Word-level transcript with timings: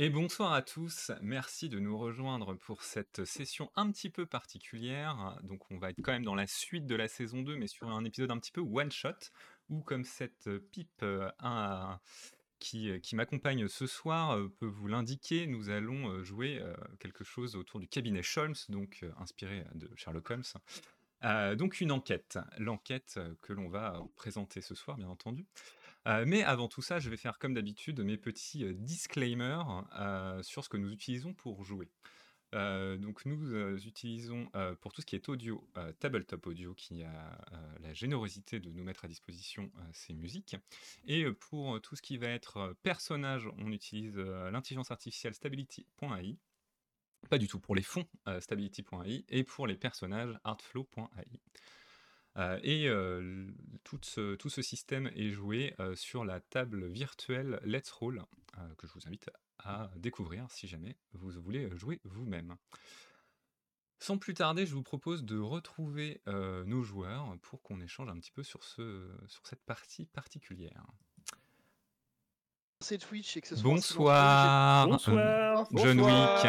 Et 0.00 0.10
bonsoir 0.10 0.52
à 0.52 0.62
tous, 0.62 1.10
merci 1.22 1.68
de 1.68 1.80
nous 1.80 1.98
rejoindre 1.98 2.54
pour 2.54 2.84
cette 2.84 3.24
session 3.24 3.68
un 3.74 3.90
petit 3.90 4.10
peu 4.10 4.26
particulière. 4.26 5.36
Donc 5.42 5.68
on 5.72 5.78
va 5.78 5.90
être 5.90 6.00
quand 6.00 6.12
même 6.12 6.24
dans 6.24 6.36
la 6.36 6.46
suite 6.46 6.86
de 6.86 6.94
la 6.94 7.08
saison 7.08 7.42
2, 7.42 7.56
mais 7.56 7.66
sur 7.66 7.88
un 7.88 8.04
épisode 8.04 8.30
un 8.30 8.38
petit 8.38 8.52
peu 8.52 8.60
one-shot, 8.60 9.16
où 9.68 9.80
comme 9.80 10.04
cette 10.04 10.48
pipe 10.70 11.02
euh, 11.02 11.28
un- 11.40 11.98
qui, 12.60 12.90
euh, 12.90 13.00
qui 13.00 13.16
m'accompagne 13.16 13.66
ce 13.66 13.88
soir 13.88 14.36
euh, 14.36 14.48
peut 14.60 14.66
vous 14.66 14.86
l'indiquer, 14.86 15.48
nous 15.48 15.68
allons 15.68 16.10
euh, 16.10 16.22
jouer 16.22 16.60
euh, 16.60 16.76
quelque 17.00 17.24
chose 17.24 17.56
autour 17.56 17.80
du 17.80 17.88
cabinet 17.88 18.22
Sholmes, 18.22 18.54
donc 18.68 19.00
euh, 19.02 19.10
inspiré 19.18 19.64
de 19.74 19.90
Sherlock 19.96 20.30
Holmes. 20.30 20.44
Euh, 21.24 21.56
donc 21.56 21.80
une 21.80 21.90
enquête, 21.90 22.38
l'enquête 22.58 23.14
euh, 23.16 23.34
que 23.42 23.52
l'on 23.52 23.68
va 23.68 24.00
présenter 24.14 24.60
ce 24.60 24.76
soir, 24.76 24.96
bien 24.96 25.08
entendu. 25.08 25.44
Euh, 26.08 26.24
mais 26.26 26.42
avant 26.42 26.68
tout 26.68 26.82
ça, 26.82 26.98
je 26.98 27.10
vais 27.10 27.16
faire 27.16 27.38
comme 27.38 27.54
d'habitude 27.54 28.00
mes 28.00 28.16
petits 28.16 28.64
disclaimers 28.74 29.84
sur 30.42 30.64
ce 30.64 30.68
que 30.68 30.76
nous 30.76 30.90
utilisons 30.90 31.34
pour 31.34 31.64
jouer. 31.64 31.88
Euh, 32.54 32.96
donc 32.96 33.26
nous 33.26 33.76
utilisons 33.86 34.50
pour 34.80 34.92
tout 34.92 35.02
ce 35.02 35.06
qui 35.06 35.16
est 35.16 35.28
audio, 35.28 35.68
Tabletop 36.00 36.46
Audio 36.46 36.74
qui 36.74 37.02
a 37.02 37.38
la 37.80 37.92
générosité 37.92 38.58
de 38.58 38.70
nous 38.70 38.84
mettre 38.84 39.04
à 39.04 39.08
disposition 39.08 39.70
ces 39.92 40.14
musiques. 40.14 40.56
Et 41.06 41.30
pour 41.30 41.80
tout 41.82 41.94
ce 41.94 42.02
qui 42.02 42.16
va 42.16 42.28
être 42.28 42.74
personnage, 42.82 43.48
on 43.58 43.70
utilise 43.70 44.16
l'intelligence 44.16 44.90
artificielle 44.90 45.34
Stability.ai. 45.34 46.36
Pas 47.28 47.38
du 47.38 47.48
tout 47.48 47.58
pour 47.60 47.74
les 47.74 47.82
fonds, 47.82 48.06
Stability.ai. 48.40 49.26
Et 49.28 49.44
pour 49.44 49.66
les 49.66 49.76
personnages, 49.76 50.38
Artflow.ai. 50.44 51.40
Euh, 52.38 52.58
et 52.62 52.88
euh, 52.88 53.46
tout, 53.84 53.98
ce, 54.02 54.34
tout 54.36 54.48
ce 54.48 54.62
système 54.62 55.08
est 55.16 55.30
joué 55.30 55.74
euh, 55.80 55.94
sur 55.96 56.24
la 56.24 56.40
table 56.40 56.86
virtuelle 56.86 57.58
Let's 57.64 57.90
Roll, 57.90 58.22
euh, 58.58 58.74
que 58.76 58.86
je 58.86 58.92
vous 58.92 59.06
invite 59.06 59.28
à 59.58 59.90
découvrir 59.96 60.48
si 60.50 60.68
jamais 60.68 60.96
vous 61.14 61.30
voulez 61.30 61.68
jouer 61.76 62.00
vous-même. 62.04 62.56
Sans 64.00 64.16
plus 64.18 64.34
tarder, 64.34 64.64
je 64.66 64.74
vous 64.74 64.84
propose 64.84 65.24
de 65.24 65.36
retrouver 65.38 66.20
euh, 66.28 66.62
nos 66.64 66.84
joueurs 66.84 67.36
pour 67.42 67.60
qu'on 67.62 67.80
échange 67.80 68.08
un 68.08 68.16
petit 68.20 68.30
peu 68.30 68.44
sur, 68.44 68.62
ce, 68.62 69.10
sur 69.26 69.44
cette 69.48 69.64
partie 69.64 70.06
particulière. 70.06 70.86
c'est 72.80 72.98
Twitch 72.98 73.36
et 73.36 73.40
que 73.40 73.48
ce 73.48 73.56
soit 73.56 73.64
Bonsoir, 73.68 74.86
Bonsoir. 74.86 75.66
euh, 75.72 75.78
John 75.78 76.00
Wick. 76.00 76.46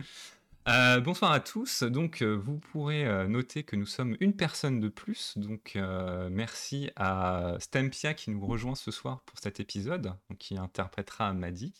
hein. 0.68 0.74
Bonsoir. 0.74 0.96
Euh, 0.96 1.00
bonsoir 1.00 1.32
à 1.32 1.40
tous. 1.40 1.82
Donc, 1.82 2.22
euh, 2.22 2.34
vous 2.34 2.58
pourrez 2.58 3.06
euh, 3.06 3.26
noter 3.26 3.62
que 3.64 3.76
nous 3.76 3.86
sommes 3.86 4.16
une 4.20 4.34
personne 4.34 4.80
de 4.80 4.88
plus. 4.88 5.36
Donc, 5.38 5.76
euh, 5.76 6.28
merci 6.30 6.90
à 6.96 7.56
Stampia 7.58 8.14
qui 8.14 8.30
nous 8.30 8.44
rejoint 8.46 8.74
ce 8.74 8.90
soir 8.90 9.20
pour 9.22 9.38
cet 9.38 9.60
épisode, 9.60 10.02
donc, 10.28 10.38
qui 10.38 10.56
interprétera 10.58 11.32
Maddy. 11.32 11.72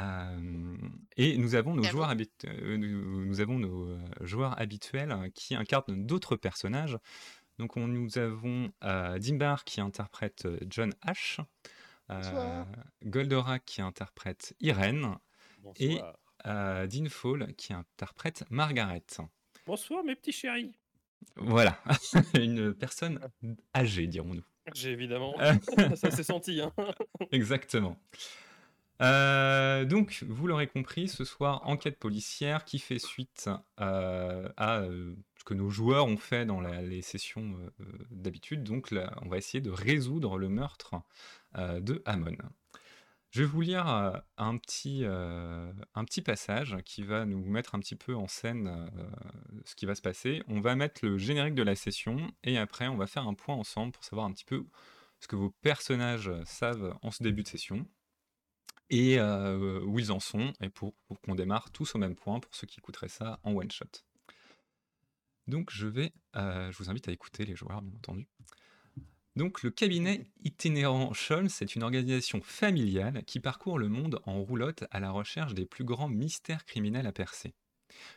Euh, 0.00 0.76
et 1.16 1.38
nous 1.38 1.54
avons 1.54 1.74
nos 1.74 1.82
joueurs, 1.92 2.10
habit- 2.10 2.28
euh, 2.46 2.76
nous, 2.76 3.24
nous 3.26 3.40
avons 3.40 3.58
nos 3.58 3.88
euh, 3.90 3.98
joueurs 4.22 4.60
habituels 4.60 5.12
euh, 5.12 5.28
qui 5.34 5.54
incarnent 5.54 6.04
d'autres 6.06 6.36
personnages. 6.36 6.98
Donc, 7.58 7.76
on, 7.76 7.86
nous 7.86 8.18
avons 8.18 8.72
euh, 8.82 9.18
Dimbar 9.18 9.62
qui 9.64 9.80
interprète 9.80 10.48
John 10.68 10.92
H. 11.06 11.38
euh. 12.10 12.64
Goldorak 13.04 13.64
qui 13.64 13.80
interprète 13.82 14.54
Irène. 14.60 15.14
Et- 15.78 15.88
Bonsoir. 15.94 16.16
Euh, 16.46 16.86
Dean 16.86 17.08
Fall 17.08 17.54
qui 17.54 17.72
interprète 17.72 18.44
Margaret. 18.50 19.02
Bonsoir 19.66 20.04
mes 20.04 20.14
petits 20.14 20.32
chéris. 20.32 20.72
Voilà, 21.36 21.78
une 22.38 22.74
personne 22.74 23.18
âgée, 23.74 24.06
dirons-nous. 24.06 24.44
J'ai 24.74 24.90
évidemment. 24.92 25.34
Euh. 25.40 25.54
Ça 25.96 26.10
s'est 26.10 26.22
senti. 26.22 26.60
Hein. 26.60 26.72
Exactement. 27.32 27.98
Euh, 29.02 29.84
donc, 29.84 30.24
vous 30.28 30.46
l'aurez 30.46 30.66
compris, 30.68 31.08
ce 31.08 31.24
soir, 31.24 31.62
enquête 31.68 31.98
policière 31.98 32.64
qui 32.64 32.78
fait 32.78 32.98
suite 32.98 33.50
euh, 33.80 34.48
à 34.56 34.78
euh, 34.80 35.14
ce 35.38 35.44
que 35.44 35.54
nos 35.54 35.68
joueurs 35.68 36.06
ont 36.06 36.16
fait 36.16 36.46
dans 36.46 36.60
la- 36.60 36.80
les 36.80 37.02
sessions 37.02 37.56
d'habitude. 38.10 38.62
Donc, 38.62 38.90
là, 38.90 39.12
on 39.22 39.28
va 39.28 39.36
essayer 39.38 39.60
de 39.60 39.70
résoudre 39.70 40.38
le 40.38 40.48
meurtre 40.48 40.94
de 41.56 42.02
Hamon. 42.06 42.36
Je 43.34 43.40
vais 43.40 43.46
vous 43.46 43.62
lire 43.62 43.88
un, 44.36 44.58
petit, 44.58 45.02
passage 46.22 46.76
qui 46.84 47.02
va 47.02 47.24
nous 47.24 47.44
mettre 47.44 47.74
un 47.74 47.80
petit 47.80 47.96
peu 47.96 48.14
en 48.14 48.28
scène 48.28 48.88
ce 49.64 49.74
qui 49.74 49.86
va 49.86 49.96
se 49.96 50.02
passer. 50.02 50.44
On 50.46 50.60
va 50.60 50.76
mettre 50.76 51.04
le 51.04 51.18
générique 51.18 51.56
de 51.56 51.64
la 51.64 51.74
session 51.74 52.30
et 52.44 52.58
après, 52.58 52.86
on 52.86 52.96
va 52.96 53.08
faire 53.08 53.26
un 53.26 53.34
point 53.34 53.56
ensemble 53.56 53.90
pour 53.90 54.04
savoir 54.04 54.26
un 54.26 54.32
petit 54.32 54.44
peu 54.44 54.64
ce 55.18 55.26
que 55.26 55.34
vos 55.34 55.50
personnages 55.50 56.30
savent 56.44 56.96
en 57.02 57.10
ce 57.10 57.24
début 57.24 57.42
de 57.42 57.48
session 57.48 57.88
et 58.88 59.20
où 59.20 59.98
ils 59.98 60.12
en 60.12 60.20
sont, 60.20 60.52
et 60.60 60.68
pour, 60.68 60.94
qu'on 61.24 61.34
démarre 61.34 61.72
tous 61.72 61.96
au 61.96 61.98
même 61.98 62.14
point 62.14 62.38
pour 62.38 62.54
ceux 62.54 62.68
qui 62.68 62.78
écouteraient 62.78 63.08
ça 63.08 63.40
en 63.42 63.52
one 63.52 63.68
shot. 63.68 64.04
Donc 65.48 65.72
je 65.72 65.88
vais, 65.88 66.12
je 66.36 66.78
vous 66.78 66.88
invite 66.88 67.08
à 67.08 67.10
écouter 67.10 67.44
les 67.46 67.56
joueurs, 67.56 67.82
bien 67.82 67.96
entendu. 67.96 68.28
Donc 69.36 69.64
le 69.64 69.70
cabinet 69.70 70.26
itinérant 70.44 71.12
Scholz 71.12 71.60
est 71.60 71.74
une 71.74 71.82
organisation 71.82 72.40
familiale 72.40 73.24
qui 73.26 73.40
parcourt 73.40 73.78
le 73.78 73.88
monde 73.88 74.20
en 74.26 74.40
roulotte 74.40 74.84
à 74.92 75.00
la 75.00 75.10
recherche 75.10 75.54
des 75.54 75.66
plus 75.66 75.82
grands 75.82 76.08
mystères 76.08 76.64
criminels 76.64 77.08
à 77.08 77.12
percer. 77.12 77.52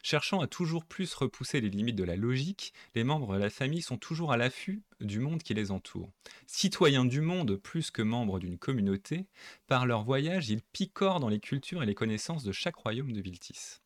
Cherchant 0.03 0.41
à 0.41 0.47
toujours 0.47 0.85
plus 0.85 1.13
repousser 1.15 1.59
les 1.59 1.69
limites 1.69 1.95
de 1.95 2.03
la 2.03 2.15
logique, 2.15 2.73
les 2.93 3.03
membres 3.03 3.33
de 3.33 3.39
la 3.39 3.49
famille 3.49 3.81
sont 3.81 3.97
toujours 3.97 4.31
à 4.31 4.37
l'affût 4.37 4.83
du 5.01 5.19
monde 5.19 5.41
qui 5.41 5.55
les 5.55 5.71
entoure. 5.71 6.11
Citoyens 6.45 7.05
du 7.05 7.21
monde 7.21 7.55
plus 7.55 7.89
que 7.89 8.03
membres 8.03 8.39
d'une 8.39 8.57
communauté, 8.57 9.25
par 9.65 9.85
leur 9.85 10.03
voyage, 10.03 10.49
ils 10.49 10.61
picorent 10.61 11.19
dans 11.19 11.29
les 11.29 11.39
cultures 11.39 11.81
et 11.81 11.87
les 11.87 11.95
connaissances 11.95 12.43
de 12.43 12.51
chaque 12.51 12.75
royaume 12.75 13.11
de 13.11 13.21
Viltis. 13.21 13.79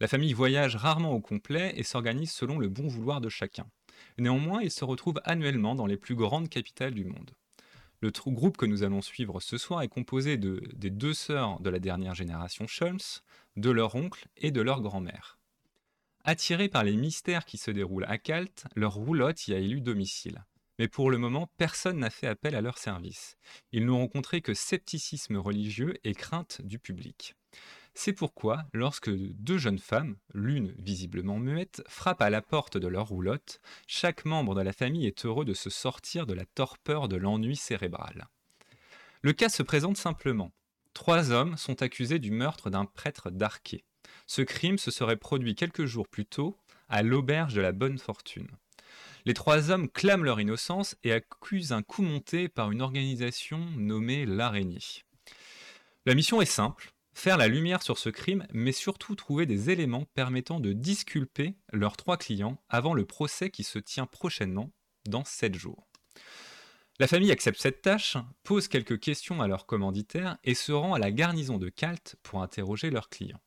La 0.00 0.08
famille 0.08 0.32
voyage 0.32 0.76
rarement 0.76 1.12
au 1.12 1.20
complet 1.20 1.72
et 1.76 1.82
s'organise 1.82 2.30
selon 2.30 2.58
le 2.58 2.68
bon 2.68 2.86
vouloir 2.88 3.20
de 3.20 3.28
chacun. 3.28 3.66
Néanmoins, 4.18 4.62
ils 4.62 4.70
se 4.70 4.84
retrouvent 4.84 5.20
annuellement 5.24 5.74
dans 5.74 5.86
les 5.86 5.96
plus 5.96 6.14
grandes 6.14 6.48
capitales 6.48 6.94
du 6.94 7.04
monde. 7.04 7.32
Le 8.00 8.10
groupe 8.10 8.56
que 8.56 8.66
nous 8.66 8.82
allons 8.82 9.00
suivre 9.00 9.40
ce 9.40 9.56
soir 9.58 9.82
est 9.82 9.88
composé 9.88 10.36
de, 10.36 10.60
des 10.74 10.90
deux 10.90 11.14
sœurs 11.14 11.60
de 11.60 11.70
la 11.70 11.78
dernière 11.78 12.16
génération 12.16 12.66
Scholz, 12.66 13.22
de 13.56 13.70
leur 13.70 13.94
oncle 13.94 14.26
et 14.36 14.50
de 14.50 14.60
leur 14.60 14.80
grand-mère. 14.80 15.38
Attirés 16.24 16.68
par 16.68 16.82
les 16.82 16.96
mystères 16.96 17.44
qui 17.44 17.58
se 17.58 17.70
déroulent 17.70 18.06
à 18.08 18.18
Kalt, 18.18 18.64
leur 18.74 18.94
roulotte 18.94 19.46
y 19.48 19.54
a 19.54 19.58
élu 19.58 19.80
domicile. 19.80 20.44
Mais 20.78 20.88
pour 20.88 21.10
le 21.10 21.18
moment, 21.18 21.48
personne 21.58 21.98
n'a 21.98 22.10
fait 22.10 22.26
appel 22.26 22.56
à 22.56 22.60
leur 22.60 22.78
service. 22.78 23.36
Ils 23.70 23.84
n'ont 23.84 23.98
rencontré 23.98 24.40
que 24.40 24.54
scepticisme 24.54 25.36
religieux 25.36 25.94
et 26.02 26.14
crainte 26.14 26.60
du 26.62 26.78
public. 26.78 27.36
C'est 27.94 28.14
pourquoi, 28.14 28.64
lorsque 28.72 29.10
deux 29.10 29.58
jeunes 29.58 29.78
femmes, 29.78 30.16
l'une 30.32 30.74
visiblement 30.78 31.38
muette, 31.38 31.82
frappent 31.86 32.22
à 32.22 32.30
la 32.30 32.40
porte 32.40 32.78
de 32.78 32.88
leur 32.88 33.08
roulotte, 33.08 33.60
chaque 33.86 34.24
membre 34.24 34.54
de 34.54 34.62
la 34.62 34.72
famille 34.72 35.06
est 35.06 35.26
heureux 35.26 35.44
de 35.44 35.52
se 35.52 35.68
sortir 35.68 36.26
de 36.26 36.32
la 36.32 36.46
torpeur 36.46 37.08
de 37.08 37.16
l'ennui 37.16 37.56
cérébral. 37.56 38.28
Le 39.20 39.32
cas 39.32 39.50
se 39.50 39.62
présente 39.62 39.98
simplement. 39.98 40.52
Trois 40.94 41.30
hommes 41.30 41.56
sont 41.56 41.82
accusés 41.82 42.18
du 42.18 42.30
meurtre 42.30 42.70
d'un 42.70 42.86
prêtre 42.86 43.30
d'Arquet. 43.30 43.84
Ce 44.26 44.42
crime 44.42 44.78
se 44.78 44.90
serait 44.90 45.16
produit 45.16 45.54
quelques 45.54 45.84
jours 45.84 46.08
plus 46.08 46.26
tôt 46.26 46.58
à 46.88 47.02
l'auberge 47.02 47.54
de 47.54 47.60
la 47.60 47.72
Bonne 47.72 47.98
Fortune. 47.98 48.48
Les 49.24 49.34
trois 49.34 49.70
hommes 49.70 49.88
clament 49.88 50.24
leur 50.24 50.40
innocence 50.40 50.96
et 51.04 51.12
accusent 51.12 51.72
un 51.72 51.82
coup 51.82 52.02
monté 52.02 52.48
par 52.48 52.72
une 52.72 52.82
organisation 52.82 53.58
nommée 53.76 54.26
l'Araignée. 54.26 55.04
La 56.04 56.14
mission 56.14 56.42
est 56.42 56.46
simple, 56.46 56.92
faire 57.14 57.36
la 57.36 57.48
lumière 57.48 57.82
sur 57.82 57.98
ce 57.98 58.08
crime, 58.08 58.46
mais 58.52 58.72
surtout 58.72 59.14
trouver 59.14 59.46
des 59.46 59.70
éléments 59.70 60.06
permettant 60.14 60.60
de 60.60 60.72
disculper 60.72 61.54
leurs 61.72 61.96
trois 61.96 62.16
clients 62.16 62.62
avant 62.68 62.94
le 62.94 63.04
procès 63.04 63.50
qui 63.50 63.64
se 63.64 63.78
tient 63.78 64.06
prochainement, 64.06 64.70
dans 65.06 65.24
sept 65.24 65.56
jours. 65.56 65.88
La 66.98 67.08
famille 67.08 67.32
accepte 67.32 67.60
cette 67.60 67.82
tâche, 67.82 68.16
pose 68.44 68.68
quelques 68.68 69.00
questions 69.00 69.40
à 69.40 69.48
leurs 69.48 69.66
commanditaires 69.66 70.38
et 70.44 70.54
se 70.54 70.72
rend 70.72 70.94
à 70.94 70.98
la 70.98 71.10
garnison 71.10 71.58
de 71.58 71.68
Kalt 71.68 72.16
pour 72.22 72.42
interroger 72.42 72.90
leurs 72.90 73.08
clients. 73.08 73.40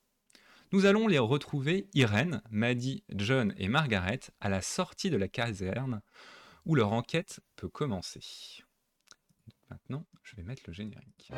Nous 0.72 0.86
allons 0.86 1.08
les 1.08 1.20
retrouver 1.20 1.88
Irène, 1.94 2.42
Maddy, 2.50 3.04
John 3.14 3.54
et 3.58 3.70
Margaret 3.70 4.20
à 4.42 4.50
la 4.50 4.62
sortie 4.62 5.10
de 5.10 5.18
la 5.18 5.28
caserne 5.28 6.02
où 6.66 6.76
leur 6.76 6.92
enquête 6.92 7.40
peut 7.56 7.70
commencer. 7.70 8.65
Maintenant, 9.70 10.06
je 10.24 10.36
vais 10.36 10.44
mettre 10.44 10.64
le 10.68 10.74
générique. 10.74 11.32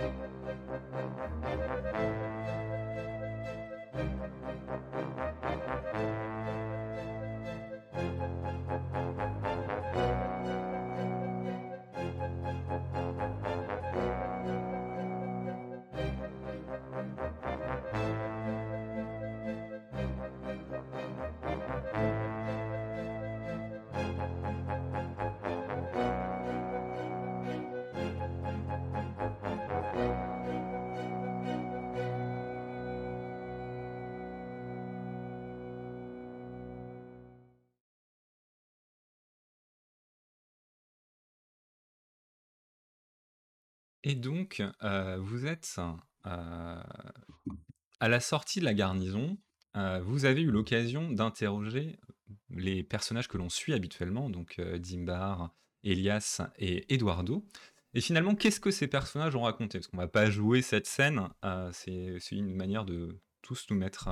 Et 44.08 44.16
donc, 44.16 44.64
euh, 44.84 45.18
vous 45.20 45.48
êtes 45.48 45.76
euh, 46.26 46.82
à 48.00 48.08
la 48.08 48.20
sortie 48.22 48.62
de 48.62 48.66
la 48.66 48.74
garnison. 48.74 49.38
euh, 49.76 50.00
vous 50.02 50.24
avez 50.24 50.44
eu 50.44 50.50
l'occasion 50.50 51.12
d'interroger 51.12 51.98
les 52.50 52.84
personnages 52.84 53.28
que 53.28 53.38
l'on 53.38 53.50
suit 53.50 53.74
habituellement, 53.74 54.30
donc 54.30 54.62
Dimbar, 54.62 55.54
Elias 55.84 56.40
et 56.58 56.94
Eduardo. 56.94 57.46
Et 57.96 58.00
finalement, 58.00 58.34
qu'est-ce 58.34 58.62
que 58.62 58.72
ces 58.72 58.88
personnages 58.88 59.36
ont 59.36 59.42
raconté? 59.42 59.78
Parce 59.78 59.88
qu'on 59.88 59.98
va 59.98 60.08
pas 60.08 60.30
jouer 60.30 60.62
cette 60.62 60.88
scène, 60.88 61.28
c'est 61.74 62.18
une 62.32 62.56
manière 62.56 62.86
de 62.86 63.20
tous 63.42 63.68
nous 63.70 63.76
mettre 63.76 64.10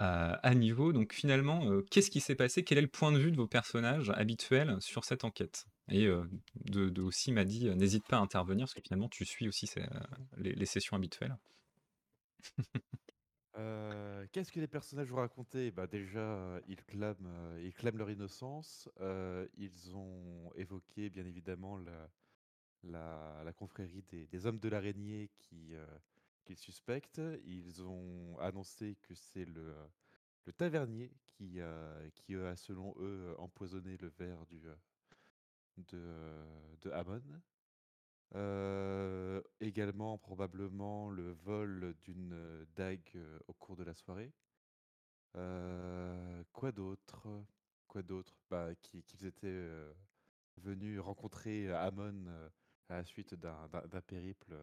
à 0.00 0.54
niveau. 0.56 0.92
Donc 0.92 1.12
finalement, 1.12 1.80
qu'est-ce 1.92 2.10
qui 2.10 2.20
s'est 2.20 2.34
passé? 2.34 2.64
Quel 2.64 2.78
est 2.78 2.82
le 2.82 2.88
point 2.88 3.12
de 3.12 3.18
vue 3.18 3.30
de 3.30 3.36
vos 3.36 3.46
personnages 3.46 4.10
habituels 4.10 4.78
sur 4.80 5.04
cette 5.04 5.22
enquête? 5.22 5.66
Et 5.90 6.06
euh, 6.06 6.24
de, 6.54 7.00
aussi 7.02 7.32
m'a 7.32 7.44
dit, 7.44 7.68
n'hésite 7.70 8.06
pas 8.06 8.18
à 8.18 8.20
intervenir, 8.20 8.64
parce 8.66 8.74
que 8.74 8.80
finalement, 8.80 9.08
tu 9.08 9.24
suis 9.24 9.48
aussi 9.48 9.68
les, 10.36 10.52
les 10.52 10.66
sessions 10.66 10.96
habituelles. 10.96 11.36
Qu'est-ce 14.32 14.52
que 14.52 14.60
les 14.60 14.68
personnages 14.68 15.12
ont 15.12 15.16
raconté 15.16 15.70
bah 15.70 15.86
Déjà, 15.86 16.60
ils 16.68 16.82
clament, 16.84 17.58
ils 17.60 17.74
clament 17.74 17.98
leur 17.98 18.10
innocence. 18.10 18.88
ils 19.58 19.94
ont 19.94 20.50
évoqué, 20.54 21.10
bien 21.10 21.26
évidemment, 21.26 21.76
la, 22.84 23.42
la, 23.44 23.52
confrérie 23.52 24.04
des, 24.08 24.26
des 24.28 24.46
hommes 24.46 24.60
de 24.60 24.68
l'araignée 24.68 25.30
qui, 25.36 25.74
qu'ils 26.44 26.56
suspectent. 26.56 27.20
Ils 27.44 27.82
ont 27.82 28.38
annoncé 28.38 28.96
que 29.02 29.14
c'est 29.14 29.44
le, 29.44 29.74
le 30.46 30.52
tavernier 30.52 31.12
qui, 31.24 31.58
qui 32.14 32.36
a, 32.36 32.56
selon 32.56 32.94
eux, 32.98 33.34
empoisonné 33.38 33.96
le 33.98 34.12
verre 34.18 34.46
du, 34.46 34.62
de, 35.88 36.44
de. 36.82 36.90
Euh, 38.34 39.42
également, 39.60 40.16
probablement, 40.18 41.10
le 41.10 41.32
vol 41.32 41.94
d'une 42.02 42.32
euh, 42.32 42.64
dague 42.76 43.00
euh, 43.16 43.38
au 43.48 43.54
cours 43.54 43.76
de 43.76 43.82
la 43.82 43.94
soirée. 43.94 44.32
Euh, 45.36 46.42
quoi 46.52 46.72
d'autre? 46.72 47.26
Quoi 47.88 48.02
d'autre? 48.02 48.32
Bah, 48.50 48.74
qui- 48.76 49.02
qu'ils 49.02 49.26
étaient 49.26 49.46
euh, 49.48 49.92
venus 50.56 51.00
rencontrer 51.00 51.68
euh, 51.68 52.48
à 52.88 52.96
la 52.96 53.04
suite 53.04 53.34
d'un 53.34 53.68
périple 54.06 54.54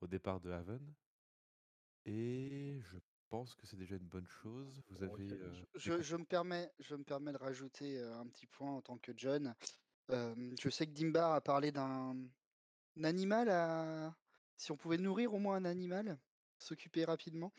au 0.00 0.06
départ 0.06 0.40
de 0.40 0.50
Haven. 0.50 0.94
Et 2.06 2.78
je 2.80 2.98
pense 3.28 3.54
que 3.54 3.66
c'est 3.66 3.76
déjà 3.76 3.96
une 3.96 4.08
bonne 4.08 4.26
chose. 4.26 4.82
Vous 4.90 5.02
avez. 5.02 5.28
Je, 5.76 6.16
me 6.16 6.24
permets, 6.24 6.70
je 6.78 6.94
me 6.94 7.04
permets 7.04 7.32
de 7.32 7.38
rajouter 7.38 8.00
un 8.00 8.26
petit 8.26 8.46
point 8.46 8.72
en 8.72 8.80
tant 8.80 8.96
que 8.98 9.12
John. 9.16 9.54
Euh, 10.10 10.34
je 10.60 10.68
sais 10.70 10.86
que 10.86 10.92
Dimbar 10.92 11.32
a 11.32 11.40
parlé 11.40 11.72
d'un 11.72 12.16
un 12.98 13.04
animal 13.04 13.48
à. 13.50 14.14
Si 14.56 14.72
on 14.72 14.76
pouvait 14.76 14.98
nourrir 14.98 15.32
au 15.32 15.38
moins 15.38 15.56
un 15.56 15.64
animal, 15.64 16.18
s'occuper 16.58 17.04
rapidement. 17.04 17.52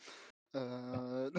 Euh, 0.54 1.30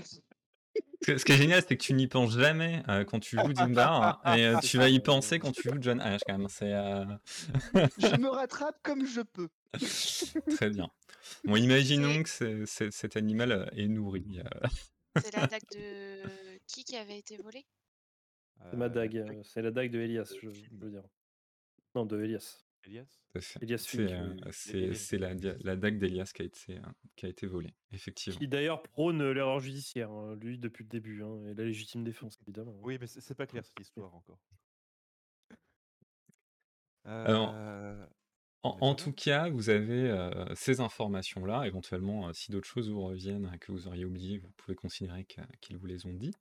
Ce 1.06 1.24
qui 1.24 1.32
est 1.32 1.38
génial, 1.38 1.62
c'est 1.62 1.78
que 1.78 1.84
tu 1.84 1.94
n'y 1.94 2.08
penses 2.08 2.38
jamais 2.38 2.84
euh, 2.90 3.06
quand 3.06 3.20
tu 3.20 3.38
joues 3.38 3.54
Dimbar, 3.54 4.22
et 4.26 4.46
euh, 4.46 4.58
C'est 4.62 4.68
tu 4.68 4.78
vas 4.78 4.90
y 4.90 5.00
penser 5.00 5.40
quand 5.40 5.52
tu 5.52 5.70
joues 5.70 5.78
John 5.80 6.02
Ash, 6.02 6.22
quand 6.28 6.38
même. 6.38 7.20
Je 7.98 8.16
me 8.18 8.28
rattrape 8.30 8.78
comme 8.84 9.06
je 9.06 9.22
peux. 9.22 9.50
très 10.56 10.70
bien. 10.70 10.90
Bon, 11.46 11.56
imaginons 11.56 12.24
que 12.24 12.30
c'est- 12.30 12.66
c'est- 12.66 12.92
cet 12.92 13.16
animal 13.16 13.72
est 13.76 13.88
nourri. 13.88 14.42
C'est 15.22 15.34
la 15.36 15.48
dague 15.48 15.62
de 15.72 16.58
qui 16.68 16.84
qui 16.84 16.98
avait 16.98 17.20
été 17.20 17.38
volée? 17.38 17.66
C'est 18.70 18.78
ma 18.78 18.86
euh, 18.86 18.90
dague, 18.90 19.18
euh, 19.18 19.44
c'est 19.44 19.62
la 19.62 19.72
dague 19.72 19.92
de 19.92 20.00
Elias, 20.00 20.34
je 20.42 20.48
veux 20.48 20.90
dire. 20.90 21.04
Non, 21.96 22.06
de 22.06 22.22
Elias. 22.22 22.64
Elias? 22.86 23.20
C'est 23.40 23.58
euh, 23.62 24.36
Elias 24.74 24.94
c'est 24.94 25.18
la, 25.18 25.76
dague 25.76 25.98
d'Elias 25.98 26.32
qui, 26.34 26.42
a 26.42 26.46
été, 26.46 26.80
qui 27.16 27.26
a 27.26 27.30
été 27.30 27.48
volée, 27.48 27.74
effectivement. 27.92 28.38
Qui 28.38 28.48
d'ailleurs 28.48 28.84
prône 28.84 29.32
l'erreur 29.32 29.60
judiciaire, 29.60 30.12
hein, 30.12 30.36
lui, 30.36 30.58
depuis 30.58 30.84
le 30.84 30.90
début, 30.90 31.24
hein, 31.24 31.46
et 31.48 31.54
la 31.54 31.64
légitime 31.64 32.04
défense, 32.04 32.38
évidemment. 32.42 32.74
hein. 32.74 32.84
Oui, 32.84 32.98
mais 33.00 33.08
c'est 33.08 33.22
c'est 33.22 33.36
pas 33.36 33.48
clair 33.48 33.66
cette 33.66 33.80
histoire 33.80 34.14
encore. 34.14 34.40
Alors, 37.06 37.54
En, 38.64 38.96
tout 38.96 39.12
cas, 39.12 39.50
vous 39.50 39.70
avez 39.70 40.10
euh, 40.10 40.46
ces 40.56 40.80
informations-là. 40.80 41.68
Éventuellement, 41.68 42.30
euh, 42.30 42.34
si 42.34 42.52
d'autres 42.52 42.68
choses 42.68 42.90
vous 42.90 43.04
reviennent 43.04 43.58
que 43.60 43.72
vous 43.72 43.88
auriez 43.88 44.06
oublié, 44.06 44.38
vous 44.38 44.52
pouvez 44.56 44.76
considérer 44.76 45.26
qu'ils 45.60 45.78
vous 45.78 45.86
les 45.86 46.06
ont 46.06 46.14
dit. 46.14 46.34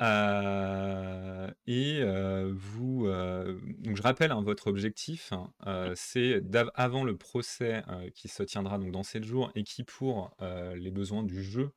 Euh, 0.00 1.50
et 1.66 1.98
euh, 2.00 2.50
vous, 2.56 3.06
euh, 3.06 3.60
donc 3.80 3.96
je 3.96 4.02
rappelle 4.02 4.32
hein, 4.32 4.40
votre 4.42 4.66
objectif, 4.68 5.32
hein, 5.32 5.52
euh, 5.66 5.92
c'est 5.94 6.40
d'av- 6.40 6.70
avant 6.74 7.04
le 7.04 7.16
procès 7.18 7.82
euh, 7.88 8.08
qui 8.14 8.28
se 8.28 8.42
tiendra 8.42 8.78
donc 8.78 8.92
dans 8.92 9.02
7 9.02 9.24
jours 9.24 9.50
et 9.54 9.62
qui 9.62 9.84
pour 9.84 10.34
euh, 10.40 10.74
les 10.76 10.90
besoins 10.90 11.22
du 11.22 11.42
jeu, 11.42 11.72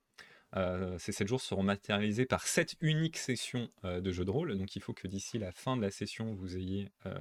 euh, 0.57 0.97
ces 0.99 1.11
7 1.13 1.27
jours 1.27 1.41
seront 1.41 1.63
matérialisés 1.63 2.25
par 2.25 2.47
7 2.47 2.75
uniques 2.81 3.17
sessions 3.17 3.69
euh, 3.85 4.01
de 4.01 4.11
jeu 4.11 4.25
de 4.25 4.31
rôle. 4.31 4.57
Donc 4.57 4.75
il 4.75 4.81
faut 4.81 4.93
que 4.93 5.07
d'ici 5.07 5.39
la 5.39 5.51
fin 5.51 5.77
de 5.77 5.81
la 5.81 5.91
session, 5.91 6.33
vous 6.33 6.57
ayez 6.57 6.89
euh, 7.07 7.15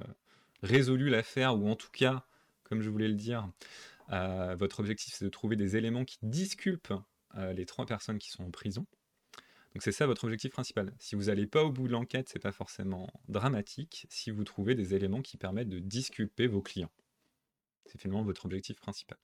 résolu 0.63 1.09
l'affaire 1.09 1.57
ou 1.57 1.69
en 1.69 1.75
tout 1.75 1.91
cas, 1.91 2.25
comme 2.63 2.81
je 2.81 2.89
voulais 2.89 3.07
le 3.09 3.15
dire, 3.15 3.49
euh, 4.11 4.55
votre 4.59 4.79
objectif 4.81 5.13
c'est 5.15 5.25
de 5.25 5.29
trouver 5.29 5.55
des 5.57 5.77
éléments 5.77 6.05
qui 6.05 6.17
disculpent 6.23 6.93
euh, 7.37 7.53
les 7.53 7.65
trois 7.65 7.85
personnes 7.85 8.19
qui 8.19 8.29
sont 8.31 8.43
en 8.45 8.51
prison. 8.51 8.85
Donc 9.73 9.81
c'est 9.81 9.91
ça 9.91 10.05
votre 10.05 10.23
objectif 10.25 10.51
principal. 10.51 10.93
Si 10.99 11.15
vous 11.15 11.23
n'allez 11.23 11.47
pas 11.47 11.63
au 11.63 11.71
bout 11.71 11.87
de 11.87 11.93
l'enquête, 11.93 12.29
c'est 12.29 12.39
pas 12.39 12.51
forcément 12.51 13.09
dramatique 13.27 14.05
si 14.09 14.29
vous 14.29 14.43
trouvez 14.43 14.75
des 14.75 14.93
éléments 14.93 15.21
qui 15.21 15.37
permettent 15.37 15.69
de 15.69 15.79
disculper 15.79 16.45
vos 16.45 16.61
clients. 16.61 16.91
C'est 17.85 17.99
finalement 17.99 18.23
votre 18.23 18.45
objectif 18.45 18.79
principal. 18.79 19.17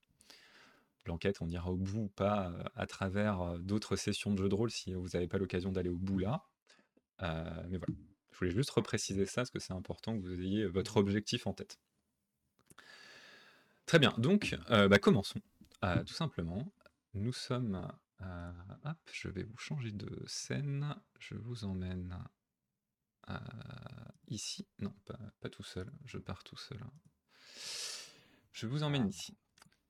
L'enquête, 1.06 1.42
on 1.42 1.50
ira 1.50 1.72
au 1.72 1.78
bout 1.78 2.02
ou 2.02 2.08
pas 2.08 2.50
euh, 2.50 2.64
à 2.76 2.86
travers 2.86 3.42
euh, 3.42 3.58
d'autres 3.58 3.96
sessions 3.96 4.34
de 4.34 4.38
jeu 4.38 4.50
de 4.50 4.56
rôle 4.56 4.70
si 4.70 4.94
vous 4.94 5.10
n'avez 5.14 5.28
pas 5.28 5.38
l'occasion 5.38 5.72
d'aller 5.72 5.90
au 5.90 5.98
bout 5.98 6.20
là. 6.20 6.44
Euh, 7.22 7.64
mais 7.70 7.78
voilà. 7.78 7.94
Je 8.32 8.38
voulais 8.38 8.52
juste 8.52 8.70
repréciser 8.70 9.26
ça 9.26 9.42
parce 9.42 9.50
que 9.50 9.60
c'est 9.60 9.74
important 9.74 10.16
que 10.18 10.22
vous 10.22 10.42
ayez 10.42 10.66
votre 10.66 10.98
objectif 10.98 11.46
en 11.48 11.54
tête. 11.54 11.80
Très 13.86 14.00
bien, 14.00 14.14
donc 14.18 14.56
bah, 14.70 15.00
commençons. 15.00 15.42
Tout 15.82 16.14
simplement, 16.14 16.72
nous 17.16 17.34
sommes. 17.34 17.86
Euh, 18.22 18.52
hop, 18.86 18.98
je 19.12 19.28
vais 19.30 19.44
vous 19.44 19.58
changer 19.58 19.92
de 19.92 20.10
scène. 20.28 20.96
Je 21.20 21.36
vous 21.36 21.64
emmène 21.64 22.18
euh, 23.30 23.38
ici. 24.28 24.68
Non, 24.80 24.94
pas, 25.06 25.20
pas 25.40 25.50
tout 25.50 25.64
seul. 25.64 25.92
Je 26.06 26.18
pars 26.18 26.44
tout 26.44 26.58
seul. 26.58 26.80
Je 28.52 28.68
vous 28.68 28.84
emmène 28.84 29.04
Ah. 29.06 29.10
ici. 29.10 29.38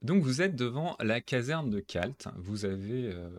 Donc 0.01 0.23
vous 0.23 0.41
êtes 0.41 0.55
devant 0.55 0.95
la 0.99 1.21
caserne 1.21 1.69
de 1.69 1.79
Kalt. 1.79 2.27
Vous 2.37 2.65
avez 2.65 3.11
euh, 3.11 3.29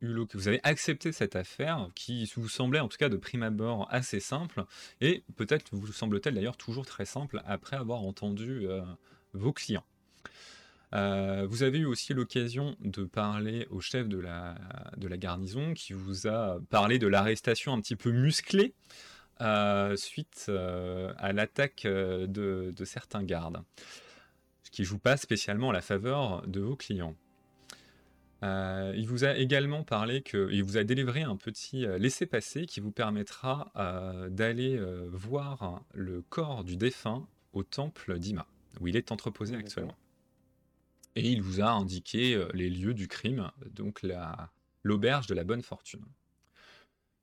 eu 0.00 0.12
vous 0.34 0.48
avez 0.48 0.60
accepté 0.64 1.12
cette 1.12 1.36
affaire 1.36 1.88
qui 1.94 2.30
vous 2.34 2.48
semblait 2.48 2.80
en 2.80 2.88
tout 2.88 2.98
cas 2.98 3.08
de 3.08 3.16
prime 3.16 3.42
abord 3.44 3.86
assez 3.92 4.20
simple 4.20 4.64
et 5.00 5.24
peut-être 5.36 5.68
vous 5.72 5.92
semble-t-elle 5.92 6.34
d'ailleurs 6.34 6.56
toujours 6.56 6.84
très 6.84 7.04
simple 7.04 7.40
après 7.44 7.76
avoir 7.76 8.02
entendu 8.02 8.66
vos 9.32 9.52
clients. 9.52 9.86
Euh, 10.94 11.46
vous 11.48 11.62
avez 11.62 11.78
eu 11.78 11.86
aussi 11.86 12.14
l'occasion 12.14 12.76
de 12.80 13.04
parler 13.04 13.66
au 13.70 13.80
chef 13.80 14.08
de 14.08 14.18
la, 14.18 14.54
de 14.96 15.08
la 15.08 15.16
garnison 15.16 15.74
qui 15.74 15.92
vous 15.92 16.28
a 16.28 16.60
parlé 16.70 16.98
de 16.98 17.08
l'arrestation 17.08 17.72
un 17.72 17.80
petit 17.80 17.96
peu 17.96 18.12
musclée 18.12 18.74
euh, 19.40 19.96
suite 19.96 20.46
euh, 20.48 21.12
à 21.18 21.32
l'attaque 21.32 21.82
de, 21.84 22.26
de 22.76 22.84
certains 22.84 23.24
gardes, 23.24 23.62
ce 24.62 24.70
qui 24.70 24.84
joue 24.84 24.98
pas 24.98 25.16
spécialement 25.16 25.70
à 25.70 25.72
la 25.72 25.82
faveur 25.82 26.46
de 26.46 26.60
vos 26.60 26.76
clients. 26.76 27.16
Il 28.42 29.06
vous 29.06 29.24
a 29.24 29.38
également 29.38 29.84
parlé 29.84 30.20
que, 30.20 30.50
il 30.52 30.62
vous 30.62 30.76
a 30.76 30.84
délivré 30.84 31.22
un 31.22 31.34
petit 31.34 31.86
laissez-passer 31.98 32.66
qui 32.66 32.80
vous 32.80 32.90
permettra 32.90 33.72
d'aller 34.28 34.78
voir 35.10 35.82
le 35.94 36.20
corps 36.20 36.62
du 36.62 36.76
défunt 36.76 37.26
au 37.54 37.62
temple 37.62 38.18
d'Ima, 38.18 38.46
où 38.82 38.86
il 38.86 38.96
est 38.98 39.12
entreposé 39.12 39.54
Ah, 39.56 39.60
actuellement. 39.60 39.96
Et 41.16 41.30
il 41.30 41.42
vous 41.42 41.60
a 41.60 41.70
indiqué 41.70 42.34
euh, 42.34 42.48
les 42.54 42.68
lieux 42.70 42.94
du 42.94 43.08
crime, 43.08 43.50
donc 43.70 44.02
la- 44.02 44.52
l'auberge 44.82 45.26
de 45.26 45.34
la 45.34 45.44
bonne 45.44 45.62
fortune. 45.62 46.04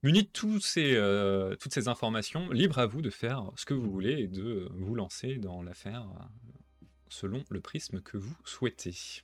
Muni 0.02 0.24
de 0.24 0.28
tous 0.28 0.60
ces, 0.60 0.94
euh, 0.96 1.54
toutes 1.56 1.72
ces 1.74 1.86
informations, 1.88 2.50
libre 2.50 2.78
à 2.78 2.86
vous 2.86 3.02
de 3.02 3.10
faire 3.10 3.52
ce 3.56 3.64
que 3.64 3.74
vous 3.74 3.90
voulez 3.90 4.22
et 4.22 4.28
de 4.28 4.68
vous 4.72 4.94
lancer 4.94 5.38
dans 5.38 5.62
l'affaire 5.62 6.08
euh, 6.10 6.86
selon 7.08 7.44
le 7.50 7.60
prisme 7.60 8.00
que 8.00 8.16
vous 8.16 8.34
souhaitez. 8.44 9.22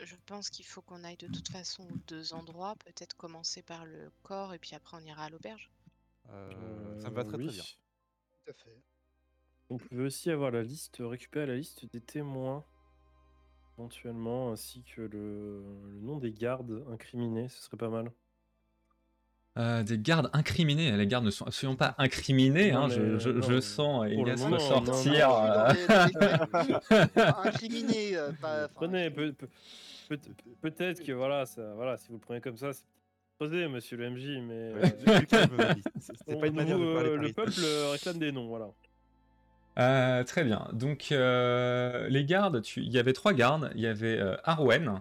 Je 0.00 0.14
pense 0.26 0.48
qu'il 0.48 0.64
faut 0.64 0.80
qu'on 0.80 1.02
aille 1.02 1.16
de 1.16 1.26
toute 1.26 1.48
façon 1.48 1.82
aux 1.82 1.98
deux 2.06 2.32
endroits, 2.34 2.76
peut-être 2.76 3.16
commencer 3.16 3.62
par 3.62 3.84
le 3.84 4.10
corps 4.22 4.54
et 4.54 4.58
puis 4.58 4.74
après 4.74 4.96
on 4.96 5.04
ira 5.04 5.24
à 5.24 5.28
l'auberge. 5.28 5.70
Euh, 6.30 7.00
ça 7.00 7.10
me 7.10 7.16
va 7.16 7.24
très 7.24 7.36
oui. 7.36 7.46
très 7.46 7.54
bien. 7.56 7.64
Tout 7.64 8.50
à 8.50 8.54
fait. 8.54 8.82
On 9.70 9.78
peut 9.78 10.06
aussi 10.06 10.30
avoir 10.30 10.52
la 10.52 10.62
liste, 10.62 10.98
récupérer 11.00 11.46
la 11.46 11.56
liste 11.56 11.84
des 11.86 12.00
témoins, 12.00 12.64
éventuellement, 13.78 14.52
ainsi 14.52 14.82
que 14.82 15.02
le, 15.02 15.62
le 15.92 16.00
nom 16.00 16.18
des 16.18 16.32
gardes 16.32 16.84
incriminés, 16.92 17.48
ce 17.48 17.62
serait 17.62 17.76
pas 17.76 17.88
mal. 17.88 18.10
Euh, 19.58 19.82
des 19.82 19.98
gardes 19.98 20.30
incriminés. 20.32 20.92
Les 20.96 21.06
gardes 21.06 21.26
ne 21.26 21.30
sont 21.30 21.44
absolument 21.44 21.76
pas 21.76 21.94
incriminés. 21.98 22.72
Non, 22.72 22.84
hein, 22.84 22.88
je, 22.88 23.18
je- 23.18 23.28
non, 23.30 23.42
je 23.42 23.60
sens 23.60 24.06
Elias 24.06 24.36
moment, 24.38 24.58
sortir. 24.58 25.28
non, 25.28 25.42
non. 25.44 26.64
euh, 26.90 27.06
Incriminé, 27.44 28.16
euh, 28.16 28.32
pas. 28.40 28.64
enfin, 28.64 28.68
Prenez, 28.74 29.10
peut- 29.10 29.32
peut- 29.34 29.48
peut- 30.08 30.18
peut-être 30.62 31.02
que 31.04 31.12
voilà, 31.12 31.44
ça, 31.44 31.74
voilà, 31.74 31.98
si 31.98 32.08
vous 32.08 32.14
le 32.14 32.20
prenez 32.20 32.40
comme 32.40 32.56
ça, 32.56 32.72
c'est 32.72 32.84
posé, 33.38 33.68
monsieur 33.68 33.98
le 33.98 34.08
MJ, 34.10 34.38
mais 34.42 34.72
Mali. 34.72 35.82
C'est 36.00 36.16
c'est 36.16 36.34
on- 36.34 36.40
pas 36.40 36.46
une 36.46 36.54
manière 36.54 36.78
de 36.78 36.84
nous, 36.84 36.94
parler 36.94 37.10
euh, 37.10 37.16
le 37.16 37.32
peuple 37.32 37.52
euh, 37.62 37.90
réclame 37.90 38.18
des 38.18 38.32
noms, 38.32 38.46
voilà. 38.46 38.70
Euh, 39.78 40.22
très 40.24 40.44
bien. 40.44 40.68
Donc, 40.72 41.12
euh, 41.12 42.08
les 42.08 42.24
gardes, 42.24 42.62
tu- 42.62 42.82
il 42.82 42.92
y 42.92 42.98
avait 42.98 43.12
trois 43.12 43.32
gardes. 43.32 43.70
Il 43.74 43.80
y 43.80 43.86
avait 43.86 44.18
euh, 44.18 44.36
Arwen, 44.44 45.00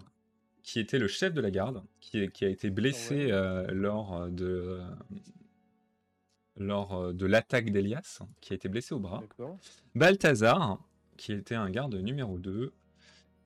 qui 0.64 0.80
était 0.80 1.00
le 1.00 1.08
chef 1.08 1.34
de 1.34 1.42
la 1.42 1.52
garde, 1.52 1.84
qui, 2.00 2.20
a 2.20 2.48
été 2.48 2.70
blessé 2.70 3.30
lors 3.72 4.28
de, 4.30 4.80
lors 6.58 7.14
de 7.14 7.26
l'attaque 7.26 7.72
d'Elias, 7.72 8.20
qui 8.40 8.54
a 8.54 8.56
été 8.56 8.70
blessé 8.70 8.94
au 8.94 9.00
bras. 9.00 9.22
Balthazar, 9.96 10.80
qui 11.18 11.34
était 11.34 11.56
un 11.56 11.70
garde 11.70 11.96
numéro 11.96 12.38
2. 12.38 12.72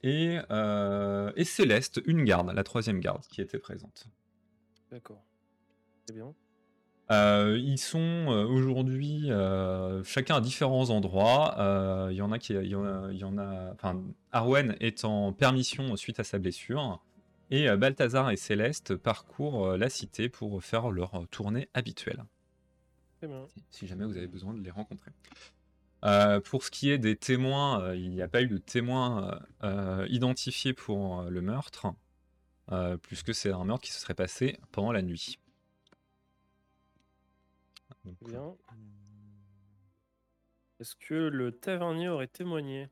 Et, 0.03 0.37
et 1.35 1.43
Céleste, 1.43 2.01
une 2.05 2.23
garde, 2.25 2.51
la 2.53 2.63
troisième 2.63 2.99
garde, 2.99 3.23
qui 3.31 3.41
était 3.41 3.59
présente. 3.59 4.05
D'accord. 4.91 5.23
C'est 6.05 6.13
bien. 6.13 6.35
Euh, 7.11 7.59
ils 7.61 7.77
sont 7.77 7.99
euh, 7.99 8.45
aujourd'hui 8.45 9.31
euh, 9.31 10.03
chacun 10.03 10.37
à 10.37 10.41
différents 10.41 10.89
endroits. 10.89 11.55
Euh, 11.59 12.07
Il 12.11 12.17
y 12.17 12.21
en 12.21 12.31
a 12.31 12.39
qui, 12.39 12.53
il 12.53 12.67
y 12.67 12.75
en 12.75 12.83
a, 12.83 13.11
il 13.11 13.17
y 13.17 13.23
en 13.23 13.37
a. 13.37 13.71
Enfin, 13.73 14.01
Arwen 14.31 14.75
est 14.79 15.05
en 15.05 15.31
permission 15.31 15.95
suite 15.97 16.19
à 16.19 16.23
sa 16.23 16.39
blessure, 16.39 17.03
et 17.51 17.69
Balthazar 17.77 18.31
et 18.31 18.37
Céleste 18.37 18.95
parcourent 18.95 19.77
la 19.77 19.89
cité 19.89 20.29
pour 20.29 20.63
faire 20.63 20.89
leur 20.89 21.27
tournée 21.29 21.69
habituelle. 21.75 22.25
Bien. 23.21 23.45
Si 23.69 23.87
jamais 23.87 24.05
vous 24.05 24.17
avez 24.17 24.27
besoin 24.27 24.53
de 24.53 24.61
les 24.61 24.71
rencontrer. 24.71 25.11
Pour 26.45 26.63
ce 26.63 26.71
qui 26.71 26.89
est 26.89 26.97
des 26.97 27.15
témoins, 27.15 27.93
il 27.93 28.09
n'y 28.09 28.21
a 28.21 28.27
pas 28.27 28.41
eu 28.41 28.47
de 28.47 28.57
témoins 28.57 29.39
identifiés 30.09 30.73
pour 30.73 31.23
le 31.23 31.41
meurtre, 31.41 31.87
puisque 33.03 33.33
c'est 33.35 33.51
un 33.51 33.63
meurtre 33.63 33.83
qui 33.83 33.91
se 33.91 33.99
serait 33.99 34.15
passé 34.15 34.57
pendant 34.71 34.91
la 34.91 35.03
nuit. 35.03 35.39
Donc, 38.05 38.15
bien. 38.29 38.55
Est-ce 40.79 40.95
que 40.95 41.13
le 41.13 41.51
tavernier 41.51 42.09
aurait 42.09 42.27
témoigné? 42.27 42.89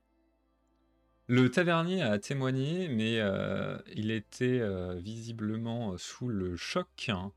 Le 1.27 1.50
tavernier 1.50 2.01
a 2.01 2.20
témoigné, 2.20 2.88
mais 2.89 3.20
euh, 3.20 3.77
il 3.93 4.12
était 4.12 4.60
euh, 4.60 4.96
visiblement 4.96 5.98
sous 5.98 6.27
le 6.27 6.55
choc 6.58 7.10
hein, 7.10 7.32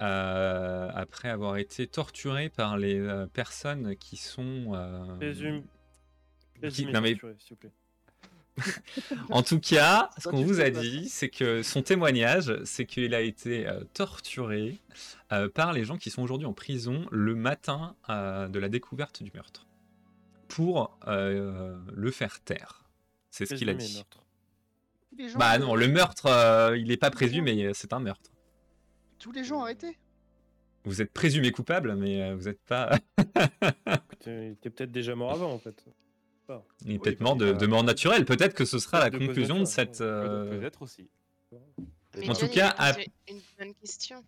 euh, 0.00 0.90
après 0.94 1.28
avoir 1.28 1.56
été 1.58 1.86
torturé 1.86 2.48
par 2.48 2.78
les 2.78 2.98
euh, 2.98 3.26
personnes 3.26 3.96
qui 3.96 4.16
sont. 4.16 4.72
euh, 4.74 5.16
Présume. 5.16 5.64
Présumé 6.58 6.92
non, 6.92 7.00
mais- 7.00 7.10
torturé, 7.12 7.34
s'il 7.38 7.50
vous 7.50 7.56
plaît. 7.60 7.72
En 9.30 9.42
tout 9.42 9.60
cas, 9.60 10.10
ce 10.18 10.28
qu'on 10.28 10.42
vous 10.44 10.60
a 10.60 10.70
dit, 10.70 11.08
c'est 11.08 11.28
que 11.30 11.62
son 11.62 11.82
témoignage, 11.82 12.54
c'est 12.64 12.84
qu'il 12.86 13.14
a 13.14 13.20
été 13.20 13.66
euh, 13.66 13.82
torturé 13.94 14.78
euh, 15.32 15.48
par 15.48 15.72
les 15.72 15.84
gens 15.84 15.96
qui 15.96 16.10
sont 16.10 16.22
aujourd'hui 16.22 16.46
en 16.46 16.52
prison 16.52 17.06
le 17.10 17.34
matin 17.34 17.96
euh, 18.10 18.48
de 18.48 18.58
la 18.58 18.68
découverte 18.68 19.22
du 19.22 19.30
meurtre 19.32 19.66
pour 20.48 20.98
euh, 21.08 21.78
le 21.94 22.10
faire 22.10 22.40
taire. 22.40 22.84
C'est 23.30 23.46
ce 23.46 23.54
qu'il 23.54 23.70
a 23.70 23.74
dit. 23.74 24.04
Bah 25.36 25.58
non, 25.58 25.74
le 25.74 25.88
meurtre, 25.88 26.26
euh, 26.26 26.76
il 26.76 26.88
n'est 26.88 26.96
pas 26.96 27.10
présumé, 27.10 27.70
c'est 27.74 27.92
un 27.92 28.00
meurtre. 28.00 28.30
Tous 29.18 29.32
les 29.32 29.44
gens 29.44 29.62
arrêtés. 29.62 29.98
Vous 30.84 31.00
êtes 31.00 31.12
présumé 31.12 31.52
coupable, 31.52 31.94
mais 31.94 32.34
vous 32.34 32.44
n'êtes 32.44 32.62
pas. 32.62 32.98
Écoutez, 33.18 34.46
Il 34.46 34.52
était 34.52 34.70
peut-être 34.70 34.90
déjà 34.90 35.14
mort 35.14 35.32
avant, 35.34 35.52
en 35.52 35.58
fait. 35.58 35.84
Il 36.84 36.92
est 36.92 36.98
peut-être 36.98 37.20
mort 37.20 37.36
de, 37.36 37.52
de 37.52 37.66
mort 37.66 37.84
naturelle. 37.84 38.24
Peut-être 38.24 38.54
que 38.54 38.64
ce 38.64 38.78
sera 38.78 38.98
la 39.00 39.10
conclusion 39.10 39.60
de 39.60 39.64
cette. 39.64 40.00
ouais. 40.00 40.06
euh, 40.06 40.58
Peut-être 40.58 40.82
aussi. 40.82 41.08
Mais 42.16 42.28
En 42.28 42.34
tout 42.34 42.40
John, 42.40 42.50
cas, 42.50 42.74
à- 42.78 42.92
une 43.28 43.40
bonne 43.58 43.74
question. 43.74 44.22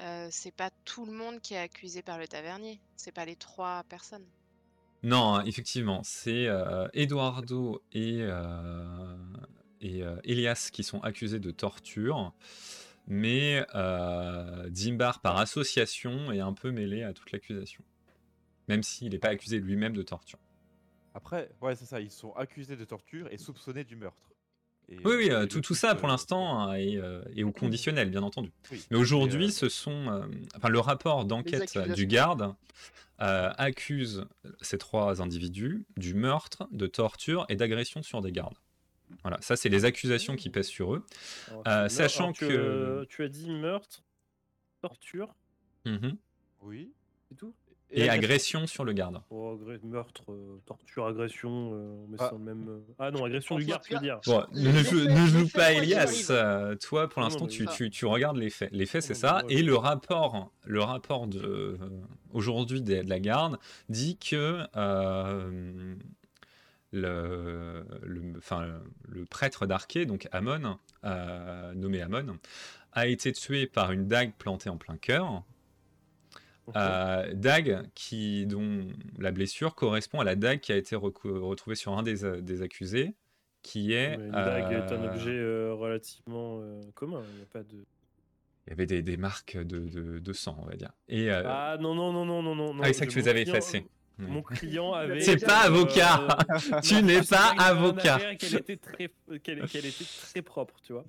Euh, 0.00 0.28
c'est 0.30 0.52
pas 0.54 0.70
tout 0.84 1.04
le 1.06 1.12
monde 1.12 1.40
qui 1.40 1.54
est 1.54 1.58
accusé 1.58 2.02
par 2.02 2.18
le 2.18 2.28
tavernier. 2.28 2.78
C'est 2.96 3.10
pas 3.12 3.24
les 3.24 3.34
trois 3.36 3.82
personnes. 3.88 4.24
Non, 5.02 5.40
effectivement, 5.42 6.02
c'est 6.04 6.46
euh, 6.46 6.86
Eduardo 6.92 7.82
et, 7.92 8.18
euh, 8.20 9.16
et 9.80 10.02
euh, 10.02 10.16
Elias 10.24 10.70
qui 10.72 10.82
sont 10.84 11.00
accusés 11.00 11.38
de 11.40 11.50
torture, 11.52 12.32
mais 13.06 13.64
euh, 13.74 14.68
Dimbar, 14.70 15.20
par 15.20 15.38
association, 15.38 16.30
est 16.32 16.40
un 16.40 16.52
peu 16.52 16.70
mêlé 16.72 17.02
à 17.04 17.12
toute 17.12 17.30
l'accusation, 17.32 17.82
même 18.68 18.82
s'il 18.82 19.10
n'est 19.10 19.18
pas 19.18 19.28
accusé 19.28 19.58
lui-même 19.58 19.92
de 19.94 20.02
torture. 20.02 20.38
Après, 21.18 21.50
ouais, 21.62 21.74
c'est 21.74 21.84
ça. 21.84 22.00
Ils 22.00 22.12
sont 22.12 22.32
accusés 22.34 22.76
de 22.76 22.84
torture 22.84 23.26
et 23.32 23.38
soupçonnés 23.38 23.82
du 23.82 23.96
meurtre. 23.96 24.30
Et, 24.88 24.98
Oui, 25.04 25.14
oui, 25.16 25.30
euh, 25.32 25.42
euh, 25.42 25.46
tout, 25.46 25.74
ça 25.74 25.96
pour 25.96 26.06
l'instant 26.06 26.72
est, 26.74 26.96
euh, 26.96 27.22
est 27.34 27.42
au 27.42 27.50
conditionnel, 27.50 28.08
bien 28.08 28.22
entendu. 28.22 28.52
oui. 28.70 28.86
Mais 28.92 28.96
aujourd'hui, 28.98 29.46
euh, 29.46 29.50
ce 29.50 29.68
sont, 29.68 30.06
euh, 30.08 30.26
enfin, 30.56 30.68
le 30.68 30.78
rapport 30.78 31.24
d'enquête 31.24 31.76
du 31.96 32.06
garde 32.06 32.54
euh, 33.20 33.50
accuse 33.58 34.26
ces 34.60 34.78
trois 34.78 35.20
individus 35.20 35.84
du 35.96 36.14
meurtre, 36.14 36.68
de 36.70 36.86
torture 36.86 37.46
et 37.48 37.56
d'agression 37.56 38.00
sur 38.04 38.20
des 38.22 38.30
gardes. 38.30 38.54
Voilà, 39.22 39.38
ça 39.40 39.56
c'est 39.56 39.68
les 39.68 39.84
accusations 39.84 40.36
qui 40.36 40.50
pèsent 40.50 40.68
sur 40.68 40.94
eux. 40.94 41.04
Alors, 41.48 41.62
Euh, 41.66 41.88
sachant 41.88 42.26
alors 42.26 42.36
que- 42.38 43.06
Tu 43.08 43.24
as 43.24 43.28
dit 43.28 43.50
meurtre, 43.50 44.04
torture, 44.82 45.34
Mhm. 45.84 46.16
Oui. 46.62 46.92
c'est 47.28 47.34
tout? 47.36 47.52
Et 47.90 48.08
agression 48.10 48.66
sur 48.66 48.84
le 48.84 48.92
garde. 48.92 49.22
Oh, 49.30 49.58
agré- 49.58 49.80
meurtre, 49.82 50.22
euh, 50.30 50.58
torture, 50.66 51.06
agression, 51.06 51.70
euh, 51.72 52.04
on 52.04 52.08
met 52.08 52.16
Ah. 52.20 52.24
ça 52.24 52.30
dans 52.32 52.38
le 52.38 52.44
même. 52.44 52.68
euh, 52.68 52.80
Ah 52.98 53.10
non, 53.10 53.24
agression 53.24 53.56
du 53.56 53.64
garde, 53.64 53.82
tu 53.82 53.94
veux 53.94 54.00
dire. 54.00 54.20
Bon, 54.26 54.44
ne, 54.52 54.70
joue- 54.82 55.04
ne 55.04 55.50
pas 55.50 55.72
Elias. 55.72 56.76
toi, 56.82 57.08
pour 57.08 57.22
l'instant, 57.22 57.46
tu, 57.46 57.64
ça- 57.64 57.72
tu- 57.72 57.88
tu 57.88 58.04
regardes 58.04 58.36
les 58.36 58.50
faits. 58.50 58.68
Les 58.72 58.84
faits, 58.84 59.02
c'est 59.02 59.14
ça. 59.14 59.42
Et 59.48 59.62
le 59.62 59.72
je- 59.72 59.78
rapport, 59.78 60.52
le 60.66 60.80
rapport 60.82 61.26
de 61.26 61.40
euh, 61.40 61.76
aujourd'hui 62.32 62.82
de, 62.82 63.02
de 63.02 63.08
la 63.08 63.20
garde 63.20 63.58
dit 63.88 64.18
que 64.18 64.64
euh, 64.76 65.94
le, 66.92 67.84
le, 68.02 68.22
enfin, 68.38 68.66
le 69.08 69.24
prêtre 69.24 69.66
d'Arché, 69.66 70.06
donc 70.06 70.28
Amon, 70.32 70.78
euh, 71.04 71.72
nommé 71.74 72.00
Amon, 72.02 72.38
a 72.92 73.06
été 73.06 73.32
tué 73.32 73.66
par 73.66 73.92
une 73.92 74.08
dague 74.08 74.32
plantée 74.38 74.70
en 74.70 74.76
plein 74.76 74.96
cœur. 74.96 75.42
Euh, 76.76 77.32
dague 77.34 77.82
qui, 77.94 78.46
dont 78.46 78.86
la 79.18 79.30
blessure 79.30 79.74
correspond 79.74 80.20
à 80.20 80.24
la 80.24 80.36
dague 80.36 80.60
qui 80.60 80.72
a 80.72 80.76
été 80.76 80.96
retrouvée 80.96 81.76
sur 81.76 81.96
un 81.96 82.02
des, 82.02 82.40
des 82.42 82.62
accusés, 82.62 83.14
qui 83.62 83.92
est. 83.92 84.14
Une 84.14 84.30
dague 84.30 84.72
est 84.72 84.92
un 84.92 85.02
euh, 85.02 85.08
objet 85.10 85.30
euh, 85.30 85.74
relativement 85.74 86.60
euh, 86.60 86.80
commun. 86.94 87.22
Il 87.32 87.36
n'y 87.36 87.42
a 87.42 87.46
pas 87.46 87.62
de. 87.62 87.84
Il 88.66 88.70
y 88.70 88.72
avait 88.72 88.86
des, 88.86 89.02
des 89.02 89.16
marques 89.16 89.56
de, 89.56 89.78
de- 89.78 90.18
de 90.18 90.32
sang, 90.34 90.58
on 90.62 90.66
va 90.66 90.76
dire. 90.76 90.90
Et 91.08 91.30
euh, 91.30 91.42
Ah 91.46 91.76
non, 91.80 91.94
non, 91.94 92.12
non, 92.12 92.24
non, 92.26 92.42
non, 92.42 92.54
non. 92.54 92.76
Ah 92.82 92.88
c'est 92.88 92.92
ça 92.92 93.06
que 93.06 93.12
je- 93.12 93.18
tu 93.18 93.22
les 93.24 93.28
avais. 93.28 93.44
Oui. 93.50 93.84
Mon 94.18 94.42
client 94.42 94.92
avait. 94.94 95.20
C'est 95.20 95.42
pas 95.44 95.62
euh, 95.64 95.68
avocat. 95.68 96.26
tu 96.82 97.02
n'es 97.02 97.22
pas 97.22 97.54
avocat. 97.58 98.34
Qu'elle 98.36 98.56
était 98.56 98.76
très, 98.76 99.10
qu'elle, 99.42 99.66
qu'elle 99.66 99.86
était 99.86 100.04
très 100.04 100.42
propre, 100.42 100.74
tu 100.82 100.92
vois. 100.92 101.04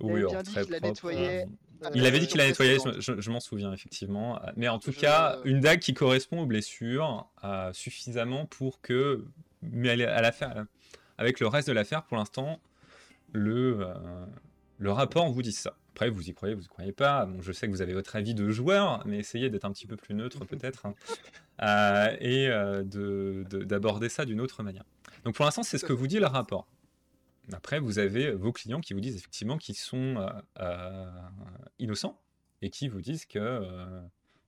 Oui, 0.00 0.20
bien 0.20 0.28
alors, 0.30 0.42
dit 0.42 0.52
très 0.52 0.62
qu'il 0.64 0.72
la 0.72 0.80
propre, 0.80 1.10
nettoyait, 1.10 1.46
Il 1.94 2.06
avait 2.06 2.18
dit 2.18 2.26
qu'il 2.26 2.38
la 2.38 2.46
nettoyait, 2.48 2.76
précédente. 2.76 3.00
je, 3.00 3.20
je 3.20 3.30
m'en 3.30 3.40
souviens 3.40 3.72
effectivement. 3.72 4.40
Mais 4.56 4.68
en 4.68 4.78
tout 4.78 4.92
Je- 4.92 4.98
cas, 5.00 5.38
une 5.44 5.60
dague 5.60 5.80
qui 5.80 5.94
correspond 5.94 6.42
aux 6.42 6.46
blessures 6.46 7.28
euh, 7.44 7.72
suffisamment 7.72 8.46
pour 8.46 8.80
que, 8.80 9.24
mais 9.62 9.90
à 10.04 10.20
l'affaire, 10.22 10.64
avec 11.18 11.40
le 11.40 11.46
reste 11.46 11.68
de 11.68 11.72
l'affaire, 11.72 12.02
pour 12.04 12.16
l'instant, 12.16 12.60
le, 13.32 13.78
euh, 13.80 13.94
le 14.78 14.90
rapport 14.92 15.28
vous 15.30 15.42
dit 15.42 15.52
ça. 15.52 15.74
Après, 15.94 16.10
vous 16.10 16.28
y 16.28 16.34
croyez, 16.34 16.54
vous 16.54 16.62
y 16.64 16.68
croyez 16.68 16.92
pas. 16.92 17.26
Bon, 17.26 17.42
je 17.42 17.50
sais 17.52 17.66
que 17.66 17.72
vous 17.72 17.82
avez 17.82 17.92
votre 17.92 18.14
avis 18.14 18.34
de 18.34 18.50
joueur, 18.50 19.02
mais 19.04 19.18
essayez 19.18 19.50
d'être 19.50 19.64
un 19.64 19.72
petit 19.72 19.86
peu 19.88 19.96
plus 19.96 20.14
neutre 20.14 20.44
peut-être 20.44 20.86
hein. 20.86 20.94
Euh, 21.60 22.16
et 22.20 22.48
euh, 22.48 22.84
de- 22.84 23.44
de- 23.50 23.64
d'aborder 23.64 24.08
ça 24.08 24.24
d'une 24.24 24.40
autre 24.40 24.62
manière. 24.62 24.84
Donc 25.24 25.34
pour 25.34 25.44
l'instant, 25.44 25.64
c'est 25.64 25.76
ce 25.78 25.84
que 25.84 25.92
vous 25.92 26.06
dit 26.06 26.20
le 26.20 26.26
rapport. 26.26 26.68
Après, 27.52 27.80
vous 27.80 27.98
avez 27.98 28.32
vos 28.32 28.52
clients 28.52 28.80
qui 28.80 28.92
vous 28.94 29.00
disent 29.00 29.16
effectivement 29.16 29.56
qu'ils 29.58 29.76
sont 29.76 30.16
euh, 30.16 30.28
euh, 30.60 31.10
innocents 31.78 32.20
et 32.62 32.70
qui 32.70 32.88
vous 32.88 33.00
disent 33.00 33.24
que, 33.26 33.38
euh, 33.38 34.00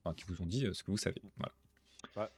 enfin, 0.05 0.15
qui 0.15 0.25
vous 0.27 0.43
ont 0.43 0.47
dit 0.47 0.67
euh, 0.67 0.73
ce 0.75 0.83
que 0.83 0.91
vous 0.91 0.99
savez. 0.99 1.23
Voilà. 2.15 2.31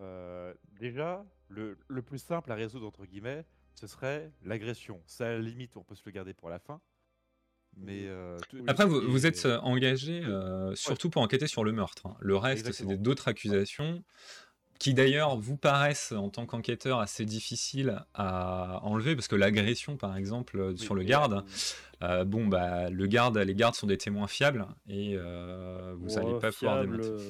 Euh, 0.00 0.52
déjà, 0.80 1.24
le, 1.48 1.78
le 1.88 2.02
plus 2.02 2.18
simple 2.18 2.50
à 2.50 2.54
résoudre, 2.56 2.86
entre 2.86 3.06
guillemets, 3.06 3.44
ce 3.74 3.86
serait 3.86 4.32
l'agression. 4.44 5.00
Ça, 5.06 5.26
à 5.26 5.30
la 5.32 5.38
limite, 5.38 5.76
on 5.76 5.82
peut 5.84 5.94
se 5.94 6.02
le 6.06 6.10
garder 6.12 6.34
pour 6.34 6.48
la 6.48 6.58
fin. 6.58 6.80
Mais 7.76 8.06
euh, 8.06 8.38
tout- 8.48 8.62
Après, 8.68 8.86
vous, 8.86 9.26
êtes 9.26 9.46
euh, 9.46 9.58
engagé 9.60 10.24
euh, 10.24 10.74
surtout 10.76 11.10
pour 11.10 11.22
enquêter 11.22 11.48
sur 11.48 11.64
le 11.64 11.72
meurtre. 11.72 12.06
hein. 12.06 12.16
Le 12.20 12.36
reste, 12.36 12.70
c'est 12.72 12.86
d'autres 13.02 13.26
accusations. 13.28 14.04
Qui 14.78 14.94
d'ailleurs 14.94 15.36
vous 15.36 15.56
paraissent 15.56 16.12
en 16.12 16.28
tant 16.28 16.46
qu'enquêteur 16.46 16.98
assez 16.98 17.24
difficiles 17.24 18.02
à 18.14 18.80
enlever, 18.82 19.14
parce 19.14 19.28
que 19.28 19.36
l'agression 19.36 19.96
par 19.96 20.16
exemple 20.16 20.58
euh, 20.58 20.76
sur 20.76 20.94
le 20.94 21.02
garde, 21.02 21.44
euh, 22.02 22.24
bon 22.24 22.46
bah 22.46 22.90
le 22.90 23.06
garde, 23.06 23.38
les 23.38 23.54
gardes 23.54 23.74
sont 23.74 23.86
des 23.86 23.98
témoins 23.98 24.26
fiables 24.26 24.66
et 24.88 25.14
euh, 25.16 25.94
vous 25.98 26.14
n'allez 26.14 26.32
Oh, 26.32 26.38
pas 26.38 26.50
pouvoir 26.50 26.82
fiable, 26.82 27.00
démonter. 27.00 27.24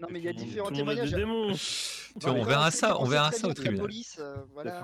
Non, 0.00 0.08
mais 0.10 0.18
il 0.20 0.24
y 0.24 0.28
a 0.28 0.32
différents 0.32 0.70
témoignages. 0.70 1.14
mais 1.14 2.30
on 2.30 2.42
verra 2.42 2.70
ça, 2.70 3.00
on 3.00 3.04
verra 3.04 3.32
ça 3.32 3.48
au 3.48 3.54
tribunal. 3.54 3.80
police, 3.80 4.20
voilà. 4.52 4.82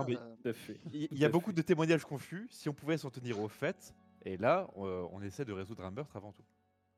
Il 0.93 1.19
y 1.19 1.25
a 1.25 1.29
beaucoup 1.29 1.53
de 1.53 1.63
témoignages 1.63 2.05
confus. 2.05 2.47
Si 2.51 2.69
on 2.69 2.75
pouvait 2.75 2.99
s'en 2.99 3.11
tenir 3.11 3.41
au 3.41 3.49
fait, 3.49 3.95
et 4.25 4.37
là, 4.37 4.69
on 4.77 5.23
essaie 5.23 5.45
de 5.45 5.53
résoudre 5.53 5.85
un 5.85 5.91
meurtre 5.91 6.17
avant 6.17 6.33
tout. 6.33 6.45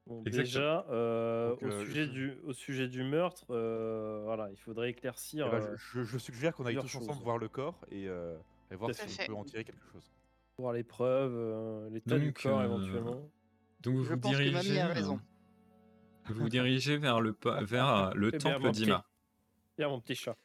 Bon, 0.06 0.22
déjà, 0.22 0.86
euh, 0.90 1.50
Donc, 1.50 1.62
au, 1.62 1.66
euh, 1.66 1.84
sujet 1.84 2.04
je- 2.06 2.10
du, 2.10 2.34
au 2.44 2.52
sujet 2.52 2.86
du 2.86 3.02
meurtre, 3.02 3.44
euh, 3.50 4.22
voilà, 4.24 4.48
il 4.50 4.56
faudrait 4.56 4.90
éclaircir. 4.90 5.46
Eh 5.48 5.50
ben, 5.50 5.60
je, 5.76 5.76
je- 5.76 6.04
je 6.04 6.18
suggère 6.18 6.54
qu'on 6.54 6.64
aille 6.64 6.76
tous 6.76 6.94
ensemble 6.96 7.22
voir 7.24 7.38
le 7.38 7.48
corps 7.48 7.80
et, 7.90 8.08
euh, 8.08 8.36
et 8.70 8.76
voir 8.76 8.94
si 8.94 9.02
on 9.22 9.26
peut 9.26 9.34
en 9.34 9.44
tirer 9.44 9.64
quelque 9.64 9.84
chose. 9.92 10.08
voir 10.58 10.72
les 10.72 10.84
preuves, 10.84 11.32
euh, 11.34 11.90
l'état 11.90 12.18
du 12.18 12.32
corps 12.32 12.60
euh, 12.60 12.64
éventuellement. 12.64 13.28
Donc 13.80 13.94
vous 13.96 14.04
Je 14.04 14.14
vous 14.14 14.20
pense 14.20 14.32
que 14.32 14.36
mamie 14.38 14.50
dirigez, 14.52 14.80
a 14.80 14.86
raison. 14.86 15.20
vous 16.26 16.34
vous 16.34 16.48
dirigez 16.48 16.96
vers 16.98 17.20
le, 17.20 17.36
vers 17.62 18.14
le 18.14 18.30
Eh 18.32 18.38
temple 18.38 18.60
mon 18.62 18.70
petit- 18.70 18.82
d'Ima. 18.84 19.04
Viens, 19.76 19.88
mon 19.88 20.00
petit 20.00 20.14
chat. 20.14 20.36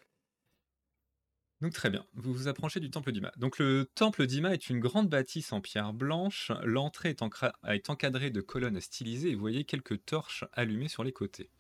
Donc 1.62 1.74
très 1.74 1.91
bien, 1.91 2.03
vous 2.15 2.34
vous 2.34 2.48
approchez 2.48 2.80
du 2.80 2.89
temple 2.89 3.12
d'Ima. 3.12 3.32
Donc 3.38 3.60
le 3.60 3.88
temple 3.94 4.25
d'Ima 4.25 4.51
est 4.53 4.70
une 4.70 4.80
grande 4.80 5.10
bâtisse 5.10 5.53
en 5.53 5.62
pierre 5.62 5.94
blanche. 5.94 6.51
L'entrée 6.63 7.10
est, 7.10 7.89
encadrée 7.89 8.32
de 8.32 8.41
colonnes 8.41 8.82
stylisées 8.82 9.30
et 9.30 9.36
vous 9.36 9.41
voyez 9.41 9.63
quelques 9.63 10.03
torches 10.03 10.44
allumées 10.53 10.88
sur 10.88 11.03
les 11.03 11.12
côtés. 11.12 11.51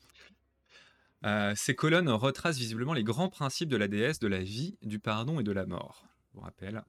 Euh, 1.23 1.53
ces 1.55 1.75
colonnes 1.75 2.09
retracent 2.09 2.57
visiblement 2.57 2.93
les 2.93 3.03
grands 3.03 3.29
principes 3.29 3.69
de 3.69 3.77
la 3.77 3.87
déesse 3.87 4.17
de 4.17 4.27
la 4.27 4.41
vie, 4.41 4.75
du 4.81 4.97
pardon 4.97 5.39
et 5.39 5.43
de 5.43 5.51
la 5.51 5.67
mort. 5.67 6.07
Je 6.29 6.39
vous 6.39 6.43
rappelle. 6.43 6.83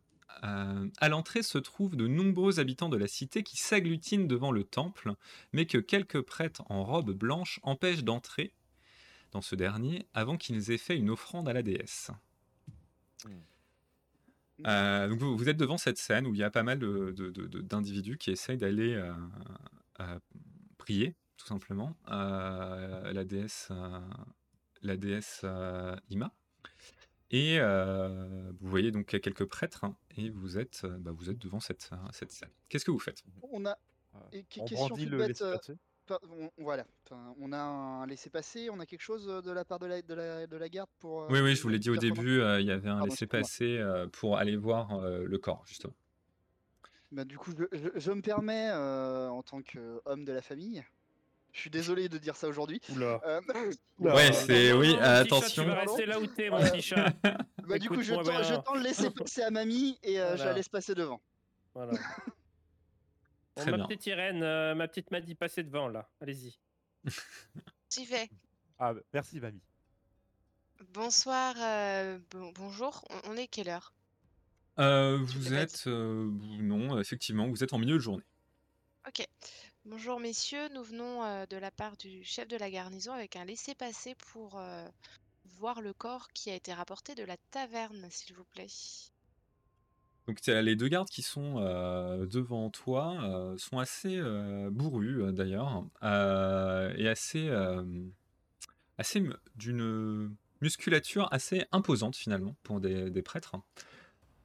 Euh, 0.44 0.88
à 0.96 1.08
l'entrée 1.10 1.42
se 1.42 1.58
trouvent 1.58 1.96
de 1.96 2.06
nombreux 2.06 2.60
habitants 2.60 2.88
de 2.88 2.96
la 2.96 3.08
cité 3.08 3.42
qui 3.42 3.58
s'agglutinent 3.58 4.26
devant 4.26 4.52
le 4.52 4.64
temple, 4.64 5.12
mais 5.52 5.66
que 5.66 5.76
quelques 5.76 6.22
prêtres 6.22 6.62
en 6.70 6.82
robe 6.82 7.10
blanche 7.10 7.60
empêchent 7.62 8.04
d'entrer 8.04 8.54
dans 9.32 9.42
ce 9.42 9.54
dernier 9.54 10.06
avant 10.14 10.38
qu'ils 10.38 10.70
aient 10.70 10.78
fait 10.78 10.96
une 10.96 11.10
offrande 11.10 11.46
à 11.46 11.52
la 11.52 11.62
déesse. 11.62 12.10
Euh, 14.66 15.08
donc 15.08 15.18
vous, 15.18 15.36
vous 15.36 15.48
êtes 15.48 15.56
devant 15.56 15.78
cette 15.78 15.98
scène 15.98 16.26
où 16.26 16.34
il 16.34 16.38
y 16.40 16.44
a 16.44 16.50
pas 16.50 16.62
mal 16.62 16.78
de- 16.78 17.10
de- 17.16 17.30
de- 17.30 17.46
de- 17.46 17.60
d'individus 17.60 18.16
qui 18.18 18.30
essayent 18.30 18.58
d'aller 18.58 18.94
euh, 18.94 19.12
euh, 20.00 20.18
prier, 20.78 21.16
tout 21.36 21.46
simplement, 21.46 21.96
euh, 22.08 23.12
la 23.12 23.24
déesse, 23.24 23.68
euh, 23.70 24.00
la 24.82 24.96
déesse 24.96 25.40
euh, 25.44 25.96
Ima. 26.10 26.32
Et 27.30 27.58
euh, 27.58 28.52
vous 28.60 28.68
voyez 28.68 28.90
donc 28.92 29.06
quelques 29.06 29.46
prêtres 29.46 29.84
hein, 29.84 29.96
et 30.16 30.28
vous 30.30 30.58
êtes, 30.58 30.82
euh, 30.84 30.98
bah, 30.98 31.12
vous 31.12 31.30
êtes 31.30 31.38
devant 31.38 31.60
cette, 31.60 31.88
euh, 31.92 31.96
cette 32.12 32.30
scène. 32.30 32.50
Qu'est-ce 32.68 32.84
que 32.84 32.90
vous 32.90 32.98
faites? 32.98 33.22
On 33.50 33.64
a. 33.66 33.78
Et 34.32 34.44
que- 34.44 34.60
On 34.60 34.64
question 34.66 34.88
brandit 34.88 35.04
toute 35.04 35.12
le 35.12 35.18
bête, 35.18 35.42
euh, 35.42 35.52
on- 36.10 36.50
voilà. 36.58 36.84
Enfin, 37.06 37.34
on 37.40 37.52
a 37.52 37.58
un 37.58 38.06
laissez-passer, 38.06 38.68
on 38.70 38.80
a 38.80 38.86
quelque 38.86 39.00
chose 39.02 39.28
euh, 39.28 39.40
de 39.40 39.50
la 39.50 39.64
part 39.64 39.78
de 39.78 39.86
la, 39.86 40.02
de 40.02 40.14
la, 40.14 40.46
de 40.46 40.56
la 40.56 40.68
garde 40.68 40.90
pour. 40.98 41.22
euh, 41.22 41.26
Oui, 41.30 41.40
oui, 41.40 41.54
je 41.54 41.62
vous 41.62 41.68
l'ai 41.68 41.78
dit 41.78 41.90
au 41.90 41.96
début, 41.96 42.40
euh, 42.40 42.60
il 42.60 42.66
y 42.66 42.70
avait 42.72 42.88
un 42.88 42.98
Pardon, 42.98 43.14
euh, 43.80 44.06
pour 44.08 44.36
aller 44.36 44.56
voir 44.56 44.92
euh, 44.98 45.24
le 45.26 45.38
corps, 45.38 45.62
justement. 45.66 45.94
Bah, 47.12 47.24
du 47.24 47.36
coup, 47.38 47.52
je, 47.56 47.64
je- 47.76 47.90
je 48.00 48.12
me 48.12 48.22
permets, 48.22 48.70
euh, 48.72 49.28
en 49.28 49.42
tant 49.42 49.60
qu'homme 49.62 50.24
de 50.24 50.32
la 50.32 50.40
famille, 50.42 50.82
je 51.52 51.60
suis 51.60 51.70
désolé 51.70 52.08
de 52.08 52.16
dire 52.18 52.36
ça 52.36 52.48
aujourd'hui. 52.48 52.80
Oula. 52.94 53.20
euh, 53.26 53.40
Oula. 53.98 54.14
Ouais, 54.14 54.32
c'est- 54.32 54.72
oui, 54.72 54.88
petit 54.94 54.98
chat, 54.98 55.18
attention. 55.20 55.62
Tu 55.64 55.68
vas 55.68 55.74
rester 55.80 56.06
là 56.06 56.20
où 56.20 56.26
t'es, 56.26 56.48
mon 56.50 56.58
petit 56.58 56.82
chat. 56.82 57.12
bah, 57.68 57.78
du 57.78 57.88
coup, 57.88 58.02
je 58.02 58.14
tends, 58.14 58.42
je 58.42 58.54
tends 58.62 58.74
le 58.74 58.80
laisser 58.82 59.10
passer 59.10 59.42
à 59.42 59.50
mamie 59.50 59.98
et 60.02 60.18
euh, 60.20 60.36
je 60.36 60.42
la 60.46 60.52
laisse 60.54 60.68
passer 60.70 60.94
devant. 60.94 61.20
Voilà. 61.74 61.92
Bon, 63.56 63.64
ma 63.66 63.76
bien. 63.76 63.86
petite 63.86 64.06
Irène, 64.06 64.42
euh, 64.42 64.74
ma 64.74 64.88
petite 64.88 65.10
m'a 65.10 65.20
dit 65.20 65.34
passer 65.34 65.62
devant 65.62 65.88
là. 65.88 66.08
Allez-y. 66.20 66.58
J'y 67.90 68.06
vais. 68.06 68.30
Ah, 68.78 68.94
merci, 69.12 69.40
mamie. 69.40 69.60
Bonsoir, 70.94 71.54
euh, 71.58 72.18
bon- 72.30 72.52
bonjour. 72.54 73.04
On, 73.10 73.32
on 73.32 73.36
est 73.36 73.46
quelle 73.46 73.68
heure? 73.68 73.92
Euh, 74.78 75.18
vous 75.18 75.50
pas 75.50 75.56
êtes, 75.56 75.86
euh, 75.86 76.30
non, 76.40 76.98
effectivement, 76.98 77.46
vous 77.48 77.62
êtes 77.62 77.72
en 77.74 77.78
milieu 77.78 77.94
de 77.94 77.98
journée. 78.00 78.24
Ok. 79.06 79.26
Bonjour 79.84 80.20
messieurs, 80.20 80.68
nous 80.68 80.82
venons 80.84 81.24
euh, 81.24 81.44
de 81.46 81.56
la 81.56 81.70
part 81.72 81.96
du 81.96 82.22
chef 82.24 82.46
de 82.48 82.56
la 82.56 82.70
garnison 82.70 83.12
avec 83.12 83.34
un 83.36 83.44
laissez-passer 83.44 84.14
pour 84.14 84.58
euh, 84.58 84.88
voir 85.44 85.80
le 85.82 85.92
corps 85.92 86.28
qui 86.32 86.50
a 86.50 86.54
été 86.54 86.72
rapporté 86.72 87.14
de 87.16 87.24
la 87.24 87.36
taverne, 87.50 88.06
s'il 88.08 88.34
vous 88.36 88.44
plaît. 88.44 88.68
Donc 90.28 90.38
les 90.46 90.76
deux 90.76 90.88
gardes 90.88 91.08
qui 91.08 91.22
sont 91.22 91.56
euh, 91.58 92.26
devant 92.26 92.70
toi 92.70 93.16
euh, 93.24 93.58
sont 93.58 93.78
assez 93.80 94.18
euh, 94.18 94.70
bourrus 94.70 95.20
euh, 95.20 95.32
d'ailleurs 95.32 95.84
et 96.02 97.08
assez 97.08 97.50
assez 98.98 99.22
d'une 99.56 100.36
musculature 100.60 101.26
assez 101.32 101.64
imposante 101.72 102.14
finalement 102.14 102.54
pour 102.62 102.80
des, 102.80 103.10
des 103.10 103.22
prêtres. 103.22 103.56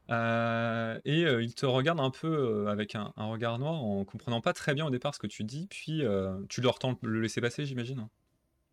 Et 0.10 1.22
ils 1.22 1.54
te 1.54 1.66
regardent 1.66 2.00
un 2.00 2.10
peu 2.12 2.68
avec 2.70 2.96
un, 2.96 3.14
un 3.18 3.26
regard 3.26 3.60
noir 3.60 3.74
en 3.76 4.04
comprenant 4.04 4.42
pas 4.42 4.54
très 4.54 4.74
bien 4.74 4.86
au 4.86 4.90
départ 4.90 5.14
ce 5.14 5.20
que 5.20 5.28
tu 5.28 5.44
dis, 5.44 5.68
puis 5.68 6.02
tu 6.50 6.62
leur 6.62 6.80
tends 6.80 6.98
le 7.04 7.22
laisser 7.22 7.42
passer 7.42 7.66
j'imagine. 7.66 8.08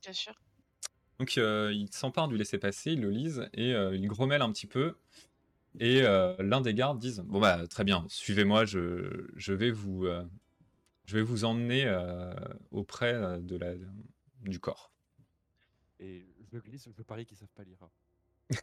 Bien 0.02 0.12
sûr. 0.12 0.32
Donc 1.18 1.36
ils 1.36 1.88
s'emparent 1.92 2.28
du 2.28 2.38
laisser-passer, 2.38 2.92
ils 2.92 3.00
le 3.00 3.10
lisent 3.10 3.48
et 3.52 3.72
ils 3.72 4.06
grommellent 4.06 4.42
un 4.42 4.52
petit 4.52 4.66
peu. 4.66 4.96
Et 5.80 6.02
euh, 6.02 6.34
l'un 6.38 6.60
des 6.60 6.72
gardes 6.74 6.98
disent 6.98 7.20
Bon 7.20 7.40
bah 7.40 7.66
très 7.66 7.84
bien, 7.84 8.04
suivez-moi, 8.08 8.64
je, 8.64 9.26
je 9.34 9.52
vais 9.52 9.70
vous 9.72 10.06
euh, 10.06 10.24
je 11.06 11.16
vais 11.16 11.22
vous 11.22 11.44
emmener 11.44 11.84
euh, 11.86 12.32
auprès 12.70 13.12
de 13.40 13.56
la, 13.56 13.74
du 14.42 14.60
corps. 14.60 14.92
Et 16.00 16.26
je 16.52 16.58
glisse, 16.58 16.88
je 16.96 17.02
parie 17.02 17.26
qu'ils 17.26 17.36
savent 17.38 17.48
pas 17.54 17.64
lire. 17.64 17.78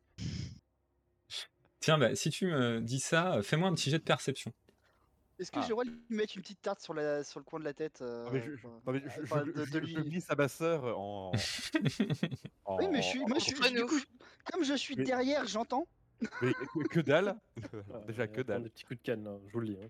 Tiens, 1.79 1.97
bah, 1.97 2.15
si 2.15 2.29
tu 2.29 2.45
me 2.45 2.79
dis 2.79 2.99
ça, 2.99 3.41
fais-moi 3.41 3.67
un 3.67 3.73
petit 3.73 3.89
jet 3.89 3.97
de 3.97 4.03
perception. 4.03 4.53
Est-ce 5.39 5.49
que 5.51 5.57
Ah. 5.57 5.61
j'ai 5.63 5.69
le 5.69 5.73
droit 5.73 5.85
de 5.85 5.89
lui 5.89 5.99
mettre 6.09 6.33
une 6.35 6.43
petite 6.43 6.61
tarte 6.61 6.81
sur, 6.81 6.93
la, 6.93 7.23
sur 7.23 7.39
le 7.39 7.43
coin 7.43 7.59
de 7.59 7.63
la 7.63 7.73
tête 7.73 8.01
euh, 8.03 8.25
Non, 8.25 8.31
mais 8.31 8.43
je, 8.45 8.55
je- 8.55 8.61
quoi 8.61 8.71
non, 8.85 8.91
mais 8.93 8.99
je- 8.99 9.21
Enfin, 9.23 9.43
je- 9.47 9.51
de- 9.51 9.65
je- 9.65 9.71
de 9.71 9.79
je 9.79 9.95
lui- 9.97 10.09
glisse 10.11 10.29
à 10.29 10.35
ma 10.35 10.47
sœur 10.47 10.83
en. 10.99 11.31
en- 12.65 12.77
Oui, 12.77 12.87
mais 12.91 13.01
je 13.01 13.07
suis, 13.07 13.19
moi, 13.25 13.39
je 13.39 13.73
du 13.73 13.85
coup, 13.85 13.99
comme 14.51 14.63
je 14.63 14.75
suis 14.75 14.95
Mais- 14.95 15.03
derrière, 15.03 15.47
j'entends. 15.47 15.87
Mais 16.41 16.53
que, 16.53 16.87
que 16.87 16.99
dalle 16.99 17.35
Déjà 18.07 18.27
que 18.27 18.41
dalle. 18.41 18.63
Des 18.63 18.69
petits 18.69 18.83
coups 18.85 18.99
de 18.99 19.05
canne, 19.05 19.23
là, 19.23 19.37
je 19.47 19.53
vous 19.53 19.59
le 19.59 19.67
dis. 19.67 19.77
hein. 19.81 19.89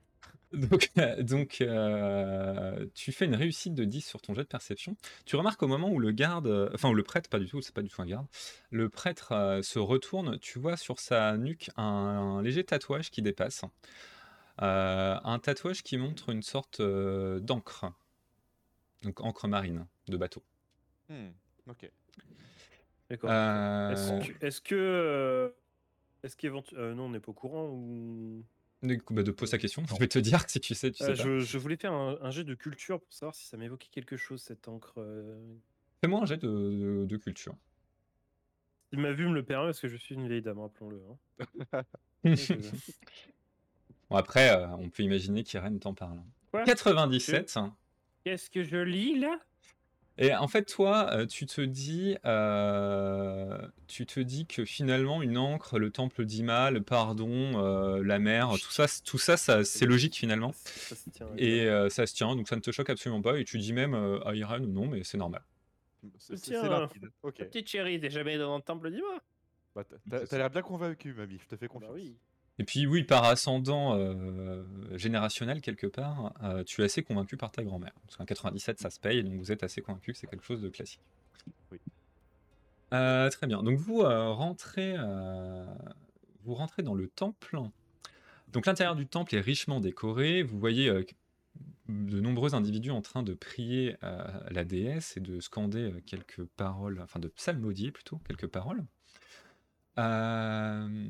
Donc, 0.53 0.89
euh, 0.97 1.23
donc 1.23 1.57
euh, 1.61 2.85
tu 2.93 3.11
fais 3.13 3.25
une 3.25 3.35
réussite 3.35 3.73
de 3.73 3.85
10 3.85 4.01
sur 4.01 4.21
ton 4.21 4.33
jet 4.33 4.41
de 4.43 4.47
perception. 4.47 4.95
Tu 5.25 5.35
remarques 5.37 5.63
au 5.63 5.67
moment 5.67 5.89
où 5.89 5.97
le 5.99 6.11
garde, 6.11 6.47
euh, 6.47 6.69
enfin 6.73 6.89
où 6.89 6.93
le 6.93 7.03
prêtre, 7.03 7.29
pas 7.29 7.39
du 7.39 7.47
tout, 7.47 7.61
c'est 7.61 7.73
pas 7.73 7.81
du 7.81 7.89
tout 7.89 8.01
un 8.01 8.05
garde, 8.05 8.27
le 8.69 8.89
prêtre 8.89 9.31
euh, 9.31 9.61
se 9.61 9.79
retourne, 9.79 10.37
tu 10.39 10.59
vois 10.59 10.75
sur 10.77 10.99
sa 10.99 11.37
nuque 11.37 11.69
un, 11.77 11.83
un 11.83 12.41
léger 12.41 12.63
tatouage 12.65 13.11
qui 13.11 13.21
dépasse. 13.21 13.63
Euh, 14.61 15.17
un 15.23 15.39
tatouage 15.39 15.83
qui 15.83 15.97
montre 15.97 16.29
une 16.29 16.43
sorte 16.43 16.81
euh, 16.81 17.39
d'encre. 17.39 17.85
Donc 19.03 19.21
encre 19.21 19.47
marine 19.47 19.87
de 20.09 20.17
bateau. 20.17 20.43
Hmm, 21.09 21.29
Ok. 21.67 21.89
D'accord. 23.09 23.29
Euh, 23.31 24.21
Est-ce 24.41 24.61
que. 24.61 25.53
Est-ce 26.23 26.35
que. 26.35 26.47
euh, 26.47 26.49
qu'éventuellement. 26.49 26.95
non, 26.95 27.03
on 27.05 27.09
n'est 27.09 27.19
pas 27.19 27.31
au 27.31 27.33
courant 27.33 27.67
ou? 27.69 28.43
du 28.83 28.99
coup, 29.01 29.13
bah, 29.13 29.21
de 29.23 29.31
pose 29.31 29.51
ta 29.51 29.57
question, 29.59 29.83
je 29.87 29.95
vais 29.99 30.07
te 30.07 30.17
dire 30.19 30.43
si 30.49 30.59
tu 30.59 30.73
sais, 30.73 30.91
tu 30.91 30.97
sais 30.97 31.11
Euh, 31.11 31.15
pas. 31.15 31.23
je, 31.23 31.39
je 31.39 31.57
voulais 31.59 31.77
faire 31.77 31.93
un, 31.93 32.17
un 32.21 32.31
jet 32.31 32.43
de 32.43 32.55
culture 32.55 32.99
pour 32.99 33.13
savoir 33.13 33.35
si 33.35 33.45
ça 33.45 33.55
m'évoquait 33.57 33.89
quelque 33.91 34.17
chose, 34.17 34.41
cette 34.41 34.67
encre. 34.67 34.93
euh. 34.97 35.39
Fais-moi 36.01 36.21
un 36.21 36.25
jet 36.25 36.37
de, 36.37 36.47
de- 36.47 37.05
de 37.05 37.17
culture. 37.17 37.55
Si 38.91 38.97
ma 38.99 39.11
vue 39.13 39.27
me 39.27 39.33
le 39.35 39.43
permet, 39.43 39.67
parce 39.67 39.79
que 39.79 39.87
je 39.87 39.97
suis 39.97 40.15
une 40.15 40.27
vieille 40.27 40.41
dame, 40.41 40.59
rappelons-le. 40.59 41.01
hein. 41.73 41.83
Bon, 44.09 44.17
après, 44.17 44.49
euh, 44.51 44.67
on 44.77 44.89
peut 44.89 45.03
imaginer 45.03 45.43
qu'Irène 45.43 45.79
t'en 45.79 45.93
parle. 45.93 46.21
Quoi? 46.51 46.63
97. 46.63 47.57
Qu'est-ce 48.25 48.49
que 48.49 48.63
je 48.63 48.75
lis 48.77 49.17
là? 49.17 49.39
Et 50.23 50.35
en 50.35 50.47
fait, 50.47 50.65
toi, 50.65 51.09
euh, 51.13 51.25
tu 51.25 51.47
te 51.47 51.61
dis, 51.61 52.15
euh, 52.25 53.57
tu 53.87 54.05
te 54.05 54.19
dis 54.19 54.45
que 54.45 54.65
finalement, 54.65 55.23
une 55.23 55.35
encre, 55.35 55.79
le 55.79 55.89
temple 55.89 56.25
d'Ima, 56.25 56.69
le 56.69 56.81
pardon, 56.81 57.27
euh, 57.55 58.03
la 58.03 58.19
mer, 58.19 58.51
tout 58.61 58.71
ça, 58.71 58.85
tout 59.03 59.17
ça, 59.17 59.35
ça 59.35 59.63
c'est 59.63 59.87
logique 59.87 60.15
finalement. 60.15 60.53
Ça 60.53 60.95
se 60.95 61.09
tient, 61.09 61.27
Et 61.37 61.65
euh, 61.65 61.89
ça 61.89 62.05
se 62.05 62.13
tient, 62.13 62.35
donc 62.35 62.47
ça 62.47 62.55
ne 62.55 62.61
te 62.61 62.69
choque 62.71 62.91
absolument 62.91 63.23
pas. 63.23 63.39
Et 63.39 63.45
tu 63.45 63.57
dis 63.57 63.73
même 63.73 63.95
euh, 63.95 64.19
à 64.23 64.35
Irène, 64.35 64.71
non, 64.71 64.85
mais 64.87 65.03
c'est 65.03 65.17
normal. 65.17 65.41
C'est 66.19 66.37
c'est- 66.37 66.51
Tiens. 66.51 66.61
c'est 66.61 66.69
limpide. 66.69 67.09
Ok. 67.23 67.39
Ma 67.39 67.45
petite 67.45 67.67
chérie, 67.67 67.99
t'es 67.99 68.11
jamais 68.11 68.37
dans 68.37 68.55
le 68.57 68.61
temple 68.61 68.91
d'Ima 68.91 69.07
Bah, 69.75 69.83
t'as- 69.83 70.37
l'air 70.37 70.49
bien 70.51 70.61
convaincu, 70.61 71.13
mamie. 71.13 71.39
Je 71.41 71.47
te 71.47 71.55
fais 71.55 71.67
confiance. 71.67 71.89
Bah 71.89 71.95
oui. 71.95 72.15
Et 72.61 72.63
puis, 72.63 72.85
oui, 72.85 73.03
par 73.03 73.23
ascendant 73.23 73.95
euh, 73.97 74.63
générationnel 74.95 75.61
quelque 75.61 75.87
part, 75.87 76.31
euh, 76.43 76.63
tu 76.63 76.81
es 76.81 76.83
assez 76.83 77.01
convaincu 77.01 77.35
par 77.35 77.49
ta 77.49 77.63
grand-mère. 77.63 77.93
Parce 78.05 78.17
qu'en 78.17 78.25
97, 78.25 78.79
ça 78.79 78.91
se 78.91 78.99
paye, 78.99 79.23
donc 79.23 79.33
vous 79.33 79.51
êtes 79.51 79.63
assez 79.63 79.81
convaincu 79.81 80.13
que 80.13 80.19
c'est 80.19 80.27
quelque 80.27 80.45
chose 80.45 80.61
de 80.61 80.69
classique. 80.69 81.01
Oui. 81.71 81.79
Euh, 82.93 83.31
très 83.31 83.47
bien. 83.47 83.63
Donc 83.63 83.79
vous 83.79 84.03
rentrez, 84.03 84.95
vous 86.43 86.53
rentrez 86.53 86.83
dans 86.83 86.93
le 86.93 87.07
temple. 87.07 87.57
Donc 88.49 88.67
l'intérieur 88.67 88.95
du 88.95 89.07
temple 89.07 89.33
est 89.33 89.41
richement 89.41 89.79
décoré. 89.79 90.43
Vous 90.43 90.59
voyez 90.59 90.91
de 91.89 92.21
nombreux 92.21 92.53
individus 92.53 92.91
en 92.91 93.01
train 93.01 93.23
de 93.23 93.33
prier 93.33 93.95
la 94.51 94.63
déesse 94.65 95.17
et 95.17 95.19
de 95.19 95.39
scander 95.39 95.95
quelques 96.05 96.43
paroles, 96.57 97.01
enfin 97.01 97.19
de 97.19 97.27
psalmodier 97.27 97.89
plutôt 97.89 98.19
quelques 98.27 98.45
paroles. 98.45 98.85
Euh, 99.97 101.07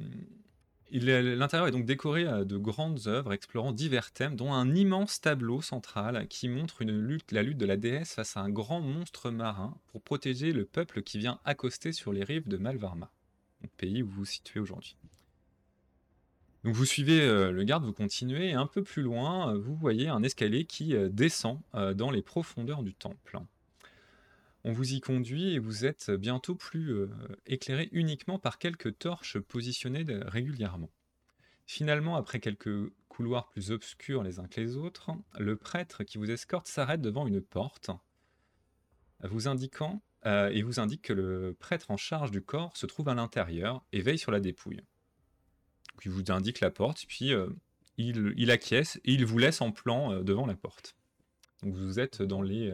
L'intérieur 0.93 1.69
est 1.69 1.71
donc 1.71 1.85
décoré 1.85 2.25
euh, 2.25 2.43
de 2.43 2.57
grandes 2.57 3.07
œuvres 3.07 3.31
explorant 3.31 3.71
divers 3.71 4.11
thèmes, 4.11 4.35
dont 4.35 4.53
un 4.53 4.75
immense 4.75 5.21
tableau 5.21 5.61
central 5.61 6.27
qui 6.27 6.49
montre 6.49 6.83
la 7.31 7.43
lutte 7.43 7.57
de 7.57 7.65
la 7.65 7.77
déesse 7.77 8.15
face 8.15 8.35
à 8.35 8.41
un 8.41 8.49
grand 8.49 8.81
monstre 8.81 9.31
marin 9.31 9.77
pour 9.87 10.01
protéger 10.01 10.51
le 10.51 10.65
peuple 10.65 11.01
qui 11.01 11.17
vient 11.17 11.39
accoster 11.45 11.93
sur 11.93 12.11
les 12.11 12.25
rives 12.25 12.49
de 12.49 12.57
Malvarma, 12.57 13.09
pays 13.77 14.03
où 14.03 14.07
vous 14.07 14.17
vous 14.17 14.25
situez 14.25 14.59
aujourd'hui. 14.59 14.97
Vous 16.63 16.85
suivez 16.85 17.21
euh, 17.21 17.51
le 17.51 17.63
garde, 17.63 17.85
vous 17.85 17.93
continuez, 17.93 18.49
et 18.49 18.53
un 18.53 18.67
peu 18.67 18.83
plus 18.83 19.01
loin, 19.01 19.53
euh, 19.53 19.57
vous 19.57 19.75
voyez 19.75 20.09
un 20.09 20.23
escalier 20.23 20.65
qui 20.65 20.93
descend 21.09 21.59
dans 21.73 22.11
les 22.11 22.21
profondeurs 22.21 22.83
du 22.83 22.93
temple. 22.93 23.39
On 24.63 24.73
vous 24.73 24.93
y 24.93 25.01
conduit 25.01 25.53
et 25.53 25.59
vous 25.59 25.85
êtes 25.85 26.11
bientôt 26.11 26.53
plus 26.53 26.93
euh, 26.93 27.09
éclairé 27.47 27.89
uniquement 27.91 28.37
par 28.37 28.59
quelques 28.59 28.97
torches 28.99 29.39
positionnées 29.39 30.05
régulièrement. 30.07 30.91
Finalement, 31.65 32.15
après 32.15 32.39
quelques 32.39 32.91
couloirs 33.09 33.49
plus 33.49 33.71
obscurs 33.71 34.23
les 34.23 34.39
uns 34.39 34.47
que 34.47 34.61
les 34.61 34.77
autres, 34.77 35.11
le 35.39 35.55
prêtre 35.55 36.03
qui 36.03 36.17
vous 36.17 36.29
escorte 36.29 36.67
s'arrête 36.67 37.01
devant 37.01 37.25
une 37.25 37.41
porte, 37.41 37.89
vous 39.23 39.47
indiquant 39.47 40.01
euh, 40.25 40.49
et 40.49 40.61
vous 40.61 40.79
indique 40.79 41.01
que 41.01 41.13
le 41.13 41.55
prêtre 41.59 41.89
en 41.89 41.97
charge 41.97 42.29
du 42.29 42.41
corps 42.43 42.77
se 42.77 42.85
trouve 42.85 43.09
à 43.09 43.15
l'intérieur 43.15 43.83
et 43.91 44.01
veille 44.01 44.19
sur 44.19 44.31
la 44.31 44.39
dépouille. 44.39 44.81
Il 46.05 46.11
vous 46.11 46.31
indique 46.31 46.59
la 46.59 46.69
porte, 46.69 47.05
puis 47.07 47.33
euh, 47.33 47.47
il, 47.97 48.51
acquiesce 48.51 48.97
et 48.97 49.13
il 49.13 49.25
vous 49.25 49.37
laisse 49.37 49.61
en 49.61 49.71
plan 49.71 50.21
devant 50.23 50.45
la 50.45 50.55
porte. 50.55 50.95
Vous 51.63 51.99
êtes 51.99 52.21
dans 52.23 52.41
les, 52.41 52.71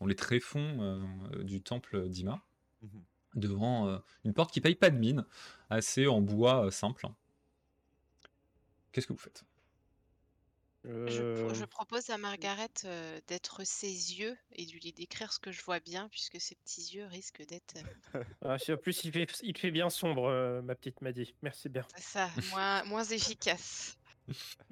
dans 0.00 0.06
les 0.06 0.16
tréfonds 0.16 0.78
euh, 0.80 1.42
du 1.44 1.62
temple 1.62 2.08
d'Ima, 2.08 2.42
Mhm. 2.82 3.04
devant 3.34 3.88
euh, 3.88 3.98
une 4.24 4.32
porte 4.34 4.52
qui 4.52 4.60
paye 4.60 4.74
pas 4.74 4.90
de 4.90 4.96
mine, 4.98 5.24
assez 5.68 6.06
en 6.06 6.20
bois 6.22 6.66
euh, 6.66 6.70
simple. 6.70 7.06
Qu'est-ce 8.92 9.06
que 9.06 9.12
vous 9.12 9.18
faites? 9.18 9.44
Je, 10.84 11.22
pro- 11.34 11.50
Euh, 11.50 11.54
je 11.54 11.64
propose 11.66 12.08
à 12.08 12.16
Margaret 12.16 12.70
euh, 12.86 13.20
d'être 13.26 13.64
ses 13.64 13.86
yeux 14.18 14.36
et 14.52 14.64
de 14.64 14.72
lui 14.72 14.92
décrire 14.94 15.30
ce 15.32 15.38
que 15.38 15.52
je 15.52 15.62
vois 15.62 15.78
bien, 15.78 16.08
puisque 16.08 16.40
ses 16.40 16.54
petits 16.54 16.94
yeux 16.96 17.04
risquent 17.04 17.44
d'être 17.46 17.74
ah, 18.42 18.58
si 18.58 18.72
en 18.72 18.78
plus, 18.78 19.04
il 19.04 19.12
fait, 19.12 19.26
il 19.42 19.56
fait 19.58 19.70
bien 19.70 19.90
sombre, 19.90 20.24
euh, 20.28 20.62
ma 20.62 20.74
petite 20.74 21.02
m'a 21.02 21.12
dit. 21.12 21.34
Merci 21.42 21.68
bien. 21.68 21.86
ça, 21.98 22.30
moins, 22.50 22.82
moins 22.84 23.04
efficaces. 23.04 23.98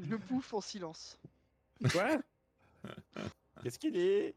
Je 0.01 0.17
bouffe 0.17 0.55
en 0.55 0.61
silence. 0.63 1.19
Quoi? 1.93 2.19
Qu'est-ce 3.63 3.79
qu'il 3.79 3.97
est? 3.97 4.35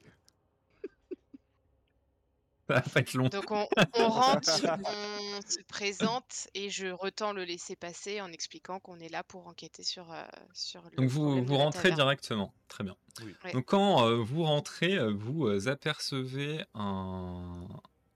Ça 2.74 2.80
va 2.80 2.90
pas 2.90 3.00
être 3.02 3.14
long. 3.14 3.28
Donc 3.30 3.52
on, 3.52 3.68
on 3.96 4.08
rentre, 4.10 4.50
on 4.86 5.42
se 5.42 5.62
présente 5.68 6.48
et 6.54 6.70
je 6.70 6.88
retends 6.88 7.34
le 7.34 7.44
laisser 7.44 7.76
passer 7.76 8.22
en 8.22 8.32
expliquant 8.32 8.80
qu'on 8.80 9.00
est 9.00 9.10
là 9.10 9.24
pour 9.24 9.48
enquêter 9.48 9.84
sur, 9.84 10.12
euh, 10.12 10.24
sur 10.54 10.82
le 10.84 10.96
Donc 10.98 11.10
vous, 11.10 11.44
vous 11.44 11.58
rentrez 11.58 11.92
directement. 11.92 12.54
Très 12.68 12.84
bien. 12.84 12.96
Oui. 13.24 13.34
Donc 13.54 13.66
quand 13.66 14.08
euh, 14.08 14.16
vous 14.16 14.44
rentrez, 14.44 14.98
euh, 14.98 15.12
vous 15.14 15.48
euh, 15.48 15.68
apercevez 15.68 16.64
un, 16.74 17.68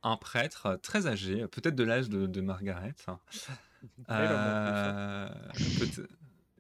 un 0.04 0.18
prêtre 0.18 0.80
très 0.82 1.08
âgé, 1.08 1.48
peut-être 1.48 1.76
de 1.76 1.84
l'âge 1.84 2.10
de, 2.10 2.28
de 2.28 2.42
Margaret. 2.42 2.94
Euh, 4.10 5.30
peut- 5.80 6.08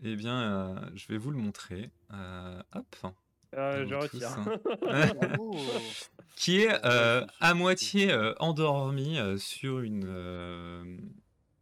eh 0.03 0.15
bien, 0.15 0.39
euh, 0.41 0.75
je 0.93 1.07
vais 1.07 1.17
vous 1.17 1.31
le 1.31 1.37
montrer. 1.37 1.89
Euh, 2.13 2.61
hop. 2.75 2.95
Euh, 3.57 3.83
Vous 3.83 3.89
Je 3.89 4.07
tous, 4.07 4.23
retire. 4.23 4.29
hein. 4.37 5.19
Qui 6.35 6.61
est 6.61 6.85
euh, 6.85 7.25
à 7.39 7.53
moitié 7.53 8.11
euh, 8.11 8.33
endormi 8.39 9.17
euh, 9.17 9.37
sur 9.37 9.79
une 9.79 10.03
euh, 10.05 10.83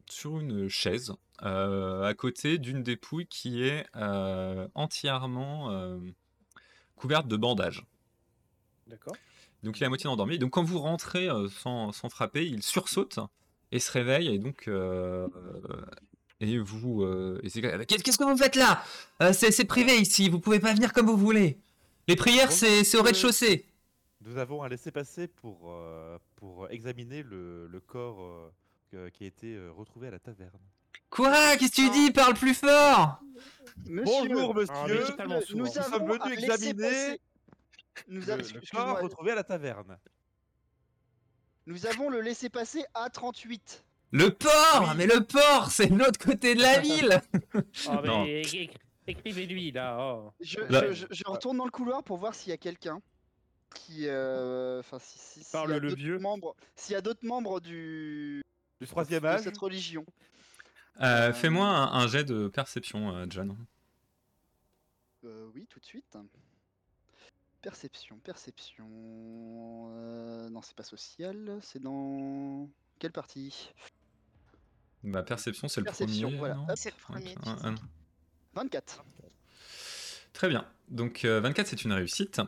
sur 0.10 0.40
une 0.40 0.68
chaise 0.68 1.14
euh, 1.44 2.04
à 2.04 2.14
côté 2.16 2.58
d'une 2.58 2.82
dépouille 2.82 3.28
qui 3.28 3.64
est 3.64 3.86
euh, 3.96 4.68
entièrement 4.74 5.70
euh, 5.72 5.98
couverte 6.96 7.28
de 7.28 7.38
bandages. 7.38 7.86
D'accord. 8.88 9.16
Donc 9.62 9.80
il 9.80 9.84
est 9.84 9.86
à 9.86 9.90
moitié 9.90 10.08
endormi. 10.10 10.40
Donc 10.40 10.52
quand 10.52 10.64
vous 10.64 10.80
rentrez 10.80 11.30
euh, 11.30 11.48
sans, 11.50 11.92
sans 11.92 12.10
frapper, 12.10 12.46
il 12.48 12.64
sursaute 12.64 13.20
et 13.72 13.80
se 13.80 13.92
réveille 13.92 14.28
et 14.34 14.40
donc 14.40 14.68
euh, 14.68 15.28
et 16.40 16.58
vous 16.58 17.04
euh, 17.04 17.40
et 17.44 17.50
c'est- 17.50 17.62
Qu'est- 17.62 18.02
Qu'est-ce 18.02 18.18
que 18.18 18.24
vous 18.24 18.38
faites 18.38 18.56
là? 18.56 18.84
Euh, 19.22 19.34
C'est 19.34 19.52
c'est 19.52 19.66
privé 19.66 19.98
ici, 19.98 20.30
vous 20.30 20.40
pouvez 20.40 20.60
pas 20.60 20.74
venir 20.74 20.94
comme 20.94 21.06
vous 21.06 21.16
voulez. 21.18 21.60
Les 22.08 22.16
prières, 22.16 22.52
c'est 22.52 22.96
au 22.98 23.02
rez-de-chaussée. 23.02 23.66
Nous 24.22 24.38
avons 24.38 24.64
un 24.64 24.70
laissez-passer 24.70 25.28
pour, 25.28 25.72
euh, 25.72 26.18
pour 26.38 26.70
examiner 26.70 27.24
le, 27.24 27.68
le 27.68 27.80
corps 27.80 28.52
euh, 28.94 29.10
qui 29.10 29.24
a 29.24 29.28
été 29.28 29.56
euh, 29.56 29.72
retrouvé 29.72 30.08
à 30.08 30.12
la 30.12 30.20
taverne. 30.20 30.60
Quoi? 31.10 31.58
Qu'est-ce 31.58 31.72
que 31.72 31.76
tu 31.76 31.90
dis? 31.90 32.12
Parle 32.12 32.34
plus 32.34 32.54
fort 32.54 33.20
Monsieur, 33.86 34.30
Bonjour 34.30 34.56
Ah, 34.70 34.86
monsieur, 34.88 35.06
sourd. 35.06 35.16
nous 35.52 35.58
nous 35.58 35.66
sommes 35.68 35.94
avons 35.94 36.06
venus 36.08 36.22
un 36.22 36.30
examiner 36.32 36.74
laissez-passer. 36.82 37.22
Nous, 38.08 38.22
le, 38.22 38.30
avons- 38.32 38.36
le 38.36 38.42
excuse-moi, 38.50 38.86
corps 38.86 39.02
retrouvé 39.02 39.32
à 39.32 39.36
la 39.36 39.44
taverne. 39.44 39.98
nous 41.68 41.86
avons 41.86 42.10
le 42.10 42.22
laissez-passer 42.22 42.84
A38. 42.96 43.82
Le 44.12 44.30
port 44.30 44.94
Mais 44.96 45.08
le 45.08 45.24
port, 45.26 45.72
c'est 45.72 45.88
de 45.88 45.96
l'autre 45.98 46.20
côté 46.20 46.56
de 46.56 46.62
la 46.62 46.80
ville 46.82 47.22
Ah, 47.88 48.02
Non. 48.06 48.24
mais 48.26 48.42
écrivez-lui 49.08 49.72
là. 49.72 49.98
oh. 50.00 50.34
Je, 50.42 50.60
Là- 50.60 50.92
je- 50.92 50.94
je- 50.94 51.06
je 51.12 51.24
retourne 51.26 51.58
dans 51.58 51.66
le 51.66 51.72
couloir 51.72 52.04
pour 52.04 52.18
voir 52.18 52.34
s'il 52.36 52.50
y 52.50 52.54
a 52.54 52.58
quelqu'un 52.58 53.02
qui, 53.76 54.08
euh, 54.08 54.80
enfin, 54.80 55.00
si, 55.00 55.18
si- 55.20 55.52
Parle 55.52 55.72
y 55.72 55.74
a 55.74 55.80
le 55.80 55.94
vieux. 55.94 56.20
membres, 56.20 56.56
s'il 56.76 56.94
y 56.94 56.96
a 56.96 57.02
d'autres 57.02 57.26
membres 57.26 57.60
du 57.60 58.42
Du 58.80 58.88
troisième 58.88 59.24
de 59.24 59.28
âge 59.28 59.42
cette 59.42 59.58
religion. 59.58 60.06
Euh, 61.02 61.30
Euh, 61.30 61.34
Fais-moi 61.34 61.66
un, 61.68 61.92
un 61.94 62.08
jet 62.08 62.24
de 62.24 62.48
perception, 62.48 63.16
euh, 63.16 63.26
John. 63.30 63.58
Euh, 65.24 65.50
oui, 65.56 65.66
tout 65.68 65.80
de 65.80 65.86
suite. 65.86 66.18
Perception, 67.62 68.18
perception. 68.20 68.88
euh, 69.92 70.50
non, 70.50 70.62
c'est 70.62 70.76
pas 70.76 70.84
social. 70.84 71.58
C'est 71.62 71.82
dans 71.82 72.70
quelle 73.00 73.14
partie? 73.14 73.72
Bah, 75.04 75.24
perception, 75.24 75.68
c'est 75.68 75.80
le 75.82 75.86
Perception, 75.86 76.28
premier. 76.28 76.38
voilà. 76.38 76.66
C'est 76.76 76.92
le 76.92 76.98
premier. 77.02 77.36
24. 78.56 79.04
Très 80.34 80.48
bien. 80.50 80.66
Donc 80.90 81.26
euh, 81.26 81.40
24, 81.40 81.68
c'est 81.68 81.84
une 81.84 81.94
réussite. 81.94 82.42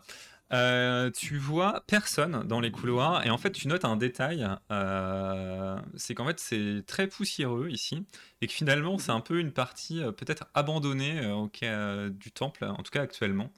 Euh, 0.54 1.10
tu 1.10 1.38
vois 1.40 1.84
personne 1.88 2.44
dans 2.48 2.60
les 2.60 2.70
couloirs 2.72 3.26
et 3.26 3.32
en 3.32 3.38
fait 3.40 3.52
tu 3.52 3.68
notes 3.68 3.84
un 3.84 3.96
détail, 3.98 4.48
euh, 4.72 5.76
c'est 5.96 6.14
qu'en 6.14 6.28
fait 6.28 6.40
c'est 6.40 6.84
très 6.86 7.08
poussiéreux 7.08 7.70
ici 7.72 8.06
et 8.42 8.48
que 8.48 8.54
finalement 8.54 9.00
c'est 9.00 9.10
un 9.12 9.22
peu 9.22 9.40
une 9.40 9.52
partie 9.52 10.04
euh, 10.04 10.12
peut-être 10.12 10.46
abandonnée 10.54 11.20
euh, 11.20 11.34
au 11.34 11.48
cas 11.48 12.10
du 12.10 12.32
temple, 12.32 12.64
en 12.66 12.84
tout 12.84 12.92
cas 12.92 13.02
actuellement, 13.02 13.52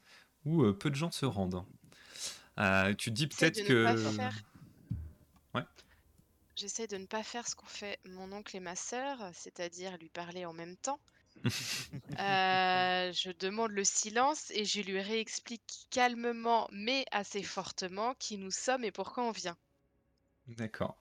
où 0.46 0.64
euh, 0.64 0.72
peu 0.72 0.90
de 0.90 0.96
gens 0.96 1.12
se 1.12 1.26
rendent. 1.26 1.62
Euh, 2.58 2.94
tu 2.94 3.10
te 3.10 3.16
dis 3.16 3.28
J'essaie 3.30 3.52
peut-être 3.52 3.68
de 3.68 3.74
ne 3.74 3.96
que... 3.96 4.04
pas 4.06 4.12
faire- 4.12 4.44
Ouais. 5.56 5.64
J'essaie 6.56 6.88
de 6.88 6.96
ne 6.98 7.06
pas 7.06 7.22
faire 7.24 7.46
ce 7.48 7.56
qu'ont 7.56 7.66
fait 7.68 8.00
mon 8.06 8.32
oncle 8.32 8.56
et 8.56 8.62
ma 8.62 8.78
sœur, 8.78 9.18
c'est-à-dire 9.34 9.98
lui 9.98 10.10
parler 10.10 10.46
en 10.46 10.54
même 10.54 10.78
temps. 10.78 11.00
Euh, 12.20 13.12
je 13.14 13.32
demande 13.32 13.72
le 13.72 13.84
silence 13.84 14.52
et 14.52 14.66
je 14.66 14.82
lui 14.82 15.00
réexplique 15.00 15.88
calmement 15.90 16.68
mais 16.72 17.06
assez 17.12 17.44
fortement 17.44 18.16
qui 18.16 18.38
nous 18.38 18.52
sommes 18.52 18.84
et 18.84 18.92
pourquoi 18.92 19.24
on 19.24 19.32
vient. 19.32 19.58
D'accord. 20.48 20.98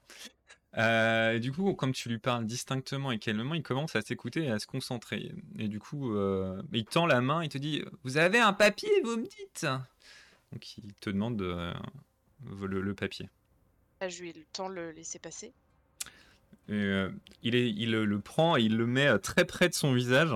Euh, 0.77 1.35
et 1.35 1.41
du 1.41 1.53
coup, 1.53 1.73
comme 1.75 1.93
tu 1.93 2.09
lui 2.09 2.19
parles 2.19 2.45
distinctement 2.45 3.13
et 3.13 3.19
calmement, 3.19 3.55
il 3.55 3.63
commence 3.63 3.97
à 3.97 4.03
s'écouter 4.03 4.45
et 4.45 4.51
à 4.51 4.59
se 4.59 4.67
concentrer. 4.67 5.33
Et 5.59 5.69
du 5.69 5.79
coup, 5.79 6.13
euh, 6.15 6.63
il 6.73 6.85
tend 6.85 7.07
la 7.07 7.21
main, 7.21 7.43
il 7.43 7.49
te 7.49 7.59
dit 7.59 7.83
Vous 8.03 8.19
avez 8.19 8.39
un 8.39 8.53
papier, 8.53 8.91
vous 9.05 9.17
me 9.17 9.27
dites? 9.27 9.67
Donc 10.53 10.79
il 10.79 10.93
te 10.95 11.11
demande 11.11 11.41
le, 11.41 12.81
le 12.81 12.95
papier. 12.95 13.29
Là, 14.01 14.09
je 14.09 14.23
lui 14.23 14.31
ai 14.31 14.33
le 14.33 14.45
temps 14.53 14.69
de 14.69 14.75
le 14.75 14.91
laisser 14.93 15.19
passer. 15.19 15.53
Et, 16.69 16.73
euh, 16.73 17.11
il, 17.43 17.55
est, 17.55 17.71
il 17.71 17.93
le 17.93 18.21
prend 18.21 18.57
et 18.57 18.63
il 18.63 18.77
le 18.77 18.87
met 18.87 19.07
euh, 19.07 19.19
très 19.19 19.45
près 19.45 19.69
de 19.69 19.75
son 19.75 19.93
visage 19.93 20.35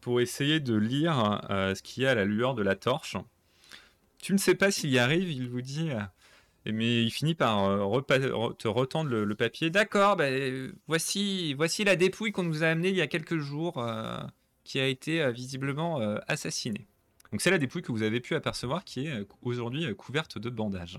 pour 0.00 0.20
essayer 0.20 0.60
de 0.60 0.74
lire 0.74 1.40
euh, 1.50 1.74
ce 1.74 1.82
qu'il 1.82 2.02
y 2.02 2.06
a 2.06 2.10
à 2.10 2.14
la 2.14 2.24
lueur 2.24 2.54
de 2.54 2.62
la 2.62 2.76
torche. 2.76 3.16
Tu 4.18 4.32
ne 4.32 4.38
sais 4.38 4.54
pas 4.54 4.70
s'il 4.70 4.90
y 4.90 4.98
arrive, 4.98 5.30
il 5.30 5.48
vous 5.48 5.62
dit, 5.62 5.90
euh, 5.90 6.00
mais 6.72 7.02
il 7.02 7.10
finit 7.10 7.34
par 7.34 7.68
te 8.58 8.68
retendre 8.68 9.10
le, 9.10 9.24
le 9.24 9.34
papier. 9.34 9.70
D'accord, 9.70 10.16
bah, 10.16 10.24
euh, 10.24 10.72
voici, 10.88 11.54
voici 11.54 11.84
la 11.84 11.96
dépouille 11.96 12.32
qu'on 12.32 12.42
nous 12.42 12.62
a 12.64 12.68
amenée 12.68 12.90
il 12.90 12.96
y 12.96 13.02
a 13.02 13.06
quelques 13.06 13.38
jours, 13.38 13.78
euh, 13.78 14.18
qui 14.66 14.80
a 14.80 14.86
été 14.86 15.22
euh, 15.22 15.30
visiblement 15.30 16.00
euh, 16.00 16.18
assassinée. 16.26 16.86
Donc 17.30 17.40
c'est 17.40 17.50
la 17.50 17.58
dépouille 17.58 17.82
que 17.82 17.92
vous 17.92 18.02
avez 18.02 18.20
pu 18.20 18.34
apercevoir 18.34 18.84
qui 18.84 19.06
est 19.06 19.12
euh, 19.12 19.24
aujourd'hui 19.42 19.94
couverte 19.94 20.38
de 20.38 20.50
bandages. 20.50 20.98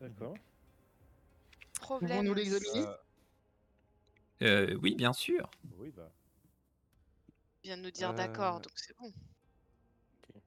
D'accord. 0.00 0.34
problème. 1.80 2.24
nous 2.24 2.34
l'examiner? 2.34 2.84
Euh, 4.42 4.68
Euh, 4.72 4.78
oui, 4.82 4.94
bien 4.94 5.12
sûr. 5.12 5.50
oui, 5.78 5.90
bah. 5.90 6.10
Il 7.64 7.68
vient 7.68 7.76
de 7.76 7.82
nous 7.82 7.90
dire 7.90 8.14
d'accord, 8.14 8.56
Euh, 8.56 8.60
donc 8.60 8.72
c'est 8.76 8.96
bon. 8.98 9.12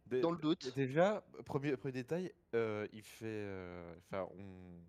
Dé- 0.08 0.21
Dans 0.21 0.31
le 0.31 0.38
doute. 0.38 0.73
Déjà, 0.75 1.23
premier, 1.45 1.75
premier 1.77 1.91
détail, 1.93 2.31
euh, 2.53 2.88
il 2.93 3.01
fait, 3.03 3.25
euh, 3.25 3.95
enfin, 3.99 4.27
on, 4.38 4.79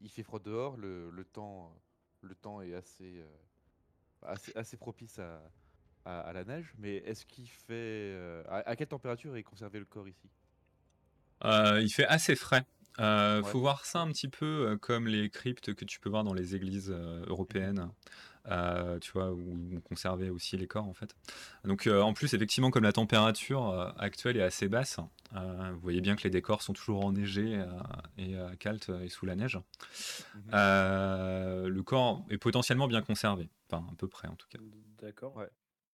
il 0.00 0.10
fait 0.10 0.22
froid 0.22 0.38
dehors. 0.40 0.76
Le, 0.76 1.10
le 1.10 1.24
temps, 1.24 1.72
le 2.20 2.34
temps 2.34 2.60
est 2.60 2.74
assez, 2.74 3.18
euh, 3.20 3.26
assez, 4.22 4.52
assez 4.56 4.76
propice 4.76 5.18
à, 5.18 5.42
à, 6.04 6.20
à 6.20 6.32
la 6.32 6.44
neige. 6.44 6.74
Mais 6.78 6.96
est-ce 6.98 7.26
qu'il 7.26 7.48
fait, 7.50 7.74
euh, 8.14 8.44
à, 8.48 8.68
à 8.70 8.76
quelle 8.76 8.88
température 8.88 9.36
est 9.36 9.42
conservé 9.44 9.78
le 9.78 9.86
corps 9.86 10.08
ici? 10.08 10.30
Euh, 11.44 11.80
il 11.82 11.90
fait 11.90 12.06
assez 12.06 12.34
frais. 12.36 12.64
Euh, 12.98 13.42
Ouais. 13.42 13.42
faut 13.42 13.60
voir 13.60 13.84
ça 13.84 14.00
un 14.00 14.08
petit 14.10 14.28
peu 14.28 14.68
euh, 14.70 14.76
comme 14.78 15.06
les 15.06 15.28
cryptes 15.28 15.74
que 15.74 15.84
tu 15.84 16.00
peux 16.00 16.08
voir 16.08 16.24
dans 16.24 16.32
les 16.32 16.56
églises 16.56 16.90
euh, 16.90 17.24
européennes, 17.26 17.90
euh, 18.48 18.98
tu 18.98 19.12
vois, 19.12 19.32
où 19.32 19.54
on 19.74 19.80
conservait 19.80 20.28
aussi 20.30 20.56
les 20.56 20.66
corps 20.66 20.86
en 20.86 20.92
fait. 20.94 21.14
Donc 21.64 21.86
euh, 21.86 22.00
en 22.00 22.12
plus, 22.14 22.34
effectivement, 22.34 22.70
comme 22.70 22.84
la 22.84 22.92
température 22.92 23.68
euh, 23.70 23.90
actuelle 23.98 24.36
est 24.36 24.42
assez 24.42 24.68
basse, 24.68 24.98
euh, 25.34 25.70
vous 25.74 25.80
voyez 25.80 26.00
bien 26.00 26.16
que 26.16 26.22
les 26.24 26.30
décors 26.30 26.62
sont 26.62 26.72
toujours 26.72 27.04
enneigés 27.04 27.56
euh, 27.58 27.66
et 28.18 28.36
euh, 28.36 28.54
caltes 28.56 28.90
et 29.02 29.08
sous 29.08 29.26
la 29.26 29.34
neige. 29.36 29.56
Mhm. 30.34 30.42
Euh, 30.54 31.68
le 31.68 31.82
corps 31.82 32.24
est 32.30 32.38
potentiellement 32.38 32.88
bien 32.88 33.02
conservé, 33.02 33.48
enfin 33.70 33.84
à 33.92 33.94
peu 33.96 34.08
près 34.08 34.28
en 34.28 34.34
tout 34.36 34.48
cas. 34.48 34.58
D'accord. 35.00 35.36
Ouais. 35.36 35.48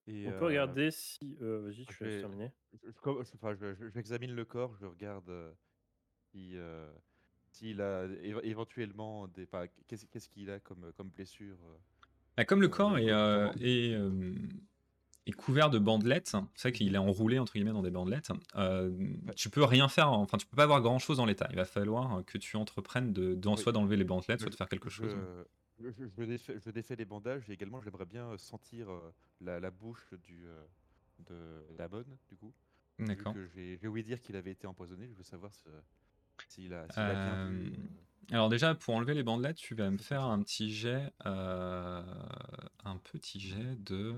Et, 0.08 0.26
On 0.26 0.32
peut 0.32 0.46
regarder 0.46 0.90
si. 0.90 1.36
euh, 1.40 1.62
Vas-y, 1.64 1.86
tu 1.86 1.94
je 2.00 2.04
vais- 2.04 2.20
terminer. 2.20 2.52
je- 2.72 2.88
je 2.88 2.92
je- 2.92 3.34
enfin, 3.36 3.54
je- 3.54 3.74
je- 3.74 3.88
j'examine 3.88 4.32
le 4.34 4.44
corps, 4.44 4.74
je 4.80 4.86
regarde 4.86 5.28
euh, 5.28 5.52
si, 6.32 6.52
euh, 6.56 6.90
s'il 7.52 7.80
a 7.80 8.06
éve- 8.06 8.40
éventuellement 8.42 9.28
des, 9.28 9.44
enfin, 9.44 9.66
qu'est-ce 9.86 10.06
qu'est-ce 10.06 10.28
qu'il 10.28 10.50
a 10.50 10.58
comme, 10.58 10.92
comme 10.96 11.08
blessure. 11.10 11.56
Bah, 12.37 12.45
comme 12.45 12.61
le 12.61 12.66
Euh, 12.66 12.71
corps 12.71 12.99
est, 12.99 13.11
euh, 13.11 13.51
est, 13.61 13.95
euh, 13.95 14.35
est 15.27 15.33
couvert 15.33 15.71
de 15.71 15.79
bandelettes, 15.79 16.35
c'est 16.55 16.68
vrai 16.68 16.73
qu'il 16.73 16.95
est 16.95 16.99
enroulé 16.99 17.38
entre 17.38 17.53
guillemets 17.53 17.73
dans 17.73 17.83
des 17.83 17.90
bandelettes, 17.90 18.31
euh, 18.57 18.90
tu 19.37 19.51
peux 19.51 19.62
rien 19.64 19.88
faire, 19.88 20.11
enfin 20.12 20.38
tu 20.38 20.47
peux 20.47 20.57
pas 20.57 20.64
avoir 20.64 20.81
grand 20.81 20.99
chose 20.99 21.18
dans 21.18 21.27
l'état. 21.27 21.47
Il 21.51 21.57
va 21.57 21.64
falloir 21.64 22.25
que 22.25 22.38
tu 22.38 22.57
entreprennes 22.57 23.12
de, 23.12 23.35
d'en- 23.35 23.55
Oui. 23.55 23.59
soit 23.62 23.73
d'enlever 23.73 23.97
les 23.97 24.05
bandelettes, 24.05 24.40
soit 24.40 24.51
de 24.51 24.57
faire 24.57 24.68
quelque 24.68 24.90
chose. 24.90 25.14
Je, 25.79 25.90
je, 25.90 26.05
je 26.16 26.23
défais, 26.25 26.59
je 26.59 26.71
défais 26.71 26.97
les 26.97 27.05
bandages 27.05 27.49
et 27.51 27.53
également 27.53 27.81
j'aimerais 27.81 28.07
bien 28.07 28.37
sentir 28.38 28.88
la, 29.40 29.61
la 29.61 29.71
bouche 29.71 30.12
du, 30.25 30.45
de 31.29 31.64
Damon, 31.77 32.05
du 32.29 32.37
coup. 32.37 32.53
D'accord. 32.99 33.35
j'ai 33.55 33.88
ouï 33.88 34.03
dire 34.05 34.21
qu'il 34.21 34.37
avait 34.37 34.53
été 34.53 34.66
empoisonné, 34.66 35.09
je 35.09 35.14
veux 35.14 35.23
savoir 35.25 35.53
s'il 36.49 36.73
a, 36.73 36.87
s'il 36.90 37.03
a 37.03 37.14
bien 37.14 37.35
Euh, 37.37 37.51
euh, 37.51 37.71
Alors 38.30 38.48
déjà, 38.48 38.74
pour 38.74 38.94
enlever 38.94 39.14
les 39.14 39.22
bandelettes, 39.22 39.56
tu 39.56 39.74
vas 39.74 39.90
me 39.90 39.98
faire 39.98 40.22
un 40.22 40.42
petit 40.42 40.72
jet, 40.72 41.12
euh, 41.26 42.02
un 42.85 42.96
petit 42.98 43.40
jet 43.40 43.76
de. 43.82 44.14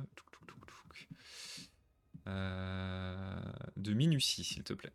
Euh, 2.26 3.42
de 3.76 3.92
minutie, 3.92 4.44
s'il 4.44 4.64
te 4.64 4.72
plaît. 4.72 4.92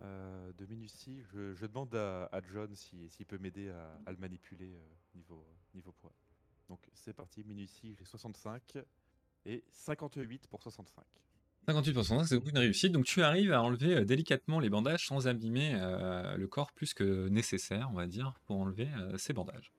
euh, 0.00 0.52
de 0.52 0.66
minutie. 0.66 1.22
Je, 1.32 1.66
demande 1.66 1.94
à, 1.94 2.28
John 2.52 2.74
si- 2.74 3.08
s'il 3.08 3.26
peut 3.26 3.38
m'aider 3.38 3.70
à, 3.70 4.10
le 4.10 4.16
manipuler 4.18 4.76
niveau, 5.14 5.46
niveau 5.74 5.92
poids. 5.92 6.12
Donc 6.68 6.80
c'est 6.94 7.12
parti, 7.14 7.44
minutie, 7.44 7.94
j'ai 7.94 8.04
65 8.04 8.78
et 9.46 9.64
58 9.70 10.46
pour 10.48 10.62
65. 10.62 11.04
58%, 11.66 12.24
c'est 12.26 12.36
une 12.36 12.58
réussite. 12.58 12.92
Donc 12.92 13.04
tu 13.04 13.22
arrives 13.22 13.52
à 13.52 13.62
enlever 13.62 13.96
euh, 13.96 14.04
délicatement 14.04 14.60
les 14.60 14.70
bandages 14.70 15.06
sans 15.06 15.28
abîmer 15.28 15.72
euh, 15.74 16.36
le 16.36 16.46
corps 16.46 16.72
plus 16.72 16.94
que 16.94 17.28
nécessaire, 17.28 17.88
on 17.92 17.96
va 17.96 18.06
dire, 18.06 18.34
pour 18.46 18.56
enlever 18.56 18.88
euh, 18.98 19.16
ces 19.16 19.32
bandages. 19.32 19.72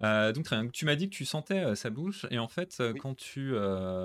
Donc 0.00 0.44
très 0.44 0.60
bien. 0.60 0.68
tu 0.68 0.84
m'as 0.84 0.94
dit 0.94 1.10
que 1.10 1.14
tu 1.14 1.24
sentais 1.24 1.74
sa 1.74 1.90
bouche 1.90 2.24
et 2.30 2.38
en 2.38 2.46
fait 2.46 2.76
Oui. 2.78 3.00
quand 3.00 3.16
tu 3.16 3.52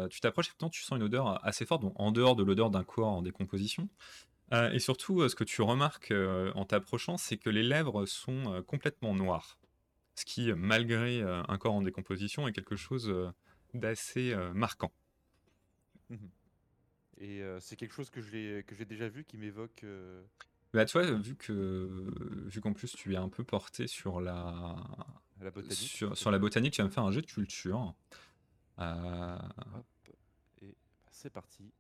tu 0.10 0.20
t'approches, 0.22 0.48
effectivement, 0.48 0.72
tu 0.72 0.82
sens 0.82 0.98
une 0.98 1.04
odeur 1.04 1.46
assez 1.46 1.68
forte, 1.68 1.84
donc 1.84 1.94
en 1.98 2.12
dehors 2.12 2.36
de 2.36 2.44
l'odeur 2.44 2.72
d'un 2.72 2.84
corps 2.84 3.10
en 3.10 3.22
décomposition. 3.22 3.88
Et 4.52 4.80
surtout, 4.80 5.30
ce 5.30 5.36
que 5.36 5.44
tu 5.44 5.62
remarques 5.62 6.12
en 6.56 6.66
t'approchant, 6.66 7.18
c'est 7.18 7.38
que 7.38 7.52
les 7.52 7.62
lèvres 7.62 8.08
sont 8.08 8.64
complètement 8.66 9.14
noires. 9.14 9.60
Ce 10.16 10.26
qui, 10.26 10.52
malgré 10.54 11.22
un 11.22 11.58
corps 11.60 11.76
en 11.76 11.84
décomposition, 11.84 12.48
est 12.48 12.54
quelque 12.54 12.76
chose 12.76 13.14
d'assez 13.76 14.36
marquant. 14.56 14.92
Et 17.20 17.42
euh, 17.42 17.60
c'est 17.60 17.76
quelque 17.76 17.94
chose 17.94 18.10
que 18.10 18.22
j'ai 18.22 18.86
déjà 18.86 19.08
vu 19.08 19.24
qui 19.24 19.38
m'évoque. 19.38 19.84
euh, 19.84 20.24
Bah, 20.74 20.86
tu 20.86 20.94
vois, 20.98 21.10
vu 21.12 21.36
que 21.36 22.10
vu 22.48 22.62
qu'en 22.62 22.74
plus 22.74 22.96
tu 22.96 23.14
es 23.14 23.18
un 23.18 23.30
peu 23.30 23.44
porté 23.44 23.88
sur 23.88 24.20
la 24.20 24.76
la 25.40 25.52
botanique. 25.52 25.78
sur, 25.78 26.18
sur 26.18 26.32
la 26.32 26.40
botanique, 26.40 26.74
tu 26.74 26.82
vas 26.82 26.88
me 26.88 26.92
faire 26.94 27.04
un 27.04 27.12
jet 27.12 27.22
de 27.22 27.28
culture. 27.28 27.94
Euh, 28.80 29.38
Hop, 29.76 29.86
et 30.62 30.68
bah, 30.68 31.12
c'est 31.12 31.30
parti. 31.30 31.72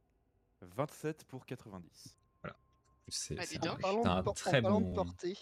27 0.61 1.25
pour 1.25 1.45
90. 1.45 2.15
c'est 3.09 3.35
Bah, 3.35 3.43
c'est 3.45 3.59
dis 3.59 3.67
un, 3.67 3.77
un 4.05 4.23
très 4.33 4.61
de 4.61 4.67
bon. 4.67 4.93
portée, 4.93 5.37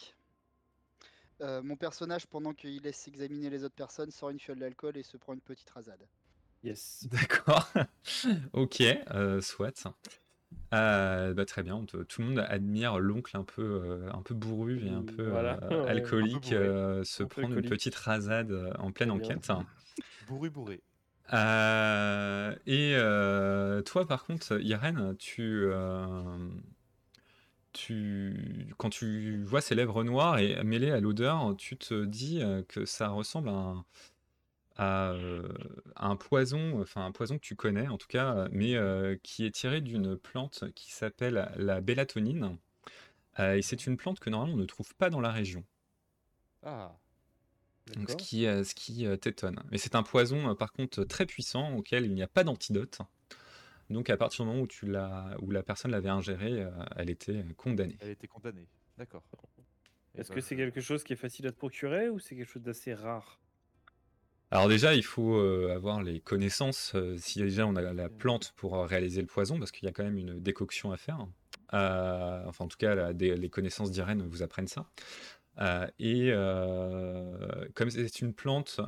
euh, 1.41 1.61
mon 1.61 1.75
personnage, 1.75 2.25
pendant 2.27 2.53
qu'il 2.53 2.81
laisse 2.81 3.07
examiner 3.07 3.49
les 3.49 3.63
autres 3.63 3.75
personnes, 3.75 4.11
sort 4.11 4.29
une 4.29 4.39
fiole 4.39 4.59
d'alcool 4.59 4.97
et 4.97 5.03
se 5.03 5.17
prend 5.17 5.33
une 5.33 5.41
petite 5.41 5.69
rasade. 5.69 6.07
Yes. 6.63 7.07
D'accord. 7.11 7.67
ok, 8.53 8.81
euh, 9.13 9.41
soit. 9.41 9.83
Euh, 10.73 11.33
bah, 11.33 11.45
très 11.45 11.63
bien. 11.63 11.75
on 11.75 11.85
te- 11.85 11.97
tout 12.03 12.21
le 12.21 12.27
monde 12.27 12.39
admire 12.39 12.99
l'oncle 12.99 13.35
un 13.35 13.43
peu 13.43 13.61
euh, 13.61 14.09
un 14.13 14.21
peu 14.21 14.33
bourru 14.33 14.85
et 14.85 14.89
un 14.89 15.03
peu 15.03 15.29
Voilà, 15.29 15.59
euh, 15.63 15.85
alcoolique 15.87 16.53
euh, 16.53 17.03
se 17.03 17.23
Un 17.23 17.27
prendre 17.27 17.57
une 17.57 17.67
petite 17.67 17.95
rasade 17.95 18.51
euh, 18.51 18.71
en 18.79 18.91
pleine 18.91 19.11
enquête. 19.11 19.49
Bourré 20.27 20.49
bourré. 20.49 20.81
Euh, 21.33 22.55
et 22.67 22.93
euh, 22.95 23.81
toi, 23.81 24.05
par 24.05 24.25
contre, 24.25 24.59
Irène, 24.61 25.15
tu, 25.17 25.63
euh, 25.65 26.49
tu, 27.73 28.73
quand 28.77 28.89
tu 28.89 29.41
vois 29.43 29.61
ces 29.61 29.75
lèvres 29.75 30.03
noires 30.03 30.39
et 30.39 30.61
mêlées 30.63 30.91
à 30.91 30.99
l'odeur, 30.99 31.55
tu 31.57 31.77
te 31.77 32.05
dis 32.05 32.41
que 32.67 32.85
ça 32.85 33.09
ressemble 33.09 33.49
à 33.49 33.53
un, 33.53 33.85
à, 34.81 35.11
euh, 35.13 35.47
à 35.95 36.07
un 36.07 36.15
poison, 36.15 36.81
enfin 36.81 37.05
un 37.05 37.11
poison 37.11 37.35
que 37.37 37.43
tu 37.45 37.55
connais 37.55 37.87
en 37.87 37.97
tout 37.97 38.07
cas, 38.07 38.47
mais 38.51 38.75
euh, 38.75 39.15
qui 39.23 39.45
est 39.45 39.51
tiré 39.55 39.81
d'une 39.81 40.17
plante 40.17 40.65
qui 40.75 40.91
s'appelle 40.91 41.51
la 41.57 41.81
bélatonine. 41.81 42.57
Euh, 43.39 43.55
et 43.57 43.61
c'est 43.63 43.87
une 43.87 43.97
plante 43.97 44.19
que 44.19 44.29
normalement 44.29 44.55
on 44.55 44.59
ne 44.59 44.65
trouve 44.65 44.95
pas 44.95 45.09
dans 45.09 45.21
la 45.21 45.31
région. 45.31 45.65
Ah, 46.63 46.99
Donc, 47.95 48.09
ce 48.09 48.15
qui, 48.15 48.45
euh, 48.47 48.63
ce 48.63 48.73
qui 48.73 49.05
t'étonne. 49.19 49.61
Mais 49.71 49.77
c'est 49.77 49.95
un 49.95 50.03
poison, 50.03 50.55
par 50.55 50.71
contre, 50.71 51.03
très 51.03 51.25
puissant, 51.25 51.73
auquel 51.75 52.05
il 52.05 52.13
n'y 52.13 52.23
a 52.23 52.27
pas 52.27 52.43
d'antidote. 52.43 52.99
Donc, 53.89 54.09
à 54.09 54.17
partir 54.17 54.45
du 54.45 54.51
moment 54.51 54.63
où, 54.63 54.67
tu 54.67 54.87
l'as, 54.87 55.35
où 55.41 55.51
la 55.51 55.63
personne 55.63 55.91
l'avait 55.91 56.09
ingéré, 56.09 56.63
euh, 56.63 56.71
elle 56.97 57.09
était 57.09 57.45
condamnée. 57.57 57.97
elle 57.99 58.09
été 58.09 58.27
condamnée. 58.27 58.67
D'accord. 58.97 59.23
Eh 60.15 60.21
Est-ce 60.21 60.29
ben, 60.29 60.35
que 60.35 60.41
c'est 60.41 60.55
je- 60.55 60.55
quelque 60.55 60.79
chose 60.79 61.03
qui 61.03 61.11
est 61.11 61.17
facile 61.17 61.47
à 61.47 61.51
te 61.51 61.57
procurer 61.57 62.07
ou 62.07 62.17
c'est 62.17 62.35
quelque 62.37 62.49
chose 62.49 62.63
d'assez 62.63 62.93
rare? 62.93 63.41
Alors 64.53 64.67
déjà, 64.67 64.95
il 64.95 65.03
faut 65.03 65.35
euh, 65.37 65.73
avoir 65.73 66.03
les 66.03 66.19
connaissances, 66.19 66.91
euh, 66.95 67.15
si 67.17 67.39
déjà 67.39 67.65
on 67.65 67.77
a 67.77 67.81
la 67.93 68.09
plante 68.09 68.53
pour 68.57 68.75
euh, 68.75 68.85
réaliser 68.85 69.21
le 69.21 69.27
poison, 69.27 69.57
parce 69.57 69.71
qu'il 69.71 69.85
y 69.85 69.89
a 69.89 69.93
quand 69.93 70.03
même 70.03 70.17
une 70.17 70.41
décoction 70.41 70.91
à 70.91 70.97
faire. 70.97 71.25
Euh, 71.73 72.43
enfin, 72.47 72.65
en 72.65 72.67
tout 72.67 72.77
cas, 72.77 72.93
la- 72.93 73.13
des- 73.13 73.37
les 73.37 73.49
connaissances 73.49 73.91
d'Irène 73.91 74.21
vous 74.27 74.43
apprennent 74.43 74.67
ça. 74.67 74.85
Euh, 75.59 75.87
et 75.99 76.31
euh, 76.31 77.65
comme 77.75 77.89
c'est 77.89 78.19
une 78.21 78.33
plante 78.33 78.81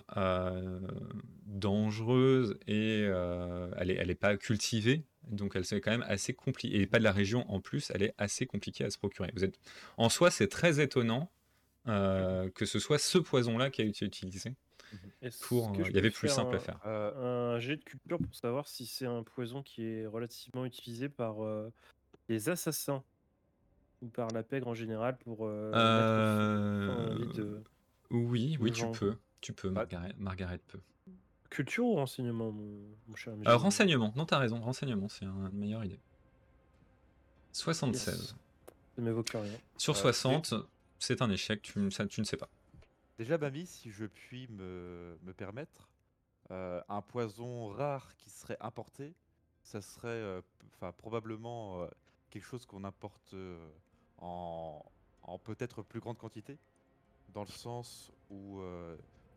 dangereuse 1.45 2.57
et 2.67 3.01
elle 3.03 3.87
n'est 3.87 3.95
elle 3.95 4.09
est 4.09 4.15
pas 4.15 4.35
cultivée, 4.37 5.03
donc 5.29 5.53
elle 5.55 5.65
c'est 5.65 5.79
quand 5.81 5.91
même 5.91 6.05
assez 6.07 6.33
compliqué. 6.33 6.81
Et 6.81 6.87
pas 6.87 6.99
de 6.99 7.03
la 7.05 7.11
région 7.13 7.49
en 7.49 7.61
plus, 7.61 7.89
elle 7.95 8.03
est 8.03 8.13
assez 8.17 8.45
compliquée 8.45 8.83
à 8.83 8.89
se 8.89 8.97
procurer. 8.97 9.31
Vous 9.33 9.43
êtes... 9.45 9.59
En 9.97 10.09
soi, 10.09 10.29
c'est 10.29 10.47
très 10.47 10.81
étonnant 10.81 11.31
que 11.85 12.65
ce 12.65 12.79
soit 12.79 12.97
ce 12.97 13.17
poison-là 13.17 13.69
qui 13.69 13.81
a 13.81 13.85
été 13.85 14.05
utilisé. 14.05 14.55
Pour, 15.41 15.71
il 15.79 15.95
y 15.95 15.97
avait 15.97 16.09
plus 16.11 16.27
simple 16.29 16.55
à 16.55 16.57
un- 16.57 16.61
faire. 16.61 16.79
Euh, 16.85 17.55
Un 17.55 17.59
jet 17.59 17.77
de 17.77 17.83
culture 17.83 18.17
pour 18.19 18.35
savoir 18.35 18.67
si 18.67 18.85
c'est 18.85 19.05
un 19.05 19.23
poison 19.23 19.63
qui 19.63 19.83
est 19.85 20.05
relativement 20.05 20.65
utilisé 20.65 21.09
par 21.09 21.43
euh, 21.43 21.71
les 22.29 22.49
assassins 22.49 23.03
ou 24.01 24.07
par 24.07 24.29
la 24.31 24.43
pègre 24.43 24.67
en 24.67 24.73
général 24.73 25.17
pour 25.17 25.39
euh, 25.47 25.71
à 25.73 27.15
vie 27.15 27.27
de 27.33 27.61
Oui, 28.11 28.57
oui, 28.59 28.71
tu 28.71 28.85
peux. 28.91 29.15
Tu 29.41 29.53
peux. 29.53 29.69
Margaret, 29.69 30.13
Margaret 30.17 30.59
peut. 30.67 30.79
culture 31.49 31.85
ou 31.85 31.95
renseignement, 31.95 32.51
mon, 32.51 32.79
mon 33.07 33.15
cher 33.15 33.33
ami 33.33 33.45
renseignement, 33.47 34.11
non, 34.15 34.25
t'as 34.25 34.39
raison, 34.39 34.59
renseignement, 34.59 35.07
c'est 35.09 35.25
un- 35.25 35.49
une 35.51 35.57
meilleure 35.59 35.83
idée. 35.85 35.99
76. 37.51 38.13
Yes. 38.19 38.35
Ça 38.95 39.01
m'évoque 39.01 39.29
rien. 39.29 39.43
Sur 39.77 39.93
Euh, 39.93 39.99
60, 39.99 40.53
c'est 40.99 41.21
un 41.21 41.29
échec, 41.29 41.61
tu, 41.61 41.79
ne- 41.79 41.89
ça, 41.89 42.05
tu 42.07 42.21
ne 42.21 42.25
sais 42.25 42.37
pas. 42.37 42.49
Déjà, 43.23 43.37
Bami, 43.37 43.65
si 43.65 43.89
je 43.89 44.03
puis 44.05 44.49
me, 44.49 45.17
me 45.21 45.33
permettre, 45.33 45.93
euh, 46.51 46.83
un 46.89 47.01
poison 47.01 47.67
rare 47.69 48.17
qui 48.17 48.29
serait 48.29 48.57
importé, 48.59 49.15
ça 49.61 49.81
serait 49.81 50.09
euh, 50.09 50.41
p- 50.41 50.67
enfin, 50.73 50.91
probablement 50.91 51.83
euh, 51.83 51.87
quelque 52.29 52.43
chose 52.43 52.65
qu'on 52.65 52.83
importe 52.83 53.33
en, 54.17 54.83
en 55.21 55.39
peut-être 55.39 55.83
plus 55.83 56.01
grande 56.01 56.17
quantité, 56.17 56.59
dans 57.29 57.45
le 57.45 57.49
sens 57.49 58.11
où 58.29 58.61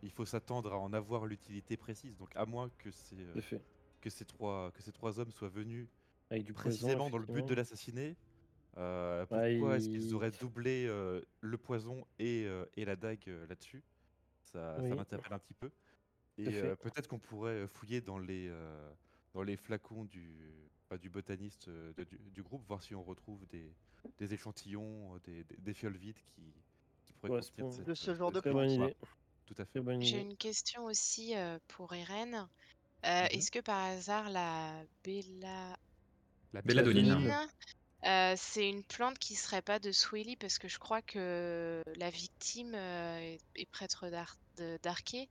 il 0.03 0.11
faut 0.11 0.25
s'attendre 0.25 0.73
à 0.73 0.79
en 0.81 0.93
avoir 0.93 1.27
l'utilité 1.27 1.77
précise. 1.77 2.17
Donc 2.17 2.35
à 2.35 2.45
moins 2.45 2.71
que 2.71 2.91
ces, 2.91 3.25
que 4.01 4.11
ces, 4.11 4.25
trois, 4.27 4.73
que 4.73 4.83
ces 4.83 4.93
trois 4.93 5.21
hommes 5.21 5.31
soient 5.31 5.49
venus 5.49 5.89
Avec 6.31 6.45
du 6.45 6.55
poison, 6.55 6.71
précisément 6.71 7.11
dans 7.11 7.19
le 7.19 7.27
but 7.27 7.47
de 7.47 7.55
l'assassiner, 7.55 8.19
euh, 8.77 9.25
Bah, 9.31 9.49
pourquoi 9.51 9.77
est-ce 9.77 9.89
qu'ils 9.89 10.07
il- 10.09 10.15
auraient 10.15 10.31
doublé 10.31 10.87
euh, 10.87 11.23
le 11.41 11.57
poison 11.59 12.07
et, 12.19 12.45
euh, 12.47 12.65
et 12.77 12.85
la 12.85 12.97
dague 12.97 13.25
euh, 13.29 13.47
là-dessus? 13.47 13.83
Ça, 14.45 14.77
ça 14.77 14.83
Oui. 14.83 14.91
m'interpelle 14.97 15.33
un 15.33 15.39
petit 15.39 15.55
peu. 15.55 15.67
à 15.67 16.43
Et 16.43 16.45
fait. 16.45 16.63
euh, 16.63 16.77
peut-être 16.77 17.09
qu'on 17.09 17.19
pourrait 17.19 17.67
fouiller 17.69 18.01
dans 18.01 18.19
les, 18.19 18.49
euh, 18.49 18.91
dans 19.35 19.43
les 19.43 19.57
flacons 19.57 20.05
du, 20.05 20.53
du 21.01 21.09
botaniste 21.11 21.69
euh, 21.69 21.93
de- 21.95 22.05
du, 22.05 22.19
du 22.19 22.43
groupe, 22.43 22.65
voir 22.67 22.83
si 22.83 22.95
on 22.95 23.03
retrouve 23.03 23.47
des, 23.47 23.75
des 24.19 24.35
échantillons, 24.35 25.15
euh, 25.15 25.19
des, 25.25 25.45
des- 25.45 25.57
des 25.57 25.75
fioles 25.75 25.97
vides 25.97 26.23
qui, 26.27 26.53
qui 27.05 27.13
pourraient 27.15 27.31
Correspond- 27.31 27.63
contenir 27.65 27.73
cette, 27.77 27.87
De 27.89 27.95
ce 27.95 28.11
euh, 28.11 28.15
genre 28.17 28.33
de 28.33 28.41
Très 28.41 28.53
bonne 28.53 28.69
plante. 28.77 28.91
idée. 28.91 28.97
Tout 29.47 29.55
à 29.59 29.65
fait. 29.65 29.81
Bonne 29.81 30.03
J'ai 30.03 30.21
idée. 30.21 30.31
une 30.31 30.37
question 30.37 30.85
aussi 30.85 31.35
euh, 31.37 31.59
pour 31.69 31.95
Irène. 31.95 32.35
Euh, 33.05 33.23
Mhm. 33.23 33.29
Est-ce 33.31 33.51
que 33.51 33.61
par 33.61 33.83
hasard 33.85 34.31
la 34.31 34.85
Bella... 35.05 35.77
La 36.53 36.63
Belladonnine. 36.63 37.05
Belladonnine, 37.05 37.49
euh, 38.07 38.35
c'est 38.37 38.69
une 38.69 38.83
plante 38.85 39.19
qui 39.19 39.35
serait 39.35 39.63
pas 39.63 39.79
de 39.79 39.93
Swelly 39.93 40.37
parce 40.37 40.59
que 40.59 40.69
je 40.69 40.79
crois 40.79 41.03
que 41.03 41.83
la 41.97 42.11
victime 42.11 42.75
euh, 42.75 43.19
est, 43.19 43.41
est 43.57 43.67
prêtre 43.71 44.07
d'Arquet 44.83 45.29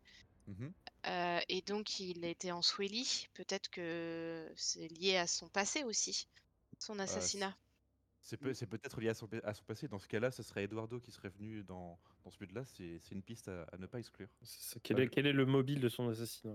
Mhm. 0.47 0.71
euh, 1.07 1.39
et 1.49 1.61
donc 1.61 1.99
il 1.99 2.23
était 2.25 2.51
en 2.51 2.61
Swelly. 2.61 3.27
Peut-être 3.33 3.69
que 3.69 4.47
c'est 4.55 4.87
lié 4.89 5.17
à 5.17 5.25
son 5.25 5.47
passé 5.47 5.83
aussi, 5.83 6.27
son 6.79 6.99
assassinat. 6.99 7.55
C'est 8.21 8.37
peut- 8.37 8.53
c'est 8.53 8.67
peut-être 8.67 8.99
lié 9.01 9.09
à 9.09 9.13
son, 9.13 9.27
à 9.43 9.53
son 9.53 9.63
passé. 9.63 9.87
Dans 9.87 9.99
ce 9.99 10.07
cas-là, 10.07 10.31
ce 10.31 10.43
serait 10.43 10.63
Eduardo 10.65 10.99
qui 10.99 11.11
serait 11.11 11.29
venu 11.29 11.63
dans, 11.63 11.97
dans 12.23 12.29
ce 12.31 12.37
but-là. 12.37 12.63
C'est 12.65 12.99
c'est 12.99 13.15
une 13.15 13.21
piste 13.23 13.47
à, 13.47 13.63
à 13.71 13.77
ne 13.77 13.85
pas 13.87 13.99
exclure. 13.99 14.27
Ça. 14.43 14.79
Quel, 14.83 14.99
est, 14.99 15.09
quel 15.09 15.25
est 15.27 15.33
le 15.33 15.45
mobile 15.45 15.79
de 15.79 15.89
son 15.89 16.09
assassinat 16.09 16.53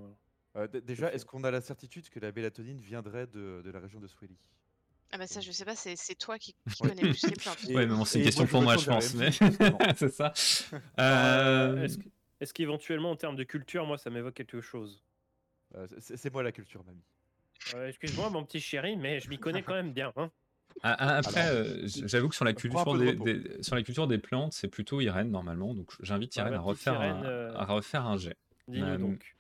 Euh, 0.57 0.67
déjà, 0.67 1.13
est-ce 1.13 1.25
qu'on 1.25 1.45
a 1.45 1.51
la 1.51 1.61
certitude 1.61 2.09
que 2.09 2.19
la 2.19 2.33
bélatonine 2.33 2.81
viendrait 2.81 3.29
de, 3.29 3.63
de 3.65 3.71
la 3.71 3.79
région 3.79 4.01
de 4.01 4.09
Swelly 4.09 4.37
Ah 5.13 5.19
bah 5.19 5.27
ça 5.27 5.41
je 5.41 5.51
sais 5.51 5.65
pas, 5.65 5.75
c'est 5.75 5.97
c'est 5.97 6.15
toi 6.15 6.39
qui, 6.39 6.55
connais 6.81 7.03
plus 7.03 7.27
les 7.27 7.33
plantes. 7.35 7.59
Ouais, 7.69 7.87
mais 7.87 7.95
bon, 7.95 8.05
c'est 8.05 8.19
une 8.21 8.25
question 8.25 8.47
pour 8.47 8.63
moi, 8.63 8.77
je 8.77 8.87
pense. 8.87 9.15
Mais... 9.15 9.31
C'est 9.97 10.13
ça. 10.13 10.33
Euh, 10.73 10.79
Euh, 11.77 11.85
Est-ce 11.85 11.99
que- 11.99 12.09
est-ce 12.41 12.55
qu'éventuellement, 12.55 13.11
en 13.11 13.17
termes 13.17 13.37
de 13.37 13.43
culture, 13.45 13.85
moi, 13.87 13.99
ça 13.99 14.09
m'évoque 14.11 14.35
quelque 14.35 14.61
chose? 14.61 15.03
Euh, 15.75 15.87
c'est 15.99 16.17
c'est 16.17 16.33
moi 16.33 16.43
la 16.43 16.53
culture, 16.53 16.83
mamie. 16.85 17.03
Euh, 17.75 17.89
Excuse-moi, 17.89 18.31
mon 18.31 18.45
petit 18.45 18.61
chéri, 18.61 18.97
mais 18.97 19.21
je 19.21 19.29
m'y 19.29 19.39
connais 19.39 19.63
quand 19.63 19.75
même 19.75 19.93
bien. 19.93 20.13
Hein. 20.17 20.31
ah, 20.83 20.97
ah, 20.99 21.17
Après, 21.17 21.49
euh, 21.51 21.83
j'avoue 21.85 22.29
que 22.29 22.35
sur 22.35 22.45
la 22.47 22.55
culture 22.55 22.97
des, 22.97 23.11
repos. 23.11 23.25
des- 23.25 23.63
sur 23.63 23.75
la 23.75 23.83
culture 23.83 24.07
des 24.07 24.19
plantes, 24.19 24.53
c'est 24.55 24.69
plutôt 24.69 25.01
Irène 25.01 25.31
normalement. 25.31 25.75
Donc 25.75 25.93
j'invite 26.01 26.33
Ah, 26.37 26.43
Irène 26.43 26.53
la 26.55 26.59
à 26.59 26.63
refaire, 26.63 26.95
Irène, 26.95 27.17
un, 27.17 27.25
euh, 27.25 27.55
à 27.57 27.65
refaire 27.67 28.07
un 28.07 28.17
jet. 28.17 28.37
Dis-nous 28.69 28.87
Euh, 28.87 28.97
donc. 28.99 29.37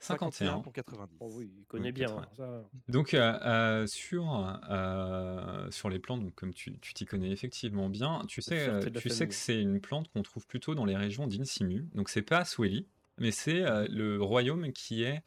51. 0.00 0.60
pour 0.60 0.72
90. 0.72 1.16
Oh 1.20 1.30
oui, 1.36 1.52
il 1.58 1.64
connaît 1.66 1.86
Oui, 1.88 1.92
bien. 1.92 2.06
80. 2.06 2.22
hein, 2.22 2.28
ça. 2.36 2.70
Donc 2.88 3.14
euh, 3.14 3.38
euh, 3.44 3.86
sur, 3.86 4.58
euh, 4.70 5.70
sur 5.70 5.88
les 5.90 5.98
plantes, 5.98 6.22
donc, 6.22 6.34
comme 6.34 6.52
tu 6.54 6.78
tu 6.80 6.94
t'y 6.94 7.04
connais 7.06 7.30
effectivement 7.30 7.88
bien, 7.88 8.22
tu 8.26 8.42
sais, 8.42 8.68
euh, 8.68 8.80
tu 8.90 9.08
sais 9.10 9.28
que 9.28 9.34
c'est 9.34 9.60
une 9.60 9.80
plante 9.80 10.08
qu'on 10.08 10.22
trouve 10.22 10.46
plutôt 10.46 10.74
dans 10.74 10.84
les 10.84 10.96
régions 10.96 11.26
d'Insimu. 11.26 11.88
Donc 11.94 12.08
c'est 12.08 12.22
pas 12.22 12.38
à 12.38 12.44
Swelly, 12.44 12.86
mais 13.18 13.30
c'est 13.30 13.62
euh, 13.62 13.86
le 13.90 14.20
royaume 14.22 14.72
qui 14.72 15.02
est 15.02 15.22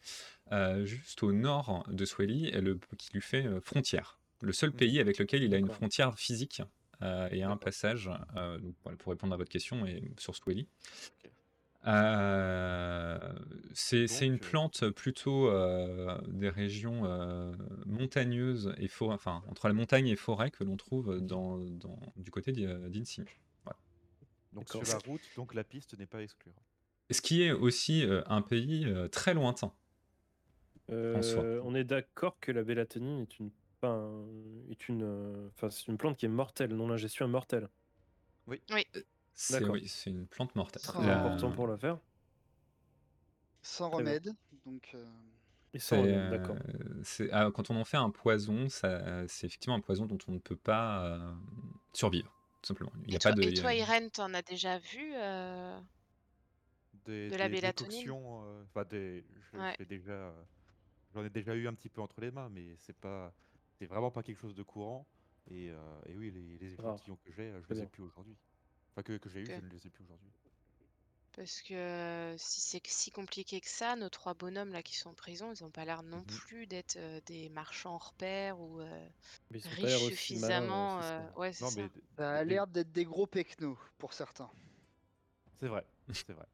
euh, 0.52 0.86
juste 0.86 1.24
au 1.24 1.32
nord 1.32 1.86
de 1.90 2.04
Swelly 2.06 2.48
et 2.48 2.60
le, 2.62 2.80
qui 2.98 3.12
lui 3.14 3.22
fait 3.22 3.46
euh, 3.46 3.62
frontière. 3.62 4.20
Le 4.42 4.52
seul 4.52 4.72
Mhm. 4.72 4.76
pays 4.76 5.00
avec 5.00 5.18
lequel 5.20 5.44
il 5.44 5.54
a 5.54 5.58
une 5.58 5.70
frontière 5.70 6.18
physique 6.20 6.62
euh, 7.02 7.30
et 7.32 7.44
un 7.44 7.56
passage. 7.58 8.10
euh, 8.36 8.58
donc, 8.60 8.76
voilà, 8.84 8.98
pour 8.98 9.12
répondre 9.12 9.34
à 9.34 9.38
votre 9.38 9.50
question 9.52 9.86
et 9.86 10.12
sur 10.18 10.36
Swelly. 10.36 10.68
Euh, 11.86 13.18
c'est 13.74 14.08
c'est 14.08 14.26
une 14.26 14.36
euh, 14.36 14.38
plante 14.38 14.90
plutôt 14.92 15.50
euh, 15.50 16.18
des 16.28 16.50
régions 16.50 17.06
euh, 17.06 17.52
montagneuses 17.86 18.74
et 18.78 18.88
forêt, 18.88 19.16
enfin 19.16 19.44
entre 19.50 19.68
la 19.68 19.74
montagne 19.74 20.08
et 20.08 20.16
forêt 20.16 20.50
que 20.50 20.64
l'on 20.64 20.78
trouve 20.78 21.20
dans, 21.20 21.58
dans- 21.58 22.00
du 22.16 22.32
côté 22.32 22.52
d'I- 22.54 22.66
d'Insimu. 22.90 23.28
Voilà. 23.66 23.78
Donc 24.54 24.70
sur 24.70 24.82
la 24.84 24.98
route, 25.00 25.22
donc 25.36 25.54
la 25.54 25.64
piste 25.64 25.98
n'est 25.98 26.06
pas 26.06 26.20
à 26.20 26.22
exclure. 26.22 26.54
Ce 27.12 27.22
qui 27.22 27.44
est 27.44 27.52
aussi 27.52 28.06
euh, 28.06 28.22
un 28.28 28.42
pays 28.42 28.86
euh, 28.86 29.08
très 29.10 29.34
lointain. 29.34 29.74
Euh, 30.90 31.22
soi. 31.22 31.44
on 31.64 31.76
est 31.76 31.84
d'accord 31.84 32.38
que 32.40 32.52
la 32.52 32.64
bélatonine 32.64 33.22
est 33.22 33.40
une, 33.40 33.52
pas 33.82 33.90
un- 33.90 34.26
est 34.70 34.88
une, 34.90 35.04
euh, 35.04 35.48
enfin, 35.56 35.70
c'est 35.70 35.88
une 35.88 35.98
plante 35.98 36.18
qui 36.18 36.26
est 36.26 36.30
mortelle, 36.30 36.74
non 36.76 36.88
l'ingestion 36.88 37.26
est 37.26 37.30
mortelle. 37.30 37.68
Oui, 38.48 38.62
c'est 39.36 40.10
une 40.10 40.28
plante 40.28 40.56
mortelle. 40.56 40.82
Très 40.82 41.00
C'est 41.00 41.06
La- 41.06 41.14
important 41.14 41.52
pour 41.52 41.68
la 41.68 41.78
faire. 41.78 42.00
Sans 43.64 43.90
remède. 43.90 44.36
Donc, 44.66 44.92
euh, 44.94 45.06
Et 45.74 45.80
euh, 45.92 46.22
d'accord. 46.30 46.56
c'est- 47.04 47.30
ah, 47.32 47.50
quand 47.54 47.72
on 47.72 47.76
en 47.78 47.86
fait 47.86 47.98
un 47.98 48.12
poison, 48.12 48.70
ça- 48.70 49.28
c'est 49.28 49.48
effectivement 49.48 49.76
un 49.76 49.80
poison 49.82 50.06
dont 50.06 50.18
on 50.28 50.34
ne 50.34 50.40
peut 50.40 50.56
pas 50.56 51.06
euh, 51.06 51.34
survivre, 51.94 52.32
tout 52.62 52.68
simplement. 52.68 52.92
Il 53.08 53.14
y 53.14 53.16
Et 53.16 53.18
a 53.18 53.20
toi, 53.20 53.32
pas 53.32 53.34
de, 53.34 53.42
et 53.42 53.54
toi, 53.54 53.74
Irène, 53.74 54.12
t'en 54.12 54.34
as 54.34 54.42
déjà 54.42 54.78
vu 54.78 55.14
euh, 55.16 55.80
Des, 57.06 57.32
De 57.32 57.36
la 57.36 57.50
des 57.50 57.50
bélatonine 57.50 58.10
euh, 58.46 58.64
enfin, 58.64 58.86
des, 58.86 59.26
Ouais. 59.54 59.78
déjà, 59.86 60.12
euh, 60.12 60.44
j'en 61.14 61.26
ai 61.26 61.30
déjà 61.30 61.56
eu 61.56 61.68
un 61.68 61.74
petit 61.74 61.90
peu 61.90 62.02
entre 62.02 62.22
les 62.22 62.32
mains, 62.32 62.50
mais 62.50 62.76
c'est 62.78 62.98
pas, 62.98 63.34
c'est 63.80 63.88
vraiment 63.88 64.12
pas 64.12 64.24
quelque 64.24 64.40
chose 64.40 64.56
de 64.56 64.64
courant. 64.64 65.08
Et, 65.50 65.72
euh, 65.72 65.78
et 66.08 66.16
oui, 66.18 66.32
les, 66.32 66.58
les 66.60 66.74
échantillons 66.74 67.18
que 67.18 67.32
j'ai, 67.32 67.52
euh, 67.52 67.62
je 67.64 67.70
Très 67.70 67.76
les 67.76 67.84
ai 67.84 67.88
plus 67.88 68.04
aujourd'hui. 68.04 68.38
Enfin 68.94 69.04
que, 69.04 69.18
que 69.18 69.30
j'ai 69.30 69.42
eu, 69.42 69.46
je 69.46 69.62
ne 69.62 69.70
les 69.70 69.86
ai 69.86 69.90
plus 69.90 70.04
aujourd'hui. 70.06 70.32
Parce 71.36 71.62
que 71.64 71.74
euh, 71.74 72.38
si 72.38 72.62
c'est 72.62 72.82
si 72.88 73.12
compliqué 73.12 73.60
que 73.60 73.68
ça, 73.70 73.96
nos 73.96 74.10
trois 74.10 74.36
bonhommes 74.36 74.72
là 74.72 74.84
qui 74.84 74.96
sont 74.96 75.10
en 75.10 75.14
prison, 75.16 75.52
ils 75.54 75.64
n'ont 75.64 75.72
pas 75.72 75.84
l'air 75.86 76.04
non 76.04 76.24
Mhm. 76.24 76.26
plus 76.26 76.68
d'être 76.68 76.96
euh, 76.98 77.20
des 77.26 77.50
marchands 77.50 77.96
hors 77.96 78.14
pair 78.14 78.60
ou 78.60 78.80
euh, 78.82 79.08
riches 79.66 79.98
suffisamment. 80.10 81.02
ça. 81.02 81.20
euh, 81.20 81.30
Ouais, 81.36 81.54
c'est 81.54 81.64
Non, 81.64 81.72
ça. 81.72 81.82
mais 81.82 81.90
ça 82.18 82.32
a 82.36 82.44
l'air 82.44 82.68
d'être 82.68 82.92
des 82.92 83.06
gros 83.06 83.26
pecnos 83.28 83.78
pour 83.98 84.14
certains. 84.14 84.50
c'est 85.60 85.68
vrai, 85.68 85.86
c'est 86.14 86.34
vrai. 86.34 86.46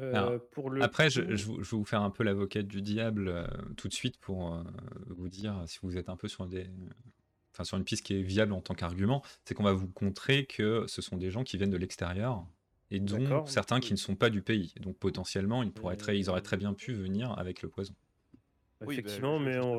Euh, 0.00 0.12
Alors, 0.16 0.40
pour 0.50 0.70
le 0.70 0.82
Après, 0.82 1.08
je, 1.08 1.20
coup- 1.22 1.28
je 1.36 1.46
vais 1.46 1.62
vous 1.76 1.84
faire 1.84 2.02
un 2.02 2.10
peu 2.10 2.24
l'avocate 2.24 2.66
du 2.66 2.82
diable 2.82 3.28
euh, 3.28 3.46
tout 3.76 3.88
de 3.88 3.92
suite 3.94 4.18
pour 4.18 4.52
euh, 4.54 4.62
vous 5.06 5.28
dire 5.28 5.62
si 5.66 5.78
vous 5.82 5.96
êtes 5.96 6.08
un 6.08 6.16
peu 6.16 6.26
sur 6.28 6.46
des, 6.48 6.68
enfin 7.54 7.64
sur 7.64 7.78
une 7.78 7.84
piste 7.84 8.04
qui 8.04 8.18
est 8.18 8.22
viable 8.22 8.52
en 8.52 8.60
tant 8.60 8.74
qu'argument, 8.74 9.22
c'est 9.44 9.54
qu'on 9.54 9.62
va 9.62 9.72
vous 9.72 9.88
contrer 9.88 10.44
que 10.46 10.84
ce 10.88 11.00
sont 11.00 11.16
des 11.16 11.30
gens 11.30 11.44
qui 11.44 11.56
viennent 11.56 11.70
de 11.70 11.76
l'extérieur 11.76 12.44
et 12.90 13.00
dont 13.00 13.46
certains 13.46 13.76
oui. 13.76 13.82
qui 13.82 13.92
ne 13.92 13.98
sont 13.98 14.16
pas 14.16 14.30
du 14.30 14.42
pays. 14.42 14.72
Et 14.76 14.80
donc 14.80 14.98
potentiellement, 14.98 15.62
ils 15.62 15.72
pourraient 15.72 15.96
très, 15.96 16.18
ils 16.18 16.28
auraient 16.28 16.42
très 16.42 16.56
bien 16.56 16.74
pu 16.74 16.92
venir 16.92 17.36
avec 17.38 17.62
le 17.62 17.68
poison. 17.68 17.94
Oui, 18.80 18.86
bah, 18.86 18.92
Effectivement, 18.92 19.38
mais 19.38 19.58
on. 19.58 19.78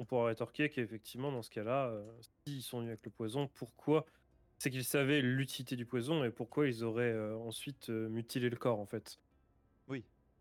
On 0.00 0.04
pourra 0.04 0.26
rétorquer 0.26 0.68
qu'effectivement, 0.68 1.32
dans 1.32 1.42
ce 1.42 1.50
cas-là, 1.50 1.88
euh, 1.88 2.06
s'ils 2.46 2.62
sont 2.62 2.78
venus 2.78 2.90
avec 2.90 3.04
le 3.04 3.10
poison, 3.10 3.48
pourquoi? 3.54 4.06
C'est 4.58 4.70
qu'ils 4.70 4.84
savaient 4.84 5.20
l'utilité 5.20 5.74
du 5.74 5.86
poison 5.86 6.22
et 6.22 6.30
pourquoi 6.30 6.68
ils 6.68 6.84
auraient 6.84 7.12
euh, 7.12 7.36
ensuite 7.36 7.90
euh, 7.90 8.08
mutilé 8.08 8.48
le 8.48 8.56
corps, 8.56 8.78
en 8.78 8.86
fait. 8.86 9.18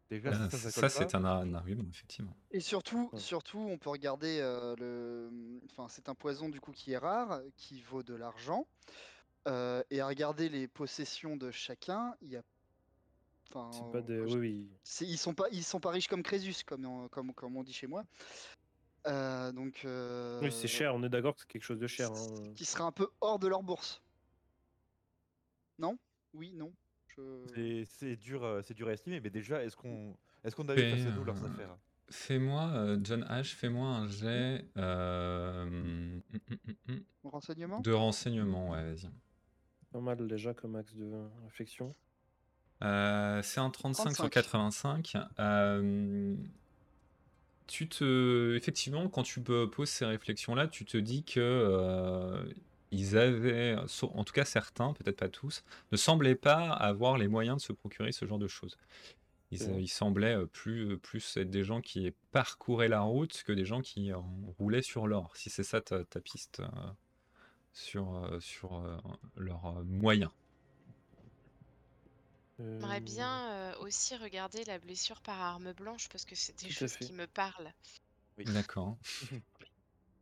Déjà 0.10 0.32
ça, 0.32 0.50
ça, 0.58 0.72
ça, 0.72 0.82
colle 0.82 0.90
c'est 0.90 1.16
un, 1.16 1.26
un 1.26 1.54
argument, 1.54 1.84
effectivement. 1.90 2.34
Et 2.52 2.62
surtout, 2.62 3.10
Ouais. 3.12 3.20
surtout, 3.20 3.60
on 3.60 3.78
peut 3.78 3.90
regarder 3.90 4.40
euh, 4.42 4.74
le. 4.78 5.30
Enfin, 5.72 5.88
c'est 5.90 6.08
un 6.08 6.16
poison 6.16 6.48
du 6.48 6.62
coup 6.62 6.72
qui 6.72 6.94
est 6.94 6.98
rare, 6.98 7.42
qui 7.58 7.82
vaut 7.82 8.04
de 8.04 8.14
l'argent. 8.16 8.66
Euh, 9.48 9.84
et 9.90 10.00
à 10.02 10.08
regarder 10.08 10.50
les 10.50 10.68
possessions 10.68 11.36
de 11.38 11.52
chacun, 11.52 12.16
il 12.22 12.30
y 12.30 12.38
a. 12.38 12.42
Enfin, 13.50 13.70
C'est 13.74 13.92
pas 13.92 14.02
des. 14.02 14.20
Oui, 14.22 14.36
oui. 14.38 14.70
c'est- 14.84 15.06
ils 15.06 15.18
sont 15.18 15.34
pas, 15.34 15.48
ils 15.52 15.64
sont 15.64 15.80
pas 15.80 15.92
riches 15.92 16.08
comme 16.08 16.24
Crésus, 16.24 16.64
comme 16.66 16.86
on, 16.86 17.08
comme, 17.10 17.34
comme 17.34 17.56
on 17.58 17.64
dit 17.64 17.74
chez 17.74 17.88
moi. 17.88 18.04
Euh, 19.08 19.52
donc. 19.52 19.74
Oui, 19.84 20.52
c'est 20.52 20.66
euh, 20.66 20.68
cher, 20.68 20.96
on 20.96 21.04
est 21.04 21.10
d'accord 21.10 21.36
que 21.36 21.42
c'est 21.42 21.48
quelque 21.48 21.64
chose 21.64 21.80
de 21.80 21.88
cher. 21.88 22.12
hein. 22.12 22.54
Qui 22.56 22.64
serait 22.66 22.84
un 22.84 22.92
peu 22.92 23.10
hors 23.22 23.40
de 23.40 23.48
leur 23.48 23.64
bourse. 23.64 24.02
Non? 25.80 25.98
Oui, 26.34 26.54
non. 26.54 26.74
Je... 27.18 27.24
c'est 27.54 27.86
c'est 27.88 28.16
dur, 28.16 28.44
euh, 28.44 28.62
c'est 28.64 28.74
dur 28.74 28.88
à 28.88 28.94
estimer. 28.94 29.20
Mais 29.20 29.30
déjà, 29.30 29.64
est-ce 29.64 29.76
qu'on, 29.76 30.16
est-ce 30.44 30.56
qu'on 30.56 30.68
avait 30.70 30.92
face 30.92 31.06
à 31.06 31.12
nous 31.12 31.24
leurs 31.24 31.44
euh, 31.44 31.48
affaires? 31.48 31.78
Fais-moi, 32.10 32.70
euh, 32.74 32.98
John 33.04 33.24
H, 33.30 33.54
fais-moi 33.56 33.88
un 33.88 34.08
jet 34.08 34.66
euh, 34.78 35.64
hum, 35.64 36.22
hum, 36.34 36.76
hum, 36.90 37.04
Renseignement? 37.24 37.82
De 37.82 37.92
renseignement, 37.92 38.70
ouais, 38.72 38.84
vas-y. 38.94 39.10
Pas 39.92 40.00
mal 40.00 40.28
déjà 40.28 40.54
comme 40.54 40.76
axe 40.76 40.96
de 40.96 41.12
réflexion. 41.44 41.94
Euh, 42.84 43.42
c'est 43.44 43.60
un 43.60 43.70
35, 43.70 44.04
sur 44.12 44.30
35. 44.30 44.30
85. 44.30 45.14
Euh, 45.40 46.36
tu 47.66 47.90
te, 47.90 48.56
effectivement, 48.56 49.10
quand 49.10 49.24
tu 49.24 49.42
poses 49.42 49.90
ces 49.90 50.06
réflexions-là, 50.06 50.68
tu 50.68 50.86
te 50.86 50.98
dis 50.98 51.24
que 51.24 51.40
euh, 51.40 52.46
ils 52.92 53.18
avaient, 53.18 53.76
en 53.76 54.24
tout 54.24 54.34
cas 54.34 54.46
certains, 54.46 54.94
peut-être 54.94 55.18
pas 55.18 55.30
tous, 55.30 55.64
ne 55.92 55.98
semblaient 55.98 56.36
pas 56.36 56.72
avoir 56.72 57.18
les 57.18 57.28
moyens 57.28 57.58
de 57.58 57.62
se 57.62 57.74
procurer 57.74 58.12
ce 58.12 58.26
genre 58.26 58.40
de 58.40 58.48
choses. 58.48 58.78
Ils, 59.52 59.64
vrai. 59.64 59.68
euh, 59.70 59.80
ils 59.82 59.88
semblaient 59.90 60.36
euh, 60.38 60.46
plus, 60.46 60.98
plus 61.00 61.38
être 61.38 61.50
des 61.50 61.64
gens 61.64 61.82
qui 61.82 62.14
parcouraient 62.32 62.90
la 62.90 63.02
route 63.02 63.44
que 63.46 63.54
des 63.54 63.66
gens 63.66 63.82
qui 63.82 64.12
roulaient 64.60 64.82
sur 64.82 65.08
l'or. 65.08 65.36
Si 65.38 65.50
c'est 65.50 65.64
ça 65.64 65.82
ta, 65.82 66.04
ta 66.06 66.20
piste 66.22 66.62
euh, 66.62 66.68
sur, 67.74 68.16
euh, 68.16 68.40
sur 68.40 68.76
euh, 68.76 68.98
leurs 69.36 69.84
moyens. 69.86 70.32
J'aimerais 72.80 73.02
bien 73.02 73.52
euh, 73.52 73.76
aussi 73.82 74.16
regarder 74.16 74.64
la 74.66 74.80
blessure 74.80 75.22
par 75.22 75.40
arme 75.40 75.74
blanche 75.74 76.10
parce 76.10 76.26
que 76.26 76.36
c'est 76.36 76.58
des 76.60 76.68
Tout 76.68 76.74
choses 76.74 76.98
qui 76.98 77.14
me 77.14 77.28
parlent. 77.28 77.72
D'accord. 78.46 78.98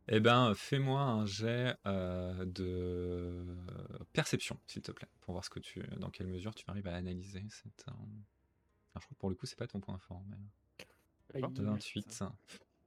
Eh 0.08 0.20
ben, 0.20 0.54
fais-moi 0.54 1.00
un 1.00 1.26
jet 1.26 1.74
euh, 1.86 2.44
de 2.44 3.44
perception, 4.12 4.58
s'il 4.66 4.82
te 4.82 4.92
plaît, 4.92 5.08
pour 5.20 5.32
voir 5.32 5.44
ce 5.44 5.50
que 5.50 5.58
tu, 5.58 5.82
dans 5.98 6.10
quelle 6.10 6.28
mesure 6.28 6.54
tu 6.54 6.64
arrives 6.68 6.86
à 6.86 6.94
analyser 6.94 7.44
cette. 7.50 7.84
euh, 7.88 7.92
Alors, 7.92 8.04
je 8.94 9.00
crois 9.00 9.14
que 9.14 9.18
pour 9.18 9.30
le 9.30 9.34
coup, 9.34 9.46
c'est 9.46 9.58
pas 9.58 9.66
ton 9.66 9.80
point 9.80 9.98
fort, 9.98 10.22
mais 10.28 10.36
aïe. 11.34 11.52
de 11.52 11.64
28. 11.64 12.22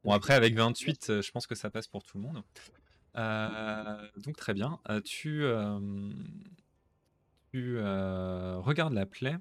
Bon, 0.05 0.11
après, 0.11 0.33
avec 0.33 0.55
28, 0.55 1.09
euh, 1.09 1.21
je 1.21 1.31
pense 1.31 1.45
que 1.45 1.55
ça 1.55 1.69
passe 1.69 1.87
pour 1.87 2.03
tout 2.03 2.17
le 2.17 2.23
monde. 2.23 2.41
Euh, 3.17 4.07
donc, 4.17 4.37
très 4.37 4.53
bien. 4.53 4.79
Tu 5.03 5.43
tu 7.51 7.77
regardes 7.79 8.93
la 8.93 9.05
plaie. 9.05 9.37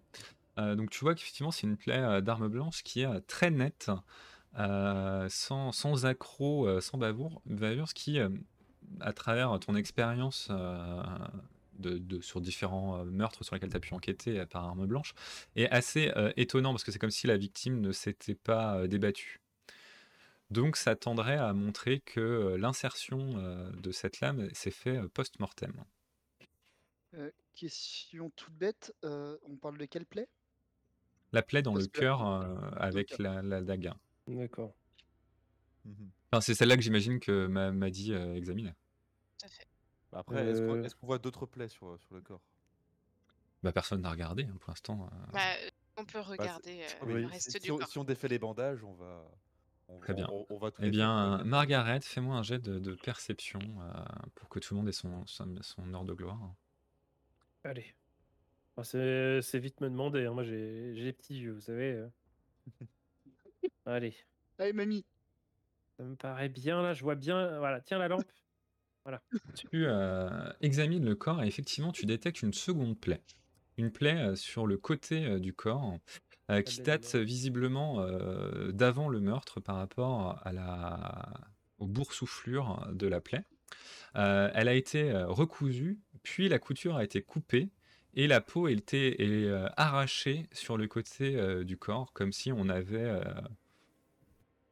Donc, 0.56 0.90
tu 0.90 1.00
vois 1.00 1.14
qu'effectivement, 1.14 1.52
c'est 1.52 1.68
une 1.68 1.76
plaie 1.76 2.20
d'arme 2.22 2.48
blanche 2.48 2.82
qui 2.82 3.02
est 3.02 3.20
très 3.28 3.50
nette, 3.50 3.92
sans, 4.56 5.72
sans 5.72 6.06
accroc, 6.06 6.66
euh, 6.66 6.80
sans 6.80 6.98
bavoure, 6.98 7.42
bavure, 7.46 7.88
ce 7.88 7.94
qui, 7.94 8.18
euh, 8.18 8.28
à 9.00 9.12
travers 9.12 9.58
ton 9.60 9.74
expérience 9.76 10.48
euh, 10.50 11.02
de, 11.78 11.98
de- 11.98 12.20
sur 12.20 12.40
différents 12.40 12.98
euh, 13.00 13.04
meurtres 13.04 13.44
sur 13.44 13.54
lesquels 13.54 13.70
tu 13.70 13.76
as 13.76 13.80
pu 13.80 13.94
enquêter 13.94 14.40
euh, 14.40 14.46
par 14.46 14.64
arme 14.64 14.86
blanche, 14.86 15.14
est 15.56 15.68
assez 15.70 16.12
euh, 16.16 16.32
étonnant 16.36 16.72
parce 16.72 16.84
que 16.84 16.92
c'est 16.92 16.98
comme 16.98 17.10
si 17.10 17.26
la 17.26 17.36
victime 17.36 17.80
ne 17.80 17.92
s'était 17.92 18.34
pas 18.34 18.76
euh, 18.78 18.86
débattue. 18.88 19.40
Donc 20.50 20.76
ça 20.76 20.94
tendrait 20.94 21.36
à 21.38 21.52
montrer 21.54 22.00
que 22.00 22.20
euh, 22.20 22.58
l'insertion 22.58 23.38
euh, 23.38 23.70
de 23.72 23.90
cette 23.92 24.20
lame 24.20 24.48
s'est 24.52 24.70
fait 24.70 24.98
euh, 24.98 25.08
post-mortem. 25.08 25.84
Euh, 27.12 27.30
question 27.54 28.30
toute 28.30 28.54
bête, 28.54 28.94
euh, 29.04 29.36
on 29.42 29.58
parle 29.58 29.76
de 29.76 29.84
quelle 29.84 30.06
plaie? 30.06 30.30
La 31.32 31.40
plaie 31.42 31.62
dans 31.62 31.72
Parce 31.72 31.86
le 31.86 31.86
cœur 31.86 32.26
euh, 32.26 32.54
avec 32.76 33.16
la, 33.16 33.40
la 33.40 33.62
dague. 33.62 33.92
D'accord. 34.28 34.74
Mhm. 35.84 36.10
Enfin, 36.30 36.40
c'est 36.40 36.54
celle-là 36.54 36.76
que 36.76 36.82
j'imagine 36.82 37.18
que 37.20 37.46
m'a 37.46 37.70
m'a 37.72 37.90
dit 37.90 38.12
euh, 38.12 38.34
examine. 38.34 38.74
Tout 39.38 39.46
à 39.46 39.48
fait. 39.48 39.66
Bah 40.12 40.18
Après, 40.20 40.46
est-ce 40.46 40.60
qu'on 40.60 40.74
Euh. 40.74 40.82
est-ce 40.84 40.94
qu'on 40.94 41.06
voit 41.06 41.18
d'autres 41.18 41.46
plaies 41.46 41.68
sur, 41.68 41.98
sur 42.00 42.14
le 42.14 42.20
corps? 42.20 42.42
Bah, 43.62 43.72
personne 43.72 44.02
n'a 44.02 44.10
regardé 44.10 44.44
hein, 44.44 44.56
pour 44.60 44.70
l'instant. 44.70 45.08
euh. 45.12 45.16
Bah, 45.32 45.40
on 45.96 46.04
peut 46.04 46.20
regarder 46.20 46.84
oui, 47.02 47.14
le 47.14 47.20
si- 47.22 47.26
reste 47.26 47.50
si, 47.52 47.58
du 47.60 47.70
on, 47.72 47.78
corps. 47.78 47.88
si 47.88 47.98
on 47.98 48.04
défait 48.04 48.28
les 48.28 48.38
bandages, 48.38 48.84
on 48.84 48.92
va. 48.94 49.24
On, 49.88 49.98
Très 50.00 50.12
bien. 50.14 50.28
On, 50.30 50.46
on 50.50 50.58
va 50.58 50.70
tout 50.70 50.82
Eh 50.84 50.90
bien, 50.90 51.42
Margaret, 51.44 52.00
fais-moi 52.02 52.36
un 52.36 52.42
jet 52.42 52.58
de, 52.58 52.78
de 52.78 52.94
perception 52.94 53.58
euh, 53.80 54.04
pour 54.34 54.48
que 54.50 54.58
tout 54.58 54.74
le 54.74 54.78
monde 54.80 54.88
ait 54.88 54.92
son, 54.92 55.26
son, 55.26 55.56
son 55.62 55.94
heure 55.94 56.04
de 56.04 56.12
gloire. 56.12 56.54
Allez. 57.64 57.94
C'est 58.82 59.40
c'est 59.42 59.58
vite 59.58 59.80
me 59.80 59.88
demander. 59.88 60.26
hein. 60.26 60.34
Moi, 60.34 60.44
j'ai 60.44 60.94
j'ai 60.94 61.04
les 61.04 61.12
petits 61.12 61.36
yeux, 61.40 61.52
vous 61.54 61.60
savez. 61.62 62.06
euh. 63.88 63.96
Allez. 63.96 64.14
Allez, 64.58 64.72
mamie 64.72 65.04
Ça 65.96 66.04
me 66.04 66.16
paraît 66.16 66.48
bien 66.48 66.82
là. 66.82 66.94
Je 66.94 67.02
vois 67.02 67.14
bien. 67.14 67.58
Voilà. 67.58 67.80
Tiens 67.80 67.98
la 67.98 68.08
lampe. 68.08 68.24
Tu 69.54 69.86
euh, 69.86 70.28
examines 70.60 71.04
le 71.04 71.14
corps 71.14 71.42
et 71.42 71.46
effectivement, 71.46 71.92
tu 71.92 72.04
détectes 72.04 72.42
une 72.42 72.52
seconde 72.52 72.98
plaie. 72.98 73.22
Une 73.78 73.90
plaie 73.90 74.18
euh, 74.18 74.36
sur 74.36 74.66
le 74.66 74.76
côté 74.76 75.24
euh, 75.24 75.38
du 75.38 75.54
corps 75.54 75.96
euh, 76.50 76.62
qui 76.62 76.82
date 76.82 77.14
visiblement 77.14 78.00
euh, 78.00 78.72
d'avant 78.72 79.08
le 79.08 79.20
meurtre 79.20 79.60
par 79.60 79.76
rapport 79.76 80.40
à 80.44 80.52
la, 80.52 81.32
aux 81.78 81.86
boursouflures 81.86 82.86
de 82.92 83.06
la 83.06 83.20
plaie. 83.20 83.44
Euh, 84.16 84.50
elle 84.54 84.68
a 84.68 84.74
été 84.74 85.10
euh, 85.10 85.26
recousue, 85.26 86.00
puis 86.22 86.48
la 86.48 86.58
couture 86.58 86.96
a 86.96 87.04
été 87.04 87.22
coupée 87.22 87.68
et 88.14 88.26
la 88.26 88.40
peau 88.40 88.68
était 88.68 89.22
est, 89.22 89.44
euh, 89.46 89.68
arrachée 89.76 90.46
sur 90.52 90.76
le 90.76 90.88
côté 90.88 91.36
euh, 91.36 91.64
du 91.64 91.76
corps, 91.76 92.12
comme 92.12 92.32
si 92.32 92.50
on 92.50 92.68
avait 92.68 93.20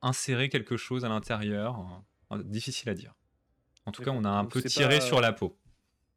inséré 0.07 0.48
quelque 0.48 0.76
chose 0.76 1.04
à 1.04 1.09
l'intérieur. 1.09 2.02
Euh, 2.32 2.42
Difficile 2.42 2.88
à 2.90 2.94
dire. 2.94 3.14
En 3.84 3.92
tout 3.92 4.02
cas, 4.02 4.11
on 4.11 4.24
a 4.24 4.30
un 4.30 4.44
peu 4.44 4.62
tiré 4.62 4.98
pas- 4.98 5.04
sur 5.04 5.20
la 5.20 5.32
peau. 5.32 5.57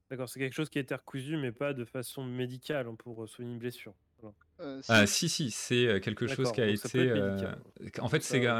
D'accord. 0.09 0.27
C'est 0.27 0.39
quelque 0.39 0.53
chose 0.55 0.69
qui 0.69 0.79
a 0.79 0.81
été 0.81 0.95
recousu, 0.95 1.37
mais 1.37 1.51
pas 1.51 1.73
de 1.73 1.85
façon 1.85 2.23
médicale 2.23 2.87
hein, 2.87 2.95
pour 2.95 3.23
euh, 3.23 3.27
soigner 3.27 3.51
une 3.51 3.59
blessure. 3.59 3.93
Voilà. 4.21 4.35
Euh, 4.61 4.81
si, 4.81 4.91
Ah, 4.91 5.05
si, 5.05 5.29
si, 5.29 5.51
c'est 5.51 5.85
euh, 5.87 5.99
quelque 5.99 6.25
chose 6.27 6.51
qui 6.51 6.61
a 6.61 6.67
été. 6.67 6.99
euh. 7.11 7.51
En 7.99 8.09
fait, 8.09 8.21
c'est. 8.23 8.43
ça, 8.43 8.57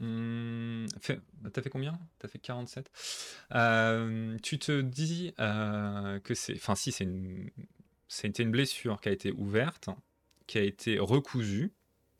euh, 0.00 0.86
fait- 1.00 1.20
T'as 1.52 1.62
fait 1.62 1.70
combien? 1.70 1.98
T'as 2.18 2.28
fait 2.28 2.38
47. 2.38 2.90
Euh, 3.54 4.36
tu 4.42 4.58
te 4.58 4.80
dis 4.80 5.32
euh, 5.40 6.18
que 6.20 6.34
c'est. 6.34 6.54
Enfin, 6.54 6.74
si, 6.74 6.92
c'est 6.92 7.04
une. 7.04 7.50
C'était 8.08 8.42
une 8.42 8.50
blessure 8.50 9.00
qui 9.00 9.08
a 9.08 9.12
été 9.12 9.32
ouverte, 9.32 9.88
qui 10.46 10.58
a 10.58 10.62
été 10.62 10.98
recousue, 10.98 11.72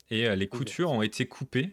et 0.09 0.27
euh, 0.27 0.35
les 0.35 0.47
coutures 0.47 0.91
ont 0.91 1.01
été 1.01 1.27
coupées. 1.27 1.71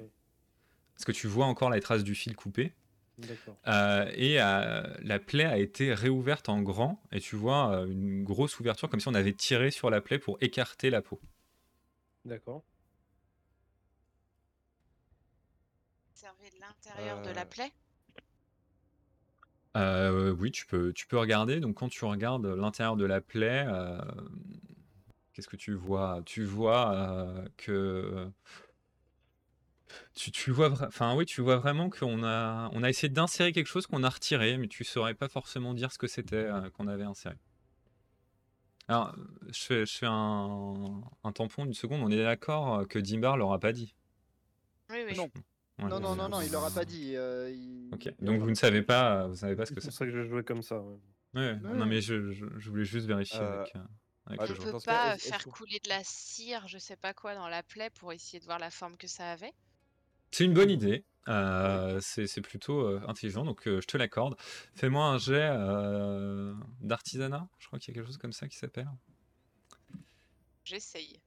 Parce 0.95 1.05
que 1.05 1.13
tu 1.13 1.27
vois 1.27 1.47
encore 1.47 1.71
les 1.71 1.81
traces 1.81 2.05
du 2.05 2.15
fil 2.15 2.37
coupé. 2.37 2.73
D'accord. 3.19 3.57
Euh, 3.69 4.11
et 4.15 4.41
euh, 4.41 4.83
la 5.03 5.19
plaie 5.19 5.45
a 5.45 5.59
été 5.59 5.95
réouverte 5.95 6.49
en 6.49 6.63
grand, 6.63 7.01
et 7.13 7.21
tu 7.21 7.37
vois 7.37 7.71
euh, 7.73 7.87
une 7.87 8.25
grosse 8.25 8.59
ouverture, 8.59 8.89
comme 8.89 9.01
si 9.01 9.09
on 9.09 9.15
avait 9.15 9.33
tiré 9.33 9.71
sur 9.71 9.89
la 9.91 10.01
plaie 10.01 10.19
pour 10.19 10.37
écarter 10.41 10.91
la 10.91 11.01
peau. 11.03 11.21
D'accord. 12.25 12.65
Observer 16.13 16.51
l'intérieur 16.61 17.23
de 17.23 17.31
la 17.31 17.43
Euh, 17.43 17.45
plaie. 17.45 17.73
Euh, 19.77 20.31
oui, 20.39 20.51
tu 20.51 20.67
peux, 20.67 20.93
tu 20.93 21.07
peux 21.07 21.19
regarder. 21.19 21.61
Donc, 21.61 21.75
quand 21.77 21.89
tu 21.89 22.05
regardes 22.05 22.47
l'intérieur 22.47 22.97
de 22.97 23.05
la 23.05 23.21
plaie, 23.21 23.65
euh, 23.67 24.01
qu'est-ce 25.35 25.49
que 25.49 25.57
tu 25.57 25.75
vois? 25.75 26.23
Tu 26.25 26.45
vois 26.45 26.95
euh, 26.95 27.49
que 27.57 28.31
tu, 30.15 30.31
tu 30.31 30.51
vois, 30.51 30.71
enfin 30.87 31.15
oui, 31.17 31.27
tu 31.27 31.41
vois 31.41 31.57
vraiment 31.57 31.91
qu'on 31.91 32.23
a, 32.25 32.71
on 32.73 32.83
a 32.83 32.89
essayé 32.89 33.09
d'insérer 33.09 33.53
quelque 33.53 33.67
chose 33.67 33.87
qu'on 33.87 34.03
a 34.03 34.09
retiré, 34.09 34.57
mais 34.57 34.69
tu 34.69 34.85
saurais 34.85 35.15
pas 35.15 35.29
forcément 35.29 35.75
dire 35.75 35.93
ce 35.93 35.99
que 35.99 36.07
c'était 36.07 36.37
euh, 36.37 36.71
qu'on 36.71 36.87
avait 36.87 37.05
inséré. 37.05 37.37
Alors, 38.89 39.15
je 39.51 39.63
fais, 39.65 39.87
je 39.87 39.97
fais 39.97 40.07
un, 40.07 41.03
un 41.25 41.33
tampon 41.33 41.65
d'une 41.65 41.75
seconde. 41.75 42.03
On 42.03 42.11
est 42.11 42.23
d'accord 42.23 42.87
que 42.87 42.99
Dimbar 42.99 43.37
l'aura 43.37 43.59
pas 43.59 43.73
dit? 43.73 43.95
Oui, 44.91 44.99
oui. 45.09 45.17
Non. 45.17 45.31
Ouais, 45.79 45.89
non, 45.89 46.01
non, 46.01 46.15
non, 46.15 46.29
non, 46.29 46.41
il 46.43 46.53
l'aura 46.53 46.71
pas 46.71 46.85
dit. 46.85 47.17
euh, 47.17 47.51
il- 47.51 47.91
Ok. 47.93 48.13
Donc 48.21 48.41
vous 48.41 48.51
ne 48.51 48.55
savez 48.55 48.83
pas, 48.83 49.27
vous 49.27 49.37
savez 49.37 49.57
pas 49.57 49.67
ce 49.67 49.73
que 49.73 49.81
C'est 49.81 49.87
c'est? 49.87 49.89
pour 49.91 49.99
ça 49.99 50.05
que 50.07 50.13
je 50.13 50.29
jouais 50.29 50.45
comme 50.45 50.63
ça. 50.63 50.81
ouais. 50.81 50.97
Ouais, 51.35 51.53
Ouais, 51.65 51.77
non 51.77 51.87
mais 51.87 52.01
je, 52.01 52.31
je- 52.31 52.47
je 52.59 52.71
voulais 52.71 52.85
juste 52.85 53.07
vérifier 53.07 53.41
Euh, 53.41 53.57
avec, 53.57 53.75
euh, 53.77 53.81
avec 54.27 54.47
ce 54.47 54.55
cas, 54.55 54.81
pas 54.81 55.19
faire 55.19 55.49
couler 55.49 55.81
de 55.81 55.89
la 55.89 56.03
cire, 56.05 56.67
je 56.69 56.79
sais 56.79 56.97
pas 56.97 57.15
quoi, 57.15 57.35
dans 57.35 57.49
la 57.49 57.63
plaie 57.63 57.91
pour 57.91 58.13
essayer 58.13 58.41
de 58.41 58.45
voir 58.45 58.59
la 58.59 58.71
forme 58.71 58.97
que 58.97 59.07
ça 59.07 59.31
avait. 59.33 59.53
C'est 60.31 60.45
une 60.45 60.55
bonne 60.55 60.71
idée. 60.71 61.05
euh, 61.29 62.01
c'est 62.03 62.27
c'est 62.27 62.41
plutôt 62.43 62.81
euh, 62.81 63.01
intelligent, 63.09 63.45
donc 63.45 63.67
euh, 63.67 63.81
je 63.81 63.87
te 63.87 63.97
l'accorde. 63.97 64.37
Fais-moi 64.75 65.05
un 65.07 65.19
jet 65.19 65.49
euh, 65.53 66.55
d'artisanat. 66.81 67.49
Je 67.59 67.67
crois 67.67 67.79
qu'il 67.79 67.95
y 67.95 67.97
a 67.97 68.01
quelque 68.01 68.07
chose 68.07 68.19
comme 68.19 68.33
ça 68.33 68.49
qui 68.49 68.57
s'appelle. 68.57 68.89
J'essaye. 70.65 71.21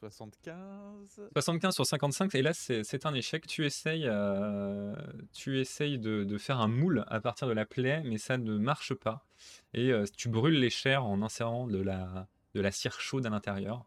75. 0.00 1.28
75 1.32 1.74
sur 1.74 1.86
55, 1.86 2.34
et 2.34 2.42
là 2.42 2.52
c'est 2.52 3.06
un 3.06 3.14
échec. 3.14 3.46
Tu 3.46 3.64
essayes, 3.64 4.04
euh, 4.06 4.94
tu 5.32 5.58
essayes 5.60 5.98
de, 5.98 6.24
de 6.24 6.38
faire 6.38 6.60
un 6.60 6.68
moule 6.68 7.04
à 7.08 7.20
partir 7.20 7.46
de 7.48 7.52
la 7.52 7.64
plaie, 7.64 8.02
mais 8.04 8.18
ça 8.18 8.36
ne 8.38 8.56
marche 8.58 8.94
pas. 8.94 9.24
Et 9.74 9.90
euh, 9.92 10.04
tu 10.16 10.28
brûles 10.28 10.58
les 10.58 10.70
chairs 10.70 11.04
en 11.04 11.22
insérant 11.22 11.66
de 11.66 11.78
la, 11.80 12.28
de 12.54 12.60
la 12.60 12.70
cire 12.70 13.00
chaude 13.00 13.26
à 13.26 13.30
l'intérieur, 13.30 13.84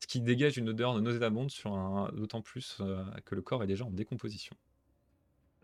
ce 0.00 0.06
qui 0.06 0.20
dégage 0.20 0.56
une 0.56 0.68
odeur 0.68 0.98
nauséabonde, 1.00 1.50
sur 1.50 1.72
un- 1.74 2.10
d'autant 2.12 2.42
plus 2.42 2.78
euh, 2.80 3.04
que 3.24 3.34
le 3.34 3.42
corps 3.42 3.62
est 3.62 3.66
déjà 3.66 3.84
en 3.84 3.90
décomposition. 3.90 4.56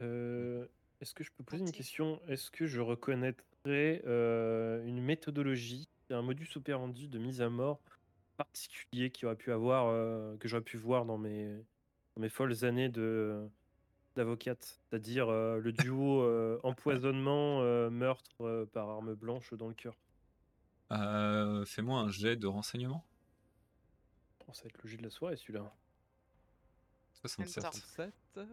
Euh, 0.01 0.67
Est-ce 1.01 1.15
que 1.15 1.25
je 1.25 1.31
peux 1.37 1.45
poser 1.45 1.63
une 1.65 1.73
question? 1.73 2.21
Est-ce 2.29 2.51
que 2.51 2.67
je 2.67 2.81
reconnaîtrais 2.81 4.03
euh, 4.07 4.85
une 4.85 5.01
méthodologie, 5.01 5.89
un 6.11 6.23
modus 6.23 6.49
operandi 6.57 7.09
de 7.09 7.19
mise 7.19 7.41
à 7.41 7.49
mort 7.49 7.81
particulier 8.37 9.11
qui 9.11 9.27
aurait 9.27 9.37
pu 9.37 9.53
avoir, 9.53 9.87
euh, 9.89 10.37
que 10.39 10.49
j'aurais 10.49 10.63
pu 10.63 10.77
voir 10.77 11.05
dans 11.05 11.19
mes, 11.19 11.49
dans 12.17 12.23
mes 12.23 12.29
folles 12.29 12.65
années 12.65 12.89
de 12.89 13.49
d'avocate, 14.15 14.79
c'est-à-dire 14.91 15.31
euh, 15.31 15.59
le 15.59 15.73
duo 15.73 16.21
euh, 16.23 16.61
empoisonnement 16.65 17.63
euh, 17.63 17.89
meurtre 17.89 18.43
euh, 18.43 18.67
par 18.67 18.91
arme 18.91 19.15
blanche 19.15 19.55
dans 19.55 19.69
le 19.69 19.75
cœur. 19.75 19.97
Euh, 20.91 21.65
Fais-moi 21.65 21.99
un 21.99 22.11
jet 22.11 22.37
de 22.37 22.47
renseignement. 22.47 23.05
Oh, 24.47 24.53
ça 24.53 24.65
va 24.65 24.69
être 24.69 24.83
le 24.83 24.91
jeu 24.91 24.99
de 24.99 25.03
la 25.03 25.11
soirée 25.11 25.37
celui-là. 25.37 25.73
67. 27.23 27.63
temps. 27.63 27.73
67. 27.73 28.13
Ça 28.35 28.41
va 28.43 28.47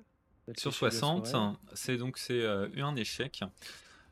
être 0.47 0.59
Sur 0.59 0.69
le 0.69 0.73
jeu 0.73 0.79
de 0.79 0.85
la 0.85 0.91
60, 0.91 1.27
soirée. 1.27 1.55
c'est 1.73 1.97
donc 1.97 2.17
c'est 2.17 2.41
euh, 2.41 2.69
un 2.77 2.95
échec. 2.95 3.41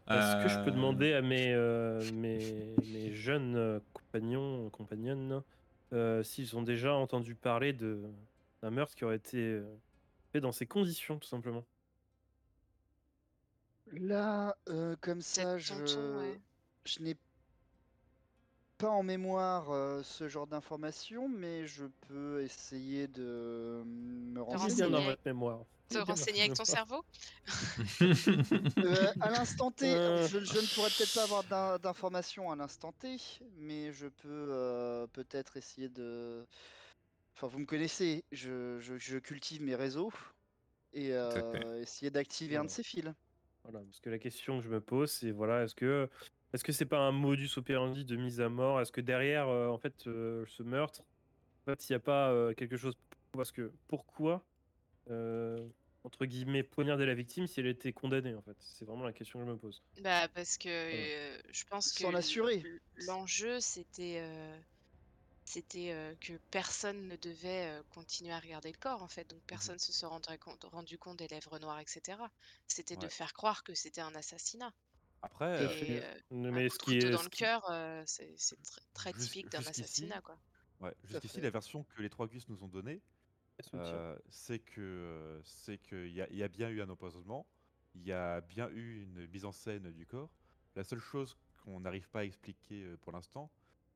Est-ce 0.10 0.44
que 0.44 0.50
je 0.50 0.64
peux 0.66 0.72
demander 0.72 1.14
à 1.14 1.22
mes, 1.22 1.54
euh, 1.54 2.02
mes, 2.14 2.76
mes 2.92 3.14
jeunes 3.14 3.82
compagnons, 3.94 4.70
compagnonnes, 4.70 5.44
euh, 5.94 6.24
s'ils 6.24 6.56
ont 6.58 6.62
déjà 6.62 6.94
entendu 6.94 7.36
parler 7.36 7.74
de 7.74 8.02
d'un 8.62 8.72
meurtre 8.72 8.96
qui 8.96 9.06
aurait 9.06 9.18
été 9.18 9.38
euh, 9.38 9.64
fait 10.32 10.42
dans 10.42 10.52
ces 10.52 10.66
conditions, 10.66 11.20
tout 11.20 11.28
simplement 11.28 11.64
Là, 13.92 14.58
euh, 14.68 14.96
comme 15.00 15.22
ça, 15.22 15.58
je, 15.58 15.74
ouais. 15.74 16.42
je 16.86 17.00
n'ai 17.02 17.16
pas 18.78 18.90
en 18.90 19.04
mémoire 19.04 19.72
euh, 19.72 20.04
ce 20.04 20.28
genre 20.28 20.48
d'informations, 20.48 21.28
mais 21.30 21.66
je 21.68 21.86
peux 22.08 22.42
essayer 22.44 23.08
de 23.08 23.84
me 23.86 24.36
Te 24.36 24.40
Il 24.40 24.42
est 24.42 24.44
bien 24.44 24.44
renseigner. 24.44 24.82
dans 24.82 24.88
renseigner. 24.90 25.06
votre 25.10 25.22
mémoire. 25.26 25.60
Te 25.90 25.98
renseigner 26.00 26.42
avec 26.42 26.54
ton 26.54 26.66
cerveau 26.66 27.04
Euh, 28.78 29.12
à 29.22 29.30
l'instant 29.32 29.72
T, 29.72 29.86
Euh. 29.86 30.28
je, 30.28 30.40
je 30.44 30.58
ne 30.60 30.76
pourrais 30.76 30.90
peut-être 30.90 31.14
pas 31.14 31.24
avoir 31.24 31.44
d'in- 31.46 31.78
d'informations 31.80 32.52
à 32.52 32.56
l'instant 32.56 32.92
T, 32.92 33.18
mais 33.58 33.92
je 33.94 34.08
peux 34.08 34.28
euh, 34.50 35.08
peut-être 35.08 35.58
essayer 35.58 35.90
de. 35.90 36.46
Enfin, 37.36 37.48
vous 37.48 37.60
me 37.60 37.66
connaissez, 37.66 38.24
je, 38.32 38.80
je- 38.80 38.98
je 38.98 39.18
cultive 39.18 39.62
mes 39.62 39.76
réseaux 39.76 40.12
et 40.94 41.14
euh, 41.14 41.82
essayer 41.82 42.12
d'activer 42.12 42.58
un 42.58 42.66
de 42.66 42.70
ces 42.70 42.84
fils. 42.84 43.06
Voilà, 43.64 43.80
parce 43.86 44.00
que 44.00 44.10
la 44.10 44.20
question 44.20 44.58
que 44.60 44.64
je 44.66 44.70
me 44.70 44.82
pose, 44.82 45.12
c'est 45.12 45.32
voilà, 45.32 45.64
est-ce 45.64 45.76
que 45.76 46.10
est-ce 46.54 46.64
que 46.64 46.72
c'est 46.72 46.86
pas 46.86 47.00
un 47.00 47.12
modus 47.12 47.50
operandi 47.58 48.06
de 48.06 48.16
mise 48.16 48.42
à 48.42 48.50
mort? 48.50 48.82
Est-ce 48.82 48.92
que 48.92 49.02
derrière, 49.02 49.48
euh, 49.50 49.68
en 49.68 49.78
fait, 49.78 50.08
euh, 50.08 50.46
ce 50.48 50.64
meurtre, 50.64 51.02
en 51.02 51.72
fait, 51.72 51.90
il 51.90 51.92
n'y 51.92 51.98
a 51.98 52.00
pas 52.00 52.32
euh, 52.32 52.54
quelque 52.54 52.78
chose 52.78 52.96
Parce 53.34 53.52
que 53.52 53.72
pourquoi, 53.88 54.44
euh, 55.10 55.68
entre 56.04 56.26
guillemets, 56.26 56.64
poignarder 56.64 57.06
la 57.06 57.14
victime 57.14 57.48
si 57.48 57.60
elle 57.60 57.68
était 57.68 57.92
condamnée 57.92 58.34
En 58.36 58.42
fait, 58.42 58.56
c'est 58.60 58.86
vraiment 58.86 59.04
la 59.04 59.14
question 59.14 59.40
que 59.40 59.46
je 59.46 59.52
me 59.52 59.58
pose. 59.58 59.84
Bah 60.02 60.28
parce 60.30 60.58
que 60.58 60.70
euh, 60.70 61.38
je 61.52 61.66
pense 61.66 61.92
que 61.92 62.04
S'en 62.04 62.14
assurer. 62.14 62.64
l'enjeu 63.06 63.60
c'était 63.60 64.20
euh, 64.22 64.58
c'était 65.44 65.92
euh, 65.92 66.14
que 66.20 66.34
personne 66.52 67.08
ne 67.08 67.16
devait 67.18 67.68
euh, 67.68 67.82
continuer 67.94 68.34
à 68.34 68.40
regarder 68.40 68.72
le 68.72 68.78
corps 68.78 69.02
en 69.04 69.08
fait, 69.08 69.30
donc 69.30 69.42
personne 69.48 69.80
se 69.80 69.92
serait 69.94 70.08
rendu 70.10 70.38
compte, 70.40 70.64
rendu 70.66 70.98
compte 70.98 71.18
des 71.18 71.28
lèvres 71.28 71.58
noires, 71.60 71.80
etc. 71.80 72.18
C'était 72.68 72.98
de 72.98 73.08
faire 73.08 73.34
croire 73.34 73.64
que 73.64 73.74
c'était 73.74 74.02
un 74.02 74.14
assassinat. 74.16 74.74
Après, 75.22 75.64
Et 75.64 75.66
euh, 75.66 75.70
fait. 75.70 76.04
euh, 76.04 76.20
Mais 76.32 76.66
un 76.66 76.70
ce 76.70 76.78
de 76.78 76.84
qui 76.84 76.98
est, 76.98 77.10
dans 77.12 77.24
le 77.24 77.30
cœur, 77.30 77.70
euh, 77.72 78.04
c'est 78.06 78.34
c'est 78.38 78.60
tr- 78.62 78.80
très 78.94 79.14
Jus- 79.14 79.20
typique 79.20 79.50
d'un 79.50 79.60
assassinat 79.60 80.22
quoi. 80.22 80.38
ouais, 80.80 80.94
jusqu'ici, 81.04 81.42
la 81.42 81.50
version 81.50 81.84
que 81.84 82.02
les 82.02 82.10
trois 82.10 82.28
gus 82.28 82.48
nous 82.50 82.64
ont 82.64 82.68
donnée, 82.68 83.02
euh, 83.74 84.18
c'est 84.30 84.60
que 84.60 85.42
c'est 85.44 85.78
qu'il 85.80 86.08
y, 86.12 86.16
y 86.36 86.44
a 86.44 86.48
bien 86.48 86.70
eu 86.70 86.82
un 86.82 86.90
empoisonnement, 86.90 87.48
il 87.96 88.04
y 88.04 88.12
a 88.12 88.42
bien 88.42 88.70
eu 88.70 89.02
une 89.04 89.28
mise 89.28 89.46
en 89.46 89.52
scène 89.52 89.92
du 89.92 90.06
corps. 90.06 90.30
La 90.76 90.84
seule 90.84 91.00
chose 91.00 91.36
qu'on 91.64 91.80
n'arrive 91.80 92.10
pas 92.10 92.20
à 92.22 92.24
expliquer 92.24 92.96
pour 93.02 93.12
l'instant, 93.12 93.52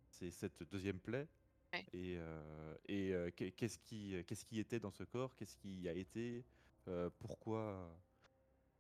c'est 0.09 0.32
cette 0.32 0.63
deuxième 0.63 0.99
plaie. 0.99 1.28
Ouais. 1.74 1.86
Et, 1.93 2.17
euh, 2.17 2.76
et 2.88 3.13
euh, 3.13 3.32
qu'est- 3.32 3.51
qu'est-ce 3.51 3.78
qui, 3.80 4.24
qu'est-ce 4.26 4.45
qui 4.45 4.59
était 4.59 4.80
dans 4.80 4.91
ce 4.91 5.03
corps 5.03 5.36
Qu'est-ce 5.36 5.55
qui 5.57 5.88
a 5.88 5.93
été 5.93 6.45
euh, 6.88 7.09
Pourquoi 7.19 7.97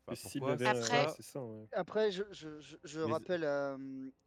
enfin, 0.07 0.29
pourquoi? 0.39 0.53
Après- 0.53 1.07
ça. 1.19 1.43
ouais. 1.43 1.65
Après, 1.73 2.11
je, 2.11 2.23
je- 2.31 2.59
je- 2.59 2.77
je 2.83 2.99
Mais- 3.01 3.11
rappelle 3.11 3.43
à, 3.45 3.77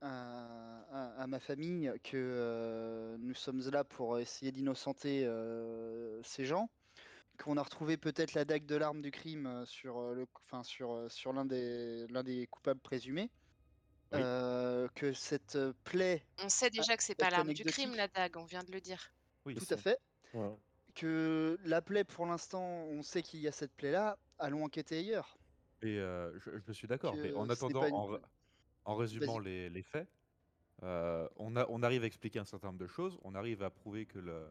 à- 0.00 0.80
à- 0.90 1.22
à 1.22 1.26
ma 1.26 1.40
famille 1.40 1.92
que 2.02 2.16
euh, 2.16 3.16
nous 3.18 3.34
sommes 3.34 3.60
là 3.70 3.84
pour 3.84 4.18
essayer 4.18 4.52
d'innocenter 4.52 5.24
euh, 5.26 6.22
ces 6.22 6.44
gens, 6.44 6.68
qu'on 7.42 7.56
a 7.56 7.62
retrouvé 7.62 7.96
peut-être 7.96 8.34
la 8.34 8.44
dague 8.44 8.64
de 8.66 8.76
l'arme 8.76 9.02
du 9.02 9.10
crime 9.10 9.64
sur, 9.66 10.14
le, 10.14 10.26
enfin, 10.46 10.62
sur, 10.62 11.10
sur 11.10 11.32
l'un 11.32 11.44
des, 11.44 12.06
l'un 12.08 12.22
des 12.22 12.46
coupables 12.46 12.80
présumés, 12.80 13.30
Oui. 14.12 14.20
euh, 14.22 14.86
que 14.94 15.12
cette 15.12 15.58
plaie, 15.82 16.24
On 16.42 16.48
sait 16.48 16.70
déjà 16.70 16.96
que 16.96 17.02
c'est 17.02 17.16
pas 17.16 17.30
l'arme 17.30 17.52
du 17.52 17.64
crime 17.64 17.94
la 17.96 18.06
dague, 18.08 18.36
on 18.36 18.44
vient 18.44 18.62
de 18.62 18.70
le 18.70 18.80
dire. 18.80 19.10
Oui, 19.46 19.54
tout 19.56 19.74
à 19.74 19.76
fait, 19.76 19.98
que 20.94 21.58
la 21.64 21.82
plaie, 21.82 22.04
pour 22.04 22.24
l'instant, 22.26 22.62
on 22.62 23.02
sait 23.02 23.22
qu'il 23.22 23.40
y 23.40 23.48
a 23.48 23.52
cette 23.52 23.72
plaie-là, 23.74 24.16
allons 24.38 24.64
enquêter 24.64 24.98
ailleurs. 24.98 25.36
Et 25.84 25.98
euh, 25.98 26.36
je, 26.40 26.50
je 26.66 26.72
suis 26.72 26.88
d'accord, 26.88 27.14
mais 27.16 27.32
en 27.34 27.48
attendant, 27.50 27.86
une- 27.86 28.20
en, 28.86 28.94
résumant 28.96 29.38
les, 29.38 29.68
les 29.68 29.82
faits, 29.82 30.08
euh, 30.82 31.28
on, 31.36 31.56
a, 31.56 31.66
on 31.68 31.82
arrive 31.82 32.04
à 32.04 32.06
expliquer 32.06 32.38
un 32.38 32.44
certain 32.46 32.68
nombre 32.68 32.78
de 32.80 32.86
choses, 32.86 33.18
on 33.22 33.34
arrive 33.34 33.62
à 33.62 33.68
prouver 33.70 34.06
que, 34.06 34.18
le, 34.18 34.46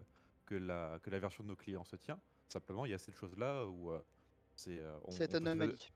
que, 0.46 0.54
la, 0.56 1.00
que 1.02 1.10
la 1.10 1.20
version 1.20 1.44
de 1.44 1.50
nos 1.50 1.56
clients 1.56 1.84
se 1.86 1.96
tient. 1.96 2.20
Simplement, 2.50 2.86
il 2.86 2.92
y 2.92 2.94
a 2.94 3.00
cette 3.00 3.16
chose-là 3.16 3.66
où 3.66 3.92
euh, 3.92 4.00
c'est, 4.56 4.78
euh, 4.80 4.96
on, 5.06 5.12
Cette 5.12 5.22
on 5.36 5.40
peut 5.40 5.46
se 5.46 5.50
anomalie. 5.50 5.90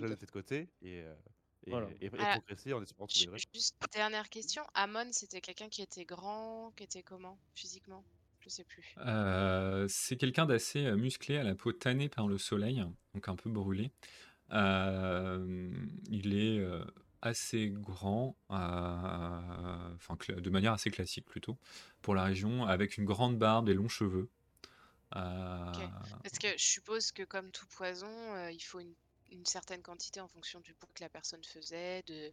on 0.00 0.04
la 0.04 0.16
de 0.16 0.26
côté 0.26 0.68
et, 0.82 0.98
et, 0.98 1.70
Voilà. 1.70 1.88
et- 2.00 2.06
et 2.06 2.10
Ah, 2.18 2.36
progresser 2.38 2.74
en 2.74 2.82
espérant 2.82 3.06
trouver. 3.06 3.38
Juste 3.54 3.76
dernière 3.94 4.28
question, 4.28 4.62
Amon 4.74 5.10
c'était 5.12 5.40
quelqu'un 5.40 5.70
qui 5.70 5.80
était 5.80 6.04
grand, 6.04 6.70
qui 6.76 6.84
était 6.84 7.02
comment 7.02 7.38
physiquement? 7.54 8.04
Je 8.40 8.48
sais 8.48 8.64
plus. 8.64 8.94
Euh, 8.98 9.86
c'est 9.88 10.16
quelqu'un 10.16 10.46
d'assez 10.46 10.90
musclé, 10.96 11.36
à 11.36 11.44
la 11.44 11.54
peau 11.54 11.72
tannée 11.72 12.08
par 12.08 12.26
le 12.26 12.38
soleil, 12.38 12.84
donc 13.14 13.28
un 13.28 13.36
peu 13.36 13.48
brûlé. 13.48 13.92
Euh, 14.52 15.72
il 16.10 16.34
est 16.34 16.58
euh, 16.58 16.84
assez 17.22 17.70
grand, 17.70 18.36
euh, 18.50 19.94
enfin 19.94 20.16
de 20.28 20.50
manière 20.50 20.72
assez 20.72 20.90
classique 20.90 21.24
plutôt, 21.24 21.56
pour 22.02 22.14
la 22.14 22.24
région, 22.24 22.66
avec 22.66 22.98
une 22.98 23.04
grande 23.04 23.38
barbe 23.38 23.68
et 23.68 23.74
longs 23.74 23.88
cheveux. 23.88 24.28
Euh, 25.14 25.72
Parce 26.22 26.38
que 26.38 26.48
je 26.56 26.64
suppose 26.64 27.12
que 27.12 27.22
comme 27.22 27.50
tout 27.50 27.66
poison, 27.66 28.08
euh, 28.08 28.50
il 28.50 28.60
faut 28.60 28.80
une, 28.80 28.94
une 29.30 29.46
certaine 29.46 29.82
quantité 29.82 30.20
en 30.20 30.28
fonction 30.28 30.60
du 30.60 30.74
poids 30.74 30.88
que 30.94 31.02
la 31.02 31.08
personne 31.08 31.44
faisait, 31.44 32.02
de 32.06 32.32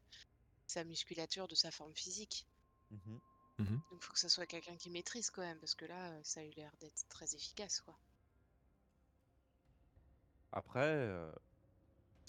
sa 0.66 0.84
musculature, 0.84 1.48
de 1.48 1.56
sa 1.56 1.72
forme 1.72 1.94
physique. 1.94 2.46
Mhm. 2.92 3.20
mhm. 3.60 3.82
Donc 3.92 4.00
il 4.02 4.04
faut 4.04 4.14
que 4.14 4.20
ça 4.20 4.30
soit 4.30 4.46
quelqu'un 4.46 4.76
qui 4.76 4.90
maîtrise 4.90 5.30
quand 5.30 5.42
même, 5.42 5.60
parce 5.60 5.76
que 5.76 5.86
là, 5.86 6.18
ça 6.24 6.40
a 6.40 6.44
eu 6.44 6.52
l'air 6.58 6.72
d'être 6.80 7.08
très 7.10 7.36
efficace, 7.36 7.82
quoi. 7.82 7.98
Après, 10.52 10.82
euh, 10.82 11.32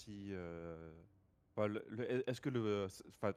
euh, 0.09 0.91
enfin, 1.55 1.73
est-ce 2.27 2.41
que 2.41 2.49
le, 2.49 2.87
enfin, 3.09 3.33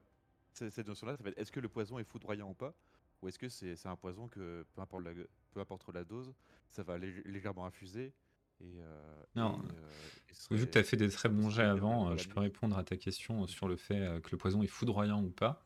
cette 0.52 0.86
notion-là, 0.86 1.16
ça 1.16 1.22
va 1.22 1.30
être 1.30 1.38
est-ce 1.38 1.52
que 1.52 1.60
le 1.60 1.68
poison 1.68 1.98
est 1.98 2.04
foudroyant 2.04 2.50
ou 2.50 2.54
pas, 2.54 2.74
ou 3.22 3.28
est-ce 3.28 3.38
que 3.38 3.48
c'est 3.48 3.86
un 3.86 3.96
poison 3.96 4.28
que 4.28 4.64
peu 4.74 4.80
importe 4.80 5.04
la, 5.04 5.12
peu 5.52 5.60
importe 5.60 5.88
la 5.92 6.04
dose, 6.04 6.32
ça 6.70 6.82
va 6.82 6.98
lég- 6.98 7.26
légèrement 7.26 7.66
infuser 7.66 8.12
et, 8.60 8.80
euh, 8.80 9.22
Non, 9.34 9.60
et, 9.62 9.72
euh, 9.72 10.52
et 10.52 10.56
Vu 10.56 10.66
que 10.66 10.72
tu 10.72 10.78
as 10.78 10.84
fait 10.84 10.96
des 10.96 11.08
très 11.10 11.28
bons 11.28 11.50
jets 11.50 11.62
avant, 11.64 12.16
je 12.16 12.28
peux 12.28 12.40
répondre 12.40 12.78
à 12.78 12.84
ta 12.84 12.96
question 12.96 13.46
sur 13.46 13.66
le 13.68 13.76
fait 13.76 14.20
que 14.22 14.30
le 14.30 14.36
poison 14.36 14.62
est 14.62 14.68
foudroyant 14.68 15.22
ou 15.22 15.30
pas. 15.30 15.64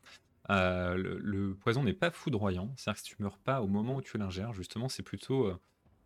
Euh, 0.49 0.95
le, 0.95 1.19
le 1.19 1.53
poison 1.53 1.83
n'est 1.83 1.93
pas 1.93 2.09
foudroyant, 2.09 2.73
c'est-à-dire 2.75 2.99
que 3.01 3.07
si 3.07 3.15
tu 3.15 3.21
meurs 3.21 3.37
pas 3.37 3.61
au 3.61 3.67
moment 3.67 3.97
où 3.97 4.01
tu 4.01 4.17
l'ingères, 4.17 4.53
justement, 4.53 4.89
c'est 4.89 5.03
plutôt 5.03 5.53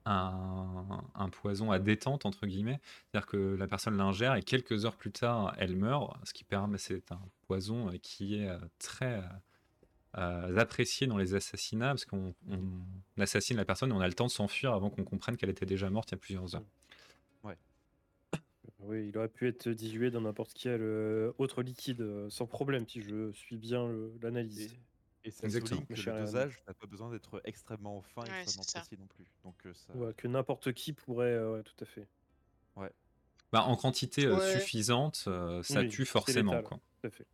un, 0.06 1.04
un 1.16 1.30
poison 1.30 1.72
à 1.72 1.80
détente, 1.80 2.26
entre 2.26 2.46
guillemets. 2.46 2.80
C'est-à-dire 3.12 3.28
que 3.28 3.38
la 3.38 3.68
personne 3.68 3.98
l'ingère 3.98 4.36
et 4.36 4.44
quelques 4.44 4.86
heures 4.86 4.96
plus 4.96 5.12
tard, 5.12 5.56
elle 5.58 5.76
meurt, 5.76 6.18
ce 6.26 6.34
qui 6.34 6.44
permet, 6.44 6.78
c'est 6.78 7.12
un 7.12 7.22
poison 7.48 7.92
qui 8.02 8.36
est 8.36 8.50
euh, 8.50 8.58
très 8.80 9.24
euh, 10.18 10.58
apprécié 10.58 11.08
dans 11.08 11.18
les 11.18 11.36
assassinats, 11.36 11.90
parce 11.90 12.06
qu'on 12.06 12.34
on 12.50 13.22
assassine 13.22 13.58
la 13.58 13.66
personne 13.66 13.90
et 13.92 13.94
on 13.94 14.02
a 14.02 14.08
le 14.08 14.14
temps 14.14 14.28
de 14.28 14.32
s'enfuir 14.32 14.74
avant 14.74 14.90
qu'on 14.90 15.04
comprenne 15.04 15.38
qu'elle 15.38 15.50
était 15.50 15.66
déjà 15.66 15.90
morte 15.90 16.12
il 16.12 16.16
y 16.16 16.16
a 16.16 16.20
plusieurs 16.20 16.56
heures. 16.56 16.66
Oui, 18.86 19.08
il 19.08 19.18
aurait 19.18 19.30
pu 19.30 19.48
être 19.48 19.70
dilué 19.70 20.12
dans 20.12 20.20
n'importe 20.20 20.52
quel 20.54 20.82
euh, 20.82 21.32
autre 21.38 21.64
liquide 21.64 22.06
sans 22.28 22.48
problème 22.48 22.86
si 22.86 23.02
je 23.02 23.32
suis 23.32 23.56
bien 23.56 23.90
l'analyse. 24.22 24.76
Et 25.24 25.32
ça 25.32 25.46
Exactement. 25.46 25.82
souligne 25.82 25.88
que 25.88 25.94
le 26.02 26.12
dosage 26.20 26.64
n'a 26.68 26.74
pas 26.74 26.88
besoin 26.88 27.10
d'être 27.12 27.42
extrêmement 27.46 28.02
fin, 28.02 28.22
Ouais, 28.24 28.30
extrêmement 28.30 28.64
c'est 28.64 28.72
ça. 28.72 28.80
précis 28.82 28.98
non 28.98 29.08
plus. 29.08 29.26
Donc 29.44 29.66
euh, 29.66 29.74
ça, 29.74 29.94
Ouais, 29.96 30.14
que 30.14 30.28
n'importe 30.28 30.74
qui 30.74 30.94
pourrait, 30.94 31.34
euh, 31.34 31.54
ouais, 31.54 31.64
tout 31.64 31.76
à 31.80 31.86
fait. 31.86 32.10
Bah, 33.52 33.64
en 33.66 33.76
quantité 33.76 34.26
euh, 34.26 34.38
Ouais. 34.38 34.52
suffisante, 34.60 35.26
euh, 35.28 35.62
ça 35.64 35.82
Oui, 35.82 35.90
tue 35.90 36.06
c'est 36.06 36.12
forcément. 36.12 36.52
létal. 36.54 36.64
Quoi. 36.64 36.78
Tout 37.02 37.08
à 37.08 37.12
fait. 37.12 37.28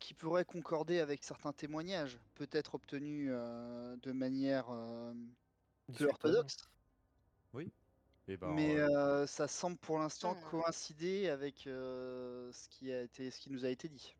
qui 0.00 0.14
pourrait 0.14 0.44
concorder 0.44 0.98
avec 1.00 1.24
certains 1.24 1.52
témoignages, 1.54 2.18
peut-être 2.34 2.74
obtenus 2.74 3.30
euh, 3.32 3.96
de 3.96 4.12
manière 4.12 4.68
euh, 4.70 5.14
peu 5.94 6.06
orthodoxe, 6.08 6.56
et 8.28 8.36
ben, 8.36 8.48
mais 8.48 8.76
euh, 8.78 8.88
euh, 9.22 9.26
ça 9.26 9.48
semble 9.48 9.78
pour 9.78 9.98
l'instant 9.98 10.34
Hmm. 10.34 10.40
coïncider 10.50 11.28
avec 11.28 11.66
euh, 11.66 12.52
ce 12.52 12.68
qui 12.68 12.92
a 12.92 13.02
été, 13.02 13.30
ce 13.30 13.40
qui 13.40 13.50
nous 13.50 13.64
a 13.64 13.68
été 13.70 13.88
dit. 13.88 14.16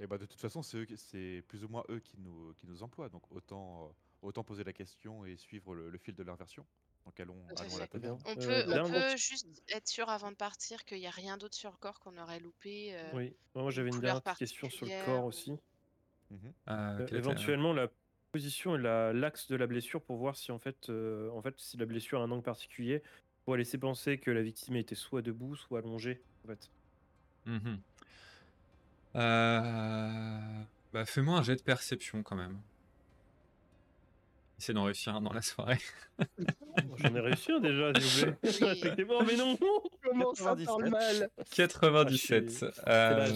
Et 0.00 0.06
bah 0.06 0.18
de 0.18 0.26
toute 0.26 0.40
façon, 0.40 0.62
c'est 0.62 0.76
eux 0.78 0.84
qui- 0.84 0.96
c'est 0.96 1.42
plus 1.48 1.64
ou 1.64 1.68
moins 1.68 1.82
eux 1.88 2.00
qui 2.00 2.18
nous, 2.18 2.52
qui 2.60 2.66
nous 2.66 2.82
emploient. 2.82 3.08
Donc 3.08 3.22
autant, 3.32 3.86
euh, 3.86 3.88
autant 4.28 4.44
poser 4.44 4.62
la 4.64 4.72
question 4.72 5.24
et 5.24 5.36
suivre 5.36 5.74
le, 5.74 5.88
le 5.90 5.98
fil 5.98 6.14
de 6.14 6.22
leur 6.22 6.36
version. 6.36 6.66
Donc 7.06 7.18
allons, 7.20 7.36
Tout 7.48 7.54
à 7.56 7.60
allons 7.62 7.76
à 7.76 7.78
la 7.78 7.84
fait. 7.86 7.92
Taverne. 7.92 8.18
On 8.26 8.30
Euh, 8.30 8.34
peut, 8.34 8.64
on 8.66 8.70
dernière- 8.72 9.10
peut 9.12 9.16
juste 9.16 9.46
être 9.68 9.88
sûr 9.88 10.08
avant 10.08 10.30
de 10.30 10.36
partir 10.36 10.84
qu'il 10.84 10.98
n'y 10.98 11.06
a 11.06 11.10
rien 11.10 11.38
d'autre 11.38 11.54
sur 11.54 11.70
le 11.70 11.76
corps 11.78 11.98
qu'on 12.00 12.16
aurait 12.18 12.40
loupé. 12.40 12.94
euh, 12.94 13.10
Oui, 13.14 13.34
moi 13.54 13.70
j'avais 13.70 13.88
une 13.88 13.94
couleur 13.94 14.20
dernière 14.20 14.22
petite 14.22 14.38
question 14.38 14.68
sur 14.68 14.84
le 14.86 14.90
particulière 14.90 15.04
corps 15.06 15.24
ou- 15.24 15.28
aussi. 15.28 15.50
Mhm. 15.52 15.58
Euh, 16.34 16.50
Euh, 16.68 16.96
quelle 16.98 17.06
était- 17.06 17.16
éventuellement 17.16 17.72
la 17.72 17.88
position 18.32 18.74
et 18.74 18.78
la- 18.78 19.12
l'axe 19.14 19.46
de 19.48 19.56
la 19.56 19.66
blessure 19.66 20.02
pour 20.02 20.16
voir 20.18 20.36
si 20.36 20.52
en 20.52 20.58
fait, 20.58 20.90
euh, 20.90 21.30
en 21.30 21.40
fait 21.40 21.54
si 21.58 21.76
la 21.78 21.86
blessure 21.86 22.20
a 22.20 22.24
un 22.24 22.30
angle 22.30 22.42
particulier 22.42 23.02
pour 23.44 23.56
laisser 23.56 23.78
penser 23.78 24.18
que 24.18 24.30
la 24.30 24.42
victime 24.42 24.76
était 24.76 24.96
soit 24.96 25.22
debout 25.22 25.54
soit 25.56 25.78
allongée 25.78 26.20
en 26.44 26.48
fait. 26.48 26.70
Mhm. 27.46 27.80
Euh, 29.16 30.38
Bah, 30.92 31.04
fais-moi 31.04 31.38
un 31.38 31.42
jet 31.42 31.56
de 31.56 31.62
perception 31.62 32.22
quand 32.22 32.36
même. 32.36 32.58
Essaie 34.58 34.72
d'en 34.72 34.84
réussir 34.84 35.14
un 35.14 35.20
dans 35.20 35.32
la 35.34 35.42
soirée. 35.42 35.78
J'en 36.96 37.14
ai 37.14 37.20
réussi 37.20 37.52
un 37.52 37.60
déjà 37.60 37.92
s'il 38.00 38.26
vous 38.30 38.32
plaît. 38.36 38.50
Respectez-moi 38.62 39.22
mais 39.26 39.36
non 39.36 39.58
Comment 40.02 40.34
ça 40.34 40.56
parle 40.56 40.90
97. 40.90 40.90
mal 40.90 41.30
97. 41.50 42.64
Ah, 42.86 42.90
euh, 42.90 43.26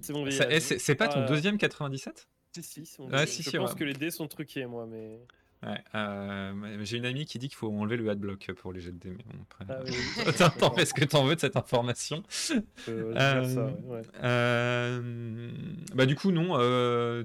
C'est 0.00 0.46
eh, 0.50 0.60
c'est 0.60 0.94
pas 0.94 1.08
ton 1.08 1.20
Ah, 1.24 1.26
deuxième 1.28 1.58
97 1.58 2.28
Si, 2.54 2.62
si, 2.62 2.86
sont 2.86 3.08
Ah, 3.12 3.24
des- 3.24 3.30
si, 3.30 3.42
je 3.42 3.50
si, 3.50 3.56
pense 3.58 3.72
ouais. 3.72 3.78
que 3.78 3.84
les 3.84 3.92
dés 3.92 4.10
sont 4.10 4.26
truqués, 4.28 4.64
moi, 4.66 4.86
mais. 4.86 5.20
Ouais, 5.62 5.78
euh, 5.94 6.78
j'ai 6.84 6.96
une 6.96 7.04
amie 7.04 7.26
qui 7.26 7.38
dit 7.38 7.48
qu'il 7.48 7.56
faut 7.56 7.70
enlever 7.70 7.98
le 7.98 8.08
adblock 8.08 8.50
pour 8.52 8.72
les 8.72 8.80
jets 8.80 8.92
de 8.92 8.98
dés, 8.98 9.10
mais 9.10 9.24
bon, 9.26 9.38
après... 9.42 9.66
Ah 9.68 9.80
oui, 9.84 9.90
oui, 9.90 10.24
T'en- 10.24 10.32
T'en 10.32 10.48
d'accord. 10.48 10.74
fais 10.74 10.86
ce 10.86 10.94
que 10.94 11.04
t'en 11.04 11.24
veux 11.26 11.34
de 11.34 11.40
cette 11.40 11.56
information? 11.56 12.22
Ça, 12.28 12.52
Euh, 12.88 13.70
ouais. 13.84 14.00
Euh, 14.22 15.50
bah 15.94 16.06
du 16.06 16.16
coup 16.16 16.32
non, 16.32 16.56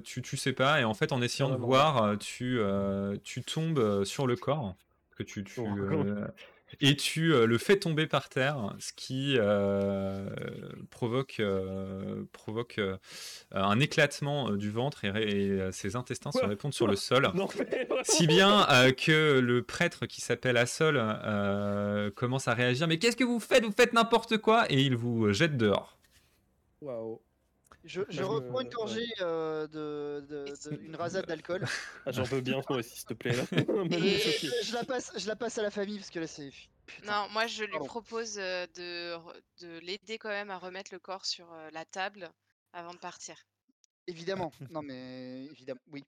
tu, 0.00 0.20
tu 0.20 0.36
sais 0.36 0.52
pas 0.52 0.80
et 0.80 0.84
en 0.84 0.92
fait 0.92 1.12
en 1.12 1.22
essayant 1.22 1.48
de 1.48 1.56
voir, 1.56 2.18
tu, 2.18 2.60
tu 3.24 3.42
tombes 3.42 4.04
sur 4.04 4.26
le 4.26 4.36
corps 4.36 4.76
que 5.16 5.22
tu, 5.22 5.42
tu 5.42 5.60
Oh. 5.60 6.04
Et 6.80 6.96
tu 6.96 7.32
euh, 7.32 7.46
le 7.46 7.58
fais 7.58 7.78
tomber 7.78 8.06
par 8.06 8.28
terre, 8.28 8.74
ce 8.78 8.92
qui 8.92 9.36
euh, 9.38 10.28
provoque 10.90 11.36
euh, 11.40 12.24
provoque 12.32 12.78
euh, 12.78 12.96
un 13.52 13.78
éclatement 13.80 14.50
euh, 14.50 14.56
du 14.56 14.70
ventre 14.70 15.04
et, 15.04 15.10
euh, 15.14 15.72
ses 15.72 15.96
intestins 15.96 16.32
se 16.32 16.44
répondent 16.44 16.74
sur 16.74 16.86
le 16.86 16.96
sol. 16.96 17.30
Non, 17.34 17.48
mais 17.58 17.84
vraiment. 17.84 18.02
Si 18.04 18.26
bien 18.26 18.68
euh, 18.70 18.92
que 18.92 19.38
le 19.38 19.62
prêtre 19.62 20.06
qui 20.06 20.20
s'appelle 20.20 20.56
Assol 20.56 20.98
euh, 21.00 22.10
commence 22.10 22.48
à 22.48 22.54
réagir. 22.54 22.88
Mais 22.88 22.98
qu'est-ce 22.98 23.16
que 23.16 23.24
vous 23.24 23.40
faites? 23.40 23.64
Vous 23.64 23.72
faites 23.72 23.92
n'importe 23.92 24.38
quoi 24.38 24.70
Et 24.70 24.82
il 24.82 24.96
vous 24.96 25.32
jette 25.32 25.56
dehors. 25.56 25.96
Waouh. 26.80 27.20
Je, 27.86 28.22
reprends 28.22 28.60
une 28.60 28.66
ouais. 28.66 28.72
gorgée 28.74 29.06
euh, 29.20 29.66
de, 29.68 30.26
de- 30.26 30.70
de- 30.70 30.82
une 30.82 30.96
rasade 30.96 31.26
d'alcool 31.26 31.64
Ah, 32.06 32.10
j'en 32.12 32.24
veux 32.24 32.40
bien, 32.40 32.60
moi 32.68 32.78
aussi, 32.78 32.96
s'il 32.96 33.04
te 33.06 33.14
plaît. 33.14 33.34
Là. 33.36 33.44
Et 33.52 34.18
je 34.64 34.74
la 34.74 34.84
passe, 34.84 35.12
je 35.16 35.26
la 35.28 35.36
passe 35.36 35.56
à 35.58 35.62
la 35.62 35.70
famille 35.70 35.98
parce 35.98 36.10
que 36.10 36.18
là 36.18 36.26
c'est. 36.26 36.50
Non, 37.04 37.28
moi 37.32 37.46
je 37.46 37.64
lui 37.64 37.70
Pardon. 37.72 37.86
propose 37.86 38.38
euh, 38.38 38.66
de, 38.74 39.16
de 39.64 39.78
l'aider 39.80 40.18
quand 40.18 40.28
même 40.28 40.50
à 40.50 40.58
remettre 40.58 40.92
le 40.92 40.98
corps 40.98 41.24
sur 41.26 41.52
euh, 41.52 41.70
la 41.72 41.84
table 41.84 42.30
avant 42.72 42.92
de 42.92 42.98
partir. 42.98 43.36
Évidemment. 44.06 44.52
Non 44.70 44.82
mais 44.82 45.44
évidemment. 45.46 45.80
Oui. 45.90 46.04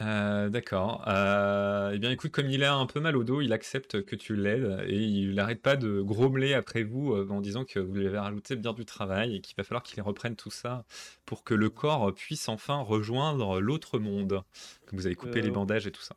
Euh, 0.00 0.48
D'accord. 0.48 1.04
Euh, 1.08 1.90
eh 1.94 1.98
bien, 1.98 2.10
écoute, 2.10 2.30
comme 2.30 2.48
il 2.48 2.64
a 2.64 2.74
un 2.74 2.86
peu 2.86 3.00
mal 3.00 3.16
au 3.16 3.24
dos, 3.24 3.42
il 3.42 3.52
accepte 3.52 4.02
que 4.02 4.16
tu 4.16 4.34
l'aides 4.34 4.82
et 4.86 4.96
il 4.96 5.34
n'arrête 5.34 5.60
pas 5.60 5.76
de 5.76 6.00
grommeler 6.00 6.54
après 6.54 6.84
vous 6.84 7.12
euh, 7.12 7.28
en 7.28 7.40
disant 7.42 7.64
que 7.66 7.78
vous 7.78 7.94
lui 7.94 8.06
avez 8.06 8.18
rajouté 8.18 8.56
bien 8.56 8.72
du 8.72 8.86
travail 8.86 9.36
et 9.36 9.40
qu'il 9.42 9.54
va 9.56 9.64
falloir 9.64 9.82
qu'il 9.82 10.00
reprenne 10.00 10.36
tout 10.36 10.50
ça 10.50 10.84
pour 11.26 11.44
que 11.44 11.52
le 11.52 11.68
corps 11.68 12.14
puisse 12.14 12.48
enfin 12.48 12.80
rejoindre 12.80 13.60
l'autre 13.60 13.98
monde. 13.98 14.42
Que 14.86 14.96
vous 14.96 15.04
avez 15.06 15.16
coupé 15.16 15.42
les 15.42 15.50
bandages 15.50 15.86
et 15.86 15.92
tout 15.92 16.02
ça. 16.02 16.16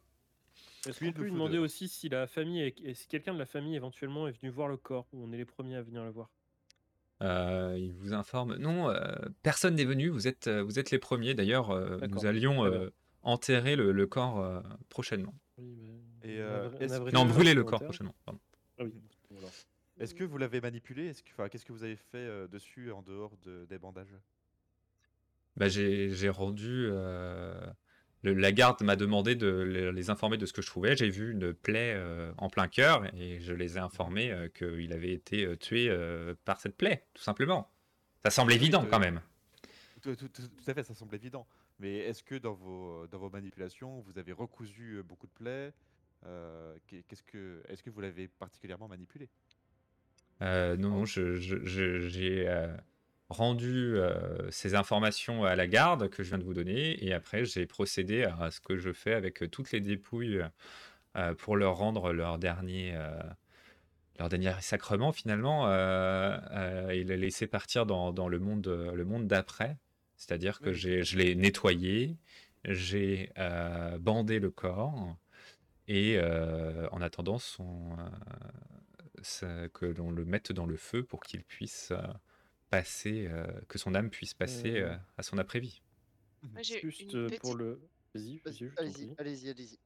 Est-ce 0.88 1.00
qu'on 1.00 1.12
peut 1.12 1.24
lui 1.24 1.32
demander 1.32 1.58
aussi 1.58 1.88
si 1.90 2.08
la 2.10 2.28
famille, 2.28 2.62
est- 2.62 2.80
et 2.84 2.94
si 2.94 3.08
quelqu'un 3.08 3.34
de 3.34 3.40
la 3.40 3.46
famille 3.46 3.76
éventuellement 3.76 4.28
est 4.28 4.38
venu 4.40 4.50
voir 4.52 4.68
le 4.70 4.78
corps, 4.78 5.08
ou 5.14 5.26
on 5.26 5.32
est 5.34 5.38
les 5.38 5.46
premiers 5.46 5.76
à 5.76 5.82
venir 5.82 6.04
le 6.04 6.10
voir? 6.12 6.30
Euh, 7.22 7.76
il 7.78 7.94
vous 7.94 8.14
informe. 8.14 8.58
Non, 8.58 8.90
euh, 8.90 9.14
personne 9.44 9.76
n'est 9.76 9.86
venu. 9.86 10.10
Vous 10.10 10.28
êtes, 10.28 10.50
vous 10.50 10.80
êtes 10.80 10.92
les 10.92 11.00
premiers. 11.00 11.34
D'ailleurs, 11.34 11.70
euh, 11.72 11.98
nous 12.10 12.26
allions 12.26 12.66
euh, 12.66 12.90
enterrer 13.24 13.76
le, 13.76 13.92
le 13.92 14.08
corps 14.08 14.40
euh, 14.40 14.62
prochainement. 14.90 15.34
Oui, 15.58 15.66
Et, 16.24 16.40
euh, 16.40 16.70
Non, 17.14 17.26
brûler 17.26 17.54
le 17.54 17.64
corps 17.64 17.84
prochainement. 17.84 18.16
Ah 18.28 18.34
oui, 18.84 18.94
voilà. 19.30 19.48
Est-ce 20.00 20.16
que 20.16 20.24
vous 20.24 20.38
l'avez 20.38 20.60
manipulé? 20.62 21.08
Est-ce 21.08 21.24
que, 21.24 21.30
enfin, 21.32 21.50
qu'est-ce 21.50 21.66
que 21.66 21.74
vous 21.74 21.84
avez 21.84 21.96
fait 21.96 22.18
euh, 22.18 22.48
dessus 22.48 22.92
en 22.92 23.02
dehors 23.02 23.38
de- 23.46 23.66
des 23.66 23.78
bandages? 23.78 24.16
Bah, 25.56 25.68
j'ai 25.70 26.10
j'ai 26.10 26.30
rendu. 26.30 26.88
euh, 26.90 27.54
le- 28.24 28.34
la 28.34 28.52
garde 28.52 28.82
m'a 28.82 28.96
demandé 28.96 29.36
de 29.36 29.48
le- 29.48 29.92
les 29.92 30.10
informer 30.10 30.38
de 30.38 30.46
ce 30.48 30.54
que 30.54 30.62
je 30.62 30.68
trouvais. 30.68 30.96
J'ai 30.96 31.10
vu 31.10 31.32
une 31.34 31.54
plaie 31.54 31.94
euh, 31.96 32.32
en 32.38 32.50
plein 32.50 32.68
cœur 32.68 33.06
et 33.16 33.40
je 33.40 33.54
les 33.54 33.76
ai 33.78 33.80
informés 33.80 34.32
euh, 34.32 34.48
qu'il 34.50 34.92
avait 34.94 35.12
été 35.12 35.46
euh, 35.46 35.56
tué 35.56 35.90
euh, 35.90 36.34
par 36.46 36.60
cette 36.60 36.76
plaie, 36.76 37.06
tout 37.14 37.22
simplement. 37.22 37.70
Ça 38.24 38.32
semble 38.32 38.54
évident 38.54 38.82
de- 38.84 38.90
quand 38.90 39.00
même. 39.00 39.22
tout, 40.02 40.16
tout- 40.16 40.28
tout- 40.30 40.48
tout 40.48 40.72
à 40.72 40.74
fait, 40.74 40.84
ça 40.84 40.94
semble 40.96 41.14
évident. 41.16 41.46
Mais 41.80 41.98
est-ce 42.00 42.24
que 42.24 42.36
dans 42.36 42.54
vos, 42.54 43.08
dans 43.08 43.20
vos 43.20 43.30
manipulations, 43.30 44.02
vous 44.02 44.18
avez 44.18 44.32
recousu 44.32 44.98
euh, 44.98 45.04
beaucoup 45.04 45.28
de 45.28 45.34
plaies 45.34 45.74
Euh, 46.26 46.78
qu'est- 46.88 47.04
Qu'est-ce 47.04 47.24
que, 47.24 47.62
est-ce 47.68 47.84
que 47.84 47.90
vous 47.90 48.02
l'avez 48.02 48.30
particulièrement 48.30 48.88
manipulé? 48.88 49.30
Euh, 50.42 50.76
non, 50.78 51.06
j'ai 51.06 52.48
euh, 52.48 52.76
rendu 53.30 53.96
euh, 53.96 54.50
ces 54.52 54.76
informations 54.76 55.46
à 55.46 55.56
la 55.56 55.68
garde 55.68 56.10
que 56.10 56.24
je 56.24 56.30
viens 56.30 56.38
de 56.38 56.44
vous 56.44 56.54
donner 56.54 57.04
et 57.04 57.14
après 57.14 57.46
j'ai 57.46 57.66
procédé 57.66 58.24
à 58.24 58.52
ce 58.52 58.60
que 58.60 58.78
je 58.78 58.92
fais 58.92 59.14
avec 59.14 59.44
euh, 59.44 59.48
toutes 59.48 59.72
les 59.72 59.80
dépouilles 59.80 60.44
euh, 61.18 61.36
pour 61.36 61.58
leur 61.58 61.78
rendre 61.78 62.14
leur 62.14 62.40
dernier, 62.40 62.94
euh, 62.96 63.22
leur 64.20 64.30
dernier 64.30 64.54
sacrement 64.62 65.12
finalement 65.12 65.68
euh, 65.70 66.38
euh, 66.52 66.90
et 66.90 67.04
les 67.04 67.18
laisser 67.18 67.48
partir 67.48 67.86
dans, 67.86 68.12
dans 68.14 68.28
le 68.30 68.40
monde, 68.40 68.68
le 68.68 69.06
monde 69.06 69.28
d'après. 69.28 69.78
C'est-à-dire 70.26 70.62
que 70.62 70.70
Oui. 70.70 71.04
je 71.04 71.18
l'ai 71.18 71.36
nettoyé, 71.36 72.18
j'ai 72.64 73.30
euh, 73.38 73.98
bandé 73.98 74.40
le 74.40 74.52
corps 74.52 75.18
et 75.90 76.18
euh, 76.18 76.88
en 76.92 77.02
attendant 77.02 77.40
son, 77.40 77.92
euh, 78.00 78.06
ça- 79.22 79.68
que 79.74 79.86
l'on 79.86 80.12
le 80.12 80.24
mette 80.24 80.54
dans 80.54 80.66
le 80.66 80.78
feu 80.78 81.04
pour 81.04 81.24
qu'il 81.24 81.44
puisse 81.44 81.92
euh, 81.92 82.02
passer, 82.70 83.28
euh, 83.28 83.46
que 83.68 83.78
son 83.78 83.96
âme 83.96 84.10
puisse 84.10 84.34
passer 84.34 84.78
Euh. 84.80 84.92
euh, 84.94 84.98
à 85.18 85.24
son 85.24 85.38
après-vie. 85.40 85.82
J'ai 86.62 86.80
Juste 86.80 87.02
une 87.02 87.26
petite, 87.28 87.42
pour 87.42 87.56
le. 87.56 87.82
Vas-y, 88.16 88.38
Vas-y, 88.46 88.72
Allez-y, 88.78 89.14
allez-y, 89.18 89.50
allez-y. 89.50 89.80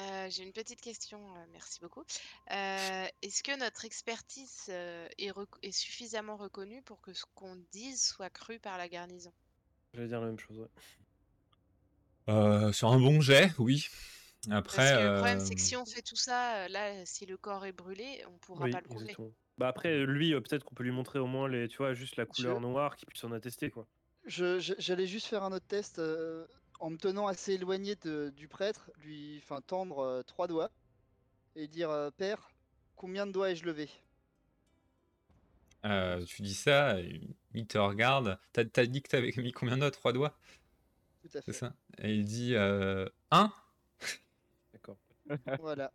euh, 0.00 0.30
j'ai 0.30 0.44
une 0.44 0.52
petite 0.54 0.80
question, 0.80 1.36
euh, 1.36 1.44
merci 1.52 1.80
beaucoup. 1.80 2.04
Euh, 2.50 3.06
Est-ce 3.20 3.42
que 3.42 3.58
notre 3.58 3.84
expertise 3.84 4.70
est, 4.70 5.30
rec- 5.32 5.58
est 5.62 5.70
suffisamment 5.72 6.38
reconnue 6.38 6.80
pour 6.82 7.02
que 7.02 7.12
ce 7.12 7.26
qu'on 7.34 7.56
dise 7.72 8.02
soit 8.02 8.30
cru 8.30 8.58
par 8.58 8.78
la 8.78 8.88
garnison? 8.88 9.34
J'allais 9.94 10.08
dire 10.08 10.20
la 10.20 10.26
même 10.26 10.38
chose. 10.38 10.58
ouais. 10.58 10.68
Euh, 12.28 12.72
sur 12.72 12.88
un 12.92 12.98
bon 12.98 13.20
jet, 13.20 13.52
oui. 13.58 13.86
Parce 14.48 14.56
Après, 14.56 14.92
que 14.92 14.98
le 15.04 15.12
problème 15.12 15.38
c'est 15.38 15.54
euh, 15.54 15.54
que 15.54 15.60
si 15.60 15.76
on 15.76 15.84
fait 15.86 16.02
tout 16.02 16.16
ça, 16.16 16.64
euh, 16.64 16.68
là, 16.68 17.06
si 17.06 17.26
le 17.26 17.36
corps 17.36 17.64
est 17.64 17.72
brûlé, 17.72 18.24
on 18.26 18.38
pourra 18.38 18.64
Oui, 18.64 18.70
pas 18.70 18.80
le 18.80 18.86
prouver. 18.86 19.04
exactement. 19.04 19.30
Bah 19.58 19.68
après, 19.68 20.04
lui, 20.06 20.32
euh, 20.34 20.40
peut-être 20.40 20.64
qu'on 20.64 20.74
peut 20.74 20.82
lui 20.84 20.90
montrer 20.90 21.18
au 21.18 21.26
moins 21.26 21.48
les, 21.48 21.68
tu 21.68 21.76
vois, 21.78 21.94
juste 21.94 22.16
la 22.16 22.26
couleur 22.26 22.56
Je- 22.56 22.60
noire, 22.60 22.96
qu'il 22.96 23.06
puisse 23.06 23.22
en 23.24 23.32
attester, 23.32 23.70
quoi. 23.70 23.86
Je- 24.24 24.58
je- 24.58 24.74
J'allais 24.78 25.06
juste 25.06 25.26
faire 25.28 25.44
un 25.44 25.52
autre 25.52 25.66
test 25.66 25.98
euh, 26.00 26.46
en 26.80 26.90
me 26.90 26.96
tenant 26.96 27.28
assez 27.28 27.52
éloigné 27.52 27.94
de- 27.96 28.30
du 28.34 28.48
prêtre, 28.48 28.90
lui 28.96 29.38
enfin, 29.44 29.60
tendre 29.60 30.00
euh, 30.00 30.22
trois 30.24 30.48
doigts 30.48 30.72
et 31.56 31.68
dire 31.68 31.90
euh, 31.90 32.10
Père, 32.10 32.52
combien 32.96 33.26
de 33.26 33.32
doigts 33.32 33.50
ai-je 33.52 33.64
levé? 33.66 33.90
Euh, 35.84 36.24
tu 36.24 36.42
dis 36.42 36.54
ça, 36.54 37.00
et 37.00 37.20
il 37.54 37.66
te 37.66 37.78
regarde. 37.78 38.38
T'as 38.52 38.64
t'as 38.64 38.86
dit 38.86 39.02
que 39.02 39.08
t'avais 39.08 39.32
mis 39.38 39.52
combien 39.52 39.76
de 39.76 39.80
doigts? 39.80 39.90
Trois 39.90 40.12
doigts, 40.12 40.38
Tout 41.22 41.38
à 41.38 41.42
c'est 41.42 41.52
fait. 41.52 41.58
ça 41.58 41.74
Et 42.02 42.14
il 42.14 42.24
dit 42.24 42.54
euh, 42.54 43.06
un? 43.30 43.52
D'accord. 44.72 44.96
Voilà. 45.58 45.92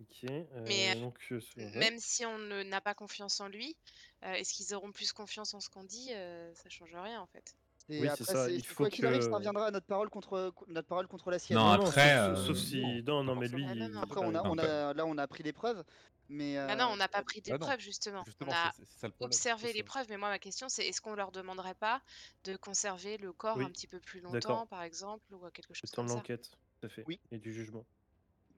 Ok. 0.00 0.24
euh, 0.24 0.44
Mais, 0.66 0.90
euh, 0.90 1.00
donc, 1.00 1.18
euh, 1.32 1.40
c'est-. 1.40 1.74
Même 1.76 1.98
si 1.98 2.24
on 2.26 2.38
ne- 2.38 2.62
n'a 2.64 2.80
pas 2.80 2.94
confiance 2.94 3.40
en 3.40 3.48
lui, 3.48 3.76
euh, 4.24 4.32
est-ce 4.34 4.54
qu'ils 4.54 4.74
auront 4.74 4.92
plus 4.92 5.12
confiance 5.12 5.54
en 5.54 5.60
ce 5.60 5.68
qu'on 5.70 5.84
dit? 5.84 6.08
Euh, 6.12 6.52
Ça 6.54 6.68
change 6.68 6.94
rien 6.94 7.20
en 7.20 7.26
fait. 7.26 7.54
Et 7.90 8.00
Oui, 8.02 8.06
c'est 8.16 8.22
après, 8.22 8.24
ça, 8.34 8.50
il 8.50 8.64
faut 8.66 8.74
quoi 8.84 8.90
qu'il 8.90 9.06
arrive, 9.06 9.22
ça 9.22 9.28
que- 9.28 9.34
reviendra 9.34 9.66
à 9.66 9.70
notre 9.70 9.86
parole 9.86 10.10
contre, 10.10 10.52
notre 10.68 10.86
parole 10.88 11.06
contre 11.06 11.30
la 11.30 11.38
sienne. 11.38 11.58
Non, 11.58 11.64
non, 11.64 11.86
après, 11.86 12.16
sauf, 12.18 12.38
euh, 12.38 12.46
sauf 12.46 12.56
si. 12.58 13.02
Non, 13.02 13.24
non, 13.24 13.34
mais 13.34 13.48
lui. 13.48 13.64
Ah, 13.66 13.74
non, 13.74 13.88
non. 13.88 14.00
Après, 14.02 14.20
on 14.20 14.28
a, 14.34 14.42
Non, 14.42 14.50
on 14.52 14.58
a, 14.58 14.92
là, 14.92 15.06
on 15.06 15.16
a 15.16 15.26
pris 15.26 15.42
les 15.42 15.52
preuves, 15.54 15.82
mais. 16.28 16.58
Ah 16.58 16.76
non, 16.76 16.84
euh, 16.84 16.92
on 16.92 16.96
n'a 16.96 17.08
pas 17.08 17.22
pris 17.22 17.40
bah 17.40 17.52
non. 17.52 17.56
d'épreuve 17.58 17.80
justement. 17.80 18.24
Justement, 18.26 18.50
on 18.50 18.54
a 18.54 18.72
ça 18.98 19.08
le 19.08 19.14
observé 19.20 19.72
les 19.72 19.82
preuves, 19.82 20.04
mais 20.10 20.18
moi 20.18 20.28
ma 20.28 20.38
question 20.38 20.68
c'est 20.68 20.86
est-ce 20.86 21.00
qu'on 21.00 21.14
leur 21.14 21.32
demanderait 21.32 21.74
pas 21.76 22.02
de 22.44 22.56
conserver 22.56 23.16
le 23.16 23.32
corps 23.32 23.56
Oui, 23.56 23.64
un 23.64 23.70
petit 23.70 23.86
peu 23.86 24.00
plus 24.00 24.20
longtemps, 24.20 24.66
par 24.66 24.82
exemple, 24.82 25.24
ou 25.32 25.38
quelque 25.50 25.72
chose 25.72 25.90
comme 25.90 26.04
de 26.04 26.10
ça 26.10 26.16
l'enquête, 26.16 26.50
tout 26.80 26.86
à 26.86 26.90
fait. 26.90 27.04
Oui. 27.06 27.18
Et 27.30 27.38
du 27.38 27.54
jugement. 27.54 27.86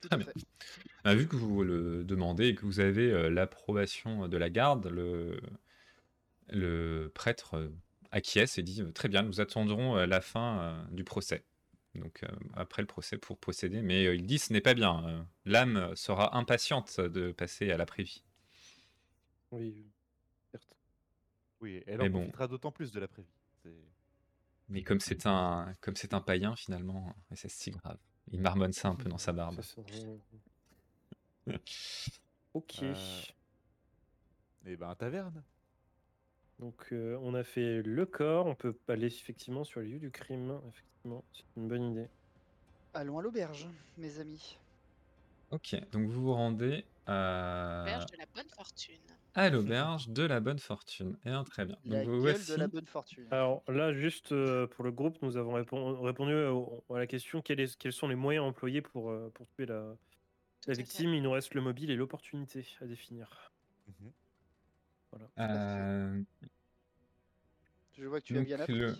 tout 0.01 0.09
à 0.11 0.18
fait. 0.18 0.33
Bah, 1.05 1.14
vu 1.14 1.28
que 1.28 1.37
vous 1.37 1.62
le 1.62 2.03
demandez 2.03 2.49
et 2.49 2.55
que 2.57 2.66
vous 2.66 2.81
avez 2.81 3.12
euh, 3.12 3.31
l'approbation 3.31 4.26
de 4.26 4.37
la 4.37 4.51
garde, 4.51 4.87
le, 4.89 5.41
le 6.49 7.11
prêtre 7.14 7.55
euh, 7.57 7.68
acquiesce 8.13 8.59
et 8.59 8.63
dit 8.63 8.83
Très 8.93 9.09
bien, 9.09 9.23
nous 9.23 9.41
attendrons 9.41 9.97
euh, 9.97 10.07
la 10.07 10.21
fin 10.21 10.61
euh, 10.61 10.85
du 10.91 11.05
procès. 11.05 11.45
Donc, 11.95 12.23
euh, 12.23 12.29
après 12.55 12.83
le 12.83 12.87
procès 12.87 13.19
pour 13.19 13.39
procéder. 13.39 13.83
Mais 13.83 14.07
euh, 14.07 14.15
il 14.15 14.27
dit 14.27 14.39
Ce 14.39 14.53
n'est 14.53 14.61
pas 14.61 14.75
bien. 14.75 15.05
euh, 15.09 15.23
L'âme 15.45 15.95
sera 15.97 16.37
impatiente 16.37 17.01
de 17.01 17.33
passer 17.33 17.71
à 17.71 17.77
l'après-vie. 17.77 18.23
Oui, 19.51 19.87
certes. 20.53 20.77
Oui, 21.61 21.83
elle 21.87 21.99
Mais 21.99 22.05
en 22.09 22.11
bon. 22.11 22.19
profitera 22.21 22.47
d'autant 22.49 22.73
plus 22.73 22.93
de 22.93 23.01
l'après-vie. 23.01 23.29
Mais 24.69 24.83
comme 24.85 25.01
c'est 25.01 25.27
un, 25.27 25.75
comme 25.81 25.97
c'est 25.97 26.15
un 26.15 26.21
païen, 26.21 26.55
finalement, 26.55 27.13
et 27.33 27.37
c'est 27.37 27.51
si 27.51 27.73
grave. 27.73 27.99
Il 28.31 28.41
marmonne 28.41 28.73
ça 28.73 28.89
un 28.89 28.95
peu 28.95 29.09
dans 29.09 29.19
sa 29.19 29.33
barbe. 29.33 29.61
Ok. 32.55 32.83
Euh, 32.83 32.95
Et 34.67 34.77
ben, 34.77 34.95
taverne. 34.95 35.43
Donc, 36.61 36.89
euh, 36.93 37.19
on 37.23 37.35
a 37.35 37.43
fait 37.43 37.83
le 37.83 38.05
corps. 38.07 38.47
On 38.47 38.55
peut 38.55 38.77
aller 38.89 39.07
effectivement 39.07 39.65
sur 39.65 39.81
les 39.81 39.89
lieux 39.89 39.99
du 39.99 40.11
crime. 40.11 40.61
Effectivement, 40.69 41.25
c'est 41.33 41.45
une 41.57 41.69
bonne 41.69 41.91
idée. 41.93 42.09
Allons 42.93 43.19
à 43.19 43.23
l'auberge, 43.23 43.67
mes 43.97 44.19
amis. 44.21 44.59
Ok, 45.51 45.75
donc 45.91 46.09
vous 46.11 46.23
vous 46.23 46.35
rendez 46.35 46.85
à. 47.07 47.83
Berge 47.87 48.07
de 48.07 48.17
la 48.19 48.27
bonne 48.35 48.49
fortune. 48.55 49.01
à 49.35 49.49
l'auberge 49.49 50.09
de 50.11 50.23
la 50.25 50.41
bonne 50.41 50.59
fortune. 50.59 51.17
Et 51.25 51.31
bien, 51.31 51.45
très 51.45 51.65
bien. 51.65 51.77
La 51.85 52.05
Donc, 52.05 52.09
vous 52.09 52.23
gueule 52.23 52.35
voici. 52.35 52.51
de 52.53 52.57
la 52.57 52.69
bonne 52.69 52.87
fortune. 52.87 53.27
Alors 53.31 53.63
là, 53.69 53.93
juste 53.93 54.33
euh, 54.33 54.67
pour 54.67 54.85
le 54.85 54.93
groupe, 54.93 55.17
nous 55.23 55.37
avons 55.37 55.55
répon- 55.59 55.99
répondu 56.03 56.33
à 56.35 56.99
la 56.99 57.07
question 57.07 57.41
quel 57.41 57.59
est- 57.61 57.77
quels 57.79 57.93
sont 57.93 58.07
les 58.09 58.17
moyens 58.17 58.45
employés 58.45 58.83
pour, 58.83 59.11
euh, 59.11 59.31
pour 59.35 59.49
tuer 59.57 59.67
la, 59.67 59.97
victime? 60.69 61.15
Il 61.15 61.23
nous 61.23 61.31
reste 61.31 61.55
le 61.55 61.63
mobile 61.63 61.91
et 61.91 61.97
l'opportunité 61.97 62.67
à 62.81 62.87
définir. 62.87 63.51
Mhm. 63.89 64.13
Voilà. 65.13 65.29
Euh, 65.39 66.23
Je 68.01 68.07
vois 68.07 68.21
que 68.21 68.27
tu 68.27 68.35
as 68.35 68.39
donc, 68.39 68.47
bien 68.47 68.61
appris. 68.61 68.75
le- 68.79 68.97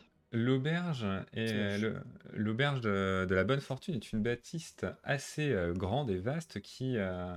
L'auberge 2.33 2.81
de, 2.81 3.27
de 3.29 3.35
la 3.35 3.43
Bonne 3.43 3.61
Fortune 3.61 3.97
est 3.97 4.13
une 4.13 4.23
bâtisse 4.23 4.77
assez 5.03 5.51
euh, 5.51 5.73
grande 5.73 6.09
et 6.11 6.19
vaste 6.19 6.61
qui 6.61 6.99
euh, 6.99 7.37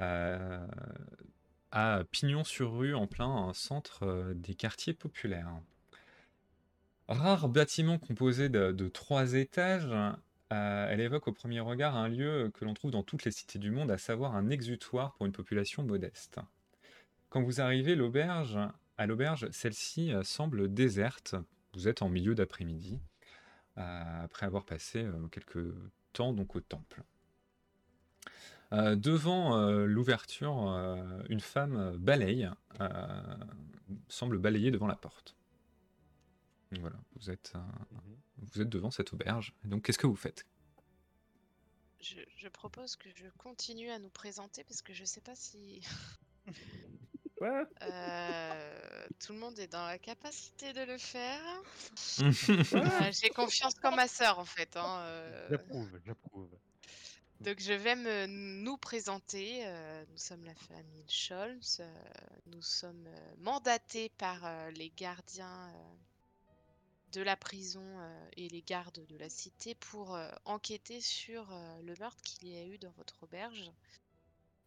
euh, 0.00 0.66
a 1.70 2.04
pignon 2.10 2.44
sur 2.44 2.72
rue 2.78 2.94
en 2.94 3.06
plein 3.06 3.52
centre 3.52 4.32
des 4.34 4.54
quartiers 4.54 4.94
populaires. 4.94 5.52
Rare 7.08 7.48
bâtiment 7.48 7.98
composé 7.98 8.48
de, 8.48 8.72
de 8.72 8.88
trois 8.88 9.34
étages, 9.34 9.90
euh, 10.52 10.88
elle 10.90 11.00
évoque 11.00 11.28
au 11.28 11.32
premier 11.32 11.60
regard 11.60 11.94
un 11.96 12.08
lieu 12.08 12.50
que 12.54 12.64
l'on 12.64 12.72
trouve 12.72 12.90
dans 12.90 13.02
toutes 13.02 13.24
les 13.24 13.30
cités 13.32 13.58
du 13.58 13.70
monde, 13.70 13.90
à 13.90 13.98
savoir 13.98 14.34
un 14.34 14.48
exutoire 14.48 15.12
pour 15.14 15.26
une 15.26 15.32
population 15.32 15.82
modeste. 15.82 16.38
Quand 17.28 17.42
vous 17.42 17.60
arrivez 17.60 17.96
l'auberge, 17.96 18.58
à 18.98 19.06
l'auberge, 19.06 19.48
celle-ci 19.50 20.12
euh, 20.12 20.22
semble 20.22 20.72
déserte. 20.72 21.34
Vous 21.74 21.88
êtes 21.88 22.02
en 22.02 22.08
milieu 22.08 22.34
d'après-midi, 22.34 23.00
euh, 23.78 24.24
après 24.24 24.46
avoir 24.46 24.64
passé 24.64 25.04
euh, 25.04 25.28
quelques 25.28 25.72
temps 26.12 26.32
donc 26.32 26.56
au 26.56 26.60
temple. 26.60 27.02
Euh, 28.72 28.96
devant 28.96 29.56
euh, 29.56 29.86
l'ouverture, 29.86 30.68
euh, 30.70 31.22
une 31.30 31.40
femme 31.40 31.96
balaye, 31.96 32.50
euh, 32.80 33.22
semble 34.08 34.38
balayer 34.38 34.70
devant 34.70 34.86
la 34.86 34.96
porte. 34.96 35.36
Donc 36.72 36.80
Voilà, 36.82 36.96
vous 37.16 37.30
êtes, 37.30 37.52
euh, 37.56 37.58
Mhm. 37.92 38.16
vous 38.38 38.60
êtes 38.62 38.68
devant 38.68 38.90
cette 38.90 39.12
auberge. 39.12 39.54
Et 39.64 39.68
donc, 39.68 39.84
qu'est-ce 39.84 39.98
que 39.98 40.06
vous 40.06 40.16
faites? 40.16 40.44
Je, 42.00 42.20
je 42.36 42.48
propose 42.48 42.96
que 42.96 43.08
je 43.14 43.26
continue 43.36 43.90
à 43.90 43.98
nous 43.98 44.10
présenter 44.10 44.64
parce 44.64 44.82
que 44.82 44.92
je 44.92 45.04
sais 45.04 45.20
pas 45.20 45.34
si. 45.34 45.80
euh, 47.42 49.06
tout 49.20 49.32
le 49.32 49.38
monde 49.38 49.58
est 49.58 49.68
dans 49.68 49.86
la 49.86 49.98
capacité 49.98 50.72
de 50.72 50.82
le 50.82 50.98
faire. 50.98 51.40
Euh, 52.20 53.12
J'ai 53.12 53.30
confiance 53.30 53.74
comme 53.74 53.96
ma 53.96 54.08
sœur 54.08 54.38
en 54.38 54.44
fait. 54.44 54.76
hein, 54.76 55.00
euh. 55.02 55.48
J'approuve, 55.50 56.00
j'approuve. 56.04 56.48
Donc 57.40 57.60
je 57.60 57.72
vais 57.72 57.94
me, 57.96 58.26
nous 58.26 58.76
présenter. 58.76 59.62
euh, 59.66 60.04
nous 60.10 60.18
sommes 60.18 60.44
la 60.44 60.54
famille 60.54 61.04
Scholz. 61.08 61.78
euh, 61.80 62.04
nous 62.46 62.62
sommes 62.62 63.06
euh, 63.06 63.34
mandatés 63.38 64.08
par 64.18 64.44
euh, 64.44 64.70
les 64.72 64.90
gardiens 64.96 65.68
euh, 65.68 65.94
de 67.12 67.22
la 67.22 67.36
prison 67.36 67.84
euh, 67.84 68.28
et 68.36 68.48
les 68.48 68.62
gardes 68.62 69.06
de 69.06 69.16
la 69.16 69.28
cité 69.30 69.74
pour 69.76 70.14
euh, 70.16 70.28
enquêter 70.44 71.00
sur 71.00 71.50
euh, 71.52 71.80
le 71.82 71.94
meurtre 72.00 72.20
qu'il 72.22 72.48
y 72.48 72.56
a 72.56 72.64
eu 72.64 72.76
dans 72.78 72.90
votre 72.92 73.22
auberge. 73.22 73.70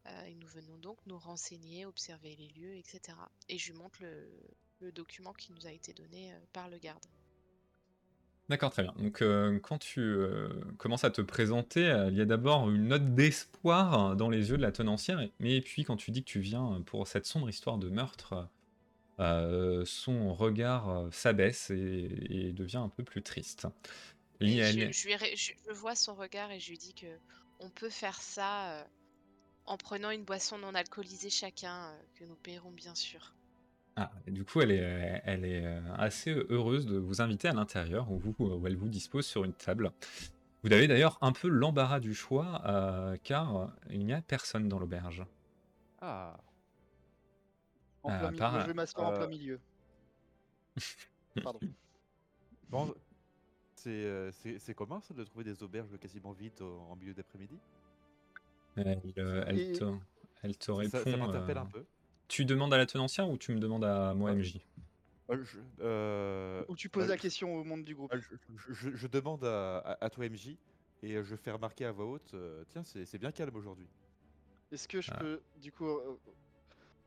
Euh, 0.06 0.24
et 0.26 0.34
nous 0.34 0.48
venons 0.48 0.76
donc 0.78 0.98
nous 1.06 1.18
renseigner, 1.18 1.86
observer 1.86 2.34
les 2.36 2.48
lieux, 2.48 2.74
etc. 2.76 3.16
Et 3.48 3.58
je 3.58 3.72
lui 3.72 3.78
montre 3.78 4.02
le, 4.02 4.28
le 4.80 4.90
document 4.92 5.32
qui 5.32 5.52
nous 5.52 5.66
a 5.66 5.70
été 5.72 5.92
donné 5.92 6.32
euh, 6.32 6.36
par 6.52 6.68
le 6.68 6.78
garde. 6.78 7.04
D'accord, 8.48 8.70
très 8.70 8.82
bien. 8.82 8.92
Donc, 8.98 9.22
euh, 9.22 9.58
quand 9.60 9.78
tu 9.78 10.00
euh, 10.00 10.48
commences 10.76 11.04
à 11.04 11.10
te 11.10 11.20
présenter, 11.22 11.86
euh, 11.88 12.10
il 12.10 12.16
y 12.16 12.20
a 12.20 12.24
d'abord 12.24 12.68
une 12.68 12.88
note 12.88 13.14
d'espoir 13.14 14.16
dans 14.16 14.28
les 14.28 14.50
yeux 14.50 14.56
de 14.56 14.62
la 14.62 14.72
tenancière, 14.72 15.20
mais 15.38 15.60
puis 15.60 15.84
quand 15.84 15.96
tu 15.96 16.10
dis 16.10 16.22
que 16.24 16.28
tu 16.28 16.40
viens 16.40 16.82
pour 16.84 17.06
cette 17.06 17.24
sombre 17.24 17.48
histoire 17.48 17.78
de 17.78 17.88
meurtre, 17.88 18.48
son 19.86 20.34
regard 20.34 21.06
s'abaisse 21.12 21.70
et, 21.70 22.08
et 22.30 22.52
devient 22.52 22.78
un 22.78 22.88
peu 22.88 23.04
plus 23.04 23.22
triste. 23.22 23.68
Et 24.40 24.60
je, 24.60 24.90
je 24.90 25.06
lui 25.06 25.14
ré- 25.14 25.36
je- 25.36 25.52
je 25.68 25.72
vois 25.72 25.94
son 25.94 26.14
regard 26.16 26.50
et 26.50 26.58
je 26.58 26.70
lui 26.70 26.78
dis 26.78 26.92
que 26.92 27.06
on 27.60 27.70
peut 27.70 27.90
faire 27.90 28.20
ça 28.20 28.84
en 29.66 29.76
prenant 29.76 30.10
une 30.10 30.24
boisson 30.24 30.58
non 30.58 30.74
alcoolisée 30.74 31.30
chacun, 31.30 31.86
euh, 31.90 31.98
que 32.16 32.24
nous 32.24 32.34
paierons 32.36 32.70
bien 32.72 32.94
sûr. 32.94 33.34
Ah, 33.96 34.10
et 34.26 34.30
du 34.30 34.44
coup, 34.44 34.60
elle 34.62 34.70
est, 34.70 35.22
elle 35.24 35.44
est 35.44 35.64
euh, 35.66 35.80
assez 35.96 36.30
heureuse 36.48 36.86
de 36.86 36.96
vous 36.96 37.20
inviter 37.20 37.48
à 37.48 37.52
l'intérieur, 37.52 38.10
où, 38.10 38.18
vous- 38.18 38.34
où 38.38 38.66
elle 38.66 38.76
vous 38.76 38.88
dispose 38.88 39.26
sur 39.26 39.44
une 39.44 39.52
table. 39.52 39.92
Vous 40.62 40.72
avez 40.72 40.86
d'ailleurs 40.88 41.18
un 41.20 41.32
peu 41.32 41.48
l'embarras 41.48 42.00
du 42.00 42.14
choix, 42.14 42.62
euh, 42.66 43.16
car 43.22 43.70
il 43.90 44.04
n'y 44.06 44.12
a 44.12 44.22
personne 44.22 44.68
dans 44.68 44.78
l'auberge. 44.78 45.24
Ah, 46.00 46.36
En 48.04 48.10
Euh, 48.10 48.18
plein 48.18 48.28
milieu. 48.30 48.38
par- 48.38 48.60
je 48.62 48.66
vais 48.66 48.74
m'asseoir 48.74 49.06
en 49.08 49.12
euh, 49.12 49.16
plein 49.18 49.26
milieu. 49.28 49.60
Pardon. 51.44 51.60
bon, 52.68 52.94
c'est 53.76 53.90
euh, 53.90 54.32
c'est- 54.32 54.58
c'est 54.58 54.74
commun 54.74 55.00
ça 55.00 55.14
de 55.14 55.22
trouver 55.24 55.44
des 55.44 55.62
auberges 55.62 55.96
quasiment 55.98 56.32
vides 56.32 56.60
au- 56.62 56.80
en 56.90 56.96
milieu 56.96 57.14
d'après-midi? 57.14 57.58
Elle, 58.76 59.00
euh, 59.18 59.44
elle 59.46 59.58
Et- 59.58 59.72
te, 59.72 59.84
elle 60.42 60.56
te 60.56 60.64
Ça, 60.66 60.74
répond. 60.74 61.10
ça 61.10 61.16
m'interpelle 61.16 61.58
euh, 61.58 61.60
un 61.62 61.66
peu. 61.66 61.84
Tu 62.28 62.44
demandes 62.44 62.72
à 62.72 62.78
la 62.78 62.86
tenancière 62.86 63.28
ou 63.28 63.36
tu 63.36 63.52
me 63.52 63.60
demandes 63.60 63.84
à 63.84 64.14
moi, 64.14 64.30
Ah. 64.30 64.34
MJ 64.34 64.60
Euh, 65.30 65.42
je, 65.44 65.58
euh, 65.80 66.64
Ou 66.68 66.76
tu 66.76 66.88
poses 66.88 67.04
euh, 67.04 67.08
la 67.08 67.16
question 67.16 67.54
au 67.54 67.64
monde 67.64 67.84
du 67.84 67.94
groupe. 67.94 68.12
euh, 68.14 68.20
je, 68.58 68.72
je- 68.72 68.96
je 68.96 69.06
demande 69.06 69.44
à, 69.44 69.78
à- 69.78 70.04
à 70.04 70.10
toi 70.10 70.26
MJ 70.28 70.56
et 71.02 71.22
je 71.22 71.36
fais 71.36 71.50
remarquer 71.50 71.84
à 71.86 71.92
voix 71.92 72.06
haute, 72.06 72.34
euh, 72.34 72.64
tiens 72.70 72.82
c'est 72.84 73.18
bien 73.18 73.30
calme 73.32 73.54
aujourd'hui. 73.56 73.86
Est-ce 74.72 74.88
que 74.88 75.00
je 75.00 75.10
Ah. 75.12 75.18
peux, 75.18 75.40
du 75.60 75.70
coup, 75.72 75.86
euh, 75.86 76.16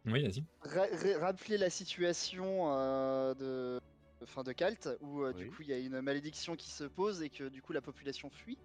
Oui, 0.06 0.24
vas-y. 0.24 0.44
ra- 0.62 0.86
ra- 0.92 1.20
rappeler 1.26 1.58
la 1.58 1.70
situation 1.70 2.72
euh, 2.72 3.34
de, 3.34 3.80
fin 4.26 4.44
de 4.44 4.54
Kalt, 4.54 4.88
où 5.02 5.24
euh, 5.24 5.34
du 5.34 5.50
coup 5.50 5.62
il 5.64 5.68
y 5.70 5.74
a 5.74 5.78
une 5.80 6.00
malédiction 6.02 6.56
qui 6.56 6.70
se 6.72 6.84
pose 6.86 7.22
et 7.22 7.30
que 7.30 7.50
du 7.50 7.62
coup 7.62 7.74
la 7.74 7.82
population 7.82 8.30
fuit, 8.30 8.58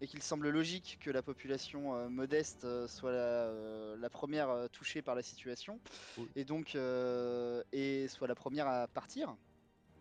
et 0.00 0.06
qu'il 0.06 0.22
semble 0.22 0.48
logique 0.50 0.98
que 1.00 1.10
la 1.10 1.22
population 1.22 1.94
euh, 1.94 2.08
modeste 2.08 2.64
euh, 2.64 2.86
soit 2.86 3.12
la, 3.12 3.18
euh, 3.18 3.96
la 3.98 4.10
première 4.10 4.50
euh, 4.50 4.68
touchée 4.68 5.02
par 5.02 5.14
la 5.14 5.22
situation, 5.22 5.80
Oui. 6.18 6.28
et 6.36 6.44
donc 6.44 6.74
euh, 6.74 7.62
et 7.72 8.06
soit 8.08 8.28
la 8.28 8.34
première 8.34 8.66
à 8.68 8.86
partir. 8.88 9.34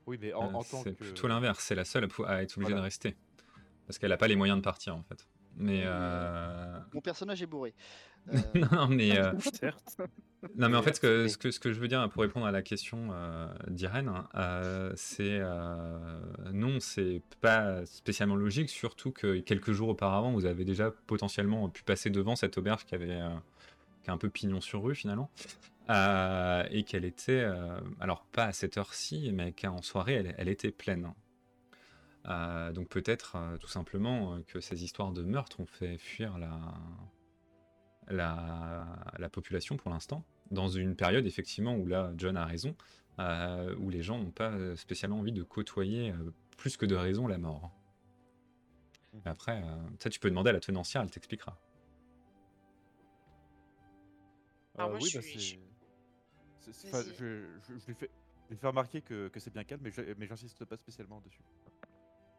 Oui 0.06 0.18
mais 0.20 0.34
en, 0.34 0.44
Euh, 0.50 0.54
en 0.54 0.64
tant 0.64 0.84
c'est 0.84 0.94
que... 0.96 1.04
plutôt 1.04 1.28
l'inverse, 1.28 1.64
c'est 1.64 1.76
la 1.76 1.86
seule 1.86 2.08
à, 2.26 2.44
être 2.44 2.58
obligée 2.58 2.72
Voilà. 2.74 2.76
de 2.78 2.82
rester. 2.82 3.16
Parce 3.88 3.98
qu'elle 4.00 4.10
n'a 4.10 4.18
pas 4.18 4.28
les 4.28 4.36
moyens 4.36 4.58
de 4.58 4.64
partir, 4.64 4.96
en 4.96 5.04
fait. 5.04 5.28
Mais. 5.58 5.80
Oui, 5.80 5.84
euh, 5.86 6.80
Mon 6.94 7.02
personnage 7.02 7.42
est 7.42 7.48
bourré. 7.48 7.74
Euh, 8.34 8.38
non, 8.72 8.88
mais. 8.88 9.20
euh, 9.20 9.34
Certes. 9.54 9.98
Non, 10.58 10.68
mais 10.70 10.78
en 10.78 10.82
fait, 10.82 10.96
ce 10.96 11.00
que, 11.00 11.24
mais- 11.24 11.30
ce 11.30 11.38
que, 11.38 11.52
ce 11.52 11.60
que 11.60 11.72
je 11.72 11.80
veux 11.80 11.88
dire 11.88 12.10
pour 12.10 12.24
répondre 12.24 12.48
à 12.48 12.52
la 12.52 12.64
question 12.64 13.10
euh, 13.12 13.48
d'Irène, 13.68 14.12
euh, 14.34 14.92
c'est 14.96 15.38
euh, 15.42 16.20
non, 16.52 16.80
c'est 16.80 17.22
pas 17.42 17.86
spécialement 17.86 18.36
logique, 18.36 18.70
surtout 18.72 19.12
que 19.12 19.40
quelques 19.42 19.74
jours 19.74 19.90
auparavant, 19.90 20.32
vous 20.32 20.46
avez 20.46 20.66
déjà 20.66 20.90
potentiellement 21.06 21.70
pu 21.70 21.84
passer 21.84 22.10
devant 22.10 22.36
cette 22.36 22.58
auberge 22.58 22.86
qui 22.86 22.96
avait 22.96 23.12
euh, 23.12 23.30
qui 24.04 24.10
a 24.10 24.14
un 24.14 24.18
peu 24.18 24.30
pignon 24.30 24.60
sur 24.60 24.82
rue 24.84 24.96
finalement, 24.96 25.30
euh, 25.92 26.64
et 26.72 26.82
qu'elle 26.84 27.06
était, 27.06 27.44
euh, 27.44 27.80
alors 28.00 28.24
pas 28.32 28.46
à 28.46 28.54
cette 28.54 28.78
heure-ci, 28.78 29.32
mais 29.34 29.52
qu'en 29.52 29.84
soirée, 29.84 30.14
elle, 30.16 30.36
elle 30.40 30.50
était 30.50 30.72
pleine. 30.72 31.12
Euh, 32.28 32.72
donc 32.72 32.90
peut-être 32.90 33.36
euh, 33.36 33.58
tout 33.58 33.68
simplement 33.68 34.34
euh, 34.36 34.42
que 34.48 34.60
ces 34.60 34.84
histoires 34.84 35.12
de 35.12 35.22
meurtre 35.22 35.60
ont 35.60 35.66
fait 35.68 35.98
fuir 36.00 36.40
la, 36.40 36.74
la, 38.08 38.88
la 39.20 39.30
population 39.30 39.78
pour 39.78 39.92
l'instant, 39.92 40.26
dans 40.50 40.68
une 40.68 40.96
période 40.96 41.26
effectivement 41.28 41.76
où 41.76 41.86
là, 41.86 42.12
John 42.18 42.36
a 42.36 42.46
raison, 42.46 42.76
euh, 43.20 43.76
où 43.78 43.90
les 43.92 44.02
gens 44.02 44.18
n'ont 44.18 44.32
pas 44.32 44.76
spécialement 44.76 45.20
envie 45.20 45.32
de 45.34 45.44
côtoyer 45.44 46.12
euh, 46.12 46.32
plus 46.58 46.78
que 46.78 46.86
de 46.88 46.96
raison 46.96 47.28
la 47.28 47.38
mort. 47.38 47.72
Mhm. 49.14 49.22
Après, 49.26 49.62
euh, 49.64 49.78
ça 50.00 50.10
tu 50.10 50.20
peux 50.20 50.30
demander 50.30 50.50
à 50.50 50.54
la 50.54 50.60
tenancière, 50.60 51.04
elle 51.04 51.12
t'expliquera. 51.12 51.60
Alors 54.78 54.90
moi, 54.90 55.00
oui, 55.02 55.10
je 55.10 55.20
bah, 55.20 55.22
suis- 55.22 55.40
c'est- 55.40 55.60
c'est- 56.60 56.74
c'est- 56.74 56.88
enfin, 56.90 57.02
Vas-y. 57.04 57.16
je, 57.16 57.48
je- 57.68 57.78
je 57.78 57.86
lui 57.86 57.96
fais, 57.96 58.10
je 58.50 58.68
remarquer 58.68 59.02
que, 59.02 59.30
que 59.30 59.40
c'est 59.40 59.52
bien 59.54 59.64
calme, 59.64 59.82
mais 59.84 59.92
je- 59.92 60.14
mais 60.18 60.28
j'insiste 60.28 60.66
pas 60.66 60.76
spécialement 60.76 61.22
dessus. 61.22 61.42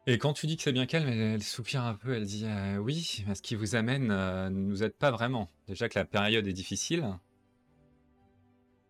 Et 0.09 0.17
quand 0.17 0.31
tu 0.31 0.47
dis 0.47 0.55
que 0.55 0.63
c'est 0.63 0.71
bien 0.71 0.85
calme, 0.85 1.09
elle, 1.09 1.19
elle 1.19 1.43
soupire 1.43 1.83
un 1.83 1.93
peu, 1.93 2.15
elle 2.15 2.25
dit 2.25 2.45
euh, 2.45 2.77
oui, 2.77 3.25
mais 3.27 3.35
ce 3.35 3.41
qui 3.41 3.55
vous 3.55 3.75
amène 3.75 4.09
euh, 4.09 4.49
ne 4.49 4.57
nous 4.57 4.81
aide 4.81 4.93
pas 4.93 5.11
vraiment. 5.11 5.51
Déjà 5.67 5.89
que 5.89 5.99
la 5.99 6.05
période 6.05 6.47
est 6.47 6.53
difficile. 6.53 7.05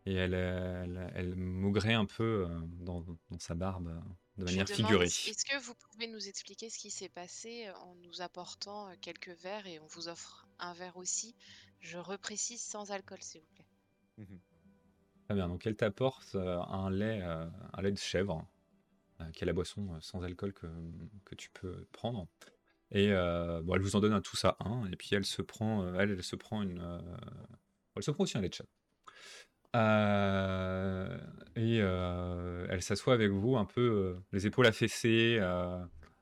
Et 0.05 0.13
elle, 0.13 0.35
elle, 0.35 1.11
elle 1.15 1.35
maugrait 1.35 1.95
un 1.95 2.05
peu 2.05 2.45
euh, 2.47 2.59
dans, 2.81 3.03
dans 3.31 3.39
sa 3.39 3.55
barbe 3.55 3.99
de 4.37 4.45
Je 4.45 4.51
manière 4.51 4.65
demande, 4.65 4.77
figurée. 4.77 5.05
Est-ce 5.07 5.43
que 5.43 5.59
vous 5.59 5.73
pouvez 5.73 6.05
nous 6.05 6.29
expliquer 6.29 6.69
ce 6.69 6.77
qui 6.77 6.91
s'est 6.91 7.09
passé 7.09 7.67
en 7.81 7.95
nous 7.95 8.21
apportant 8.21 8.87
quelques 9.01 9.35
verres 9.41 9.65
et 9.65 9.79
on 9.79 9.87
vous 9.87 10.09
offre 10.09 10.47
un 10.59 10.73
verre 10.73 10.97
aussi? 10.97 11.33
Je 11.79 11.97
reprécise 11.97 12.61
sans 12.61 12.91
alcool, 12.91 13.17
s'il 13.21 13.41
vous 13.41 13.47
plaît. 13.55 13.67
Mhm. 14.19 14.39
Très 15.25 15.35
bien, 15.35 15.47
donc 15.47 15.65
elle 15.65 15.75
t'apporte 15.75 16.35
un 16.35 16.91
lait, 16.91 17.21
un 17.21 17.81
lait 17.81 17.91
de 17.91 17.97
chèvre, 17.97 18.45
qui 19.33 19.43
est 19.43 19.47
la 19.47 19.53
boisson 19.53 19.93
euh, 19.93 19.97
sans 20.01 20.23
alcool 20.23 20.53
que, 20.53 20.67
tu 21.35 21.49
peux 21.51 21.85
prendre. 21.91 22.27
Et 22.91 23.11
euh, 23.11 23.61
bon, 23.63 23.75
elle 23.75 23.81
vous 23.81 23.95
en 23.95 23.99
donne 23.99 24.13
un 24.13 24.21
tous 24.21 24.45
à 24.45 24.57
un, 24.59 24.89
et 24.91 24.95
puis 24.95 25.09
elle 25.13 25.25
se 25.25 25.41
prend, 25.41 25.83
euh, 25.83 25.93
elle, 25.99 26.23
se 26.23 26.35
prend 26.35 26.61
une, 26.61 26.79
euh, 26.79 26.99
elle 27.95 28.03
se 28.03 28.11
prend 28.11 28.23
aussi 28.23 28.37
un 28.37 28.41
lait. 28.41 28.49
Euh, 29.75 31.17
et 31.55 31.79
euh, 31.81 32.65
elle 32.69 32.81
s'assoit 32.81 33.13
avec 33.13 33.31
vous, 33.31 33.57
un 33.57 33.65
peu 33.65 33.81
euh, 33.81 34.15
les 34.31 34.47
épaules 34.47 34.65
affaissées, 34.65 35.37
euh, 35.41 35.77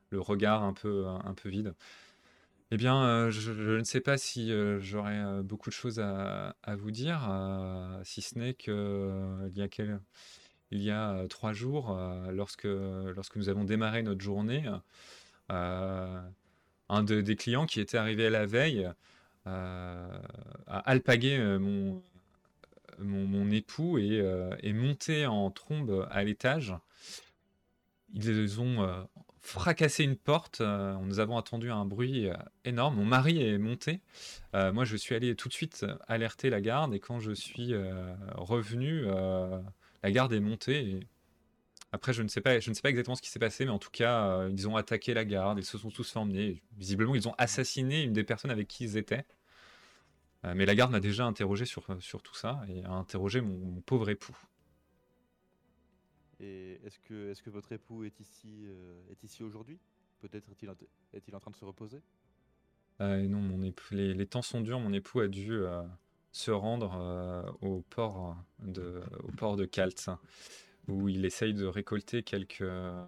le 0.10 0.20
regard 0.20 0.64
un 0.64 0.74
peu, 0.74 1.06
un, 1.08 1.34
peu 1.34 1.50
vide. 1.50 1.76
Eh 2.72 2.78
bien, 2.78 3.04
euh, 3.04 3.32
je, 3.32 3.78
ne 3.78 3.84
sais 3.84 4.02
pas 4.02 4.18
si 4.18 4.52
euh, 4.52 4.80
j'aurais 4.80 5.20
euh, 5.20 5.44
beaucoup 5.44 5.70
de 5.70 5.76
choses 5.76 6.00
à, 6.00 6.56
à 6.64 6.76
vous 6.76 6.92
dire, 6.92 7.28
euh, 7.30 8.02
si 8.04 8.22
ce 8.22 8.38
n'est 8.40 8.56
que 8.56 8.72
euh, 8.72 9.50
il 9.52 9.58
y 9.58 9.62
a 9.62 9.68
quel- 9.68 10.02
il 10.72 10.82
y 10.82 10.92
a 10.92 11.26
trois 11.30 11.54
jours, 11.54 11.98
lorsque, 12.32 12.66
lorsque 12.66 13.36
nous 13.36 13.50
avons 13.50 13.64
démarré 13.64 14.04
notre 14.04 14.22
journée, 14.22 14.64
un 15.50 17.04
de- 17.04 17.22
des 17.22 17.36
clients 17.36 17.66
qui 17.66 17.80
était 17.80 17.98
arrivé 17.98 18.30
la 18.30 18.46
veille 18.46 18.90
a 19.46 20.20
alpagué 20.68 21.38
mon, 21.60 22.02
mon, 23.00 23.52
époux 23.52 23.98
et 24.00 24.18
est 24.62 24.74
monté 24.74 25.26
en 25.26 25.52
trombe 25.52 26.08
à 26.10 26.24
l'étage. 26.24 26.74
Ils 28.14 28.60
ont 28.60 29.08
fracassé 29.46 30.04
une 30.04 30.16
porte. 30.16 30.62
euh, 30.62 30.96
nous 31.02 31.20
avons 31.20 31.36
entendu 31.36 31.70
un 31.72 31.86
bruit 31.86 32.30
énorme. 32.66 32.96
Mon 32.96 33.06
mari 33.06 33.42
est 33.42 33.58
monté. 33.58 34.02
Moi, 34.54 34.86
je 34.86 34.96
suis 34.96 35.16
allé 35.16 35.36
tout 35.36 35.50
de 35.50 35.54
suite 35.54 35.86
alerter 36.08 36.50
la 36.50 36.62
garde 36.62 36.94
et 36.96 37.00
quand 37.00 37.20
je 37.20 37.32
suis 37.32 37.74
revenu, 38.36 39.06
la 40.06 40.12
garde 40.12 40.34
est 40.34 40.40
montée. 40.40 40.88
et 40.88 41.00
Après, 41.92 42.14
je 42.14 42.22
ne 42.22 42.28
sais 42.28 42.40
pas, 42.40 42.60
je 42.60 42.70
ne 42.70 42.76
sais 42.76 42.82
pas 42.84 42.92
exactement 42.92 43.16
ce 43.16 43.24
qui 43.24 43.30
s'est 43.32 43.40
passé, 43.40 43.66
mais 43.66 43.72
en 43.72 43.80
tout 43.80 43.90
cas, 43.90 44.28
euh, 44.28 44.50
ils 44.52 44.68
ont 44.68 44.76
attaqué 44.76 45.16
la 45.16 45.26
garde. 45.26 45.58
Ils 45.58 45.66
se 45.66 45.80
sont 45.80 45.90
tous 45.90 46.12
fait 46.12 46.20
emmener. 46.20 46.62
Visiblement, 46.78 47.16
ils 47.16 47.28
ont 47.28 47.34
assassiné 47.40 48.04
une 48.04 48.14
des 48.14 48.24
personnes 48.24 48.52
avec 48.52 48.68
qui 48.68 48.84
ils 48.84 48.98
étaient. 48.98 49.26
Euh, 50.44 50.54
mais 50.56 50.68
la 50.68 50.76
garde 50.76 50.92
m'a 50.92 51.00
déjà 51.00 51.26
interrogé 51.26 51.66
sur, 51.66 51.84
sur 52.02 52.22
tout 52.22 52.36
ça 52.36 52.62
et 52.70 52.84
a 52.84 52.92
interrogé 52.92 53.42
mon, 53.42 53.58
mon 53.58 53.82
pauvre 53.82 54.08
époux. 54.10 54.38
Et 56.40 56.80
est-ce 56.86 57.00
que, 57.00 57.32
est-ce 57.32 57.42
que 57.42 57.50
votre 57.50 57.72
époux 57.72 58.04
est 58.04 58.20
ici, 58.20 58.66
euh, 58.68 59.02
est 59.12 59.24
ici 59.24 59.42
aujourd'hui? 59.42 59.80
Peut-être 60.20 60.52
est-il 60.52 60.70
en, 60.70 60.76
est-il 61.14 61.36
en 61.36 61.40
train 61.40 61.50
de 61.50 61.56
se 61.56 61.66
reposer? 61.66 62.04
Euh, 63.02 63.28
non, 63.28 63.40
mon 63.40 63.64
époux, 63.64 63.96
les, 63.96 64.14
les 64.14 64.28
temps 64.28 64.44
sont 64.44 64.62
durs. 64.62 64.80
Mon 64.80 64.94
époux 64.94 65.20
a 65.22 65.28
dû 65.28 65.52
euh, 65.52 65.82
se 66.36 66.52
rendre 66.52 66.98
euh, 67.00 67.50
au 67.62 67.80
port 67.90 68.36
de, 68.60 69.02
au 69.24 69.32
port 69.32 69.56
de 69.56 69.64
Kalt, 69.64 70.10
où 70.90 71.08
il 71.08 71.24
essaye 71.24 71.54
de 71.54 71.66
récolter 71.66 72.24
quelques, 72.24 72.60
euh, 72.60 73.06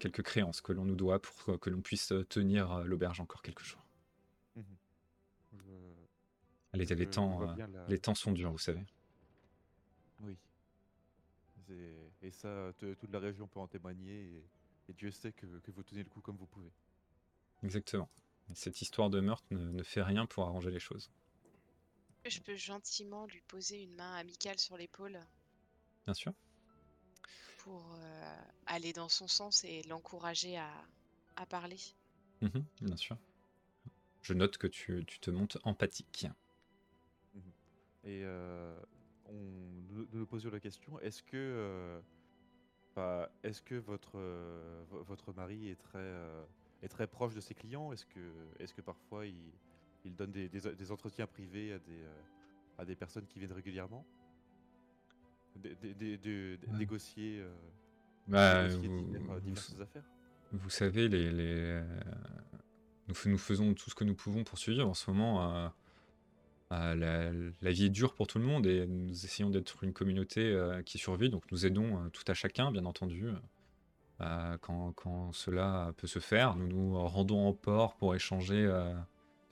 quelques 0.00 0.22
créances 0.22 0.60
que 0.60 0.72
l'on 0.72 0.84
nous 0.84 0.96
doit 0.96 1.22
pour 1.22 1.60
que 1.60 1.70
l'on 1.70 1.82
puisse 1.82 2.12
tenir 2.28 2.72
euh, 2.72 2.84
l'auberge 2.84 3.20
encore 3.20 3.42
quelques 3.42 3.62
jours. 3.62 3.80
Je- 4.56 4.62
Les, 6.72 7.06
temps, 7.08 7.54
la- 7.56 7.86
les 7.86 7.98
temps 8.00 8.16
sont 8.16 8.32
durs, 8.32 8.50
vous 8.50 8.58
savez. 8.58 8.84
Oui. 10.18 10.36
Et 12.22 12.32
ça, 12.32 12.72
te- 12.78 12.94
toute 12.94 13.12
la 13.12 13.20
région 13.20 13.46
peut 13.46 13.60
en 13.60 13.68
témoigner. 13.68 14.20
Et, 14.20 14.44
et 14.88 14.92
Dieu 14.94 15.12
sait 15.12 15.30
que, 15.30 15.46
que 15.60 15.70
vous 15.70 15.84
tenez 15.84 16.02
le 16.02 16.08
coup 16.08 16.20
comme 16.20 16.36
vous 16.36 16.46
pouvez. 16.46 16.72
Exactement. 17.62 18.08
Cette 18.52 18.82
histoire 18.82 19.10
de 19.10 19.20
meurtre 19.20 19.46
ne, 19.52 19.70
ne 19.70 19.82
fait 19.84 20.02
rien 20.02 20.26
pour 20.26 20.42
arranger 20.42 20.72
les 20.72 20.80
choses. 20.80 21.12
Je 22.26 22.40
peux 22.40 22.54
gentiment 22.54 23.24
lui 23.24 23.40
poser 23.40 23.82
une 23.82 23.94
main 23.94 24.16
amicale 24.16 24.58
sur 24.58 24.76
l'épaule 24.76 25.18
Bien 26.06 26.14
sûr. 26.14 26.32
pour 27.56 27.94
euh, 27.94 28.36
aller 28.66 28.92
dans 28.92 29.08
son 29.08 29.26
sens 29.28 29.64
et 29.64 29.82
l'encourager 29.88 30.56
à, 30.56 30.70
à 31.36 31.46
parler? 31.46 31.80
Mhm, 32.40 32.64
bien 32.80 32.96
sûr. 32.96 33.16
Je 34.22 34.34
note 34.34 34.58
que 34.58 34.66
tu, 34.66 35.04
tu 35.06 35.20
te 35.20 35.30
montes 35.30 35.58
empathique. 35.62 36.26
Et 38.04 38.20
euh, 38.24 38.78
on 39.26 39.32
nous, 39.88 40.06
nous 40.12 40.26
posions 40.26 40.50
la 40.50 40.60
question 40.60 40.98
est-ce 41.00 41.22
que, 41.22 41.36
euh, 41.36 42.00
bah, 42.96 43.30
est-ce 43.42 43.62
que 43.62 43.76
votre, 43.76 44.12
euh, 44.16 44.84
vo- 44.88 45.02
votre 45.04 45.32
mari 45.32 45.68
est 45.70 45.76
très, 45.80 45.98
euh, 45.98 46.44
est 46.82 46.88
très 46.88 47.06
proche 47.08 47.34
de 47.34 47.40
ses 47.40 47.54
clients? 47.54 47.92
Est-ce 47.92 48.06
que, 48.06 48.48
est 48.58 48.72
que 48.74 48.82
parfois 48.82 49.26
il, 49.26 49.52
il 50.04 50.14
donne 50.14 50.32
des, 50.32 50.48
des- 50.48 50.74
des 50.74 50.92
entretiens 50.92 51.26
privés 51.26 51.72
à 51.72 51.78
des, 51.78 52.02
euh, 52.02 52.22
à 52.78 52.84
des 52.84 52.94
personnes 52.94 53.26
qui 53.26 53.38
viennent 53.38 53.52
régulièrement 53.52 54.04
Des- 55.56 55.74
des- 55.76 55.94
des- 55.94 56.18
de- 56.18 56.56
de- 56.56 56.66
Ouais. 56.72 56.78
Négocier, 56.78 57.40
euh, 57.40 57.54
Bah, 58.26 58.64
négocier 58.64 58.88
vous, 58.88 59.02
divers- 59.06 59.22
vous- 59.22 59.40
diverses 59.40 59.80
affaires 59.80 60.02
vous 60.52 60.70
savez, 60.70 61.08
les, 61.08 61.30
les, 61.32 61.54
euh, 61.58 61.84
nous, 63.08 63.14
nous 63.26 63.38
faisons 63.38 63.74
tout 63.74 63.90
ce 63.90 63.94
que 63.94 64.04
nous 64.04 64.14
pouvons 64.14 64.44
pour 64.44 64.56
survivre. 64.58 64.88
En 64.88 64.94
ce 64.94 65.10
moment, 65.10 65.52
euh, 65.52 65.68
la, 66.70 67.32
la 67.32 67.70
vie 67.72 67.86
est 67.86 67.90
dure 67.90 68.14
pour 68.14 68.26
tout 68.28 68.38
le 68.38 68.44
monde 68.44 68.66
et 68.66 68.86
nous 68.86 69.10
essayons 69.24 69.50
d'être 69.50 69.82
une 69.84 69.92
communauté 69.92 70.56
qui 70.86 70.98
survit. 70.98 71.28
Donc 71.30 71.50
nous 71.50 71.66
aidons 71.66 72.08
tout 72.10 72.22
à 72.28 72.34
chacun, 72.34 72.70
bien 72.72 72.84
entendu, 72.84 73.28
quand, 74.18 74.92
quand 74.92 75.32
cela 75.32 75.92
peut 75.96 76.06
se 76.06 76.18
faire. 76.20 76.54
Nous 76.56 76.68
nous 76.68 76.94
rendons 76.98 77.46
en 77.48 77.52
port 77.52 77.96
pour 77.96 78.14
échanger 78.14 78.66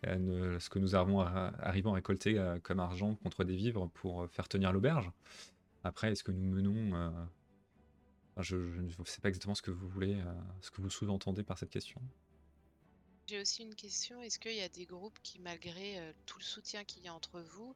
euh, 0.07 0.55
euh, 0.55 0.61
ce 0.61 0.69
que 0.69 0.79
nous 0.79 0.95
avons 0.95 1.21
à- 1.21 1.53
arrivons 1.61 1.93
à 1.93 1.95
récolter 1.97 2.39
euh, 2.39 2.59
comme 2.61 2.81
argent 2.81 3.15
contre 3.17 3.45
des 3.45 3.57
vivres 3.57 3.89
pour 3.95 4.23
euh, 4.23 4.29
faire 4.29 4.49
tenir 4.49 4.73
l'auberge. 4.73 5.11
Après, 5.85 6.13
est-ce 6.13 6.25
que 6.25 6.33
nous 6.33 6.55
menons... 6.55 6.97
euh, 6.97 7.11
je 8.39 8.57
ne 8.57 8.91
sais 9.05 9.21
pas 9.21 9.29
exactement 9.29 9.55
ce 9.55 9.63
que 9.63 9.71
vous 9.71 9.89
voulez, 9.89 10.15
euh, 10.15 10.33
ce 10.63 10.71
que 10.71 10.81
vous 10.81 10.91
sous-entendez 10.91 11.43
par 11.43 11.59
cette 11.59 11.71
question. 11.71 12.01
J'ai 13.29 13.41
aussi 13.41 13.63
une 13.63 13.75
question. 13.75 14.23
Est-ce 14.23 14.39
qu'il 14.39 14.55
y 14.55 14.63
a 14.63 14.69
des 14.69 14.87
groupes 14.87 15.19
qui, 15.23 15.39
malgré 15.39 15.99
euh, 15.99 16.13
tout 16.27 16.39
le 16.39 16.45
soutien 16.45 16.85
qu'il 16.85 17.05
y 17.05 17.09
a 17.09 17.15
entre 17.15 17.41
vous, 17.41 17.75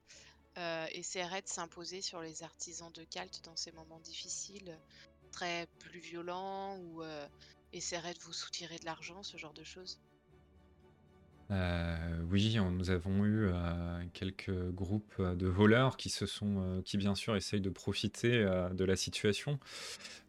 euh, 0.58 0.86
essaieraient 0.92 1.42
de 1.42 1.48
s'imposer 1.48 2.00
sur 2.00 2.20
les 2.20 2.42
artisans 2.42 2.90
de 2.92 3.04
Kalt 3.04 3.44
dans 3.44 3.56
ces 3.56 3.72
moments 3.72 4.00
difficiles, 4.00 4.76
très 5.32 5.66
plus 5.78 6.00
violents, 6.00 6.78
ou 6.78 7.02
euh, 7.02 7.26
essaieraient 7.72 8.14
de 8.14 8.20
vous 8.20 8.32
soutirer 8.32 8.78
de 8.78 8.86
l'argent, 8.86 9.22
ce 9.22 9.36
genre 9.36 9.54
de 9.54 9.64
choses? 9.64 9.98
Euh, 11.52 11.96
oui, 12.30 12.58
on- 12.58 12.72
nous 12.72 12.90
avons 12.90 13.24
eu 13.24 13.46
euh, 13.52 14.02
quelques 14.12 14.50
groupes 14.72 15.14
euh, 15.20 15.36
de 15.36 15.46
voleurs 15.46 15.96
qui 15.96 16.10
se 16.10 16.26
sont, 16.26 16.56
euh, 16.60 16.82
qui 16.82 16.96
bien 16.96 17.14
sûr 17.14 17.36
essayent 17.36 17.60
de 17.60 17.70
profiter 17.70 18.32
euh, 18.34 18.68
de 18.70 18.84
la 18.84 18.96
situation, 18.96 19.60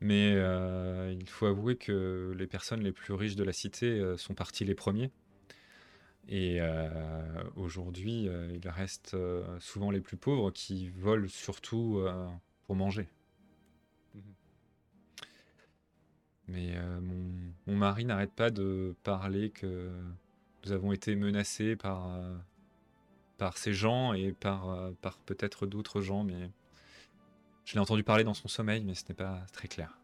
mais 0.01 0.33
euh, 0.35 1.15
il 1.19 1.27
faut 1.29 1.47
avouer 1.47 1.75
que 1.77 2.33
les 2.37 2.47
personnes 2.47 2.81
les 2.81 2.91
plus 2.93 3.13
riches 3.13 3.35
de 3.35 3.43
la 3.43 3.53
cité 3.53 3.87
euh, 3.99 4.17
sont 4.17 4.35
partis 4.35 4.65
les 4.65 4.75
premiers. 4.75 5.11
Et 6.29 6.57
euh, 6.59 7.43
aujourd'hui, 7.55 8.27
euh, 8.27 8.49
il 8.53 8.67
reste 8.69 9.13
euh, 9.13 9.43
souvent 9.59 9.91
les 9.91 10.01
plus 10.01 10.17
pauvres 10.17 10.51
qui 10.51 10.89
volent 10.89 11.27
surtout 11.29 11.99
euh, 11.99 12.27
pour 12.65 12.75
manger. 12.75 13.07
Mhm. 14.15 14.33
Mais 16.47 16.73
euh, 16.75 16.99
mon, 17.01 17.31
mon 17.67 17.75
mari 17.75 18.05
n'arrête 18.05 18.31
pas 18.33 18.49
de 18.49 18.95
parler 19.03 19.49
que 19.49 19.89
nous 20.67 20.73
avons 20.73 20.91
été 20.91 21.15
menacés 21.15 21.75
par, 21.75 22.09
euh, 22.13 22.35
par 23.37 23.57
ces 23.57 23.73
gens 23.73 24.13
et 24.13 24.33
par, 24.33 24.69
euh, 24.69 24.91
par 25.01 25.17
peut-être 25.19 25.65
d'autres 25.65 26.01
gens, 26.01 26.23
mais 26.23 26.49
je 27.65 27.73
l'ai 27.73 27.79
entendu 27.79 28.03
parler 28.03 28.23
dans 28.25 28.33
son 28.33 28.47
sommeil, 28.47 28.83
mais 28.83 28.93
ce 28.93 29.03
n'est 29.07 29.15
pas 29.15 29.45
très 29.53 29.67
clair. 29.67 29.97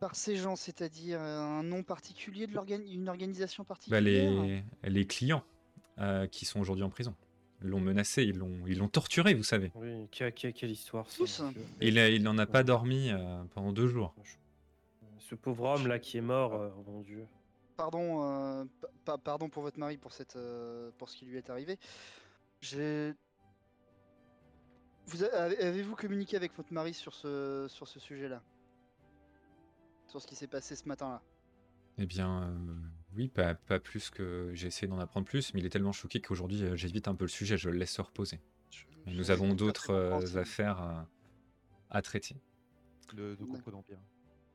Par 0.00 0.14
ces 0.14 0.36
gens, 0.36 0.54
c'est-à-dire 0.54 1.20
euh, 1.20 1.40
un 1.40 1.62
nom 1.64 1.82
particulier 1.82 2.46
de 2.46 2.54
l'organi- 2.54 2.92
une 2.94 3.08
organisation 3.08 3.64
Bah, 3.64 3.68
particulière? 3.68 4.02
les, 4.04 4.62
les 4.84 5.06
clients 5.06 5.42
euh, 5.98 6.26
qui 6.28 6.44
sont 6.44 6.60
aujourd'hui 6.60 6.84
en 6.84 6.90
prison 6.90 7.14
ils 7.60 7.66
l'ont 7.70 7.80
menacé, 7.80 8.22
ils 8.22 8.36
l'ont, 8.38 8.64
ils 8.68 8.78
l'ont 8.78 8.86
torturé, 8.86 9.34
vous 9.34 9.42
savez. 9.42 9.72
Oui, 9.74 10.06
que- 10.12 10.30
que- 10.30 10.52
quelle 10.52 10.70
histoire 10.70 11.10
ça. 11.10 11.16
Tous. 11.18 11.42
Il, 11.80 11.98
a- 11.98 12.08
il 12.08 12.22
n'en 12.22 12.38
a 12.38 12.46
pas 12.46 12.62
dormi 12.62 13.10
euh, 13.10 13.42
pendant 13.52 13.72
deux 13.72 13.88
jours. 13.88 14.14
Ce 15.18 15.34
pauvre 15.34 15.64
homme 15.64 15.88
là 15.88 15.98
qui 15.98 16.18
est 16.18 16.20
mort, 16.22 16.54
euh, 16.54 16.70
oh 16.78 16.84
mon 16.88 17.00
dieu. 17.00 17.26
Pardon, 17.78 18.24
euh, 18.24 18.64
pa- 18.80 18.88
pa- 19.04 19.18
pardon 19.18 19.48
pour 19.48 19.62
votre 19.62 19.78
mari 19.78 19.96
pour 19.98 20.12
cette, 20.12 20.34
euh, 20.34 20.90
pour 20.98 21.08
ce 21.08 21.16
qui 21.16 21.26
lui 21.26 21.38
est 21.38 21.48
arrivé. 21.48 21.78
J'ai. 22.60 23.14
Vous 25.06 25.22
avez-vous 25.22 25.94
communiqué 25.94 26.36
avec 26.36 26.52
votre 26.56 26.72
mari 26.72 26.92
sur 26.92 27.14
ce, 27.14 27.66
sur 27.70 27.86
ce 27.86 28.00
sujet-là? 28.00 28.42
Sur 30.08 30.20
ce 30.20 30.26
qui 30.26 30.34
s'est 30.34 30.48
passé 30.48 30.74
ce 30.74 30.88
matin-là? 30.88 31.22
Eh 31.98 32.06
bien, 32.06 32.42
euh, 32.42 32.74
oui, 33.14 33.28
pas, 33.28 33.54
pas 33.54 33.78
plus 33.78 34.10
que 34.10 34.50
j'ai 34.54 34.66
essayé 34.66 34.88
d'en 34.88 34.98
apprendre 34.98 35.26
plus, 35.26 35.54
mais 35.54 35.60
il 35.60 35.66
est 35.66 35.70
tellement 35.70 35.92
choqué 35.92 36.20
qu'aujourd'hui 36.20 36.76
j'évite 36.76 37.06
un 37.06 37.14
peu 37.14 37.24
le 37.26 37.30
sujet, 37.30 37.56
je 37.56 37.70
le 37.70 37.78
laisse 37.78 37.92
se 37.92 38.02
reposer. 38.02 38.40
Je- 38.70 38.84
Et 39.06 39.12
je 39.12 39.16
nous 39.16 39.30
avons 39.30 39.54
d'autres 39.54 39.90
euh, 39.92 40.36
affaires 40.36 40.80
à, 40.80 41.08
à 41.90 42.02
traiter. 42.02 42.34
Le- 43.14 43.36
comprenons 43.36 43.84
bien. 43.88 44.00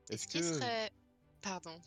Est-ce 0.10 0.28
que. 0.28 0.44
serait... 0.44 0.92
Pardon. 1.44 1.80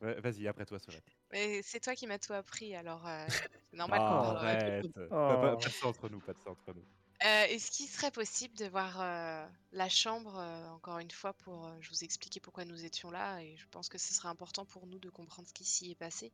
Ouais, 0.00 0.20
Vas-y, 0.20 0.46
après 0.48 0.64
toi, 0.64 0.78
Sorette. 0.78 1.04
Mais 1.32 1.60
c'est 1.62 1.80
toi 1.80 1.94
qui 1.94 2.06
m'as 2.06 2.18
tout 2.18 2.32
appris, 2.32 2.74
alors 2.76 3.06
euh, 3.06 3.26
c'est 3.28 3.76
normal 3.76 3.98
Ah, 4.02 4.08
qu'on... 4.08 4.36
arrête 4.36 4.92
Pas, 4.94 5.00
Oh. 5.06 5.08
pas- 5.10 5.56
pas 5.56 5.56
de 5.56 5.68
ça 5.72 5.86
entre 5.88 6.08
nous, 6.08 6.20
pas 6.20 6.32
de 6.32 6.38
ça 6.40 6.50
entre 6.50 6.72
nous. 6.72 6.84
Euh, 7.24 7.44
Est-ce 7.46 7.70
qu'il 7.72 7.88
serait 7.88 8.10
possible 8.12 8.54
de 8.56 8.66
voir 8.66 9.00
euh, 9.00 9.46
la 9.72 9.88
chambre, 9.88 10.36
euh, 10.38 10.68
encore 10.68 10.98
une 11.00 11.10
fois, 11.10 11.32
pour 11.32 11.66
euh, 11.66 11.76
je 11.80 11.90
vous 11.90 12.04
expliquer 12.04 12.38
pourquoi 12.38 12.64
nous 12.64 12.84
étions 12.84 13.10
là, 13.10 13.40
et 13.42 13.56
je 13.56 13.66
pense 13.70 13.88
que 13.88 13.98
ce 13.98 14.14
serait 14.14 14.28
important 14.28 14.64
pour 14.64 14.86
nous 14.86 14.98
de 15.00 15.10
comprendre 15.10 15.48
ce 15.48 15.54
qui 15.54 15.64
s'y 15.64 15.90
est 15.90 15.94
passé. 15.96 16.32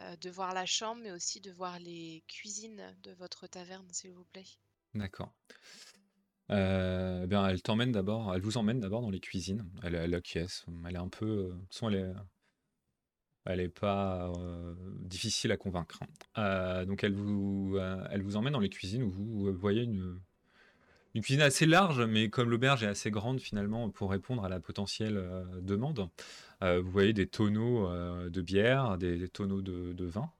Euh, 0.00 0.16
de 0.16 0.30
voir 0.30 0.54
la 0.54 0.66
chambre, 0.66 1.00
mais 1.02 1.10
aussi 1.12 1.40
de 1.40 1.52
voir 1.52 1.78
les 1.78 2.22
cuisines 2.28 2.96
de 3.02 3.12
votre 3.14 3.46
taverne, 3.46 3.86
s'il 3.92 4.12
vous 4.12 4.24
plaît. 4.24 4.46
D'accord. 4.94 5.32
Euh, 6.50 7.26
ben, 7.26 7.46
elle 7.46 7.56
vous 8.40 8.56
emmène 8.58 8.80
d'abord 8.80 9.02
dans 9.02 9.10
les 9.10 9.20
cuisines. 9.20 9.64
Elle, 9.82 9.94
elle 9.94 10.14
acquiesce. 10.14 10.64
Elle 10.86 10.94
est 10.94 10.98
un 10.98 11.08
peu, 11.08 11.52
euh, 11.82 12.14
elle 13.44 13.60
est, 13.60 13.68
pas 13.68 14.32
euh, 14.38 14.74
difficile 15.00 15.52
à 15.52 15.56
convaincre. 15.56 16.00
Euh, 16.38 16.84
donc 16.84 17.04
elle 17.04 17.14
vous, 17.14 17.76
emmène 18.34 18.52
dans 18.52 18.60
les 18.60 18.70
cuisines 18.70 19.02
où 19.02 19.10
vous 19.10 19.52
voyez 19.52 19.82
une, 19.82 20.20
cuisine 21.22 21.42
assez 21.42 21.66
large, 21.66 22.00
mais 22.02 22.28
comme 22.28 22.48
l'auberge 22.48 22.84
est 22.84 22.88
assez 22.88 23.10
grande 23.10 23.40
finalement 23.40 23.90
pour 23.90 24.10
répondre 24.10 24.44
à 24.44 24.48
la 24.48 24.60
potentielle 24.60 25.20
demande, 25.62 26.08
vous 26.60 26.90
voyez 26.90 27.12
des 27.12 27.26
tonneaux 27.26 27.88
de 28.28 28.40
bière, 28.40 28.98
des, 28.98 29.28
tonneaux 29.28 29.60
de, 29.60 29.92
de 29.92 30.04
vin 30.04 30.30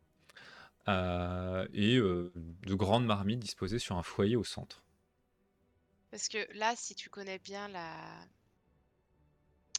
et 1.75 1.97
de 1.99 2.75
grandes 2.75 3.07
marmites 3.07 3.41
disposées 3.41 3.81
sur 3.81 3.97
un 3.97 4.05
foyer 4.05 4.37
au 4.37 4.45
centre. 4.45 4.85
Parce 6.11 6.29
que 6.29 6.47
là, 6.53 6.75
si 6.77 6.95
tu 6.95 7.09
connais 7.09 7.39
bien 7.39 7.67
la, 7.69 7.95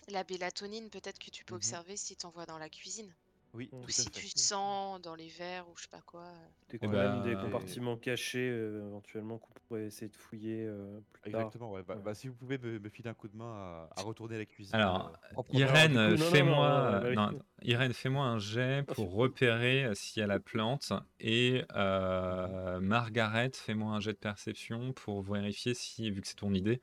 la 0.09 0.25
bélatonine, 0.25 0.89
peut-être 0.89 1.19
que 1.19 1.29
tu 1.29 1.45
peux 1.45 1.55
Mhm. 1.55 1.55
observer 1.55 1.95
si 1.95 2.17
tu 2.17 2.27
vois 2.27 2.45
dans 2.45 2.57
la 2.57 2.69
cuisine. 2.69 3.15
Oui, 3.55 3.67
Ou 3.71 3.89
si 3.89 4.03
fait. 4.03 4.11
tu 4.11 4.27
sens 4.27 5.01
dans 5.01 5.15
les 5.15 5.27
verres 5.27 5.67
ou 5.69 5.73
je 5.75 5.83
sais 5.83 5.89
pas 5.89 6.01
quoi. 6.05 6.25
Des, 6.69 6.77
Eh 6.81 6.87
même 6.87 7.23
des 7.23 7.33
ben, 7.33 7.41
compartiments 7.41 7.97
cachés, 7.97 8.47
euh, 8.47 8.87
éventuellement, 8.87 9.39
qu'on 9.39 9.53
pourrait 9.67 9.85
essayer 9.85 10.07
de 10.07 10.15
fouiller 10.15 10.65
euh, 10.67 10.99
plus 11.13 11.31
tard. 11.31 11.41
Exactement, 11.41 11.71
ouais. 11.71 11.81
Bah, 11.81 11.95
Ouais. 11.95 12.01
bah, 12.03 12.13
si 12.13 12.27
vous 12.27 12.35
pouvez 12.35 12.59
me, 12.59 12.77
me 12.77 12.89
filer 12.89 13.09
un 13.09 13.15
coup 13.15 13.27
de 13.27 13.35
main 13.35 13.51
à, 13.51 13.89
à 13.97 14.01
retourner 14.03 14.35
à 14.35 14.39
la 14.39 14.45
cuisine. 14.45 14.75
Alors, 14.75 15.11
euh. 15.35 15.41
Irène, 15.53 15.97
euh, 15.97 16.15
fais-moi, 16.15 16.67
euh, 17.03 17.15
bah 17.15 17.31
Irène, 17.63 17.93
fais-moi 17.93 18.23
un 18.25 18.37
jet 18.37 18.85
Ah, 18.87 18.93
pour 18.93 19.13
repérer 19.13 19.83
euh, 19.83 19.93
s'il 19.95 20.21
y 20.21 20.23
a 20.23 20.27
la 20.27 20.39
plante 20.39 20.93
et 21.19 21.63
euh, 21.75 22.79
Margaret, 22.79 23.51
fais-moi 23.53 23.93
un 23.95 23.99
jet 23.99 24.13
de 24.13 24.17
perception 24.17 24.93
pour 24.93 25.23
vérifier 25.23 25.73
si, 25.73 26.11
vu 26.11 26.21
que 26.21 26.27
c'est 26.27 26.35
ton 26.35 26.53
idée, 26.53 26.81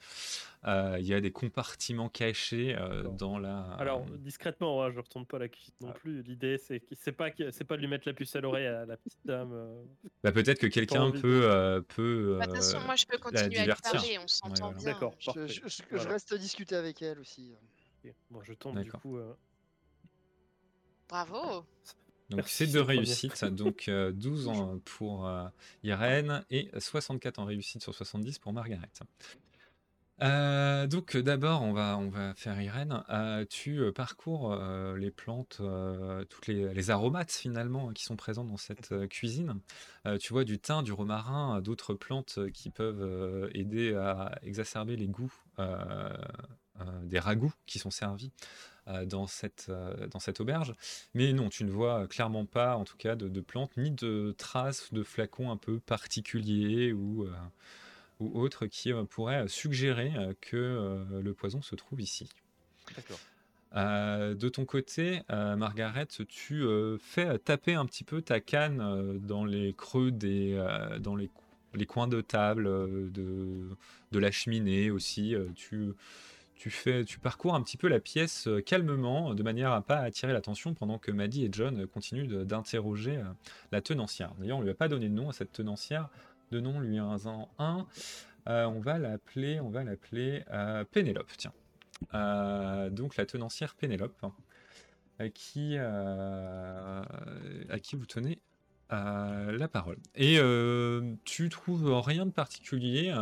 euh, 0.66 0.96
il 0.98 1.06
y 1.06 1.14
a 1.14 1.20
des 1.20 1.30
compartiments 1.30 2.08
cachés 2.08 2.74
euh, 2.76 3.02
dans 3.04 3.38
la. 3.38 3.60
Alors, 3.78 4.04
discrètement, 4.18 4.82
hein, 4.82 4.90
je 4.92 4.98
retourne 5.00 5.24
pas 5.26 5.38
la 5.38 5.48
cuisine 5.48 5.74
non 5.80 5.88
Ah. 5.90 5.98
plus. 5.98 6.22
L'idée, 6.22 6.58
c'est 6.58 6.82
c'est 6.92 7.12
pas, 7.12 7.30
c'est 7.50 7.64
pas 7.64 7.76
de 7.76 7.80
lui 7.82 7.88
mettre 7.88 8.08
la 8.08 8.14
puce 8.14 8.34
à 8.36 8.40
l'oreille 8.40 8.66
à 8.66 8.84
la 8.86 8.96
petite 8.96 9.20
dame. 9.24 9.52
euh. 9.52 9.84
Bah, 10.24 10.32
peut-être 10.32 10.58
que 10.58 10.66
quelqu'un 10.66 11.10
peut, 11.12 11.42
euh, 11.44 11.80
peut 11.82 12.36
Bah, 12.40 12.46
façon, 12.54 12.78
euh, 12.78 12.84
moi, 12.86 12.96
je 12.96 13.06
peux 13.06 13.18
continuer 13.18 13.58
à 13.70 13.76
parler, 13.76 14.18
on 14.22 14.26
s'entend 14.26 14.72
voilà. 14.72 14.78
bien. 14.78 14.92
D'accord, 14.92 15.14
je-. 15.18 15.30
Je, 15.46 15.46
je- 15.46 15.60
je- 15.68 15.68
je 15.68 15.96
Voilà. 15.96 16.10
reste 16.12 16.34
discuter 16.34 16.74
avec 16.76 17.00
elle 17.02 17.18
aussi. 17.20 17.54
Bon, 18.30 18.42
je 18.42 18.52
tente 18.52 18.78
du 18.78 18.90
coup. 18.92 19.16
euh, 19.18 19.32
Bravo. 21.08 21.64
Donc 22.28 22.38
Merci, 22.38 22.66
c'est 22.66 22.72
deux 22.72 22.80
réussites, 22.82 23.44
donc 23.44 23.86
euh, 23.88 24.10
12 24.12 24.48
en- 24.48 24.80
pour 24.80 25.28
euh, 25.28 25.46
Irène 25.84 26.44
et 26.50 26.68
64 26.76 27.38
en 27.38 27.44
réussite 27.44 27.82
sur 27.82 27.94
70 27.94 28.40
pour 28.40 28.52
Margaret. 28.52 28.88
Euh, 30.22 30.86
donc 30.86 31.14
euh, 31.14 31.22
d'abord 31.22 31.60
on 31.62 31.74
va, 31.74 31.98
on 31.98 32.08
va 32.08 32.34
faire 32.34 32.60
Irène. 32.60 33.02
Euh, 33.10 33.44
tu 33.48 33.80
euh, 33.80 33.92
parcours 33.92 34.52
euh, 34.52 34.96
les 34.96 35.10
plantes, 35.10 35.58
euh, 35.60 36.24
toutes 36.24 36.46
les, 36.46 36.72
les 36.72 36.90
aromates 36.90 37.32
finalement 37.32 37.92
qui 37.92 38.04
sont 38.04 38.16
présents 38.16 38.44
dans 38.44 38.56
cette 38.56 38.92
euh, 38.92 39.06
cuisine. 39.06 39.60
Euh, 40.06 40.16
tu 40.16 40.32
vois 40.32 40.44
du 40.44 40.58
thym, 40.58 40.82
du 40.82 40.92
romarin, 40.92 41.58
euh, 41.58 41.60
d'autres 41.60 41.92
plantes 41.92 42.36
euh, 42.38 42.50
qui 42.50 42.70
peuvent 42.70 43.02
euh, 43.02 43.50
aider 43.52 43.94
à 43.94 44.38
exacerber 44.42 44.96
les 44.96 45.06
goûts 45.08 45.34
euh, 45.58 46.16
euh, 46.80 47.04
des 47.04 47.18
ragoûts 47.18 47.52
qui 47.66 47.78
sont 47.78 47.90
servis 47.90 48.32
euh, 48.88 49.04
dans 49.04 49.26
cette, 49.26 49.66
euh, 49.68 50.06
dans 50.08 50.18
cette 50.18 50.40
auberge. 50.40 50.74
Mais 51.14 51.32
non, 51.34 51.50
tu 51.50 51.64
ne 51.64 51.70
vois 51.70 52.06
clairement 52.06 52.46
pas, 52.46 52.76
en 52.76 52.84
tout 52.84 52.96
cas, 52.96 53.16
de, 53.16 53.28
de 53.28 53.40
plantes, 53.40 53.76
ni 53.76 53.90
de 53.90 54.34
traces 54.38 54.92
de 54.92 55.02
flacons 55.02 55.50
un 55.50 55.56
peu 55.56 55.78
particuliers 55.80 56.92
ou, 56.92 57.24
euh, 57.24 57.32
ou 58.18 58.40
autres 58.40 58.66
qui 58.66 58.92
euh, 58.92 59.04
pourraient 59.04 59.46
suggérer 59.48 60.12
euh, 60.16 60.32
que 60.40 60.56
euh, 60.56 61.22
le 61.22 61.34
poison 61.34 61.62
se 61.62 61.74
trouve 61.74 62.00
ici. 62.00 62.28
D'accord. 62.94 63.18
Euh, 63.74 64.34
de 64.34 64.48
ton 64.48 64.64
côté, 64.64 65.22
euh, 65.30 65.56
Margaret, 65.56 66.06
tu 66.28 66.62
euh, 66.62 66.96
fais 66.98 67.38
taper 67.38 67.74
un 67.74 67.84
petit 67.84 68.04
peu 68.04 68.22
ta 68.22 68.40
canne 68.40 68.80
euh, 68.80 69.18
dans 69.18 69.44
les 69.44 69.74
creux 69.74 70.12
des, 70.12 70.54
euh, 70.54 70.98
dans 70.98 71.14
les, 71.14 71.28
les 71.74 71.84
coins 71.84 72.08
de 72.08 72.22
table, 72.22 72.66
euh, 72.68 73.10
de, 73.10 73.68
de 74.12 74.18
la 74.18 74.30
cheminée 74.30 74.90
aussi. 74.90 75.34
euh, 75.34 75.48
tu, 75.54 75.90
tu, 76.54 76.70
fais, 76.70 77.04
tu 77.04 77.18
parcours 77.18 77.54
un 77.54 77.60
petit 77.60 77.76
peu 77.76 77.88
la 77.88 78.00
pièce 78.00 78.46
euh, 78.46 78.62
calmement, 78.62 79.34
de 79.34 79.42
manière 79.42 79.72
à 79.72 79.82
pas 79.82 79.98
attirer 79.98 80.32
l'attention 80.32 80.72
pendant 80.72 80.98
que 80.98 81.10
Maddie 81.10 81.44
et 81.44 81.50
John 81.52 81.80
euh, 81.80 81.86
continuent 81.86 82.44
d'interroger 82.44 83.18
euh, 83.18 83.24
la 83.72 83.82
tenancière. 83.82 84.32
D'ailleurs, 84.38 84.58
on 84.58 84.62
lui 84.62 84.70
a 84.70 84.74
pas 84.74 84.88
donné 84.88 85.08
de 85.08 85.14
nom 85.14 85.28
à 85.28 85.32
cette 85.34 85.52
tenancière. 85.52 86.08
De 86.50 86.60
nom 86.60 86.80
lui 86.80 87.00
en 87.00 87.16
un. 87.58 87.86
Euh, 88.48 88.64
on 88.66 88.80
va 88.80 88.98
l'appeler, 88.98 89.60
on 89.60 89.70
va 89.70 89.82
l'appeler 89.82 90.44
euh, 90.52 90.84
Pénélope. 90.84 91.30
Tiens. 91.36 91.52
Euh, 92.14 92.90
donc 92.90 93.16
la 93.16 93.26
tenancière 93.26 93.74
Pénélope, 93.74 94.24
à 95.18 95.28
qui, 95.28 95.74
euh, 95.76 97.02
à 97.68 97.78
qui 97.80 97.96
vous 97.96 98.06
tenez 98.06 98.38
la 98.88 99.66
parole. 99.66 99.98
Et 100.14 100.38
tu 101.24 101.48
trouves 101.48 101.92
rien 101.92 102.24
de 102.24 102.30
particulier, 102.30 103.12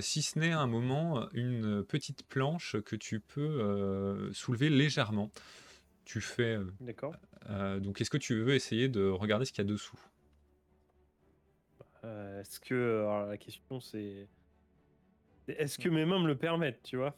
si 0.00 0.22
ce 0.22 0.38
n'est 0.38 0.52
un 0.52 0.66
moment 0.66 1.28
une 1.32 1.84
petite 1.84 2.26
planche 2.26 2.76
que 2.86 2.96
tu 2.96 3.20
peux 3.20 4.30
soulever 4.32 4.70
légèrement. 4.70 5.30
Tu 6.06 6.22
fais. 6.22 6.58
D'accord. 6.80 7.14
donc, 7.80 8.00
est-ce 8.00 8.08
que 8.08 8.16
tu 8.16 8.40
veux 8.42 8.54
essayer 8.54 8.88
de 8.88 9.06
regarder 9.06 9.44
ce 9.44 9.52
qu'il 9.52 9.62
y 9.64 9.68
a 9.68 9.70
dessous? 9.70 9.98
Euh, 12.04 12.40
est-ce 12.40 12.60
que. 12.60 13.00
Alors, 13.00 13.26
la 13.26 13.36
question, 13.38 13.80
c'est. 13.80 14.28
Est-ce 15.48 15.78
que 15.78 15.88
mes 15.88 16.04
mains 16.04 16.20
me 16.20 16.26
le 16.26 16.36
permettent, 16.36 16.82
tu 16.82 16.96
vois? 16.96 17.16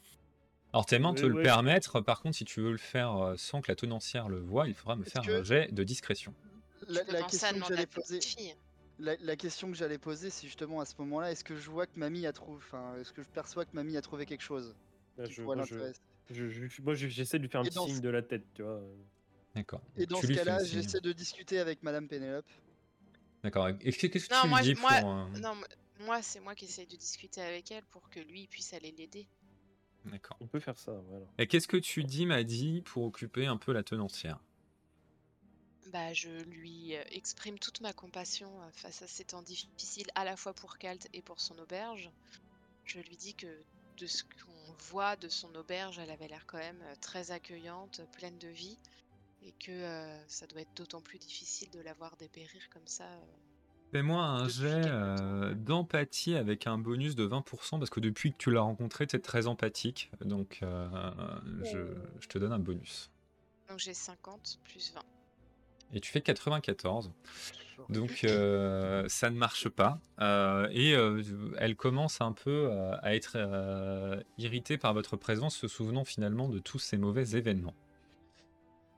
Alors, 0.72 0.84
tes 0.86 0.98
mains 0.98 1.10
Ouais, 1.12 1.20
te 1.20 1.26
le 1.26 1.34
ouais. 1.36 1.42
permettre. 1.42 2.00
Par 2.00 2.20
contre, 2.22 2.36
si 2.36 2.44
tu 2.44 2.60
veux 2.60 2.72
le 2.72 2.76
faire 2.78 3.16
euh, 3.16 3.36
sans 3.36 3.60
que 3.60 3.70
la 3.70 3.76
tenancière 3.76 4.28
le 4.28 4.38
voie, 4.40 4.68
il 4.68 4.74
faudra 4.74 4.96
me 4.96 5.04
faire 5.04 5.22
que- 5.22 5.40
un 5.40 5.42
jet 5.44 5.72
de 5.72 5.84
discrétion. 5.84 6.34
La, 6.88 7.02
question 7.22 7.58
que 7.60 7.66
j'allais 7.66 7.86
poser, 7.86 8.20
la, 8.98 9.16
la 9.16 9.36
question 9.36 9.70
que 9.70 9.76
j'allais 9.76 9.98
poser, 9.98 10.30
c'est 10.30 10.46
justement 10.46 10.80
à 10.80 10.84
ce 10.84 10.94
moment-là, 10.98 11.32
est-ce 11.32 11.42
que 11.42 11.56
je 11.56 11.70
vois 11.70 11.86
que 11.86 11.98
mamie 11.98 12.26
a 12.26 12.32
trouvé, 12.32 12.58
enfin, 12.58 12.94
est-ce 13.00 13.12
que 13.12 13.22
je 13.22 13.28
perçois 13.28 13.64
que 13.64 13.70
mamie 13.74 13.96
a 13.96 14.02
trouvé 14.02 14.26
quelque 14.26 14.42
chose? 14.42 14.76
Là, 15.16 15.24
je- 15.24 15.42
moi, 15.42 15.56
je- 15.64 15.92
je- 16.30 16.48
je- 16.48 17.08
j'essaie 17.08 17.38
de 17.38 17.42
lui 17.44 17.48
faire 17.48 17.62
un 17.62 17.64
Et 17.64 17.70
petit 17.70 17.78
signe 17.78 17.96
ce- 17.96 18.00
de 18.02 18.08
la 18.10 18.22
tête, 18.22 18.44
tu 18.54 18.62
vois. 18.62 18.80
D'accord. 19.54 19.80
Et 19.96 20.04
dans 20.06 20.20
tu 20.20 20.26
ce 20.26 20.32
cas-là, 20.32 20.62
j'essaie 20.64 21.00
de 21.00 21.12
discuter 21.12 21.58
avec 21.58 21.82
Madame 21.82 22.06
Pénélope. 22.08 22.46
D'accord. 23.42 23.68
Et 23.68 23.92
qu'est-ce 23.92 24.28
que 24.28 24.34
Non, 24.34 24.42
tu 24.42 24.48
moi, 24.48 24.62
lui 24.62 24.74
dis 24.74 24.80
moi- 24.80 25.00
pour. 25.00 25.10
euh, 25.10 25.26
Non, 25.40 25.54
moi, 26.00 26.22
c'est 26.22 26.40
moi 26.40 26.54
qui 26.54 26.64
essaye 26.64 26.86
de 26.86 26.96
discuter 26.96 27.40
avec 27.40 27.70
elle 27.70 27.84
pour 27.86 28.08
que 28.10 28.20
lui 28.20 28.46
puisse 28.48 28.72
aller 28.72 28.92
l'aider. 28.92 29.28
D'accord. 30.04 30.36
On 30.40 30.46
peut 30.46 30.60
faire 30.60 30.78
ça, 30.78 30.92
voilà. 30.92 31.26
Et 31.38 31.46
qu'est-ce 31.46 31.68
que 31.68 31.76
tu 31.76 32.04
dis, 32.04 32.26
Maddy, 32.26 32.82
pour 32.82 33.04
occuper 33.04 33.46
un 33.46 33.56
peu 33.56 33.72
la 33.72 33.82
tenancière? 33.82 34.38
Bah, 35.92 36.12
je 36.12 36.28
lui 36.44 36.96
euh, 36.96 37.02
exprime 37.10 37.58
toute 37.58 37.80
ma 37.80 37.92
compassion 37.92 38.60
euh, 38.62 38.70
face 38.72 39.02
à 39.02 39.06
ces 39.06 39.24
temps 39.24 39.42
difficiles, 39.42 40.08
à 40.16 40.24
la 40.24 40.36
fois 40.36 40.52
pour 40.52 40.78
Kalt 40.78 41.08
et 41.12 41.22
pour 41.22 41.40
son 41.40 41.56
auberge. 41.58 42.10
Je 42.84 42.98
lui 43.00 43.16
dis 43.16 43.34
que 43.34 43.46
de 43.98 44.06
ce 44.06 44.24
qu'on 44.24 44.72
voit 44.90 45.16
de 45.16 45.28
son 45.28 45.54
auberge, 45.54 45.98
elle 45.98 46.10
avait 46.10 46.28
l'air 46.28 46.44
quand 46.46 46.58
même 46.58 46.82
très 47.00 47.30
accueillante, 47.30 48.00
pleine 48.12 48.36
de 48.38 48.48
vie, 48.48 48.78
et 49.46 49.52
que 49.52 49.70
euh, 49.70 50.18
ça 50.26 50.46
doit 50.46 50.60
être 50.60 50.76
d'autant 50.76 51.00
plus 51.00 51.18
difficile 51.18 51.70
de 51.70 51.80
la 51.80 51.94
voir 51.94 52.16
dépérir 52.16 52.60
comme 52.72 52.86
ça. 52.86 53.04
euh. 53.04 53.24
Fais-moi 53.92 54.20
un 54.20 54.48
jet 54.48 54.82
euh, 54.86 55.54
d'empathie 55.54 56.34
avec 56.34 56.66
un 56.66 56.76
bonus 56.76 57.14
de 57.14 57.26
20%, 57.26 57.78
parce 57.78 57.88
que 57.88 58.00
depuis 58.00 58.32
que 58.32 58.36
tu 58.36 58.50
l'as 58.50 58.62
rencontré, 58.62 59.06
tu 59.06 59.14
es 59.14 59.20
très 59.20 59.46
empathique. 59.46 60.10
Donc, 60.20 60.58
euh, 60.62 60.88
je, 61.62 61.94
je 62.20 62.26
te 62.26 62.38
donne 62.38 62.52
un 62.52 62.58
bonus. 62.58 63.10
Donc 63.68 63.78
j'ai 63.78 63.94
50 63.94 64.58
plus 64.64 64.92
20. 64.92 65.00
Et 65.92 66.00
tu 66.00 66.10
fais 66.10 66.20
94. 66.20 67.12
Donc 67.88 68.24
euh, 68.24 69.04
ça 69.08 69.30
ne 69.30 69.36
marche 69.36 69.68
pas. 69.68 70.00
Euh, 70.20 70.68
et 70.72 70.94
euh, 70.94 71.22
elle 71.58 71.76
commence 71.76 72.20
un 72.20 72.32
peu 72.32 72.68
euh, 72.70 72.96
à 73.02 73.14
être 73.14 73.34
euh, 73.36 74.20
irritée 74.38 74.78
par 74.78 74.94
votre 74.94 75.16
présence, 75.16 75.56
se 75.56 75.68
souvenant 75.68 76.04
finalement 76.04 76.48
de 76.48 76.58
tous 76.58 76.80
ces 76.80 76.96
mauvais 76.96 77.36
événements. 77.36 77.74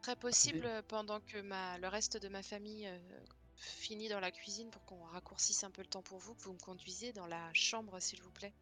Très 0.09 0.17
possible 0.17 0.65
euh, 0.65 0.81
pendant 0.89 1.21
que 1.21 1.39
ma, 1.43 1.77
le 1.77 1.87
reste 1.87 2.17
de 2.17 2.29
ma 2.29 2.43
famille 2.43 2.87
euh, 2.87 2.99
finit 3.57 4.09
dans 4.09 4.21
la 4.21 4.31
cuisine 4.31 4.71
pour 4.71 4.83
qu'on 4.87 5.05
raccourcisse 5.05 5.65
un 5.65 5.71
peu 5.71 5.83
le 5.83 5.87
temps 5.87 6.01
pour 6.01 6.17
vous, 6.17 6.33
que 6.35 6.45
vous 6.45 6.55
me 6.55 6.59
conduisiez 6.59 7.13
dans 7.13 7.27
la 7.27 7.53
chambre 7.53 8.01
s'il 8.01 8.23
vous 8.23 8.31
plaît? 8.31 8.55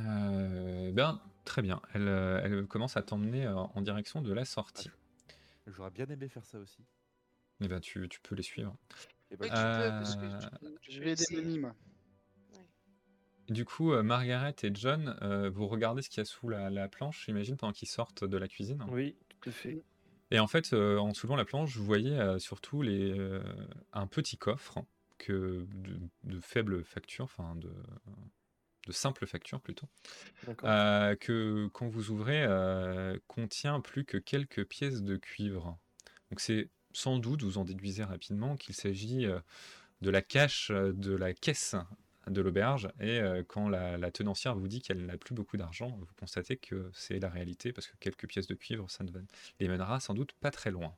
Euh, 0.00 0.92
ben, 0.92 1.18
très 1.46 1.62
bien. 1.62 1.80
Elle, 1.94 2.08
euh, 2.08 2.42
elle 2.44 2.66
commence 2.66 2.98
à 2.98 3.02
t'emmener 3.02 3.46
euh, 3.46 3.56
en 3.56 3.80
direction 3.80 4.20
de 4.20 4.34
la 4.34 4.44
sortie. 4.44 4.90
J'aurais 5.66 5.90
bien 5.90 6.04
aimé 6.10 6.28
faire 6.28 6.44
ça 6.44 6.58
aussi. 6.58 6.84
Et 7.62 7.68
ben, 7.68 7.80
tu, 7.80 8.06
tu 8.10 8.20
peux 8.20 8.34
les 8.34 8.42
suivre. 8.42 8.76
Et 9.30 9.36
Oui, 9.40 9.48
du 9.48 9.54
tu 9.54 9.54
coup, 9.54 9.62
peux, 9.62 9.92
parce 9.98 10.16
que 10.16 10.26
Euh, 10.26 10.76
je- 10.90 11.00
vais 11.00 11.12
aider 11.12 11.58
moi. 11.58 11.74
Du 13.48 13.64
coup, 13.64 13.92
euh, 13.92 14.02
Margaret 14.02 14.56
et 14.62 14.70
John, 14.74 15.16
euh, 15.22 15.48
vous 15.48 15.68
regardez 15.68 16.02
ce 16.02 16.10
qu'il 16.10 16.18
y 16.18 16.22
a 16.22 16.24
sous 16.24 16.48
la, 16.48 16.68
la 16.68 16.88
planche, 16.88 17.24
j'imagine, 17.26 17.56
pendant 17.56 17.72
qu'ils 17.72 17.88
sortent 17.88 18.24
de 18.24 18.36
la 18.36 18.48
cuisine. 18.48 18.84
Oui, 18.88 19.16
tout 19.40 19.50
à 19.50 19.52
fait. 19.52 19.82
Et 20.30 20.38
en 20.40 20.46
fait, 20.46 20.72
euh, 20.72 20.98
en 20.98 21.14
soulevant 21.14 21.36
la 21.36 21.44
planche, 21.44 21.76
vous 21.76 21.84
voyez 21.84 22.18
euh, 22.18 22.38
surtout 22.38 22.82
les, 22.82 23.16
euh, 23.16 23.42
un 23.92 24.06
petit 24.06 24.36
coffre 24.36 24.84
que 25.18 25.66
de, 25.74 26.00
de 26.24 26.40
faible 26.40 26.84
facture, 26.84 27.24
enfin 27.24 27.54
de, 27.56 27.72
de 28.86 28.92
simples 28.92 29.26
factures 29.26 29.60
plutôt, 29.60 29.88
euh, 30.64 31.14
que 31.16 31.68
quand 31.72 31.86
vous 31.88 32.10
ouvrez, 32.10 32.46
contient 33.26 33.80
plus 33.80 34.04
que 34.04 34.18
quelques 34.18 34.64
pièces 34.64 35.02
de 35.02 35.16
cuivre. 35.16 35.78
Donc 36.30 36.40
c'est 36.40 36.70
sans 36.92 37.18
doute, 37.18 37.42
vous 37.42 37.58
en 37.58 37.64
déduisez 37.64 38.04
rapidement, 38.04 38.56
qu'il 38.56 38.74
s'agit 38.74 39.26
de 40.00 40.10
la 40.10 40.22
cache 40.22 40.70
de 40.70 41.14
la 41.14 41.32
caisse 41.32 41.76
de 42.28 42.40
l'auberge. 42.40 42.88
Et 43.00 43.20
euh, 43.20 43.42
quand 43.46 43.68
la, 43.68 43.96
la 43.98 44.10
tenancière 44.10 44.54
vous 44.56 44.68
dit 44.68 44.80
qu'elle 44.82 45.06
n'a 45.06 45.16
plus 45.16 45.34
beaucoup 45.34 45.56
d'argent, 45.56 45.88
vous 45.88 46.06
constatez 46.18 46.56
que 46.56 46.90
c'est 46.92 47.18
la 47.18 47.28
réalité, 47.28 47.72
parce 47.72 47.86
que 47.86 47.96
quelques 47.98 48.26
pièces 48.26 48.46
de 48.46 48.54
cuivre, 48.54 48.90
ça 48.90 49.04
ne 49.04 49.10
va- 49.10 49.20
les 49.60 49.68
mènera 49.68 50.00
sans 50.00 50.14
doute 50.14 50.32
pas 50.40 50.50
très 50.50 50.70
loin. 50.70 50.94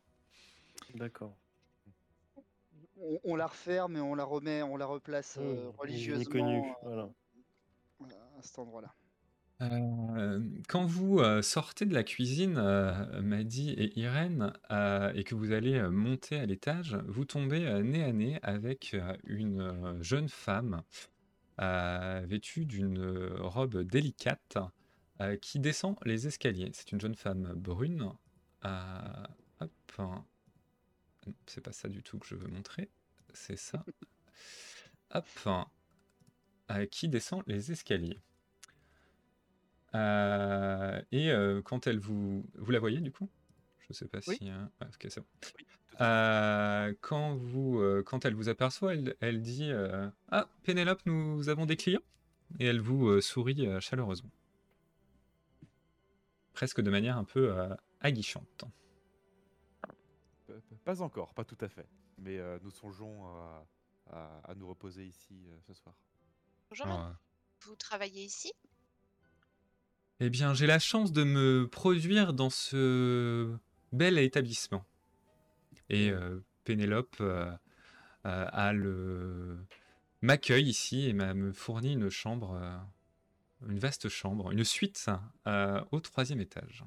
D'accord. 0.94 1.36
On, 3.00 3.20
on 3.24 3.36
la 3.36 3.46
referme 3.46 3.96
et 3.96 4.00
on 4.00 4.14
la 4.14 4.24
remet, 4.24 4.62
on 4.62 4.76
la 4.76 4.86
replace 4.86 5.36
Mmh, 5.36 5.40
euh, 5.42 5.70
religieusement 5.78 6.32
connu. 6.32 6.62
euh, 6.84 7.06
Voilà. 7.98 8.14
à 8.38 8.42
cet 8.42 8.58
endroit-là. 8.58 8.92
Euh, 9.60 10.40
quand 10.68 10.86
vous 10.86 11.18
euh, 11.18 11.42
sortez 11.42 11.84
de 11.84 11.92
la 11.92 12.04
cuisine, 12.04 12.58
euh, 12.58 13.20
Maddy 13.20 13.70
et 13.70 13.98
Irène, 13.98 14.52
euh, 14.70 15.12
et 15.14 15.24
que 15.24 15.34
vous 15.34 15.50
allez 15.50 15.74
euh, 15.74 15.90
monter 15.90 16.38
à 16.38 16.46
l'étage, 16.46 16.96
vous 17.08 17.24
tombez 17.24 17.66
euh, 17.66 17.82
nez 17.82 18.04
à 18.04 18.12
nez 18.12 18.38
avec 18.42 18.94
euh, 18.94 19.16
une 19.24 19.60
euh, 19.60 20.00
jeune 20.02 20.28
femme 20.28 20.82
euh, 20.84 21.17
vêtue 21.58 22.66
d'une 22.66 22.98
euh, 22.98 23.36
robe 23.40 23.78
délicate 23.82 24.58
euh, 25.20 25.36
qui 25.36 25.58
descend 25.58 25.96
les 26.04 26.26
escaliers. 26.26 26.70
C'est 26.72 26.92
une 26.92 27.00
jeune 27.00 27.14
femme 27.14 27.52
brune. 27.54 28.12
euh, 28.64 29.26
hop, 29.60 30.02
c'est 31.46 31.60
pas 31.60 31.72
ça 31.72 31.88
du 31.88 32.02
tout 32.02 32.18
que 32.18 32.26
je 32.26 32.34
veux 32.36 32.48
montrer. 32.48 32.90
C'est 33.34 33.56
ça. 33.56 33.84
Hop. 35.14 35.26
Euh, 36.70 36.86
qui 36.86 37.08
descend 37.08 37.42
les 37.46 37.72
escaliers. 37.72 38.20
Euh, 39.94 41.00
et 41.12 41.30
euh, 41.30 41.62
quand 41.62 41.86
elle 41.86 41.98
vous... 41.98 42.46
Vous 42.54 42.70
la 42.70 42.78
voyez 42.78 43.00
du 43.00 43.10
coup? 43.10 43.28
Je 43.88 43.94
sais 43.94 44.06
pas 44.06 44.18
Oui. 44.26 44.36
si... 44.36 44.50
euh, 44.50 44.64
ok, 44.82 45.06
c'est 45.08 45.20
bon. 45.20 45.26
Oui, 45.58 45.66
Euh, 46.00 46.94
quand, 47.00 47.34
vous, 47.36 47.80
euh, 47.80 48.02
quand 48.04 48.24
elle 48.24 48.34
vous 48.34 48.48
aperçoit, 48.48 48.94
elle, 48.94 49.16
elle 49.20 49.42
dit 49.42 49.70
euh, 49.70 50.08
Ah, 50.30 50.48
Pénélope, 50.62 51.02
nous 51.06 51.48
avons 51.48 51.66
des 51.66 51.76
clients? 51.76 52.02
Et 52.60 52.66
elle 52.66 52.80
vous 52.80 53.08
euh, 53.08 53.20
sourit 53.20 53.66
euh, 53.66 53.80
chaleureusement. 53.80 54.30
Presque 56.54 56.80
de 56.80 56.90
manière 56.90 57.16
un 57.18 57.24
peu 57.24 57.52
euh, 57.56 57.74
aguichante. 58.00 58.64
Pas 60.84 61.02
encore, 61.02 61.34
pas 61.34 61.44
tout 61.44 61.58
à 61.60 61.68
fait. 61.68 61.86
Mais 62.18 62.38
euh, 62.38 62.58
nous 62.62 62.70
songeons 62.70 63.26
à, 63.26 63.66
à- 64.10 64.40
à 64.50 64.54
nous 64.54 64.66
reposer 64.66 65.04
ici 65.04 65.34
euh, 65.48 65.56
ce 65.66 65.74
soir. 65.74 65.94
Bonjour, 66.70 66.86
Alors, 66.86 66.98
madame. 67.00 67.16
vous 67.66 67.76
travaillez 67.76 68.22
ici? 68.24 68.52
Eh 70.20 70.30
bien, 70.30 70.54
j'ai 70.54 70.66
la 70.66 70.78
chance 70.78 71.12
de 71.12 71.22
me 71.22 71.68
produire 71.68 72.32
dans 72.32 72.50
ce 72.50 73.54
bel 73.92 74.18
établissement. 74.18 74.84
Et 75.90 76.10
euh, 76.10 76.40
Pénélope 76.64 77.16
euh, 77.20 77.50
euh, 78.26 78.46
a 78.52 78.72
le 78.72 79.58
m'accueille 80.22 80.68
ici 80.68 81.08
et 81.08 81.12
m'a 81.12 81.34
me 81.34 81.52
fournit 81.52 81.92
une 81.94 82.10
chambre, 82.10 82.60
une 83.68 83.78
vaste 83.78 84.08
chambre, 84.08 84.50
une 84.50 84.64
suite 84.64 85.08
au 85.92 86.00
troisième 86.00 86.40
étage. 86.40 86.84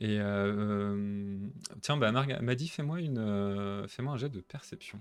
Et 0.00 0.18
euh, 0.18 1.38
tiens, 1.82 1.96
bah 1.98 2.10
Marga 2.10 2.40
m'a 2.40 2.54
dit 2.54 2.68
fais-moi 2.68 3.00
une, 3.00 3.18
euh, 3.18 3.86
fais-moi 3.86 4.14
un 4.14 4.16
jet 4.16 4.30
de 4.30 4.40
perception. 4.40 5.00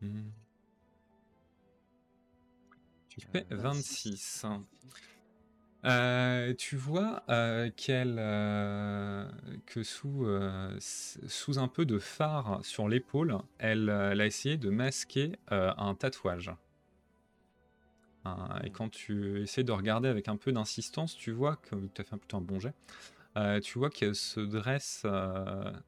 Fais 0.00 0.31
Euh, 3.34 3.40
26. 3.50 4.46
Euh, 5.84 6.54
tu 6.54 6.76
vois 6.76 7.24
euh, 7.28 7.68
qu'elle, 7.76 8.16
euh, 8.18 9.28
que 9.66 9.82
sous, 9.82 10.26
sous 10.80 11.58
un 11.58 11.68
peu 11.68 11.84
de 11.84 11.98
phare 11.98 12.60
sur 12.64 12.88
l'épaule, 12.88 13.36
elle, 13.58 13.88
elle 13.88 14.20
a 14.20 14.26
essayé 14.26 14.56
de 14.56 14.70
masquer 14.70 15.32
un 15.48 15.94
tatouage. 15.94 16.52
Et 18.62 18.70
quand 18.70 18.88
tu 18.88 19.42
essaies 19.42 19.64
de 19.64 19.72
regarder 19.72 20.08
avec 20.08 20.28
un 20.28 20.36
peu 20.36 20.52
d'insistance, 20.52 21.16
tu 21.16 21.32
vois 21.32 21.56
que 21.56 21.74
tu 21.92 22.00
as 22.00 22.04
fait 22.04 22.16
plutôt 22.16 22.36
un 22.36 22.40
bon 22.40 22.60
jet. 22.60 22.74
tu 23.62 23.78
vois 23.78 23.90
qu'elle 23.90 24.14
se 24.14 24.38
dresse 24.40 25.04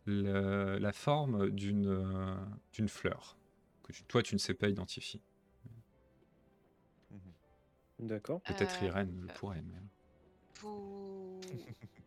la 0.06 0.92
forme 0.92 1.50
d'une 1.50 2.36
d'une 2.72 2.88
fleur 2.88 3.36
que 3.84 3.92
tu- 3.92 4.02
toi 4.04 4.22
tu 4.22 4.34
ne 4.34 4.40
sais 4.40 4.54
pas 4.54 4.68
identifier. 4.68 5.20
D'accord. 7.98 8.40
Peut-être 8.42 8.76
Euh, 8.82 8.86
Irène 8.86 9.20
le 9.20 9.26
pourrait. 9.34 9.62
Mais... 9.66 9.78
Vous... 10.60 11.40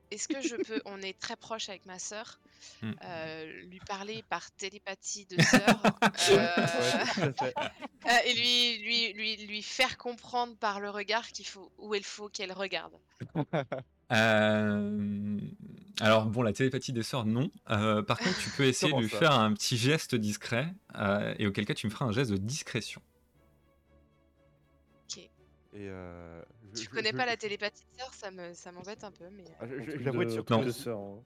Est-ce 0.09 0.27
que 0.29 0.41
je 0.41 0.55
peux, 0.55 0.81
on 0.85 1.01
est 1.01 1.19
très 1.19 1.35
proche 1.35 1.67
avec 1.69 1.85
ma 1.85 1.99
sœur, 1.99 2.39
Hmm. 2.81 2.91
euh, 3.03 3.45
lui 3.63 3.79
parler 3.87 4.23
par 4.29 4.49
télépathie 4.51 5.25
de 5.27 5.35
sœur 5.41 5.79
euh, 6.03 6.35
Ouais, 6.35 7.03
tout 7.13 7.21
à 7.21 7.33
fait. 7.33 7.53
euh, 8.07 8.17
et 8.25 8.33
lui, 8.33 8.77
lui, 8.83 9.13
lui, 9.13 9.45
lui 9.45 9.61
faire 9.61 9.97
comprendre 9.97 10.55
par 10.57 10.79
le 10.79 10.89
regard 10.89 11.27
qu'il 11.27 11.45
faut, 11.45 11.71
où 11.77 11.93
il 11.93 12.03
faut 12.03 12.29
qu'elle 12.29 12.51
regarde? 12.53 12.93
Euh, 14.09 15.37
Alors 15.99 16.27
bon, 16.27 16.41
la 16.41 16.53
télépathie 16.53 16.93
des 16.93 17.03
sœurs, 17.03 17.25
non. 17.25 17.51
Euh, 17.69 18.01
par 18.01 18.17
contre, 18.19 18.39
tu 18.39 18.49
peux 18.51 18.63
essayer 18.63 18.87
de 18.87 18.91
Comment 18.93 19.01
lui 19.03 19.09
ça? 19.09 19.19
faire 19.19 19.33
un 19.33 19.51
petit 19.53 19.75
geste 19.77 20.15
discret, 20.15 20.73
euh, 20.95 21.35
et 21.37 21.45
auquel 21.45 21.65
cas 21.65 21.73
tu 21.73 21.87
me 21.87 21.91
feras 21.91 22.05
un 22.05 22.13
geste 22.13 22.31
de 22.31 22.37
discrétion. 22.37 23.01
Et 25.79 25.89
euh, 25.89 26.41
je, 26.73 26.83
je- 26.83 26.89
connais 26.89 27.11
je- 27.11 27.17
pas 27.17 27.25
la 27.27 27.37
télépathe 27.37 27.75
de 27.75 27.99
sœur, 27.99 28.11
ça 28.13 28.31
me, 28.31 28.53
ça 28.53 28.71
m'embête 28.71 29.03
un 29.03 29.11
peu, 29.11 29.25
mais. 29.31 29.43
euh, 29.43 29.53
ah, 29.61 29.65
J'avoue 29.99 30.21
être 30.23 30.29
de- 30.29 30.33
surpris. 30.33 30.55
Non. 30.57 30.63
de 30.65 30.71
sœur, 30.71 30.97
hein. 30.99 31.19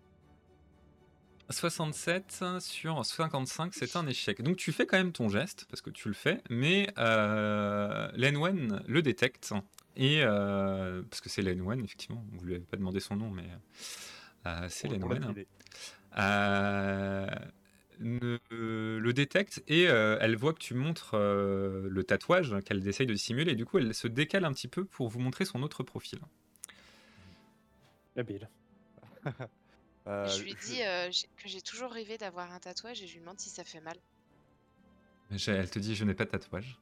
67 1.50 2.44
sur 2.60 3.06
55, 3.06 3.74
c'est 3.74 3.96
un 3.98 4.08
échec. 4.08 4.42
Donc 4.42 4.56
tu 4.58 4.72
fais 4.72 4.86
quand 4.86 4.98
même 4.98 5.12
ton 5.12 5.28
geste, 5.30 5.66
parce 5.70 5.82
que 5.82 5.90
tu 5.90 6.08
le 6.08 6.14
fais, 6.14 6.42
mais 6.50 6.88
euh, 6.98 8.10
Lenwen 8.14 8.82
le 8.88 9.02
détecte, 9.02 9.54
et 9.98 10.22
euh, 10.24 11.02
parce 11.10 11.20
que 11.22 11.28
c'est 11.30 11.42
Lenwen, 11.42 11.84
effectivement, 11.84 12.24
vous 12.32 12.46
lui 12.46 12.56
avez 12.56 12.64
pas 12.64 12.78
demandé 12.78 13.00
son 13.02 13.16
nom, 13.18 13.30
mais 13.30 13.50
euh, 14.48 14.68
c'est 14.70 14.88
Lenwen. 14.88 15.34
Euh, 18.04 19.00
le 19.00 19.14
détecte 19.14 19.64
et 19.68 19.88
euh, 19.88 20.18
elle 20.22 20.36
voit 20.36 20.54
que 20.54 20.60
tu 20.60 20.74
montres 20.74 21.12
euh, 21.14 21.88
le 21.90 22.04
tatouage 22.04 22.56
qu'elle 22.66 22.86
essaye 22.88 23.06
de 23.08 23.14
dissimuler. 23.14 23.52
Et 23.52 23.56
du 23.56 23.66
coup, 23.66 23.78
elle 23.78 23.94
se 23.94 24.08
décale 24.08 24.46
un 24.46 24.54
petit 24.54 24.68
peu 24.68 24.86
pour 24.86 25.08
vous 25.10 25.20
montrer 25.20 25.46
son 25.46 25.62
autre 25.64 25.84
profil. 25.84 26.20
Habile. 28.16 28.50
Euh, 30.08 30.28
je 30.30 30.42
lui 30.42 30.56
dis 30.66 30.82
euh, 30.82 31.12
que 31.38 31.48
j'ai 31.48 31.62
toujours 31.62 31.92
rêvé 31.92 32.18
d'avoir 32.18 32.52
un 32.52 32.58
tatouage 32.60 33.04
et 33.04 33.08
je 33.08 33.14
lui 33.14 33.20
demande 33.20 33.40
si 33.40 33.50
ça 33.50 33.64
fait 33.64 33.82
mal. 33.82 33.96
Elle 35.30 35.70
te 35.70 35.78
dit 35.78 35.94
Je 35.94 36.04
n'ai 36.06 36.16
pas 36.16 36.26
de 36.26 36.32
tatouage. 36.32 36.80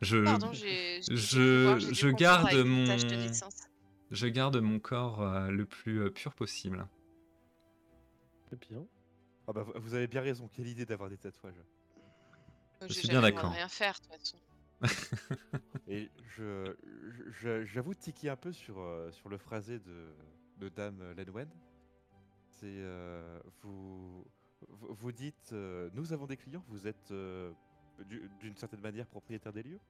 Je, 0.00 0.22
Pardon, 0.24 0.52
je- 0.52 2.08
voir, 2.10 2.14
garde 2.14 2.54
mon- 2.64 2.86
je 4.12 4.26
garde 4.28 4.56
mon 4.58 4.78
corps 4.78 5.20
euh, 5.20 5.50
le 5.50 5.66
plus 5.66 6.00
euh, 6.00 6.10
pur 6.10 6.32
possible. 6.34 6.86
C'est 8.48 8.60
bien. 8.70 8.86
Ah 9.50 9.52
bah, 9.52 9.66
vous- 9.74 9.94
avez 9.94 10.06
bien 10.06 10.20
raison, 10.20 10.48
quelle 10.52 10.68
idée 10.68 10.86
d'avoir 10.86 11.10
des 11.10 11.18
tatouages. 11.18 11.54
Euh, 12.82 12.86
Je 12.88 12.92
suis 12.94 13.08
bien 13.08 13.20
d'accord. 13.20 13.50
rien 13.50 13.68
faire, 13.68 13.94
de 13.94 14.14
toute 14.16 14.20
façon. 14.20 14.38
Et 15.88 16.08
je, 16.36 16.74
je- 17.30 17.64
j'avoue 17.64 17.94
tiquer 17.94 18.28
un 18.30 18.36
peu 18.36 18.52
sur, 18.52 18.78
euh, 18.78 19.10
sur 19.10 19.28
le 19.28 19.38
phrasé 19.38 19.78
de, 19.80 20.14
de 20.58 20.68
Dame 20.68 21.12
Lenwen. 21.16 21.48
C'est 22.48 22.66
euh, 22.66 23.40
vous, 23.62 24.24
vous 24.68 24.94
vous 24.94 25.12
dites 25.12 25.52
euh, 25.52 25.90
nous 25.94 26.12
avons 26.12 26.26
des 26.26 26.36
clients, 26.36 26.64
vous 26.68 26.86
êtes 26.86 27.10
euh, 27.10 27.52
du- 28.06 28.30
d'une 28.40 28.56
certaine 28.56 28.80
manière 28.80 29.06
propriétaire 29.06 29.52
des 29.52 29.62
lieux? 29.62 29.80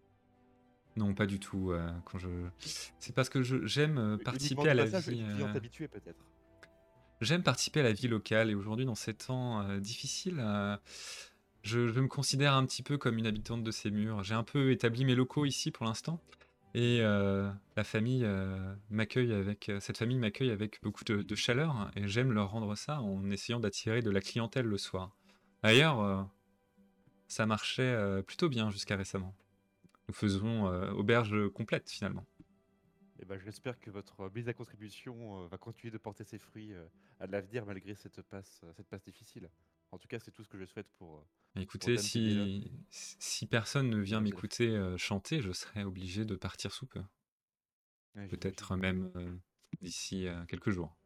Non, 0.96 1.14
pas 1.14 1.26
du 1.26 1.38
tout. 1.38 1.70
euh, 1.70 1.90
quand 2.04 2.18
je... 2.18 2.28
C'est 2.58 3.14
parce 3.14 3.28
que 3.28 3.42
je- 3.42 3.64
j'aime 3.66 3.98
euh, 3.98 4.14
Uniquement 4.16 4.24
participer 4.24 4.62
de 4.64 4.68
à 4.68 4.74
la 4.74 4.84
passage, 4.84 5.08
vie. 5.08 5.20
une 5.20 5.32
cliente 5.34 5.50
euh, 5.50 5.56
habituée 5.58 5.88
peut-être. 5.88 6.24
J'aime 7.20 7.42
participer 7.42 7.80
à 7.80 7.82
la 7.82 7.92
vie 7.92 8.08
locale 8.08 8.50
et 8.50 8.54
aujourd'hui, 8.54 8.86
dans 8.86 8.94
ces 8.94 9.12
temps 9.12 9.60
euh, 9.60 9.78
difficiles, 9.78 10.38
euh, 10.40 10.76
je, 11.62 11.78
me 11.78 12.08
considère 12.08 12.54
un 12.54 12.64
petit 12.64 12.82
peu 12.82 12.96
comme 12.96 13.18
une 13.18 13.26
habitante 13.26 13.62
de 13.62 13.70
ces 13.70 13.90
murs. 13.90 14.24
J'ai 14.24 14.34
un 14.34 14.42
peu 14.42 14.70
établi 14.70 15.04
mes 15.04 15.14
locaux 15.14 15.44
ici 15.44 15.70
pour 15.70 15.84
l'instant 15.84 16.18
et 16.72 17.00
euh, 17.02 17.50
la 17.76 17.84
famille 17.84 18.26
m'accueille 18.90 19.32
avec 19.32 19.70
cette 19.80 19.98
famille 19.98 20.18
m'accueille 20.18 20.50
avec 20.50 20.80
beaucoup 20.82 21.04
de, 21.04 21.34
chaleur 21.34 21.90
et 21.96 22.06
j'aime 22.06 22.32
leur 22.32 22.50
rendre 22.50 22.74
ça 22.76 23.02
en 23.02 23.28
essayant 23.30 23.60
d'attirer 23.60 24.00
de 24.00 24.10
la 24.10 24.20
clientèle 24.20 24.66
le 24.66 24.78
soir. 24.78 25.14
D'ailleurs, 25.62 26.30
ça 27.26 27.44
marchait 27.44 28.22
plutôt 28.22 28.48
bien 28.48 28.70
jusqu'à 28.70 28.96
récemment. 28.96 29.34
Nous 30.08 30.14
faisons 30.14 30.66
auberge 30.92 31.48
complète 31.50 31.90
finalement. 31.90 32.24
Et 33.20 33.26
ben, 33.26 33.38
j'espère 33.38 33.78
que 33.78 33.90
votre 33.90 34.30
mise 34.34 34.48
à 34.48 34.54
contribution 34.54 35.44
euh, 35.44 35.48
va 35.48 35.58
continuer 35.58 35.90
de 35.90 35.98
porter 35.98 36.24
ses 36.24 36.38
fruits 36.38 36.72
euh, 36.72 36.86
à 37.20 37.26
l'avenir 37.26 37.66
malgré 37.66 37.94
cette 37.94 38.22
passe, 38.22 38.62
euh, 38.64 38.72
cette 38.76 38.88
passe 38.88 39.04
difficile. 39.04 39.50
En 39.92 39.98
tout 39.98 40.08
cas, 40.08 40.18
c'est 40.18 40.30
tout 40.30 40.42
ce 40.42 40.48
que 40.48 40.58
je 40.58 40.64
souhaite 40.64 40.88
pour. 40.98 41.18
euh, 41.56 41.60
Écoutez, 41.60 41.98
si, 41.98 42.70
si 42.90 43.46
personne 43.46 43.90
ne 43.90 43.98
vient 43.98 44.20
m'écouter 44.20 44.68
euh, 44.70 44.96
chanter, 44.96 45.42
je 45.42 45.52
serai 45.52 45.84
obligé 45.84 46.24
de 46.24 46.34
partir 46.34 46.72
sous 46.72 46.86
peu. 46.86 47.02
ouais, 48.16 48.26
Peut-être 48.28 48.76
même 48.76 49.10
euh, 49.16 49.32
d'ici 49.82 50.26
euh, 50.26 50.44
quelques 50.46 50.70
jours. 50.70 50.96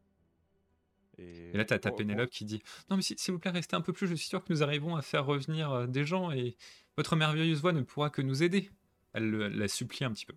Et, 1.17 1.49
Et 1.53 1.57
là, 1.57 1.65
t'as 1.65 1.79
ta 1.79 1.89
bon, 1.89 1.95
bon, 1.95 1.97
Pénélope 1.97 2.29
qui 2.29 2.45
dit 2.45 2.61
Non, 2.89 2.95
mais 2.97 3.01
si- 3.01 3.15
s'il 3.17 3.33
vous 3.33 3.39
plaît, 3.39 3.51
restez 3.51 3.75
un 3.75 3.81
peu 3.81 3.91
plus. 3.93 4.07
Je 4.07 4.15
suis 4.15 4.27
sûr 4.27 4.43
que 4.43 4.51
nous 4.53 4.63
arrivons 4.63 4.95
à 4.95 5.01
faire 5.01 5.25
revenir 5.25 5.71
euh, 5.71 5.87
des 5.87 6.05
gens 6.05 6.31
et 6.31 6.55
votre 6.97 7.15
merveilleuse 7.15 7.59
voix 7.61 7.73
ne 7.73 7.81
pourra 7.81 8.09
que 8.09 8.21
nous 8.21 8.43
aider. 8.43 8.69
Elle, 9.13 9.29
le- 9.29 9.43
elle 9.45 9.57
la 9.57 9.67
supplie 9.67 10.05
un 10.05 10.11
petit 10.11 10.25
peu. 10.25 10.35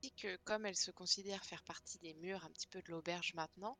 Dis 0.00 0.12
que 0.12 0.36
comme 0.44 0.66
elle 0.66 0.76
se 0.76 0.90
considère 0.90 1.44
faire 1.44 1.62
partie 1.64 1.98
des 1.98 2.14
murs 2.14 2.44
un 2.44 2.50
petit 2.50 2.66
peu 2.68 2.80
de 2.82 2.90
l'auberge 2.90 3.34
maintenant, 3.34 3.76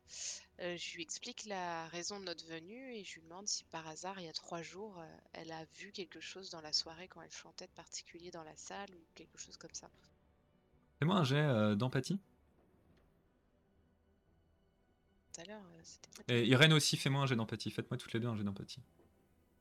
euh, 0.59 0.75
je 0.77 0.95
lui 0.95 1.01
explique 1.03 1.45
la 1.45 1.87
raison 1.87 2.19
de 2.19 2.25
notre 2.25 2.45
venue 2.45 2.95
et 2.95 3.03
je 3.03 3.15
lui 3.15 3.21
demande 3.21 3.47
si 3.47 3.63
par 3.65 3.87
hasard, 3.87 4.19
il 4.19 4.25
y 4.25 4.29
a 4.29 4.33
trois 4.33 4.61
jours, 4.61 4.99
euh, 4.99 5.05
elle 5.33 5.51
a 5.51 5.65
vu 5.77 5.91
quelque 5.91 6.19
chose 6.19 6.49
dans 6.49 6.61
la 6.61 6.73
soirée 6.73 7.07
quand 7.07 7.21
elle 7.21 7.31
chantait 7.31 7.67
de 7.67 7.71
particulier 7.71 8.31
dans 8.31 8.43
la 8.43 8.55
salle 8.57 8.89
ou 8.93 9.05
quelque 9.15 9.37
chose 9.37 9.57
comme 9.57 9.73
ça. 9.73 9.89
Fais-moi 10.99 11.15
un 11.17 11.23
jet 11.23 11.35
euh, 11.41 11.75
d'empathie. 11.75 12.19
Tout 15.33 15.41
à 15.41 15.45
l'heure, 15.45 15.63
euh, 15.65 15.79
c'était 15.83 16.09
pas 16.23 16.33
Et 16.33 16.45
Irène 16.47 16.73
aussi, 16.73 16.95
fais-moi 16.95 17.21
un 17.23 17.25
jet 17.25 17.35
d'empathie. 17.35 17.71
Faites-moi 17.71 17.97
toutes 17.97 18.13
les 18.13 18.19
deux 18.19 18.27
un 18.27 18.35
jet 18.35 18.43
d'empathie. 18.43 18.81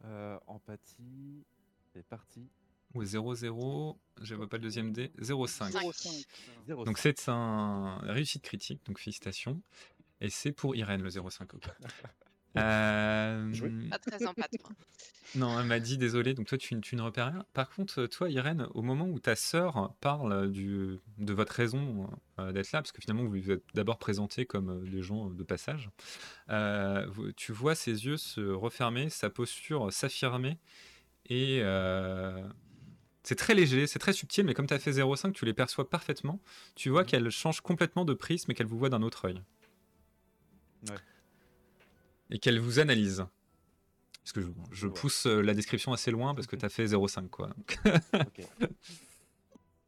euh, 0.05 0.39
empathie, 0.47 1.45
c'est 1.93 2.05
parti. 2.07 2.49
Ou 2.95 3.05
0-0, 3.05 3.97
je 4.21 4.35
vois 4.35 4.49
pas 4.49 4.57
le 4.59 4.63
deuxième 4.63 4.93
dé. 4.93 5.13
0,5. 5.19 5.73
0,5. 5.73 6.27
0,5. 6.69 6.85
Donc 6.85 6.99
c'est 6.99 7.29
un 7.29 7.99
réussite 8.03 8.43
critique, 8.43 8.81
donc 8.87 8.99
félicitations. 8.99 9.61
Et 10.21 10.31
c'est 10.31 10.53
pour 10.53 10.77
Irène 10.77 11.03
le 11.03 11.09
0,5. 11.11 11.43
ok. 11.55 11.69
Euh, 12.59 13.89
pas 13.91 13.99
très 13.99 14.19
moi. 14.25 14.35
Non, 15.35 15.59
elle 15.59 15.67
m'a 15.67 15.81
dit 15.81 15.97
désolé, 15.97 16.35
donc 16.35 16.47
toi 16.47 16.59
tu, 16.59 16.79
tu 16.83 16.95
ne 16.95 17.01
repères 17.01 17.29
rien. 17.29 17.47
Par 17.55 17.71
contre, 17.71 18.05
toi 18.07 18.29
Irène, 18.29 18.67
au 18.75 18.83
moment 18.83 19.07
où 19.07 19.19
ta 19.19 19.35
sœur 19.35 19.95
parle 20.01 20.51
du, 20.51 20.99
de 21.17 21.33
votre 21.33 21.55
raison 21.55 22.11
euh, 22.39 22.53
d'être 22.53 22.71
là, 22.73 22.83
parce 22.83 22.93
que 22.93 23.01
finalement 23.01 23.25
vous 23.25 23.41
vous 23.41 23.51
êtes 23.51 23.65
d'abord 23.73 23.99
présenté 23.99 24.45
comme 24.45 24.69
euh, 24.69 24.91
des 24.91 25.01
gens 25.01 25.31
de 25.31 25.43
passage, 25.43 25.89
euh, 26.51 27.07
tu 27.37 27.53
vois 27.53 27.75
ses 27.75 28.05
yeux 28.05 28.19
se 28.19 28.43
refermer, 28.43 29.09
sa 29.09 29.31
posture 29.31 29.91
s'affirmer, 29.91 30.59
et 31.27 31.61
euh, 31.63 32.47
c'est 33.23 33.37
très 33.37 33.55
léger, 33.55 33.87
c'est 33.87 33.99
très 33.99 34.13
subtil, 34.13 34.45
mais 34.45 34.55
comme 34.55 34.67
tu 34.67 34.75
as 34.75 34.79
fait 34.79 34.93
0,5, 34.93 35.33
tu 35.33 35.45
les 35.45 35.55
perçois 35.55 35.89
parfaitement. 35.89 36.41
Tu 36.75 36.91
vois 36.91 37.03
Mhm. 37.03 37.07
qu'elle 37.09 37.31
change 37.31 37.61
complètement 37.61 38.05
de 38.05 38.15
prisme 38.15 38.51
et 38.51 38.55
qu'elle 38.55 38.67
vous 38.67 38.79
voit 38.79 38.89
d'un 38.89 39.03
autre 39.03 39.27
œil. 39.27 39.43
Ouais. 40.89 40.97
Et 42.31 42.39
qu'elle 42.39 42.59
vous 42.59 42.79
analyse. 42.81 43.25
Parce 44.25 44.33
que 44.33 44.41
je, 44.71 44.87
pousse 44.87 45.27
euh, 45.27 45.41
la 45.41 45.53
description 45.55 45.93
assez 45.93 46.11
loin 46.13 46.35
parce 46.35 46.47
que 46.47 46.57
tu 46.57 46.65
as 46.65 46.69
fait 46.69 46.85
0,5 46.87 47.29
quoi. 47.29 47.49
Donc, 47.49 47.79
Ok. 48.15 48.47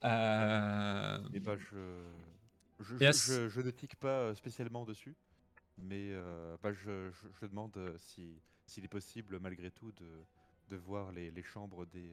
euh, 0.05 1.19
Et 1.33 1.41
ben 1.41 1.57
je, 1.57 3.05
à 3.05 3.13
je, 3.13 3.61
ne 3.61 3.71
tique 3.71 3.97
pas 3.97 4.09
euh, 4.09 4.35
spécialement 4.35 4.85
dessus, 4.85 5.15
mais 5.79 6.11
euh, 6.11 6.57
bah, 6.63 6.73
je, 6.73 7.11
demande 7.43 7.77
euh, 7.77 7.97
si 7.99 8.41
s'il 8.67 8.85
est 8.85 8.89
possible 8.89 9.39
malgré 9.41 9.71
tout 9.71 9.93
de, 9.93 10.25
de 10.69 10.77
voir 10.77 11.13
les, 11.13 11.31
les 11.31 11.43
chambres 11.43 11.87
des. 11.87 12.11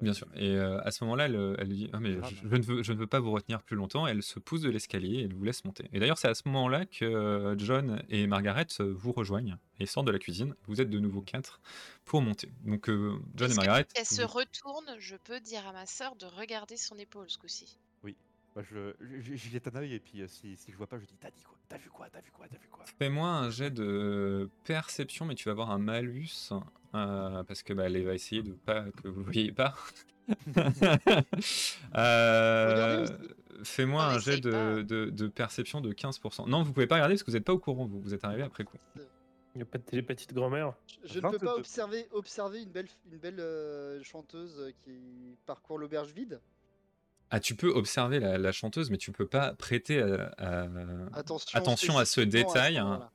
Euh, 0.00 0.04
Bien 0.04 0.12
sûr. 0.12 0.26
Et 0.34 0.56
euh, 0.56 0.80
à 0.82 0.90
ce 0.90 1.04
moment-là, 1.04 1.26
elle, 1.26 1.56
elle 1.58 1.68
lui 1.68 1.76
dit 1.76 1.90
ah, 1.92 2.00
mais 2.00 2.14
je, 2.14 2.34
je 2.48 2.56
ne 2.56 2.62
veux, 2.62 2.82
je 2.82 2.92
ne 2.92 2.98
veux 2.98 3.06
pas 3.06 3.20
vous 3.20 3.30
retenir 3.30 3.62
plus 3.62 3.76
longtemps. 3.76 4.06
Elle 4.06 4.22
se 4.22 4.38
pousse 4.38 4.62
de 4.62 4.70
l'escalier 4.70 5.18
et 5.20 5.22
elle 5.24 5.34
vous 5.34 5.44
laisse 5.44 5.64
monter. 5.64 5.88
Et 5.92 6.00
d'ailleurs, 6.00 6.18
c'est 6.18 6.28
à 6.28 6.34
ce 6.34 6.42
moment-là 6.46 6.86
que 6.86 7.04
euh, 7.04 7.54
John 7.58 8.02
et 8.08 8.26
Margaret 8.26 8.66
euh, 8.80 8.92
vous 8.92 9.12
rejoignent 9.12 9.56
et 9.78 9.86
sortent 9.86 10.06
de 10.06 10.12
la 10.12 10.18
cuisine. 10.18 10.54
Vous 10.66 10.80
êtes 10.80 10.90
de 10.90 10.98
nouveau 10.98 11.22
quatre 11.22 11.60
pour 12.04 12.22
monter. 12.22 12.52
Donc, 12.64 12.88
euh, 12.88 13.18
John 13.34 13.50
et 13.50 13.54
que 13.54 13.56
Margaret. 13.56 13.86
si 13.94 14.00
elle 14.00 14.06
se 14.06 14.22
retourne, 14.22 14.96
je 14.98 15.16
peux 15.16 15.40
dire 15.40 15.66
à 15.66 15.72
ma 15.72 15.86
sœur 15.86 16.16
de 16.16 16.26
regarder 16.26 16.76
son 16.76 16.96
épaule 16.98 17.30
ce 17.30 17.38
coup-ci? 17.38 17.78
Bah, 18.60 18.66
je, 18.70 18.94
je- 19.20 19.34
j'y 19.34 19.50
jette 19.50 19.68
un 19.68 19.76
œil 19.76 19.94
et 19.94 20.00
puis 20.00 20.22
euh, 20.22 20.26
si, 20.28 20.56
si 20.56 20.70
je 20.72 20.76
vois 20.76 20.86
pas, 20.86 20.98
je 20.98 21.04
dis 21.06 21.16
t'as 21.20 21.30
dit 21.30 21.42
quoi? 21.44 21.56
T'as 21.68 21.78
vu 21.78 21.88
quoi? 21.90 22.08
T'as 22.10 22.20
vu 22.20 22.30
quoi? 22.30 22.46
T'as 22.48 22.58
vu 22.58 22.68
quoi? 22.70 22.84
Fais-moi 22.98 23.28
un 23.28 23.50
jet 23.50 23.70
de 23.70 24.48
perception, 24.64 25.24
mais 25.24 25.34
tu 25.34 25.44
vas 25.46 25.52
avoir 25.52 25.70
un 25.70 25.78
malus 25.78 26.50
euh, 26.94 27.42
parce 27.44 27.62
que 27.62 27.72
bah, 27.72 27.84
elle 27.86 28.02
va 28.04 28.14
essayer 28.14 28.42
de 28.42 28.52
pas 28.52 28.84
que 29.02 29.08
vous 29.08 29.20
ne 29.20 29.24
voyez 29.24 29.52
pas. 29.52 29.74
Euh, 31.96 33.04
Regardez 33.06 33.34
Fais-moi 33.64 34.02
On 34.02 34.06
un 34.14 34.18
jet 34.18 34.38
essaye 34.38 34.40
pas. 34.52 34.74
de, 34.76 34.82
de- 34.82 35.10
de 35.10 35.28
perception 35.28 35.80
de 35.80 35.92
15%. 35.92 36.48
Non, 36.48 36.62
vous 36.62 36.72
pouvez 36.72 36.86
pas 36.86 36.94
regarder 36.94 37.14
parce 37.14 37.22
que 37.24 37.30
vous 37.30 37.36
n'êtes 37.36 37.44
pas 37.44 37.52
au 37.52 37.58
courant, 37.58 37.84
vous, 37.86 38.00
vous 38.00 38.14
êtes 38.14 38.24
arrivé 38.24 38.42
après 38.42 38.64
coup. 38.64 38.78
Il 38.96 39.56
n'y 39.56 39.62
a 39.62 39.66
pas 39.66 39.78
de 39.78 39.82
télépathie 39.82 40.26
de 40.28 40.32
grand-mère. 40.32 40.72
Je, 41.04 41.14
je 41.14 41.18
ne 41.18 41.28
peux 41.28 41.38
pas 41.38 41.46
22. 41.46 41.58
observer, 41.60 42.06
observer 42.12 42.62
une 42.62 42.70
belle, 42.70 42.86
une 43.10 43.18
belle 43.18 43.40
euh, 43.40 44.02
chanteuse 44.02 44.72
qui 44.82 45.36
parcourt 45.44 45.76
l'auberge 45.78 46.12
vide. 46.12 46.40
Ah, 47.30 47.38
tu 47.40 47.54
peux 47.54 47.68
observer 47.68 48.18
la, 48.20 48.38
la 48.38 48.52
chanteuse, 48.52 48.90
mais 48.90 48.96
tu 48.98 49.12
peux 49.12 49.26
pas 49.26 49.52
prêter 49.54 50.02
à- 50.02 50.32
à- 50.38 50.66
Attention, 51.14 51.58
Attention 51.58 51.98
à 51.98 52.04
ce 52.04 52.20
détail, 52.20 52.78
hein. 52.78 53.08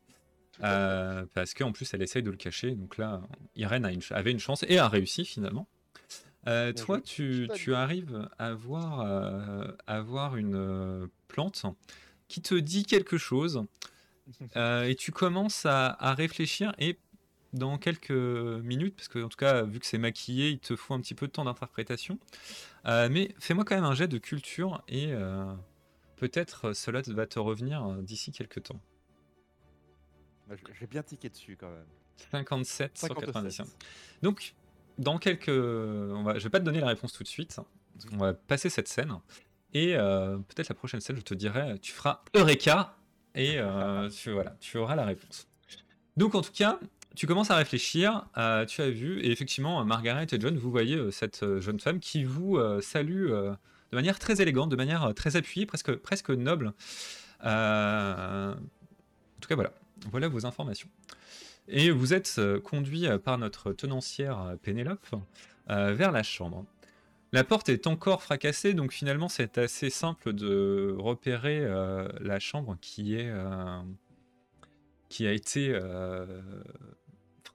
à 0.62 0.70
fait. 0.70 0.74
euh, 0.74 1.26
parce 1.34 1.54
qu'en 1.54 1.72
plus 1.74 1.94
elle 1.94 2.02
essaye 2.02 2.24
de 2.24 2.32
le 2.32 2.38
cacher. 2.38 2.72
Donc 2.76 2.98
là, 2.98 3.22
Irène 3.56 3.84
a 3.86 3.92
une 3.92 4.02
ch- 4.02 4.14
avait 4.18 4.32
une 4.32 4.40
chance 4.40 4.64
et 4.70 4.78
a 4.78 4.88
réussi 4.88 5.26
finalement. 5.26 5.68
Euh, 6.48 6.72
toi, 6.74 7.02
tu, 7.02 7.50
arrives 7.74 8.30
à 8.38 8.54
voir, 8.54 9.02
euh, 9.02 9.68
à 9.88 10.00
voir 10.02 10.38
une 10.38 10.56
euh, 10.56 11.08
plante 11.28 11.66
qui 12.28 12.42
te 12.42 12.54
dit 12.56 12.86
quelque 12.86 13.18
chose 13.18 13.66
euh, 14.56 14.84
et 14.84 14.96
tu 14.96 15.12
commences 15.12 15.66
à, 15.66 15.88
à 16.00 16.14
réfléchir 16.14 16.74
et 16.80 16.98
dans 17.54 17.78
quelques 17.78 18.12
minutes, 18.12 18.96
parce 18.96 19.08
que 19.08 19.20
en 19.20 19.30
tout 19.30 19.38
cas 19.38 19.64
vu 19.64 19.80
que 19.80 19.86
c'est 19.86 19.98
maquillé, 19.98 20.50
il 20.50 20.60
te 20.60 20.76
faut 20.76 20.94
un 20.94 21.00
petit 21.00 21.16
peu 21.16 21.28
de 21.28 21.32
temps 21.32 21.46
d'interprétation. 21.46 22.20
Euh, 22.86 23.08
mais 23.10 23.34
fais-moi 23.40 23.64
quand 23.66 23.76
même 23.76 23.86
un 23.86 23.94
jet 23.94 24.08
de 24.08 24.18
culture 24.18 24.84
et 24.88 25.14
euh, 25.14 25.54
peut-être 26.18 26.74
cela 26.74 27.02
va 27.08 27.26
te 27.26 27.40
revenir 27.40 27.86
euh, 27.86 28.02
d'ici 28.02 28.32
quelques 28.32 28.64
temps. 28.64 28.80
J'ai 30.80 30.88
bien 30.88 31.02
tiqué 31.02 31.30
dessus 31.30 31.58
quand 31.58 31.70
même. 31.70 31.88
57 32.32 32.98
sur 32.98 33.08
57. 33.08 33.26
95. 33.26 33.76
Donc, 34.22 34.54
dans 34.98 35.18
quelques. 35.18 35.50
On 35.50 36.24
va... 36.24 36.38
Je 36.38 36.44
vais 36.44 36.50
pas 36.50 36.60
te 36.60 36.66
donner 36.66 36.80
la 36.80 36.88
réponse 36.88 37.14
tout 37.14 37.24
de 37.24 37.28
suite. 37.28 37.60
On 38.12 38.18
va 38.18 38.34
passer 38.34 38.70
cette 38.70 38.88
scène. 38.88 39.20
Et 39.76 39.94
euh, 39.98 40.38
peut-être 40.38 40.70
la 40.70 40.76
prochaine 40.76 41.02
scène, 41.02 41.18
je 41.18 41.22
te 41.22 41.34
dirai, 41.34 41.78
tu 41.80 41.92
feras 41.92 42.24
Eureka 42.34 42.96
et 43.36 43.56
euh, 43.58 44.10
tu, 44.22 44.32
voilà, 44.32 44.56
tu 44.62 44.78
auras 44.78 44.96
la 44.96 45.04
réponse. 45.04 45.50
Donc, 46.16 46.34
en 46.34 46.42
tout 46.42 46.54
cas, 46.54 46.80
tu 47.16 47.28
commences 47.28 47.52
à 47.52 47.56
réfléchir. 47.56 48.28
euh, 48.38 48.66
tu 48.66 48.82
as 48.82 48.90
vu, 48.90 49.20
et 49.22 49.32
effectivement, 49.32 49.84
Margaret 49.86 50.28
et 50.32 50.40
John, 50.40 50.58
vous 50.58 50.72
voyez 50.72 50.96
euh, 50.96 51.12
cette 51.12 51.44
euh, 51.44 51.62
jeune 51.62 51.80
femme 51.80 52.00
qui 52.00 52.24
vous 52.24 52.60
salue 52.82 53.30
de 53.30 53.96
manière 53.96 54.20
très 54.20 54.42
élégante, 54.42 54.70
de 54.70 54.76
manière 54.76 55.14
très 55.16 55.36
appuyée, 55.36 55.66
presque, 55.66 55.96
presque 55.96 56.30
noble. 56.30 56.74
En 57.44 58.56
tout 59.42 59.48
cas, 59.48 59.56
voilà. 59.56 59.72
Voilà 60.12 60.28
vos 60.28 60.46
informations. 60.46 60.90
Et 61.68 61.90
vous 61.90 62.14
êtes 62.14 62.40
conduit 62.64 63.08
par 63.24 63.38
notre 63.38 63.72
tenancière 63.72 64.56
Pénélope 64.62 65.08
vers 65.68 66.12
la 66.12 66.22
chambre. 66.22 66.66
La 67.32 67.44
porte 67.44 67.70
est 67.70 67.88
encore 67.88 68.22
fracassée, 68.22 68.74
donc 68.74 68.92
finalement 68.92 69.30
c'est 69.30 69.58
assez 69.58 69.90
simple 69.90 70.34
de 70.34 70.96
repérer 70.98 71.66
la 72.20 72.40
chambre 72.40 72.78
qui 72.82 73.16
est 73.16 73.32
qui 75.10 75.26
a 75.26 75.32
été 75.32 75.74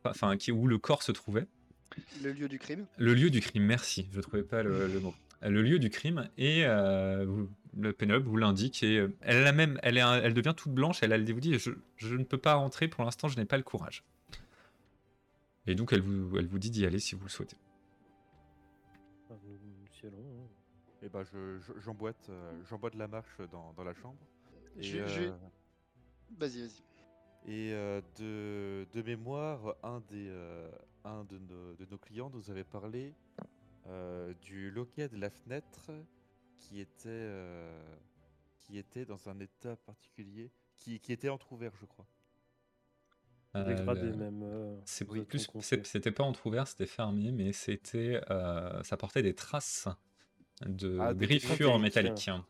enfin 0.05 0.36
qui 0.36 0.52
où 0.52 0.66
le 0.66 0.78
corps 0.78 1.02
se 1.02 1.12
trouvait. 1.12 1.47
Le 2.22 2.32
lieu 2.32 2.48
du 2.48 2.59
crime. 2.59 2.86
Le 2.98 3.14
lieu 3.14 3.31
du 3.31 3.40
crime, 3.40 3.64
merci, 3.64 4.09
je 4.12 4.20
trouvais 4.20 4.43
pas 4.44 4.62
le, 4.62 4.86
le 4.86 5.01
mot. 5.01 5.14
Le 5.43 5.62
lieu 5.62 5.78
du 5.78 5.89
crime 5.90 6.28
et 6.36 6.64
euh, 6.66 7.44
le 7.77 7.93
Pénélope 7.93 8.24
vous 8.24 8.36
l'indique 8.36 8.82
et 8.82 8.98
euh, 8.98 9.09
elle 9.22 9.47
a 9.47 9.52
même, 9.52 9.78
elle, 9.82 9.97
est 9.97 10.02
un- 10.02 10.20
elle 10.20 10.35
devient 10.35 10.55
toute 10.56 10.72
blanche. 10.72 11.02
Elle, 11.02 11.12
elle 11.12 11.31
vous 11.32 11.40
dit, 11.40 11.59
je, 11.59 11.70
je 11.97 12.14
ne 12.16 12.24
peux 12.24 12.36
pas 12.39 12.55
rentrer 12.55 12.89
pour 12.89 13.05
l'instant, 13.05 13.27
je 13.28 13.36
n'ai 13.39 13.47
pas 13.47 13.56
le 13.56 13.62
courage. 13.62 14.05
Et 15.66 15.74
donc 15.74 15.93
elle 15.93 16.02
vous, 16.02 16.36
elle 16.39 16.47
vous 16.47 16.59
dit 16.59 16.70
d'y 16.70 16.85
aller 16.86 16.98
si 16.98 17.14
vous 17.14 17.22
le 17.24 17.28
souhaitez. 17.31 17.56
Ah, 19.31 19.35
nous- 19.44 19.59
y 20.02 20.06
allons, 20.06 20.18
hein. 20.18 20.48
Et 21.02 21.09
bah 21.09 21.22
je, 21.24 21.59
je- 21.59 21.78
j'emboîte, 21.81 22.28
euh, 22.28 22.52
j'emboîte 22.68 22.94
la 22.94 23.09
marche 23.09 23.40
dans, 23.51 23.72
dans 23.74 23.85
la 23.85 23.94
chambre. 23.94 24.18
Et, 24.78 24.82
Je- 24.82 25.06
je- 25.06 25.22
euh, 25.22 25.31
Vas-y, 26.39 26.60
vas-y. 26.60 26.82
Et 27.46 27.72
euh, 27.72 28.00
de, 28.18 28.86
de 28.92 29.02
mémoire, 29.02 29.74
un, 29.82 30.00
des, 30.08 30.28
euh, 30.28 30.70
un 31.04 31.24
de, 31.24 31.38
nos, 31.38 31.74
de 31.74 31.86
nos 31.90 31.98
clients 31.98 32.30
nous 32.30 32.50
avait 32.50 32.64
parlé 32.64 33.14
euh, 33.86 34.34
du 34.42 34.70
loquet 34.70 35.08
de 35.08 35.16
la 35.16 35.30
fenêtre 35.30 35.90
qui 36.58 36.80
était, 36.80 37.08
euh, 37.08 37.96
qui 38.58 38.78
était 38.78 39.04
dans 39.06 39.28
un 39.28 39.40
état 39.40 39.76
particulier, 39.76 40.50
qui, 40.76 41.00
qui 41.00 41.12
était 41.12 41.30
entrouvert, 41.30 41.72
je 41.80 41.86
crois. 41.86 42.06
Euh, 43.56 43.74
euh, 43.88 44.80
C'est 44.84 45.04
plus, 45.04 45.26
c'était 45.82 46.12
pas 46.12 46.22
entrouvert, 46.22 46.68
c'était 46.68 46.86
fermé, 46.86 47.32
mais 47.32 47.52
c'était, 47.52 48.20
euh, 48.30 48.80
ça 48.84 48.96
portait 48.96 49.22
des 49.22 49.34
traces 49.34 49.88
de 50.66 50.98
Ah, 51.00 51.14
griffures 51.14 51.78
métalliques, 51.80 52.12
métalliques. 52.12 52.44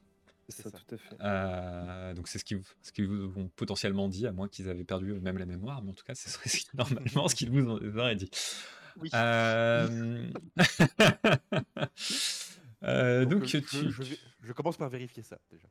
C'est 0.51 0.62
C'est 0.64 0.70
ça, 0.70 0.78
ça. 0.78 0.85
tout 0.85 0.94
à 0.94 0.98
fait. 0.98 1.16
Euh, 1.20 2.14
donc 2.14 2.28
c'est 2.28 2.39
ce 2.39 2.44
qu'ils 2.44 2.62
ce 2.82 3.02
vous 3.02 3.32
ont 3.40 3.48
potentiellement 3.56 4.09
dit, 4.09 4.27
à 4.27 4.32
moins 4.32 4.48
qu'ils 4.48 4.68
avaient 4.68 4.85
perdu 4.85 5.10
eux-mêmes 5.12 5.39
la 5.39 5.47
mémoire, 5.47 5.82
mais 5.82 5.90
en 5.90 5.94
tout 5.94 6.05
cas, 6.05 6.14
ce 6.14 6.28
serait 6.31 6.48
ce 6.51 6.64
normalement 6.74 7.28
ce 7.28 7.35
qu'ils 7.35 7.51
vous 7.51 7.68
auraient 7.98 8.16
dit. 8.16 8.31
Oui. 8.97 9.09
Euh, 9.14 10.28
euh, 12.85 13.24
donc 13.24 13.44
je, 13.44 13.59
tu, 13.59 13.90
je- 13.90 14.02
je- 14.02 14.14
je 14.43 14.52
commence 14.52 14.77
par 14.77 14.89
vérifier 14.89 15.22
ça 15.22 15.39
déjà. 15.51 15.68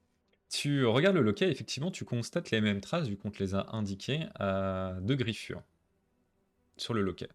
tu 0.49 0.85
regardes 0.85 1.15
le 1.15 1.21
loquet, 1.21 1.49
effectivement, 1.51 1.91
tu 1.91 2.05
constates 2.05 2.51
les 2.51 2.61
mêmes 2.61 2.81
traces, 2.81 3.07
vu 3.07 3.17
qu'on 3.17 3.31
te 3.31 3.41
les 3.41 3.55
a 3.55 3.67
indiquées, 3.71 4.25
euh, 4.39 4.99
de 5.01 5.15
griffures 5.15 5.63
sur 6.77 6.93
le 6.93 7.01
loquet. 7.01 7.29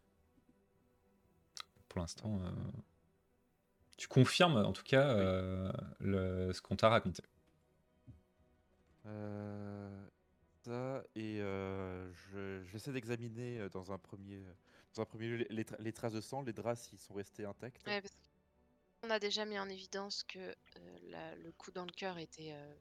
Pour 1.88 2.00
l'instant, 2.00 2.40
euh, 2.42 2.50
tu 3.96 4.08
confirmes 4.08 4.56
en 4.56 4.72
tout 4.72 4.82
cas 4.82 5.06
euh, 5.16 5.70
le- 6.00 6.52
ce 6.52 6.60
qu'on 6.62 6.76
t'a 6.76 6.88
raconté. 6.88 7.22
Euh, 9.06 10.08
ça, 10.64 11.04
et 11.14 11.40
euh, 11.40 12.10
je- 12.12 12.64
j'essaie 12.64 12.92
d'examiner 12.92 13.60
euh, 13.60 13.68
dans 13.68 13.92
un 13.92 13.98
premier, 13.98 14.44
dans 14.94 15.02
un 15.02 15.04
premier 15.06 15.28
lieu 15.28 15.36
les, 15.36 15.46
les 15.50 15.64
tra- 15.64 15.80
les 15.80 15.92
traces 15.92 16.12
de 16.14 16.20
sang, 16.20 16.42
les 16.42 16.52
draps 16.54 16.80
s'ils 16.82 16.98
sont 16.98 17.14
restés 17.14 17.44
intacts. 17.44 17.86
Ouais, 17.86 18.00
parce 18.02 18.12
qu'on 19.02 19.10
a 19.10 19.18
déjà 19.20 19.44
mis 19.46 19.58
en 19.58 19.68
évidence 19.70 20.24
que 20.24 20.38
euh, 20.78 20.98
la- 21.02 21.36
le 21.36 21.52
coup 21.52 21.72
dans 21.72 21.86
le 21.86 21.92
cœur 21.92 22.18
était, 22.18 22.52
euh, 22.54 22.74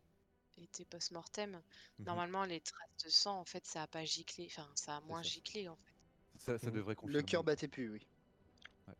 était 0.58 0.86
post-mortem. 0.86 1.64
Mhm. 2.00 2.06
Normalement, 2.08 2.46
les 2.46 2.62
traces 2.62 2.98
de 3.06 3.10
sang, 3.10 3.40
en 3.40 3.46
fait, 3.46 3.66
ça 3.68 3.84
a 3.84 3.88
pas 3.88 4.06
giclé. 4.06 4.48
Enfin, 4.52 4.72
ça 4.76 4.98
a 4.98 5.02
moins 5.02 5.24
ça. 5.24 5.24
giclé, 5.24 5.70
en 5.70 5.78
fait. 5.78 5.96
Ça, 6.38 6.60
ça 6.60 6.70
Mhm. 6.70 6.72
devrait 6.72 6.96
Le 7.04 7.22
cœur 7.24 7.44
battait 7.44 7.68
plus, 7.68 7.90
oui. 7.90 8.08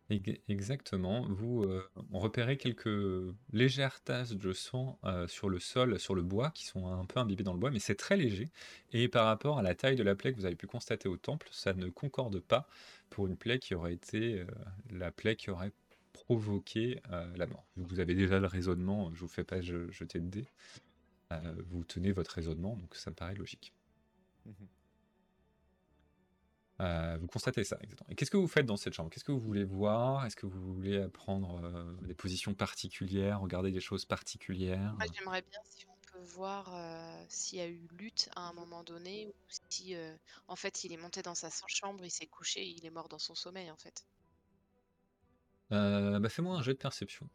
Ex- 0.10 0.40
Exactement. 0.50 1.28
Vous 1.30 1.64
euh, 1.64 1.90
repérez 2.12 2.58
quelques 2.58 2.90
légères 3.52 4.02
tasses 4.02 4.32
de 4.36 4.54
sang 4.54 5.00
euh, 5.04 5.28
sur 5.28 5.50
le 5.50 5.60
sol, 5.60 6.00
sur 6.00 6.16
le 6.16 6.22
bois, 6.22 6.52
qui 6.52 6.66
sont 6.66 6.88
un 6.88 7.06
peu 7.06 7.20
imbibées 7.20 7.44
dans 7.44 7.54
le 7.54 7.60
bois, 7.60 7.72
mais 7.72 7.80
c'est 7.80 7.96
très 7.96 8.18
léger. 8.18 8.50
Et 8.92 9.08
par 9.08 9.26
rapport 9.26 9.60
à 9.60 9.62
la 9.62 9.76
taille 9.76 9.96
de 9.96 10.04
la 10.04 10.16
plaie 10.16 10.32
que 10.34 10.38
vous 10.38 10.46
avez 10.46 10.56
pu 10.56 10.68
constater 10.68 11.10
au 11.10 11.18
temple, 11.18 11.48
ça 11.52 11.74
ne 11.74 11.90
concorde 11.90 12.40
pas 12.40 12.68
pour 13.10 13.28
une 13.28 13.38
plaie 13.38 13.60
qui 13.60 13.76
aurait 13.76 13.94
été 13.94 14.40
euh, 14.40 14.46
la 14.92 15.12
plaie 15.12 15.36
qui 15.36 15.50
aurait 15.50 15.72
provoqué 16.14 17.02
la 17.36 17.48
mort. 17.48 17.66
Vous 17.76 18.00
avez 18.00 18.14
déjà 18.14 18.40
le 18.40 18.46
raisonnement, 18.46 19.12
je 19.16 19.20
vous 19.22 19.28
fais 19.28 19.44
pas 19.44 19.62
je- 19.62 19.90
jeter 19.92 20.20
de 20.20 20.28
dés. 20.28 20.46
Vous 21.72 21.84
tenez 21.84 22.12
votre 22.12 22.32
raisonnement, 22.36 22.76
donc 22.78 22.96
ça 22.96 23.10
me 23.10 23.16
paraît 23.16 23.36
logique. 23.36 23.74
Mhm. 24.46 24.68
Euh, 26.84 27.18
vous 27.20 27.28
constatez 27.28 27.64
ça, 27.64 27.78
exactement. 27.82 28.10
Et 28.10 28.16
qu'est-ce 28.16 28.32
que 28.32 28.38
vous 28.38 28.48
faites 28.48 28.66
dans 28.66 28.76
cette 28.78 28.94
chambre? 28.94 29.10
Qu'est-ce 29.10 29.24
que 29.24 29.32
vous 29.32 29.40
voulez 29.40 29.64
voir? 29.64 30.26
Est-ce 30.26 30.36
que 30.36 30.46
vous 30.46 30.74
voulez 30.74 31.08
prendre 31.10 31.62
euh, 31.64 31.94
des 32.02 32.14
positions 32.14 32.54
particulières, 32.54 33.40
regarder 33.40 33.72
des 33.72 33.80
choses 33.80 34.06
particulières? 34.06 34.94
Moi, 34.98 35.06
j'aimerais 35.14 35.44
bien 35.44 35.60
si 35.64 35.86
on 35.88 35.96
peut 36.12 36.24
voir 36.36 36.74
euh, 36.76 37.26
s'il 37.30 37.60
y 37.60 37.62
a 37.62 37.68
eu 37.68 37.88
lutte 37.98 38.30
à 38.36 38.42
un 38.50 38.54
moment 38.54 38.84
donné 38.84 39.28
ou 39.28 39.34
si, 39.70 39.96
euh, 39.96 40.14
en 40.48 40.56
fait, 40.58 40.84
il 40.84 40.92
est 40.92 40.98
monté 40.98 41.22
dans 41.22 41.36
sa 41.36 41.50
chambre, 41.68 42.04
il 42.04 42.12
s'est 42.12 42.28
couché, 42.28 42.66
il 42.68 42.86
est 42.86 42.92
mort 42.92 43.08
dans 43.08 43.20
son 43.20 43.36
sommeil, 43.36 43.72
en 43.72 43.78
fait. 43.78 44.06
Euh, 45.72 46.20
bah, 46.20 46.30
Fais-moi 46.30 46.58
un 46.58 46.62
jet 46.62 46.74
de 46.74 46.78
perception. 46.80 47.30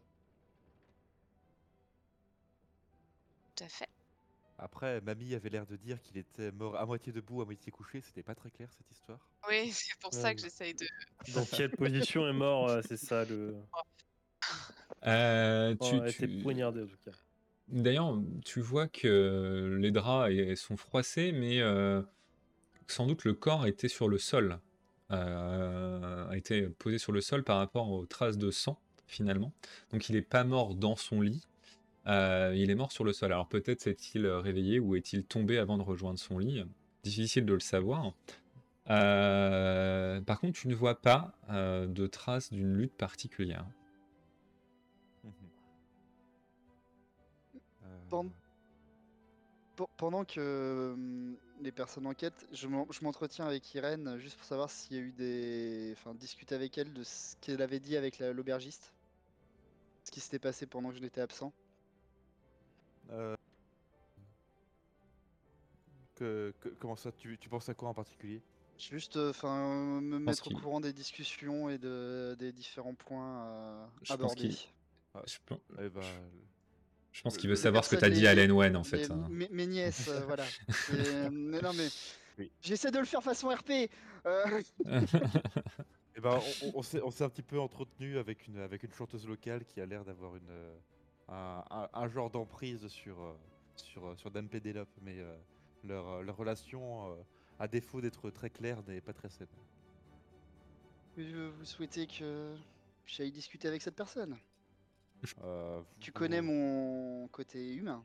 Tout 3.56 3.64
à 3.64 3.68
fait. 3.68 3.88
Après, 4.58 5.00
mamie 5.02 5.34
avait 5.34 5.50
l'air 5.50 5.66
de 5.66 5.76
dire 5.76 6.02
qu'il 6.02 6.16
était 6.18 6.50
mort 6.50 6.76
à 6.76 6.84
moitié 6.84 7.12
debout, 7.12 7.40
à 7.42 7.44
moitié 7.44 7.70
couché. 7.70 8.00
C'était 8.00 8.24
pas 8.24 8.34
très 8.34 8.50
clair 8.50 8.68
cette 8.76 8.90
histoire. 8.90 9.20
Oui, 9.48 9.70
c'est 9.72 9.96
pour 10.00 10.12
ça 10.12 10.24
Ouais. 10.24 10.34
que 10.34 10.40
j'essaye 10.40 10.74
de. 10.74 10.86
Dans 11.34 11.44
quelle 11.44 11.70
position 11.70 12.28
est 12.28 12.32
mort 12.32 12.68
euh, 12.68 12.80
C'est 12.86 12.96
ça 12.96 13.24
le. 13.24 13.54
Euh, 15.06 15.74
tu- 15.80 15.94
elle 15.94 16.02
a 16.02 16.08
été 16.08 16.28
tu- 16.28 16.42
poignardée 16.42 16.82
en 16.82 16.86
tout 16.86 16.96
cas. 17.04 17.12
D'ailleurs, 17.68 18.18
tu 18.44 18.60
vois 18.60 18.88
que 18.88 19.76
les 19.80 19.90
draps 19.90 20.32
sont 20.56 20.76
froissés, 20.76 21.32
mais 21.32 21.60
euh, 21.60 22.02
sans 22.86 23.06
doute 23.06 23.24
le 23.24 23.34
corps 23.34 23.66
était 23.66 23.88
sur 23.88 24.08
le 24.08 24.18
sol, 24.18 24.58
euh, 25.10 26.28
a 26.28 26.36
été 26.36 26.62
posé 26.62 26.98
sur 26.98 27.12
le 27.12 27.20
sol 27.20 27.44
par 27.44 27.58
rapport 27.58 27.90
aux 27.90 28.06
traces 28.06 28.38
de 28.38 28.50
sang, 28.50 28.80
finalement. 29.06 29.52
Donc 29.92 30.08
il 30.08 30.14
n'est 30.16 30.22
pas 30.22 30.44
mort 30.44 30.74
dans 30.74 30.96
son 30.96 31.20
lit, 31.20 31.46
euh, 32.08 32.52
il 32.56 32.70
est 32.70 32.74
mort 32.74 32.92
sur 32.92 33.04
le 33.04 33.12
sol. 33.12 33.32
Alors 33.32 33.48
peut-être 33.48 33.80
s'est-il 33.80 34.26
réveillé 34.26 34.80
ou 34.80 34.96
est-il 34.96 35.24
tombé 35.24 35.58
avant 35.58 35.78
de 35.78 35.82
rejoindre 35.82 36.18
son 36.18 36.38
lit, 36.38 36.64
difficile 37.02 37.44
de 37.46 37.54
le 37.54 37.60
savoir. 37.60 38.12
Euh, 38.90 40.20
par 40.22 40.40
contre, 40.40 40.58
tu 40.58 40.68
ne 40.68 40.74
vois 40.74 41.00
pas 41.00 41.34
euh, 41.50 41.86
de 41.86 42.06
traces 42.06 42.50
d'une 42.52 42.74
lutte 42.76 42.94
particulière. 42.94 43.66
Euh, 47.84 47.98
Pen- 48.10 48.30
Pe- 49.76 49.84
Pendant 49.96 50.24
que 50.24 50.92
hum, 50.94 51.36
les 51.60 51.72
personnes 51.72 52.06
enquêtent, 52.06 52.46
je 52.52 52.66
m'en- 52.66 52.86
je 52.90 53.04
m'entretiens 53.04 53.46
avec 53.46 53.74
Irène 53.74 54.08
euh, 54.08 54.18
juste 54.18 54.36
pour 54.36 54.44
savoir 54.46 54.70
s'il 54.70 54.96
y 54.96 54.98
a 54.98 55.02
eu 55.02 55.12
des. 55.12 55.92
Enfin, 55.96 56.14
discuter 56.14 56.54
avec 56.54 56.76
elle 56.78 56.92
de 56.92 57.02
ce 57.04 57.36
qu'elle 57.40 57.62
avait 57.62 57.80
dit 57.80 57.96
avec 57.96 58.18
la- 58.18 58.32
l'aubergiste. 58.32 58.92
Ce 60.04 60.10
qui 60.10 60.20
s'était 60.20 60.38
passé 60.38 60.66
pendant 60.66 60.90
que 60.90 60.96
je 60.96 61.00
l'étais 61.02 61.20
absent. 61.20 61.52
Euh, 63.10 63.34
que- 66.14 66.52
que- 66.60 66.68
comment 66.80 66.96
ça 66.96 67.12
tu, 67.12 67.38
tu 67.38 67.48
penses 67.48 67.68
à 67.68 67.74
quoi 67.74 67.88
en 67.88 67.94
particulier? 67.94 68.42
Juste, 68.78 69.16
euh, 69.16 69.30
enfin, 69.30 70.00
me 70.00 70.18
pense 70.18 70.26
mettre 70.26 70.48
au 70.56 70.60
courant 70.60 70.80
des 70.80 70.92
discussions 70.92 71.68
et 71.68 71.78
de, 71.78 72.36
des 72.38 72.52
différents 72.52 72.94
points 72.94 73.44
euh, 73.46 73.86
Je 74.02 74.08
pense 74.08 74.10
abordés. 74.12 74.48
qu'il- 74.48 74.56
Je, 75.26 75.38
pe- 75.46 75.54
Eh 75.80 75.88
ben, 75.88 76.00
je 77.12 77.22
pense 77.22 77.36
qu'il 77.36 77.50
veut 77.50 77.56
savoir 77.56 77.84
ce 77.84 77.90
que 77.90 77.96
tu 77.96 78.00
personnes- 78.00 78.16
as 78.16 78.20
dit 78.20 78.26
à 78.28 78.34
Len 78.34 78.52
Wen, 78.52 78.76
en 78.76 78.82
Les- 78.82 78.88
fait. 78.88 79.10
hein. 79.10 79.26
mes, 79.30 79.48
mes 79.48 79.66
nièces, 79.66 80.06
euh, 80.08 80.20
voilà. 80.26 80.44
Mais 81.32 81.60
non, 81.60 81.72
mais. 81.74 81.88
Oui. 82.38 82.52
J'essaie 82.60 82.92
de 82.92 82.98
le 83.00 83.04
faire 83.04 83.22
façon 83.22 83.48
RP. 83.48 83.90
euh, 84.26 84.62
eh 86.16 86.20
ben, 86.20 86.40
on, 86.74 86.82
s'est 86.82 87.00
on 87.02 87.10
s'est 87.10 87.24
un 87.24 87.28
petit 87.28 87.42
peu 87.42 87.58
entretenu 87.58 88.16
avec 88.18 88.46
une, 88.46 88.58
avec 88.58 88.84
une 88.84 88.92
chanteuse 88.92 89.26
locale 89.26 89.64
qui 89.64 89.80
a 89.80 89.86
l'air 89.86 90.04
d'avoir 90.04 90.36
une, 90.36 90.48
euh, 90.50 90.76
un, 91.28 91.64
un- 91.70 91.88
un 91.92 92.08
genre 92.08 92.30
d'emprise 92.30 92.88
sur, 92.88 93.20
euh, 93.22 93.34
sur, 93.76 94.06
euh, 94.06 94.16
sur 94.16 94.30
Dame 94.30 94.48
Pénélope, 94.48 94.90
mais 95.00 95.18
euh, 95.20 95.38
leur, 95.82 96.22
leur 96.22 96.36
relation, 96.36 97.12
euh, 97.12 97.22
à 97.58 97.68
défaut 97.68 98.00
d'être 98.00 98.30
très 98.30 98.50
claire, 98.50 98.82
n'est 98.84 99.00
pas 99.00 99.12
très 99.14 99.30
saine. 99.30 99.48
vous 101.16 101.64
souhaitez 101.66 102.06
que 102.06 102.56
j'aille 103.04 103.30
discuter 103.32 103.68
avec 103.68 103.82
cette 103.82 103.94
personne 103.96 104.38
Euh, 105.42 105.82
Tu 106.00 106.10
connais 106.12 106.40
mon 106.42 107.28
côté 107.28 107.72
humain, 107.74 108.04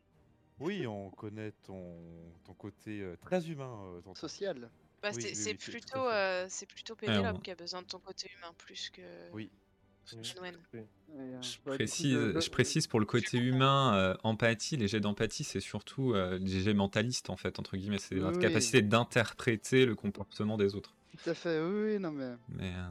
Oui, 0.60 0.86
on 0.88 1.12
connaît 1.12 1.52
ton, 1.52 2.34
ton 2.44 2.54
côté 2.56 3.14
très 3.22 3.50
humain. 3.50 4.02
social. 4.14 4.72
Bah, 5.02 5.12
Oui, 5.12 5.22
c'est 5.36 5.36
oui, 5.36 5.44
oui, 5.44 5.58
plutôt, 5.58 6.08
euh, 6.10 6.48
c'est 6.50 6.66
plutôt 6.66 6.96
Pénélope 6.96 7.42
qui 7.44 7.52
a 7.52 7.56
besoin 7.56 7.82
de 7.82 7.88
ton 7.88 8.00
côté 8.00 8.30
humain 8.38 8.54
plus 8.58 8.90
que 8.90 9.02
Oui. 9.32 9.52
Je 10.06 11.60
précise, 11.64 12.14
je- 12.14 12.40
je 12.40 12.50
précise 12.50 12.88
pour 12.88 13.00
le 13.00 13.06
côté 13.06 13.38
humain, 13.38 13.96
euh, 13.96 14.16
empathie, 14.24 14.76
les 14.78 14.88
jets 14.88 15.00
d'empathie, 15.00 15.44
c'est 15.44 15.60
surtout 15.60 16.14
euh, 16.14 16.38
les 16.40 16.62
jets 16.62 16.74
mentalistes, 16.74 17.30
en 17.30 17.38
fait, 17.38 17.60
entre 17.60 17.78
guillemets. 17.78 18.00
C'est 18.00 18.16
notre 18.16 18.38
oui. 18.38 18.44
capacité 18.44 18.82
d'interpréter 18.82 19.86
le 19.86 19.96
comportement 19.96 20.58
des 20.58 20.76
autres. 20.76 20.94
Tout 21.24 21.30
à 21.30 21.34
fait, 21.34 21.60
oui, 21.62 21.94
oui, 21.94 22.00
non 22.00 22.12
mais. 22.12 22.34
Mais, 22.50 22.74
euh, 22.76 22.88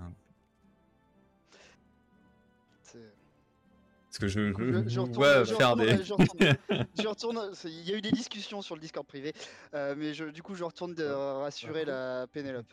parce 4.08 4.18
que 4.18 4.28
je, 4.28 4.52
je 4.52 4.58
je- 4.58 4.62
vous 4.64 4.88
je 4.88 5.00
retourne- 5.00 5.12
vois 5.16 5.44
je 5.44 5.54
faire 5.54 5.74
des... 5.76 6.04
je 6.04 6.12
retourne- 6.12 6.38
je 7.00 7.06
retourne- 7.08 7.54
c'est- 7.54 7.70
Il 7.70 7.88
y 7.88 7.94
a 7.94 7.96
eu 7.96 8.02
des 8.02 8.12
discussions 8.12 8.60
sur 8.60 8.74
le 8.74 8.80
Discord 8.82 9.06
privé, 9.06 9.32
euh, 9.74 9.94
mais 9.96 10.12
je, 10.12 10.26
du 10.26 10.42
coup, 10.42 10.54
je 10.54 10.64
retourne 10.64 10.94
de 10.94 11.04
rassurer 11.04 11.84
la 11.86 12.26
Pénélope. 12.30 12.70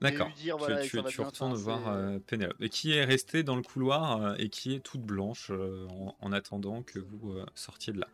D'accord. 0.00 0.28
Tu- 0.36 0.50
voilà, 0.56 0.82
retournes 1.24 1.54
voir 1.54 1.88
euh, 1.88 2.18
Pénélope. 2.20 2.56
Et 2.60 2.68
qui 2.68 2.92
est 2.92 3.04
restée 3.04 3.42
dans 3.42 3.56
le 3.56 3.62
couloir 3.62 4.22
euh, 4.22 4.34
et 4.38 4.48
qui 4.48 4.74
est 4.74 4.80
toute 4.80 5.02
blanche 5.02 5.50
euh, 5.50 5.86
en, 5.88 6.14
en 6.20 6.32
attendant 6.32 6.82
que 6.82 6.98
vous 7.00 7.32
euh, 7.32 7.44
sortiez 7.54 7.92
de 7.92 8.00
là. 8.00 8.06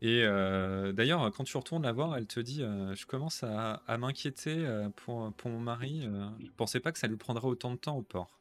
Et 0.00 0.22
euh, 0.22 0.92
d'ailleurs, 0.92 1.32
quand 1.32 1.42
tu 1.42 1.56
retournes 1.56 1.82
la 1.82 1.90
voir, 1.92 2.16
elle 2.16 2.26
te 2.26 2.38
dit 2.38 2.62
euh, 2.62 2.94
Je 2.94 3.06
commence 3.06 3.42
à, 3.42 3.82
à 3.88 3.98
m'inquiéter 3.98 4.54
euh, 4.56 4.88
pour, 4.90 5.32
pour 5.32 5.50
mon 5.50 5.58
mari. 5.58 6.02
euh, 6.06 6.28
je 6.38 6.50
pensais 6.56 6.78
pas 6.78 6.92
que 6.92 6.98
ça 7.00 7.08
lui 7.08 7.16
prendrait 7.16 7.48
autant 7.48 7.72
de 7.72 7.76
temps 7.78 7.96
au 7.96 8.02
port. 8.02 8.38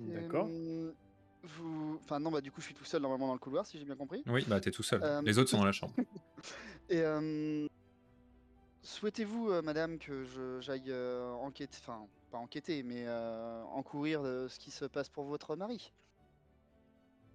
D'accord. 0.00 0.48
Vous... 1.44 1.98
Enfin 2.04 2.18
non, 2.20 2.30
bah 2.30 2.40
du 2.42 2.50
coup 2.50 2.60
je 2.60 2.66
suis 2.66 2.74
tout 2.74 2.84
seul 2.84 3.00
normalement 3.00 3.28
dans 3.28 3.32
le 3.32 3.38
couloir 3.38 3.64
si 3.64 3.78
j'ai 3.78 3.84
bien 3.84 3.94
compris. 3.96 4.22
Oui, 4.26 4.44
bah 4.48 4.60
t'es 4.60 4.70
tout 4.72 4.82
seul. 4.82 5.00
Euh, 5.02 5.22
Les 5.24 5.38
autres 5.38 5.48
sont 5.50 5.58
dans 5.58 5.64
la 5.64 5.72
chambre. 5.72 5.94
Et 6.90 7.00
euh, 7.00 7.66
souhaitez-vous, 8.82 9.50
euh, 9.50 9.62
madame, 9.62 9.98
que 9.98 10.24
je- 10.24 10.60
j'aille 10.60 10.90
euh, 10.90 11.30
enquêter, 11.32 11.76
enfin 11.80 12.06
pas 12.30 12.38
enquêter, 12.38 12.82
mais 12.82 13.04
euh, 13.06 13.62
encourir 13.64 14.22
de 14.22 14.48
ce 14.48 14.58
qui 14.58 14.70
se 14.70 14.84
passe 14.84 15.08
pour 15.08 15.24
votre 15.24 15.56
mari? 15.56 15.92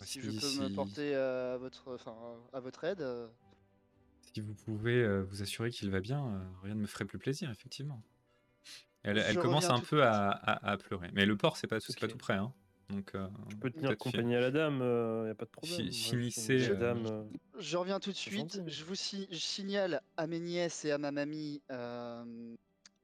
Si 0.02 0.22
je 0.22 0.32
peux 0.32 0.52
me 0.61 0.68
si- 0.68 0.76
porter 0.76 1.15
euh, 1.15 1.56
à 1.56 1.57
votre, 1.57 1.95
enfin 1.95 2.15
à 2.52 2.60
votre 2.60 2.84
aide. 2.84 3.02
euh, 3.02 3.28
Si 4.34 4.41
vous 4.41 4.53
pouvez 4.53 5.02
euh, 5.02 5.22
vous 5.24 5.41
assurer 5.41 5.70
qu'il 5.72 5.90
va 5.91 6.02
bien, 6.02 6.26
euh, 6.26 6.44
rien 6.64 6.76
ne 6.76 6.82
me 6.82 6.88
ferait 6.88 7.06
plus 7.06 7.20
plaisir, 7.20 7.49
effectivement. 7.49 8.02
Elle, 9.03 9.18
elle 9.18 9.36
Je 9.36 9.40
commence 9.40 9.65
reviens 9.65 9.76
un 9.78 9.80
tout 9.80 9.86
de 9.86 9.90
peu 9.90 9.98
suite. 9.98 10.07
à, 10.10 10.30
à- 10.32 10.72
à 10.72 10.78
pleurer. 10.78 11.10
Mais 11.14 11.26
le 11.26 11.38
port, 11.38 11.57
c'est 11.57 11.68
pas, 11.68 11.80
c'est 11.80 11.98
pas 11.99 12.06
Ok. 12.06 12.11
tout 12.11 12.18
près. 12.18 12.34
Hein. 12.36 12.53
Donc, 12.94 13.15
euh, 13.15 13.28
Je 13.49 13.56
peux 13.56 13.72
tenir 13.72 13.98
compagnie 13.98 14.36
à 14.36 14.40
la 14.41 14.52
dame, 14.52 14.76
il 15.22 15.26
n'y 15.26 15.32
a 15.32 15.36
pas 15.36 15.45
de 15.45 15.49
problème. 15.49 15.86
Je 15.86 15.91
suis 15.91 16.36
une 16.48 16.52
euh, 16.72 16.76
dame, 16.76 17.06
euh, 17.06 17.24
Je 17.60 17.78
reviens 17.78 17.99
tout 17.99 18.11
de 18.11 18.15
suite. 18.18 18.61
Je 18.68 18.84
vous 18.86 18.95
si- 18.95 19.28
je 19.32 19.38
signale 19.38 20.02
à 20.18 20.28
mes 20.28 20.40
nièces 20.40 20.86
et 20.86 20.91
à 20.91 20.98
ma 20.98 21.11
mamie. 21.11 21.61
euh, 21.72 22.24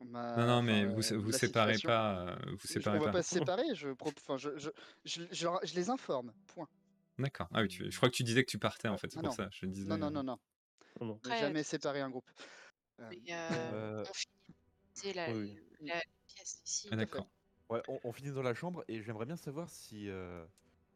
ma- 0.06 0.36
Non, 0.38 0.46
non, 0.48 0.62
mais 0.62 0.86
vous, 0.86 1.14
euh, 1.14 1.18
vous 1.18 1.32
séparez 1.32 1.76
situation. 1.76 1.88
pas. 1.90 2.20
euh, 2.28 2.36
Vous 2.52 2.60
Je- 2.68 2.90
on 2.90 3.00
va 3.00 3.06
pas. 3.06 3.12
pas 3.12 3.24
se 3.24 3.30
séparer. 3.36 3.64
Je, 3.74 3.90
enfin, 4.00 4.38
je, 4.38 4.58
je, 4.58 4.70
je, 5.06 5.24
je 5.32 5.48
je 5.64 5.76
les 5.76 5.90
informe. 5.90 6.34
Point. 6.48 6.68
D'accord. 7.18 7.48
Ah 7.54 7.62
oui, 7.62 7.68
tu- 7.68 7.90
je 7.92 7.98
crois 7.98 8.10
que 8.10 8.16
tu 8.16 8.24
disais 8.24 8.44
que 8.46 8.50
tu 8.52 8.60
partais 8.60 8.88
en 8.88 8.98
fait, 8.98 9.12
c'est 9.12 9.18
Ah 9.18 9.22
pour 9.22 9.30
non. 9.32 9.36
ça. 9.36 9.50
Je 9.52 9.66
disais. 9.66 9.90
Non, 9.90 9.98
non, 9.98 10.10
non, 10.12 10.24
non. 10.24 10.38
non, 11.02 11.08
non. 11.08 11.16
Après, 11.16 11.40
jamais 11.40 11.64
séparer 11.64 12.00
un 12.02 12.10
groupe. 12.10 12.30
Euh, 13.00 13.10
mais, 13.10 13.18
euh, 13.34 13.48
Euh, 13.74 14.04
on 14.10 14.14
finit 14.14 15.14
la, 15.16 15.28
la 15.96 16.02
pièce 16.28 16.62
ici. 16.66 16.88
Ah, 16.92 16.96
d'accord. 16.96 17.28
Ouais, 17.70 17.82
on, 17.88 18.00
on 18.04 18.12
finit 18.12 18.32
dans 18.32 18.42
la 18.42 18.54
chambre 18.54 18.84
et 18.88 19.02
j'aimerais 19.04 19.26
bien 19.26 19.36
savoir 19.38 19.70
si, 19.70 20.10
euh, 20.10 20.44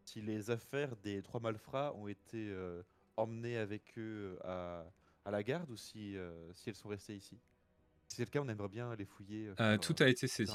si 0.06 0.22
les 0.22 0.50
affaires 0.50 0.96
des 0.98 1.22
trois 1.22 1.40
malfrats 1.40 1.94
ont 1.96 2.08
été 2.08 2.50
euh, 2.50 2.82
emmenées 3.18 3.58
avec 3.58 3.84
eux 3.98 4.40
à, 4.44 4.84
à 5.26 5.32
la 5.32 5.44
garde 5.44 5.70
ou 5.70 5.78
si, 5.78 6.18
euh, 6.18 6.52
si 6.54 6.70
elles 6.70 6.76
sont 6.76 6.90
restées 6.90 7.16
ici? 7.16 7.38
Si 8.08 8.18
c'est 8.18 8.26
le 8.26 8.30
cas, 8.32 8.40
on 8.42 8.48
aimerait 8.50 8.70
bien 8.70 8.96
les 8.96 9.06
fouiller. 9.06 9.48
euh, 9.48 9.54
Euh, 9.60 9.78
tout 9.78 9.96
euh, 10.02 10.06
a 10.06 10.10
été 10.10 10.28
saisi. 10.28 10.52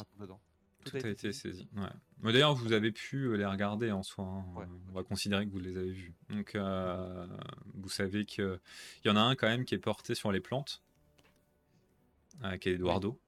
Tout 0.85 0.97
a 0.97 1.09
été 1.09 1.33
saisi. 1.33 1.69
Ouais. 1.77 2.33
D'ailleurs, 2.33 2.55
vous 2.55 2.73
avez 2.73 2.93
pu 2.93 3.25
euh, 3.25 3.37
les 3.37 3.45
regarder 3.47 3.91
en 3.93 4.03
soi. 4.03 4.25
hein. 4.25 4.45
Ouais, 4.57 4.67
On 4.91 4.93
va 4.93 5.03
considérer 5.03 5.45
que 5.47 5.51
vous 5.51 5.59
les 5.59 5.77
avez 5.77 5.91
vus. 5.91 6.15
Donc, 6.31 6.55
euh, 6.55 7.27
vous 7.75 7.89
savez 7.89 8.25
qu'il 8.25 8.59
y 9.05 9.09
en 9.09 9.17
a 9.17 9.21
un 9.21 9.35
quand 9.35 9.49
même 9.49 9.65
qui 9.65 9.75
est 9.75 9.79
porté 9.81 10.15
sur 10.15 10.31
les 10.33 10.41
plantes, 10.41 10.83
euh, 12.45 12.57
qui 12.59 12.69
est 12.71 12.73
Eduardo, 12.75 13.19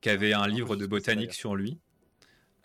qui 0.00 0.08
avait 0.10 0.32
un 0.32 0.42
Un 0.42 0.48
livre 0.48 0.76
de 0.76 0.86
botanique 0.86 1.34
sur 1.34 1.56
lui. 1.56 1.78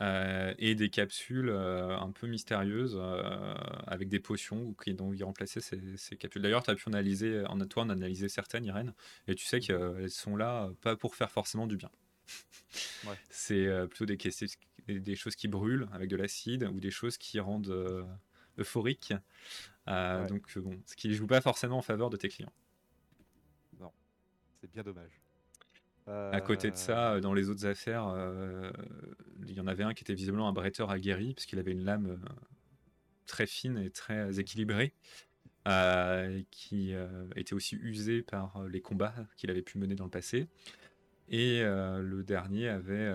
Euh, 0.02 0.54
et 0.58 0.74
des 0.76 0.90
capsules 0.90 1.50
euh, 1.50 1.98
un 1.98 2.12
peu 2.12 2.26
mystérieuses 2.28 2.98
euh, 3.00 3.54
avec 3.86 4.10
des 4.10 4.20
potions 4.20 4.74
qui 4.74 4.94
donc 4.96 5.14
il 5.16 5.24
remplaçait 5.24 5.62
ces, 5.62 5.80
ces 5.98 6.18
capsules. 6.18 6.42
D'ailleurs, 6.42 6.64
tu 6.64 6.72
as 6.72 6.76
pu 6.76 6.90
analyser, 6.90 7.46
en 7.46 7.60
toi, 7.60 7.84
on 7.84 7.90
a 7.90 7.94
analysé 7.94 8.28
certaines, 8.28 8.66
Irène, 8.66 8.94
et 9.28 9.36
tu 9.36 9.46
sais 9.46 9.60
qu'elles 9.60 10.10
sont 10.10 10.36
là 10.36 10.70
pas 10.82 10.96
pour 10.96 11.16
faire 11.16 11.32
forcément 11.32 11.68
du 11.68 11.78
bien. 11.78 11.92
Ouais. 13.06 13.16
C'est 13.30 13.68
plutôt 13.88 14.06
des, 14.06 14.18
des, 15.00 15.16
choses 15.16 15.36
qui 15.36 15.48
brûlent 15.48 15.88
avec 15.94 16.10
de 16.10 16.16
l'acide 16.16 16.64
ou 16.74 16.80
des 16.80 16.92
choses 16.92 17.18
qui 17.18 17.40
rendent 17.40 18.06
euphoriques. 18.58 19.14
Ouais. 19.86 20.28
Donc, 20.28 20.58
bon, 20.58 20.82
ce 20.86 20.96
qui 20.96 21.10
ne 21.10 21.14
joue 21.14 21.28
pas 21.28 21.42
forcément 21.42 21.78
en 21.78 21.82
faveur 21.84 22.10
de 22.10 22.18
tes 22.18 22.30
clients. 22.30 22.54
C'est 24.64 24.72
bien 24.72 24.84
dommage. 24.84 25.23
À 26.08 26.42
côté 26.42 26.70
de 26.70 26.76
ça, 26.76 27.14
euh, 27.14 27.20
dans 27.22 27.34
les 27.34 27.50
autres 27.50 27.66
affaires, 27.66 28.08
euh, 28.08 28.72
il 29.48 29.54
y 29.54 29.62
en 29.62 29.68
avait 29.68 29.84
un 29.84 29.94
qui 29.94 30.04
était 30.04 30.14
visiblement 30.14 30.50
un 30.50 30.54
bretteur 30.54 30.90
aguerri, 30.92 31.34
parce 31.34 31.46
qu'il 31.46 31.60
avait 31.60 31.72
une 31.72 31.86
lame 31.86 32.08
euh, 32.08 32.18
très 33.26 33.46
fine 33.46 33.78
et 33.78 33.90
très 33.90 34.40
équilibrée, 34.40 34.94
qui 36.52 36.94
était 37.36 37.54
aussi 37.54 37.76
usée 37.78 38.22
par 38.22 38.64
les 38.66 38.82
combats 38.82 39.16
qu'il 39.38 39.50
avait 39.50 39.62
pu 39.62 39.78
mener 39.78 39.96
dans 39.96 40.04
le 40.04 40.10
passé. 40.10 40.48
Et 41.30 41.62
le 41.64 42.22
dernier 42.22 42.68
avait, 42.68 43.10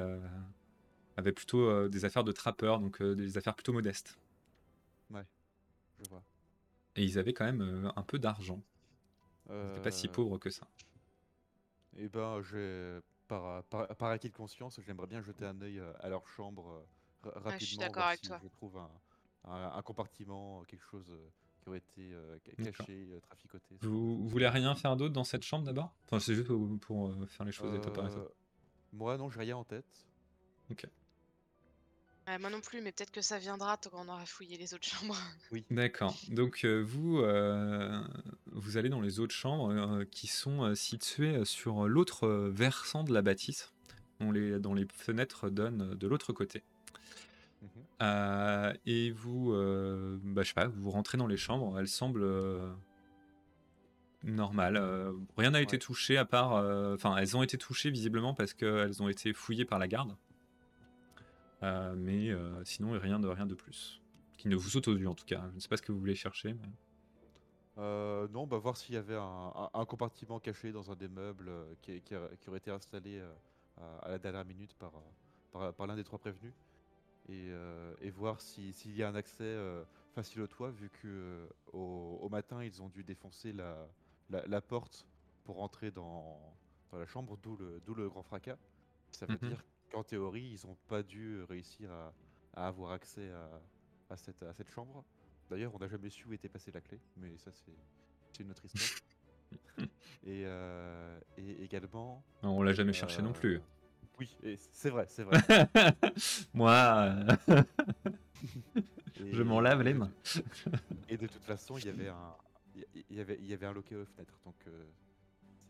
avait 1.18 1.32
plutôt 1.32 1.88
des 1.88 2.06
affaires 2.06 2.24
de 2.24 2.32
trappeur, 2.32 2.80
donc 2.80 3.02
des 3.02 3.36
affaires 3.36 3.54
plutôt 3.54 3.74
modestes. 3.74 4.18
je 6.02 6.08
vois. 6.08 6.22
Et 6.96 7.04
ils 7.04 7.18
avaient 7.18 7.34
quand 7.34 7.44
même 7.44 7.92
un 7.94 8.02
peu 8.02 8.18
d'argent. 8.18 8.62
Ils 9.50 9.54
n'étaient 9.54 9.82
pas 9.82 9.90
si 9.90 10.08
pauvres 10.08 10.38
que 10.38 10.48
ça. 10.48 10.66
Eh 11.98 12.08
ben, 12.08 12.40
j'ai 12.42 13.00
par, 13.26 13.64
par, 13.64 13.88
par 13.96 14.10
acquis 14.10 14.28
de 14.30 14.34
conscience, 14.36 14.80
j'aimerais 14.80 15.06
bien 15.06 15.20
jeter 15.20 15.44
un 15.44 15.60
œil 15.60 15.78
euh, 15.80 15.92
à 15.98 16.08
leur 16.08 16.26
chambre 16.28 16.86
euh, 17.24 17.28
ra- 17.28 17.32
Ah, 17.34 17.58
je 17.58 17.64
suis 17.64 17.76
rapidement, 17.76 17.80
d'accord 17.80 17.94
voir 17.96 18.08
avec 18.08 18.20
si 18.20 18.26
toi. 18.26 18.40
je 18.42 18.48
trouve 18.48 18.76
un, 18.78 18.90
un, 19.44 19.72
un 19.74 19.82
compartiment, 19.82 20.62
quelque 20.64 20.84
chose 20.84 21.10
euh, 21.10 21.28
qui 21.60 21.68
aurait 21.68 21.78
été 21.78 22.12
euh, 22.12 22.38
caché, 22.62 23.08
euh, 23.10 23.20
traficoté. 23.20 23.76
Vous, 23.82 24.16
vous 24.18 24.28
voulez 24.28 24.48
rien 24.48 24.74
faire 24.76 24.96
d'autre 24.96 25.12
dans 25.12 25.24
cette 25.24 25.42
chambre 25.42 25.64
d'abord? 25.64 25.92
Enfin, 26.06 26.20
c'est 26.20 26.34
juste 26.34 26.46
pour, 26.46 26.78
pour, 26.80 27.08
euh, 27.08 27.26
faire 27.26 27.44
les 27.44 27.52
choses 27.52 27.74
étape 27.74 27.94
par 27.94 28.06
étape. 28.06 28.32
Moi, 28.92 29.16
non, 29.18 29.28
j'ai 29.30 29.40
rien 29.40 29.56
en 29.56 29.64
tête. 29.64 30.06
Ouais, 32.28 32.38
moi 32.38 32.50
non 32.50 32.60
plus, 32.60 32.82
mais 32.82 32.92
peut-être 32.92 33.10
que 33.10 33.22
ça 33.22 33.38
viendra 33.38 33.78
quand 33.78 34.04
on 34.04 34.08
aura 34.08 34.26
fouillé 34.26 34.58
les 34.58 34.74
autres 34.74 34.86
chambres. 34.86 35.16
D'accord. 35.70 36.14
Donc 36.28 36.60
euh, 36.64 36.82
vous, 36.86 37.20
euh, 37.20 38.02
vous 38.52 38.76
allez 38.76 38.90
dans 38.90 39.00
les 39.00 39.18
autres 39.18 39.34
chambres 39.34 39.70
euh, 39.70 40.04
qui 40.04 40.26
sont 40.26 40.62
euh, 40.62 40.74
situées 40.74 41.46
sur 41.46 41.88
l'autre 41.88 42.28
versant 42.50 43.02
de 43.02 43.14
la 43.14 43.22
bâtisse, 43.22 43.72
dont 44.20 44.30
les, 44.30 44.58
dont 44.58 44.74
les 44.74 44.86
fenêtres 44.94 45.48
donnent 45.48 45.94
de 45.94 46.06
l'autre 46.06 46.34
côté. 46.34 46.62
Mhm. 47.62 47.68
Euh, 48.02 48.74
et 48.84 49.10
vous, 49.10 49.52
euh, 49.54 50.18
bah, 50.22 50.42
je 50.42 50.48
sais 50.48 50.54
pas, 50.54 50.66
vous 50.66 50.90
rentrez 50.90 51.16
dans 51.16 51.26
les 51.26 51.38
chambres, 51.38 51.78
elles 51.78 51.88
semblent 51.88 52.24
euh, 52.24 52.70
normales. 54.22 54.76
euh, 54.76 55.12
rien 55.38 55.52
n'a 55.52 55.62
été 55.62 55.78
touché 55.78 56.18
à 56.18 56.26
part, 56.26 56.56
euh, 56.56 56.94
enfin, 56.94 57.16
elles 57.16 57.38
ont 57.38 57.42
été 57.42 57.56
touchées 57.56 57.90
visiblement 57.90 58.34
parce 58.34 58.52
qu'elles 58.52 59.02
ont 59.02 59.08
été 59.08 59.32
fouillées 59.32 59.64
par 59.64 59.78
la 59.78 59.88
garde. 59.88 60.14
Euh, 61.62 61.94
mais 61.96 62.30
euh, 62.30 62.62
sinon, 62.64 62.92
rien 62.98 63.18
de 63.18 63.28
rien 63.28 63.46
de 63.46 63.54
plus 63.54 64.00
qui 64.36 64.48
ne 64.48 64.54
vous 64.56 64.68
saute 64.68 64.86
aux 64.88 64.96
yeux 64.96 65.08
en 65.08 65.14
tout 65.16 65.24
cas. 65.24 65.48
Je 65.50 65.54
ne 65.56 65.60
sais 65.60 65.68
pas 65.68 65.76
ce 65.76 65.82
que 65.82 65.90
vous 65.92 65.98
voulez 65.98 66.14
chercher. 66.14 66.54
mais- 66.54 66.68
Euh, 67.78 68.26
non, 68.28 68.46
bah 68.46 68.58
voir 68.58 68.76
s'il 68.76 68.94
y 68.94 68.98
avait 68.98 69.16
un, 69.16 69.52
un- 69.54 69.70
un 69.72 69.84
compartiment 69.84 70.40
caché 70.40 70.72
dans 70.72 70.90
un 70.90 70.96
des 70.96 71.08
meubles 71.08 71.50
qui, 71.82 72.00
qui 72.02 72.14
a- 72.14 72.28
qui 72.40 72.48
aurait 72.48 72.58
été 72.58 72.70
installé 72.70 73.20
à, 74.02 74.08
la 74.08 74.18
dernière 74.18 74.44
minute 74.44 74.74
par, 74.74 74.92
par, 75.52 75.72
par 75.74 75.86
l'un 75.86 75.94
des 75.96 76.04
trois 76.04 76.18
prévenus. 76.18 76.52
Et, 77.28 77.50
et 78.00 78.10
voir 78.10 78.40
si- 78.40 78.72
s'il 78.72 78.96
y 78.96 79.02
a 79.02 79.08
un 79.08 79.14
accès 79.14 79.56
facile 80.14 80.40
au 80.42 80.46
toit, 80.46 80.70
vu 80.70 80.88
que 80.90 81.46
au, 81.72 82.18
au 82.22 82.28
matin 82.28 82.64
ils 82.64 82.80
ont 82.82 82.88
dû 82.88 83.04
défoncer 83.04 83.52
la, 83.52 83.86
la, 84.30 84.44
la 84.46 84.60
porte 84.60 85.06
pour 85.44 85.56
rentrer 85.56 85.90
dans, 85.90 86.40
dans 86.90 86.98
la 86.98 87.06
chambre, 87.06 87.36
d'où 87.42 87.56
le, 87.56 87.80
d'où 87.86 87.94
le 87.94 88.08
grand 88.08 88.22
fracas. 88.22 88.56
Ça 89.12 89.26
veut 89.26 89.38
Mhm. 89.42 89.48
dire 89.50 89.64
qu'en 89.88 90.02
théorie, 90.04 90.58
ils 90.62 90.66
n'ont 90.66 90.76
pas 90.88 91.02
dû 91.02 91.42
réussir 91.44 91.90
à, 91.90 92.12
à 92.54 92.68
avoir 92.68 92.92
accès 92.92 93.30
à, 93.30 93.60
à 94.10 94.16
cette, 94.16 94.42
à 94.42 94.52
cette 94.52 94.70
chambre. 94.70 95.04
D'ailleurs, 95.50 95.74
on 95.74 95.78
n'a 95.78 95.88
jamais 95.88 96.10
su 96.10 96.26
où 96.28 96.32
était 96.32 96.48
passée 96.48 96.70
la 96.72 96.80
clé, 96.80 97.00
mais 97.16 97.36
ça, 97.38 97.50
c'est 97.52 98.42
une 98.42 98.50
autre 98.50 98.64
histoire. 98.66 99.00
et, 100.24 100.42
euh, 100.44 101.18
et 101.36 101.62
également. 101.64 102.22
On 102.42 102.62
l'a 102.62 102.72
jamais 102.72 102.92
cherché 102.92 103.22
non 103.22 103.30
euh, 103.30 103.32
plus. 103.32 103.60
Oui, 104.18 104.36
c'est 104.72 104.90
vrai, 104.90 105.06
c'est 105.08 105.22
vrai. 105.24 105.38
Moi, 106.54 106.72
euh, 107.48 107.62
je 109.32 109.42
m'en 109.42 109.60
lave 109.60 109.82
les 109.82 109.94
mains. 109.94 110.12
Et 111.08 111.16
de 111.16 111.26
toute 111.26 111.44
façon, 111.44 111.78
il 111.78 111.86
y 111.86 111.88
avait 111.88 112.08
un, 112.08 112.34
il 112.74 112.82
y- 112.82 113.04
il 113.10 113.16
y 113.16 113.20
avait, 113.20 113.38
il 113.40 113.46
y 113.46 113.54
avait 113.54 113.66
un 113.66 113.72
loquet 113.72 113.94
aux 113.96 114.04
fenêtres, 114.04 114.38
donc. 114.44 114.56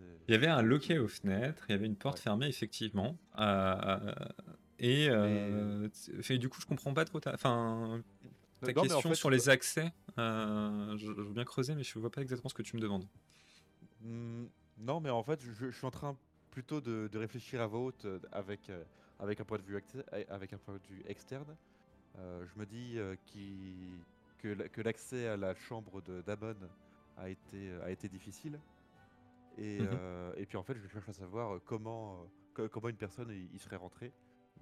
Euh, 0.00 0.16
Il 0.28 0.32
y 0.32 0.34
avait 0.34 0.46
un 0.46 0.62
loquet 0.62 0.98
aux 0.98 1.08
fenêtres, 1.08 1.64
il 1.68 1.72
y 1.72 1.74
avait 1.74 1.86
une 1.86 1.96
porte 1.96 2.18
Ouais. 2.18 2.22
fermée 2.22 2.46
effectivement. 2.48 3.16
euh, 3.38 4.14
et, 4.78 5.08
euh, 5.10 5.88
fait, 6.22 6.38
du 6.38 6.48
coup, 6.48 6.60
je 6.60 6.66
comprends 6.66 6.94
pas 6.94 7.04
trop 7.04 7.18
ta, 7.18 7.34
enfin, 7.34 8.02
ta 8.60 8.72
Non, 8.72 8.72
mais 8.74 8.78
en 8.78 8.82
question 8.82 9.10
fait, 9.10 9.14
sur 9.16 9.30
les 9.30 9.48
accès. 9.48 9.92
euh, 10.18 10.96
je, 10.96 11.06
je 11.06 11.12
veux 11.12 11.32
bien 11.32 11.44
creuser, 11.44 11.74
mais 11.74 11.82
je 11.82 11.98
vois 11.98 12.10
pas 12.10 12.22
exactement 12.22 12.48
ce 12.48 12.54
que 12.54 12.62
tu 12.62 12.76
me 12.76 12.80
demandes. 12.80 13.06
Hmm, 14.00 14.46
non, 14.78 15.00
mais 15.00 15.10
en 15.10 15.22
fait, 15.24 15.40
je, 15.42 15.52
je 15.52 15.76
suis 15.76 15.86
en 15.86 15.90
train 15.90 16.16
plutôt 16.50 16.80
de, 16.80 17.08
de 17.10 17.18
réfléchir 17.18 17.60
à 17.60 17.66
voix 17.66 17.80
haute 17.80 18.04
euh, 18.04 18.18
avec, 18.32 18.70
euh, 18.70 18.82
avec, 19.18 19.40
un 19.40 19.44
point 19.44 19.58
de 19.58 19.62
vue 19.64 19.76
acte- 19.76 20.04
avec 20.28 20.52
un 20.52 20.58
point 20.58 20.74
de 20.74 20.86
vue 20.88 21.02
externe. 21.06 21.56
Euh, 22.18 22.44
je 22.46 22.58
me 22.60 22.66
dis 22.66 22.94
euh, 22.98 23.16
que, 24.38 24.48
la- 24.48 24.68
que 24.68 24.80
l'accès 24.80 25.26
à 25.26 25.36
la 25.36 25.54
chambre 25.54 26.00
de 26.02 26.22
d'Amon 26.22 26.54
a 27.16 27.28
été, 27.28 27.72
a 27.84 27.90
été 27.90 28.08
difficile. 28.08 28.58
Et, 29.58 29.80
Mhm. 29.80 29.88
euh, 29.92 30.32
et 30.36 30.46
puis 30.46 30.56
en 30.56 30.62
fait, 30.62 30.76
je 30.78 30.86
cherche 30.86 31.08
à 31.08 31.12
savoir 31.12 31.56
euh, 31.56 31.62
comment, 31.64 32.22
euh, 32.22 32.26
co- 32.54 32.68
comment 32.68 32.88
une 32.88 32.96
personne 32.96 33.30
y, 33.30 33.58
serait 33.58 33.76
rentrée. 33.76 34.12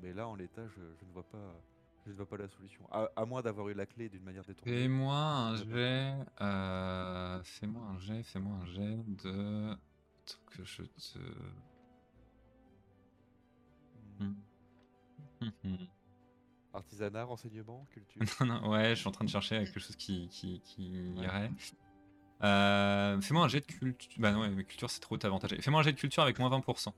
Mais 0.00 0.12
là, 0.12 0.26
en 0.26 0.34
l'état, 0.34 0.66
je, 0.68 0.80
je 0.98 1.04
ne 1.04 1.10
vois 1.12 1.24
pas. 1.24 1.54
Je 2.06 2.12
ne 2.12 2.16
vois 2.16 2.26
pas 2.28 2.36
la 2.36 2.48
solution. 2.48 2.86
À, 2.92 3.08
à 3.16 3.24
moins 3.26 3.42
d'avoir 3.42 3.68
eu 3.68 3.74
la 3.74 3.84
clé 3.84 4.08
d'une 4.08 4.22
manière 4.22 4.44
détournée. 4.44 4.72
Fais-moi 4.82 5.16
un 5.16 5.54
je 5.56 5.58
sais 5.62 5.64
pas. 5.66 5.76
jet. 5.76 6.14
euh, 6.40 7.42
fais-moi 7.42 7.82
un 7.82 7.98
jet. 7.98 8.22
Fais-moi 8.22 8.56
un 8.56 8.66
jet 8.66 8.96
de. 9.24 9.74
Que 10.46 10.64
je 10.64 10.82
te. 10.82 11.18
Hmm. 14.18 14.32
Hum. 15.64 15.78
Artisanat, 16.72 17.24
renseignement, 17.24 17.86
culture? 17.90 18.22
Non, 18.40 18.46
non, 18.46 18.70
ouais, 18.70 18.90
je 18.90 19.00
suis 19.00 19.08
en 19.08 19.12
train 19.12 19.24
de 19.24 19.30
chercher 19.30 19.64
quelque 19.64 19.80
chose 19.80 19.96
qui, 19.96 20.28
qui, 20.28 20.60
qui 20.60 20.92
Ouais. 21.16 21.24
irait. 21.24 21.50
Euh, 22.42 23.20
fais-moi 23.20 23.44
un 23.44 23.48
jet 23.48 23.60
de 23.60 23.66
culture. 23.66 24.20
Bah 24.20 24.30
non, 24.32 24.48
mais 24.48 24.64
culture 24.64 24.90
c'est 24.90 25.00
trop 25.00 25.18
avantagé. 25.22 25.60
Fais-moi 25.60 25.80
un 25.80 25.82
jet 25.82 25.92
de 25.92 25.98
culture 25.98 26.22
avec 26.22 26.38
moins 26.38 26.50
20%. 26.50 26.92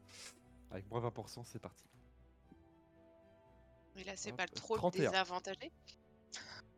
Avec 0.70 0.90
moins 0.90 1.00
20%, 1.00 1.44
c'est 1.44 1.60
parti. 1.60 1.84
Et 3.96 4.04
là, 4.04 4.12
c'est 4.16 4.32
pas 4.32 4.46
trop 4.46 4.74
le 4.74 4.78
31. 4.78 5.10
désavantagé. 5.10 5.72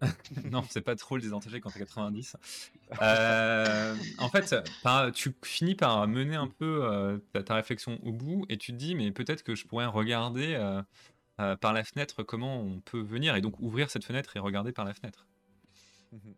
non, 0.50 0.64
c'est 0.70 0.80
pas 0.80 0.96
trop 0.96 1.16
le 1.16 1.22
désavantagé 1.22 1.60
quand 1.60 1.70
t'es 1.70 1.80
90. 1.80 2.36
Euh, 3.02 3.96
en 4.18 4.28
fait, 4.28 4.54
par- 4.82 5.12
tu 5.12 5.34
finis 5.44 5.74
par 5.74 6.06
mener 6.08 6.36
un 6.36 6.48
peu 6.48 6.84
euh, 6.84 7.18
ta, 7.32 7.42
ta 7.42 7.54
réflexion 7.54 7.98
au 8.02 8.12
bout 8.12 8.46
et 8.48 8.56
tu 8.56 8.72
te 8.72 8.76
dis, 8.76 8.94
mais 8.94 9.10
peut-être 9.12 9.42
que 9.42 9.54
je 9.54 9.66
pourrais 9.66 9.86
regarder 9.86 10.54
euh, 10.54 10.82
euh, 11.40 11.56
par 11.56 11.72
la 11.72 11.84
fenêtre 11.84 12.22
comment 12.22 12.60
on 12.60 12.80
peut 12.80 13.00
venir 13.00 13.34
et 13.36 13.40
donc 13.40 13.58
ouvrir 13.60 13.90
cette 13.90 14.04
fenêtre 14.04 14.36
et 14.36 14.40
regarder 14.40 14.72
par 14.72 14.84
la 14.84 14.94
fenêtre. 14.94 15.26
Mhm. 16.12 16.34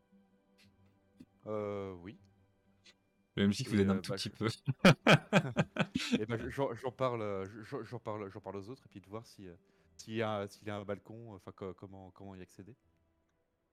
Euh, 1.46 1.92
oui. 2.02 2.18
Le 3.36 3.48
MJ 3.48 3.56
qui 3.58 3.64
vous 3.64 3.78
Et, 3.78 3.82
aide 3.82 3.90
un 3.90 3.96
euh, 3.96 4.00
tout 4.00 4.10
bah, 4.10 4.16
petit 4.16 4.30
je- 4.30 4.36
peu. 4.36 4.48
Et 6.22 6.26
ben, 6.26 6.48
j'en 6.50 6.92
parle, 6.92 7.22
euh, 7.22 7.46
j'en 7.84 7.98
parle, 7.98 8.30
j'en 8.30 8.40
parle 8.40 8.56
aux 8.56 8.68
autres 8.68 8.82
et 8.86 8.88
puis 8.88 9.00
de 9.00 9.08
voir 9.08 9.26
si 9.26 9.48
euh, 9.48 9.54
s'il 9.96 10.14
y 10.14 10.22
a 10.22 10.46
un 10.76 10.84
balcon, 10.84 11.34
enfin 11.34 11.52
co- 11.52 11.74
comment 11.74 12.10
comment 12.10 12.34
y 12.34 12.42
accéder. 12.42 12.74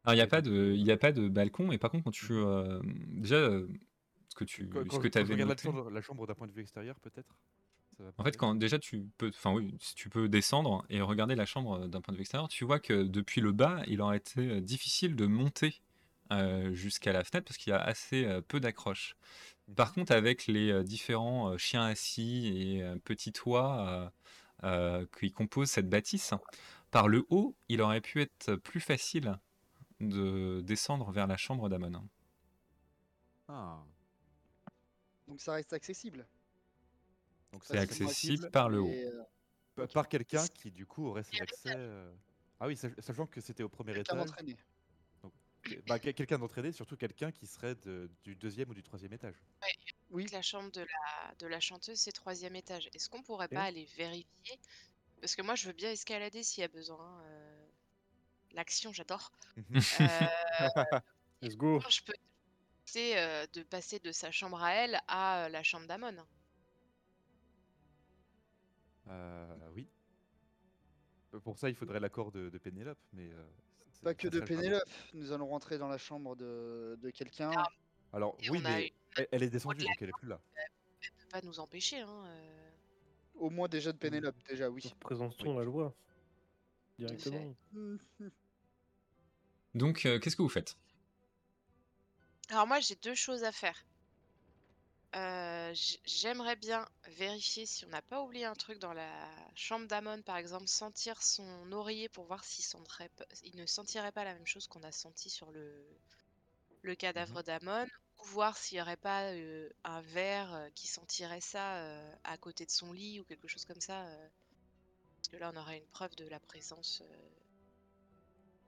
Alors 0.05 0.13
il 0.13 0.17
n'y 0.17 0.21
a 0.21 0.27
pas 0.27 0.41
de, 0.41 0.73
il 0.77 0.89
a 0.91 0.97
pas 0.97 1.11
de 1.11 1.27
balcon, 1.27 1.67
mais 1.67 1.77
par 1.77 1.91
contre 1.91 2.05
quand 2.05 2.11
tu 2.11 2.31
euh, 2.31 2.79
déjà 3.07 3.37
ce 4.29 4.35
que 4.35 4.45
tu, 4.45 4.69
ce 4.91 4.99
que 4.99 5.19
avais 5.19 5.33
regarde 5.33 5.49
la 5.91 6.01
chambre, 6.01 6.25
d'un 6.25 6.35
point 6.35 6.47
de 6.47 6.53
vue 6.53 6.61
extérieur, 6.61 6.99
peut-être. 6.99 7.35
En 8.17 8.23
fait, 8.23 8.37
quand 8.37 8.55
déjà 8.55 8.79
tu 8.79 9.09
peux, 9.17 9.27
enfin 9.27 9.51
oui, 9.53 9.75
si 9.81 9.93
tu 9.93 10.09
peux 10.09 10.29
descendre 10.29 10.85
et 10.89 11.01
regarder 11.01 11.35
la 11.35 11.45
chambre 11.45 11.85
d'un 11.87 11.99
point 11.99 12.13
de 12.13 12.17
vue 12.17 12.21
extérieur, 12.21 12.47
tu 12.47 12.63
vois 12.63 12.79
que 12.79 13.03
depuis 13.03 13.41
le 13.41 13.51
bas, 13.51 13.81
il 13.87 13.99
aurait 13.99 14.17
été 14.17 14.61
difficile 14.61 15.17
de 15.17 15.25
monter 15.25 15.81
euh, 16.31 16.73
jusqu'à 16.73 17.14
la 17.14 17.23
fenêtre 17.23 17.45
parce 17.47 17.57
qu'il 17.57 17.72
y 17.72 17.73
a 17.76 17.81
assez 17.81 18.26
euh, 18.26 18.41
peu 18.41 18.60
d'accroches. 18.60 19.15
Par 19.76 19.93
contre, 19.93 20.11
avec 20.14 20.47
les 20.47 20.72
euh, 20.72 20.84
différents 20.84 21.51
euh, 21.53 21.57
chiens 21.57 21.85
assis 21.85 22.47
et 22.56 22.84
euh, 22.84 22.97
petits 22.99 23.34
toits 23.34 24.11
euh, 24.64 25.01
euh, 25.01 25.06
qui 25.19 25.31
composent 25.31 25.72
cette 25.72 25.89
bâtisse, 25.89 26.34
par 26.91 27.07
le 27.07 27.26
haut, 27.30 27.56
il 27.69 27.81
aurait 27.81 28.01
pu 28.01 28.22
être 28.22 28.56
plus 28.56 28.81
facile 28.81 29.39
de 30.01 30.61
descendre 30.65 31.11
vers 31.11 31.27
la 31.27 31.38
chambre 31.38 31.69
d'Amon. 31.69 32.07
Ah, 33.47 33.84
Donc 35.27 35.39
ça 35.41 35.53
reste 35.53 35.73
accessible. 35.73 36.27
donc 37.51 37.64
C'est 37.65 37.77
accessible 37.77 38.49
par 38.51 38.69
le 38.69 38.81
haut. 38.81 38.89
euh, 39.77 39.88
par 39.93 40.10
quelqu'un 40.10 40.45
qui 40.47 40.72
du 40.72 40.85
coup 40.85 41.07
aurait 41.07 41.23
ses 41.23 41.41
accès. 41.41 41.69
euh, 41.69 42.11
Ah 42.60 42.68
oui, 42.68 42.76
sach- 42.76 42.93
sachant 42.99 43.27
que 43.27 43.39
c'était 43.41 43.64
au 43.64 43.69
premier 43.69 43.97
étage. 43.99 44.30
Bah, 45.88 45.99
quel- 45.99 46.14
quelqu'un 46.14 46.38
d'entraîné, 46.40 46.72
surtout 46.72 46.98
quelqu'un 46.98 47.31
qui 47.31 47.48
serait 47.48 47.76
de- 47.76 48.10
du 48.23 48.36
deuxième 48.36 48.69
ou 48.69 48.73
du 48.73 48.84
troisième 48.84 49.14
étage. 49.14 49.36
Oui. 50.10 50.26
La 50.31 50.41
chambre 50.41 50.72
de 50.72 50.81
la, 50.81 51.36
de 51.36 51.48
la 51.48 51.60
chanteuse, 51.60 51.99
c'est 51.99 52.11
troisième 52.11 52.56
étage. 52.56 52.90
Est-ce 52.94 53.10
qu'on 53.10 53.22
pourrait 53.22 53.48
pas 53.48 53.64
aller 53.64 53.86
vérifier? 53.95 54.60
Parce 55.22 55.36
que 55.36 55.41
moi, 55.41 55.56
je 55.56 55.68
veux 55.68 55.73
bien 55.73 55.91
escalader 55.91 56.44
s'il 56.44 56.61
y 56.61 56.65
a 56.65 56.68
besoin. 56.69 57.22
euh, 57.23 57.65
L'action, 58.53 58.91
j'adore. 58.94 59.31
Mhm. 59.57 59.65
Euh, 60.02 60.26
Let's 61.41 61.56
go. 61.56 61.80
je 61.90 62.02
peux 62.02 62.14
essayer 62.88 63.18
euh, 63.19 63.45
de 63.53 63.61
passer 63.64 63.99
de 63.99 64.11
sa 64.11 64.31
chambre 64.31 64.61
à 64.64 64.73
elle 64.73 64.99
à 65.07 65.45
euh, 65.45 65.49
la 65.49 65.61
chambre 65.61 65.86
d'Amon? 65.88 66.15
Euh, 69.07 69.69
oui. 69.76 69.88
Pour 71.44 71.60
ça, 71.60 71.69
il 71.69 71.76
faudrait 71.76 71.99
l'accord 71.99 72.31
de, 72.31 72.49
de 72.49 72.57
Pénélope, 72.57 72.98
mais. 73.14 73.30
Pas 74.03 74.13
que 74.13 74.27
de 74.27 74.39
Pénélope. 74.39 74.84
Nous 75.13 75.31
allons 75.31 75.47
rentrer 75.47 75.77
dans 75.77 75.88
la 75.88 75.97
chambre 75.97 76.35
de, 76.35 76.97
de 77.01 77.09
quelqu'un. 77.09 77.51
Ah. 77.55 77.65
Alors, 78.13 78.35
Et 78.41 78.49
oui, 78.49 78.59
on 78.61 78.65
a 78.65 78.69
mais 78.71 78.88
une- 78.88 78.93
elle, 79.17 79.27
elle 79.31 79.43
est 79.43 79.49
descendue, 79.49 79.84
donc 79.84 79.95
elle 80.01 80.09
est 80.09 80.17
plus 80.17 80.27
là. 80.30 80.39
Elle 80.55 81.11
peut 81.11 81.30
pas 81.31 81.41
nous 81.41 81.59
empêcher. 81.59 81.99
Hein, 81.99 82.23
euh. 82.27 82.69
Au 83.35 83.49
moins 83.49 83.67
déjà 83.67 83.91
de 83.91 83.97
Pénélope, 83.97 84.35
déjà, 84.47 84.69
oui. 84.69 84.93
Présentons 84.99 85.57
la 85.57 85.63
loi. 85.65 85.93
Directement. 86.97 87.53
Donc, 89.76 90.05
euh, 90.05 90.19
qu'est-ce 90.19 90.35
que 90.35 90.41
vous 90.41 90.49
faites? 90.49 90.76
Alors 92.49 92.65
moi, 92.67 92.80
j'ai 92.80 92.95
deux 92.95 93.15
choses 93.15 93.43
à 93.43 93.51
faire. 93.51 93.85
Euh, 95.15 95.73
j- 95.73 95.99
J'aimerais 96.06 96.56
bien 96.56 96.88
vérifier 97.07 97.65
si 97.65 97.86
on 97.86 97.90
n'a 97.90 98.02
pas 98.02 98.22
oublié 98.22 98.45
un 98.45 98.53
truc 98.56 98.77
dans 98.80 98.94
la 98.94 99.11
chambre 99.56 99.88
d'Amon, 99.88 100.22
par 100.22 100.38
exemple, 100.38 100.68
sentir 100.68 101.22
son 101.23 101.72
oreiller 101.72 102.10
pour 102.10 102.26
voir 102.26 102.44
s'il 102.44 102.64
sentirait 102.65 103.10
il 103.44 103.56
ne 103.56 103.65
sentirait 103.65 104.11
pas 104.11 104.23
la 104.23 104.34
même 104.36 104.45
chose 104.45 104.68
qu'on 104.68 104.84
a 104.84 104.91
senti 104.91 105.30
sur 105.30 105.52
le, 105.52 105.86
le 106.81 106.95
cadavre 106.95 107.44
d'Amon, 107.44 107.88
ou 108.19 108.26
voir 108.26 108.57
s'il 108.57 108.77
n'y 108.77 108.81
aurait 108.81 108.98
pas 108.98 109.31
euh, 109.34 109.69
un 109.86 110.02
verre 110.02 110.53
euh, 110.56 110.69
qui 110.76 110.88
sentirait 110.88 111.41
ça 111.41 111.77
euh, 111.77 112.15
à 112.26 112.38
côté 112.38 112.65
de 112.65 112.72
son 112.72 112.91
lit 112.94 113.19
ou 113.22 113.26
quelque 113.26 113.48
chose 113.48 113.65
comme 113.65 113.81
ça. 113.81 114.06
euh, 114.07 114.30
parce 115.18 115.30
que 115.30 115.38
là, 115.38 115.52
on 115.53 115.57
aurait 115.57 115.77
une 115.80 115.88
preuve 115.88 116.15
de 116.18 116.27
la 116.27 116.40
présence 116.41 117.02
euh, 117.06 117.30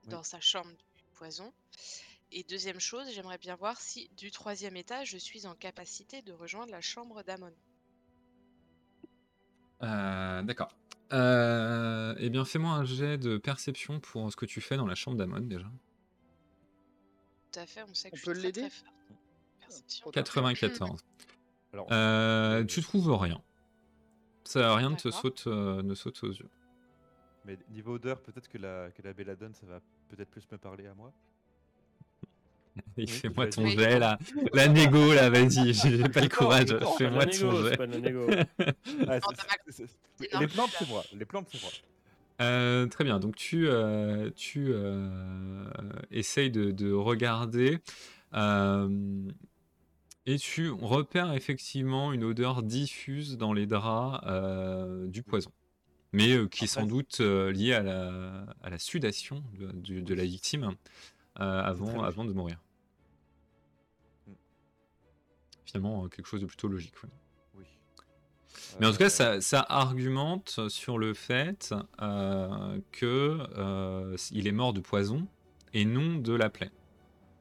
Oui. 0.07 0.09
dans 0.11 0.23
sa 0.23 0.39
chambre 0.39 0.71
du 0.95 1.03
poison. 1.13 1.51
Et 2.31 2.43
deuxième 2.43 2.79
chose, 2.79 3.09
j'aimerais 3.13 3.37
bien 3.37 3.55
voir 3.55 3.79
si 3.81 4.09
du 4.17 4.31
troisième 4.31 4.77
étage, 4.77 5.09
je 5.09 5.17
suis 5.17 5.45
en 5.47 5.55
capacité 5.55 6.21
de 6.21 6.31
rejoindre 6.31 6.71
la 6.71 6.79
chambre 6.81 7.23
d'Amon. 7.23 7.51
Euh, 9.83 10.41
D'accord. 10.43 10.75
Euh, 11.11 12.15
eh 12.19 12.29
bien, 12.29 12.45
fais-moi 12.45 12.71
un 12.71 12.85
jet 12.85 13.17
de 13.17 13.37
perception 13.37 13.99
pour 13.99 14.31
ce 14.31 14.37
que 14.37 14.45
tu 14.45 14.61
fais 14.61 14.77
dans 14.77 14.85
la 14.87 14.95
chambre 14.95 15.17
d'Amon 15.17 15.41
déjà. 15.41 15.69
Tout 17.51 17.59
à 17.59 17.65
fait, 17.65 17.83
on 17.83 17.93
sait 17.93 18.09
que 18.11 18.15
On 18.15 18.19
je 18.19 18.23
peut 18.25 18.33
suis 18.33 18.39
très, 18.39 18.47
l'aider 18.47 18.61
très 18.61 18.69
forte. 18.69 18.93
Perception. 19.59 20.07
Ok. 20.07 20.13
94. 20.13 21.03
Alors, 21.73 21.87
Euh, 21.91 22.63
tu 22.63 22.81
trouves 22.81 23.11
rien. 23.11 23.41
Ça, 24.45 24.75
rien 24.75 24.89
ne 24.89 24.95
te 24.95 25.11
saute, 25.11 25.43
euh, 25.47 25.81
ne 25.81 25.95
saute 25.95 26.23
aux 26.23 26.31
yeux. 26.31 26.49
mais 27.45 27.57
niveau 27.69 27.95
odeur, 27.95 28.21
peut-être 28.21 28.47
que 28.47 28.57
la, 28.57 28.91
que 28.91 29.01
la 29.01 29.13
belladone, 29.13 29.53
ça 29.53 29.65
va 29.65 29.79
peut-être 30.09 30.29
plus 30.29 30.49
me 30.51 30.57
parler 30.57 30.87
à 30.87 30.93
moi. 30.93 31.13
Oui, 32.97 33.07
fais-moi 33.07 33.47
ton 33.47 33.63
Oui. 33.63 33.75
jet 33.77 33.99
là. 33.99 34.17
La 34.53 34.67
négo 34.67 35.13
là, 35.13 35.29
vas-y. 35.29 35.73
J'ai 35.73 36.03
pas 36.03 36.21
le 36.21 36.29
courage. 36.29 36.77
Fais-moi 36.97 37.25
ton 37.25 37.87
négo, 37.87 38.29
jet. 38.31 38.47
Ah, 39.07 39.19
les 40.39 40.47
plantes, 40.47 40.71
c'est 40.77 40.87
moi. 40.87 41.03
Les 41.13 41.25
plantes, 41.25 41.47
c'est 41.51 41.61
moi. 41.61 41.71
Euh, 42.41 42.87
très 42.87 43.03
bien, 43.03 43.19
donc 43.19 43.35
tu, 43.35 43.67
euh, 43.67 44.31
tu 44.35 44.69
euh, 44.69 45.63
essayes 46.09 46.49
de, 46.49 46.71
de 46.71 46.91
regarder 46.91 47.77
euh, 48.33 49.29
et 50.25 50.37
tu 50.39 50.71
repères 50.71 51.33
effectivement 51.33 52.13
une 52.13 52.23
odeur 52.23 52.63
diffuse 52.63 53.37
dans 53.37 53.53
les 53.53 53.67
draps 53.67 54.23
euh, 54.25 55.05
du 55.07 55.21
poison, 55.21 55.51
mais 56.13 56.31
euh, 56.31 56.47
qui 56.47 56.63
est 56.63 56.67
sans 56.67 56.87
doute 56.87 57.19
euh, 57.21 57.51
liée 57.51 57.73
à 57.73 57.83
la, 57.83 58.45
à 58.63 58.71
la 58.71 58.79
sudation 58.79 59.43
de, 59.59 60.13
la 60.15 60.23
victime 60.25 60.63
euh, 60.63 60.71
avant, 61.35 61.85
logique. 61.87 62.03
avant 62.03 62.25
de 62.25 62.33
mourir. 62.33 62.57
Mm. 64.27 64.31
Finalement, 65.65 66.05
euh, 66.05 66.07
quelque 66.07 66.27
chose 66.27 66.41
de 66.41 66.45
plutôt 66.45 66.67
logique. 66.67 67.01
ouais. 67.03 67.09
Oui. 67.57 67.65
Mais 68.79 68.87
en 68.87 68.91
tout 68.91 68.97
cas, 68.97 69.05
Euh, 69.05 69.09
ça, 69.09 69.41
ça 69.41 69.65
argumente 69.69 70.67
sur 70.69 70.97
le 70.97 71.13
fait 71.13 71.73
euh, 72.01 72.79
que 72.91 73.37
euh, 73.57 74.15
il 74.31 74.47
est 74.47 74.51
mort 74.51 74.73
de 74.73 74.79
poison 74.81 75.27
et 75.73 75.85
non 75.85 76.15
de 76.15 76.33
la 76.33 76.49
plaie. 76.49 76.71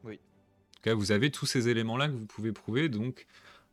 Oui. 0.04 0.14
En 0.14 0.74
tout 0.74 0.82
cas, 0.82 0.94
vous 0.94 1.12
avez 1.12 1.30
tous 1.30 1.46
ces 1.46 1.68
éléments-là 1.68 2.08
que 2.08 2.12
vous 2.12 2.26
pouvez 2.26 2.52
prouver, 2.52 2.88
donc 2.88 3.26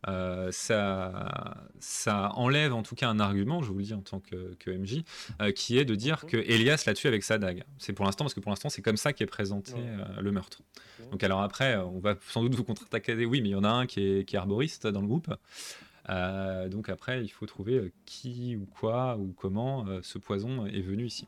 euh, 0.08 0.52
ça, 0.52 1.66
ça 1.80 2.32
enlève 2.36 2.74
en 2.74 2.84
tout 2.84 2.96
cas 2.96 3.10
un 3.10 3.20
argument, 3.20 3.62
je 3.64 3.72
vous 3.72 3.80
le 3.80 3.84
dis 3.84 3.94
en 3.94 4.02
tant 4.02 4.20
que, 4.20 4.54
que 4.60 4.70
MJ, 4.72 5.04
euh, 5.42 5.52
qui 5.52 5.78
est 5.78 5.86
de 5.86 5.96
dire 5.96 6.26
que 6.26 6.38
Elias 6.38 6.84
l'a 6.86 6.94
tué 6.94 7.10
avec 7.10 7.24
sa 7.24 7.38
dague. 7.38 7.64
C'est 7.80 7.94
pour 7.94 8.06
l'instant, 8.06 8.24
parce 8.24 8.34
que 8.34 8.40
pour 8.40 8.52
l'instant, 8.52 8.70
c'est 8.70 8.82
comme 8.82 8.98
ça 8.98 9.12
qu'est 9.14 9.26
présenté 9.26 9.74
euh, 9.76 10.22
le 10.22 10.32
meurtre. 10.32 10.62
Donc 11.12 11.24
alors 11.24 11.42
après, 11.42 11.76
on 11.78 12.00
va 12.00 12.16
sans 12.28 12.44
doute 12.44 12.56
vous 12.56 12.64
contre-attaquer. 12.64 13.26
Oui, 13.26 13.42
mais 13.42 13.50
il 13.50 13.54
y 13.54 13.56
en 13.56 13.64
a 13.64 13.70
un 13.70 13.86
qui 13.86 14.02
est, 14.02 14.26
qui 14.26 14.36
est 14.36 14.40
arboriste 14.40 14.86
dans 14.88 15.02
le 15.02 15.08
groupe. 15.08 15.34
Donc 16.70 16.90
après, 16.90 17.24
il 17.24 17.30
faut 17.30 17.46
trouver 17.46 17.92
qui 18.06 18.56
ou 18.56 18.66
quoi 18.66 19.18
ou 19.18 19.34
comment 19.38 19.86
ce 20.02 20.18
poison 20.18 20.66
est 20.66 20.82
venu 20.82 21.06
ici. 21.06 21.28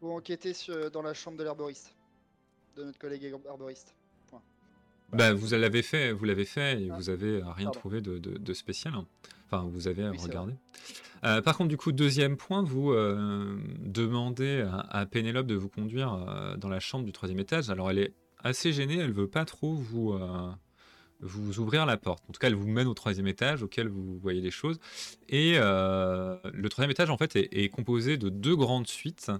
Faut 0.00 0.12
enquêter 0.16 0.52
sur- 0.52 0.90
dans 0.90 1.02
la 1.02 1.14
chambre 1.14 1.36
de 1.38 1.44
l'herboriste. 1.44 1.94
De 2.76 2.84
notre 2.84 2.98
collègue 2.98 3.32
arboriste. 3.48 3.94
Bah, 5.12 5.32
vous 5.34 5.50
l'avez 5.50 5.82
fait, 5.82 6.12
vous 6.12 6.24
l'avez 6.24 6.44
fait 6.44 6.82
et 6.82 6.88
Ah, 6.90 6.96
vous 6.96 7.10
avez 7.10 7.40
euh, 7.40 7.42
rien 7.50 7.66
pardon. 7.66 7.70
trouvé 7.78 8.00
de, 8.00 8.18
de- 8.18 8.38
de 8.38 8.52
spécial. 8.54 8.94
Enfin, 9.46 9.68
vous 9.70 9.88
avez 9.88 10.08
Oui, 10.08 10.16
regardé. 10.18 10.54
Euh, 11.24 11.40
par 11.42 11.56
contre, 11.56 11.68
du 11.68 11.76
coup, 11.76 11.92
deuxième 11.92 12.36
point, 12.36 12.62
vous 12.62 12.92
euh, 12.92 13.56
demandez 13.78 14.62
à, 14.62 14.78
à 15.00 15.06
Pénélope 15.06 15.46
de 15.46 15.54
vous 15.54 15.68
conduire 15.68 16.12
euh, 16.14 16.56
dans 16.56 16.68
la 16.68 16.80
chambre 16.80 17.04
du 17.04 17.12
troisième 17.12 17.38
étage. 17.38 17.68
Alors, 17.70 17.90
elle 17.90 17.98
est 17.98 18.14
assez 18.42 18.72
gênée, 18.72 18.96
elle 18.98 19.12
veut 19.12 19.28
pas 19.28 19.44
trop 19.44 19.74
vous, 19.74 20.18
vous 21.20 21.60
ouvrir 21.60 21.86
la 21.86 21.96
porte. 21.96 22.24
En 22.28 22.32
tout 22.32 22.40
cas, 22.40 22.48
elle 22.48 22.56
vous 22.56 22.66
mène 22.66 22.88
au 22.88 22.94
troisième 22.94 23.28
étage 23.28 23.62
auquel 23.62 23.86
vous 23.88 24.18
voyez 24.18 24.40
des 24.40 24.50
choses. 24.50 24.80
Et 25.28 25.52
euh, 25.56 26.36
le 26.52 26.68
troisième 26.68 26.90
étage, 26.90 27.10
en 27.10 27.16
fait, 27.16 27.36
est, 27.36 27.48
est 27.52 27.68
composé 27.68 28.16
de 28.16 28.28
deux 28.30 28.56
grandes 28.56 28.88
suites. 28.88 29.30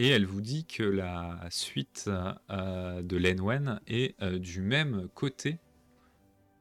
Et 0.00 0.10
elle 0.10 0.26
vous 0.26 0.40
dit 0.40 0.64
que 0.64 0.84
la 0.84 1.40
suite 1.50 2.08
euh, 2.50 3.02
de 3.02 3.16
l'Enwen 3.16 3.80
est 3.88 4.14
euh, 4.22 4.38
du 4.38 4.60
même 4.60 5.08
côté 5.08 5.58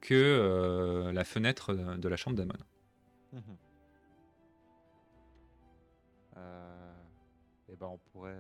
que 0.02 0.16
euh, 0.16 1.12
la 1.12 1.24
fenêtre 1.24 1.76
de 1.76 2.10
la 2.10 2.18
chambre 2.18 2.36
d'Amon. 2.36 2.56
Mhm. 3.34 3.42
Euh, 6.38 6.94
eh 7.70 7.76
ben, 7.76 7.86
on 7.86 8.00
pourrait. 8.12 8.36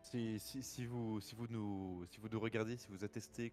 si, 0.00 0.38
vous, 0.86 1.20
si, 1.20 1.34
vous 1.34 1.46
nous, 1.50 2.06
si 2.08 2.18
vous 2.18 2.30
nous 2.30 2.40
regardez, 2.40 2.78
si 2.78 2.88
vous 2.88 3.04
attestez 3.04 3.52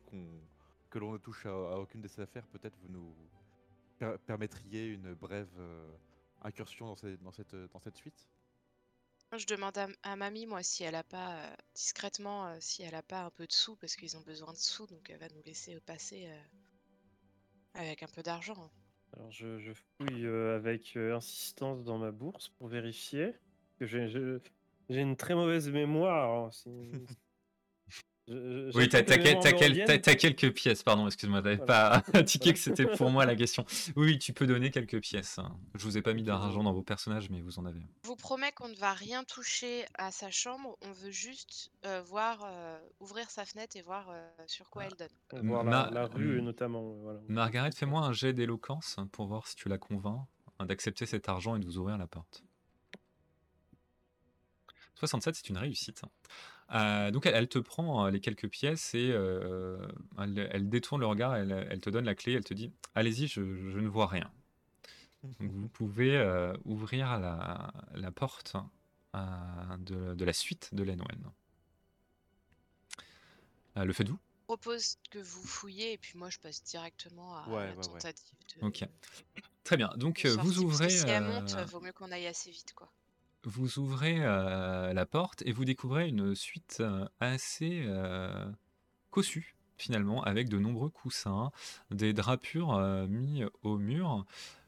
que 0.90 1.00
l'on 1.00 1.12
ne 1.12 1.18
touche 1.18 1.46
à, 1.48 1.78
aucune 1.80 2.00
de 2.00 2.08
ces 2.08 2.22
affaires, 2.22 2.48
peut-être 2.48 2.78
vous 2.82 2.94
nous 2.94 3.14
per- 3.98 4.16
permettriez 4.26 4.88
une 4.88 5.14
brève 5.16 5.52
incursion 6.44 6.86
dans 6.86 7.32
cette 7.34 7.98
suite 7.98 8.30
Je 9.38 9.46
demande 9.46 9.78
à, 9.78 9.88
à 10.04 10.16
mamie, 10.16 10.46
moi, 10.48 10.64
si 10.64 10.84
elle 10.84 10.96
a 10.96 11.04
pas, 11.04 11.36
euh, 11.36 11.56
discrètement, 11.76 12.48
euh, 12.48 12.58
si 12.60 12.82
elle 12.82 12.96
a 12.96 13.04
pas 13.04 13.22
un 13.22 13.30
peu 13.30 13.46
de 13.46 13.52
sous, 13.54 13.76
parce 13.76 13.96
qu'ils 13.96 14.18
ont 14.18 14.22
besoin 14.22 14.52
de 14.54 14.58
sous, 14.58 14.88
donc 14.88 15.10
elle 15.10 15.20
va 15.20 15.28
nous 15.30 15.44
laisser 15.46 15.80
passer 15.82 16.28
euh, 16.28 16.42
avec 17.76 18.02
un 18.02 18.08
peu 18.08 18.24
d'argent. 18.24 18.56
hein. 18.58 18.72
Alors 19.14 19.32
je, 19.32 19.60
je 19.60 19.72
fouille 19.74 20.28
avec 20.28 20.96
insistance 20.98 21.84
dans 21.84 21.98
ma 21.98 22.12
bourse 22.12 22.50
pour 22.58 22.68
vérifier. 22.68 23.34
Que 23.80 23.86
j'ai 23.86 25.02
une 25.02 25.16
très 25.16 25.36
mauvaise 25.36 25.70
mémoire. 25.70 26.48
hein, 26.48 26.50
Je- 28.30 28.70
je- 28.72 28.78
Oui, 28.78 28.88
t'as 28.88 29.00
j'attends 29.00 29.06
que 29.06 29.06
t'as 29.10 29.16
les 29.18 29.24
quel- 29.24 29.24
mémoires 29.24 29.44
t'as 29.44 29.52
me 29.52 29.58
quel- 29.58 29.70
reviennent. 29.72 29.88
t'as- 29.88 29.98
t'as 29.98 30.16
quelques 30.16 30.54
pièces, 30.54 30.84
pardon, 30.84 31.08
excuse-moi, 31.08 31.42
t'avais 31.42 31.56
Voilà. 31.56 32.02
pas 32.02 32.04
indiqué 32.24 32.54
que 32.54 32.60
c'était 32.60 32.86
pour 32.86 33.10
moi 33.10 33.26
la 33.26 33.36
question. 33.36 33.66
Oui, 33.96 34.12
oui, 34.12 34.20
tu 34.20 34.34
peux 34.34 34.46
donner 34.46 34.70
quelques 34.70 35.02
pièces. 35.02 35.40
hein. 35.40 35.58
Je 35.74 35.84
vous 35.84 35.98
ai 35.98 36.04
pas 36.04 36.14
mis 36.14 36.22
d'argent 36.22 36.62
dans 36.64 36.72
vos 36.74 36.84
personnages, 36.84 37.30
mais 37.32 37.42
vous 37.42 37.58
en 37.58 37.66
avez. 37.66 37.80
Je 38.04 38.08
vous 38.08 38.16
promets 38.16 38.52
qu'on 38.52 38.68
ne 38.70 38.76
va 38.76 38.94
rien 38.94 39.24
toucher 39.24 39.86
à 39.96 40.12
sa 40.12 40.30
chambre, 40.30 40.78
on 40.84 40.92
veut 40.92 41.10
juste 41.12 41.72
euh, 41.86 42.02
voir, 42.04 42.44
euh, 42.46 42.80
ouvrir 43.00 43.30
sa 43.32 43.46
fenêtre 43.46 43.76
et 43.76 43.82
voir 43.82 44.08
euh, 44.12 44.30
sur 44.46 44.70
quoi 44.70 44.84
elle 44.86 44.96
donne. 44.96 45.44
Voir 45.48 45.64
la, 45.64 46.06
rue 46.06 46.42
notamment. 46.42 46.92
Voilà. 47.02 47.20
Margaret, 47.28 47.72
fais-moi 47.72 48.02
un 48.02 48.14
jet 48.14 48.34
d'éloquence 48.34 48.98
pour 49.12 49.26
voir 49.26 49.48
si 49.48 49.56
tu 49.56 49.70
la 49.70 49.78
convaincs 49.80 50.22
hein, 50.60 50.66
d'accepter 50.68 51.06
cet 51.08 51.30
argent 51.30 51.56
et 51.56 51.60
de 51.60 51.66
vous 51.66 51.78
ouvrir 51.80 51.98
la 51.98 52.06
porte. 52.06 52.44
67, 54.96 55.36
c'est 55.36 55.50
une 55.50 55.58
réussite. 55.58 56.02
Euh, 56.72 57.10
donc 57.12 57.26
elle, 57.26 57.36
elle 57.36 57.48
te 57.48 57.58
prend 57.60 58.06
euh, 58.06 58.12
les 58.12 58.20
quelques 58.20 58.48
pièces 58.48 58.94
et 58.94 59.10
euh, 59.12 59.78
elle, 60.20 60.50
elle 60.52 60.70
détourne 60.70 61.02
le 61.02 61.08
regard, 61.08 61.36
elle, 61.36 61.68
elle 61.70 61.82
te 61.82 61.90
donne 61.90 62.06
la 62.06 62.14
clé, 62.16 62.34
elle 62.34 62.44
te 62.44 62.54
dit 62.54 62.72
Allez-y, 62.96 63.28
je, 63.28 63.42
je 63.70 63.80
ne 63.80 63.88
vois 63.88 64.08
rien. 64.08 64.32
Donc 65.24 65.52
vous 65.52 65.68
pouvez 65.68 66.16
euh, 66.16 66.54
ouvrir 66.66 67.20
la, 67.20 67.74
la 67.96 68.12
porte 68.12 68.56
euh, 69.16 69.20
de, 69.80 70.14
de 70.14 70.26
la 70.26 70.34
suite 70.34 70.70
de 70.74 70.84
l'Enwen. 70.84 71.32
Euh, 73.78 73.86
le 73.86 73.94
faites-vous? 73.94 74.20
Je 74.42 74.44
propose 74.56 74.98
que 75.12 75.20
vous 75.20 75.44
fouillez 75.44 75.94
et 75.94 75.98
puis 75.98 76.18
moi 76.18 76.30
je 76.30 76.40
passe 76.40 76.64
directement 76.64 77.36
à 77.38 77.48
Ouais, 77.50 77.66
la 77.68 77.72
ouais, 77.72 77.78
ouais. 77.78 77.84
tentative 77.84 78.34
de, 78.62 78.66
Ok. 78.66 78.84
Très 79.64 79.78
bien. 79.78 79.90
Donc 79.98 80.26
vous 80.26 80.60
ouvrez. 80.60 80.90
si 80.90 81.06
elle 81.08 81.24
monte, 81.24 81.54
euh, 81.54 81.66
vaut 81.66 81.80
mieux 81.82 81.92
qu'on 81.94 82.12
aille 82.12 82.26
assez 82.28 82.50
vite 82.50 82.74
quoi. 82.74 82.92
Vous 83.44 83.80
ouvrez 83.80 84.18
euh, 84.20 84.94
la 84.94 85.06
porte 85.06 85.44
et 85.46 85.54
vous 85.54 85.64
découvrez 85.64 86.10
une 86.10 86.36
suite 86.36 86.78
euh, 86.82 87.06
assez 87.20 87.84
euh, 87.86 88.52
cossue 89.12 89.56
finalement, 89.78 90.22
avec 90.24 90.50
de 90.50 90.60
nombreux 90.60 90.90
coussins, 90.90 91.52
des 91.90 92.12
drapures 92.12 92.78
mis 93.08 93.46
au 93.64 93.78
mur. 93.78 94.26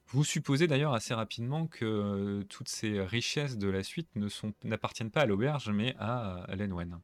Vous 0.07 0.23
supposez 0.23 0.67
d'ailleurs 0.67 0.93
assez 0.93 1.13
rapidement 1.13 1.67
que 1.67 2.43
toutes 2.47 2.69
ces 2.69 3.01
richesses 3.01 3.57
de 3.57 3.67
la 3.67 3.83
suite 3.83 4.07
n'appartiennent 4.63 5.11
pas 5.11 5.23
à 5.23 5.25
l'auberge, 5.25 5.69
mais 5.69 5.97
à 5.99 6.45
Lenwen. 6.55 7.01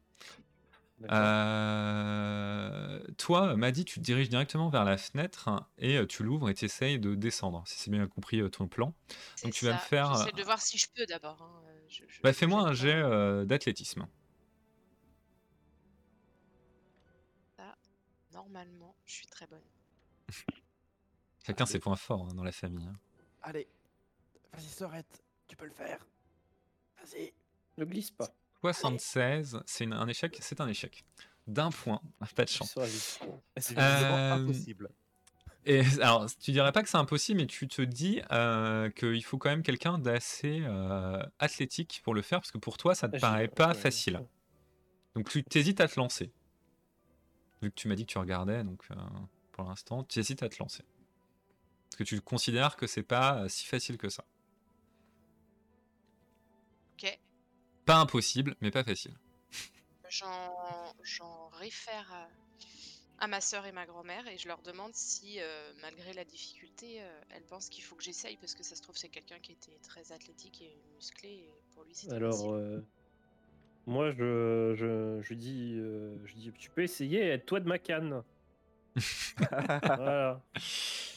Euh, 1.04 3.00
toi, 3.18 3.56
Maddy, 3.56 3.86
tu 3.86 4.00
te 4.00 4.04
diriges 4.04 4.30
directement 4.30 4.70
vers 4.70 4.84
la 4.84 4.98
fenêtre 4.98 5.50
et 5.78 5.98
euh, 5.98 6.06
tu 6.08 6.24
l'ouvres 6.24 6.50
et 6.50 6.54
tu 6.54 6.66
essayes 6.66 7.00
de 7.00 7.16
descendre, 7.16 7.64
si 7.68 7.78
c'est 7.78 7.92
bien 7.92 8.08
compris 8.08 8.40
euh, 8.42 8.50
ton 8.50 8.68
plan. 8.68 8.94
C'est 9.36 9.52
tu 9.52 9.66
vas 9.66 9.74
me 9.74 9.78
faire, 9.78 10.16
J'essaie 10.16 10.32
de 10.36 10.44
voir 10.44 10.60
si 10.62 10.78
je 10.78 10.88
peux 10.96 11.06
d'abord. 11.06 11.42
hein, 11.42 11.62
je- 11.88 12.04
je- 12.08 12.22
Bah, 12.22 12.34
fais-moi 12.34 12.62
un 12.62 12.74
jet 12.74 12.96
euh, 12.96 13.46
d'athlétisme. 13.46 14.08
Normalement, 18.34 18.96
je 19.06 19.14
suis 19.14 19.26
très 19.28 19.48
bonne. 19.48 19.64
Chacun 21.46 21.66
ses 21.66 21.80
points 21.80 21.96
forts 21.96 22.28
hein, 22.30 22.34
dans 22.36 22.44
la 22.44 22.52
famille. 22.52 22.86
hein. 22.86 23.00
Allez, 23.42 23.68
vas-y, 24.54 24.66
Sorette, 24.66 25.24
tu 25.48 25.56
peux 25.56 25.66
le 25.66 25.72
faire. 25.72 26.06
Vas-y. 27.02 27.34
Ne 27.78 27.86
glisse 27.86 28.12
pas. 28.12 28.32
76, 28.62 29.62
c'est 29.66 29.86
un 29.92 30.08
échec, 30.08 30.38
c'est 30.42 30.62
un 30.62 30.68
échec. 30.68 31.06
D'un 31.48 31.70
point, 31.72 32.02
pas 32.36 32.44
de 32.44 32.50
chance. 32.50 32.76
C'est 33.58 33.78
Euh, 33.78 34.34
impossible. 34.34 34.90
Et 35.66 35.82
alors, 36.02 36.28
tu 36.40 36.52
dirais 36.52 36.72
pas 36.72 36.82
que 36.82 36.88
c'est 36.90 36.98
impossible, 36.98 37.42
mais 37.42 37.46
tu 37.48 37.68
te 37.68 37.82
dis 37.82 38.22
euh, 38.32 38.90
qu'il 38.92 39.24
faut 39.24 39.38
quand 39.38 39.50
même 39.50 39.64
quelqu'un 39.64 39.98
d'assez 40.00 40.62
euh, 40.64 41.22
athlétique 41.40 42.02
pour 42.04 42.14
le 42.14 42.22
faire, 42.22 42.40
parce 42.40 42.52
que 42.52 42.58
pour 42.58 42.78
toi, 42.78 42.96
ça 42.96 43.08
te 43.10 43.16
Agile, 43.16 43.22
paraît 43.22 43.48
pas 43.50 43.70
ouais, 43.70 43.74
facile. 43.74 44.22
Donc 45.16 45.30
tu 45.30 45.44
t'hésites 45.44 45.82
à 45.82 45.88
te 45.88 46.00
lancer. 46.00 46.32
Vu 47.62 47.70
que 47.70 47.76
tu 47.76 47.88
m'as 47.90 47.96
dit 47.96 48.06
que 48.06 48.12
tu 48.12 48.18
regardais, 48.18 48.64
donc 48.64 48.84
euh, 48.92 48.96
pour 49.52 49.66
l'instant, 49.66 50.04
tu 50.04 50.20
hésites 50.20 50.42
à 50.44 50.48
te 50.48 50.58
lancer. 50.60 50.84
Parce 51.90 51.98
que 51.98 52.04
tu 52.04 52.22
considères 52.22 52.76
que 52.78 52.88
c'est 52.88 53.04
pas 53.04 53.40
euh, 53.44 53.48
si 53.50 53.66
facile 53.66 53.98
que 53.98 54.10
ça. 54.10 54.24
Ok. 56.94 57.20
Pas 57.88 57.96
impossible, 57.98 58.56
mais 58.62 58.70
pas 58.70 58.84
facile. 58.84 59.16
J'en, 60.10 60.94
j'en 61.04 61.50
réfère 61.50 62.12
à, 62.14 63.26
à 63.26 63.28
ma 63.28 63.42
sœur 63.42 63.66
et 63.66 63.72
ma 63.72 63.86
grand-mère 63.86 64.28
et 64.28 64.38
je 64.38 64.48
leur 64.48 64.62
demande 64.62 64.96
si, 64.96 65.40
euh, 65.42 65.74
malgré 65.82 66.14
la 66.14 66.26
difficulté, 66.26 67.02
euh, 67.04 67.22
elles 67.30 67.46
pensent 67.46 67.70
qu'il 67.70 67.84
faut 67.84 67.96
que 67.96 68.04
j'essaye 68.04 68.38
parce 68.38 68.56
que 68.56 68.64
ça 68.64 68.76
se 68.76 68.82
trouve 68.82 68.98
c'est 68.98 69.10
quelqu'un 69.10 69.40
qui 69.40 69.52
était 69.54 69.80
très 69.80 70.12
athlétique 70.12 70.62
et 70.62 70.84
musclé 70.96 71.30
et 71.30 71.64
pour 71.74 71.84
lui 71.84 71.96
c'était 71.96 72.16
Alors, 72.16 72.22
facile. 72.22 72.56
euh, 72.56 72.82
moi, 73.86 74.12
je, 74.12 74.74
je, 74.76 75.22
je 75.22 75.34
dis, 75.34 75.76
euh, 75.78 76.18
je 76.26 76.34
dis, 76.36 76.52
tu 76.58 76.70
peux 76.70 76.84
essayer, 76.84 77.22
aide-toi 77.30 77.60
de 77.62 77.68
ma 77.68 77.80
canne. 77.80 78.24
voilà. 79.82 80.42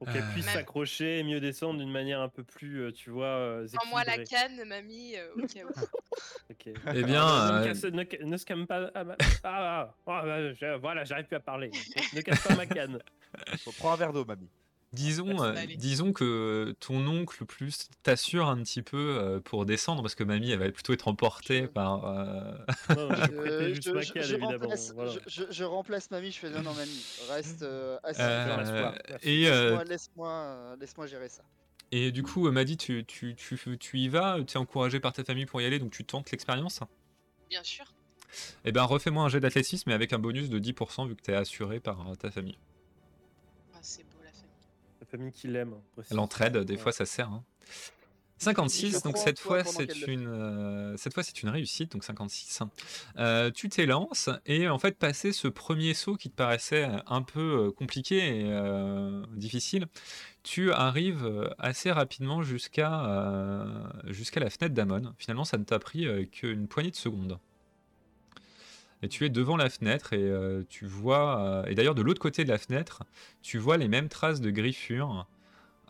Pour 0.00 0.08
qu'elle 0.10 0.22
Euh. 0.22 0.32
puisse 0.32 0.46
Même- 0.46 0.54
s'accrocher 0.54 1.18
et 1.18 1.22
mieux 1.22 1.40
descendre 1.40 1.78
d'une 1.78 1.90
manière 1.92 2.20
un 2.22 2.30
peu 2.30 2.42
plus, 2.42 2.80
euh, 2.84 2.90
tu 2.90 3.10
vois, 3.10 3.26
euh, 3.26 3.66
Prends-moi 3.74 4.02
la 4.04 4.14
équilibrée. 4.16 4.56
canne, 4.56 4.64
mamie, 4.68 5.14
euh, 5.16 5.28
au 5.36 5.46
cas 5.46 5.60
où. 5.62 5.68
Ok. 6.50 6.66
Eh 6.94 7.02
bien, 7.04 7.22
ne, 7.22 7.52
euh, 7.52 7.60
me 7.60 7.64
casse- 7.66 7.84
ne 7.84 8.04
ca- 8.10 8.24
ne 8.24 8.36
se 8.38 8.44
calme 8.46 8.66
pas. 8.66 8.90
Ah, 8.94 9.04
bah, 9.04 9.16
ah, 9.20 9.28
ah, 9.44 9.94
ah, 10.06 10.22
bah, 10.24 10.54
je- 10.54 10.78
voilà, 10.78 11.04
j'arrive 11.04 11.26
plus 11.26 11.36
à 11.36 11.40
parler. 11.40 11.70
Ne 12.14 12.20
casse 12.22 12.42
pas 12.48 12.56
ma 12.56 12.64
canne. 12.66 12.98
Bon, 13.66 13.72
prends 13.78 13.92
un 13.92 13.96
verre 13.96 14.12
d'eau, 14.14 14.24
mamie. 14.24 14.48
Disons, 14.92 15.40
euh, 15.44 15.54
disons 15.76 16.12
que 16.12 16.74
ton 16.80 17.06
oncle 17.06 17.44
plus 17.46 17.88
t'assure 18.02 18.48
un 18.48 18.60
petit 18.62 18.82
peu 18.82 18.96
euh, 19.20 19.38
pour 19.38 19.64
descendre 19.64 20.02
parce 20.02 20.16
que 20.16 20.24
mamie 20.24 20.50
elle 20.50 20.58
va 20.58 20.70
plutôt 20.72 20.92
être 20.92 21.06
emportée 21.06 21.62
Je- 21.62 21.66
par. 21.66 22.04
euh, 22.06 22.56
Non, 22.96 23.14
je 23.14 23.30
Euh, 23.30 23.74
ma 23.94 24.00
évidemment. 24.20 24.48
remplace, 24.48 24.92
voilà. 24.92 25.12
je, 25.12 25.18
je- 25.44 25.50
je 25.52 25.64
remplace 25.64 26.10
mamie, 26.10 26.32
je 26.32 26.38
fais 26.40 26.50
non, 26.50 26.62
non, 26.62 26.74
mamie, 26.74 27.04
reste 27.28 27.62
euh, 27.62 27.98
assis. 28.02 28.20
Euh, 28.20 28.92
et, 29.22 29.48
euh, 29.48 29.62
Laisse-moi 29.70 29.84
laisse-moi, 29.84 30.28
euh, 30.30 30.76
laisse-moi 30.80 31.06
gérer 31.06 31.28
ça. 31.28 31.42
et 31.92 32.10
du 32.10 32.24
coup, 32.24 32.50
Maddy, 32.50 32.76
tu, 32.76 33.04
tu, 33.04 33.36
tu, 33.36 33.78
tu 33.78 33.98
y 33.98 34.08
vas, 34.08 34.38
tu 34.44 34.54
es 34.54 34.56
encouragé 34.56 34.98
par 34.98 35.12
ta 35.12 35.22
famille 35.22 35.46
pour 35.46 35.60
y 35.60 35.66
aller, 35.66 35.78
donc 35.78 35.92
tu 35.92 36.04
tentes 36.04 36.32
l'expérience? 36.32 36.80
Bien 37.48 37.62
sûr. 37.62 37.84
Eh 38.64 38.72
ben, 38.72 38.82
refais-moi 38.84 39.24
un 39.24 39.28
jet 39.28 39.40
d'athlétisme, 39.40 39.88
mais 39.88 39.94
avec 39.94 40.12
un 40.12 40.18
bonus 40.18 40.48
de 40.50 40.58
10% 40.58 41.06
vu 41.06 41.14
que 41.14 41.22
tu 41.22 41.30
es 41.30 41.34
assuré 41.34 41.78
par 41.80 42.08
euh, 42.08 42.14
ta 42.16 42.30
famille. 42.32 42.58
Famille 45.10 45.32
qui 45.32 45.48
l'aime. 45.48 45.74
L'entraide, 46.10 46.58
des 46.58 46.74
Ouais. 46.74 46.78
fois, 46.80 46.92
ça 46.92 47.04
sert. 47.06 47.28
hein. 47.30 47.44
56, 48.38 48.92
Je 48.92 49.02
donc 49.02 49.18
cette 49.18 49.38
fois, 49.38 49.64
c'est 49.64 50.06
une, 50.06 50.26
euh, 50.26 50.96
cette 50.96 51.12
fois, 51.12 51.22
c'est 51.22 51.42
une 51.42 51.50
réussite, 51.50 51.92
donc 51.92 52.04
56. 52.04 52.60
Euh, 53.18 53.50
tu 53.50 53.68
t'élances 53.68 54.30
et 54.46 54.66
en 54.66 54.78
fait, 54.78 54.96
passer 54.96 55.32
ce 55.32 55.46
premier 55.46 55.92
saut 55.92 56.16
qui 56.16 56.30
te 56.30 56.34
paraissait 56.36 56.88
un 57.06 57.20
peu 57.20 57.66
euh, 57.66 57.70
compliqué 57.70 58.16
et 58.40 58.44
euh, 58.50 59.22
difficile, 59.36 59.88
tu 60.42 60.72
arrives 60.72 61.52
assez 61.58 61.92
rapidement 61.92 62.42
jusqu'à 62.42 63.04
euh, 63.04 63.66
jusqu'à 64.06 64.40
la 64.40 64.48
fenêtre 64.48 64.74
d'Amon. 64.74 65.12
Finalement, 65.18 65.44
ça 65.44 65.58
ne 65.58 65.64
t'a 65.64 65.78
pris 65.78 66.06
qu'une 66.30 66.66
poignée 66.66 66.90
de 66.92 66.96
secondes. 66.96 67.38
Et 69.02 69.08
tu 69.08 69.24
es 69.24 69.30
devant 69.30 69.56
la 69.56 69.70
fenêtre 69.70 70.12
et 70.12 70.22
euh, 70.22 70.62
tu 70.68 70.86
vois, 70.86 71.40
euh, 71.40 71.64
et 71.66 71.74
d'ailleurs 71.74 71.94
de 71.94 72.02
l'autre 72.02 72.20
côté 72.20 72.44
de 72.44 72.50
la 72.50 72.58
fenêtre, 72.58 73.02
tu 73.42 73.58
vois 73.58 73.76
les 73.76 73.88
mêmes 73.88 74.08
traces 74.08 74.40
de 74.40 74.50
griffures 74.50 75.26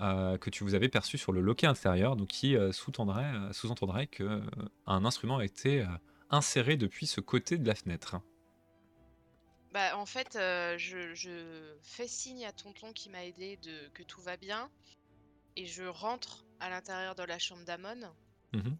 euh, 0.00 0.38
que 0.38 0.48
tu 0.48 0.62
vous 0.62 0.74
avais 0.74 0.88
perçues 0.88 1.18
sur 1.18 1.32
le 1.32 1.40
loquet 1.40 1.66
intérieur, 1.66 2.16
donc 2.16 2.28
qui 2.28 2.56
sous-entendrait 2.72 4.06
que 4.06 4.22
euh, 4.22 4.40
un 4.86 5.04
instrument 5.04 5.38
a 5.38 5.44
été 5.44 5.84
inséré 6.30 6.76
depuis 6.76 7.06
ce 7.06 7.20
côté 7.20 7.58
de 7.58 7.66
la 7.66 7.74
fenêtre. 7.74 8.16
Bah, 9.72 9.96
en 9.96 10.06
fait, 10.06 10.34
je, 10.34 11.14
je 11.14 11.76
fais 11.82 12.08
signe 12.08 12.44
à 12.44 12.52
tonton 12.52 12.92
qui 12.92 13.08
m'a 13.08 13.24
aidé 13.24 13.56
de 13.62 13.88
que 13.94 14.02
tout 14.02 14.20
va 14.20 14.36
bien 14.36 14.68
et 15.56 15.66
je 15.66 15.84
rentre 15.84 16.44
à 16.60 16.70
l'intérieur 16.70 17.14
de 17.14 17.22
la 17.22 17.38
chambre 17.38 17.64
d'Amon 17.64 18.00
Mhm. 18.52 18.76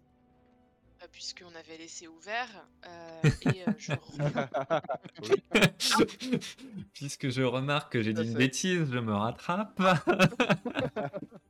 Euh, 1.03 1.07
puisqu'on 1.13 1.55
avait 1.55 1.77
laissé 1.79 2.09
ouvert 2.09 2.49
euh, 2.87 3.23
et 3.43 3.63
euh, 3.65 3.73
je. 3.79 3.93
Puisque 6.95 7.29
je 7.31 7.43
remarque 7.43 7.93
que 7.93 8.03
j'ai 8.03 8.13
dit 8.13 8.23
une 8.25 8.35
bêtise, 8.35 8.91
je 8.91 8.99
me 8.99 9.15
rattrape. 9.15 9.81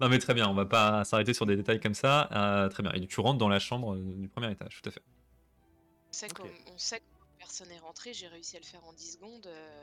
non 0.00 0.08
mais 0.08 0.18
très 0.18 0.34
bien, 0.34 0.48
on 0.48 0.54
va 0.54 0.66
pas 0.66 1.04
s'arrêter 1.04 1.34
sur 1.34 1.46
des 1.46 1.56
détails 1.56 1.80
comme 1.80 1.94
ça. 1.94 2.28
Euh, 2.32 2.68
très 2.68 2.82
bien, 2.82 2.92
et 2.92 3.06
tu 3.06 3.20
rentres 3.20 3.38
dans 3.38 3.48
la 3.48 3.58
chambre 3.58 3.96
du 3.96 4.28
premier 4.28 4.50
étage, 4.50 4.80
tout 4.82 4.88
à 4.88 4.92
fait. 4.92 5.02
On 6.08 6.12
sait 6.12 6.26
Ok. 6.30 6.38
qu'on 6.38 6.72
on 6.74 6.78
sait 6.78 7.00
que 7.00 7.04
personne 7.38 7.68
n'est 7.68 7.78
rentré, 7.78 8.12
j'ai 8.14 8.28
réussi 8.28 8.56
à 8.56 8.60
le 8.60 8.64
faire 8.64 8.84
en 8.84 8.92
10 8.92 9.14
secondes. 9.14 9.46
euh, 9.46 9.82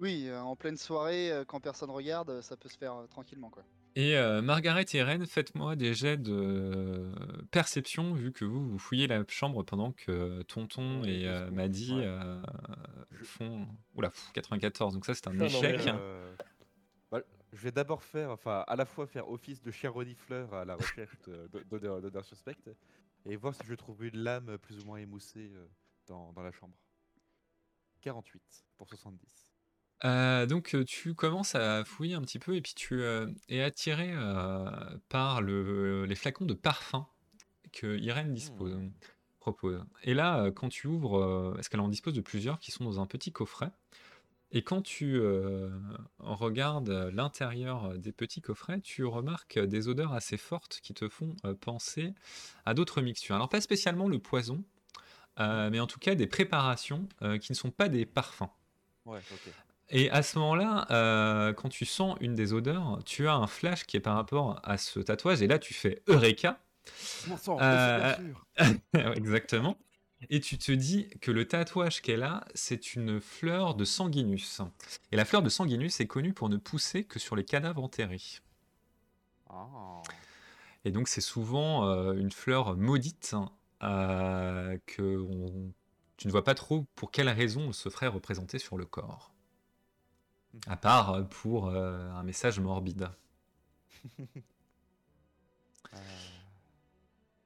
Oui, 0.00 0.30
en 0.32 0.56
pleine 0.56 0.76
soirée, 0.76 1.32
quand 1.46 1.60
personne 1.60 1.90
regarde, 1.90 2.40
ça 2.40 2.56
peut 2.56 2.68
se 2.68 2.78
faire 2.78 3.06
tranquillement, 3.10 3.50
quoi. 3.50 3.64
Et 3.96 4.16
euh, 4.16 4.42
Margaret 4.42 4.84
et 4.92 4.98
Irène, 4.98 5.26
faites-moi 5.26 5.74
des 5.74 5.92
jets 5.94 6.16
de 6.16 7.10
perception, 7.50 8.12
vu 8.14 8.32
que 8.32 8.44
vous, 8.44 8.68
vous 8.68 8.78
fouillez 8.78 9.06
la 9.06 9.24
chambre 9.28 9.62
pendant 9.64 9.92
que 9.92 10.42
Tonton 10.42 11.02
Ouais, 11.02 11.20
et 11.20 11.28
euh, 11.28 11.50
Maddy 11.50 11.94
ouais. 11.94 12.04
euh, 12.04 12.42
font... 13.24 13.66
Oula, 13.94 14.10
pff, 14.10 14.30
94, 14.34 14.94
donc 14.94 15.04
ça 15.04 15.14
c'est 15.14 15.26
un 15.26 15.32
Ah 15.32 15.34
non, 15.34 15.60
mais, 15.62 15.74
échec. 15.74 15.88
Euh, 15.88 16.32
bah, 17.10 17.22
je 17.52 17.62
vais 17.62 17.72
d'abord 17.72 18.02
faire, 18.04 18.30
enfin, 18.30 18.64
à 18.68 18.76
la 18.76 18.84
fois 18.84 19.06
faire 19.06 19.28
office 19.28 19.60
de 19.62 19.70
chien 19.70 19.90
renifleur 19.90 20.54
à 20.54 20.64
la 20.64 20.76
recherche 20.76 21.16
d'odeurs 21.70 22.24
suspectes 22.24 22.70
et 23.26 23.36
voir 23.36 23.54
si 23.54 23.62
je 23.66 23.74
trouve 23.74 24.04
une 24.04 24.18
lame 24.18 24.58
plus 24.58 24.78
ou 24.78 24.86
moins 24.86 24.98
émoussée 24.98 25.50
euh, 25.54 25.66
dans, 26.06 26.32
dans 26.32 26.42
la 26.42 26.52
chambre. 26.52 26.76
48 28.00 28.42
pour 28.76 28.88
70. 28.88 29.47
Euh, 30.04 30.46
donc 30.46 30.76
tu 30.86 31.14
commences 31.14 31.54
à 31.54 31.84
fouiller 31.84 32.14
un 32.14 32.22
petit 32.22 32.38
peu 32.38 32.54
et 32.54 32.60
puis 32.60 32.74
tu 32.74 33.02
euh, 33.02 33.26
es 33.48 33.62
attiré 33.62 34.10
euh, 34.12 34.70
par 35.08 35.42
le, 35.42 36.04
les 36.04 36.14
flacons 36.14 36.44
de 36.44 36.54
parfum 36.54 37.06
que 37.72 37.98
Irène 37.98 38.32
dispose, 38.32 38.78
propose. 39.40 39.82
Et 40.04 40.14
là, 40.14 40.50
quand 40.52 40.68
tu 40.68 40.86
ouvres, 40.86 41.52
parce 41.54 41.68
qu'elle 41.68 41.80
en 41.80 41.88
dispose 41.88 42.14
de 42.14 42.20
plusieurs 42.20 42.58
qui 42.58 42.70
sont 42.70 42.84
dans 42.84 43.00
un 43.00 43.06
petit 43.06 43.30
coffret, 43.30 43.70
et 44.50 44.62
quand 44.62 44.80
tu 44.80 45.20
regardes 46.18 47.10
l'intérieur 47.12 47.98
des 47.98 48.12
petits 48.12 48.40
coffrets, 48.40 48.80
tu 48.80 49.04
remarques 49.04 49.58
des 49.58 49.88
odeurs 49.88 50.14
assez 50.14 50.38
fortes 50.38 50.80
qui 50.82 50.94
te 50.94 51.10
font 51.10 51.36
penser 51.60 52.14
à 52.64 52.72
d'autres 52.72 53.02
mixtures. 53.02 53.34
Alors 53.34 53.50
pas 53.50 53.60
spécialement 53.60 54.08
le 54.08 54.18
poison, 54.18 54.64
euh, 55.38 55.68
mais 55.68 55.78
en 55.78 55.86
tout 55.86 55.98
cas 55.98 56.14
des 56.14 56.26
préparations 56.26 57.06
qui 57.42 57.52
ne 57.52 57.56
sont 57.56 57.70
pas 57.70 57.90
des 57.90 58.06
parfums. 58.06 58.48
Ouais. 59.04 59.20
Et 59.90 60.10
à 60.10 60.22
ce 60.22 60.38
moment-là, 60.38 60.86
euh, 60.90 61.52
quand 61.54 61.68
tu 61.70 61.86
sens 61.86 62.16
une 62.20 62.34
des 62.34 62.52
odeurs, 62.52 63.00
tu 63.06 63.26
as 63.26 63.34
un 63.34 63.46
flash 63.46 63.84
qui 63.84 63.96
est 63.96 64.00
par 64.00 64.16
rapport 64.16 64.60
à 64.62 64.76
ce 64.76 65.00
tatouage, 65.00 65.40
et 65.42 65.46
là 65.46 65.58
tu 65.58 65.72
fais 65.74 66.02
Eureka, 66.08 66.60
Euh, 67.60 68.14
exactement, 69.14 69.76
et 70.30 70.40
tu 70.40 70.58
te 70.58 70.72
dis 70.72 71.08
que 71.20 71.30
le 71.30 71.46
tatouage 71.48 72.02
qu'elle 72.02 72.22
a, 72.22 72.44
c'est 72.54 72.94
une 72.94 73.20
fleur 73.20 73.74
de 73.74 73.84
sanguinus. 73.84 74.60
Et 75.12 75.16
la 75.16 75.24
fleur 75.24 75.42
de 75.42 75.48
sanguinus 75.48 76.00
est 76.00 76.06
connue 76.06 76.34
pour 76.34 76.48
ne 76.50 76.56
pousser 76.58 77.04
que 77.04 77.18
sur 77.18 77.36
les 77.36 77.44
cadavres 77.44 77.82
enterrés. 77.82 78.40
Ah. 79.48 80.02
Et 80.84 80.90
donc 80.90 81.08
c'est 81.08 81.20
souvent 81.20 81.86
euh, 81.88 82.12
une 82.14 82.32
fleur 82.32 82.76
maudite 82.76 83.34
euh, 83.82 84.78
que 84.86 85.18
on- 85.18 85.72
tu 86.16 86.26
ne 86.26 86.32
vois 86.32 86.44
pas 86.44 86.54
trop 86.54 86.84
pour 86.96 87.10
quelle 87.12 87.28
raison 87.28 87.68
elle 87.68 87.74
se 87.74 87.88
ferait 87.90 88.08
représenter 88.08 88.58
sur 88.58 88.76
le 88.76 88.86
corps. 88.86 89.32
À 90.66 90.76
part 90.76 91.10
euh, 91.14 91.22
pour 91.22 91.68
euh, 91.68 92.10
un 92.10 92.22
message 92.22 92.60
morbide. 92.60 93.08
Euh, 95.94 95.98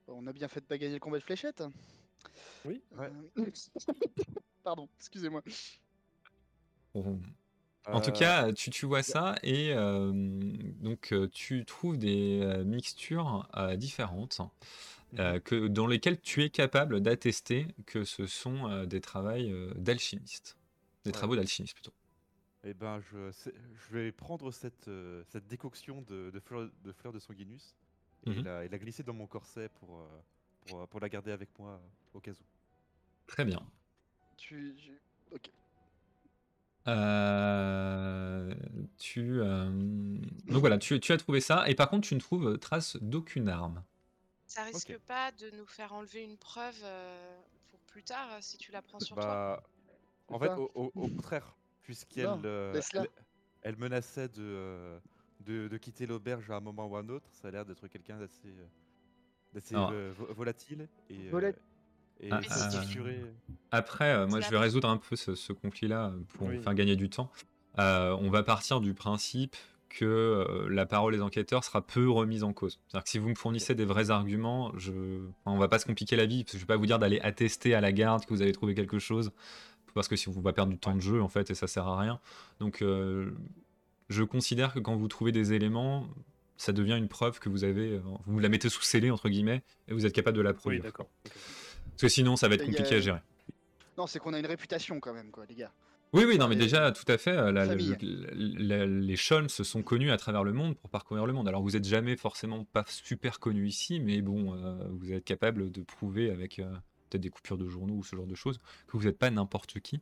On 0.09 0.27
a 0.27 0.33
bien 0.33 0.49
fait 0.49 0.61
de 0.61 0.67
pas 0.67 0.77
gagner 0.79 0.95
le 0.95 1.01
combat 1.01 1.19
de 1.19 1.23
fléchettes. 1.23 1.63
Oui. 2.65 2.83
Ouais. 2.97 3.11
Euh, 3.39 3.45
Pardon, 4.65 4.89
excusez-moi. 4.99 5.43
Bon. 6.95 7.21
En 7.87 8.01
tout 8.01 8.13
cas, 8.13 8.53
tu, 8.53 8.71
tu 8.71 8.87
vois 8.87 9.03
ça 9.03 9.37
et 9.43 9.73
euh, 9.73 10.13
donc 10.13 11.15
tu 11.33 11.65
trouves 11.65 11.99
des 11.99 12.41
euh, 12.43 12.65
mixtures 12.65 13.49
euh, 13.57 13.77
différentes 13.77 14.41
euh, 15.19 15.41
que, 15.41 15.67
dans 15.67 15.87
lesquelles 15.87 16.21
tu 16.21 16.43
es 16.45 16.51
capable 16.51 17.01
d'attester 17.01 17.67
que 17.87 18.05
ce 18.05 18.27
sont 18.27 18.69
euh, 18.69 18.87
des 18.87 19.01
travaux 19.01 19.31
euh, 19.31 19.73
d'alchimistes. 19.77 20.57
Des 21.05 21.11
Ouais. 21.11 21.13
travaux 21.13 21.35
d'alchimistes 21.37 21.75
plutôt. 21.75 21.93
Eh 22.65 22.75
ben, 22.75 23.01
je, 23.01 23.31
je 23.33 23.93
vais 23.97 24.13
prendre 24.13 24.53
cette, 24.53 24.87
euh, 24.89 25.25
cette 25.29 25.47
décoction 25.49 26.03
de, 26.03 26.31
de 26.31 26.41
fleurs 26.41 26.71
de, 26.85 26.93
fleurs 26.93 27.13
de 27.13 27.19
sanguinus 27.19 27.77
et, 28.31 28.31
Mhm. 28.31 28.43
la, 28.43 28.65
et 28.65 28.69
la 28.69 28.79
glisser 28.79 29.03
dans 29.03 29.15
mon 29.15 29.27
corset 29.27 29.69
pour, 29.69 30.01
euh, 30.01 30.07
pour, 30.61 30.81
euh, 30.81 30.87
pour 30.87 31.01
la 31.01 31.09
garder 31.09 31.33
avec 31.33 31.49
moi 31.59 31.81
au 32.15 32.21
cas 32.21 32.33
où. 32.33 32.45
Très 33.27 33.45
bien. 33.45 33.61
Tu, 34.37 34.75
tu- 34.77 35.01
Ok. 35.31 35.51
Euh, 36.89 38.53
tu, 38.99 39.41
euh, 39.41 39.71
donc 40.49 40.61
voilà, 40.61 40.79
tu, 40.79 40.99
tu 40.99 41.13
as 41.13 41.17
trouvé 41.17 41.41
ça 41.41 41.69
et 41.69 41.75
par 41.77 41.89
contre 41.89 42.09
tu 42.09 42.15
ne 42.15 42.21
trouves 42.21 42.59
trace 42.59 42.97
d'aucune 43.01 43.49
arme. 43.49 43.85
Ça 44.47 44.63
risque 44.65 44.97
pas 44.99 45.33
de 45.33 45.51
nous 45.51 45.67
faire 45.67 45.93
enlever 45.93 46.23
une 46.23 46.37
preuve 46.37 46.79
euh, 46.85 47.41
pour 47.71 47.81
plus 47.81 48.03
tard 48.05 48.29
si 48.41 48.57
tu 48.59 48.71
la 48.71 48.83
prends 48.83 49.01
sur 49.01 49.17
toi. 49.17 49.35
Bah, 49.35 49.63
en 50.29 50.39
C'est 50.39 50.47
fait, 50.47 50.59
au, 50.59 50.71
au- 50.75 50.93
au 50.95 51.09
contraire, 51.09 51.55
puisqu'elle 51.83 52.29
euh, 52.45 52.81
elle, 52.95 53.09
elle 53.63 53.77
menaçait 53.77 54.29
de, 54.29 54.41
euh, 54.41 54.99
de, 55.41 55.69
de 55.69 55.77
quitter 55.77 56.07
l'auberge 56.07 56.51
à 56.51 56.57
un 56.57 56.61
moment 56.61 56.87
ou 56.87 56.97
à 56.97 57.01
un 57.01 57.09
autre, 57.09 57.27
ça 57.33 57.49
a 57.49 57.51
l'air 57.51 57.65
d'être 57.65 57.87
quelqu'un 57.89 58.19
d'assez 58.19 58.49
euh, 58.49 58.67
d'assez 59.55 59.75
euh, 59.77 60.13
volatile 60.31 60.89
et, 61.11 61.29
euh, 61.29 61.31
Volat- 61.31 61.53
et 62.21 62.31
Ah. 62.31 62.41
Après, 63.71 64.13
euh, 64.15 64.27
moi, 64.27 64.41
je 64.41 64.51
vais 64.51 64.59
résoudre 64.59 64.89
un 64.89 64.97
peu 64.97 65.17
ce, 65.17 65.35
ce 65.35 65.53
conflit-là 65.53 66.13
pour 66.35 66.49
Oui. 66.49 66.63
faire 66.63 66.75
gagner 66.75 66.97
du 66.97 67.11
temps. 67.11 67.31
Euh, 67.79 68.17
on 68.21 68.31
va 68.31 68.43
partir 68.43 68.81
du 68.81 68.95
principe 68.95 69.57
que 69.89 70.05
euh, 70.05 70.69
la 70.71 70.87
parole 70.87 71.13
des 71.15 71.21
enquêteurs 71.21 71.65
sera 71.65 71.87
peu 71.87 72.09
remise 72.09 72.45
en 72.45 72.53
cause. 72.53 72.81
C'est-à-dire 72.87 73.05
que 73.05 73.11
si 73.11 73.19
vous 73.19 73.29
me 73.29 73.35
fournissez 73.35 73.75
des 73.75 73.85
vrais 73.85 74.11
arguments, 74.11 74.73
je... 74.79 74.93
enfin, 75.45 75.55
on 75.55 75.59
va 75.59 75.69
pas 75.69 75.79
se 75.79 75.85
compliquer 75.87 76.17
la 76.17 76.27
vie, 76.27 76.45
parce 76.45 76.53
que 76.53 76.59
je 76.59 76.63
vais 76.63 76.67
pas 76.67 76.77
vous 76.77 76.87
dire 76.87 76.99
d'aller 76.99 77.21
attester 77.21 77.75
à 77.75 77.81
la 77.81 77.93
garde 77.93 78.25
que 78.25 78.33
vous 78.33 78.41
avez 78.43 78.53
trouvé 78.53 78.75
quelque 78.75 78.99
chose, 78.99 79.33
parce 79.95 80.09
que 80.09 80.17
si 80.17 80.29
on 80.29 80.33
va 80.33 80.53
perdre 80.53 80.73
du 80.73 80.79
temps 80.79 80.95
de 80.95 81.01
jeu, 81.01 81.21
en 81.23 81.29
fait, 81.29 81.51
et 81.51 81.55
ça 81.55 81.67
sert 81.67 81.87
à 81.87 81.99
rien. 81.99 82.21
Donc, 82.61 82.83
euh, 82.83 83.31
je 84.09 84.23
considère 84.25 84.75
que 84.75 84.79
quand 84.79 84.97
vous 84.97 85.09
trouvez 85.09 85.33
des 85.33 85.53
éléments, 85.53 86.07
ça 86.57 86.73
devient 86.73 86.97
une 86.99 87.09
preuve 87.09 87.41
que 87.41 87.49
vous 87.49 87.65
avez, 87.65 87.93
euh, 87.93 88.01
vous 88.27 88.39
la 88.39 88.49
mettez 88.49 88.69
sous 88.69 88.83
scellé, 88.83 89.11
entre 89.11 89.29
guillemets, 89.29 89.63
et 89.89 89.95
vous 89.95 90.07
êtes 90.07 90.13
capable 90.13 90.37
de 90.37 90.43
la 90.43 90.51
Oui, 90.51 90.57
produire. 90.57 90.83
d'accord. 90.83 91.09
parce 91.25 92.03
que 92.03 92.09
sinon, 92.09 92.37
ça 92.37 92.49
va 92.49 92.55
être 92.55 92.63
a- 92.63 92.67
compliqué 92.67 92.95
à 92.95 93.01
gérer. 93.01 93.21
Non, 93.99 94.07
c'est 94.07 94.19
qu'on 94.19 94.33
a 94.33 94.39
une 94.39 94.47
réputation 94.47 95.01
quand 95.01 95.13
même, 95.13 95.31
quoi, 95.31 95.45
les 95.49 95.55
gars. 95.55 95.73
Oui, 96.15 96.25
oui, 96.27 96.37
non, 96.37 96.47
mais 96.47 96.55
les- 96.57 96.61
déjà, 96.63 96.93
tout 96.93 97.11
à 97.11 97.17
fait. 97.17 97.31
euh, 97.31 97.51
la- 97.53 97.65
la- 97.65 98.87
les 98.87 99.17
Scholz 99.17 99.51
se 99.51 99.65
sont 99.65 99.83
connus 99.83 100.11
à 100.11 100.19
travers 100.19 100.45
le 100.45 100.53
monde 100.53 100.77
pour 100.77 100.91
parcourir 100.91 101.25
le 101.27 101.33
monde. 101.33 101.49
Alors, 101.49 101.63
vous 101.63 101.71
n'êtes 101.71 101.87
jamais 101.87 102.17
forcément 102.17 102.65
pas 102.65 102.85
super 102.87 103.41
connus 103.41 103.67
ici, 103.69 103.99
mais 103.99 104.21
bon, 104.21 104.55
euh, 104.55 104.77
vous 104.91 105.13
êtes 105.13 105.25
capable 105.25 105.71
de 105.73 105.83
prouver 105.83 106.31
avec 106.31 106.59
euh, 106.59 106.71
peut-être 107.13 107.23
des 107.23 107.31
coupures 107.31 107.59
de 107.59 107.69
journaux 107.69 107.95
ou 107.95 108.03
ce 108.05 108.17
genre 108.17 108.27
de 108.27 108.35
choses 108.35 108.59
que 108.87 108.97
vous 108.97 109.05
n'êtes 109.05 109.19
pas 109.19 109.31
n'importe 109.31 109.79
qui. 109.81 110.01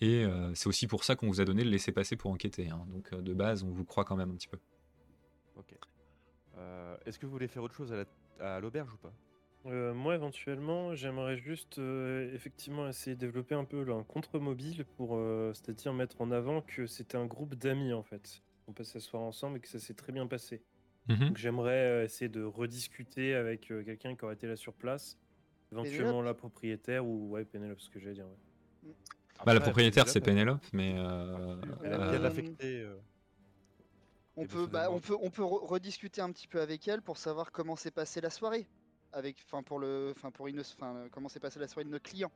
Et 0.00 0.24
euh, 0.24 0.54
c'est 0.54 0.68
aussi 0.68 0.86
pour 0.86 1.04
ça 1.04 1.14
qu'on 1.16 1.26
vous 1.28 1.40
a 1.40 1.44
donné 1.44 1.62
le 1.64 1.70
laisser-passer 1.70 2.16
pour 2.16 2.30
enquêter. 2.30 2.68
hein. 2.70 2.84
Donc, 2.88 3.12
euh, 3.12 3.20
de 3.20 3.34
base, 3.34 3.62
on 3.64 3.70
vous 3.70 3.84
croit 3.84 4.04
quand 4.04 4.16
même 4.16 4.30
un 4.30 4.34
petit 4.34 4.48
peu. 4.48 4.58
Ok. 5.56 5.74
Euh, 6.56 6.96
Est-ce 7.06 7.18
que 7.18 7.26
vous 7.26 7.32
voulez 7.32 7.48
faire 7.48 7.62
autre 7.62 7.74
chose 7.74 7.92
à 7.92 7.96
la- 8.38 8.54
à 8.56 8.60
l'auberge 8.60 8.92
ou 8.92 8.96
pas? 8.96 9.12
Euh, 9.66 9.92
moi, 9.92 10.14
éventuellement, 10.14 10.94
j'aimerais 10.94 11.36
juste 11.36 11.78
euh, 11.78 12.32
effectivement 12.34 12.88
essayer 12.88 13.16
de 13.16 13.20
développer 13.20 13.54
un 13.54 13.64
peu 13.64 13.82
là, 13.82 13.94
un 13.94 14.04
contre-mobile 14.04 14.84
pour, 14.96 15.16
euh, 15.16 15.52
c'est-à-dire 15.52 15.92
mettre 15.92 16.20
en 16.20 16.30
avant 16.30 16.62
que 16.62 16.86
c'était 16.86 17.16
un 17.18 17.26
groupe 17.26 17.54
d'amis 17.56 17.92
en 17.92 18.02
fait. 18.04 18.42
On 18.68 18.72
peut 18.72 18.84
s'asseoir 18.84 19.22
ensemble 19.22 19.58
et 19.58 19.60
que 19.60 19.68
ça 19.68 19.78
s'est 19.80 19.94
très 19.94 20.12
bien 20.12 20.26
passé. 20.26 20.62
Mhm. 21.08 21.28
Donc 21.28 21.36
j'aimerais 21.38 22.04
essayer 22.04 22.28
de 22.28 22.42
rediscuter 22.44 23.34
avec 23.34 23.62
quelqu'un 23.62 24.14
qui 24.14 24.24
aurait 24.24 24.34
été 24.34 24.46
là 24.46 24.56
sur 24.56 24.74
place, 24.74 25.18
éventuellement 25.72 26.22
la 26.22 26.34
propriétaire 26.34 27.04
ou 27.06 27.30
ouais 27.30 27.44
Pénélope, 27.44 27.80
ce 27.80 27.90
que 27.90 27.98
j'allais 28.00 28.14
dire. 28.14 28.26
ouais. 28.26 28.92
Bah, 29.46 29.54
la 29.54 29.60
propriétaire, 29.60 30.08
c'est 30.08 30.20
Pénélope, 30.20 30.60
Pénélope, 30.70 30.72
mais. 30.72 30.94
euh, 30.98 31.56
Elle 31.84 31.92
a 31.92 32.00
Euh, 32.00 32.10
bien 32.18 32.24
affecté. 32.24 32.80
euh, 32.82 32.96
On 34.36 34.42
Et 34.44 34.46
peut, 34.46 34.66
bah, 34.66 34.88
on 34.90 35.00
peut, 35.00 35.16
on 35.20 35.30
peut 35.30 35.42
re- 35.42 35.66
rediscuter 35.66 36.20
un 36.20 36.30
petit 36.32 36.46
peu 36.48 36.60
avec 36.60 36.86
elle 36.88 37.02
pour 37.02 37.16
savoir 37.18 37.50
comment 37.52 37.74
s'est 37.76 37.90
passée 37.90 38.20
la 38.20 38.30
soirée, 38.30 38.66
avec, 39.12 39.36
enfin 39.46 39.62
pour 39.62 39.78
le, 39.80 40.12
enfin 40.16 40.30
pour 40.30 40.46
une, 40.48 40.60
enfin 40.60 40.94
euh, 40.94 41.08
comment 41.10 41.28
s'est 41.28 41.40
passée 41.40 41.58
la 41.58 41.66
soirée 41.68 41.84
de 41.84 41.90
notre 41.90 42.08
client, 42.08 42.30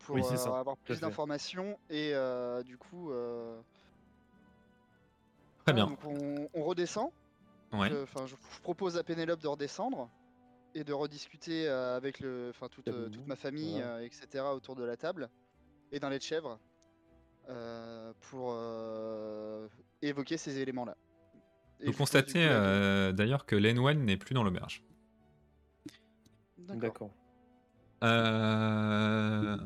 pour 0.00 0.16
Oui, 0.16 0.22
c'est 0.24 0.34
euh, 0.34 0.36
ça, 0.36 0.58
avoir 0.58 0.76
plus 0.76 1.00
d'informations 1.00 1.78
et 1.90 2.10
euh, 2.14 2.62
du 2.62 2.76
coup. 2.78 3.10
euh, 3.10 3.58
Très 5.64 5.72
bien. 5.74 5.86
donc 5.86 5.98
on, 6.04 6.48
on 6.54 6.64
redescend. 6.64 7.10
Ouais. 7.72 7.90
Je, 7.90 8.26
je 8.26 8.34
propose 8.62 8.96
à 8.96 9.02
Pénélope 9.04 9.40
de 9.40 9.48
redescendre 9.48 10.08
et 10.74 10.84
de 10.84 10.92
rediscuter 10.92 11.68
euh, 11.68 11.96
avec 11.96 12.20
le, 12.20 12.48
enfin 12.50 12.68
toute, 12.68 12.88
euh, 12.88 13.08
toute 13.08 13.26
ma 13.26 13.36
famille, 13.36 13.80
euh, 13.80 14.04
etc. 14.04 14.54
autour 14.54 14.76
de 14.76 14.84
la 14.84 14.96
table 14.96 15.28
et 15.92 15.98
d'un 15.98 16.10
lait 16.10 16.18
de 16.18 16.22
chèvre 16.22 16.58
euh, 17.48 18.12
pour 18.30 18.52
euh, 18.52 19.66
évoquer 20.02 20.36
ces 20.36 20.58
éléments-là. 20.58 20.96
Vous 21.84 21.92
constatez 21.92 22.46
euh, 22.48 23.12
d'ailleurs 23.12 23.46
que 23.46 23.56
Lenwen 23.56 24.04
n'est 24.04 24.16
plus 24.16 24.34
dans 24.34 24.42
l'auberge. 24.44 24.82
D'accord. 26.58 27.10
Euh, 28.04 29.56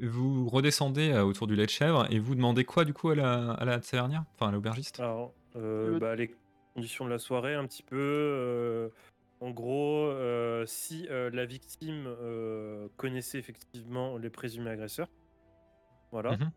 vous 0.00 0.48
redescendez 0.48 1.16
autour 1.18 1.46
du 1.46 1.56
lait 1.56 1.66
de 1.66 1.70
chèvre 1.70 2.06
et 2.10 2.18
vous 2.18 2.34
demandez 2.34 2.64
quoi 2.64 2.84
du 2.84 2.94
coup 2.94 3.10
à 3.10 3.14
la, 3.14 3.52
à 3.52 3.64
la 3.64 3.80
tavernière? 3.80 4.24
Enfin 4.34 4.48
à 4.48 4.52
l'aubergiste? 4.52 5.00
Alors, 5.00 5.34
euh, 5.56 5.92
Le- 5.92 5.98
bah, 5.98 6.14
les 6.14 6.34
conditions 6.74 7.04
de 7.04 7.10
la 7.10 7.18
soirée, 7.18 7.54
un 7.54 7.66
petit 7.66 7.82
peu. 7.82 7.96
euh, 7.98 8.88
en 9.44 9.50
gros, 9.50 10.06
euh, 10.06 10.64
si 10.66 11.06
euh, 11.10 11.30
la 11.32 11.44
victime 11.44 12.06
euh, 12.06 12.88
connaissait 12.96 13.38
effectivement 13.38 14.16
les 14.16 14.30
présumés 14.30 14.70
agresseurs. 14.70 15.08
Voilà. 16.12 16.30
Donc, 16.30 16.48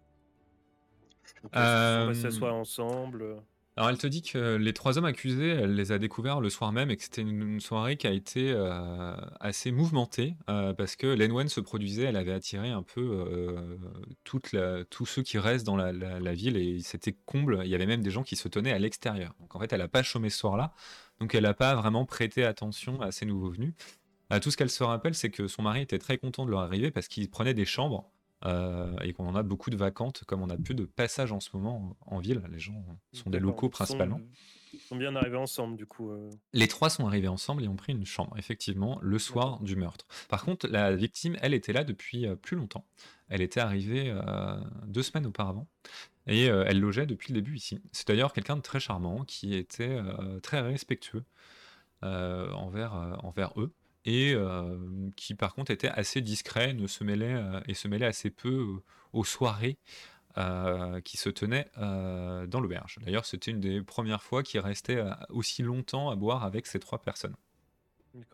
Euh, 1.56 2.08
passés 2.08 2.22
s'asseoir 2.22 2.56
ensemble. 2.56 3.42
Alors 3.76 3.90
elle 3.92 3.98
te 4.00 4.08
dit 4.08 4.24
que 4.24 4.56
les 4.56 4.74
trois 4.74 4.98
hommes 4.98 5.06
accusés, 5.06 5.50
elle 5.50 5.76
les 5.76 5.92
a 5.92 6.00
découverts 6.00 6.42
le 6.42 6.50
soir 6.50 6.72
même 6.72 6.90
et 6.90 6.98
que 6.98 7.04
c'était 7.04 7.22
une, 7.22 7.42
une 7.44 7.60
soirée 7.60 7.96
qui 7.96 8.08
a 8.08 8.12
été 8.12 8.52
euh, 8.52 9.16
assez 9.40 9.72
mouvementée 9.72 10.36
euh, 10.50 10.74
parce 10.74 10.96
que 10.96 11.06
l'Enwen 11.06 11.48
se 11.48 11.60
produisait, 11.60 12.06
elle 12.06 12.16
avait 12.16 12.32
attiré 12.32 12.72
un 12.72 12.82
peu 12.82 13.02
euh, 13.02 13.78
toute 14.24 14.52
la- 14.52 14.84
tous 14.86 15.06
ceux 15.06 15.22
qui 15.22 15.38
restent 15.38 15.68
dans 15.68 15.76
la, 15.76 15.92
la- 15.92 16.20
la 16.20 16.34
ville 16.34 16.58
et 16.58 16.80
c'était 16.80 17.16
comble. 17.28 17.62
Il 17.66 17.70
y 17.70 17.76
avait 17.76 17.86
même 17.86 18.02
des 18.02 18.10
gens 18.10 18.24
qui 18.24 18.36
se 18.36 18.48
tenaient 18.48 18.74
à 18.74 18.80
l'extérieur. 18.80 19.36
Donc 19.40 19.56
en 19.56 19.60
fait, 19.60 19.72
elle 19.72 19.82
n'a 19.82 19.88
pas 19.88 20.02
chômé 20.02 20.32
ce 20.32 20.40
soir-là, 20.40 20.74
donc 21.20 21.34
elle 21.36 21.44
n'a 21.44 21.54
pas 21.54 21.76
vraiment 21.76 22.06
prêté 22.06 22.44
attention 22.44 23.02
à 23.02 23.12
ces 23.12 23.26
nouveaux 23.26 23.50
venus. 23.50 23.74
Euh, 24.32 24.40
tout 24.40 24.52
ce 24.52 24.58
qu'elle 24.58 24.70
se 24.70 24.84
rappelle, 24.84 25.16
c'est 25.16 25.30
que 25.30 25.48
son 25.48 25.62
mari 25.62 25.82
était 25.82 26.00
très 26.00 26.18
content 26.18 26.46
de 26.46 26.52
leur 26.52 26.60
arrivée 26.60 26.92
parce 26.92 27.08
qu'il 27.08 27.30
prenait 27.30 27.54
des 27.54 27.66
chambres. 27.66 28.12
euh, 28.46 28.96
et 29.02 29.14
qu'on 29.14 29.26
en 29.28 29.36
a 29.36 29.42
beaucoup 29.42 29.72
de 29.72 29.76
vacantes, 29.76 30.24
comme 30.28 30.44
on 30.44 30.50
a 30.52 30.58
peu 30.58 30.76
de 30.76 30.86
passages 30.86 31.32
en 31.32 31.40
ce 31.40 31.50
moment 31.54 31.98
en 32.06 32.20
ville. 32.20 32.44
Les 32.52 32.60
gens 32.60 32.86
sont 33.12 33.32
des 33.32 33.40
locaux 33.40 33.68
principalement. 33.68 34.22
Ils 34.74 34.80
sont 34.80 34.96
bien 34.96 35.16
arrivés 35.16 35.38
ensemble, 35.38 35.76
du 35.76 35.88
coup. 35.88 36.12
euh. 36.12 36.30
Les 36.54 36.68
trois 36.68 36.92
sont 36.92 37.08
arrivés 37.08 37.30
ensemble 37.30 37.64
et 37.64 37.68
ont 37.68 37.76
pris 37.76 37.94
une 37.94 38.06
chambre, 38.06 38.38
effectivement, 38.38 39.00
le 39.02 39.18
soir 39.18 39.60
du 39.62 39.76
meurtre. 39.76 40.06
Par 40.30 40.44
contre, 40.46 40.68
la 40.68 40.96
victime, 40.96 41.36
elle, 41.42 41.56
était 41.56 41.74
là 41.74 41.84
depuis 41.84 42.28
plus 42.44 42.58
longtemps. 42.58 42.86
Elle 43.30 43.42
était 43.42 43.60
arrivée 43.60 44.12
euh, 44.12 44.58
deux 44.86 45.04
semaines 45.04 45.26
auparavant 45.26 45.68
et 46.28 46.50
euh, 46.50 46.64
elle 46.68 46.80
logeait 46.80 47.06
depuis 47.06 47.34
le 47.34 47.42
début 47.42 47.56
ici. 47.58 47.82
C'est 47.92 48.08
d'ailleurs 48.08 48.34
quelqu'un 48.34 48.58
de 48.58 48.62
très 48.62 48.80
charmant 48.80 49.24
qui 49.26 49.56
était 49.56 49.90
euh, 49.90 50.40
très 50.42 50.62
respectueux 50.62 51.24
euh, 52.04 52.52
envers, 52.52 52.96
euh, 52.96 53.14
envers 53.24 53.54
eux 53.60 53.72
et 54.06 54.34
euh, 54.34 54.78
qui, 55.16 55.36
par 55.36 55.54
contre, 55.56 55.72
était 55.72 55.90
assez 55.90 56.22
discret 56.22 56.74
ne 56.74 56.88
se 56.88 57.04
mêlait, 57.04 57.34
euh, 57.36 57.60
et 57.68 57.74
se 57.74 57.88
mêlait 57.88 58.06
assez 58.06 58.30
peu 58.30 58.50
euh, 58.50 58.84
aux 59.14 59.26
soirées 59.26 59.78
euh, 60.38 61.02
qui 61.02 61.18
se 61.18 61.30
tenaient 61.30 61.68
euh, 61.80 62.48
dans 62.48 62.62
l'auberge. 62.62 63.00
D'ailleurs, 63.04 63.26
c'était 63.26 63.52
une 63.52 63.60
des 63.62 63.82
premières 63.82 64.24
fois 64.24 64.44
qu'il 64.44 64.60
restait 64.62 64.98
euh, 64.98 65.12
aussi 65.30 65.64
longtemps 65.64 66.10
à 66.10 66.16
boire 66.16 66.44
avec 66.44 66.68
ces 66.68 66.80
trois 66.80 67.02
personnes. 67.02 67.36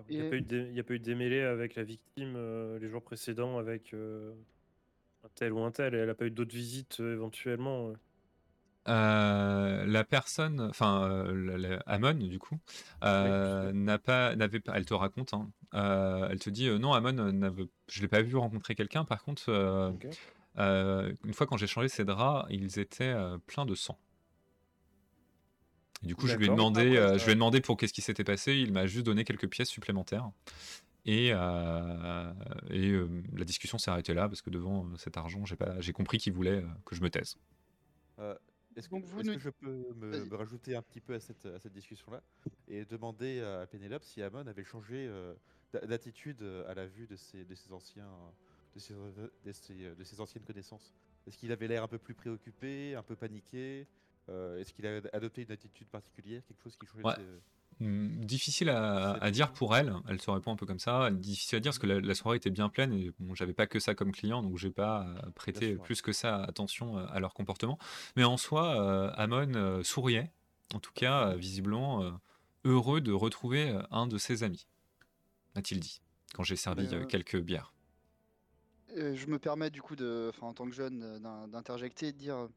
Il 0.10 0.15
n'y 0.15 0.22
a, 0.22 0.26
Et- 0.26 0.30
pas 0.30 0.36
eu 0.38 0.41
de 0.41 0.48
dé- 0.48 0.68
il 0.70 0.76
y 0.76 0.80
a 0.80 0.84
pas 0.84 0.94
eu 0.94 0.99
de 0.99 1.03
démêlé 1.03 1.41
avec 1.41 1.76
la 1.76 1.84
victime 1.84 2.34
euh, 2.36 2.80
les 2.80 2.88
jours 2.90 3.03
précédents, 3.03 3.57
avec 3.57 3.94
euh, 3.94 4.34
un 5.24 5.30
tel 5.36 5.54
ou 5.54 5.64
un 5.64 5.72
tel. 5.72 5.95
Elle 5.95 6.08
n'a 6.08 6.16
pas 6.16 6.26
eu 6.26 6.32
d'autres 6.32 6.56
visites 6.56 7.00
euh, 7.00 7.14
éventuellement. 7.14 7.90
euh. 7.90 7.94
Euh, 8.90 9.86
la 9.86 10.04
personne, 10.04 10.60
enfin 10.60 11.08
euh, 11.08 11.80
Amon 11.86 12.16
du 12.16 12.38
coup, 12.38 12.60
euh, 13.06 13.72
n'a 13.72 13.98
pas, 13.98 14.36
n'avait 14.36 14.60
pas, 14.60 14.74
elle 14.76 14.86
te 14.86 14.94
raconte, 14.94 15.34
hein, 15.34 15.50
elle 16.30 16.40
te 16.40 16.50
dit 16.50 16.70
non 16.70 16.91
Amon, 16.91 17.16
je 17.88 18.02
l'ai 18.02 18.10
pas 18.10 18.22
vu 18.22 18.36
rencontrer 18.36 18.76
quelqu'un. 18.76 19.06
Par 19.06 19.24
contre, 19.24 19.50
une 20.58 21.34
fois 21.34 21.48
quand 21.48 21.56
j'ai 21.56 21.68
changé 21.68 21.88
ses 21.88 22.04
draps, 22.04 22.45
ils 22.50 22.78
étaient 22.78 23.16
pleins 23.48 23.66
de 23.66 23.74
sang. 23.74 23.98
Et 26.04 26.08
du 26.08 26.16
coup, 26.18 26.28
je 26.28 26.36
lui 26.36 26.48
ai 26.48 26.50
demandé, 26.50 26.95
je 27.18 27.24
lui 27.24 27.32
ai 27.32 27.36
demandé 27.36 27.62
pour 27.62 27.78
qu'est-ce 27.78 27.94
qui 27.94 28.02
s'était 28.02 28.26
passé. 28.26 28.54
Il 28.58 28.74
m'a 28.74 28.86
juste 28.86 29.06
donné 29.06 29.24
quelques 29.24 29.48
pièces 29.48 29.70
supplémentaires. 29.70 30.30
Et, 31.06 31.32
euh, 31.34 32.34
et 32.70 32.92
euh, 32.92 33.08
la 33.36 33.44
discussion 33.44 33.78
s'est 33.78 33.92
arrêtée 33.92 34.14
là 34.14 34.28
parce 34.30 34.42
que 34.42 34.50
devant 34.50 34.86
euh, 34.86 34.98
cet 34.98 35.18
argent, 35.18 35.46
j'ai 35.46 35.58
pas, 35.58 35.80
j'ai 35.82 35.92
compris 35.92 36.18
qu'il 36.18 36.32
voulait 36.34 36.64
euh, 36.64 36.68
que 36.86 36.96
je 36.96 37.02
me 37.02 37.10
taise. 37.10 37.36
Euh, 38.20 38.36
Est-ce 38.76 38.88
que, 38.88 38.96
Donc 38.96 39.04
vous 39.06 39.20
est-ce 39.20 39.28
nous- 39.30 39.34
que 39.36 39.42
je 39.42 39.50
peux 39.50 39.94
me, 39.96 40.12
Vas-y. 40.12 40.30
me 40.30 40.36
rajouter 40.36 40.76
un 40.76 40.82
petit 40.82 41.02
peu 41.02 41.14
à 41.14 41.20
cette, 41.20 41.46
à 41.46 41.60
cette 41.60 41.74
discussion-là 41.74 42.22
et 42.70 42.86
demander 42.86 43.42
à 43.42 43.68
Pénélope 43.68 44.04
si 44.04 44.22
Amon 44.22 44.48
avait 44.48 44.64
changé 44.64 45.06
euh, 45.10 45.34
d'a- 45.74 45.86
d'attitude 45.86 46.42
euh, 46.42 46.70
à 46.70 46.74
la 46.74 46.86
vue 46.88 47.06
de 47.08 47.18
ses, 47.18 47.44
de 47.44 47.54
ses 47.56 47.74
anciens, 47.74 48.10
de 48.74 48.80
ses, 48.80 48.94
de 48.94 49.52
ses- 49.52 49.96
de 49.96 50.04
ses 50.06 50.22
anciennes 50.22 50.46
connaissances? 50.46 50.94
Est-ce 51.28 51.38
qu'il 51.38 51.52
avait 51.52 51.68
l'air 51.68 51.84
un 51.84 51.88
peu 51.90 51.98
plus 52.00 52.14
préoccupé, 52.16 52.96
un 52.96 53.04
peu 53.04 53.16
paniqué? 53.18 53.88
Euh, 54.30 54.58
Est-ce 54.58 54.74
qu'il 54.74 54.88
a 54.88 55.02
adopté 55.12 55.42
une 55.44 55.52
attitude 55.52 55.88
particulière, 55.90 56.42
quelque 56.48 56.62
chose 56.62 56.78
qui 56.78 56.86
changeait 56.86 57.04
de 57.04 57.08
Ouais. 57.08 57.16
ses- 57.16 57.42
Difficile 57.80 58.70
à, 58.70 59.32
dire 59.32 59.52
pour 59.52 59.76
elle, 59.76 59.94
elle 60.08 60.22
se 60.22 60.30
répond 60.32 60.52
un 60.52 60.56
peu 60.56 60.66
comme 60.66 60.80
ça. 60.80 61.12
Difficile 61.12 61.58
à 61.58 61.60
dire 61.60 61.72
parce 61.72 61.80
que 61.80 61.88
la, 61.88 62.00
la 62.00 62.16
soirée 62.16 62.38
était 62.38 62.50
bien 62.50 62.70
pleine 62.70 62.94
et 62.94 63.12
bon, 63.20 63.36
j'avais 63.36 63.54
pas 63.54 63.68
que 63.68 63.80
ça 63.80 63.95
comme 63.95 64.12
client, 64.12 64.41
donc 64.41 64.58
j'ai 64.58 64.72
pas 64.72 65.06
euh, 65.08 65.30
prêté 65.32 65.76
plus 65.76 66.02
que 66.02 66.12
ça 66.14 66.44
attention 66.44 66.98
euh, 66.98 67.06
à 67.10 67.20
leur 67.20 67.34
comportement. 67.34 67.78
Mais 68.16 68.24
en 68.24 68.38
soi, 68.38 68.82
euh, 68.82 69.12
Amon 69.16 69.54
euh, 69.56 69.84
souriait, 69.84 70.32
en 70.74 70.80
tout 70.80 70.94
cas 70.94 71.30
euh, 71.30 71.36
visiblement 71.36 72.20
heureux 72.64 73.02
de 73.02 73.12
retrouver 73.12 73.78
un 73.91 74.08
de 74.08 74.18
ses 74.18 74.44
amis, 74.44 74.68
a-t-il 75.56 75.80
dit, 75.80 76.02
quand 76.34 76.44
j'ai 76.44 76.56
servi 76.56 76.88
quelques 77.10 77.40
bières. 77.41 77.74
Je 78.95 79.26
me 79.28 79.40
permets 79.40 79.70
du 79.72 79.82
coup, 79.82 79.95
de, 79.95 80.32
en 80.41 80.54
tant 80.54 80.66
que 80.70 80.76
jeune, 80.76 81.20
d'in- 81.20 81.48
d'interjecter, 81.48 82.12
de 82.12 82.18
dire, 82.18 82.48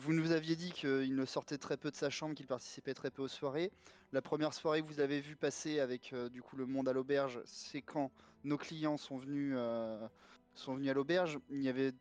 vous 0.00 0.14
nous 0.14 0.32
aviez 0.32 0.56
dit 0.56 0.72
qu'il 0.72 1.14
ne 1.14 1.24
sortait 1.26 1.58
très 1.58 1.76
peu 1.76 1.90
de 1.90 1.96
sa 1.96 2.08
chambre, 2.08 2.34
qu'il 2.34 2.46
participait 2.46 2.94
très 2.94 3.10
peu 3.10 3.22
aux 3.22 3.28
soirées. 3.28 3.70
La 4.12 4.22
première 4.22 4.54
soirée 4.54 4.80
que 4.80 4.86
vous 4.86 5.00
avez 5.00 5.20
vu 5.20 5.36
passer 5.36 5.78
avec 5.78 6.14
euh, 6.14 6.30
du 6.30 6.40
coup 6.42 6.56
le 6.56 6.64
monde 6.64 6.88
à 6.88 6.94
l'auberge, 6.94 7.40
c'est 7.44 7.82
quand 7.82 8.10
nos 8.44 8.56
clients 8.56 8.96
sont 8.96 9.18
venus, 9.18 9.54
euh, 9.56 10.08
sont 10.54 10.74
venus 10.74 10.90
à 10.90 10.94
l'auberge. 10.94 11.38
Il 11.50 11.62
y 11.62 11.68
avait, 11.68 11.92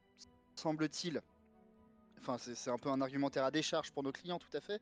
semble-t-il, 0.55 1.21
enfin 2.21 2.37
c'est 2.37 2.69
un 2.69 2.77
peu 2.77 2.89
un 2.89 3.01
argumentaire 3.01 3.43
à 3.43 3.51
décharge 3.51 3.91
pour 3.91 4.01
nos 4.01 4.13
clients, 4.13 4.39
tout 4.39 4.55
à 4.55 4.61
fait, 4.61 4.81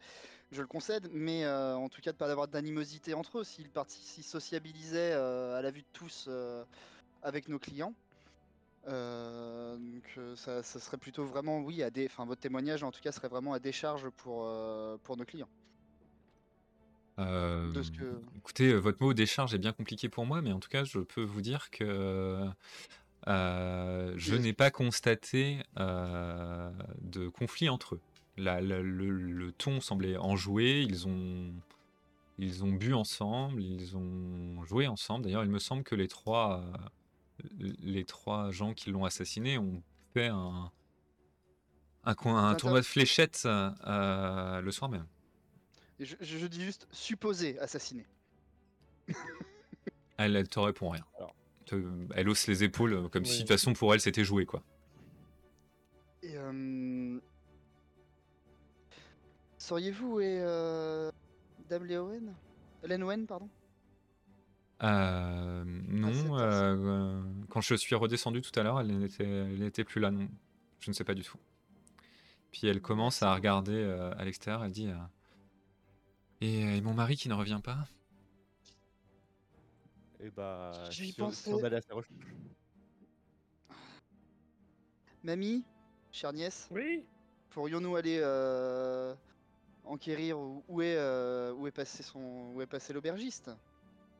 je 0.51 0.61
le 0.61 0.67
concède, 0.67 1.09
mais 1.11 1.43
euh, 1.43 1.75
en 1.75 1.89
tout 1.89 2.01
cas 2.01 2.11
de 2.11 2.17
pas 2.17 2.29
avoir 2.29 2.47
d'animosité 2.47 3.15
entre 3.15 3.39
eux, 3.39 3.43
s'ils 3.43 4.23
sociabilisaient 4.23 5.13
à 5.13 5.61
la 5.63 5.71
vue 5.71 5.81
de 5.81 5.87
tous 5.91 6.29
avec 7.23 7.49
nos 7.49 7.57
clients. 7.57 7.95
Euh, 8.87 9.75
donc 9.75 10.03
euh, 10.17 10.35
ça, 10.35 10.63
ça 10.63 10.79
serait 10.79 10.97
plutôt 10.97 11.25
vraiment 11.25 11.59
oui 11.59 11.83
à 11.83 11.89
des, 11.89 12.05
enfin 12.05 12.25
votre 12.25 12.39
témoignage 12.39 12.83
en 12.83 12.91
tout 12.91 13.01
cas 13.01 13.11
serait 13.11 13.27
vraiment 13.27 13.51
à 13.53 13.59
décharge 13.59 14.07
pour 14.09 14.43
euh, 14.45 14.97
pour 15.03 15.17
nos 15.17 15.25
clients. 15.25 15.49
Euh, 17.19 17.71
de 17.73 17.81
ce 17.81 17.91
que- 17.91 18.21
Écoutez, 18.37 18.73
votre 18.75 19.01
mot 19.01 19.13
décharge 19.13 19.53
est 19.53 19.57
bien 19.57 19.73
compliqué 19.73 20.07
pour 20.07 20.25
moi, 20.25 20.41
mais 20.41 20.51
en 20.53 20.59
tout 20.59 20.69
cas, 20.69 20.83
je 20.83 20.99
peux 20.99 21.23
vous 21.23 21.41
dire 21.41 21.69
que 21.71 22.47
euh, 23.27 24.13
je 24.15 24.35
n'ai 24.35 24.53
pas 24.53 24.71
constaté 24.71 25.57
euh, 25.79 26.71
de 27.01 27.27
conflit 27.27 27.67
entre 27.69 27.95
eux. 27.95 27.99
La- 28.37 28.61
la- 28.61 28.81
le, 28.81 29.09
le 29.09 29.51
ton 29.51 29.81
semblait 29.81 30.15
enjoué, 30.15 30.83
ils 30.87 31.07
ont, 31.07 31.51
ils 32.37 32.63
ont 32.63 32.71
bu 32.71 32.93
ensemble, 32.93 33.61
ils 33.63 33.97
ont 33.97 34.63
joué 34.63 34.87
ensemble. 34.87 35.25
D'ailleurs, 35.25 35.43
il 35.43 35.49
me 35.49 35.59
semble 35.59 35.83
que 35.83 35.95
les 35.95 36.07
trois, 36.07 36.63
les 37.57 38.05
trois 38.05 38.51
gens 38.51 38.73
qui 38.73 38.89
l'ont 38.91 39.05
assassiné 39.05 39.57
ont 39.57 39.81
fait 40.13 40.27
un, 40.27 40.71
un, 42.03 42.15
coin- 42.15 42.37
un 42.37 42.49
Inter- 42.51 42.57
tournoi 42.61 42.79
de 42.81 42.85
fléchettes 42.85 43.43
euh, 43.45 44.61
le 44.61 44.71
soir 44.71 44.89
même. 44.89 45.05
Et 45.99 46.05
Je, 46.05 46.47
dis 46.47 46.63
juste 46.63 46.87
supposé 46.91 47.57
assassiné. 47.59 48.05
Elle, 50.17 50.35
elle 50.35 50.49
te 50.49 50.59
répond 50.59 50.89
rien. 50.89 51.05
Alors. 51.17 51.35
Te- 51.65 52.07
Elle 52.15 52.27
hausse 52.29 52.47
les 52.47 52.63
épaules 52.63 52.93
euh, 52.93 53.07
comme 53.09 53.25
si 53.25 53.35
de 53.35 53.39
toute 53.39 53.49
façon 53.49 53.73
pour 53.73 53.93
elle 53.93 53.99
c'était 54.01 54.23
joué 54.23 54.45
quoi. 54.45 54.63
Et 56.23 56.35
euh, 56.37 57.19
sauriez-vous 59.57 60.13
où 60.15 60.19
est 60.19 60.39
euh, 60.41 61.11
Dame 61.69 61.85
Léowen 61.85 62.33
Lenwen, 62.83 63.27
pardon? 63.27 63.49
Euh, 64.83 65.63
cette 66.13 66.29
non, 66.29 66.37
heure-ci. 66.37 66.65
euh, 66.65 66.75
euh, 66.77 67.23
quand 67.49 67.61
je 67.61 67.75
suis 67.75 67.95
redescendu 67.95 68.41
tout 68.41 68.57
à 68.59 68.63
l'heure, 68.63 68.79
elle 68.79 68.97
n'était 68.99 69.23
elle 69.23 69.59
n'était 69.59 69.83
plus 69.83 69.99
là, 70.01 70.11
non. 70.11 70.27
Je 70.79 70.91
ne 70.91 70.93
sais 70.95 71.03
pas 71.03 71.15
du 71.15 71.23
tout. 71.23 71.37
Puis 72.51 72.67
elle 72.67 72.81
commence 72.81 73.23
à 73.23 73.33
regarder 73.33 73.73
euh, 73.73 74.13
à 74.17 74.25
l'extérieur, 74.25 74.63
elle 74.63 74.71
dit 74.71 74.87
euh, 74.89 74.95
et, 76.41 76.77
et 76.77 76.81
mon 76.81 76.93
mari 76.93 77.15
qui 77.17 77.29
ne 77.29 77.33
revient 77.33 77.59
pas? 77.63 77.87
Eh 80.19 80.29
bah, 80.31 80.89
Je 80.89 81.01
vais 81.01 81.09
y 81.09 81.13
si, 81.13 81.21
on, 81.21 81.31
si 81.31 81.49
penser. 81.49 81.53
on 81.53 81.63
allait 81.63 81.77
à 81.77 81.81
sa 81.81 81.93
recherche. 81.95 82.35
Mamie, 85.23 85.63
chère 86.11 86.33
nièce, 86.33 86.71
Oui. 86.71 87.05
pourrions-nous 87.49 87.95
aller 87.95 88.19
euh, 88.21 89.15
enquérir 89.83 90.39
où, 90.39 90.63
où 90.67 90.81
est 90.81 90.95
euh, 90.97 91.53
où 91.53 91.67
est 91.67 91.71
passé 91.71 92.03
son 92.03 92.51
où 92.53 92.61
est 92.61 92.67
passé 92.67 92.93
l'aubergiste? 92.93 93.51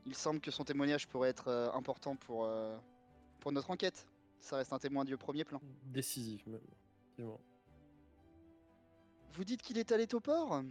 Il 0.07 0.15
semble 0.15 0.39
que 0.39 0.51
son 0.51 0.63
témoignage 0.63 1.07
pourrait 1.07 1.29
être 1.29 1.49
euh, 1.49 1.71
important 1.73 2.15
pour 2.15 2.45
euh, 2.45 2.75
pour 3.39 3.51
notre 3.51 3.69
enquête. 3.69 4.07
Ça 4.39 4.57
reste 4.57 4.73
un 4.73 4.79
témoin 4.79 5.05
du 5.05 5.17
premier 5.17 5.43
plan. 5.43 5.61
Décisif 5.85 6.45
même. 6.47 6.61
effectivement. 7.19 7.39
Vous 9.33 9.43
dites 9.43 9.61
qu'il 9.61 9.77
est 9.77 9.91
allé 9.91 10.07
au 10.13 10.19
port? 10.19 10.63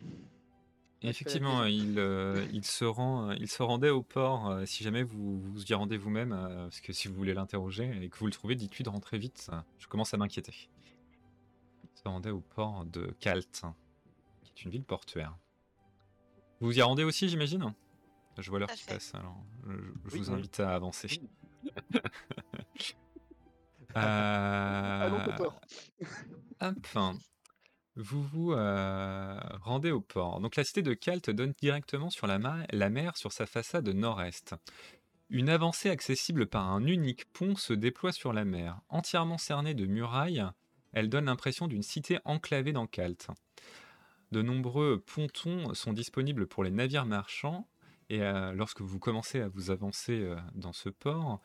Et 1.03 1.09
effectivement, 1.09 1.65
il, 1.65 1.99
euh, 1.99 2.47
il, 2.53 2.65
se 2.65 2.85
rend, 2.85 3.31
il 3.33 3.49
se 3.49 3.63
rendait 3.63 3.91
au 3.91 4.03
port, 4.03 4.49
euh, 4.49 4.65
si 4.65 4.83
jamais 4.83 5.03
vous 5.03 5.39
vous 5.39 5.65
y 5.65 5.75
rendez 5.75 5.99
vous-même, 5.99 6.33
euh, 6.33 6.65
parce 6.65 6.81
que 6.81 6.93
si 6.93 7.07
vous 7.07 7.15
voulez 7.15 7.35
l'interroger 7.35 7.93
et 8.03 8.09
que 8.09 8.17
vous 8.19 8.27
le 8.27 8.33
trouvez, 8.33 8.55
dites-lui 8.55 8.83
de 8.83 8.89
rentrer 8.89 9.19
vite, 9.19 9.51
je 9.79 9.87
commence 9.87 10.15
à 10.15 10.17
m'inquiéter. 10.17 10.71
Il 11.85 11.99
se 11.99 12.09
rendait 12.09 12.31
au 12.31 12.41
port 12.41 12.87
de 12.87 13.15
Kalt, 13.21 13.63
qui 14.43 14.51
est 14.51 14.65
une 14.65 14.71
ville 14.71 14.85
portuaire. 14.85 15.37
Vous 16.61 16.69
vous 16.69 16.79
y 16.79 16.83
rendez 16.83 17.05
aussi, 17.05 17.29
j'imagine? 17.29 17.75
Je 18.39 18.51
vois 18.51 18.59
l'heure 18.59 18.71
qui 18.71 18.85
passe, 18.85 19.15
alors 19.15 19.37
je, 19.67 19.73
je 19.73 20.15
Oui, 20.15 20.21
vous 20.21 20.31
oui. 20.31 20.35
invite 20.39 20.61
à 20.61 20.75
avancer. 20.75 21.09
Allons 23.95 25.17
au 25.17 25.21
Euh, 25.31 25.37
port. 25.37 25.61
Hop. 26.61 26.87
Vous 27.97 28.23
vous 28.23 28.53
euh, 28.53 29.41
rendez 29.63 29.91
au 29.91 30.03
port. 30.03 30.41
Donc 30.41 30.57
la 30.57 30.65
cité 30.65 30.83
de 30.83 30.93
Calte 30.93 31.31
donne 31.31 31.55
directement 31.61 32.11
sur 32.11 32.27
la, 32.27 32.39
ma- 32.39 32.67
la 32.71 32.91
mer 32.91 33.17
sur 33.17 33.33
sa 33.33 33.47
façade 33.47 33.89
nord-est. 33.89 34.55
Une 35.31 35.49
avancée 35.49 35.89
accessible 35.91 36.47
par 36.47 36.71
un 36.71 36.85
unique 36.87 37.25
pont 37.33 37.57
se 37.57 37.73
déploie 37.73 38.13
sur 38.13 38.33
la 38.35 38.45
mer. 38.45 38.79
Entièrement 38.91 39.39
cernée 39.39 39.75
de 39.75 39.87
murailles, 39.87 40.45
elle 40.93 41.09
donne 41.09 41.25
l'impression 41.25 41.67
d'une 41.69 41.83
cité 41.83 42.19
enclavée 42.25 42.73
dans 42.73 42.87
Calte. 42.87 43.29
De 44.31 44.43
nombreux 44.43 45.01
pontons 45.01 45.73
sont 45.73 45.95
disponibles 45.95 46.47
pour 46.47 46.65
les 46.65 46.71
navires 46.71 47.07
marchands 47.07 47.67
et 48.09 48.21
lorsque 48.55 48.81
vous 48.81 48.99
commencez 48.99 49.41
à 49.41 49.49
vous 49.49 49.71
avancer 49.71 50.29
dans 50.55 50.73
ce 50.73 50.89
port, 50.89 51.41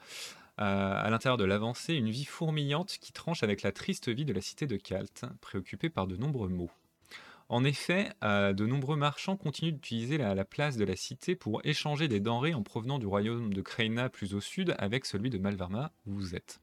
à 0.58 1.10
l'intérieur 1.10 1.38
de 1.38 1.44
l'avancée, 1.44 1.96
une 1.96 2.10
vie 2.10 2.26
fourmillante 2.26 2.98
qui 3.00 3.14
tranche 3.14 3.44
avec 3.44 3.62
la 3.62 3.72
triste 3.72 4.10
vie 4.10 4.26
de 4.26 4.34
la 4.34 4.42
cité 4.42 4.68
de 4.68 4.78
Calte, 4.78 5.26
préoccupée 5.42 5.90
par 5.90 6.08
de 6.08 6.18
nombreux 6.18 6.50
maux. 6.50 6.72
En 7.50 7.66
effet, 7.66 8.14
de 8.22 8.66
nombreux 8.66 8.96
marchands 8.96 9.36
continuent 9.36 9.74
d'utiliser 9.74 10.18
la, 10.18 10.36
la 10.36 10.46
place 10.46 10.78
de 10.78 10.86
la 10.86 10.96
cité 10.96 11.36
pour 11.36 11.60
échanger 11.66 12.08
des 12.08 12.22
denrées 12.22 12.54
en 12.54 12.64
provenant 12.64 12.98
du 12.98 13.08
royaume 13.08 13.54
de 13.54 13.62
Kreina 13.62 14.08
plus 14.08 14.34
au 14.34 14.40
sud 14.40 14.74
avec 14.78 15.06
celui 15.06 15.30
de 15.30 15.38
Malvarma 15.38 15.92
où 16.06 16.14
vous 16.14 16.34
êtes. 16.36 16.62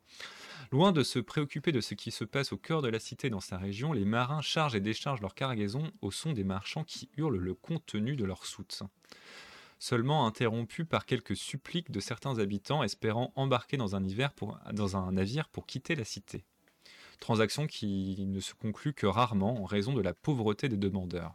Loin 0.71 0.93
de 0.93 1.03
se 1.03 1.19
préoccuper 1.19 1.73
de 1.73 1.81
ce 1.81 1.95
qui 1.95 2.11
se 2.11 2.25
passe 2.25 2.53
au 2.53 2.57
cœur 2.57 2.83
de 2.83 2.89
la 2.89 2.99
cité 2.99 3.31
dans 3.31 3.41
sa 3.41 3.59
région, 3.59 3.93
les 3.93 4.05
marins 4.05 4.43
chargent 4.43 4.75
et 4.75 4.81
déchargent 4.81 5.21
leur 5.21 5.35
cargaison 5.35 5.91
au 6.03 6.11
son 6.11 6.33
des 6.33 6.45
marchands 6.45 6.85
qui 6.85 7.11
hurlent 7.17 7.37
le 7.37 7.55
contenu 7.55 8.17
de 8.17 8.25
leur 8.25 8.47
soute. 8.47 8.83
Seulement 9.79 10.27
interrompus 10.27 10.87
par 10.89 11.07
quelques 11.07 11.37
suppliques 11.37 11.91
de 11.91 12.01
certains 12.01 12.39
habitants 12.39 12.83
espérant 12.83 13.33
embarquer 13.37 13.77
dans 13.77 13.95
un 13.95 14.01
navire 14.01 15.49
pour 15.49 15.67
quitter 15.67 15.95
la 15.95 16.05
cité. 16.05 16.45
Transaction 17.21 17.67
qui 17.67 18.25
ne 18.27 18.41
se 18.41 18.55
conclut 18.55 18.93
que 18.93 19.07
rarement 19.07 19.63
en 19.63 19.65
raison 19.65 19.93
de 19.93 20.01
la 20.01 20.15
pauvreté 20.15 20.69
des 20.69 20.77
demandeurs. 20.77 21.35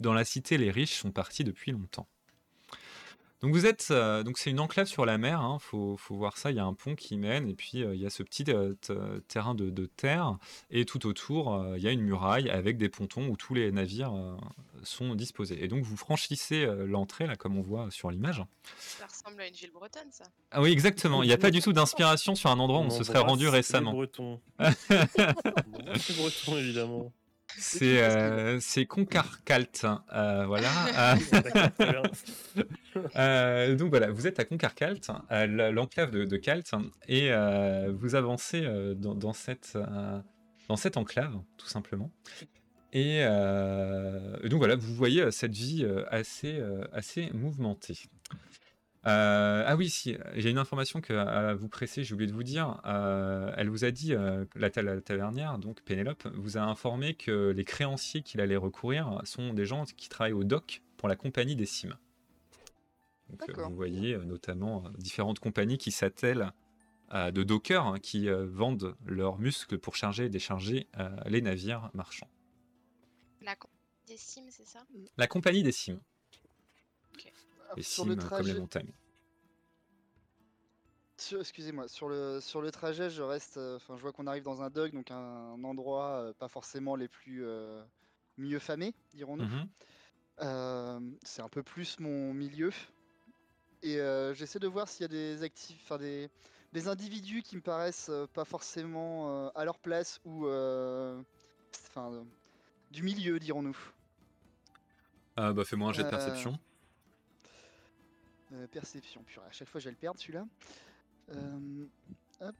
Dans 0.00 0.12
la 0.12 0.24
cité, 0.24 0.58
les 0.58 0.70
riches 0.70 0.98
sont 0.98 1.12
partis 1.12 1.44
depuis 1.44 1.72
longtemps. 1.72 2.08
Donc 3.42 3.52
vous 3.52 3.66
êtes, 3.66 3.88
euh, 3.90 4.22
donc 4.22 4.38
c'est 4.38 4.50
une 4.50 4.60
enclave 4.60 4.86
sur 4.86 5.04
la 5.04 5.18
mer. 5.18 5.40
Hein, 5.40 5.58
faut, 5.60 5.96
faut 5.98 6.16
voir 6.16 6.38
ça. 6.38 6.50
Il 6.50 6.56
y 6.56 6.60
a 6.60 6.64
un 6.64 6.72
pont 6.72 6.94
qui 6.94 7.16
mène 7.18 7.48
et 7.48 7.54
puis 7.54 7.84
euh, 7.84 7.94
il 7.94 8.00
y 8.00 8.06
a 8.06 8.10
ce 8.10 8.22
petit 8.22 8.44
euh, 8.48 8.74
terrain 9.28 9.54
de, 9.54 9.68
de 9.68 9.86
terre 9.86 10.38
et 10.70 10.84
tout 10.86 11.06
autour 11.06 11.54
euh, 11.54 11.76
il 11.76 11.84
y 11.84 11.88
a 11.88 11.90
une 11.90 12.00
muraille 12.00 12.48
avec 12.48 12.78
des 12.78 12.88
pontons 12.88 13.28
où 13.28 13.36
tous 13.36 13.52
les 13.54 13.70
navires 13.72 14.14
euh, 14.14 14.36
sont 14.84 15.14
disposés. 15.14 15.62
Et 15.62 15.68
donc 15.68 15.84
vous 15.84 15.96
franchissez 15.96 16.64
euh, 16.64 16.86
l'entrée 16.86 17.26
là 17.26 17.36
comme 17.36 17.58
on 17.58 17.62
voit 17.62 17.90
sur 17.90 18.10
l'image. 18.10 18.42
Ça 18.78 19.06
ressemble 19.06 19.40
à 19.42 19.46
une 19.48 19.54
ville 19.54 19.72
bretonne, 19.72 20.10
ça. 20.10 20.24
Ah 20.50 20.62
oui 20.62 20.72
exactement. 20.72 21.22
Il 21.22 21.26
n'y 21.26 21.32
a 21.34 21.38
pas 21.38 21.50
du 21.50 21.60
tout 21.60 21.74
d'inspiration 21.74 22.34
sur 22.34 22.50
un 22.50 22.58
endroit 22.58 22.80
où 22.80 22.84
on 22.84 22.90
se 22.90 23.04
serait 23.04 23.18
rendu 23.18 23.46
embrasse 23.48 23.66
récemment. 23.66 23.90
Les 23.92 23.96
Bretons. 23.96 24.40
On 24.58 25.80
embrasse 25.80 26.08
les 26.08 26.14
Bretons, 26.14 26.56
évidemment. 26.56 27.12
C'est 27.58 28.02
euh, 28.02 28.58
c'est 28.60 28.86
Concarcalt, 28.86 29.86
euh, 30.12 30.44
voilà. 30.46 30.68
Euh, 31.14 31.14
D'accord, 31.32 31.72
très 31.74 31.90
bien. 31.92 32.02
Euh, 33.16 33.76
donc 33.76 33.90
voilà, 33.90 34.10
vous 34.10 34.26
êtes 34.26 34.40
à 34.40 34.44
Concarcalt, 34.46 35.10
l- 35.30 35.70
l'enclave 35.74 36.10
de, 36.10 36.24
de 36.24 36.36
Calt, 36.38 36.70
et 37.08 37.30
euh, 37.30 37.92
vous 37.94 38.14
avancez 38.14 38.62
euh, 38.64 38.94
dans, 38.94 39.14
dans 39.14 39.34
cette, 39.34 39.72
euh, 39.76 40.18
dans 40.68 40.76
cette 40.76 40.96
enclave, 40.96 41.34
tout 41.58 41.66
simplement. 41.68 42.10
Et, 42.94 43.20
euh, 43.22 44.36
et 44.42 44.48
donc 44.48 44.58
voilà, 44.60 44.76
vous 44.76 44.94
voyez 44.94 45.20
euh, 45.22 45.30
cette 45.30 45.54
vie 45.54 45.84
euh, 45.84 46.04
assez, 46.10 46.58
euh, 46.58 46.84
assez 46.92 47.28
mouvementée. 47.34 47.98
Euh, 49.06 49.62
ah 49.64 49.76
oui, 49.76 49.88
si, 49.88 50.16
j'ai 50.34 50.50
une 50.50 50.58
information 50.58 51.00
que, 51.00 51.12
à 51.12 51.54
vous 51.54 51.68
presser, 51.68 52.02
j'ai 52.02 52.12
oublié 52.14 52.28
de 52.28 52.34
vous 52.34 52.42
dire. 52.42 52.80
Euh, 52.86 53.52
elle 53.56 53.68
vous 53.68 53.84
a 53.84 53.92
dit, 53.92 54.14
euh, 54.14 54.44
la, 54.56 54.68
ta- 54.70 54.82
la 54.82 55.00
tavernière, 55.00 55.58
donc 55.58 55.80
Pénélope, 55.82 56.26
vous 56.34 56.56
a 56.56 56.62
informé 56.62 57.14
que 57.14 57.50
les 57.50 57.64
créanciers 57.64 58.22
qu'il 58.22 58.40
allait 58.40 58.56
recourir 58.56 59.20
sont 59.24 59.54
des 59.54 59.64
gens 59.64 59.84
qui 59.84 60.08
travaillent 60.08 60.32
au 60.32 60.44
dock 60.44 60.82
pour 60.96 61.08
la 61.08 61.14
compagnie 61.14 61.54
des 61.54 61.66
cimes. 61.66 61.96
Donc, 63.28 63.48
euh, 63.48 63.62
vous 63.64 63.76
voyez 63.76 64.14
euh, 64.14 64.24
notamment 64.24 64.84
euh, 64.86 64.90
différentes 64.98 65.38
compagnies 65.38 65.78
qui 65.78 65.92
s'attellent 65.92 66.52
euh, 67.14 67.30
de 67.30 67.44
dockers 67.44 67.86
hein, 67.86 67.98
qui 68.00 68.28
euh, 68.28 68.46
vendent 68.46 68.96
leurs 69.04 69.38
muscles 69.38 69.78
pour 69.78 69.94
charger 69.94 70.24
et 70.24 70.28
décharger 70.28 70.88
euh, 70.98 71.08
les 71.26 71.42
navires 71.42 71.90
marchands. 71.94 72.28
La 73.42 73.54
compagnie 73.54 74.06
des 74.08 74.16
cimes, 74.16 74.46
c'est 74.50 74.66
ça? 74.66 74.80
La 75.16 75.26
compagnie 75.26 75.62
des 75.62 75.72
cimes, 75.72 76.00
cimes 77.82 78.08
le 78.08 78.16
comme 78.16 78.28
trajet, 78.28 78.54
les 78.54 78.60
montagnes. 78.60 78.92
sur- 81.18 81.40
excusez-moi, 81.40 81.88
sur 81.88 82.08
le, 82.08 82.40
sur 82.40 82.60
le 82.60 82.70
trajet, 82.70 83.10
je 83.10 83.22
reste, 83.22 83.56
euh, 83.56 83.76
enfin, 83.76 83.96
je 83.96 84.02
vois 84.02 84.12
qu'on 84.12 84.26
arrive 84.26 84.42
dans 84.42 84.62
un 84.62 84.70
dock, 84.70 84.92
donc 84.92 85.10
un, 85.10 85.16
un 85.16 85.64
endroit 85.64 86.20
euh, 86.20 86.32
pas 86.34 86.48
forcément 86.48 86.96
les 86.96 87.08
plus 87.08 87.44
euh, 87.44 87.82
mieux 88.38 88.58
famés, 88.58 88.94
dirons-nous. 89.14 89.44
Mhm. 89.44 89.68
C'est 91.24 91.42
un 91.42 91.48
peu 91.48 91.62
plus 91.62 91.98
mon 92.00 92.32
milieu. 92.34 92.70
Et 93.82 93.98
j'essaie 94.34 94.58
de 94.58 94.66
voir 94.66 94.88
s'il 94.88 95.02
y 95.02 95.04
a 95.04 95.08
des 95.08 95.42
actifs, 95.42 95.80
enfin 95.84 95.98
des, 95.98 96.28
des 96.72 96.88
individus 96.88 97.42
qui 97.42 97.56
me 97.56 97.60
paraissent 97.62 98.10
pas 98.34 98.44
forcément 98.44 99.48
à 99.54 99.64
leur 99.64 99.78
place 99.78 100.20
ou 100.24 100.46
enfin 101.88 102.24
du 102.90 103.02
milieu, 103.02 103.38
dirons-nous. 103.38 103.76
Ah, 105.36 105.52
bah 105.52 105.64
fais-moi 105.64 105.90
un 105.90 105.92
jet 105.92 106.04
de 106.04 106.08
perception. 106.08 106.58
Euh, 108.52 108.66
perception, 108.68 109.22
purée, 109.24 109.46
à 109.46 109.52
chaque 109.52 109.68
fois 109.68 109.80
je 109.80 109.86
vais 109.86 109.90
le 109.92 109.96
perdre 109.96 110.20
celui-là. 110.20 110.46
Euh, 111.30 111.86
hop, 112.40 112.54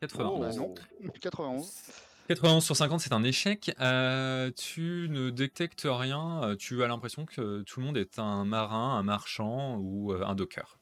91. 0.00 0.40
bah 0.40 0.52
non. 0.54 0.74
91. 1.20 1.82
91 2.28 2.64
sur 2.64 2.76
50, 2.76 3.00
c'est 3.00 3.12
un 3.12 3.22
échec. 3.24 3.74
Euh, 3.80 4.50
tu 4.52 5.08
ne 5.10 5.30
détectes 5.30 5.86
rien. 5.86 6.56
Tu 6.58 6.82
as 6.82 6.88
l'impression 6.88 7.24
que 7.26 7.62
tout 7.62 7.80
le 7.80 7.86
monde 7.86 7.96
est 7.96 8.18
un 8.18 8.44
marin, 8.44 8.96
un 8.98 9.02
marchand 9.02 9.76
ou 9.78 10.12
un 10.12 10.34
docker. 10.34 10.78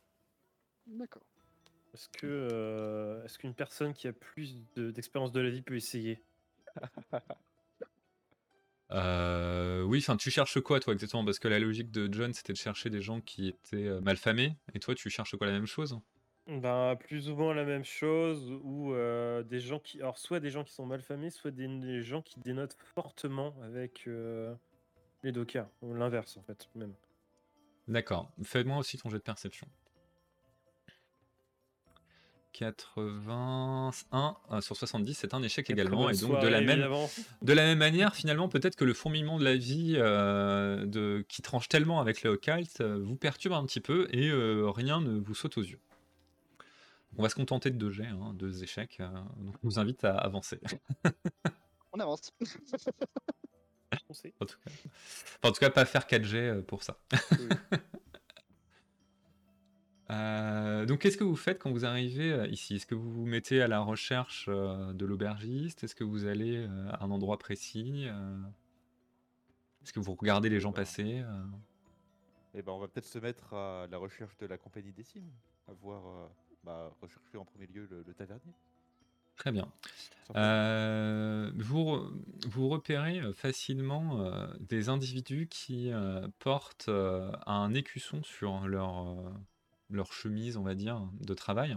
D'accord. 0.86 1.22
Est-ce 1.94 2.08
que 2.10 2.26
euh, 2.26 3.24
est-ce 3.24 3.38
qu'une 3.38 3.54
personne 3.54 3.94
qui 3.94 4.06
a 4.06 4.12
plus 4.12 4.56
de- 4.74 4.90
d'expérience 4.90 5.32
de 5.32 5.40
la 5.40 5.50
vie 5.50 5.62
peut 5.62 5.76
essayer? 5.76 6.22
Euh, 8.92 9.82
oui, 9.82 9.98
enfin, 9.98 10.16
tu 10.16 10.30
cherches 10.30 10.60
quoi, 10.60 10.80
toi, 10.80 10.92
exactement? 10.92 11.24
Parce 11.24 11.38
que 11.38 11.48
la 11.48 11.58
logique 11.58 11.90
de 11.90 12.08
John, 12.12 12.32
c'était 12.32 12.52
de 12.52 12.58
chercher 12.58 12.90
des 12.90 13.00
gens 13.00 13.20
qui 13.20 13.48
étaient 13.48 13.86
euh, 13.86 14.00
malfamés. 14.00 14.56
Et 14.74 14.78
toi, 14.78 14.94
tu 14.94 15.10
cherches 15.10 15.36
quoi, 15.36 15.46
la 15.46 15.52
même 15.52 15.66
chose? 15.66 15.98
Ben, 16.46 16.94
plus 16.94 17.28
ou 17.28 17.34
moins 17.34 17.54
la 17.54 17.64
même 17.64 17.84
chose, 17.84 18.52
ou 18.62 18.92
euh, 18.92 19.42
des 19.42 19.58
gens 19.58 19.80
qui, 19.80 20.00
alors 20.00 20.16
soit 20.16 20.38
des 20.38 20.50
gens 20.50 20.62
qui 20.62 20.72
sont 20.72 20.86
malfamés, 20.86 21.30
soit 21.30 21.50
des, 21.50 21.66
des 21.66 22.02
gens 22.02 22.22
qui 22.22 22.38
dénotent 22.38 22.76
fortement 22.94 23.56
avec 23.64 24.04
euh, 24.06 24.54
les 25.24 25.32
dockers, 25.32 25.68
ou 25.82 25.92
l'inverse 25.94 26.36
en 26.36 26.42
fait, 26.42 26.68
même. 26.76 26.94
D'accord. 27.88 28.30
Fais-moi 28.44 28.78
aussi 28.78 28.96
ton 28.96 29.10
jet 29.10 29.18
de 29.18 29.22
perception. 29.22 29.66
81 32.56 33.92
euh, 34.52 34.60
sur 34.60 34.76
70, 34.76 35.14
c'est 35.14 35.34
un 35.34 35.42
échec 35.42 35.68
également. 35.68 36.08
Et 36.08 36.16
donc, 36.16 36.40
de 36.40 36.48
la, 36.48 36.60
même, 36.60 36.70
évidemment. 36.70 37.10
de 37.42 37.52
la 37.52 37.62
même 37.64 37.78
manière, 37.78 38.14
finalement, 38.14 38.48
peut-être 38.48 38.76
que 38.76 38.84
le 38.84 38.94
fourmillement 38.94 39.38
de 39.38 39.44
la 39.44 39.56
vie 39.56 39.94
euh, 39.96 40.86
de, 40.86 41.24
qui 41.28 41.42
tranche 41.42 41.68
tellement 41.68 42.00
avec 42.00 42.22
le 42.22 42.30
occult 42.30 42.80
euh, 42.80 42.98
vous 43.02 43.16
perturbe 43.16 43.54
un 43.54 43.64
petit 43.66 43.80
peu 43.80 44.08
et 44.10 44.28
euh, 44.28 44.70
rien 44.70 45.00
ne 45.00 45.18
vous 45.18 45.34
saute 45.34 45.58
aux 45.58 45.62
yeux. 45.62 45.80
On 47.18 47.22
va 47.22 47.28
se 47.28 47.34
contenter 47.34 47.70
de 47.70 47.76
deux 47.76 47.90
jets, 47.90 48.06
hein, 48.06 48.32
deux 48.34 48.62
échecs. 48.62 48.98
euh, 49.00 49.08
donc, 49.38 49.54
je 49.62 49.68
vous 49.68 49.78
invite 49.78 50.04
à 50.04 50.16
avancer. 50.16 50.58
On 51.92 52.00
avance. 52.00 52.32
On 52.40 52.44
en, 54.40 54.46
tout 54.46 54.56
cas. 54.64 54.70
Enfin, 54.70 55.48
en 55.48 55.52
tout 55.52 55.60
cas, 55.60 55.70
pas 55.70 55.84
faire 55.84 56.06
4 56.06 56.24
jets 56.24 56.54
pour 56.66 56.82
ça. 56.82 56.98
Oui. 57.32 57.78
Euh, 60.10 60.86
donc, 60.86 61.00
qu'est-ce 61.00 61.16
que 61.16 61.24
vous 61.24 61.36
faites 61.36 61.58
quand 61.58 61.70
vous 61.70 61.84
arrivez 61.84 62.32
euh, 62.32 62.46
ici? 62.48 62.76
Est-ce 62.76 62.86
que 62.86 62.94
vous 62.94 63.10
vous 63.10 63.26
mettez 63.26 63.60
à 63.60 63.68
la 63.68 63.80
recherche 63.80 64.46
euh, 64.48 64.92
de 64.92 65.04
l'aubergiste? 65.04 65.84
Est-ce 65.84 65.94
que 65.94 66.04
vous 66.04 66.26
allez 66.26 66.56
euh, 66.56 66.90
à 66.90 67.04
un 67.04 67.10
endroit 67.10 67.38
précis 67.38 68.06
Est-ce 69.82 69.92
que 69.92 70.00
vous 70.00 70.14
regardez 70.14 70.48
les 70.48 70.60
gens 70.60 70.72
passer 70.72 71.24
Eh 72.54 72.62
ben, 72.62 72.72
on 72.72 72.78
va 72.78 72.88
peut-être 72.88 73.06
se 73.06 73.18
mettre 73.18 73.54
à 73.54 73.86
la 73.90 73.98
recherche 73.98 74.36
de 74.38 74.46
la 74.46 74.58
compagnie 74.58 74.92
des 74.92 75.04
cimes, 75.04 75.30
à 75.68 75.72
voir, 75.72 76.30
bah, 76.62 76.92
rechercher 77.00 77.38
en 77.38 77.44
premier 77.44 77.66
lieu 77.66 77.86
le, 77.90 78.04
le 78.06 78.14
tavernier. 78.14 78.52
Très 79.36 79.52
bien. 79.52 79.70
Euh, 80.34 81.52
vous, 81.56 82.10
vous 82.48 82.68
repérez 82.68 83.20
facilement 83.34 84.20
euh, 84.20 84.46
des 84.60 84.88
individus 84.88 85.46
qui 85.46 85.92
euh, 85.92 86.26
portent 86.38 86.88
un 86.88 87.74
écusson 87.74 88.22
sur 88.22 88.66
leur, 88.66 89.14
leur 89.90 90.12
chemise, 90.12 90.56
on 90.56 90.62
va 90.62 90.74
dire, 90.74 91.00
de 91.20 91.34
travail, 91.34 91.76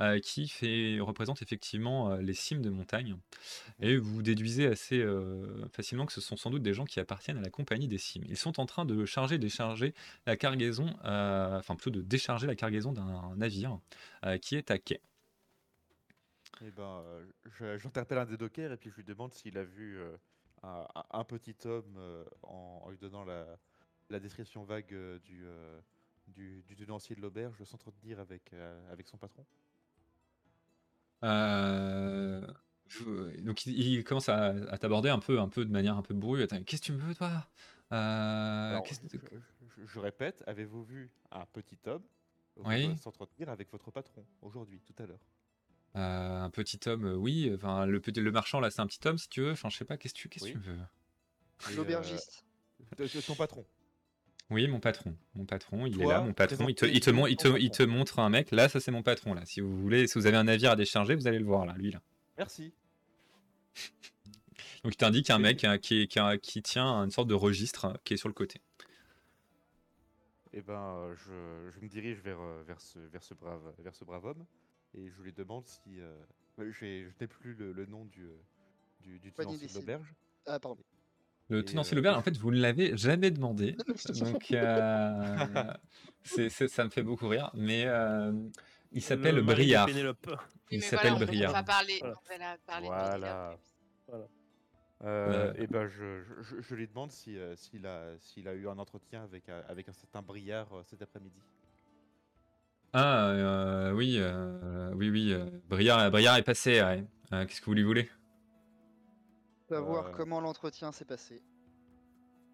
euh, 0.00 0.18
qui 0.20 0.48
fait, 0.48 0.98
représente 1.00 1.42
effectivement 1.42 2.10
euh, 2.10 2.22
les 2.22 2.34
cimes 2.34 2.62
de 2.62 2.70
montagne. 2.70 3.16
Et 3.80 3.96
vous 3.96 4.22
déduisez 4.22 4.66
assez 4.66 5.00
euh, 5.00 5.66
facilement 5.72 6.06
que 6.06 6.12
ce 6.12 6.20
sont 6.20 6.36
sans 6.36 6.50
doute 6.50 6.62
des 6.62 6.74
gens 6.74 6.84
qui 6.84 7.00
appartiennent 7.00 7.38
à 7.38 7.42
la 7.42 7.50
compagnie 7.50 7.88
des 7.88 7.98
cimes. 7.98 8.24
Ils 8.28 8.36
sont 8.36 8.60
en 8.60 8.66
train 8.66 8.84
de 8.84 9.04
charger, 9.04 9.38
décharger 9.38 9.94
la 10.26 10.36
cargaison, 10.36 10.96
euh, 11.04 11.58
enfin 11.58 11.76
plutôt 11.76 11.90
de 11.90 12.02
décharger 12.02 12.46
la 12.46 12.54
cargaison 12.54 12.92
d'un 12.92 13.34
navire 13.36 13.78
qui 14.40 14.56
est 14.56 14.70
à 14.70 14.78
quai. 14.78 15.00
Eh 16.64 16.70
ben, 16.70 17.02
j'interpelle 17.76 18.18
un 18.18 18.24
des 18.26 18.36
dockers 18.36 18.72
et 18.72 18.76
puis 18.76 18.90
je 18.90 18.96
lui 18.96 19.04
demande 19.04 19.34
s'il 19.34 19.58
a 19.58 19.64
vu 19.64 19.98
un, 20.62 21.24
petit 21.24 21.56
homme 21.64 21.98
en, 22.42 22.82
en 22.84 22.90
lui 22.90 22.98
donnant 22.98 23.24
la, 23.24 23.58
la 24.10 24.20
description 24.20 24.62
vague 24.62 24.94
du, 25.24 25.44
du, 26.32 26.62
du 26.62 26.76
tenancier 26.76 27.14
de 27.16 27.20
l'auberge 27.20 27.62
s'entretenir 27.64 28.18
avec, 28.20 28.52
euh, 28.52 28.92
avec 28.92 29.06
son 29.08 29.16
patron. 29.18 29.44
Euh, 31.24 32.46
je- 32.88 33.40
donc 33.42 33.66
il, 33.66 33.78
il 33.78 34.04
commence 34.04 34.28
à, 34.28 34.46
à 34.70 34.78
t'aborder 34.78 35.08
un 35.08 35.18
peu, 35.18 35.38
un 35.40 35.48
peu 35.48 35.64
de 35.64 35.70
manière 35.70 35.96
un 35.96 36.02
peu 36.02 36.14
brue. 36.14 36.46
Qu'est-ce 36.66 36.80
que 36.82 36.86
tu 36.86 36.92
me 36.92 36.98
veux, 36.98 37.14
toi? 37.14 37.46
Euh, 37.92 38.70
Alors, 38.70 38.84
je, 38.86 39.16
que- 39.18 39.36
je- 39.76 39.86
je 39.86 39.98
répète, 39.98 40.42
avez-vous 40.46 40.82
vu 40.84 41.10
un 41.30 41.46
petit 41.46 41.78
homme? 41.86 42.02
Oui. 42.56 42.94
s'entretenir 42.98 43.48
avec 43.48 43.72
votre 43.72 43.90
patron 43.90 44.26
aujourd'hui, 44.42 44.78
tout 44.80 45.02
à 45.02 45.06
l'heure 45.06 45.24
Euh, 45.96 46.40
un 46.42 46.50
petit 46.50 46.78
homme, 46.86 47.04
oui. 47.16 47.50
Enfin, 47.54 47.86
le, 47.86 47.98
petit- 47.98 48.20
le 48.20 48.30
marchand, 48.30 48.60
là, 48.60 48.70
c'est 48.70 48.80
un 48.80 48.86
petit 48.86 49.00
homme, 49.08 49.16
si 49.16 49.28
tu 49.30 49.40
veux. 49.40 49.52
Enfin, 49.52 49.70
je 49.70 49.76
sais 49.78 49.86
pas, 49.86 49.96
qu'est-ce 49.96 50.12
que 50.12 50.18
tu, 50.18 50.28
qu'est-ce 50.28 50.44
que 50.52 50.58
Oui. 50.58 50.62
tu 50.62 50.70
veux? 50.70 50.78
Euh, 50.78 51.76
L'aubergiste. 51.76 52.44
de- 52.98 53.04
de 53.04 53.20
ton 53.26 53.34
patron. 53.34 53.64
Oui, 54.52 54.68
mon 54.68 54.80
patron. 54.80 55.16
Mon 55.34 55.44
patron, 55.44 55.86
il 55.86 56.00
est 56.00 56.06
là, 56.06 56.20
mon 56.20 56.32
patron. 56.32 56.68
Il 56.68 56.74
te, 56.74 56.84
il, 56.84 57.00
te, 57.00 57.10
présente-nous 57.10 57.20
mon- 57.20 57.26
il, 57.26 57.36
te, 57.36 57.48
ton 57.48 57.56
il 57.56 57.70
te 57.70 57.82
montre 57.82 58.18
un 58.18 58.28
mec. 58.28 58.50
Là, 58.50 58.68
ça, 58.68 58.80
c'est 58.80 58.90
mon 58.90 59.02
patron, 59.02 59.34
là. 59.34 59.44
Si 59.46 59.60
vous 59.60 59.76
voulez, 59.80 60.06
si 60.06 60.18
vous 60.18 60.26
avez 60.26 60.36
un 60.36 60.44
navire 60.44 60.72
à 60.72 60.76
décharger, 60.76 61.14
vous 61.14 61.26
allez 61.26 61.38
le 61.38 61.44
voir, 61.44 61.66
là, 61.66 61.74
lui, 61.76 61.90
là. 61.90 62.00
Merci. 62.38 62.72
Donc, 64.84 64.92
il 64.92 64.96
t'indique 64.96 65.30
un 65.30 65.38
mec 65.38 65.64
hein, 65.64 65.78
qui, 65.78 66.08
tient 66.62 67.02
une 67.04 67.10
sorte 67.10 67.28
de 67.28 67.34
registre 67.34 67.84
euh, 67.86 67.94
qui 68.04 68.14
est 68.14 68.16
sur 68.16 68.28
le 68.28 68.34
côté. 68.34 68.60
Eh 70.52 70.60
ben, 70.60 70.74
euh, 70.74 71.14
je, 71.16 71.70
je 71.74 71.80
me 71.80 71.88
dirige 71.88 72.20
vers, 72.20 72.40
euh, 72.40 72.62
vers, 72.66 72.80
ce, 72.80 72.98
vers, 72.98 73.22
ce 73.22 73.32
brave, 73.32 73.62
vers 73.78 73.94
ce 73.94 74.04
brave 74.04 74.24
homme 74.26 74.44
et 74.94 75.08
je 75.08 75.22
lui 75.22 75.32
demande 75.32 75.66
si. 75.66 75.98
euh, 75.98 76.12
je 76.58 76.84
n'ai 77.20 77.26
plus 77.26 77.54
le, 77.54 77.72
le 77.72 77.86
nom 77.86 78.04
du, 78.04 78.26
du, 79.00 79.18
du 79.18 79.30
de 79.30 79.74
l'auberge. 79.74 80.12
Ah, 80.46 80.58
pardon. 80.60 80.82
Le 81.52 81.58
Et, 81.60 81.64
tenancier 81.64 81.98
euh, 81.98 82.02
et 82.02 82.08
en 82.08 82.22
fait, 82.22 82.36
vous 82.38 82.50
ne 82.50 82.58
l'avez 82.60 82.96
jamais 82.96 83.30
demandé. 83.30 83.72
Donc, 84.20 84.50
euh, 84.52 85.36
c'est- 86.22 86.48
c'est- 86.48 86.68
ça 86.68 86.84
me 86.84 86.90
fait 86.90 87.02
beaucoup 87.02 87.28
rire. 87.28 87.50
Mais 87.54 87.84
euh, 87.86 88.32
il 88.92 89.02
s'appelle 89.02 89.34
Le 89.36 89.42
mari 89.42 89.58
de 89.58 89.62
Briard. 89.64 89.86
Pénélope. 89.86 90.34
Il 90.70 90.78
mais 90.78 90.84
s'appelle 90.84 91.10
voilà, 91.10 91.24
on- 91.24 91.26
Briard. 91.28 91.50
On 91.50 91.54
va 91.54 91.62
parler, 91.62 91.98
Voilà. 92.00 92.14
on 92.24 92.28
va 92.32 92.38
la- 92.38 92.56
parler 92.66 92.86
de 92.88 92.92
Voilà. 92.92 93.58
Pénélope. 94.06 94.30
Euh, 95.04 95.52
Ouais. 95.52 95.62
et 95.64 95.66
ben, 95.66 95.88
je, 95.88 96.22
je- 96.22 96.42
je- 96.42 96.60
je 96.62 96.74
lui 96.76 96.86
demande 96.86 97.10
si, 97.10 97.36
euh, 97.36 97.56
s'il 97.56 97.86
a, 97.86 98.16
s'il 98.20 98.46
a 98.46 98.54
eu 98.54 98.68
un 98.68 98.78
entretien 98.78 99.24
avec, 99.24 99.48
un- 99.48 99.62
avec 99.68 99.88
un 99.88 99.92
certain 99.92 100.22
Briard 100.22 100.72
euh, 100.72 100.82
cet 100.88 101.02
après-midi. 101.02 101.40
Ah, 102.92 103.28
euh, 103.30 103.92
oui, 103.92 104.16
euh, 104.18 104.92
oui, 104.94 105.10
oui. 105.10 105.32
euh, 105.32 105.46
Briard, 105.68 106.10
Briard 106.10 106.36
est 106.36 106.42
passé. 106.42 106.80
ouais. 106.82 107.04
Euh, 107.32 107.44
Qu'est-ce 107.46 107.60
que 107.60 107.66
vous 107.66 107.74
lui 107.74 107.82
voulez? 107.82 108.08
Savoir 109.72 110.06
Euh, 110.06 110.12
comment 110.12 110.40
l'entretien 110.40 110.92
s'est 110.92 111.04
passé. 111.04 111.42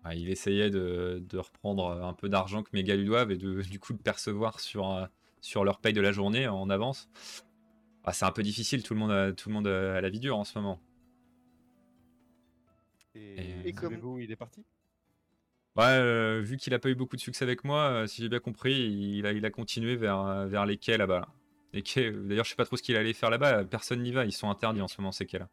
Ah, 0.04 0.14
Il 0.14 0.30
essayait 0.30 0.70
de, 0.70 1.22
de 1.28 1.38
reprendre 1.38 1.90
un 1.90 2.12
peu 2.14 2.28
d'argent 2.28 2.62
que 2.62 2.70
mes 2.72 2.84
gars 2.84 2.96
lui 2.96 3.04
doivent 3.04 3.30
et 3.32 3.36
de, 3.36 3.62
du 3.70 3.78
coup 3.80 3.92
de 3.92 3.98
percevoir 4.02 4.60
sur, 4.60 4.90
euh, 4.90 5.06
sur 5.40 5.64
leur 5.64 5.80
paye 5.80 5.92
de 5.92 6.00
la 6.00 6.12
journée 6.12 6.46
en 6.48 6.70
avance. 6.70 7.08
Ah, 8.04 8.12
c'est 8.12 8.24
un 8.24 8.32
peu 8.32 8.42
difficile, 8.42 8.82
tout 8.82 8.94
le 8.94 9.00
monde 9.00 9.10
a, 9.10 9.32
tout 9.32 9.48
le 9.48 9.54
monde 9.54 9.66
a 9.66 10.00
la 10.00 10.08
vie 10.08 10.20
dure 10.20 10.38
en 10.38 10.44
ce 10.44 10.58
moment. 10.58 10.80
Et, 13.14 13.68
Et 13.68 13.72
comme- 13.72 14.02
où 14.04 14.18
il 14.18 14.30
est 14.30 14.36
parti? 14.36 14.64
Ouais, 15.76 15.84
euh, 15.84 16.40
vu 16.40 16.56
qu'il 16.56 16.74
a 16.74 16.78
pas 16.78 16.88
eu 16.88 16.94
beaucoup 16.94 17.16
de 17.16 17.20
succès 17.20 17.44
avec 17.44 17.62
moi, 17.64 17.82
euh, 17.90 18.06
si 18.06 18.22
j'ai 18.22 18.28
bien 18.28 18.40
compris, 18.40 18.72
il 18.74 19.26
a, 19.26 19.32
il 19.32 19.44
a 19.44 19.50
continué 19.50 19.94
vers, 19.96 20.46
vers 20.46 20.66
les 20.66 20.76
quais 20.76 20.96
là-bas. 20.98 21.20
là. 21.20 21.28
Les 21.72 21.82
quais, 21.82 22.10
d'ailleurs, 22.10 22.44
je 22.44 22.50
sais 22.50 22.56
pas 22.56 22.64
trop 22.64 22.76
ce 22.76 22.82
qu'il 22.82 22.96
allait 22.96 23.12
faire 23.12 23.30
là-bas, 23.30 23.64
personne 23.64 24.02
n'y 24.02 24.10
va, 24.10 24.24
ils 24.24 24.32
sont 24.32 24.50
interdits 24.50 24.80
en 24.80 24.88
ce 24.88 25.00
moment, 25.00 25.12
ces 25.12 25.26
quais-là. 25.26 25.48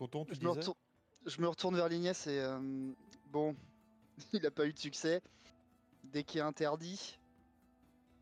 Tonton, 0.00 0.24
tu 0.24 0.34
Je 0.34 0.40
me, 0.40 0.48
retourne, 0.48 0.76
je 1.26 1.40
me 1.42 1.48
retourne 1.48 1.76
vers 1.76 1.86
l'Ignès 1.90 2.26
et 2.26 2.40
euh, 2.40 2.58
bon, 3.26 3.54
il 4.32 4.46
a 4.46 4.50
pas 4.50 4.64
eu 4.64 4.72
de 4.72 4.78
succès. 4.78 5.20
Dès 6.04 6.24
qu'il 6.24 6.40
est 6.40 6.42
interdit, 6.42 7.18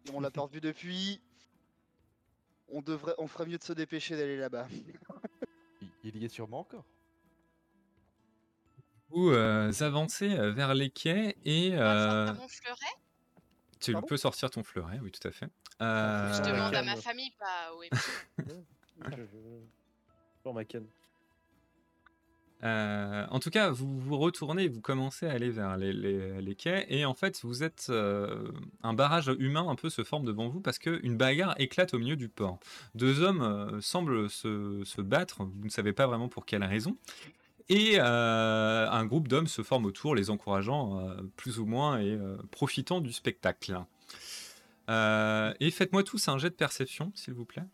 et 0.04 0.10
on 0.12 0.18
l'a 0.18 0.32
pas 0.32 0.40
revu 0.40 0.60
depuis. 0.60 1.20
On 2.68 2.82
devrait, 2.82 3.14
on 3.18 3.28
ferait 3.28 3.46
mieux 3.46 3.58
de 3.58 3.62
se 3.62 3.72
dépêcher 3.72 4.16
d'aller 4.16 4.36
là-bas. 4.36 4.66
il, 6.02 6.16
y 6.16 6.24
est 6.24 6.28
sûrement 6.28 6.60
encore. 6.60 6.84
Vous 9.10 9.30
euh, 9.30 9.70
avancez 9.80 10.36
euh, 10.36 10.50
vers 10.50 10.74
les 10.74 10.90
quais 10.90 11.36
et 11.44 11.74
euh, 11.74 12.34
mon 12.34 12.48
fleuret 12.48 12.74
tu 13.78 13.92
Pardon 13.92 14.08
peux 14.08 14.16
sortir 14.16 14.50
ton 14.50 14.64
fleuret, 14.64 14.98
oui, 15.00 15.12
tout 15.12 15.26
à 15.26 15.30
fait. 15.30 15.46
Je 15.78 15.84
Euh, 15.84 16.40
demande 16.40 16.74
à 16.74 16.82
ma 16.82 16.96
famille, 16.96 17.30
pas 17.38 17.70
je- 19.06 19.62
Dans 20.42 20.52
ma 20.52 20.64
canne. 20.64 20.88
Euh, 22.64 23.24
en 23.30 23.38
tout 23.38 23.50
cas, 23.50 23.70
vous 23.70 23.98
vous 23.98 24.18
retournez, 24.18 24.68
vous 24.68 24.80
commencez 24.80 25.26
à 25.26 25.32
aller 25.32 25.50
vers 25.50 25.76
les, 25.76 26.54
quais, 26.56 26.86
et 26.88 27.04
en 27.04 27.14
fait, 27.14 27.40
vous 27.44 27.62
êtes 27.62 27.86
euh, 27.90 28.50
un 28.82 28.94
barrage 28.94 29.30
humain 29.38 29.68
un 29.68 29.76
peu 29.76 29.90
se 29.90 30.02
forme 30.02 30.24
devant 30.24 30.48
vous 30.48 30.60
parce 30.60 30.78
qu'une 30.78 31.16
bagarre 31.16 31.54
éclate 31.58 31.94
au 31.94 31.98
milieu 31.98 32.16
du 32.16 32.28
port. 32.28 32.58
Deux 32.94 33.20
hommes 33.20 33.42
euh, 33.42 33.80
semblent 33.80 34.28
se, 34.28 35.00
battre, 35.00 35.44
vous 35.44 35.64
ne 35.64 35.70
savez 35.70 35.92
pas 35.92 36.06
vraiment 36.06 36.28
pour 36.28 36.46
quelle 36.46 36.64
raison, 36.64 36.96
et 37.68 38.00
un 38.00 39.04
groupe 39.04 39.28
d'hommes 39.28 39.46
se 39.46 39.62
forme 39.62 39.84
autour, 39.84 40.14
les 40.14 40.30
encourageant 40.30 41.06
plus 41.36 41.58
ou 41.58 41.66
moins 41.66 42.00
et 42.00 42.18
profitant 42.50 43.02
du 43.02 43.12
spectacle. 43.12 43.78
Et 44.88 45.70
faites-moi 45.70 46.02
tous 46.02 46.28
un 46.28 46.38
jet 46.38 46.48
de 46.48 46.54
perception, 46.54 47.12
s'il 47.14 47.34
vous 47.34 47.44
plaît. 47.44 47.66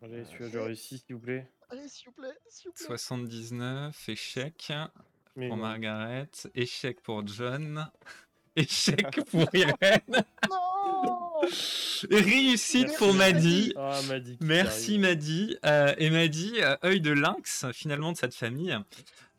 Allez, 0.00 0.22
je 0.38 0.58
réussis, 0.58 0.98
s'il 0.98 1.16
vous 1.16 1.20
plaît. 1.20 1.50
Allez, 1.70 1.88
s'il 1.88 2.06
vous 2.06 2.12
plaît, 2.12 2.38
s'il 2.48 2.68
vous 2.70 2.74
plaît. 2.74 2.86
79, 2.86 4.08
échec. 4.08 4.72
Mais 5.36 5.48
pour 5.48 5.56
non. 5.56 5.62
Margaret, 5.62 6.30
échec 6.54 7.00
pour 7.00 7.26
John, 7.26 7.88
échec 8.56 9.24
pour 9.30 9.48
Irène, 9.54 10.24
Non 10.50 11.28
réussite 12.10 12.96
pour 12.96 13.14
Maddy. 13.14 13.72
Ah, 13.76 14.00
Maddy. 14.08 14.36
qui 14.36 14.44
Merci. 14.44 14.98
Maddy. 14.98 15.56
Euh, 15.64 15.94
et 15.98 16.10
Maddy, 16.10 16.54
euh, 16.60 16.76
œil 16.84 17.00
de 17.00 17.10
lynx 17.10 17.66
finalement 17.72 18.12
de 18.12 18.16
cette 18.16 18.34
famille. 18.34 18.76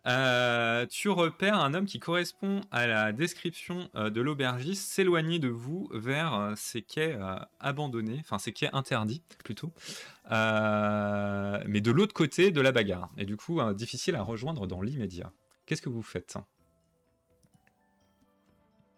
Euh, 0.09 0.87
tu 0.87 1.09
repères 1.09 1.59
un 1.59 1.73
homme 1.75 1.85
qui 1.85 1.99
correspond 1.99 2.61
à 2.71 2.87
la 2.87 3.11
description 3.11 3.89
euh, 3.95 4.09
de 4.09 4.21
l'aubergiste 4.21 4.91
s'éloigner 4.91 5.37
de 5.37 5.49
vous 5.49 5.87
vers 5.93 6.53
ces 6.55 6.81
quais 6.81 7.15
euh, 7.15 7.35
abandonnés, 7.59 8.17
enfin 8.21 8.39
ces 8.39 8.51
quais 8.51 8.69
interdits 8.73 9.21
plutôt, 9.43 9.71
mais 10.29 11.81
de 11.81 11.91
l'autre 11.91 12.13
côté 12.13 12.49
de 12.51 12.61
la 12.61 12.71
bagarre. 12.71 13.11
Et 13.17 13.25
du 13.25 13.37
coup, 13.37 13.61
difficile 13.73 14.15
à 14.15 14.23
rejoindre 14.23 14.65
dans 14.65 14.81
l'immédiat. 14.81 15.31
Qu'est-ce 15.65 15.81
que 15.81 15.89
vous 15.89 16.01
faites? 16.01 16.37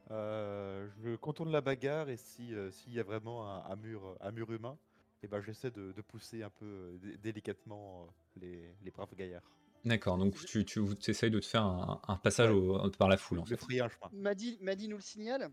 Je 0.10 1.16
contourne 1.16 1.52
la 1.52 1.62
bagarre 1.62 2.10
et 2.10 2.18
si 2.18 2.54
s'il 2.72 2.94
y 2.94 3.00
a 3.00 3.04
vraiment 3.04 3.66
un, 3.66 3.76
mur, 3.76 4.52
humain, 4.52 4.78
et 5.24 5.28
ben 5.28 5.42
j'essaie 5.42 5.72
de, 5.72 5.94
pousser 6.02 6.44
un 6.44 6.50
peu 6.50 6.98
dé- 7.02 7.18
délicatement 7.18 8.08
les, 8.36 8.74
les 8.84 8.92
braves 8.92 9.16
gaillards. 9.16 9.50
D'accord, 9.84 10.18
donc 10.18 10.36
tu, 10.46 10.64
tu 10.66 10.82
essayes 11.08 11.32
de 11.32 11.40
te 11.40 11.46
faire 11.46 11.64
un, 11.64 12.02
un 12.08 12.16
passage 12.18 12.52
Ouais. 12.52 12.56
au- 12.56 12.90
par 12.92 13.08
la 13.10 13.18
foule 13.18 13.40
en 13.40 13.44
De 13.44 13.50
fait. 13.50 13.58
frayer 13.58 13.82
un 13.82 13.90
chemin, 13.90 14.10
Madi, 14.14 14.58
Madi 14.62 14.88
nous 14.88 14.98
le 14.98 15.02
signale. 15.02 15.50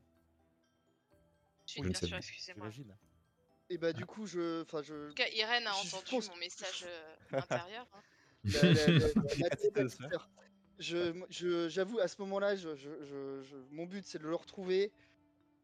Je 1.67 1.81
ne 1.81 1.85
bien 1.89 1.95
sais 1.95 2.07
sûre, 2.07 2.17
pas. 2.17 2.19
excusez-moi. 2.19 2.71
j'imagine. 2.71 2.97
Et 3.71 3.77
bah 3.79 3.93
du 3.93 4.07
coup 4.07 4.27
je, 4.27 4.63
enfin 4.63 4.83
je. 4.83 4.95
En 5.07 5.09
tout 5.09 5.15
cas, 5.15 5.29
Irène 5.35 5.67
a 5.67 5.73
Je 5.83 5.89
entendu 5.97 6.11
pense- 6.11 6.29
mon 6.31 6.37
message 6.37 6.87
euh, 7.33 7.39
intérieur. 7.39 7.87
hein. 7.93 8.01
la- 8.45 8.63
la- 8.63 8.73
la- 8.73 8.87
la- 8.87 8.99
la- 8.99 9.51
petite 9.51 9.77
la- 9.77 9.89
sœur. 9.89 10.09
la- 10.11 10.29
Je, 10.79 11.13
je- 11.29 11.69
j'avoue, 11.69 11.99
à 11.99 12.07
ce 12.09 12.21
moment-là, 12.23 12.55
je, 12.57 12.75
je- 12.77 13.03
je- 13.03 13.43
je- 13.43 13.57
mon 13.73 13.85
but 13.85 14.05
c'est 14.07 14.19
de 14.19 14.25
le 14.29 14.35
retrouver. 14.37 14.93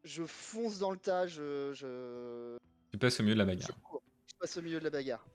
Je 0.03 0.23
fonce 0.25 0.77
dans 0.77 0.91
le 0.91 0.97
tas, 0.97 1.25
je, 1.25 1.71
je, 1.73 2.57
Tu 2.91 2.97
passes 2.99 3.19
au 3.19 3.23
milieu 3.23 3.35
de 3.35 3.39
la 3.39 3.45
je 3.45 3.57
bagarre. 3.57 3.81
cours. 3.81 4.03
Je 4.27 4.35
passe 4.37 4.57
au 4.57 4.61
milieu 4.61 4.77
de 4.79 4.83
la 4.83 4.89
bagarre. 4.91 5.25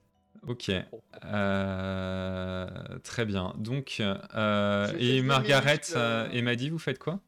Ok, 0.47 0.71
euh, 1.23 2.67
très 3.03 3.25
bien. 3.25 3.53
Donc, 3.57 3.97
euh, 3.99 4.87
Je 4.87 4.97
et 4.97 5.21
Margaret 5.21 5.75
muscles, 5.77 5.97
euh, 5.97 6.25
euh. 6.25 6.29
et 6.31 6.41
Maddy, 6.41 6.69
vous 6.69 6.79
faites 6.79 6.99
quoi? 6.99 7.19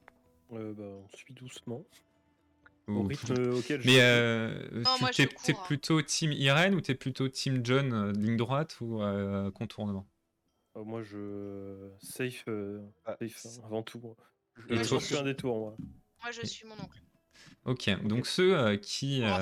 Euh, 0.52 0.74
bah, 0.74 0.84
on 0.84 1.08
suit 1.16 1.34
doucement. 1.34 1.84
Au 2.88 3.04
rythme 3.04 3.34
auquel 3.52 3.82
je 3.82 3.88
Mais 3.88 3.94
suis. 3.94 4.02
euh, 4.02 4.82
Non, 4.84 4.96
tu- 4.96 5.02
moi, 5.04 5.12
je 5.12 5.24
t'es, 5.24 5.54
hein. 5.54 5.58
plutôt 5.64 6.02
team 6.02 6.32
Irène 6.32 6.76
ou 6.76 6.82
t'es 6.82 6.96
plutôt 6.96 7.30
team 7.30 7.62
John, 7.64 7.94
euh, 7.94 8.12
ligne 8.12 8.36
droite 8.36 8.78
ou 8.82 9.02
euh, 9.02 9.52
contournement? 9.52 10.06
Euh, 10.76 10.84
moi, 10.84 11.02
je. 11.04 11.90
Safe, 12.02 12.44
euh, 12.48 12.82
Ah, 13.06 13.16
safe 13.20 13.46
hein, 13.46 13.62
avant 13.66 13.84
tout. 13.84 14.00
moi. 14.00 14.16
Et 14.70 14.78
Je 14.78 14.84
toi- 14.90 15.00
fais 15.00 15.18
un 15.18 15.24
détour, 15.24 15.58
moi. 15.58 15.78
Moi, 16.22 16.32
je 16.32 16.46
suis 16.46 16.68
mon 16.68 16.76
oncle. 16.76 17.02
Ok, 17.66 17.90
donc 18.06 18.26
ceux 18.28 18.58
euh, 18.58 18.76
qui, 18.76 19.22
moi. 19.22 19.40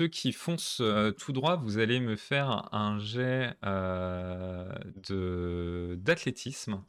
Ceux 0.00 0.08
qui 0.08 0.32
foncent 0.32 0.80
euh, 0.80 1.10
tout 1.10 1.32
droit, 1.32 1.56
vous 1.56 1.78
allez 1.78 1.98
me 1.98 2.14
faire 2.16 2.72
un 2.72 2.98
jet 3.00 3.54
euh, 3.64 4.72
de 5.08 5.96
d'athlétisme. 5.98 6.84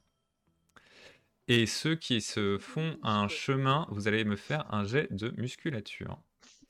Et 1.47 1.65
ceux 1.65 1.95
qui 1.95 2.21
se 2.21 2.59
font 2.59 2.99
un 3.01 3.27
chemin, 3.27 3.87
vous 3.89 4.07
allez 4.07 4.23
me 4.23 4.35
faire 4.35 4.71
un 4.71 4.83
jet 4.83 5.07
de 5.11 5.31
musculature. 5.41 6.21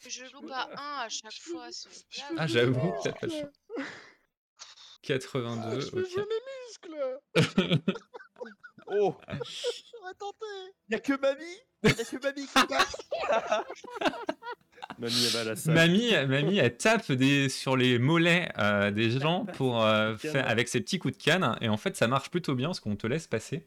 je 0.07 0.23
loupe 0.31 0.49
à 0.51 0.69
1 1.01 1.05
à 1.05 1.09
chaque 1.09 1.33
fois. 1.33 1.67
Ah, 2.37 2.47
j'avoue, 2.47 2.93
t'as 3.03 3.11
pas 3.11 3.27
le 3.27 3.31
choix. 3.33 3.51
82, 5.01 5.61
Ah, 5.65 5.79
je 5.81 5.91
veux 5.91 6.03
ok. 6.03 6.09
jouer 6.09 6.23
mes 6.23 7.35
muscles 7.75 7.83
Oh 8.91 9.15
J'aurais 9.27 10.13
tenté 10.17 10.45
Y'a 10.89 10.99
que 10.99 11.19
mamie 11.19 11.59
Que 11.83 12.23
mamie 12.23 12.45
qui 12.47 12.67
passe 12.67 12.97
Mamie, 14.99 15.23
elle 15.27 15.31
va 15.31 15.39
à 15.39 15.43
la 15.45 15.55
salle. 15.55 15.75
Mamie, 15.75 16.11
mamie, 16.27 16.57
elle 16.57 16.75
tape 16.75 17.11
des, 17.11 17.47
sur 17.47 17.77
les 17.77 17.99
mollets 17.99 18.49
euh, 18.57 18.91
des 18.91 19.11
gens 19.11 19.45
pour 19.45 19.81
euh, 19.83 20.17
faire 20.17 20.49
avec 20.49 20.67
ses 20.67 20.81
petits 20.81 20.99
coups 20.99 21.17
de 21.17 21.23
canne. 21.23 21.55
Et 21.61 21.69
en 21.69 21.77
fait, 21.77 21.95
ça 21.95 22.07
marche 22.07 22.29
plutôt 22.29 22.53
bien 22.55 22.67
parce 22.67 22.79
qu'on 22.81 22.95
te 22.97 23.07
laisse 23.07 23.27
passer. 23.27 23.63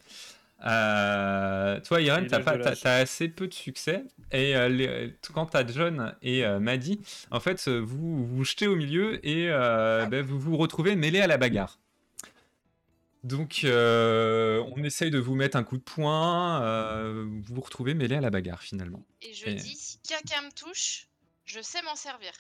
Euh, 0.67 1.81
toi, 1.81 2.01
Irene, 2.03 2.27
t'as 2.27 2.41
pas- 2.41 2.59
t'as- 2.59 2.97
assez 2.97 3.29
peu 3.29 3.49
de 3.49 3.55
succès. 3.55 4.05
Et 4.31 4.55
euh, 4.57 4.69
les- 4.69 5.15
quand 5.33 5.47
t'as 5.47 5.67
John 5.67 6.15
et 6.23 6.45
euh, 6.45 6.61
Maddy, 6.61 7.01
en 7.31 7.41
fait, 7.41 7.67
vous 7.69 8.27
vous 8.27 8.45
jetez 8.45 8.67
au 8.67 8.77
milieu 8.77 9.25
et 9.27 9.47
euh, 9.51 10.05
ben, 10.07 10.23
vous 10.25 10.39
vous 10.39 10.57
retrouvez 10.57 10.97
mêlés 10.97 11.21
à 11.21 11.27
la 11.27 11.39
bagarre. 11.39 11.79
Donc, 13.25 13.61
euh, 13.65 14.63
on 14.75 14.83
essaye 14.83 15.11
de 15.11 15.19
vous 15.19 15.35
mettre 15.37 15.57
un 15.57 15.63
coup 15.65 15.77
de 15.79 15.83
poing. 15.83 16.61
euh, 16.63 17.25
vous 17.29 17.55
vous 17.55 17.61
retrouvez 17.61 17.95
mêlés 17.95 18.17
à 18.17 18.21
la 18.21 18.31
bagarre 18.31 18.63
finalement. 18.63 19.05
Et 19.21 19.33
je 19.33 19.47
Et- 19.47 19.55
dis, 19.55 19.77
si 19.77 19.99
quelqu'un 20.01 20.43
me 20.43 20.51
touche, 20.53 21.09
je 21.45 21.61
sais 21.61 21.81
m'en 21.83 21.95
servir. 21.97 22.33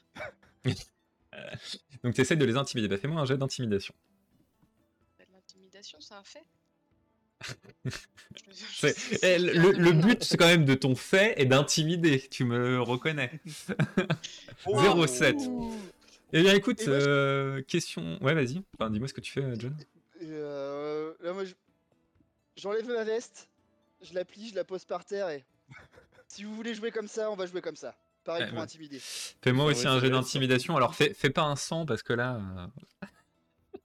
Donc, 2.04 2.14
tu 2.14 2.20
essayes 2.20 2.36
de 2.36 2.44
les 2.44 2.56
intimider. 2.56 2.88
Bah, 2.88 2.98
Fais-moi 2.98 3.20
un 3.20 3.24
jet 3.24 3.38
d'intimidation. 3.38 3.94
Bah, 5.18 5.24
L'intimidation, 5.32 5.98
c'est 6.00 6.14
un 6.14 6.24
fait. 6.24 6.44
Eh, 9.22 9.38
le, 9.38 9.92
but 9.92 10.22
c'est 10.22 10.36
quand 10.36 10.46
même 10.46 10.64
de 10.64 10.74
ton 10.74 10.94
fait 10.94 11.34
est 11.40 11.44
d'intimider, 11.46 12.28
tu 12.30 12.44
me 12.44 12.80
reconnais. 12.80 13.40
Oh. 14.66 15.06
07. 15.06 15.36
Eh 16.32 16.42
bien 16.42 16.54
écoute, 16.54 16.80
Et 16.82 16.86
moi, 16.86 16.98
je- 17.00 17.04
euh, 17.08 17.62
question... 17.62 18.22
Ouais 18.22 18.34
vas-y, 18.34 18.62
enfin, 18.78 18.90
dis-moi 18.90 19.08
ce 19.08 19.14
que 19.14 19.20
tu 19.20 19.32
fais 19.32 19.42
John. 19.58 19.76
Euh, 20.22 21.12
Là, 21.20 21.32
moi, 21.32 21.44
je- 21.44 21.54
j'enlève 22.56 22.86
ma 22.88 23.04
veste, 23.04 23.48
je 24.02 24.14
la 24.14 24.24
plie, 24.24 24.48
je 24.50 24.54
la 24.54 24.64
pose 24.64 24.84
par 24.84 25.04
terre 25.04 25.28
et. 25.28 25.44
Si 26.28 26.44
vous 26.44 26.54
voulez 26.54 26.74
jouer 26.74 26.90
comme 26.90 27.08
ça, 27.08 27.30
on 27.30 27.34
va 27.36 27.46
jouer 27.46 27.60
comme 27.60 27.76
ça. 27.76 27.94
Pareil 28.24 28.44
Ouais, 28.44 28.48
pour 28.48 28.56
bah. 28.58 28.62
intimider. 28.64 29.00
Fais-moi 29.00 29.64
aussi 29.66 29.86
un 29.86 29.98
être 29.98 30.08
d'intimidation, 30.08 30.76
alors 30.76 30.94
fais, 30.94 31.12
fais 31.12 31.30
pas 31.30 31.42
un 31.42 31.56
100 31.56 31.84
parce 31.86 32.02
que 32.02 32.12
là... 32.12 32.40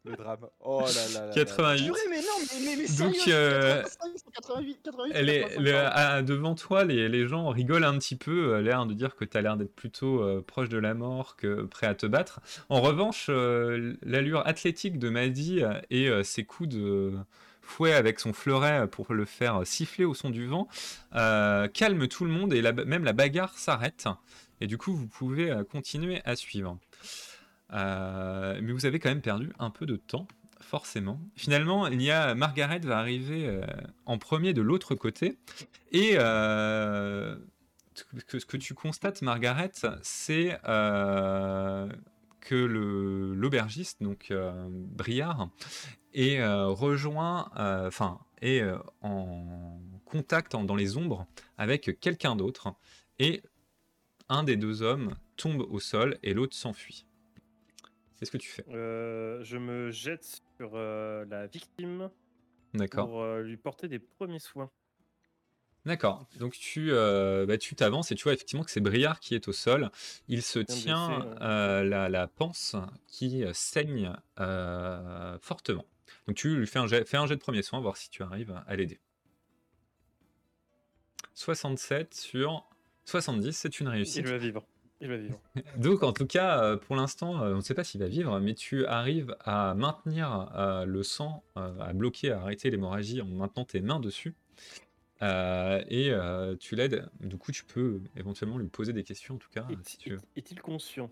Le 0.09 0.15
drame. 0.15 0.47
Oh 0.61 0.81
là 0.81 0.87
là 0.87 1.19
là 1.21 1.25
là. 1.27 1.33
88. 1.33 1.85
Purée, 1.85 1.99
mais 2.09 2.17
non, 2.17 2.23
mais, 2.39 2.65
mais, 2.65 2.75
mais 2.77 2.97
Donc, 2.97 3.15
euh, 3.27 3.81
85, 3.83 4.31
88, 4.35 4.79
88, 4.83 5.11
Elle 5.15 5.29
est, 5.29 5.39
85, 5.41 5.63
le- 5.63 5.71
pardon. 5.73 5.89
à- 5.95 6.21
devant 6.21 6.55
toi, 6.55 6.83
les, 6.85 7.09
les 7.09 7.27
gens 7.27 7.49
rigolent 7.49 7.83
un 7.83 7.97
petit 7.97 8.15
peu, 8.15 8.53
euh, 8.55 8.61
l'air 8.61 8.85
de 8.85 8.93
dire 8.93 9.15
que 9.15 9.25
tu 9.25 9.37
as 9.37 9.41
l'air 9.41 9.57
d'être 9.57 9.75
plutôt 9.75 10.21
euh, 10.21 10.43
proche 10.45 10.69
de 10.69 10.77
la 10.77 10.93
mort 10.93 11.35
que 11.35 11.63
prêt 11.63 11.87
à 11.87 11.95
te 11.95 12.05
battre. 12.05 12.39
En 12.69 12.81
revanche, 12.81 13.27
euh, 13.29 13.95
l'allure 14.03 14.45
athlétique 14.47 14.99
de 14.99 15.09
Maddy 15.09 15.61
et 15.89 16.09
euh, 16.09 16.23
ses 16.23 16.43
coups 16.43 16.69
de 16.69 17.13
fouet 17.61 17.91
avec 17.93 18.19
son 18.21 18.31
fleuret 18.31 18.87
pour 18.87 19.13
le 19.13 19.25
faire 19.25 19.61
siffler 19.65 20.05
au 20.05 20.13
son 20.13 20.29
du 20.29 20.45
vent 20.47 20.69
euh, 21.15 21.67
calme 21.67 22.07
tout 22.07 22.23
le 22.23 22.31
monde 22.31 22.53
et 22.53 22.61
la- 22.61 22.71
même 22.71 23.03
la 23.03 23.11
bagarre 23.13 23.57
s'arrête. 23.57 24.05
Et 24.61 24.67
du 24.67 24.77
coup, 24.77 24.95
vous 24.95 25.07
pouvez 25.07 25.51
euh, 25.51 25.63
continuer 25.63 26.21
à 26.25 26.35
suivre. 26.35 26.77
Euh, 27.73 28.59
mais 28.61 28.71
vous 28.71 28.85
avez 28.85 28.99
quand 28.99 29.09
même 29.09 29.21
perdu 29.21 29.51
un 29.59 29.69
peu 29.69 29.85
de 29.85 29.95
temps, 29.97 30.27
forcément. 30.61 31.19
Finalement, 31.35 31.87
il 31.87 32.01
y 32.01 32.11
a 32.11 32.33
Margaret 32.35 32.79
va 32.79 32.97
arriver 32.97 33.45
euh, 33.47 33.61
en 34.05 34.17
premier 34.17 34.53
de 34.53 34.61
l'autre 34.61 34.95
côté. 34.95 35.37
Et 35.91 36.15
euh, 36.17 37.35
ce 37.93 38.45
que- 38.45 38.57
tu 38.57 38.73
constates, 38.73 39.21
Margaret, 39.21 39.71
c'est 40.01 40.59
que 40.63 42.55
l'aubergiste, 42.55 44.01
donc 44.03 44.31
Briard, 44.69 45.49
est 46.13 46.41
rejoint, 46.45 47.49
enfin, 47.87 48.19
est 48.41 48.63
en 49.01 49.81
contact 50.05 50.53
dans 50.55 50.75
les 50.75 50.95
ombres 50.95 51.25
avec 51.57 51.99
quelqu'un 51.99 52.35
d'autre. 52.35 52.73
Et 53.19 53.41
un 54.29 54.43
des 54.43 54.57
deux 54.57 54.81
hommes 54.83 55.15
tombe 55.35 55.65
au 55.69 55.79
sol 55.79 56.17
et 56.23 56.33
l'autre 56.33 56.55
s'enfuit. 56.55 57.06
Qu'est-ce 58.17 58.31
que 58.31 58.37
tu 58.37 58.49
fais 58.49 58.65
Euh, 58.69 59.43
je 59.43 59.57
me 59.57 59.91
jette 59.91 60.41
sur 60.57 60.71
euh, 60.73 61.25
la 61.29 61.47
victime 61.47 62.09
pour 62.91 63.21
euh, 63.21 63.41
lui 63.41 63.57
porter 63.57 63.87
des 63.87 63.99
premiers 63.99 64.39
soins. 64.39 64.71
D'accord. 65.85 66.27
Donc 66.37 66.53
tu 66.53 66.91
bah, 66.91 67.57
tu 67.57 67.75
t'avances 67.75 68.11
et 68.11 68.15
tu 68.15 68.23
vois 68.23 68.33
effectivement 68.33 68.63
que 68.63 68.71
c'est 68.71 68.81
Briard 68.81 69.21
qui 69.21 69.35
est 69.35 69.47
au 69.47 69.53
sol. 69.53 69.89
Il 70.27 70.41
se 70.41 70.59
tient 70.59 71.19
blessé, 71.19 71.29
ouais. 71.29 71.85
la, 71.85 72.09
la 72.09 72.27
panse 72.27 72.75
qui 73.07 73.45
saigne 73.53 74.13
fortement. 75.41 75.85
Donc 76.27 76.35
tu 76.35 76.57
lui 76.57 76.67
fais 76.67 76.79
un 76.79 76.87
jet, 76.87 77.05
fais 77.05 77.17
un 77.17 77.25
jet 77.25 77.35
de 77.35 77.41
premier 77.41 77.61
soin, 77.61 77.79
voir 77.79 77.95
si 77.95 78.09
tu 78.09 78.21
arrives 78.21 78.61
à 78.67 78.75
l'aider. 78.75 78.99
67 81.35 82.15
sur 82.15 82.67
70, 83.05 83.53
c'est 83.53 83.79
une 83.79 83.87
réussite. 83.87 84.17
Il 84.17 84.27
va 84.27 84.37
vivre. 84.37 84.67
Il 84.99 85.09
va 85.09 85.17
vivre. 85.17 85.39
Donc 85.77 86.01
en 86.03 86.11
tout 86.11 86.25
cas, 86.25 86.63
euh, 86.63 86.77
pour 86.77 86.95
l'instant, 86.95 87.43
euh, 87.43 87.53
on 87.53 87.57
ne 87.57 87.61
sait 87.61 87.73
pas 87.75 87.83
s'il 87.83 88.01
va 88.01 88.07
vivre, 88.07 88.39
mais 88.39 88.55
tu 88.55 88.85
arrives 88.85 89.35
à 89.41 89.75
maintenir 89.75 90.51
euh, 90.55 90.85
le 90.85 91.03
sang, 91.03 91.43
euh, 91.57 91.79
à 91.79 91.93
bloquer, 91.93 92.31
à 92.31 92.41
arrêter 92.41 92.69
l'hémorragie 92.71 93.21
en 93.21 93.25
maintenant 93.25 93.63
tes 93.65 93.81
mains 93.81 93.99
dessus. 93.99 94.33
Euh, 95.23 95.83
et 95.89 96.11
tu 96.59 96.75
l'aides. 96.75 97.09
Du 97.19 97.37
coup, 97.37 97.51
tu 97.51 97.63
peux 97.63 98.01
éventuellement 98.15 98.57
lui 98.57 98.67
poser 98.69 98.93
des 98.93 99.03
questions, 99.03 99.35
en 99.35 99.39
tout 99.39 99.49
cas, 99.49 99.65
Est- 99.69 99.87
si 99.87 99.97
tu 99.97 100.09
veux. 100.11 100.19
est- 100.35 100.39
Est-il 100.39 100.61
conscient? 100.61 101.09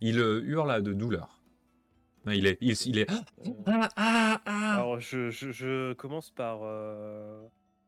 Il 0.00 0.18
hurle 0.18 0.82
de 0.82 0.92
douleur. 0.92 1.40
Il 2.26 2.46
est, 2.46 2.58
il, 2.60 2.74
il 2.86 2.98
est. 2.98 3.10
Ah, 3.66 3.88
ah, 3.96 4.40
ah. 4.44 4.74
Alors, 4.76 5.00
je, 5.00 5.30
je- 5.30 5.52
je 5.52 5.92
commence 5.94 6.30
par 6.30 6.60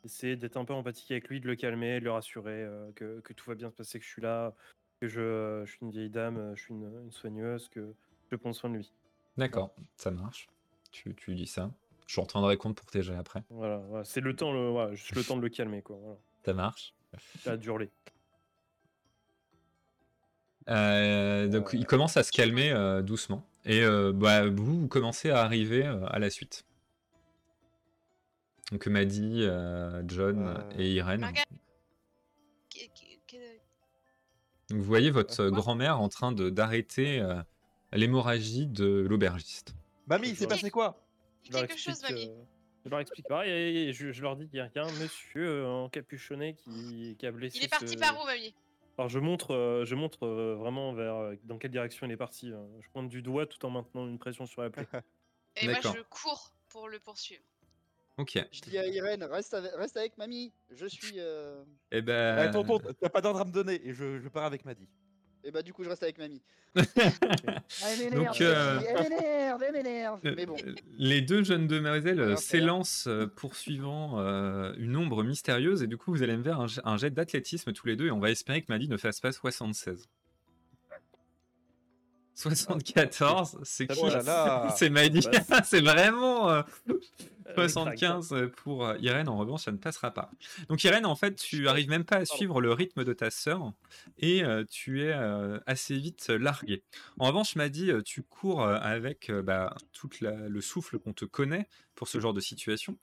essayer 0.04 0.36
d'être 0.36 0.56
un 0.56 0.64
peu 0.64 0.74
empathique 0.74 1.10
avec 1.10 1.28
lui, 1.28 1.40
de 1.40 1.46
le 1.46 1.54
calmer, 1.56 2.00
de 2.00 2.04
le 2.04 2.12
rassurer 2.12 2.66
que, 2.96 3.20
que 3.20 3.32
tout 3.32 3.48
va 3.50 3.54
bien 3.54 3.70
se 3.70 3.74
passer, 3.76 3.98
que 3.98 4.04
je 4.04 4.10
suis 4.10 4.22
là, 4.22 4.54
que 5.02 5.08
je, 5.08 5.62
je 5.66 5.70
suis 5.72 5.80
une 5.82 5.90
vieille 5.90 6.10
dame, 6.10 6.52
je 6.54 6.62
suis 6.62 6.74
une, 6.74 6.84
une 7.04 7.10
soigneuse, 7.10 7.68
que 7.68 7.92
je 8.30 8.36
prends 8.36 8.52
soin 8.52 8.70
de 8.70 8.76
lui. 8.76 8.92
D'accord, 9.36 9.74
ça 9.96 10.12
marche. 10.12 10.48
Tu, 10.92 11.12
dis 11.34 11.48
ça. 11.48 11.72
Je 12.06 12.20
en 12.20 12.22
retiendrai 12.22 12.56
compte 12.56 12.76
pour 12.76 12.86
tes 12.86 13.02
jets 13.02 13.16
après. 13.16 13.42
Voilà, 13.50 13.78
voilà, 13.78 14.04
c'est 14.04 14.20
le 14.20 14.36
temps, 14.36 14.52
le, 14.52 14.68
voilà, 14.68 14.94
juste 14.94 15.16
le 15.16 15.24
temps 15.24 15.36
de 15.36 15.42
le 15.42 15.48
calmer, 15.48 15.82
quoi. 15.82 15.96
Voilà. 16.00 16.18
Ça 16.44 16.52
marche. 16.52 16.94
Pas 17.44 17.56
d'hurler. 17.56 17.90
Euh, 20.68 21.48
donc 21.48 21.70
il 21.72 21.84
commence 21.84 22.16
à 22.16 22.22
se 22.22 22.30
calmer 22.30 22.70
euh, 22.70 23.02
doucement. 23.02 23.44
Et 23.64 23.82
euh, 23.82 24.12
bah, 24.12 24.48
vous, 24.48 24.82
vous 24.82 24.88
commencez 24.88 25.30
à 25.30 25.42
arriver 25.42 25.84
euh, 25.84 26.06
à 26.06 26.20
la 26.20 26.30
suite. 26.30 26.64
Donc 28.70 28.86
Maddy, 28.86 29.42
euh, 29.42 30.02
John 30.06 30.46
Euh, 30.46 30.78
et 30.78 30.92
Irène. 30.92 31.20
Margaret, 31.20 31.44
Donc, 34.72 34.80
vous 34.80 34.86
voyez 34.86 35.10
votre 35.10 35.40
euh, 35.40 35.50
grand-mère 35.50 36.00
en 36.00 36.08
train 36.08 36.32
de 36.32 36.48
d'arrêter 36.48 37.20
euh, 37.20 37.34
l'hémorragie 37.92 38.66
de 38.66 38.86
l'aubergiste. 39.06 39.74
Mamie, 40.06 40.28
il 40.30 40.36
s'est 40.36 40.46
passé 40.46 40.70
quoi? 40.70 41.04
Je 41.42 41.52
leur 41.52 41.66
quelque 41.66 41.78
chose, 41.78 41.92
explique, 41.92 42.16
mamie. 42.16 42.30
euh, 42.30 42.44
je 42.86 42.90
leur 42.90 43.00
explique. 43.00 43.28
pareil, 43.28 43.50
et- 43.50 43.88
et 43.88 43.92
je, 43.92 44.12
je 44.12 44.22
leur 44.22 44.34
dis 44.36 44.48
qu'il 44.48 44.56
y 44.56 44.60
a 44.60 44.70
il 44.74 44.78
y 44.78 44.78
a 44.78 44.84
un 44.86 44.92
monsieur 44.98 45.46
euh, 45.46 45.66
encapuchonné 45.68 46.54
qui, 46.54 47.16
qui 47.18 47.26
a 47.26 47.32
blessé. 47.32 47.58
Il 47.58 47.64
est 47.64 47.68
parti 47.68 47.88
ce- 47.94 47.98
par 47.98 48.18
où, 48.18 48.24
mamie? 48.24 48.54
Alors 48.96 49.10
je 49.10 49.18
montre, 49.18 49.50
euh, 49.54 49.84
je 49.84 49.94
montre 49.94 50.26
euh, 50.26 50.54
vraiment 50.54 50.94
vers 50.94 51.16
euh, 51.16 51.34
dans 51.44 51.58
quelle 51.58 51.70
direction 51.70 52.06
il 52.06 52.12
est 52.12 52.16
parti. 52.16 52.50
hein. 52.50 52.66
Je 52.80 52.88
pointe 52.92 53.10
du 53.10 53.20
doigt 53.20 53.44
tout 53.46 53.62
en 53.66 53.70
maintenant 53.70 54.06
une 54.06 54.18
pression 54.18 54.46
sur 54.46 54.62
la 54.62 54.70
plaie. 54.70 54.86
Et 55.56 55.66
moi, 55.66 55.74
D'accord. 55.74 55.94
je 55.96 56.02
cours 56.08 56.54
pour 56.70 56.88
le 56.88 56.98
poursuivre. 56.98 57.42
Ok. 58.22 58.38
Je 58.52 58.60
dis 58.60 58.78
à 58.78 58.86
Irène, 58.86 59.24
reste 59.24 59.52
avec, 59.54 59.72
reste 59.74 59.96
avec 59.96 60.16
mamie, 60.16 60.52
je 60.70 60.86
suis. 60.86 61.16
Euh... 61.18 61.62
Et 61.90 62.00
ben. 62.02 62.48
Eh, 62.48 62.52
tonton, 62.52 62.78
t'as 63.00 63.08
pas 63.08 63.20
d'ordre 63.20 63.40
à 63.40 63.44
me 63.44 63.52
donner 63.52 63.80
et 63.86 63.92
je, 63.92 64.20
je 64.20 64.28
pars 64.28 64.44
avec 64.44 64.64
Maddy. 64.64 64.88
Et 65.44 65.50
bah, 65.50 65.60
du 65.62 65.72
coup, 65.72 65.82
je 65.82 65.88
reste 65.88 66.04
avec 66.04 66.18
mamie. 66.18 66.40
Donc, 66.76 66.86
Elle 66.96 67.98
m'énerve, 68.10 68.36
euh, 68.42 68.80
elle 68.86 69.10
m'énerve, 69.10 69.62
elle 69.66 69.72
m'énerve. 69.72 70.20
Euh, 70.24 70.34
Mais 70.36 70.46
bon, 70.46 70.56
Les 70.98 71.20
deux 71.20 71.42
jeunes 71.42 71.66
demoiselles 71.66 72.38
s'élancent 72.38 73.08
poursuivant 73.36 74.20
euh, 74.20 74.72
une 74.78 74.96
ombre 74.96 75.24
mystérieuse 75.24 75.82
et 75.82 75.86
du 75.88 75.96
coup 75.96 76.12
vous 76.12 76.22
allez 76.22 76.36
me 76.36 76.44
faire 76.44 76.60
un, 76.60 76.68
jet- 76.68 76.80
un 76.84 76.96
jet 76.96 77.10
d'athlétisme 77.10 77.72
tous 77.72 77.86
les 77.88 77.96
deux 77.96 78.06
et 78.06 78.10
on 78.12 78.20
va 78.20 78.30
espérer 78.30 78.62
que 78.62 78.66
Maddy 78.68 78.88
ne 78.88 78.96
fasse 78.96 79.18
pas 79.20 79.32
76. 79.32 80.08
74, 82.34 83.58
c'est 83.62 83.86
qui 83.86 84.00
là 84.10 84.22
là 84.22 84.68
C'est 84.76 84.90
Maddy, 84.90 85.20
Bah, 85.48 85.62
c'est 85.64 85.80
vraiment... 85.80 86.48
euh, 86.50 86.62
75 87.54 88.34
pour 88.56 88.86
euh, 88.86 88.96
Irène, 89.00 89.28
en 89.28 89.36
revanche, 89.36 89.64
ça 89.64 89.72
ne 89.72 89.76
passera 89.76 90.10
pas. 90.10 90.30
Donc 90.68 90.82
Irène, 90.84 91.04
en 91.04 91.16
fait, 91.16 91.34
tu 91.34 91.68
arrives 91.68 91.88
même 91.90 92.04
pas 92.04 92.16
à 92.16 92.24
suivre 92.24 92.60
le 92.62 92.72
rythme 92.72 93.04
de 93.04 93.12
ta 93.12 93.30
sœur 93.30 93.72
et 94.18 94.42
euh, 94.42 94.64
tu 94.70 95.02
es 95.02 95.12
euh, 95.12 95.58
assez 95.66 95.96
vite 95.98 96.28
largué. 96.28 96.82
En 97.18 97.26
revanche, 97.26 97.56
dit, 97.68 97.90
tu 98.04 98.22
cours 98.22 98.62
euh, 98.62 98.78
avec 98.80 99.28
euh, 99.28 99.42
bah, 99.42 99.76
tout 99.92 100.08
le 100.22 100.60
souffle 100.60 100.98
qu'on 100.98 101.12
te 101.12 101.24
connaît 101.26 101.68
pour 101.94 102.08
ce 102.08 102.20
genre 102.20 102.32
de 102.32 102.40
situation 102.40 102.96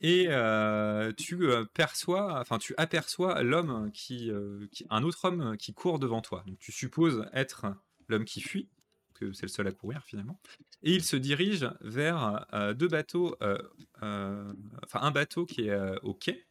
et 0.00 0.26
euh, 0.28 1.12
tu 1.16 1.42
euh, 1.48 1.64
perçois, 1.74 2.38
enfin 2.40 2.58
tu 2.58 2.74
aperçois 2.76 3.42
l'homme 3.42 3.90
qui, 3.92 4.30
euh, 4.30 4.68
qui- 4.70 4.86
un 4.88 5.02
autre 5.02 5.24
homme 5.24 5.56
qui 5.56 5.74
court 5.74 5.98
devant 5.98 6.20
toi. 6.20 6.44
Donc 6.46 6.58
tu 6.60 6.70
supposes 6.70 7.26
être 7.32 7.66
l'homme 8.08 8.24
qui 8.24 8.40
fuit, 8.40 8.68
que 9.16 9.32
c'est 9.32 9.42
le 9.46 9.48
seul 9.48 9.66
à 9.66 9.72
courir 9.72 10.04
finalement. 10.04 10.38
Et 10.82 10.94
il 10.94 11.02
se 11.02 11.16
dirige 11.16 11.68
vers 11.80 12.46
euh, 12.52 12.74
deux 12.74 12.88
bateaux, 12.88 13.36
euh, 13.42 13.58
euh, 14.02 14.52
enfin 14.84 15.00
un 15.02 15.10
bateau 15.10 15.46
qui 15.46 15.62
est 15.68 15.70
euh, 15.70 15.96
au 16.02 16.14
quai, 16.14 16.44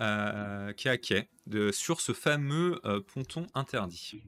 euh, 0.00 0.72
qui 0.74 0.88
est 0.88 0.90
à 0.90 0.98
quai, 0.98 1.28
de, 1.46 1.72
sur 1.72 2.00
ce 2.00 2.12
fameux 2.12 2.80
euh, 2.84 3.00
ponton 3.00 3.46
interdit. 3.54 4.22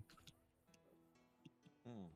Hmm. 1.84 2.06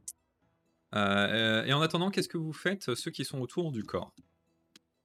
Et 1.67 1.73
en 1.73 1.81
attendant, 1.81 2.11
qu'est-ce 2.11 2.29
que 2.29 2.39
vous 2.39 2.53
faites, 2.53 2.95
ceux 2.95 3.11
qui 3.11 3.25
sont 3.25 3.41
autour 3.41 3.73
du 3.73 3.83
corps? 3.83 4.13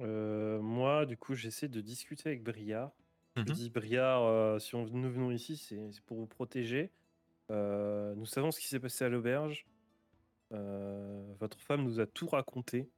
Euh, 0.01 0.61
moi, 0.61 1.05
du 1.05 1.17
coup, 1.17 1.35
j'essaie 1.35 1.67
de 1.67 1.81
discuter 1.81 2.29
avec 2.29 2.43
Briard. 2.43 2.91
Je 3.35 3.41
Mhm. 3.41 3.51
dis, 3.51 3.69
Briard, 3.69 4.23
euh, 4.23 4.59
si 4.59 4.75
on, 4.75 4.85
nous 4.85 5.11
venons 5.11 5.31
ici, 5.31 5.57
c'est 5.57 6.01
pour 6.05 6.17
vous 6.17 6.27
protéger. 6.27 6.91
Euh, 7.51 8.13
nous 8.15 8.25
savons 8.25 8.51
ce 8.51 8.59
qui 8.59 8.67
s'est 8.67 8.79
passé 8.79 9.05
à 9.05 9.09
l'auberge. 9.09 9.65
Euh, 10.51 11.21
votre 11.39 11.59
femme 11.59 11.83
nous 11.83 11.99
a 11.99 12.05
tout 12.05 12.27
raconté. 12.27 12.89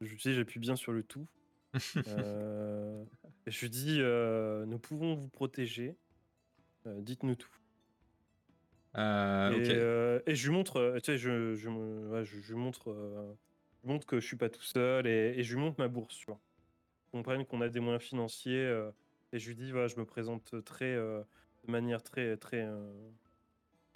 Je 0.00 0.16
sais, 0.16 0.34
j'appuie 0.34 0.60
bien 0.60 0.76
sur 0.76 0.92
le 0.92 1.02
tout. 1.02 1.26
Euh, 2.06 3.04
je 3.48 3.60
lui 3.62 3.70
dis, 3.70 3.98
euh, 4.00 4.64
nous 4.66 4.78
pouvons 4.78 5.14
vous 5.14 5.28
protéger. 5.28 5.96
Dites-nous 6.86 7.34
tout. 7.34 7.50
Et, 8.94 10.34
je 10.36 10.48
lui 10.48 10.54
montre, 10.54 10.94
tu 10.98 11.04
sais, 11.04 11.18
je, 11.18 11.54
je, 11.54 11.68
ouais, 11.68 12.24
je, 12.24 12.54
montre, 12.54 12.94
je 13.82 13.88
montre 13.88 14.06
que 14.06 14.20
je 14.20 14.26
suis 14.26 14.36
pas 14.36 14.50
tout 14.50 14.62
seul 14.62 15.06
et, 15.06 15.34
et 15.36 15.42
je 15.42 15.54
lui 15.54 15.62
montre 15.62 15.80
ma 15.80 15.88
bourse, 15.88 16.16
tu 16.16 16.26
vois. 16.26 16.38
Qu'on 17.10 17.18
comprenne 17.18 17.44
qu'on 17.44 17.60
a 17.60 17.68
des 17.68 17.80
moyens 17.80 18.04
financiers 18.04 18.70
et 19.32 19.38
je 19.40 19.48
lui 19.48 19.56
dis, 19.56 19.72
voilà, 19.72 19.88
je 19.88 19.96
me 19.96 20.04
présente 20.04 20.62
très, 20.64 20.94
de 20.94 21.24
manière 21.66 22.02
très, 22.02 22.36
très 22.36 22.68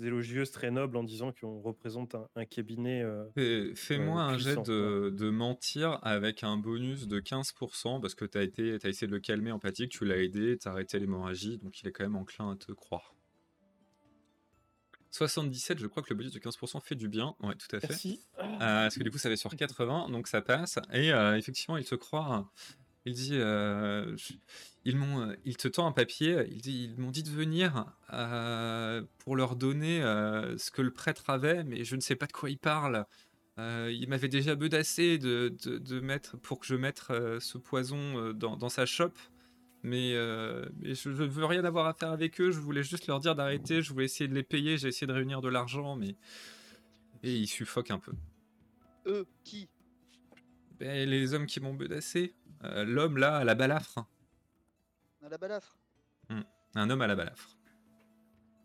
élogieuse, 0.00 0.50
très 0.50 0.70
noble 0.70 0.96
en 0.96 1.02
disant 1.04 1.32
qu'on 1.32 1.60
représente 1.60 2.14
un, 2.14 2.28
un 2.36 2.44
cabinet. 2.44 3.02
euh, 3.02 3.24
Fais- 3.34 3.74
Fais-moi 3.74 4.20
euh, 4.22 4.26
un 4.34 4.38
jet 4.38 4.56
de, 4.62 5.10
de 5.16 5.30
mentir 5.30 5.98
avec 6.02 6.44
un 6.44 6.56
bonus 6.56 7.06
de 7.08 7.20
15% 7.20 8.00
parce 8.00 8.14
que 8.14 8.24
tu 8.24 8.38
as, 8.38 8.42
été, 8.42 8.78
t'as 8.78 8.88
essayé 8.88 9.06
de 9.06 9.12
le 9.12 9.20
calmer 9.20 9.52
empathique, 9.52 9.90
tu 9.92 10.04
l'as 10.04 10.18
aidé, 10.18 10.56
tu 10.58 10.68
as 10.68 10.70
arrêté 10.70 10.98
l'hémorragie, 10.98 11.58
donc 11.58 11.80
il 11.80 11.88
est 11.88 11.92
quand 11.92 12.04
même 12.04 12.16
enclin 12.16 12.52
à 12.52 12.56
te 12.56 12.72
croire. 12.72 13.14
77, 15.10 15.78
je 15.78 15.86
crois 15.86 16.02
que 16.02 16.10
le 16.10 16.16
bonus 16.16 16.32
de 16.32 16.38
15% 16.38 16.80
fait 16.82 16.94
du 16.94 17.08
bien. 17.08 17.34
Ouais, 17.42 17.54
tout 17.54 17.74
à 17.74 17.80
fait. 17.80 17.88
Merci. 17.88 18.20
Euh, 18.38 18.56
parce 18.58 18.96
que 18.98 19.02
du 19.02 19.10
coup, 19.10 19.16
ça 19.18 19.28
va 19.30 19.36
sur 19.36 19.54
80, 19.54 20.10
donc 20.10 20.28
ça 20.28 20.42
passe. 20.42 20.78
Et 20.92 21.12
euh, 21.12 21.36
effectivement, 21.36 21.76
il 21.78 21.84
te 21.84 21.94
croit. 21.94 22.50
Il 23.06 23.14
dit, 23.14 23.36
euh, 23.36 24.16
je- 24.16 24.34
ils 24.84 24.96
m'ont, 24.96 25.20
euh, 25.22 25.34
il 25.44 25.56
te 25.56 25.68
tend 25.68 25.86
un 25.86 25.92
papier. 25.92 26.44
Il 26.50 26.60
dit, 26.60 26.90
ils 26.92 27.00
m'ont 27.00 27.10
dit 27.10 27.22
de 27.22 27.30
venir 27.30 27.86
euh, 28.12 29.02
pour 29.18 29.36
leur 29.36 29.56
donner 29.56 30.02
euh, 30.02 30.58
ce 30.58 30.70
que 30.70 30.82
le 30.82 30.90
prêtre 30.92 31.30
avait, 31.30 31.64
mais 31.64 31.84
je 31.84 31.96
ne 31.96 32.00
sais 32.00 32.16
pas 32.16 32.26
de 32.26 32.32
quoi 32.32 32.50
il 32.50 32.58
parle. 32.58 33.04
Il 33.60 34.06
m'avait 34.08 34.28
déjà 34.28 34.54
bedassé 34.54 35.18
de, 35.18 35.52
de, 35.64 35.78
de 35.78 35.98
mettre 35.98 36.36
pour 36.36 36.60
que 36.60 36.66
je 36.66 36.76
mette 36.76 37.02
ce 37.40 37.58
poison 37.58 38.32
dans, 38.32 38.56
dans 38.56 38.68
sa 38.68 38.86
chope. 38.86 39.18
Mais, 39.82 40.14
mais 40.76 40.94
je 40.94 41.08
ne 41.08 41.26
veux 41.26 41.44
rien 41.44 41.64
avoir 41.64 41.86
à 41.86 41.92
faire 41.92 42.12
avec 42.12 42.40
eux. 42.40 42.52
Je 42.52 42.60
voulais 42.60 42.84
juste 42.84 43.08
leur 43.08 43.18
dire 43.18 43.34
d'arrêter. 43.34 43.82
Je 43.82 43.92
voulais 43.92 44.04
essayer 44.04 44.28
de 44.28 44.34
les 44.34 44.44
payer. 44.44 44.78
J'ai 44.78 44.86
essayé 44.86 45.08
de 45.08 45.12
réunir 45.12 45.40
de 45.40 45.48
l'argent, 45.48 45.96
mais 45.96 46.14
et 47.24 47.34
il 47.34 47.48
suffoque 47.48 47.90
un 47.90 47.98
peu. 47.98 48.12
Eux, 49.06 49.26
qui? 49.42 49.68
Ben, 50.78 51.08
les 51.08 51.34
hommes 51.34 51.46
qui 51.46 51.58
m'ont 51.58 51.74
bedassé. 51.74 52.34
Euh, 52.64 52.84
L'homme 52.84 53.18
là 53.18 53.36
à 53.36 53.44
la 53.44 53.54
balafre. 53.54 53.98
À 55.24 55.28
la 55.28 55.38
balafre 55.38 55.76
Un 56.74 56.90
homme 56.90 57.00
à 57.02 57.06
la 57.06 57.14
balafre. 57.16 57.56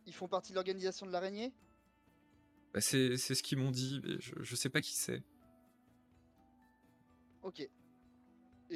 Ils 0.05 0.13
font 0.13 0.27
partie 0.27 0.51
de 0.51 0.55
l'organisation 0.55 1.05
de 1.05 1.11
l'araignée? 1.11 1.53
Bah, 2.73 2.81
c'est 2.81 3.17
c'est 3.17 3.35
ce 3.35 3.43
qu'ils 3.43 3.57
m'ont 3.59 3.71
dit, 3.71 4.01
mais 4.03 4.15
je, 4.19 4.33
je 4.41 4.55
sais 4.55 4.69
pas 4.69 4.81
qui 4.81 4.93
c'est. 4.93 5.23
Ok. 7.43 7.59
Et 7.59 7.69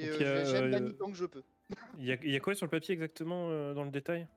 Donc, 0.01 0.21
euh, 0.21 0.21
euh, 0.21 0.45
j'aime 0.45 0.65
euh, 0.65 0.71
Dany 0.71 0.95
tant 0.95 1.09
que 1.11 1.17
je 1.17 1.25
peux. 1.25 1.43
Il 1.97 2.05
y, 2.05 2.11
a- 2.11 2.17
il 2.23 2.31
y 2.31 2.35
a 2.35 2.39
quoi 2.39 2.53
sur 2.55 2.65
le 2.65 2.69
papier 2.69 2.93
exactement 2.93 3.49
euh, 3.49 3.73
dans 3.73 3.83
le 3.83 3.89
détail? 3.91 4.27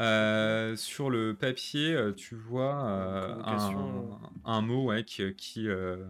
Euh, 0.00 0.76
sur 0.76 1.10
le 1.10 1.34
papier, 1.36 1.92
euh, 1.92 2.12
tu 2.12 2.34
vois 2.36 2.88
euh, 2.88 3.34
un, 3.44 4.18
un 4.44 4.60
mot 4.62 4.86
ouais, 4.86 5.04
qui, 5.04 5.34
qui, 5.34 5.68
euh, 5.68 6.06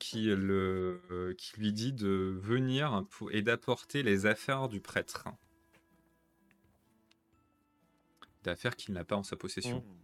qui, 0.00 0.24
le, 0.24 1.00
euh, 1.12 1.34
qui 1.34 1.60
lui 1.60 1.72
dit 1.72 1.92
de 1.92 2.36
venir 2.40 3.04
pour, 3.10 3.30
et 3.30 3.42
d'apporter 3.42 4.02
les 4.02 4.26
affaires 4.26 4.68
du 4.68 4.80
prêtre. 4.80 5.28
D'affaires 8.42 8.74
qu'il 8.74 8.94
n'a 8.94 9.04
pas 9.04 9.16
en 9.16 9.22
sa 9.22 9.36
possession. 9.36 9.78
Mm. 9.78 10.00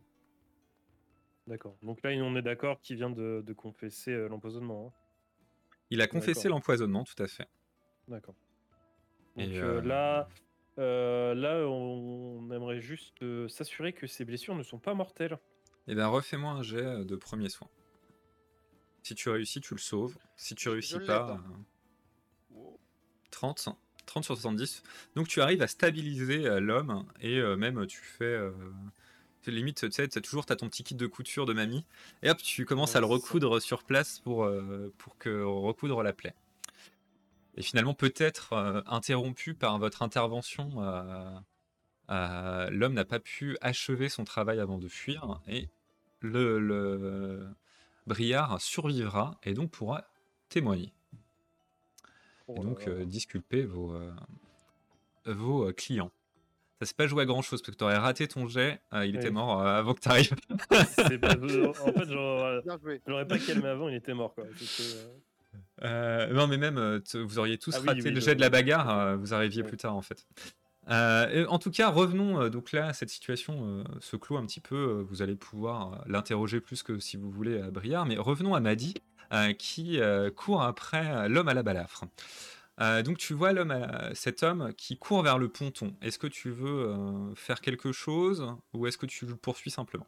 D'accord. 1.48 1.77
Donc 1.82 2.02
là, 2.02 2.10
on 2.10 2.36
est 2.36 2.43
d'accord 2.43 2.81
qu'il 2.81 2.97
vient 2.97 3.10
de, 3.10 3.43
de 3.44 3.52
confesser 3.52 4.12
euh, 4.12 4.28
l'empoisonnement. 4.28 4.89
hein. 4.89 4.93
Il 5.90 6.02
a 6.02 6.09
confessé 6.09 6.48
l'empoisonnement, 6.48 7.05
tout 7.05 7.20
à 7.23 7.28
fait. 7.28 7.48
D'accord. 8.09 8.35
Et, 9.36 9.47
Donc 9.47 9.56
euh, 9.56 9.81
euh, 9.81 9.82
là, 9.82 10.28
là, 11.35 11.68
on, 11.68 12.51
aimerait 12.51 12.81
juste 12.81 13.24
s'assurer 13.48 13.93
que 13.93 14.06
ces 14.06 14.24
blessures 14.24 14.56
ne 14.56 14.64
sont 14.64 14.78
pas 14.78 14.94
mortelles. 14.94 15.39
Eh 15.86 15.94
bien, 15.94 16.09
refais-moi 16.09 16.51
un 16.51 16.62
jet 16.62 17.05
de 17.05 17.16
premier 17.16 17.48
soin. 17.48 17.68
Si 19.06 19.14
tu 19.14 19.28
réussis, 19.28 19.60
tu 19.60 19.72
le 19.72 19.78
sauves. 19.78 20.16
Si 20.36 20.56
tu 20.56 20.68
réussis 20.68 20.94
je 20.94 21.06
pas, 21.06 21.30
hein. 21.30 21.40
euh, 22.56 22.58
30. 23.30 23.68
30 24.04 24.24
sur 24.24 24.34
70. 24.34 24.82
Donc 25.14 25.28
tu 25.28 25.40
arrives 25.40 25.62
à 25.62 25.68
stabiliser 25.68 26.44
euh, 26.44 26.58
l'homme 26.58 27.06
et 27.20 27.38
euh, 27.38 27.54
même 27.56 27.86
tu 27.86 28.00
fais... 28.00 28.24
euh, 28.24 28.50
tu- 29.42 29.52
limite, 29.52 29.78
tu 29.78 29.92
sais, 29.92 30.08
t'as 30.08 30.20
toujours 30.20 30.44
ton 30.44 30.68
petit 30.68 30.82
kit 30.82 30.96
de 30.96 31.06
couture 31.06 31.46
de 31.46 31.52
mamie. 31.52 31.84
Et 32.24 32.30
hop, 32.30 32.38
tu 32.38 32.64
commences 32.64 32.90
Ouais, 32.90 32.96
à 32.96 33.00
le 33.00 33.06
ça. 33.06 33.12
recoudre 33.12 33.62
sur 33.62 33.84
place 33.84 34.18
pour, 34.18 34.42
euh, 34.42 34.92
pour 34.98 35.16
que, 35.18 35.40
recoudre 35.44 36.02
la 36.02 36.12
plaie. 36.12 36.34
Et 37.56 37.62
finalement, 37.62 37.94
peut-être 37.94 38.54
euh, 38.54 38.82
interrompu 38.86 39.54
par 39.54 39.78
votre 39.78 40.02
intervention, 40.02 40.82
euh, 40.82 41.30
euh, 42.10 42.70
l'homme 42.70 42.94
n'a 42.94 43.04
pas 43.04 43.20
pu 43.20 43.56
achever 43.60 44.08
son 44.08 44.24
travail 44.24 44.58
avant 44.58 44.78
de 44.78 44.88
fuir. 44.88 45.40
Et 45.46 45.68
le, 46.22 46.58
le 46.58 47.46
Briard 48.06 48.60
survivra 48.60 49.38
et 49.42 49.54
donc 49.54 49.70
pourra 49.70 50.04
témoigner. 50.48 50.92
Oh 52.48 52.54
Et 52.56 52.60
donc 52.60 52.86
euh, 52.86 53.04
disculper 53.04 53.64
vos, 53.64 53.92
euh, 53.94 54.12
vos 55.26 55.68
euh, 55.68 55.72
clients. 55.72 56.12
Ça 56.80 56.86
s'est 56.86 56.94
pas 56.94 57.06
joué 57.06 57.22
à 57.22 57.26
grand 57.26 57.40
chose 57.42 57.62
parce 57.62 57.72
que 57.72 57.76
tu 57.76 57.84
aurais 57.84 57.96
raté 57.96 58.28
ton 58.28 58.46
jet, 58.46 58.80
euh, 58.92 59.06
il 59.06 59.16
était 59.16 59.30
mort 59.30 59.60
euh, 59.62 59.78
avant 59.78 59.94
que 59.94 60.00
tu 60.00 60.08
arrives. 60.08 60.34
C'est 61.08 61.18
pas- 61.18 61.34
en 61.34 61.92
fait, 61.92 62.04
genre, 62.10 62.60
je 63.06 63.10
l'aurais 63.10 63.26
pas 63.26 63.38
calmé 63.38 63.66
avant, 63.68 63.88
il 63.88 63.94
était 63.96 64.14
mort. 64.14 64.34
Quoi. 64.34 64.44
Euh, 65.82 66.32
non, 66.32 66.46
mais 66.46 66.58
même, 66.58 67.00
vous 67.14 67.38
auriez 67.38 67.58
tous 67.58 67.74
Ah 67.76 67.80
raté 67.86 68.02
oui, 68.02 68.10
le 68.10 68.20
je- 68.20 68.24
jet 68.26 68.34
de 68.34 68.40
la 68.40 68.50
bagarre, 68.50 68.90
euh, 68.90 69.16
vous 69.16 69.32
arriviez 69.34 69.62
Ouais. 69.62 69.68
plus 69.68 69.78
tard 69.78 69.96
en 69.96 70.02
fait. 70.02 70.26
Euh, 70.88 71.46
en 71.48 71.58
tout 71.58 71.70
cas, 71.70 71.88
revenons 71.90 72.40
euh, 72.40 72.48
donc 72.48 72.72
là, 72.72 72.92
cette 72.92 73.10
situation 73.10 73.66
euh, 73.66 73.84
se 74.00 74.16
clôt 74.16 74.36
un 74.36 74.46
petit 74.46 74.60
peu. 74.60 74.76
euh, 74.76 75.02
vous 75.02 75.20
allez 75.22 75.34
pouvoir 75.34 75.94
euh, 75.94 75.96
l'interroger 76.06 76.60
plus 76.60 76.82
que 76.82 76.98
si 77.00 77.16
vous 77.16 77.30
voulez 77.30 77.60
à 77.60 77.70
Briard, 77.70 78.06
mais 78.06 78.16
revenons 78.16 78.54
à 78.54 78.60
Maddy 78.60 78.94
euh, 79.32 79.52
qui 79.52 80.00
euh, 80.00 80.30
court 80.30 80.62
après 80.62 81.10
euh, 81.10 81.28
l'homme 81.28 81.48
à 81.48 81.54
la 81.54 81.62
balafre. 81.64 82.04
Euh, 82.80 83.02
donc 83.02 83.18
tu 83.18 83.32
vois 83.34 83.52
l'homme, 83.52 83.74
cet 84.14 84.42
homme 84.42 84.72
qui 84.74 84.98
court 84.98 85.22
vers 85.22 85.38
le 85.38 85.48
ponton. 85.48 85.96
Est-ce 86.02 86.18
que 86.18 86.26
tu 86.26 86.50
veux 86.50 86.88
euh, 86.90 87.34
faire 87.34 87.60
quelque 87.60 87.90
chose 87.90 88.54
ou 88.74 88.86
est-ce 88.86 88.98
que 88.98 89.06
tu 89.06 89.26
le 89.26 89.34
poursuis 89.34 89.70
simplement? 89.70 90.06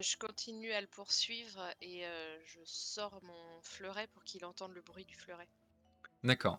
Je 0.00 0.16
continue 0.16 0.72
à 0.72 0.80
le 0.80 0.86
poursuivre 0.86 1.60
et 1.82 2.06
euh, 2.06 2.38
je 2.46 2.58
sors 2.64 3.20
mon 3.22 3.60
fleuret 3.62 4.08
pour 4.12 4.24
qu'il 4.24 4.44
entende 4.44 4.72
le 4.74 4.80
bruit 4.80 5.04
du 5.04 5.14
fleuret. 5.14 5.46
D'accord. 6.24 6.58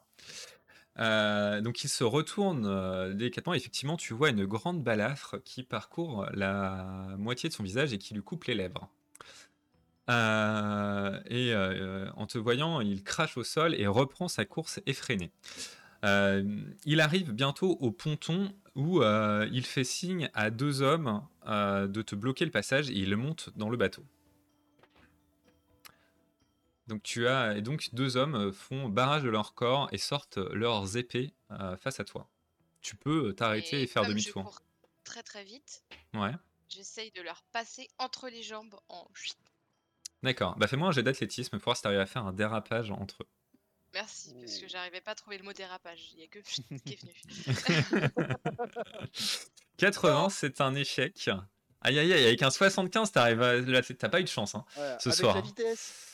Euh, 0.99 1.61
donc 1.61 1.83
il 1.83 1.89
se 1.89 2.03
retourne 2.03 2.65
euh, 2.65 3.13
délicatement. 3.13 3.53
Effectivement, 3.53 3.97
tu 3.97 4.13
vois 4.13 4.29
une 4.29 4.45
grande 4.45 4.83
balafre 4.83 5.37
qui 5.43 5.63
parcourt 5.63 6.27
la 6.33 7.15
moitié 7.17 7.49
de 7.49 7.53
son 7.53 7.63
visage 7.63 7.93
et 7.93 7.97
qui 7.97 8.13
lui 8.13 8.21
coupe 8.21 8.45
les 8.45 8.55
lèvres. 8.55 8.89
Euh, 10.09 11.19
et 11.27 11.53
euh, 11.53 12.09
en 12.15 12.27
te 12.27 12.37
voyant, 12.37 12.81
il 12.81 13.03
crache 13.03 13.37
au 13.37 13.43
sol 13.43 13.75
et 13.75 13.87
reprend 13.87 14.27
sa 14.27 14.45
course 14.45 14.79
effrénée. 14.85 15.31
Il 16.03 16.99
arrive 16.99 17.31
bientôt 17.31 17.77
au 17.79 17.91
ponton 17.91 18.51
où 18.75 19.03
il 19.03 19.65
fait 19.65 19.83
signe 19.83 20.29
à 20.33 20.49
deux 20.49 20.81
hommes 20.81 21.21
de 21.45 22.01
te 22.01 22.15
bloquer 22.15 22.43
le 22.43 22.49
passage 22.49 22.89
et 22.89 22.97
il 22.97 23.15
monte 23.15 23.51
dans 23.55 23.69
le 23.69 23.77
bateau. 23.77 24.03
Donc 26.91 27.03
tu 27.03 27.25
as 27.25 27.55
et 27.55 27.61
donc 27.61 27.87
deux 27.93 28.17
hommes 28.17 28.35
euh, 28.35 28.51
font 28.51 28.89
barrage 28.89 29.23
de 29.23 29.29
leur 29.29 29.53
corps 29.53 29.87
et 29.93 29.97
sortent 29.97 30.35
leurs 30.35 30.97
épées 30.97 31.33
euh, 31.51 31.77
face 31.77 32.01
à 32.01 32.03
toi. 32.03 32.27
Tu 32.81 32.97
peux 32.97 33.29
euh, 33.29 33.33
t'arrêter 33.33 33.81
et, 33.81 33.87
faire 33.87 34.05
demi-tour. 34.05 34.61
très 35.05 35.23
très 35.23 35.45
vite, 35.45 35.85
Ouais. 36.13 36.33
j'essaye 36.67 37.09
de 37.11 37.21
leur 37.21 37.43
passer 37.53 37.87
entre 37.97 38.27
les 38.27 38.43
jambes 38.43 38.75
en. 38.89 39.07
D'accord. 40.21 40.57
Bah 40.57 40.67
fais-moi 40.67 40.89
un 40.89 40.91
jet 40.91 41.01
d'athlétisme 41.01 41.51
pour 41.59 41.63
voir 41.63 41.77
si 41.77 41.83
t'arrives 41.83 42.01
à 42.01 42.05
faire 42.05 42.25
un 42.25 42.33
dérapage 42.33 42.91
entre 42.91 43.23
eux. 43.23 43.27
Merci, 43.93 44.33
parce 44.37 44.57
que 44.57 44.67
j'arrivais 44.67 44.99
pas 44.99 45.11
à 45.11 45.15
trouver 45.15 45.37
le 45.37 45.45
mot 45.45 45.53
dérapage. 45.53 46.11
Il 46.13 46.19
y 46.19 46.23
a 46.23 46.27
que 46.27 46.39
qui 46.85 46.93
est 46.93 46.99
venu. 46.99 48.33
80, 49.77 50.29
c'est 50.29 50.59
un 50.59 50.75
échec. 50.75 51.29
Aïe 51.79 51.97
aïe 51.97 52.11
aïe, 52.11 52.25
avec 52.25 52.43
un 52.43 52.51
75, 52.51 53.13
t'arrives 53.13 53.41
à... 53.41 53.81
t'as 53.81 54.09
pas 54.09 54.19
eu 54.19 54.23
de 54.23 54.29
chance 54.29 54.55
hein, 54.55 54.65
Voilà, 54.75 54.99
ce 54.99 55.07
avec 55.07 55.19
soir. 55.21 55.35
la 55.35 55.41
vitesse. 55.41 56.10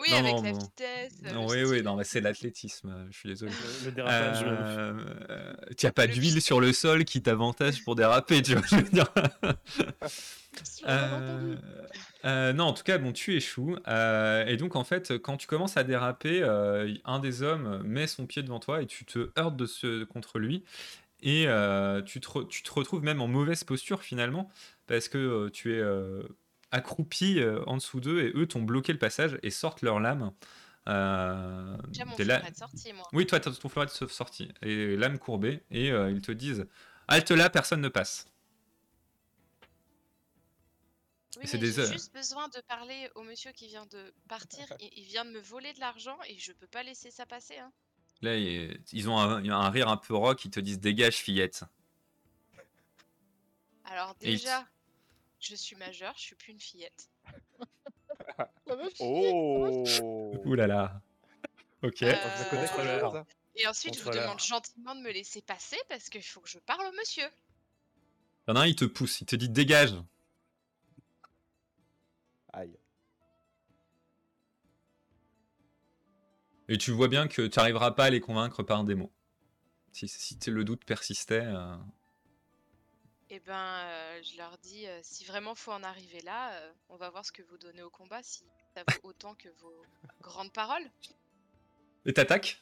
Oui, 0.00 0.08
Non, 0.10 0.16
avec 0.18 0.32
non, 0.36 0.42
la 0.42 0.52
non. 0.52 0.58
vitesse. 0.58 1.12
Non, 1.32 1.46
oui, 1.48 1.64
oui, 1.64 1.82
non, 1.82 1.96
mais 1.96 2.04
c'est 2.04 2.20
l'athlétisme, 2.20 2.88
euh, 2.90 3.06
je 3.10 3.16
suis 3.18 3.28
désolé. 3.28 3.52
Le, 3.82 3.86
le 3.86 3.92
dérapage. 3.92 4.42
Euh, 4.46 4.92
euh, 5.30 5.52
tu 5.76 5.86
as 5.86 5.92
pas 5.92 6.06
Le 6.06 6.12
d'huile 6.12 6.40
sur 6.42 6.60
le 6.60 6.72
sol 6.72 7.04
qui 7.04 7.22
t'avantage 7.22 7.82
pour 7.84 7.94
déraper, 7.96 8.42
tu 8.42 8.54
vois, 8.54 8.66
je 8.66 8.76
veux 8.76 8.82
dire. 8.90 9.12
Euh, 10.86 11.56
euh, 12.24 12.52
non, 12.52 12.64
en 12.64 12.72
tout 12.72 12.82
cas, 12.82 12.98
bon, 12.98 13.12
tu 13.12 13.34
échoues. 13.34 13.76
euh, 13.88 14.44
et 14.46 14.56
donc, 14.56 14.76
en 14.76 14.84
fait, 14.84 15.18
quand 15.18 15.36
tu 15.36 15.46
commences 15.46 15.76
à 15.76 15.84
déraper, 15.84 16.42
euh, 16.42 16.92
un 17.04 17.18
des 17.18 17.42
hommes 17.42 17.82
met 17.84 18.06
son 18.06 18.26
pied 18.26 18.42
devant 18.42 18.60
toi 18.60 18.82
et 18.82 18.86
tu 18.86 19.04
te 19.04 19.30
heurtes 19.38 19.56
de 19.56 19.66
ce, 19.66 20.04
contre 20.04 20.38
lui. 20.38 20.64
Et 21.22 21.44
euh, 21.48 22.00
tu, 22.02 22.20
te 22.20 22.28
re- 22.28 22.48
tu 22.48 22.62
te 22.62 22.72
retrouves 22.72 23.02
même 23.02 23.20
en 23.20 23.28
mauvaise 23.28 23.62
posture 23.62 24.02
finalement, 24.02 24.50
parce 24.86 25.08
que 25.08 25.18
euh, 25.18 25.50
tu 25.50 25.74
es 25.74 25.80
euh, 26.72 26.76
accroupi 26.76 27.38
euh, 27.40 27.62
en 27.66 27.76
dessous 27.76 28.00
d'eux 28.00 28.20
et 28.22 28.32
eux 28.34 28.46
t'ont 28.46 28.62
bloqué 28.62 28.92
le 28.92 28.98
passage 28.98 29.38
et 29.42 29.50
sortent 29.50 29.82
leurs 29.82 30.00
lames. 30.00 30.32
Euh, 30.88 31.76
J'ai 31.92 32.04
mon 32.04 32.16
la- 32.18 32.50
de 32.50 32.56
sortie, 32.56 32.92
moi. 32.92 33.06
oui, 33.12 33.26
toi, 33.26 33.38
t'as 33.38 33.52
ton 33.52 33.68
fleuret 33.68 33.86
de 33.86 34.06
sortie 34.08 34.50
et 34.62 34.96
l'âme 34.96 35.18
courbée, 35.18 35.62
et 35.70 35.92
euh, 35.92 36.10
ils 36.10 36.22
te 36.22 36.32
disent 36.32 36.66
Halte 37.06 37.30
là, 37.32 37.50
personne 37.50 37.80
ne 37.80 37.88
passe. 37.88 38.26
Oui, 41.36 41.42
c'est 41.46 41.58
des 41.58 41.72
j'ai 41.72 41.86
juste 41.86 42.12
besoin 42.12 42.48
de 42.48 42.60
parler 42.62 43.08
au 43.14 43.22
monsieur 43.22 43.52
qui 43.52 43.68
vient 43.68 43.86
de 43.86 44.12
partir. 44.28 44.66
Il, 44.80 44.90
il 44.96 45.04
vient 45.04 45.24
de 45.24 45.30
me 45.30 45.38
voler 45.40 45.72
de 45.72 45.80
l'argent 45.80 46.18
et 46.28 46.36
je 46.38 46.52
peux 46.52 46.66
pas 46.66 46.82
laisser 46.82 47.10
ça 47.10 47.24
passer. 47.24 47.56
Hein. 47.58 47.70
Là, 48.22 48.36
ils 48.36 49.08
ont 49.08 49.18
un, 49.18 49.48
un 49.48 49.70
rire 49.70 49.88
un 49.88 49.96
peu 49.96 50.14
rock, 50.14 50.44
ils 50.44 50.50
te 50.50 50.60
disent 50.60 50.80
Dégage, 50.80 51.16
fillette. 51.16 51.62
Alors 53.84 54.16
Et 54.20 54.32
déjà, 54.32 54.66
je 55.40 55.54
suis 55.54 55.76
majeure, 55.76 56.14
je 56.16 56.22
suis 56.22 56.36
plus 56.36 56.52
une 56.52 56.60
fillette. 56.60 57.10
La 58.66 58.76
meuf, 58.76 58.92
Oh 59.00 59.84
Ouh 60.44 60.54
là 60.54 60.66
là. 60.66 61.02
Ok. 61.82 62.02
Euh, 62.02 62.12
hein. 62.14 63.26
Et 63.56 63.66
ensuite, 63.66 63.98
je 63.98 64.02
vous 64.02 64.10
demande 64.10 64.38
gentiment 64.38 64.94
de 64.94 65.00
me 65.00 65.10
laisser 65.10 65.42
passer 65.42 65.76
parce 65.88 66.08
qu'il 66.08 66.22
faut 66.22 66.40
que 66.40 66.48
je 66.48 66.58
parle 66.58 66.86
au 66.86 66.92
monsieur. 66.92 67.24
Il 68.46 68.50
y 68.50 68.52
en 68.52 68.56
a 68.56 68.60
un, 68.60 68.66
il 68.66 68.76
te 68.76 68.84
pousse, 68.84 69.20
il 69.20 69.26
te 69.26 69.36
dit 69.36 69.48
Dégage. 69.48 69.94
Aïe. 72.52 72.76
Et 76.68 76.78
tu 76.78 76.92
vois 76.92 77.08
bien 77.08 77.26
que 77.28 77.46
tu 77.46 77.58
n'arriveras 77.58 77.90
pas 77.92 78.04
à 78.04 78.10
les 78.10 78.20
convaincre 78.20 78.62
par 78.62 78.84
des 78.84 78.94
mots. 78.94 79.12
Si, 79.92 80.06
si 80.06 80.38
le 80.46 80.64
doute 80.64 80.84
persistait. 80.84 81.42
euh, 81.44 81.76
Et 83.32 83.38
ben, 83.38 83.54
euh, 83.54 84.20
je 84.24 84.36
leur 84.36 84.58
dis, 84.58 84.88
euh, 84.88 84.98
si 85.02 85.24
vraiment 85.24 85.54
faut 85.54 85.70
en 85.70 85.84
arriver 85.84 86.20
là, 86.22 86.52
euh, 86.52 86.72
on 86.88 86.96
va 86.96 87.10
voir 87.10 87.24
ce 87.24 87.30
que 87.30 87.42
vous 87.42 87.58
donnez 87.58 87.82
au 87.82 87.90
combat, 87.90 88.22
si 88.24 88.42
ça 88.74 88.82
vaut 88.82 89.10
autant 89.10 89.34
que 89.34 89.48
vos 89.60 89.84
grandes 90.20 90.52
paroles. 90.52 90.82
Et 92.06 92.12
t'attaques? 92.12 92.60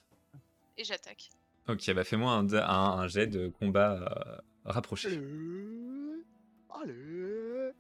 Et 0.77 0.85
j'attaque. 0.85 1.31
Ok, 1.69 1.91
bah 1.93 2.05
fais-moi 2.05 2.33
un, 2.33 2.53
un, 2.53 2.99
un 3.01 3.09
jet 3.09 3.27
de 3.27 3.49
combat 3.49 3.93
euh, 3.93 4.41
rapproché. 4.67 5.09
Allez. 5.09 5.17
Allez. 6.71 7.73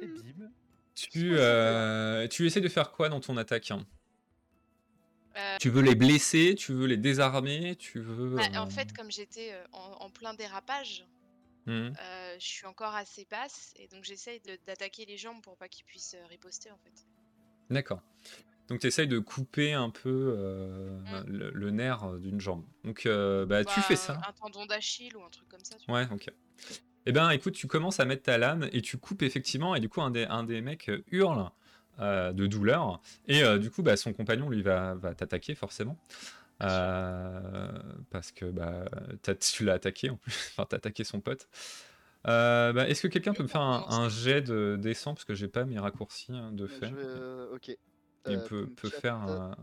Et 0.00 0.06
bim. 0.06 0.50
Tu, 0.94 1.36
euh, 1.38 2.26
tu 2.28 2.46
essaies 2.46 2.60
de 2.60 2.68
faire 2.68 2.92
quoi 2.92 3.08
dans 3.08 3.20
ton 3.20 3.36
attaque 3.36 3.70
hein? 3.70 3.84
Euh, 5.36 5.56
Tu 5.60 5.70
veux 5.70 5.82
les 5.82 5.94
blesser, 5.94 6.54
tu 6.54 6.72
veux 6.74 6.86
les 6.86 6.96
désarmer, 6.98 7.76
tu 7.76 8.00
veux... 8.00 8.36
bah, 8.36 8.42
euh, 8.54 8.58
en 8.58 8.68
fait, 8.68 8.92
comme 8.92 9.10
j'étais 9.10 9.52
euh, 9.52 9.64
en, 9.72 10.04
en 10.06 10.10
plein 10.10 10.34
dérapage, 10.34 11.06
euh, 11.68 11.90
je 12.38 12.44
suis 12.46 12.66
encore 12.66 12.94
assez 12.94 13.26
basse 13.30 13.72
et 13.76 13.86
donc 13.88 14.04
j'essaye 14.04 14.40
d'attaquer 14.66 15.06
les 15.06 15.16
jambes 15.16 15.40
pour 15.42 15.56
pas 15.56 15.68
qu'ils 15.68 15.84
puissent 15.84 16.14
euh, 16.18 16.26
riposter 16.26 16.70
en 16.70 16.76
fait. 16.78 17.06
D'accord. 17.70 18.02
Donc 18.68 18.80
tu 18.80 18.86
essayes 18.88 19.08
de 19.08 19.18
couper 19.18 19.72
un 19.72 19.90
peu 19.90 20.34
euh, 20.36 20.98
Mm. 21.00 21.24
le, 21.28 21.50
le 21.50 21.70
nerf 21.70 22.04
euh, 22.04 22.18
d'une 22.18 22.40
jambe. 22.40 22.64
Donc 22.84 23.06
euh, 23.06 23.46
bah, 23.46 23.64
tu 23.64 23.76
Bah, 23.76 23.82
fais 23.82 23.96
ça. 23.96 24.20
Un 24.28 24.32
tendon 24.32 24.66
d'Achille 24.66 25.16
ou 25.16 25.22
un 25.22 25.30
truc 25.30 25.48
comme 25.48 25.64
ça. 25.64 25.76
Tu. 25.76 25.90
Ouais, 25.90 26.06
ok. 26.12 26.30
Eh 27.06 27.12
ben, 27.12 27.30
écoute, 27.30 27.54
tu 27.54 27.66
commences 27.66 27.98
à 28.00 28.04
mettre 28.04 28.22
ta 28.24 28.38
lame 28.38 28.68
et 28.72 28.80
tu 28.82 28.96
coupes 28.98 29.22
effectivement, 29.22 29.74
et 29.74 29.80
du 29.80 29.88
coup, 29.88 30.02
un 30.02 30.10
des, 30.10 30.24
un 30.24 30.44
des 30.44 30.60
mecs 30.60 30.88
euh, 30.88 31.02
hurle 31.10 31.50
euh, 32.00 32.32
de 32.32 32.46
douleur, 32.46 33.00
et 33.28 33.42
euh, 33.42 33.58
du 33.58 33.70
coup, 33.70 33.82
bah, 33.82 33.96
son 33.96 34.12
compagnon 34.12 34.48
lui 34.50 34.62
va, 34.62 34.94
va 34.94 35.14
t'attaquer 35.14 35.54
forcément. 35.54 35.98
Euh, 36.62 37.70
parce 38.10 38.30
que 38.30 38.44
bah, 38.44 38.84
tu 39.40 39.64
l'as 39.64 39.72
attaqué 39.74 40.10
en 40.10 40.16
plus, 40.16 40.32
enfin, 40.52 40.64
t'as 40.68 40.76
attaqué 40.76 41.02
son 41.04 41.20
pote. 41.20 41.48
Bah, 42.24 42.72
Est-ce 42.88 43.02
que 43.02 43.08
quelqu'un 43.08 43.32
peut 43.34 43.42
me 43.42 43.48
faire 43.48 43.62
un, 43.62 43.84
un 43.88 44.08
jet 44.08 44.42
de 44.42 44.76
descend 44.80 45.16
parce 45.16 45.24
que 45.24 45.34
j'ai 45.34 45.48
pas 45.48 45.64
mes 45.64 45.78
raccourcis 45.78 46.32
hein, 46.32 46.52
de 46.52 46.66
fait 46.68 46.86
vais, 46.90 47.52
ok. 47.52 47.76
Il 48.28 48.40
peut, 48.44 48.68
peut 48.68 48.88
faire 48.90 49.16
un- 49.16 49.56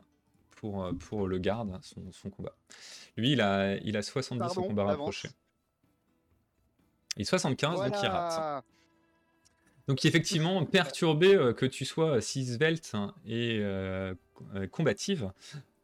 pour, 0.51 0.89
pour 0.99 1.25
le 1.27 1.37
garde 1.37 1.79
son, 1.81 2.11
son 2.11 2.29
combat. 2.29 2.53
Lui, 3.15 3.31
il 3.31 3.39
a, 3.39 3.77
il 3.77 3.95
a 3.95 4.01
70 4.01 4.43
au 4.43 4.47
Pardon, 4.47 4.63
combat 4.67 4.81
avance. 4.83 4.97
rapproché. 4.97 5.29
Et 7.15 7.23
75, 7.23 7.79
donc 7.85 7.95
il 8.03 8.07
rate. 8.07 8.65
Donc 9.89 10.05
effectivement, 10.05 10.63
perturbé 10.65 11.33
euh, 11.33 11.51
que 11.51 11.65
tu 11.65 11.83
sois 11.83 12.21
si 12.21 12.45
svelte 12.45 12.91
hein, 12.93 13.15
et 13.25 13.57
euh, 13.59 14.13
euh, 14.53 14.67
combative, 14.67 15.33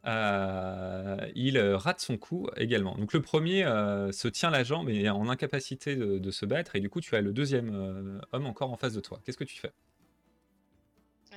euh, 0.06 1.18
il 1.34 1.58
euh, 1.58 1.76
rate 1.76 2.02
son 2.02 2.16
coup 2.16 2.48
également. 2.56 2.96
Donc 3.00 3.14
le 3.14 3.22
premier 3.24 3.66
euh, 3.66 4.12
se 4.12 4.28
tient 4.28 4.52
la 4.52 4.64
jambe 4.64 4.92
et 4.92 5.06
est 5.06 5.10
en 5.10 5.28
incapacité 5.28 5.96
de, 5.96 6.20
de 6.20 6.32
se 6.32 6.46
battre, 6.46 6.76
et 6.76 6.82
du 6.82 6.90
coup 6.92 7.02
tu 7.02 7.16
as 7.16 7.22
le 7.22 7.34
deuxième 7.34 7.74
euh, 7.74 8.22
homme 8.32 8.46
encore 8.46 8.72
en 8.72 8.78
face 8.78 8.94
de 8.94 9.02
toi. 9.02 9.20
Qu'est-ce 9.26 9.38
que 9.38 9.44
tu 9.44 9.58
fais? 9.58 9.72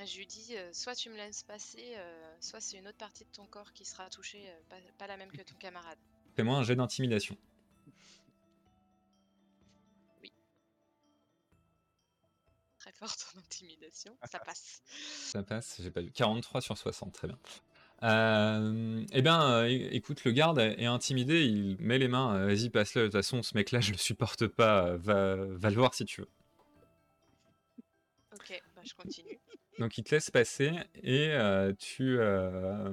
Je 0.05 0.17
lui 0.19 0.27
dis, 0.27 0.55
euh, 0.55 0.69
soit 0.71 0.93
tu 0.93 1.09
me 1.09 1.17
laisses 1.17 1.41
passer, 1.41 1.95
euh, 1.97 2.35
soit 2.39 2.61
c'est 2.61 2.77
une 2.77 2.87
autre 2.87 2.99
partie 2.99 3.23
de 3.23 3.31
ton 3.31 3.45
corps 3.47 3.73
qui 3.73 3.83
sera 3.83 4.07
touchée, 4.11 4.43
euh, 4.45 4.59
pas, 4.69 4.75
pas 4.99 5.07
la 5.07 5.17
même 5.17 5.31
que 5.31 5.41
ton 5.41 5.55
camarade. 5.55 5.97
Fais-moi 6.35 6.55
un 6.55 6.63
jet 6.63 6.75
d'intimidation. 6.75 7.35
Très 12.89 13.07
forte 13.07 13.35
en 13.35 13.39
intimidation, 13.39 14.17
ça 14.31 14.39
passe. 14.39 14.81
Ça 14.87 15.43
passe, 15.43 15.79
j'ai 15.81 15.91
pas 15.91 16.01
vu. 16.01 16.11
43 16.11 16.61
sur 16.61 16.77
60, 16.77 17.13
très 17.13 17.27
bien. 17.27 17.37
Euh, 18.01 19.05
eh 19.11 19.21
bien, 19.21 19.43
euh, 19.43 19.67
écoute, 19.91 20.23
le 20.23 20.31
garde 20.31 20.57
est 20.57 20.85
intimidé, 20.85 21.43
il 21.43 21.77
met 21.79 21.99
les 21.99 22.07
mains, 22.07 22.35
euh, 22.35 22.47
vas-y, 22.47 22.69
passe-le, 22.69 23.03
de 23.03 23.07
toute 23.07 23.13
façon, 23.13 23.43
ce 23.43 23.55
mec-là, 23.55 23.81
je 23.81 23.91
le 23.91 23.97
supporte 23.97 24.47
pas, 24.47 24.95
va, 24.95 25.35
va 25.35 25.69
le 25.69 25.75
voir 25.75 25.93
si 25.93 26.05
tu 26.05 26.21
veux. 26.21 26.29
Ok, 28.33 28.59
bah, 28.75 28.81
je 28.83 28.93
continue. 28.95 29.39
Donc 29.77 29.97
il 29.97 30.03
te 30.03 30.15
laisse 30.15 30.31
passer 30.31 30.71
et 30.95 31.27
euh, 31.29 31.73
tu, 31.77 32.17
euh, 32.19 32.89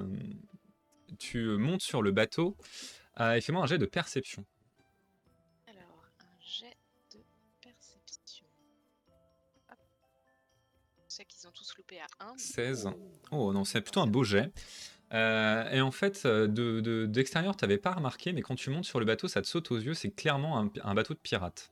tu 1.17 1.43
montes 1.57 1.81
sur 1.81 2.01
le 2.01 2.11
bateau 2.11 2.55
et 3.19 3.41
fais-moi 3.41 3.63
un 3.63 3.67
jet 3.67 3.79
de 3.79 3.85
perception. 3.87 4.45
Qu'ils 11.87 11.97
ont 11.97 12.01
tous 12.01 12.15
loupé 12.17 12.19
à 12.19 12.33
1. 12.33 12.37
16. 12.37 12.89
Oh 13.31 13.53
non, 13.53 13.65
c'est 13.65 13.81
plutôt 13.81 14.01
un 14.01 14.07
beau 14.07 14.23
jet. 14.23 14.51
Euh, 15.13 15.69
et 15.71 15.81
en 15.81 15.91
fait, 15.91 16.23
euh, 16.25 16.47
de, 16.47 16.81
de- 16.81 17.05
d'extérieur, 17.05 17.55
tu 17.55 17.63
n'avais 17.63 17.77
pas 17.77 17.93
remarqué, 17.93 18.33
mais 18.33 18.41
quand 18.41 18.55
tu 18.55 18.69
montes 18.69 18.85
sur 18.85 18.99
le 18.99 19.05
bateau, 19.05 19.27
ça 19.27 19.41
te 19.41 19.47
saute 19.47 19.71
aux 19.71 19.77
yeux, 19.77 19.93
c'est 19.93 20.11
clairement 20.11 20.69
un, 20.83 20.93
bateau 20.93 21.13
de 21.13 21.19
pirate. 21.19 21.71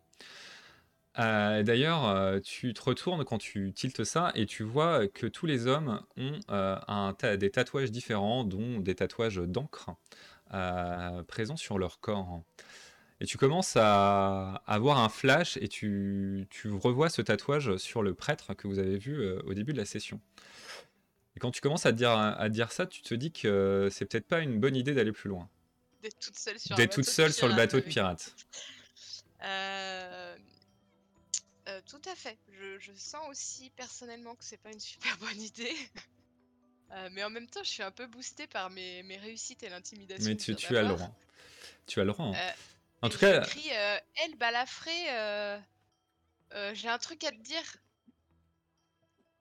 Euh, 1.20 1.64
D'ailleurs, 1.64 2.42
tu 2.42 2.74
te 2.74 2.82
retournes 2.82 3.24
quand 3.24 3.38
tu 3.38 3.74
tiltes 3.74 4.04
ça 4.04 4.32
et 4.36 4.46
tu 4.46 4.64
vois 4.64 5.08
que 5.08 5.28
tous 5.28 5.46
les 5.46 5.68
hommes 5.68 6.02
ont 6.18 6.40
des 7.38 7.52
tatouages 7.52 7.92
différents, 7.92 8.44
dont 8.44 8.80
des 8.80 8.96
tatouages 8.96 9.38
d'encre 9.38 9.92
présents 11.28 11.58
sur 11.58 11.78
leur 11.78 12.00
corps. 12.00 12.44
Et 13.22 13.26
tu 13.26 13.38
commences 13.38 13.78
à 13.78 14.62
avoir 14.68 15.00
un 15.00 15.08
flash 15.10 15.58
et 15.58 15.68
tu, 15.70 16.48
tu 16.50 16.70
revois 16.72 17.10
ce 17.10 17.22
tatouage 17.22 17.78
sur 17.78 18.04
le 18.04 18.14
prêtre 18.14 18.54
que 18.56 18.68
vous 18.68 18.78
avez 18.80 18.98
vu 18.98 19.22
euh, 19.22 19.42
au 19.46 19.54
début 19.54 19.72
de 19.72 19.78
la 19.78 19.86
session. 19.86 20.20
Et 21.36 21.40
quand 21.40 21.52
tu 21.52 21.62
commences 21.62 21.86
à 21.86 21.92
te 21.94 21.98
dire, 21.98 22.12
à 22.12 22.48
te 22.50 22.54
dire 22.54 22.72
ça, 22.72 22.86
tu 22.86 23.02
te 23.02 23.14
dis 23.14 23.32
que 23.32 23.88
c'est 23.92 24.06
peut-être 24.06 24.28
pas 24.28 24.40
une 24.40 24.60
bonne 24.60 24.76
idée 24.76 24.94
d'aller 24.94 25.12
plus 25.14 25.30
loin. 25.30 25.50
D'être 26.02 26.20
toute 26.20 26.38
seule 26.38 26.60
sur 26.60 26.74
un 26.74 26.78
D'être 26.78 26.90
bateau 26.92 27.02
toute 27.02 27.10
de 27.10 27.16
seule 27.16 27.34
sur 27.34 27.48
le 27.48 27.56
bateau 27.56 27.80
de 27.80 27.86
oui. 27.86 27.90
pirate. 27.92 28.36
Euh, 29.44 30.36
Euh, 31.68 31.82
tout 31.90 32.02
à 32.10 32.16
fait. 32.16 32.38
Je, 32.54 32.78
je 32.80 32.92
sens 32.96 33.28
aussi 33.30 33.72
personnellement 33.76 34.36
que 34.36 34.44
c'est 34.44 34.58
pas 34.62 34.72
une 34.72 34.80
super 34.80 35.18
bonne 35.20 35.42
idée. 35.42 35.74
Euh, 36.92 37.10
mais 37.12 37.24
en 37.24 37.32
même 37.32 37.48
temps, 37.48 37.64
je 37.64 37.70
suis 37.70 37.82
un 37.82 37.90
peu 37.92 38.06
boostée 38.06 38.46
par 38.46 38.70
mes, 38.70 39.02
mes 39.04 39.18
réussites 39.18 39.64
et 39.64 39.70
l'intimidation. 39.70 40.30
Mais 40.30 40.36
tu, 40.36 40.56
tu 40.56 40.78
as 40.78 40.84
le 40.84 40.90
droit. 40.90 41.12
Tu 41.88 42.00
as 42.00 42.04
le 42.04 42.12
droit. 42.12 42.28
hein. 42.28 42.54
En 43.06 43.10
tout 43.10 43.20
cas, 43.20 43.42
euh, 43.72 43.98
Elle, 44.24 44.36
balafré, 44.36 44.92
euh, 45.12 45.60
euh, 46.54 46.76
j'ai 46.76 46.90
un 46.90 46.98
truc 47.00 47.24
à 47.24 47.32
te 47.32 47.42
dire. 47.42 47.78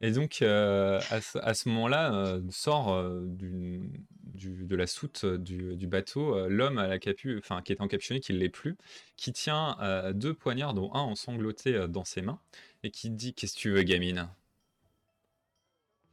Et 0.00 0.10
donc, 0.10 0.42
à 0.42 1.20
ce, 1.20 1.38
à 1.38 1.54
ce 1.54 1.68
moment-là, 1.70 2.38
sort 2.50 3.02
du, 3.22 3.90
du- 4.22 4.64
de 4.66 4.76
la 4.76 4.86
soute 4.86 5.24
du, 5.24 5.76
du 5.76 5.86
bateau 5.86 6.48
l'homme 6.48 6.78
à 6.78 6.86
la 6.88 6.98
capu, 6.98 7.38
enfin, 7.38 7.62
qui 7.62 7.72
est 7.72 7.80
encapuchonné, 7.80 8.20
qui 8.20 8.32
ne 8.32 8.38
l'est 8.38 8.48
plus, 8.50 8.76
qui 9.16 9.32
tient 9.32 9.76
deux 10.12 10.34
poignards, 10.34 10.74
dont 10.74 10.92
un 10.94 11.00
ensanglanté 11.00 11.74
euh, 11.74 11.86
dans 11.88 12.04
ses 12.04 12.22
mains, 12.22 12.40
et 12.82 12.90
qui 12.90 13.10
dit 13.10 13.34
Qu'est-ce 13.34 13.54
que 13.54 13.60
tu 13.60 13.70
veux, 13.70 13.82
gamine? 13.82 14.28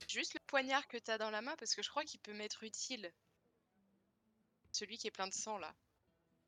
Juste 0.07 0.35
le 0.35 0.39
poignard 0.45 0.87
que 0.87 0.97
t'as 0.97 1.17
dans 1.17 1.31
la 1.31 1.41
main, 1.41 1.55
parce 1.57 1.73
que 1.73 1.81
je 1.81 1.89
crois 1.89 2.03
qu'il 2.05 2.19
peut 2.19 2.33
m'être 2.35 2.61
utile. 2.63 3.11
Celui 4.73 4.97
qui 4.97 5.07
est 5.07 5.11
plein 5.11 5.27
de 5.27 5.33
sang, 5.33 5.57
là. 5.57 5.73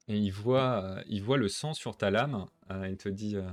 Et 0.08 0.18
il 0.18 0.32
voit, 0.32 0.84
euh, 0.84 1.04
il 1.08 1.24
voit 1.24 1.38
le 1.38 1.48
sang 1.48 1.74
sur 1.74 1.96
ta 1.98 2.12
lame. 2.12 2.46
euh, 2.72 2.90
il 2.90 2.98
te 2.98 3.10
dit, 3.10 3.36
euh, 3.36 3.50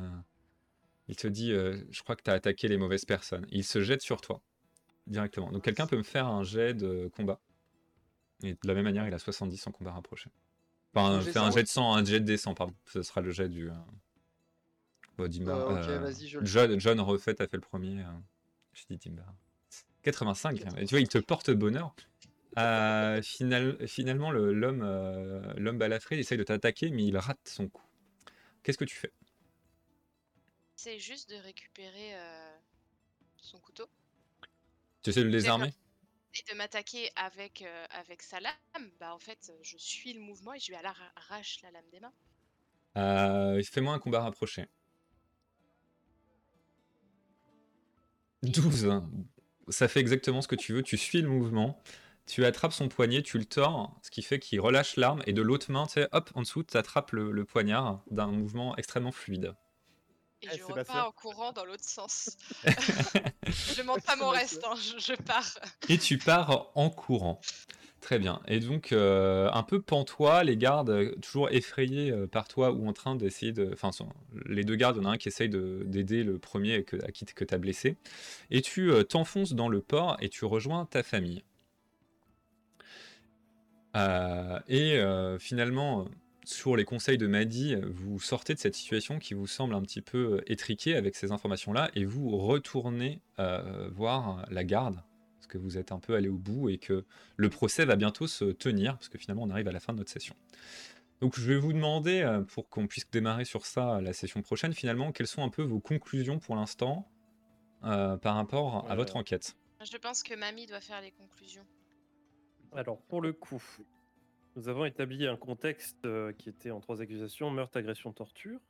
il 1.08 1.16
te 1.16 1.26
dit 1.28 1.50
Je 1.52 2.02
crois 2.02 2.16
que 2.16 2.22
tu 2.22 2.30
as 2.30 2.34
attaqué 2.34 2.68
les 2.68 2.76
mauvaises 2.76 3.04
personnes. 3.04 3.46
Il 3.50 3.64
se 3.64 3.82
jette 3.82 4.02
sur 4.02 4.20
toi, 4.20 4.42
directement. 5.06 5.50
Donc, 5.50 5.64
quelqu'un 5.64 5.86
peut 5.86 5.96
me 5.96 6.02
faire 6.02 6.26
un 6.26 6.42
jet 6.42 6.74
de 6.74 7.08
combat. 7.14 7.40
Et 8.42 8.52
de 8.54 8.58
la 8.68 8.74
même 8.74 8.84
manière, 8.84 9.06
il 9.06 9.14
a 9.14 9.18
70 9.18 9.66
en 9.66 9.72
combat 9.72 9.92
rapproché. 9.92 10.30
Enfin, 10.94 11.14
Un 11.16 11.20
jet 11.20 11.32
fais 11.32 11.38
un 11.38 11.50
jet 11.50 11.62
de 11.62 11.68
sang, 11.68 11.94
un 11.94 12.04
jet 12.04 12.20
de 12.20 12.24
descend, 12.24 12.56
pardon. 12.56 12.74
Ce 12.86 13.02
sera 13.02 13.20
le 13.20 13.30
jet 13.30 13.48
du. 13.48 13.70
Bon, 15.18 15.28
vas-y, 15.28 16.26
je 16.26 16.38
le 16.38 16.46
John, 16.46 16.80
John 16.80 17.00
refait, 17.00 17.34
t'as 17.34 17.46
fait 17.46 17.56
le 17.58 17.62
premier. 17.62 18.02
Je 18.72 18.84
dis 18.88 18.96
Dimbar. 18.96 19.34
85. 20.02 20.62
Et 20.78 20.86
tu 20.86 20.94
vois, 20.94 21.00
il 21.00 21.08
te 21.08 21.18
porte 21.18 21.50
bonheur. 21.50 21.94
Euh, 22.58 23.22
final- 23.22 23.86
finalement, 23.86 24.30
le- 24.30 24.52
l'homme 24.52 24.82
euh, 24.82 25.54
l'homme 25.56 25.78
balafré 25.78 26.16
il 26.16 26.20
essaye 26.20 26.38
de 26.38 26.42
t'attaquer, 26.44 26.90
mais 26.90 27.04
il 27.06 27.16
rate 27.16 27.38
son 27.46 27.68
coup. 27.68 27.84
Qu'est-ce 28.62 28.78
que 28.78 28.84
tu 28.84 28.96
fais? 28.96 29.12
C'est 30.74 30.98
juste 30.98 31.30
de 31.30 31.36
récupérer 31.36 32.16
euh, 32.16 32.56
son 33.38 33.60
couteau 33.60 33.88
Tu 35.02 35.10
essaies 35.10 35.20
de 35.20 35.26
le 35.26 35.32
désarmer? 35.32 35.72
Et 36.34 36.52
de 36.52 36.56
m'attaquer 36.56 37.10
avec, 37.16 37.62
euh, 37.62 37.86
avec 37.90 38.22
sa 38.22 38.40
lame? 38.40 38.90
Bah, 38.98 39.14
en 39.14 39.18
fait, 39.18 39.52
je 39.62 39.76
suis 39.76 40.12
le 40.12 40.20
mouvement 40.20 40.54
et 40.54 40.60
je 40.60 40.68
lui 40.68 40.76
arra- 40.76 41.12
arrache 41.16 41.60
la 41.62 41.70
lame 41.72 41.88
des 41.90 42.00
mains. 42.00 42.12
euh, 42.96 43.62
Fais-moi 43.64 43.94
un 43.94 43.98
combat 43.98 44.20
rapproché. 44.22 44.66
12. 48.42 48.86
hein. 48.86 49.10
Ça 49.68 49.86
fait 49.88 50.00
exactement 50.00 50.42
ce 50.42 50.48
que 50.48 50.56
tu 50.56 50.72
veux. 50.72 50.82
Tu 50.82 50.96
suis 50.96 51.22
le 51.22 51.28
mouvement. 51.28 51.78
Tu 52.30 52.44
attrapes 52.44 52.72
son 52.72 52.88
poignet, 52.88 53.22
tu 53.22 53.38
le 53.38 53.44
tords, 53.44 53.98
ce 54.04 54.10
qui 54.12 54.22
fait 54.22 54.38
qu'il 54.38 54.60
relâche 54.60 54.94
l'arme, 54.96 55.20
et 55.26 55.32
de 55.32 55.42
l'autre 55.42 55.72
main, 55.72 55.86
tu 55.86 55.94
sais, 55.94 56.08
hop, 56.12 56.30
en 56.36 56.42
dessous, 56.42 56.62
tu 56.62 56.76
attrapes 56.76 57.10
le, 57.10 57.32
le 57.32 57.44
poignard 57.44 58.02
d'un 58.12 58.28
mouvement 58.28 58.76
extrêmement 58.76 59.10
fluide. 59.10 59.52
Et 60.42 60.46
Eh, 60.52 60.56
je 60.58 60.62
repars 60.62 61.08
en 61.08 61.10
courant 61.10 61.50
dans 61.50 61.64
l'autre 61.64 61.82
sens. 61.84 62.36
je 63.46 63.82
monte 63.82 64.02
pas 64.04 64.14
mon 64.14 64.28
reste, 64.28 64.62
hein, 64.64 64.74
je, 64.76 64.98
je 65.12 65.20
pars. 65.20 65.58
Et 65.88 65.98
tu 65.98 66.18
pars 66.18 66.70
en 66.76 66.88
courant. 66.88 67.40
Très 68.00 68.18
bien. 68.20 68.40
Et 68.46 68.60
donc, 68.60 68.92
euh, 68.92 69.50
un 69.52 69.62
peu 69.64 69.82
pantois, 69.82 70.44
les 70.44 70.56
gardes, 70.56 71.20
toujours 71.20 71.50
effrayés 71.50 72.10
euh, 72.12 72.26
par 72.28 72.46
toi 72.48 72.70
ou 72.70 72.88
en 72.88 72.92
train 72.94 73.16
d'essayer 73.16 73.52
de. 73.52 73.70
Enfin, 73.74 73.92
sont- 73.92 74.08
les 74.46 74.64
deux 74.64 74.76
gardes, 74.76 74.96
il 74.96 75.02
y 75.02 75.06
en 75.06 75.10
a 75.10 75.12
un 75.14 75.18
qui 75.18 75.28
essaye 75.28 75.50
de- 75.50 75.82
d'aider 75.84 76.22
le 76.24 76.38
premier 76.38 76.84
que, 76.84 76.96
à 77.04 77.10
qui 77.12 77.26
que 77.26 77.44
tu 77.44 77.54
as 77.54 77.58
blessé. 77.58 77.96
Et 78.50 78.62
tu 78.62 78.90
euh, 78.90 79.02
t'enfonces 79.02 79.52
dans 79.52 79.68
le 79.68 79.82
port 79.82 80.16
et 80.20 80.30
tu 80.30 80.44
rejoins 80.46 80.86
ta 80.86 81.02
famille. 81.02 81.42
Euh, 83.96 84.58
et 84.68 84.98
euh, 84.98 85.38
finalement, 85.38 86.06
sur 86.44 86.76
les 86.76 86.84
conseils 86.84 87.18
de 87.18 87.26
Maddy, 87.26 87.76
vous 87.82 88.20
sortez 88.20 88.54
de 88.54 88.58
cette 88.58 88.74
situation 88.74 89.18
qui 89.18 89.34
vous 89.34 89.46
semble 89.46 89.74
un 89.74 89.82
petit 89.82 90.02
peu 90.02 90.34
euh, 90.34 90.52
étriquée 90.52 90.96
avec 90.96 91.16
ces 91.16 91.32
informations-là 91.32 91.90
et 91.94 92.04
vous 92.04 92.36
retournez 92.36 93.20
euh, 93.38 93.88
voir 93.92 94.46
la 94.50 94.64
garde 94.64 95.02
parce 95.36 95.46
que 95.48 95.58
vous 95.58 95.78
êtes 95.78 95.92
un 95.92 95.98
peu 95.98 96.14
allé 96.14 96.28
au 96.28 96.36
bout 96.36 96.68
et 96.68 96.78
que 96.78 97.04
le 97.36 97.48
procès 97.48 97.84
va 97.84 97.96
bientôt 97.96 98.26
se 98.26 98.44
tenir 98.44 98.94
parce 98.94 99.08
que 99.08 99.18
finalement 99.18 99.42
on 99.42 99.50
arrive 99.50 99.68
à 99.68 99.72
la 99.72 99.80
fin 99.80 99.92
de 99.92 99.98
notre 99.98 100.10
session. 100.10 100.34
Donc 101.20 101.38
je 101.38 101.44
vais 101.46 101.58
vous 101.58 101.72
demander, 101.72 102.40
pour 102.48 102.68
qu'on 102.68 102.86
puisse 102.86 103.10
démarrer 103.10 103.44
sur 103.44 103.66
ça 103.66 104.00
la 104.00 104.14
session 104.14 104.40
prochaine, 104.40 104.72
finalement, 104.72 105.12
quelles 105.12 105.26
sont 105.26 105.42
un 105.42 105.50
peu 105.50 105.62
vos 105.62 105.80
conclusions 105.80 106.38
pour 106.38 106.56
l'instant 106.56 107.06
euh, 107.84 108.16
par 108.18 108.34
rapport 108.34 108.90
à 108.90 108.94
votre 108.94 109.16
enquête? 109.16 109.56
Je 109.80 109.96
pense 109.96 110.22
que 110.22 110.34
mamie 110.34 110.66
doit 110.66 110.80
faire 110.80 111.00
les 111.00 111.12
conclusions. 111.12 111.64
Alors, 112.72 112.98
pour 113.02 113.20
le 113.20 113.32
coup, 113.32 113.62
nous 114.56 114.68
avons 114.68 114.84
établi 114.84 115.26
un 115.26 115.36
contexte 115.36 116.04
euh, 116.04 116.32
qui 116.32 116.48
était 116.48 116.70
en 116.70 116.80
trois 116.80 117.02
accusations 117.02 117.50
meurtre, 117.50 117.76
agression, 117.76 118.12
torture. 118.12 118.60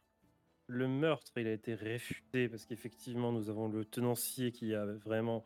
Le 0.69 0.89
meurtre, 0.89 1.33
il 1.37 1.47
a 1.47 1.53
été 1.53 1.75
réfuté 1.75 2.49
parce 2.49 2.65
qu'effectivement, 2.65 3.33
nous 3.33 3.51
avons 3.51 3.69
le 3.69 3.85
tenancier 3.85 4.53
qui 4.53 4.75
a 4.75 4.87
vraiment 4.87 5.45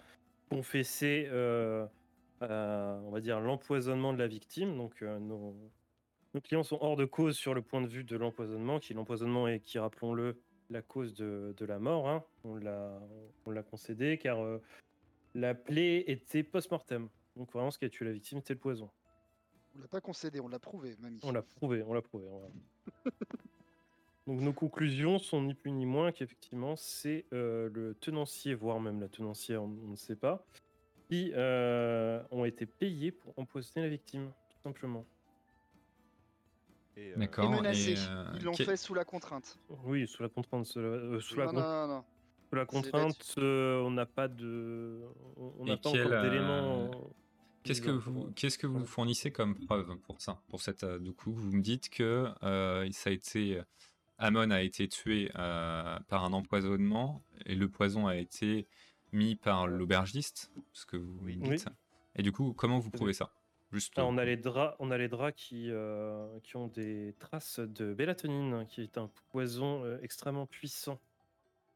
confessé, 0.50 1.26
euh, 1.30 1.86
à, 2.40 3.00
on 3.04 3.10
va 3.10 3.20
dire, 3.20 3.40
l'empoisonnement 3.40 4.12
de 4.12 4.18
la 4.18 4.28
victime. 4.28 4.76
Donc, 4.76 5.02
euh, 5.02 5.18
nos, 5.18 5.56
clients 6.42 6.62
sont 6.62 6.78
hors 6.80 6.96
de 6.96 7.04
cause 7.04 7.36
sur 7.36 7.54
le 7.54 7.62
point 7.62 7.80
de 7.80 7.88
vue 7.88 8.04
de 8.04 8.16
l'empoisonnement, 8.16 8.78
qui 8.78 8.94
l'empoisonnement 8.94 9.48
est, 9.48 9.60
qui 9.60 9.78
rappelons-le, 9.78 10.36
la 10.70 10.82
cause 10.82 11.14
de, 11.14 11.54
la 11.60 11.78
mort. 11.78 12.08
hein. 12.08 12.24
On 12.44 12.56
l'a 12.56 13.00
on 13.46 13.50
l'a 13.50 13.62
concédé 13.62 14.18
car 14.18 14.42
euh, 14.42 14.62
la 15.34 15.54
plaie 15.54 16.04
était 16.06 16.42
post-mortem. 16.42 17.08
Donc 17.36 17.52
vraiment, 17.52 17.70
ce 17.70 17.78
qui 17.78 17.84
a 17.84 17.88
tué 17.88 18.04
la 18.04 18.12
victime, 18.12 18.38
c'était 18.40 18.54
le 18.54 18.60
poison. 18.60 18.90
On 19.76 19.80
l'a 19.80 19.88
pas 19.88 20.00
concédé, 20.00 20.40
on 20.40 20.48
l'a 20.48 20.58
prouvé, 20.60 20.96
mamie. 21.00 21.20
On 21.24 21.32
l'a 21.32 21.42
prouvé, 21.42 21.82
on 21.82 21.92
l'a 21.94 22.02
prouvé. 22.02 22.26
on 22.28 22.50
Donc 24.26 24.40
nos 24.40 24.52
conclusions 24.54 25.18
sont 25.18 25.42
ni 25.42 25.52
plus 25.54 25.70
ni 25.72 25.84
moins 25.84 26.10
qu'effectivement 26.10 26.76
c'est 26.76 27.26
euh, 27.34 27.68
le 27.74 27.94
tenancier, 27.94 28.54
voire 28.54 28.80
même 28.80 29.00
la 29.00 29.08
tenancière, 29.08 29.62
on, 29.62 29.66
on 29.66 29.88
ne 29.90 29.96
sait 29.96 30.16
pas, 30.16 30.46
qui 31.10 31.30
euh, 31.34 32.22
ont 32.30 32.46
été 32.46 32.64
payés 32.64 33.12
pour 33.12 33.38
empoisonner 33.38 33.84
la 33.84 33.90
victime, 33.90 34.32
tout 34.48 34.58
simplement. 34.62 35.04
Et, 36.96 37.10
euh, 37.10 37.16
Et 37.16 37.18
D'accord. 37.18 37.50
menacé. 37.50 37.96
euh, 37.98 38.32
Ils 38.36 38.44
l'ont 38.44 38.52
quel- 38.52 38.64
fait 38.66 38.76
sous 38.78 38.94
la 38.94 39.04
contrainte. 39.04 39.58
Oui, 39.84 40.06
sous 40.06 40.22
la 40.22 40.28
contrainte. 40.30 40.64
Sous 40.66 40.78
la, 40.80 40.86
euh, 40.86 41.20
sous 41.20 41.36
la 41.36 41.46
non, 41.46 41.50
con- 41.52 41.60
non, 41.60 41.86
non, 41.86 41.94
non. 41.96 42.04
sous 42.48 42.54
la 42.56 42.64
contrainte, 42.66 43.34
euh, 43.38 43.82
on 43.82 43.90
n'a 43.90 44.06
pas 44.06 44.28
de, 44.28 45.02
on 45.36 45.64
n'a 45.66 45.74
Et 45.74 45.76
pas 45.76 45.88
encore 45.90 46.12
euh, 46.12 46.22
d'éléments. 46.22 46.90
Qu'est-ce 47.64 47.80
que 47.80 47.90
vous, 47.90 48.30
qu'est-ce 48.32 48.58
que 48.58 48.66
vous 48.66 48.84
fournissez 48.84 49.32
comme 49.32 49.56
preuve 49.56 49.96
pour 50.06 50.20
ça, 50.20 50.40
pour 50.48 50.60
cette 50.62 50.84
euh, 50.84 50.98
du 50.98 51.12
coup 51.12 51.32
vous 51.32 51.50
me 51.50 51.62
dites 51.62 51.88
que 51.88 52.28
euh, 52.42 52.88
ça 52.92 53.10
a 53.10 53.12
été 53.12 53.60
Amon 54.18 54.50
a 54.50 54.62
été 54.62 54.88
tué 54.88 55.30
euh, 55.36 55.98
par 56.08 56.24
un 56.24 56.32
empoisonnement 56.32 57.22
et 57.46 57.54
le 57.54 57.68
poison 57.68 58.06
a 58.06 58.16
été 58.16 58.66
mis 59.12 59.34
par 59.34 59.66
l'aubergiste, 59.66 60.50
ce 60.72 60.86
que 60.86 60.96
vous 60.96 61.18
Oui. 61.22 61.36
me 61.36 61.56
dites. 61.56 61.66
Et 62.16 62.22
du 62.22 62.32
coup, 62.32 62.52
comment 62.52 62.78
vous 62.78 62.90
prouvez 62.90 63.12
ça? 63.12 63.30
Juste. 63.72 63.94
Ah, 63.96 64.04
on 64.06 64.18
a 64.18 64.24
les 64.24 64.36
draps, 64.36 64.76
on 64.78 64.90
a 64.92 64.98
les 64.98 65.08
draps 65.08 65.36
qui, 65.36 65.68
euh, 65.70 66.38
qui 66.44 66.56
ont 66.56 66.68
des 66.68 67.14
traces 67.18 67.58
de 67.58 67.92
bélatonine, 67.92 68.66
qui 68.68 68.82
est 68.82 68.98
un 68.98 69.10
poison 69.32 69.84
euh, 69.84 69.98
extrêmement 70.00 70.46
puissant. 70.46 71.00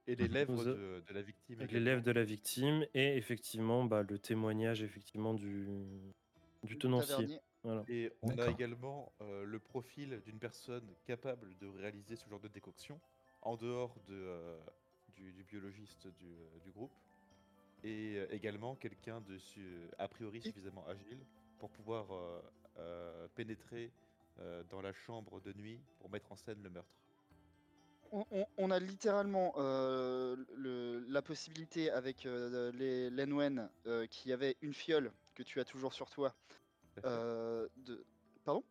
Et 0.09 0.17
les 0.17 0.29
lèvres 0.29 0.65
de, 0.65 1.03
de 1.07 1.15
la 1.15 1.23
victime. 1.23 1.59
Avec 1.61 1.73
les 1.73 1.81
lèvres 1.81 2.03
de 2.03 2.11
la 2.11 2.25
victime 2.25 2.87
et 2.95 3.17
effectivement 3.17 3.85
bah, 3.85 4.03
le 4.03 4.19
témoignage 4.19 4.83
effectivement 4.83 5.35
du, 5.35 5.67
du 6.65 6.79
tenancier. 6.79 7.39
Voilà. 7.63 7.85
Et 7.89 8.11
on 8.23 8.39
a 8.39 8.51
également 8.51 9.13
euh, 9.21 9.45
le 9.45 9.59
profil 9.59 10.21
d'une 10.25 10.39
personne 10.39 10.89
capable 11.05 11.57
de 11.59 11.67
réaliser 11.67 12.17
ce 12.17 12.29
genre 12.29 12.41
de 12.41 12.49
décoction, 12.49 13.01
en 13.43 13.57
dehors 13.57 13.95
de, 14.09 14.15
euh, 14.15 14.59
du, 15.17 15.33
du 15.33 15.45
biologiste 15.45 16.07
du, 16.07 16.27
euh, 16.27 16.59
du 16.65 16.71
groupe, 16.71 16.93
et 17.85 18.15
euh, 18.17 18.27
également 18.31 18.77
quelqu'un 18.77 19.21
de 19.21 19.39
su- 19.39 19.89
a 19.99 20.09
priori 20.09 20.41
suffisamment 20.41 20.87
agile 20.87 21.19
pour 21.59 21.69
pouvoir 21.71 22.13
euh, 22.13 22.41
euh, 22.79 23.29
pénétrer 23.35 23.91
euh, 24.39 24.63
dans 24.71 24.81
la 24.81 24.93
chambre 24.93 25.41
de 25.41 25.53
nuit 25.53 25.81
pour 25.99 26.11
mettre 26.11 26.31
en 26.31 26.37
scène 26.37 26.63
le 26.63 26.71
meurtre. 26.71 26.95
On, 28.11 28.25
on- 28.31 28.47
on 28.57 28.71
a 28.71 28.79
littéralement 28.79 29.55
euh, 29.59 30.37
le- 30.57 31.01
la 31.09 31.21
possibilité 31.23 31.91
avec 31.91 32.25
euh, 32.27 32.73
les 32.73 33.11
Lenwen 33.11 33.69
euh, 33.87 34.07
qui 34.07 34.33
avait 34.33 34.57
une 34.63 34.73
fiole 34.75 35.13
que 35.35 35.43
tu 35.43 35.61
as 35.61 35.65
toujours 35.65 35.93
sur 35.93 36.09
toi. 36.11 36.35
Euh, 37.05 37.69
de... 37.77 38.05
Pardon? 38.45 38.63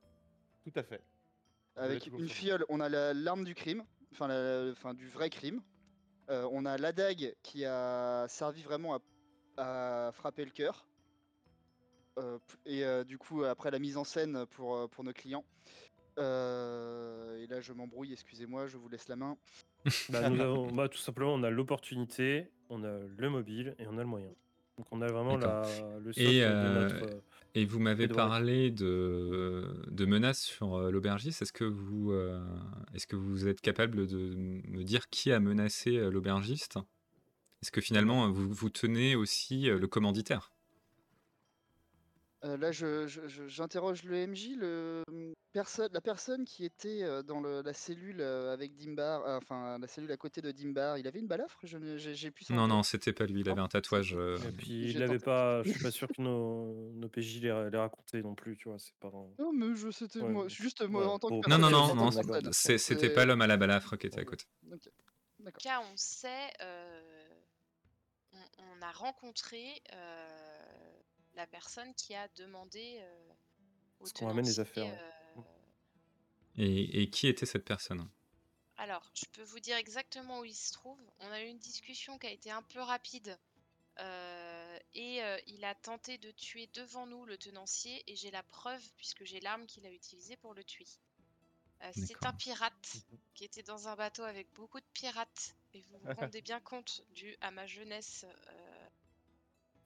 Tout 0.65 0.79
à 0.79 0.83
fait. 0.83 1.01
Avec 1.75 2.07
une 2.07 2.27
fiole, 2.29 2.65
on 2.69 2.79
a 2.79 2.89
la- 2.89 3.13
l'arme 3.13 3.43
du 3.43 3.53
crime, 3.53 3.85
enfin, 4.11 4.27
la- 4.27 4.93
du 4.93 5.07
vrai 5.07 5.29
crime. 5.29 5.61
Euh, 6.29 6.47
on 6.51 6.65
a 6.65 6.77
la 6.77 6.91
dague 6.91 7.35
qui 7.43 7.63
a 7.63 8.27
servi 8.27 8.63
vraiment 8.63 8.95
à, 9.57 10.07
à 10.07 10.11
frapper 10.11 10.43
le 10.45 10.51
cœur. 10.51 10.85
Et 12.65 12.83
du 13.05 13.19
coup, 13.19 13.43
après 13.43 13.69
la 13.69 13.77
mise 13.79 13.95
en 13.95 14.03
scène 14.03 14.45
pour, 14.47 14.89
pour 14.89 15.03
nos 15.03 15.13
clients. 15.13 15.45
Euh, 16.17 17.37
et 17.37 17.47
là, 17.47 17.61
je 17.61 17.73
m'embrouille, 17.73 18.13
excusez-moi, 18.13 18.67
je 18.67 18.77
vous 18.77 18.89
laisse 18.89 19.07
la 19.07 19.15
main. 19.15 19.37
Bah, 20.09 20.29
nous 20.29 20.41
avons, 20.41 20.71
bah, 20.71 20.89
tout 20.89 20.97
simplement, 20.97 21.33
on 21.33 21.43
a 21.43 21.49
l'opportunité, 21.49 22.49
on 22.69 22.83
a 22.83 22.99
le 23.17 23.29
mobile 23.29 23.75
et 23.79 23.87
on 23.87 23.97
a 23.97 24.01
le 24.01 24.07
moyen. 24.07 24.31
Donc 24.77 24.85
on 24.91 25.01
a 25.01 25.07
vraiment 25.07 25.37
la, 25.37 25.63
le 26.03 26.13
socle 26.13 26.27
Et, 26.27 26.39
de 26.39 26.45
euh, 26.45 26.83
notre. 26.83 27.03
euh, 27.03 27.21
et 27.55 27.65
vous 27.65 27.79
m'avez 27.79 28.07
parlé 28.07 28.69
de, 28.69 29.83
de 29.89 30.05
menaces 30.05 30.43
sur 30.43 30.77
l'aubergiste. 30.91 31.41
Est-ce 31.41 31.53
que, 31.53 31.63
vous, 31.63 32.11
euh, 32.11 32.39
est-ce 32.93 33.07
que 33.07 33.15
vous 33.15 33.47
êtes 33.47 33.61
capable 33.61 34.05
de 34.05 34.35
me 34.35 34.83
dire 34.83 35.09
qui 35.09 35.31
a 35.31 35.39
menacé 35.39 35.97
l'aubergiste? 36.11 36.77
Est-ce 37.63 37.71
que 37.71 37.81
finalement 37.81 38.29
vous, 38.29 38.51
vous 38.53 38.69
tenez 38.69 39.15
aussi 39.15 39.63
le 39.63 39.87
commanditaire? 39.87 40.51
Euh, 42.45 42.55
là, 42.55 42.71
je- 42.71 43.07
je- 43.07 43.27
je- 43.27 43.47
j'interroge 43.47 44.03
le 44.03 44.15
MJ, 44.15 44.55
le, 44.55 45.03
hum, 45.07 45.33
personne, 45.53 45.89
la 45.91 46.01
personne 46.01 46.45
qui 46.45 46.65
était 46.65 47.01
euh, 47.01 47.23
dans 47.23 47.39
le- 47.41 47.63
la 47.63 47.73
cellule 47.73 48.21
euh, 48.21 48.53
avec 48.53 48.75
Dimbar, 48.75 49.25
euh, 49.25 49.37
enfin 49.37 49.79
la 49.79 49.87
cellule 49.87 50.11
à 50.11 50.17
côté 50.17 50.39
de 50.41 50.51
Dimbar, 50.51 50.99
il 50.99 51.07
avait 51.07 51.19
une 51.19 51.25
balafre 51.27 51.57
J'ai 51.63 52.29
pu 52.29 52.45
Non, 52.53 52.67
non, 52.67 52.83
c'était 52.83 53.11
pas 53.11 53.25
lui. 53.25 53.41
Il 53.41 53.49
avait 53.49 53.61
un 53.61 53.67
tatouage. 53.67 54.13
euh, 54.15 54.37
Et 54.47 54.51
puis 54.51 54.91
il 54.91 54.99
l'avait 54.99 55.17
pas. 55.17 55.63
Je 55.63 55.71
suis 55.71 55.81
pas 55.81 55.89
sûr 55.89 56.07
que 56.15 56.21
nos, 56.21 56.91
nos 56.93 57.09
PJ 57.09 57.39
les, 57.41 57.51
racontaient 57.51 58.21
non 58.21 58.35
plus, 58.35 58.55
tu 58.55 58.69
vois. 58.69 58.77
C'est 58.77 58.93
pas. 58.99 59.09
Non, 59.39 59.51
mais 59.51 59.75
je 59.75 59.89
c'était 59.89 60.19
Ouais, 60.19 60.29
moi, 60.29 60.43
mais- 60.43 60.49
juste 60.49 60.83
moi 60.87 61.07
en 61.07 61.17
tant 61.17 61.29
que 61.41 61.49
Non, 61.49 61.57
non, 61.57 61.71
non, 61.71 61.95
non, 61.95 62.11
c'était 62.51 63.09
pas 63.09 63.25
l'homme 63.25 63.41
à 63.41 63.47
la 63.47 63.57
balafre 63.57 63.97
qui 63.97 64.05
était 64.05 64.19
à 64.19 64.25
côté. 64.25 64.45
Ok, 64.71 64.89
D'accord. 65.39 65.61
cas, 65.63 65.79
on 65.91 65.95
sait, 65.97 66.51
euh, 66.61 67.29
on, 68.31 68.37
on 68.59 68.81
a 68.83 68.91
rencontré 68.91 69.81
euh, 69.93 70.66
la 71.37 71.47
personne 71.47 71.93
qui 71.95 72.15
a 72.15 72.27
demandé 72.35 72.97
euh, 73.01 73.33
au 73.99 74.07
qu'on 74.13 74.27
ramène 74.27 74.47
les 74.47 74.59
tenancier, 74.59 74.59
affaires, 74.59 74.99
euh, 75.37 75.41
Et, 76.57 77.03
et 77.03 77.09
qui 77.09 77.27
était 77.27 77.45
cette 77.45 77.63
personne 77.65 78.09
Alors, 78.77 79.09
je 79.13 79.25
peux 79.33 79.43
vous 79.43 79.59
dire 79.59 79.77
exactement 79.77 80.39
où 80.39 80.45
il 80.45 80.55
se 80.55 80.71
trouve. 80.73 80.99
On 81.19 81.29
a 81.31 81.41
eu 81.43 81.47
une 81.47 81.59
discussion 81.59 82.17
qui 82.17 82.27
a 82.27 82.31
été 82.31 82.51
un 82.51 82.61
peu 82.63 82.79
rapide. 82.81 83.37
euh, 83.99 84.79
et 84.93 85.23
euh, 85.23 85.37
il 85.47 85.65
a 85.65 85.75
tenté 85.75 86.17
de 86.19 86.31
tuer 86.31 86.67
devant 86.73 87.07
nous 87.07 87.25
le 87.25 87.37
tenancier 87.37 88.03
et 88.11 88.15
j'ai 88.15 88.31
la 88.31 88.43
preuve 88.43 88.81
puisque 88.97 89.23
j'ai 89.25 89.39
l'arme 89.41 89.65
qu'il 89.67 89.85
a 89.85 89.91
utilisée 89.91 90.37
pour 90.37 90.53
le 90.53 90.63
tuer. 90.63 90.87
Euh, 91.83 91.91
c'est 91.93 92.25
un 92.25 92.33
pirate 92.33 92.97
qui 93.35 93.43
était 93.45 93.63
dans 93.63 93.87
un 93.87 93.95
bateau 93.95 94.23
avec 94.23 94.51
beaucoup 94.53 94.79
de 94.79 94.85
pirates 94.93 95.55
et 95.73 95.81
vous 95.81 95.99
vous 95.99 96.11
rendez 96.13 96.41
bien 96.41 96.59
compte 96.59 97.01
dû 97.09 97.35
à 97.41 97.51
ma 97.51 97.67
jeunesse 97.67 98.25
euh, 98.25 98.66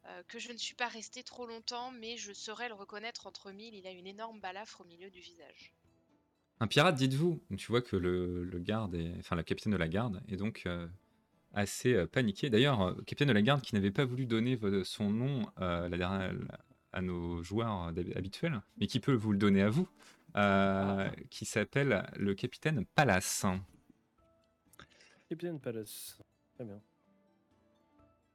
euh, 0.05 0.23
que 0.27 0.39
je 0.39 0.51
ne 0.51 0.57
suis 0.57 0.75
pas 0.75 0.87
resté 0.87 1.23
trop 1.23 1.45
longtemps 1.45 1.91
mais 1.91 2.17
je 2.17 2.33
saurais 2.33 2.69
le 2.69 2.75
reconnaître 2.75 3.27
entre 3.27 3.51
mille. 3.51 3.75
Il 3.75 3.87
a 3.87 3.91
une 3.91 4.07
énorme 4.07 4.39
balafre 4.39 4.81
au 4.81 4.85
milieu 4.85 5.09
du 5.09 5.19
visage. 5.19 5.73
Un 6.59 6.67
pirate, 6.67 6.95
dites-vous. 6.95 7.41
Tu 7.57 7.67
vois 7.71 7.81
que 7.81 7.95
le, 7.95 8.43
le 8.43 8.59
garde, 8.59 8.93
est, 8.93 9.13
enfin 9.17 9.35
le 9.35 9.43
capitaine 9.43 9.73
de 9.73 9.77
la 9.77 9.87
garde, 9.87 10.21
est 10.27 10.35
donc 10.35 10.63
euh, 10.67 10.87
assez 11.53 11.93
euh, 11.93 12.05
paniqué. 12.05 12.51
D'ailleurs, 12.51 12.81
euh, 12.81 12.93
capitaine 12.93 13.29
de 13.29 13.33
la 13.33 13.41
garde 13.41 13.61
qui 13.61 13.73
n'avait 13.73 13.91
pas 13.91 14.05
voulu 14.05 14.27
donner 14.27 14.59
son 14.83 15.09
nom 15.09 15.51
euh, 15.59 15.89
la 15.89 15.97
dernière, 15.97 16.33
à 16.93 17.01
nos 17.01 17.41
joueurs 17.41 17.91
habituels, 18.15 18.61
mais 18.77 18.85
qui 18.85 18.99
peut 18.99 19.13
vous 19.13 19.31
le 19.31 19.37
donner 19.37 19.61
à 19.63 19.69
vous, 19.69 19.87
euh, 20.35 21.09
qui 21.29 21.45
s'appelle 21.45 22.05
le 22.15 22.35
capitaine 22.35 22.85
Palace. 22.85 23.45
Capitaine 25.29 25.59
Palace. 25.59 26.19
Très 26.53 26.65
bien. 26.65 26.81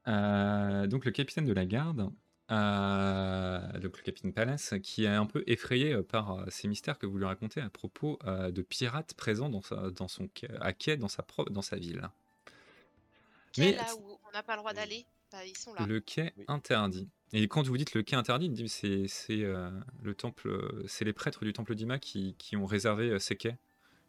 Euh, 0.09 0.87
donc 0.87 1.05
le 1.05 1.11
capitaine 1.11 1.45
de 1.47 1.53
la 1.53 1.67
garde, 1.67 2.11
euh, 2.53 3.73
donc 3.81 3.97
le 3.99 4.03
capitaine 4.03 4.33
Palace, 4.33 4.75
qui 4.83 5.05
est 5.05 5.09
un 5.09 5.27
peu 5.27 5.43
effrayé 5.47 5.93
euh, 5.95 6.03
par 6.03 6.45
ces 6.49 6.69
mystères 6.69 6.99
que 6.99 7.07
vous 7.07 7.19
lui 7.19 7.25
racontez 7.27 7.61
à 7.61 7.69
propos 7.71 8.19
euh, 8.25 8.51
de 8.51 8.63
pirates 8.63 9.15
présents 9.15 9.49
dans, 9.49 9.63
sa, 9.63 9.91
dans 9.91 10.09
son 10.09 10.29
quai- 10.29 10.49
à 10.61 10.73
quai 10.73 10.97
dans 10.97 11.09
sa, 11.09 11.23
pro- 11.23 11.47
dans 11.49 11.63
sa 11.63 11.77
ville. 11.77 12.09
Quai 13.53 13.63
Mais- 13.73 13.77
là 13.77 13.87
où 13.99 14.19
on 14.29 14.33
n'a 14.33 14.43
pas 14.43 14.55
le 14.55 14.61
droit 14.61 14.73
d'aller 14.73 15.05
Bah, 15.33 15.45
Ils 15.45 15.57
sont 15.57 15.75
là. 15.75 15.85
Le 15.87 15.99
quai 16.01 16.33
Oui. 16.37 16.45
interdit. 16.49 17.09
Et 17.33 17.49
quand 17.49 17.67
vous 17.67 17.77
dites 17.77 17.95
le 17.95 18.03
quai 18.05 18.15
interdit, 18.15 18.69
c'est 18.69 19.09
c'est, 19.09 19.43
euh, 19.43 19.69
le 20.03 20.15
temple, 20.15 20.85
c'est 20.87 21.05
les 21.05 21.13
prêtres 21.13 21.45
du 21.45 21.53
temple 21.53 21.75
d'Ima 21.75 21.99
qui, 21.99 22.37
qui 22.39 22.57
ont 22.57 22.67
réservé 22.67 23.19
ces 23.19 23.35
quais. 23.37 23.57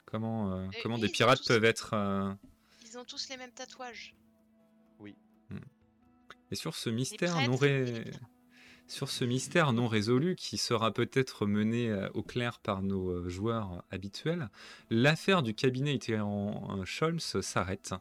Comment, 0.06 0.53
euh, 0.53 0.68
Et 0.74 0.82
comment 0.84 0.95
oui, 0.95 1.02
des 1.02 1.10
pirates 1.10 1.40
tous- 1.40 1.48
peuvent 1.48 1.65
être 1.65 1.94
euh, 1.94 2.32
Ils 2.86 2.98
ont 2.99 3.03
tous 3.03 3.28
les 3.30 3.38
mêmes 3.38 3.52
tatouages. 3.52 4.14
Et 6.52 6.56
sur 6.56 6.76
ce 6.76 6.90
mystère 6.90 7.34
prêtres 7.36 7.49
non 7.52 7.57
et 7.57 7.60
ré- 7.60 7.86
les 7.86 7.91
pirates. 8.03 8.22
sur 8.90 9.10
ce 9.10 9.26
mystère 9.26 9.74
non 9.74 9.88
résolu 9.90 10.36
qui 10.38 10.57
sera 10.57 10.91
peut-être 10.94 11.45
mené 11.45 11.90
euh, 11.90 12.07
au 12.14 12.24
clair 12.24 12.60
par 12.60 12.82
nos 12.82 13.10
euh, 13.10 13.28
joueurs 13.28 13.84
habituels, 13.91 14.48
l'affaire 14.90 15.44
du 15.44 15.53
cabinet 15.53 15.94
itinérant 15.94 16.86
Scholz 16.86 17.41
s'arrête. 17.41 17.94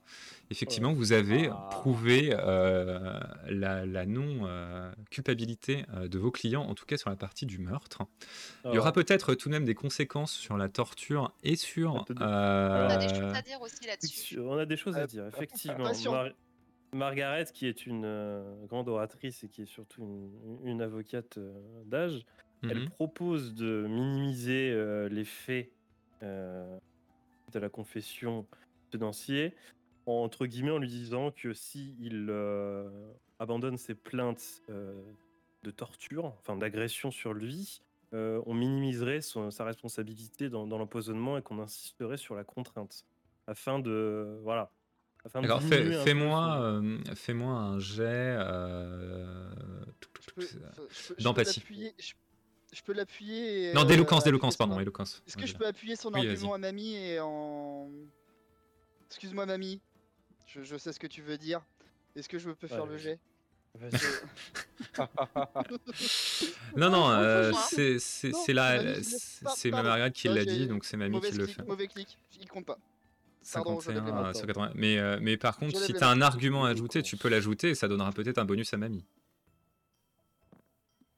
Effectivement, 0.51 0.93
vous 0.93 1.11
avez 1.13 1.49
Ah. 1.49 1.69
prouvé 1.73 2.31
euh, 2.39 3.19
la, 3.49 3.85
la 3.85 4.07
non-culpabilité 4.07 5.85
de 6.09 6.19
vos 6.19 6.31
clients, 6.31 6.63
en 6.63 6.75
tout 6.77 6.87
cas 6.87 6.97
sur 6.97 7.11
la 7.11 7.17
partie 7.17 7.47
du 7.47 7.59
meurtre. 7.59 8.03
Il 8.65 8.69
y 8.75 8.79
aura 8.79 8.89
Alors, 8.89 8.93
peut-être 8.93 9.35
tout 9.35 9.49
de 9.49 9.55
même 9.55 9.65
des 9.65 9.75
conséquences 9.75 10.33
sur 10.33 10.57
la 10.57 10.69
torture 10.69 11.33
et 11.43 11.57
sur... 11.57 11.97
Attendez. 12.03 12.21
On 12.23 12.25
a 12.25 12.97
des 12.97 13.09
choses 13.09 13.19
euh, 13.19 13.35
à 13.35 13.43
dire 13.43 13.61
aussi 13.61 13.87
là-dessus. 13.87 14.39
On 14.39 14.57
a 14.57 14.67
des 14.67 14.77
choses 14.77 14.97
à 14.97 15.01
Euh, 15.01 15.07
dire, 15.07 15.27
effectivement. 15.27 15.85
Margaret, 16.97 17.47
qui 17.53 17.67
est 17.67 17.87
une 17.87 18.05
euh, 18.05 18.67
grande 18.67 18.89
oratrice 18.89 19.45
et 19.45 19.49
qui 19.49 19.63
est 19.63 19.67
surtout 19.67 20.03
une, 20.03 20.59
une 20.65 20.83
avocate 20.83 21.39
euh, 21.39 21.53
d'âge, 21.85 22.25
elle 22.63 22.81
mhm. 22.81 22.89
propose 22.91 23.55
de 23.55 23.87
minimiser 23.89 24.73
euh, 24.73 25.09
les 25.09 25.25
faits 25.25 25.71
euh, 26.23 26.79
de 27.53 27.59
la 27.59 27.69
confession 27.69 28.47
tenancier, 28.91 29.55
entre 30.07 30.47
guillemets 30.47 30.71
en 30.71 30.79
lui 30.79 30.89
disant 30.89 31.31
que 31.31 31.53
si 31.53 31.97
il 32.01 32.31
abandonne 33.39 33.77
ses 33.77 33.95
plaintes 33.95 34.63
de 34.69 35.71
torture, 35.71 36.27
enfin 36.41 36.57
d'agression 36.57 37.11
sur 37.11 37.35
lui, 37.35 37.83
on 38.13 38.55
minimiserait 38.55 39.21
son- 39.21 39.51
sa 39.51 39.65
responsabilité 39.65 40.49
dans, 40.49 40.67
dans 40.67 40.79
l'empoisonnement 40.79 41.37
et 41.37 41.43
qu'on 41.43 41.59
insisterait 41.59 42.17
sur 42.17 42.37
la 42.37 42.45
contrainte, 42.45 43.05
afin 43.49 43.81
de 43.81 44.39
voilà. 44.43 44.71
Alors 45.35 45.63
fais- 45.63 46.05
fais-moi 46.05 46.59
euh, 46.61 46.99
fais-moi 47.15 47.53
un 47.53 47.79
jet 47.79 48.03
euh, 48.05 49.51
Je 50.01 50.07
peux- 50.35 50.43
enfin, 50.43 50.47
je 50.71 50.77
peux- 50.77 50.89
je 50.91 51.15
peux 51.15 51.23
D'empathie. 51.23 51.61
l'appuyer- 51.61 51.95
Je, 51.99 52.13
je 52.73 52.83
peux 52.83 52.93
l'appuyer. 52.93 53.71
et, 53.71 53.75
Non, 53.75 53.83
euh, 53.83 53.85
d'éloquence, 53.85 54.25
d'éloquence, 54.25 54.57
pardon, 54.57 54.75
ar- 54.75 54.81
éloquence. 54.83 55.23
Est-ce 55.27 55.37
que 55.37 55.43
Ouais, 55.43 55.47
je 55.47 55.57
peux 55.57 55.67
appuyer 55.67 55.97
son 55.97 56.13
Oui, 56.13 56.29
argument 56.29 56.55
à 56.55 56.59
mamie 56.59 56.95
et 56.97 57.21
en. 57.21 57.91
Excuse-moi, 59.09 59.47
mamie. 59.47 59.81
Je, 60.47 60.63
je 60.63 60.77
sais 60.77 60.93
ce 60.93 61.01
que 61.01 61.07
tu 61.07 61.23
veux 61.23 61.39
dire. 61.39 61.63
Est-ce 62.15 62.29
que 62.29 62.39
je 62.39 62.51
peux 62.51 62.67
faire 62.69 62.85
Ouais, 62.85 62.91
le 62.91 62.99
jet? 62.99 63.19
Vas-y. 63.75 63.99
Non, 66.77 66.91
non, 66.91 67.07
Oh, 67.09 67.13
euh, 67.13 67.51
moi. 67.53 67.61
c'est 67.71 67.99
c'est- 67.99 68.31
Non, 68.31 68.39
c'est 68.45 68.53
la- 68.53 68.83
mamie, 68.83 69.05
c'est. 69.05 69.71
Margaret 69.71 70.11
qui 70.13 70.29
l'a 70.29 70.45
dit, 70.45 70.67
donc 70.67 70.85
c'est 70.85 70.97
mamie 70.97 71.21
qui 71.21 71.33
le 71.37 71.45
clic, 71.47 71.57
fait. 71.57 71.67
mauvais 71.67 71.87
clic. 71.87 72.19
Il 72.41 72.49
compte 72.49 72.67
pas. 72.67 72.79
Pardon, 73.53 73.81
je 73.81 73.91
lève 73.91 74.05
les 74.05 74.11
51 74.11 74.23
mains. 74.23 74.29
à 74.31 74.35
180. 74.35 74.73
Mais, 74.75 74.99
euh, 74.99 75.19
mais 75.21 75.37
par 75.37 75.57
contre, 75.57 75.79
si 75.79 75.95
tu 75.95 76.03
as 76.05 76.09
un 76.09 76.21
argument 76.21 76.65
à 76.65 76.71
ajouter, 76.71 77.03
tu 77.03 77.17
peux 77.17 77.29
l'ajouter 77.29 77.71
et 77.71 77.75
ça 77.75 77.89
donnera 77.89 78.13
peut-être 78.13 78.39
un 78.39 78.45
bonus 78.45 78.73
à 78.75 78.77
mamie. 78.77 79.05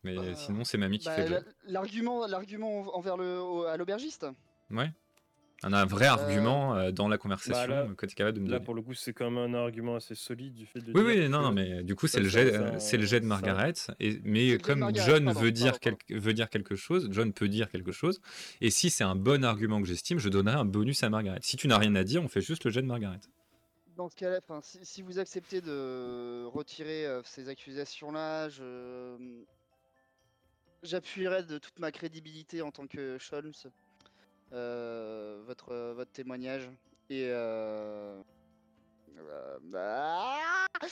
Mais 0.05 0.15
Bah, 0.17 0.35
sinon, 0.35 0.65
c'est 0.65 0.79
mamie 0.79 0.99
qui 0.99 1.07
Bah, 1.07 1.15
fait 1.17 1.29
le. 1.29 1.45
L'argument, 1.65 2.27
l'argument 2.27 2.97
envers 2.97 3.17
le, 3.17 3.41
au- 3.41 3.65
à 3.65 3.77
l'aubergiste? 3.77 4.27
Ouais. 4.71 4.93
On 5.65 5.73
a 5.73 5.81
un 5.83 5.87
vrai 5.87 6.07
argument 6.07 6.77
euh, 6.77 6.93
dans 6.93 7.09
la 7.09 7.19
conversation 7.19 7.69
là- 7.69 7.87
que 7.97 8.07
tu 8.07 8.13
es 8.13 8.15
capable 8.15 8.37
de 8.37 8.43
me 8.43 8.47
Là, 8.49 8.53
donner. 8.59 8.65
pour 8.65 8.75
le 8.75 8.83
coup, 8.83 8.95
c'est 8.95 9.13
quand 9.13 9.29
même 9.29 9.55
un 9.55 9.59
argument 9.59 9.97
assez 9.97 10.15
solide 10.15 10.55
du 10.55 10.67
fait 10.67 10.79
de 10.81 10.93
Oui, 10.93 11.03
oui, 11.05 11.29
non, 11.29 11.43
non, 11.43 11.51
mais 11.51 11.83
du 11.83 11.97
coup, 11.97 12.07
c'est 12.07 12.19
ça, 12.19 12.23
le 12.23 12.29
jet, 12.29 12.55
euh, 12.55 12.79
c'est 12.79 12.97
le 12.97 13.05
jet 13.05 13.19
de 13.21 13.27
Margaret. 13.27 13.73
Et, 13.99 14.13
C'est 14.13 14.21
mais 14.25 14.57
comme 14.59 14.79
Margaret, 14.79 15.05
John 15.05 15.25
pardon, 15.25 15.41
veut 15.41 15.51
dire, 15.51 15.73
pardon, 15.73 15.79
quelque- 15.81 16.15
veut 16.15 16.33
dire 16.33 16.49
quelque 16.49 16.77
chose, 16.77 17.09
John 17.11 17.33
peut 17.33 17.49
dire 17.49 17.69
quelque 17.71 17.91
chose. 17.91 18.21
Et 18.61 18.71
si 18.71 18.89
c'est 18.89 19.03
un 19.03 19.17
bon 19.17 19.45
argument 19.45 19.81
que 19.83 19.89
j'estime, 19.89 20.21
je 20.21 20.29
donnerai 20.29 20.55
un 20.55 20.65
bonus 20.65 21.03
à 21.03 21.11
Margaret. 21.11 21.41
Si 21.43 21.57
tu 21.57 21.67
n'as 21.67 21.79
rien 21.79 21.95
à 21.97 22.05
dire, 22.05 22.23
on 22.23 22.29
fait 22.29 22.41
juste 22.41 22.65
le 22.65 22.71
jet 22.71 22.83
de 22.83 22.87
Margaret. 22.87 23.19
Dans 23.97 24.09
ce 24.09 24.15
cas-là, 24.15 24.39
enfin, 24.39 24.61
si, 24.63 24.79
si 24.85 25.03
vous 25.03 25.19
acceptez 25.19 25.61
de 25.61 26.45
retirer 26.45 27.05
euh, 27.05 27.21
ces 27.25 27.49
accusations-là, 27.49 28.49
je 28.49 29.17
j'appuierai 30.85 31.43
de 31.43 31.59
toute 31.59 31.79
ma 31.81 31.91
crédibilité 31.91 32.63
en 32.63 32.71
tant 32.71 32.87
que 32.87 33.19
Sholmes 33.19 33.51
euh, 33.67 33.71
votre 34.51 35.73
euh, 35.73 35.93
votre 35.95 36.11
témoignage 36.13 36.69
et 37.11 37.25
euh... 37.29 38.21
euh, 39.19 39.59
ah 39.75 40.67
Ah, 40.81 40.87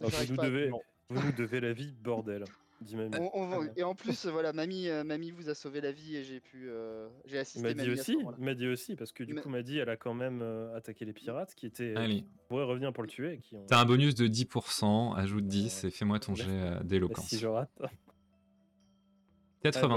vous, 0.00 0.34
nous 0.34 0.36
devez, 0.42 0.70
vous 1.08 1.22
nous 1.22 1.32
devez 1.32 1.60
la 1.60 1.72
vie, 1.72 1.94
bordel, 2.00 2.44
dit 2.80 2.96
mamie. 2.96 3.14
On- 3.18 3.30
on 3.34 3.46
va- 3.46 3.56
Très 3.58 3.64
bien. 3.66 3.74
et 3.76 3.82
en 3.84 3.94
plus, 3.94 4.26
voilà, 4.26 4.52
mamie, 4.52 4.88
euh, 4.88 5.04
mamie 5.04 5.30
vous 5.30 5.48
a 5.48 5.54
sauvé 5.54 5.80
la 5.80 5.92
vie 5.92 6.16
et 6.16 6.24
j'ai 6.24 6.40
pu, 6.40 6.68
euh, 6.68 7.08
j'ai 7.24 7.38
assisté 7.38 7.62
m'a 7.62 7.72
dit 7.72 7.76
mamie 7.86 7.92
à 7.92 8.02
ce 8.02 8.12
aussi, 8.12 8.40
m'a 8.40 8.54
dit 8.54 8.66
aussi, 8.66 8.96
parce 8.96 9.12
que 9.12 9.22
du 9.22 9.34
Mais- 9.34 9.40
coup, 9.42 9.48
m'a 9.48 9.62
dit, 9.62 9.78
elle 9.78 9.88
a 9.90 9.96
quand 9.96 10.14
même 10.14 10.40
euh, 10.42 10.74
attaqué 10.76 11.04
les 11.04 11.12
pirates 11.12 11.54
qui 11.54 11.66
étaient, 11.66 11.94
Allez. 11.96 12.22
qui 12.22 12.26
pourraient 12.48 12.64
revenir 12.64 12.92
pour 12.92 13.04
le 13.04 13.08
tuer. 13.08 13.34
et 13.34 13.38
Qui 13.38 13.54
ont... 13.56 13.64
T'as 13.66 13.78
un 13.80 13.84
bonus 13.84 14.14
de 14.16 14.26
10%, 14.26 15.14
ajoute 15.16 15.46
10 15.46 15.82
Ouais. 15.84 15.88
et 15.88 15.92
fais-moi 15.92 16.18
ton 16.18 16.34
jet 16.34 16.46
euh, 16.48 16.74
Bah, 16.78 16.82
d'éloquence. 16.82 17.28
si 17.28 17.38
je 17.38 17.46
rate. 17.46 17.70
Ah, 17.80 17.86
bah 17.86 17.88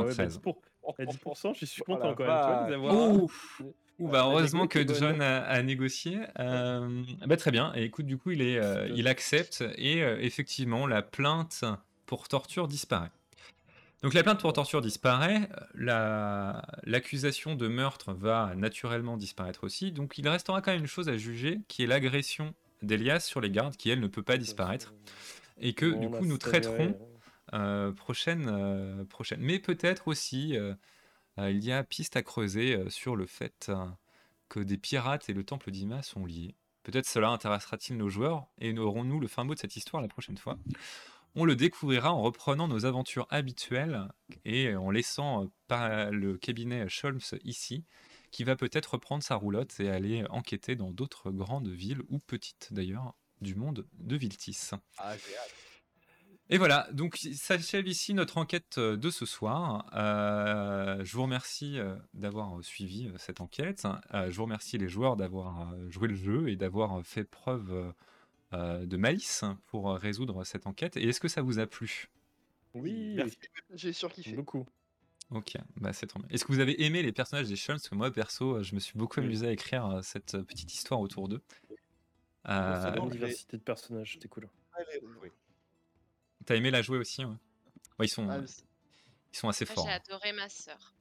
ouais, 0.04 0.16
bah, 0.16 0.26
93. 0.28 0.42
10%, 0.94 1.02
à 1.02 1.06
10%, 1.06 1.54
je 1.60 1.66
suis 1.66 1.82
Oh 1.88 1.94
content 1.96 2.14
quand 2.16 2.26
même. 2.26 2.34
Tu 2.34 2.46
vois, 2.46 2.56
vache. 2.62 2.68
les 2.70 2.76
avoir. 2.76 3.12
Ouf 3.24 3.62
Ouh, 3.98 4.08
Ah, 4.08 4.12
bah, 4.12 4.26
heureusement 4.28 4.68
que. 4.68 4.86
John 4.94 5.22
a, 5.22 5.44
a 5.44 5.62
négocié. 5.64 6.20
Euh, 6.40 7.04
bah, 7.26 7.38
très 7.38 7.52
bien. 7.52 7.72
Et 7.76 7.84
écoute, 7.86 8.06
du 8.06 8.18
coup, 8.18 8.32
il, 8.32 8.42
est, 8.42 8.58
euh, 8.58 8.90
il 8.94 9.08
accepte 9.08 9.64
et 9.78 10.04
euh, 10.04 10.18
effectivement, 10.20 10.86
la 10.86 11.02
plainte 11.02 11.64
pour 12.06 12.28
torture 12.28 12.68
disparaît. 12.68 13.12
Donc 14.04 14.14
la 14.14 14.22
plainte 14.22 14.40
pour 14.42 14.52
torture 14.54 14.82
disparaît, 14.82 15.50
la- 15.74 16.62
l'accusation 16.84 17.56
de 17.56 17.68
meurtre 17.68 18.14
va 18.14 18.54
naturellement 18.56 19.18
disparaître 19.18 19.64
aussi, 19.64 19.92
donc 19.92 20.18
il 20.20 20.28
restera 20.30 20.62
quand 20.62 20.72
même 20.72 20.82
une 20.82 20.88
chose 20.88 21.10
à 21.10 21.18
juger, 21.18 21.62
qui 21.70 21.84
est 21.84 21.88
l'agression 21.88 22.54
d'Elias 22.84 23.22
sur 23.22 23.42
les 23.42 23.50
gardes, 23.50 23.76
qui 23.78 23.90
elle 23.90 24.02
ne 24.02 24.08
peut 24.08 24.22
pas 24.22 24.38
disparaître, 24.38 24.94
et 25.60 25.74
que 25.74 25.88
Bon, 25.88 26.00
du 26.00 26.10
coup 26.10 26.26
nous 26.26 26.38
traiterons 26.38 26.90
euh, 26.90 27.15
prochaine, 27.92 28.48
euh, 28.50 29.06
prochaine. 29.06 29.40
Mais 29.42 29.60
peut-être 29.60 30.08
aussi, 30.08 30.58
euh, 30.58 30.74
euh, 31.38 31.52
il 31.52 31.64
y 31.64 31.72
a 31.72 31.84
piste 31.84 32.16
à 32.16 32.24
creuser 32.24 32.76
euh, 32.76 32.90
sur 32.90 33.16
le 33.16 33.26
fait 33.26 33.68
euh, 33.70 33.86
que 34.50 34.60
des 34.60 34.78
pirates 34.78 35.30
et 35.30 35.34
le 35.34 35.44
temple 35.44 35.72
d'Ima 35.72 36.02
sont 36.02 36.26
liés. 36.26 36.56
Peut-être 36.84 37.08
cela 37.08 37.30
intéressera-t-il 37.30 37.98
nos 37.98 38.10
joueurs, 38.10 38.48
et 38.60 38.78
aurons-nous 38.78 39.20
le 39.20 39.28
fin 39.28 39.44
mot 39.44 39.56
de 39.56 39.60
cette 39.60 39.76
histoire 39.76 40.02
la 40.02 40.08
prochaine 40.08 40.38
fois. 40.38 40.60
On 41.34 41.44
le 41.44 41.56
découvrira 41.56 42.14
en 42.14 42.22
reprenant 42.22 42.68
nos 42.68 42.86
aventures 42.86 43.28
habituelles 43.30 44.08
et 44.46 44.76
en 44.76 44.92
laissant 44.92 45.52
euh, 45.72 46.12
le 46.12 46.38
cabinet 46.38 46.88
Scholz 46.88 47.36
ici, 47.44 47.84
qui 48.32 48.44
va 48.44 48.56
peut-être 48.56 48.94
reprendre 48.94 49.24
sa 49.24 49.36
roulotte 49.36 49.80
et 49.80 49.90
aller 49.90 50.26
enquêter 50.30 50.76
dans 50.76 50.92
d'autres 50.92 51.32
grandes 51.32 51.70
villes, 51.70 52.04
ou 52.10 52.20
petites 52.20 52.70
d'ailleurs, 52.72 53.16
du 53.42 53.56
monde 53.56 53.86
de 53.94 54.16
Viltis. 54.16 54.70
Ah. 54.98 55.16
Et 56.52 56.60
voilà, 56.60 56.88
donc 56.92 57.18
s'achève 57.18 57.88
ici 57.88 58.14
notre 58.14 58.38
enquête 58.38 58.78
euh, 58.78 58.98
de 58.98 59.10
ce 59.10 59.26
soir. 59.26 59.90
Euh, 59.96 61.04
je 61.04 61.16
vous 61.16 61.24
remercie 61.24 61.80
euh, 61.80 61.96
d'avoir 62.14 62.64
suivi 62.64 63.12
cette 63.18 63.42
enquête. 63.42 63.88
Euh, 64.14 64.30
je 64.30 64.38
vous 64.38 64.44
remercie 64.44 64.78
les 64.78 64.88
joueurs 64.88 65.16
d'avoir 65.16 65.74
joué 65.90 66.08
le 66.08 66.14
jeu 66.16 66.50
et 66.50 66.56
d'avoir 66.56 67.04
fait 67.04 67.24
preuve 67.24 67.94
de 68.52 68.96
malice 68.96 69.44
pour 69.66 69.92
résoudre 69.96 70.44
cette 70.46 70.66
enquête. 70.68 70.96
Et 70.98 71.10
est-ce 71.10 71.20
que 71.20 71.28
ça 71.28 71.42
vous 71.42 71.60
a 71.60 71.66
plu? 71.66 72.10
Oui. 72.74 73.18
J'ai 73.74 73.92
surkiffé. 73.92 74.34
beaucoup. 74.34 74.66
Ok, 75.32 75.58
bah 75.78 75.92
c'est 75.92 76.06
trop 76.06 76.20
bien. 76.20 76.28
Est-ce 76.30 76.46
que 76.46 76.54
vous 76.54 76.60
avez 76.60 76.86
aimé 76.86 77.02
les 77.02 77.12
personnages 77.12 77.48
des 77.48 77.56
Shults 77.56 77.78
Parce 77.80 77.90
que 77.90 77.96
moi, 77.96 78.12
perso, 78.12 78.62
je 78.62 78.76
me 78.76 78.80
suis 78.80 78.98
beaucoup 78.98 79.20
Oui. 79.20 79.26
amusé 79.26 79.48
à 79.48 79.52
écrire 79.52 80.00
cette 80.04 80.38
petite 80.44 80.72
histoire 80.72 81.00
autour 81.02 81.28
d'eux. 81.28 81.42
Euh, 82.48 82.82
ça 82.82 82.92
Bonne 82.92 83.06
Non, 83.06 83.10
diversité 83.10 83.58
de 83.58 83.64
personnages, 83.64 84.14
c'était 84.14 84.28
cool. 84.28 84.48
Allez, 84.74 85.02
oui. 85.22 85.30
T'as 86.46 86.56
aimé 86.56 86.72
la 86.72 86.82
jouer 86.82 86.98
aussi 86.98 87.24
ouais 87.26 87.32
Ouais, 88.00 88.06
ils, 88.06 88.10
sont, 88.10 88.28
Ah, 88.30 88.36
euh, 88.36 88.46
ils 89.34 89.38
sont 89.38 89.48
assez 89.50 89.66
Moi, 89.66 89.74
forts. 89.76 89.86
j'ai 89.86 89.92
hein. 89.94 90.00
adoré 90.06 90.34
ma 90.34 90.50
sœur. 90.50 90.94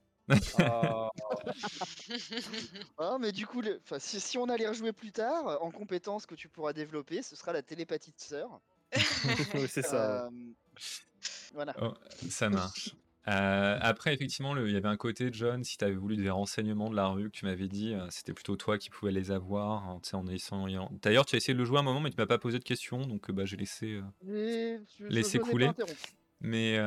Ah, 0.59 1.11
Ah, 2.99 3.17
mais 3.21 3.33
du 3.33 3.47
coup, 3.47 3.61
le- 3.61 3.81
enfin, 3.85 3.99
si, 3.99 4.21
si 4.21 4.39
on 4.39 4.49
allait 4.49 4.69
rejouer 4.69 4.93
plus 4.93 5.13
tard, 5.13 5.61
en 5.63 5.71
compétence 5.71 6.25
que 6.27 6.35
tu 6.35 6.49
pourras 6.49 6.73
développer, 6.73 7.23
ce 7.23 7.37
sera 7.37 7.53
la 7.53 7.63
télépathie 7.63 8.13
de 8.13 8.21
sœur. 8.21 8.61
oui, 9.55 9.69
c'est 9.69 9.83
ça. 9.83 10.27
Euh, 10.27 10.31
Voilà. 11.53 11.75
Oh, 11.81 11.95
ça 12.31 12.49
marche. 12.49 12.95
Euh, 13.27 13.79
après, 13.81 14.13
effectivement, 14.13 14.55
il 14.57 14.71
y 14.73 14.77
avait 14.77 14.89
un 14.89 14.97
côté, 14.99 15.31
John, 15.33 15.65
si 15.65 15.79
tu 15.79 15.85
avais 15.85 15.95
voulu 15.95 16.17
des 16.17 16.29
renseignements 16.29 16.91
de 16.91 16.97
la 16.97 17.07
rue 17.07 17.31
que 17.31 17.37
tu 17.39 17.47
m'avais 17.47 17.69
dit, 17.69 17.95
euh, 17.95 18.07
c'était 18.11 18.35
plutôt 18.35 18.57
toi 18.57 18.77
qui 18.77 18.91
pouvais 18.91 19.13
les 19.13 19.31
avoir. 19.31 19.89
hein, 19.89 19.99
tu 20.03 20.11
sais, 20.11 20.17
en 20.17 20.27
essayant... 20.27 20.91
D'ailleurs, 21.03 21.25
tu 21.25 21.35
as 21.35 21.39
essayé 21.39 21.55
de 21.55 21.59
le 21.59 21.65
jouer 21.65 21.79
un 21.79 21.83
moment, 21.83 22.01
mais 22.01 22.11
tu 22.11 22.17
m'as 22.19 22.27
pas 22.27 22.39
posé 22.39 22.59
de 22.59 22.65
questions, 22.65 23.07
donc 23.07 23.31
euh, 23.31 23.33
bah, 23.33 23.45
j'ai 23.47 23.57
laissé. 23.57 24.01
je- 24.99 25.05
je 25.09 25.15
pas 25.39 25.45
couler. 25.53 25.67
Mais, 26.41 26.79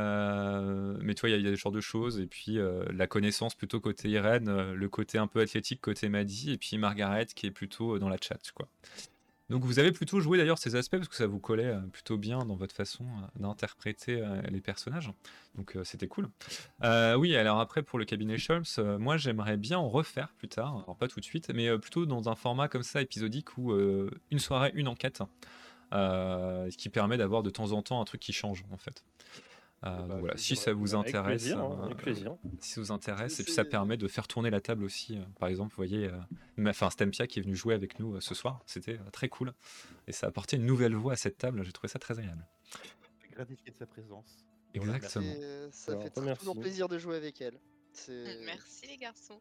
mais 1.01 1.15
toi, 1.15 1.29
il 1.29 1.39
y, 1.39 1.43
y 1.43 1.47
a 1.47 1.49
des 1.49 1.55
genres 1.55 1.71
de 1.71 1.81
choses. 1.81 2.19
Et 2.19 2.27
puis, 2.27 2.59
la 2.91 3.07
connaissance 3.07 3.55
plutôt 3.55 3.79
côté 3.79 4.09
Irène, 4.09 4.73
le 4.73 4.89
côté 4.89 5.17
un 5.17 5.25
peu 5.25 5.39
athlétique 5.39 5.81
côté 5.81 6.07
Maddy, 6.09 6.51
et 6.51 6.57
puis 6.57 6.77
Margaret 6.77 7.25
qui 7.25 7.47
est 7.47 7.51
plutôt 7.51 7.97
dans 7.97 8.09
la 8.09 8.17
chat, 8.21 8.39
quoi. 8.53 8.67
Donc, 9.49 9.63
vous 9.63 9.79
avez 9.79 9.91
plutôt 9.93 10.19
joué 10.19 10.37
d'ailleurs 10.37 10.57
ces 10.57 10.75
aspects 10.75 10.97
parce 10.97 11.07
que 11.07 11.15
ça 11.15 11.25
vous 11.25 11.39
collait 11.39 11.67
euh, 11.67 11.79
plutôt 11.79 12.17
bien 12.17 12.39
dans 12.39 12.55
votre 12.55 12.75
façon 12.75 13.05
euh, 13.05 13.39
d'interpréter 13.39 14.21
euh, 14.21 14.41
les 14.49 14.59
personnages. 14.59 15.11
Donc, 15.55 15.77
c'était 15.83 16.07
cool. 16.07 16.29
Oui, 16.83 17.35
alors 17.35 17.59
après, 17.59 17.81
pour 17.81 17.97
le 17.97 18.05
cabinet 18.05 18.37
Scholz, 18.37 18.75
euh, 18.79 18.97
moi, 18.99 19.17
j'aimerais 19.17 19.57
bien 19.57 19.77
en 19.79 19.87
refaire 19.89 20.33
plus 20.37 20.49
tard. 20.49 20.83
Alors, 20.83 20.97
pas 20.97 21.07
tout 21.07 21.19
de 21.19 21.25
suite, 21.25 21.49
mais 21.53 21.77
plutôt 21.79 22.05
dans 22.05 22.27
un 22.29 22.35
format 22.35 22.67
comme 22.67 22.83
ça, 22.83 23.01
épisodique, 23.01 23.57
où 23.57 23.73
une 24.31 24.39
soirée, 24.39 24.71
une 24.75 24.87
enquête. 24.87 25.21
euh, 25.93 26.69
ce 26.69 26.77
qui 26.77 26.89
permet 26.89 27.17
d'avoir 27.17 27.43
de 27.43 27.49
temps 27.49 27.71
en 27.71 27.81
temps 27.81 28.01
un 28.01 28.05
truc 28.05 28.21
qui 28.21 28.33
change, 28.33 28.65
en 28.71 28.77
fait. 28.77 29.03
Euh, 29.85 30.07
bah, 30.07 30.15
voilà, 30.19 30.35
je 30.35 30.41
si 30.41 30.55
ça 30.55 30.73
vous 30.73 30.95
Avec 30.95 31.09
intéresse, 31.09 31.41
plaisir, 31.43 31.59
hein, 31.59 31.77
euh, 31.81 31.85
avec 31.85 31.97
plaisir. 31.97 32.35
si 32.59 32.71
ça 32.73 32.81
vous 32.81 32.91
intéresse, 32.91 33.39
et 33.39 33.43
puis 33.43 33.53
ça 33.53 33.63
permet 33.63 33.95
de 33.95 34.07
faire 34.07 34.27
tourner 34.27 34.49
la 34.49 34.59
table 34.59 34.83
aussi. 34.83 35.17
euh, 35.17 35.21
Par 35.39 35.49
exemple, 35.49 35.69
vous 35.71 35.75
voyez, 35.77 36.07
euh, 36.07 36.17
ma- 36.55 36.71
enfin 36.71 36.89
Stempia 36.89 37.27
qui 37.27 37.37
est 37.39 37.43
venu 37.43 37.55
jouer 37.55 37.75
avec 37.75 37.99
nous 37.99 38.15
euh, 38.15 38.19
ce 38.19 38.33
soir, 38.33 38.61
c'était 38.65 38.93
euh, 38.97 39.09
très 39.11 39.29
cool, 39.29 39.53
et 40.07 40.11
ça 40.11 40.25
a 40.25 40.29
apporté 40.29 40.57
une 40.57 40.65
nouvelle 40.65 40.95
voix 40.95 41.13
à 41.13 41.15
cette 41.15 41.37
table. 41.37 41.63
J'ai 41.63 41.71
trouvé 41.71 41.89
ça 41.89 41.99
très 41.99 42.17
agréable. 42.17 42.47
Je 42.73 43.25
suis 43.25 43.35
gratifié 43.35 43.71
de 43.71 43.77
sa 43.77 43.85
présence. 43.85 44.45
Exactement. 44.73 45.25
Et, 45.25 45.37
euh, 45.43 45.69
ça 45.71 45.91
Alors, 45.91 46.03
fait 46.03 46.35
toujours 46.39 46.59
plaisir 46.59 46.87
de 46.87 46.97
jouer 46.97 47.15
avec 47.17 47.39
elle. 47.41 47.59
Merci 48.45 48.87
les 48.87 48.97
garçons. 48.97 49.39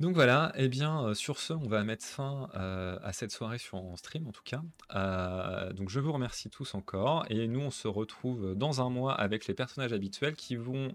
Donc 0.00 0.14
voilà, 0.14 0.52
et 0.54 0.68
bien 0.68 1.04
euh, 1.04 1.14
sur 1.14 1.40
ce, 1.40 1.52
on 1.52 1.66
va 1.66 1.82
mettre 1.82 2.04
fin 2.04 2.48
euh, 2.54 2.98
à 3.02 3.12
cette 3.12 3.32
soirée 3.32 3.58
sur 3.58 3.78
en 3.78 3.96
stream 3.96 4.28
en 4.28 4.32
tout 4.32 4.44
cas. 4.44 4.62
Euh, 4.94 5.72
donc 5.72 5.88
je 5.88 5.98
vous 5.98 6.12
remercie 6.12 6.50
tous 6.50 6.74
encore, 6.74 7.24
et 7.30 7.48
nous 7.48 7.60
on 7.60 7.70
se 7.70 7.88
retrouve 7.88 8.54
dans 8.54 8.80
un 8.80 8.90
mois 8.90 9.14
avec 9.14 9.48
les 9.48 9.54
personnages 9.54 9.92
habituels 9.92 10.36
qui 10.36 10.54
vont 10.54 10.94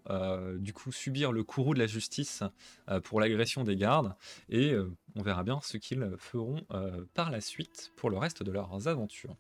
du 0.58 0.74
coup 0.74 0.92
subir 0.92 1.32
le 1.32 1.44
courroux 1.44 1.74
de 1.74 1.80
la 1.80 1.88
justice 1.88 2.44
pour 3.04 3.20
l'agression 3.20 3.64
des 3.64 3.76
gardes, 3.76 4.16
et 4.50 4.74
on 5.16 5.22
verra 5.22 5.44
bien 5.44 5.60
ce 5.62 5.78
qu'ils 5.78 6.10
feront 6.18 6.66
par 7.14 7.30
la 7.30 7.42
suite 7.42 7.92
pour 7.96 8.10
le 8.10 8.18
reste 8.18 8.42
de 8.42 8.52
leurs 8.52 8.88
aventures. 8.88 9.36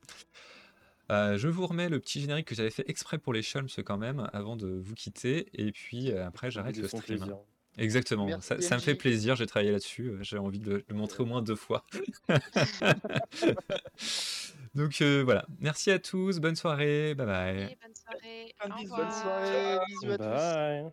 Euh, 1.11 1.37
je 1.37 1.47
vous 1.47 1.67
remets 1.67 1.89
le 1.89 1.99
petit 1.99 2.21
générique 2.21 2.47
que 2.47 2.55
j'avais 2.55 2.69
fait 2.69 2.89
exprès 2.89 3.17
pour 3.17 3.33
les 3.33 3.41
Shulms 3.41 3.67
quand 3.85 3.97
même 3.97 4.29
avant 4.31 4.55
de 4.55 4.67
vous 4.67 4.95
quitter, 4.95 5.49
et 5.53 5.71
puis 5.71 6.11
euh, 6.11 6.25
après 6.25 6.49
j'arrête 6.49 6.77
le 6.77 6.87
stream. 6.87 7.01
plaisir. 7.01 7.37
Exactement, 7.77 8.41
ça, 8.41 8.55
me 8.55 8.79
fait 8.79 8.95
plaisir, 8.95 9.35
j'ai 9.35 9.45
travaillé 9.47 9.71
là-dessus, 9.71 10.09
euh, 10.09 10.17
j'ai 10.21 10.37
envie 10.37 10.59
de 10.59 10.85
le 10.87 10.95
montrer 10.95 11.23
au 11.23 11.25
moins 11.25 11.41
deux 11.41 11.55
fois. 11.55 11.83
Donc 14.75 15.01
euh, 15.01 15.23
voilà, 15.23 15.45
merci 15.59 15.89
à 15.91 15.99
tous, 15.99 16.39
bonne 16.39 16.55
soirée, 16.55 17.15
bye 17.15 17.25
bye. 17.25 17.75
Bonne 17.81 17.95
soirée, 17.95 18.53
bonne 18.89 19.11
soirée, 19.11 19.79
bisous 19.87 20.11
à 20.11 20.17
tous. 20.17 20.23
Bye. 20.23 20.91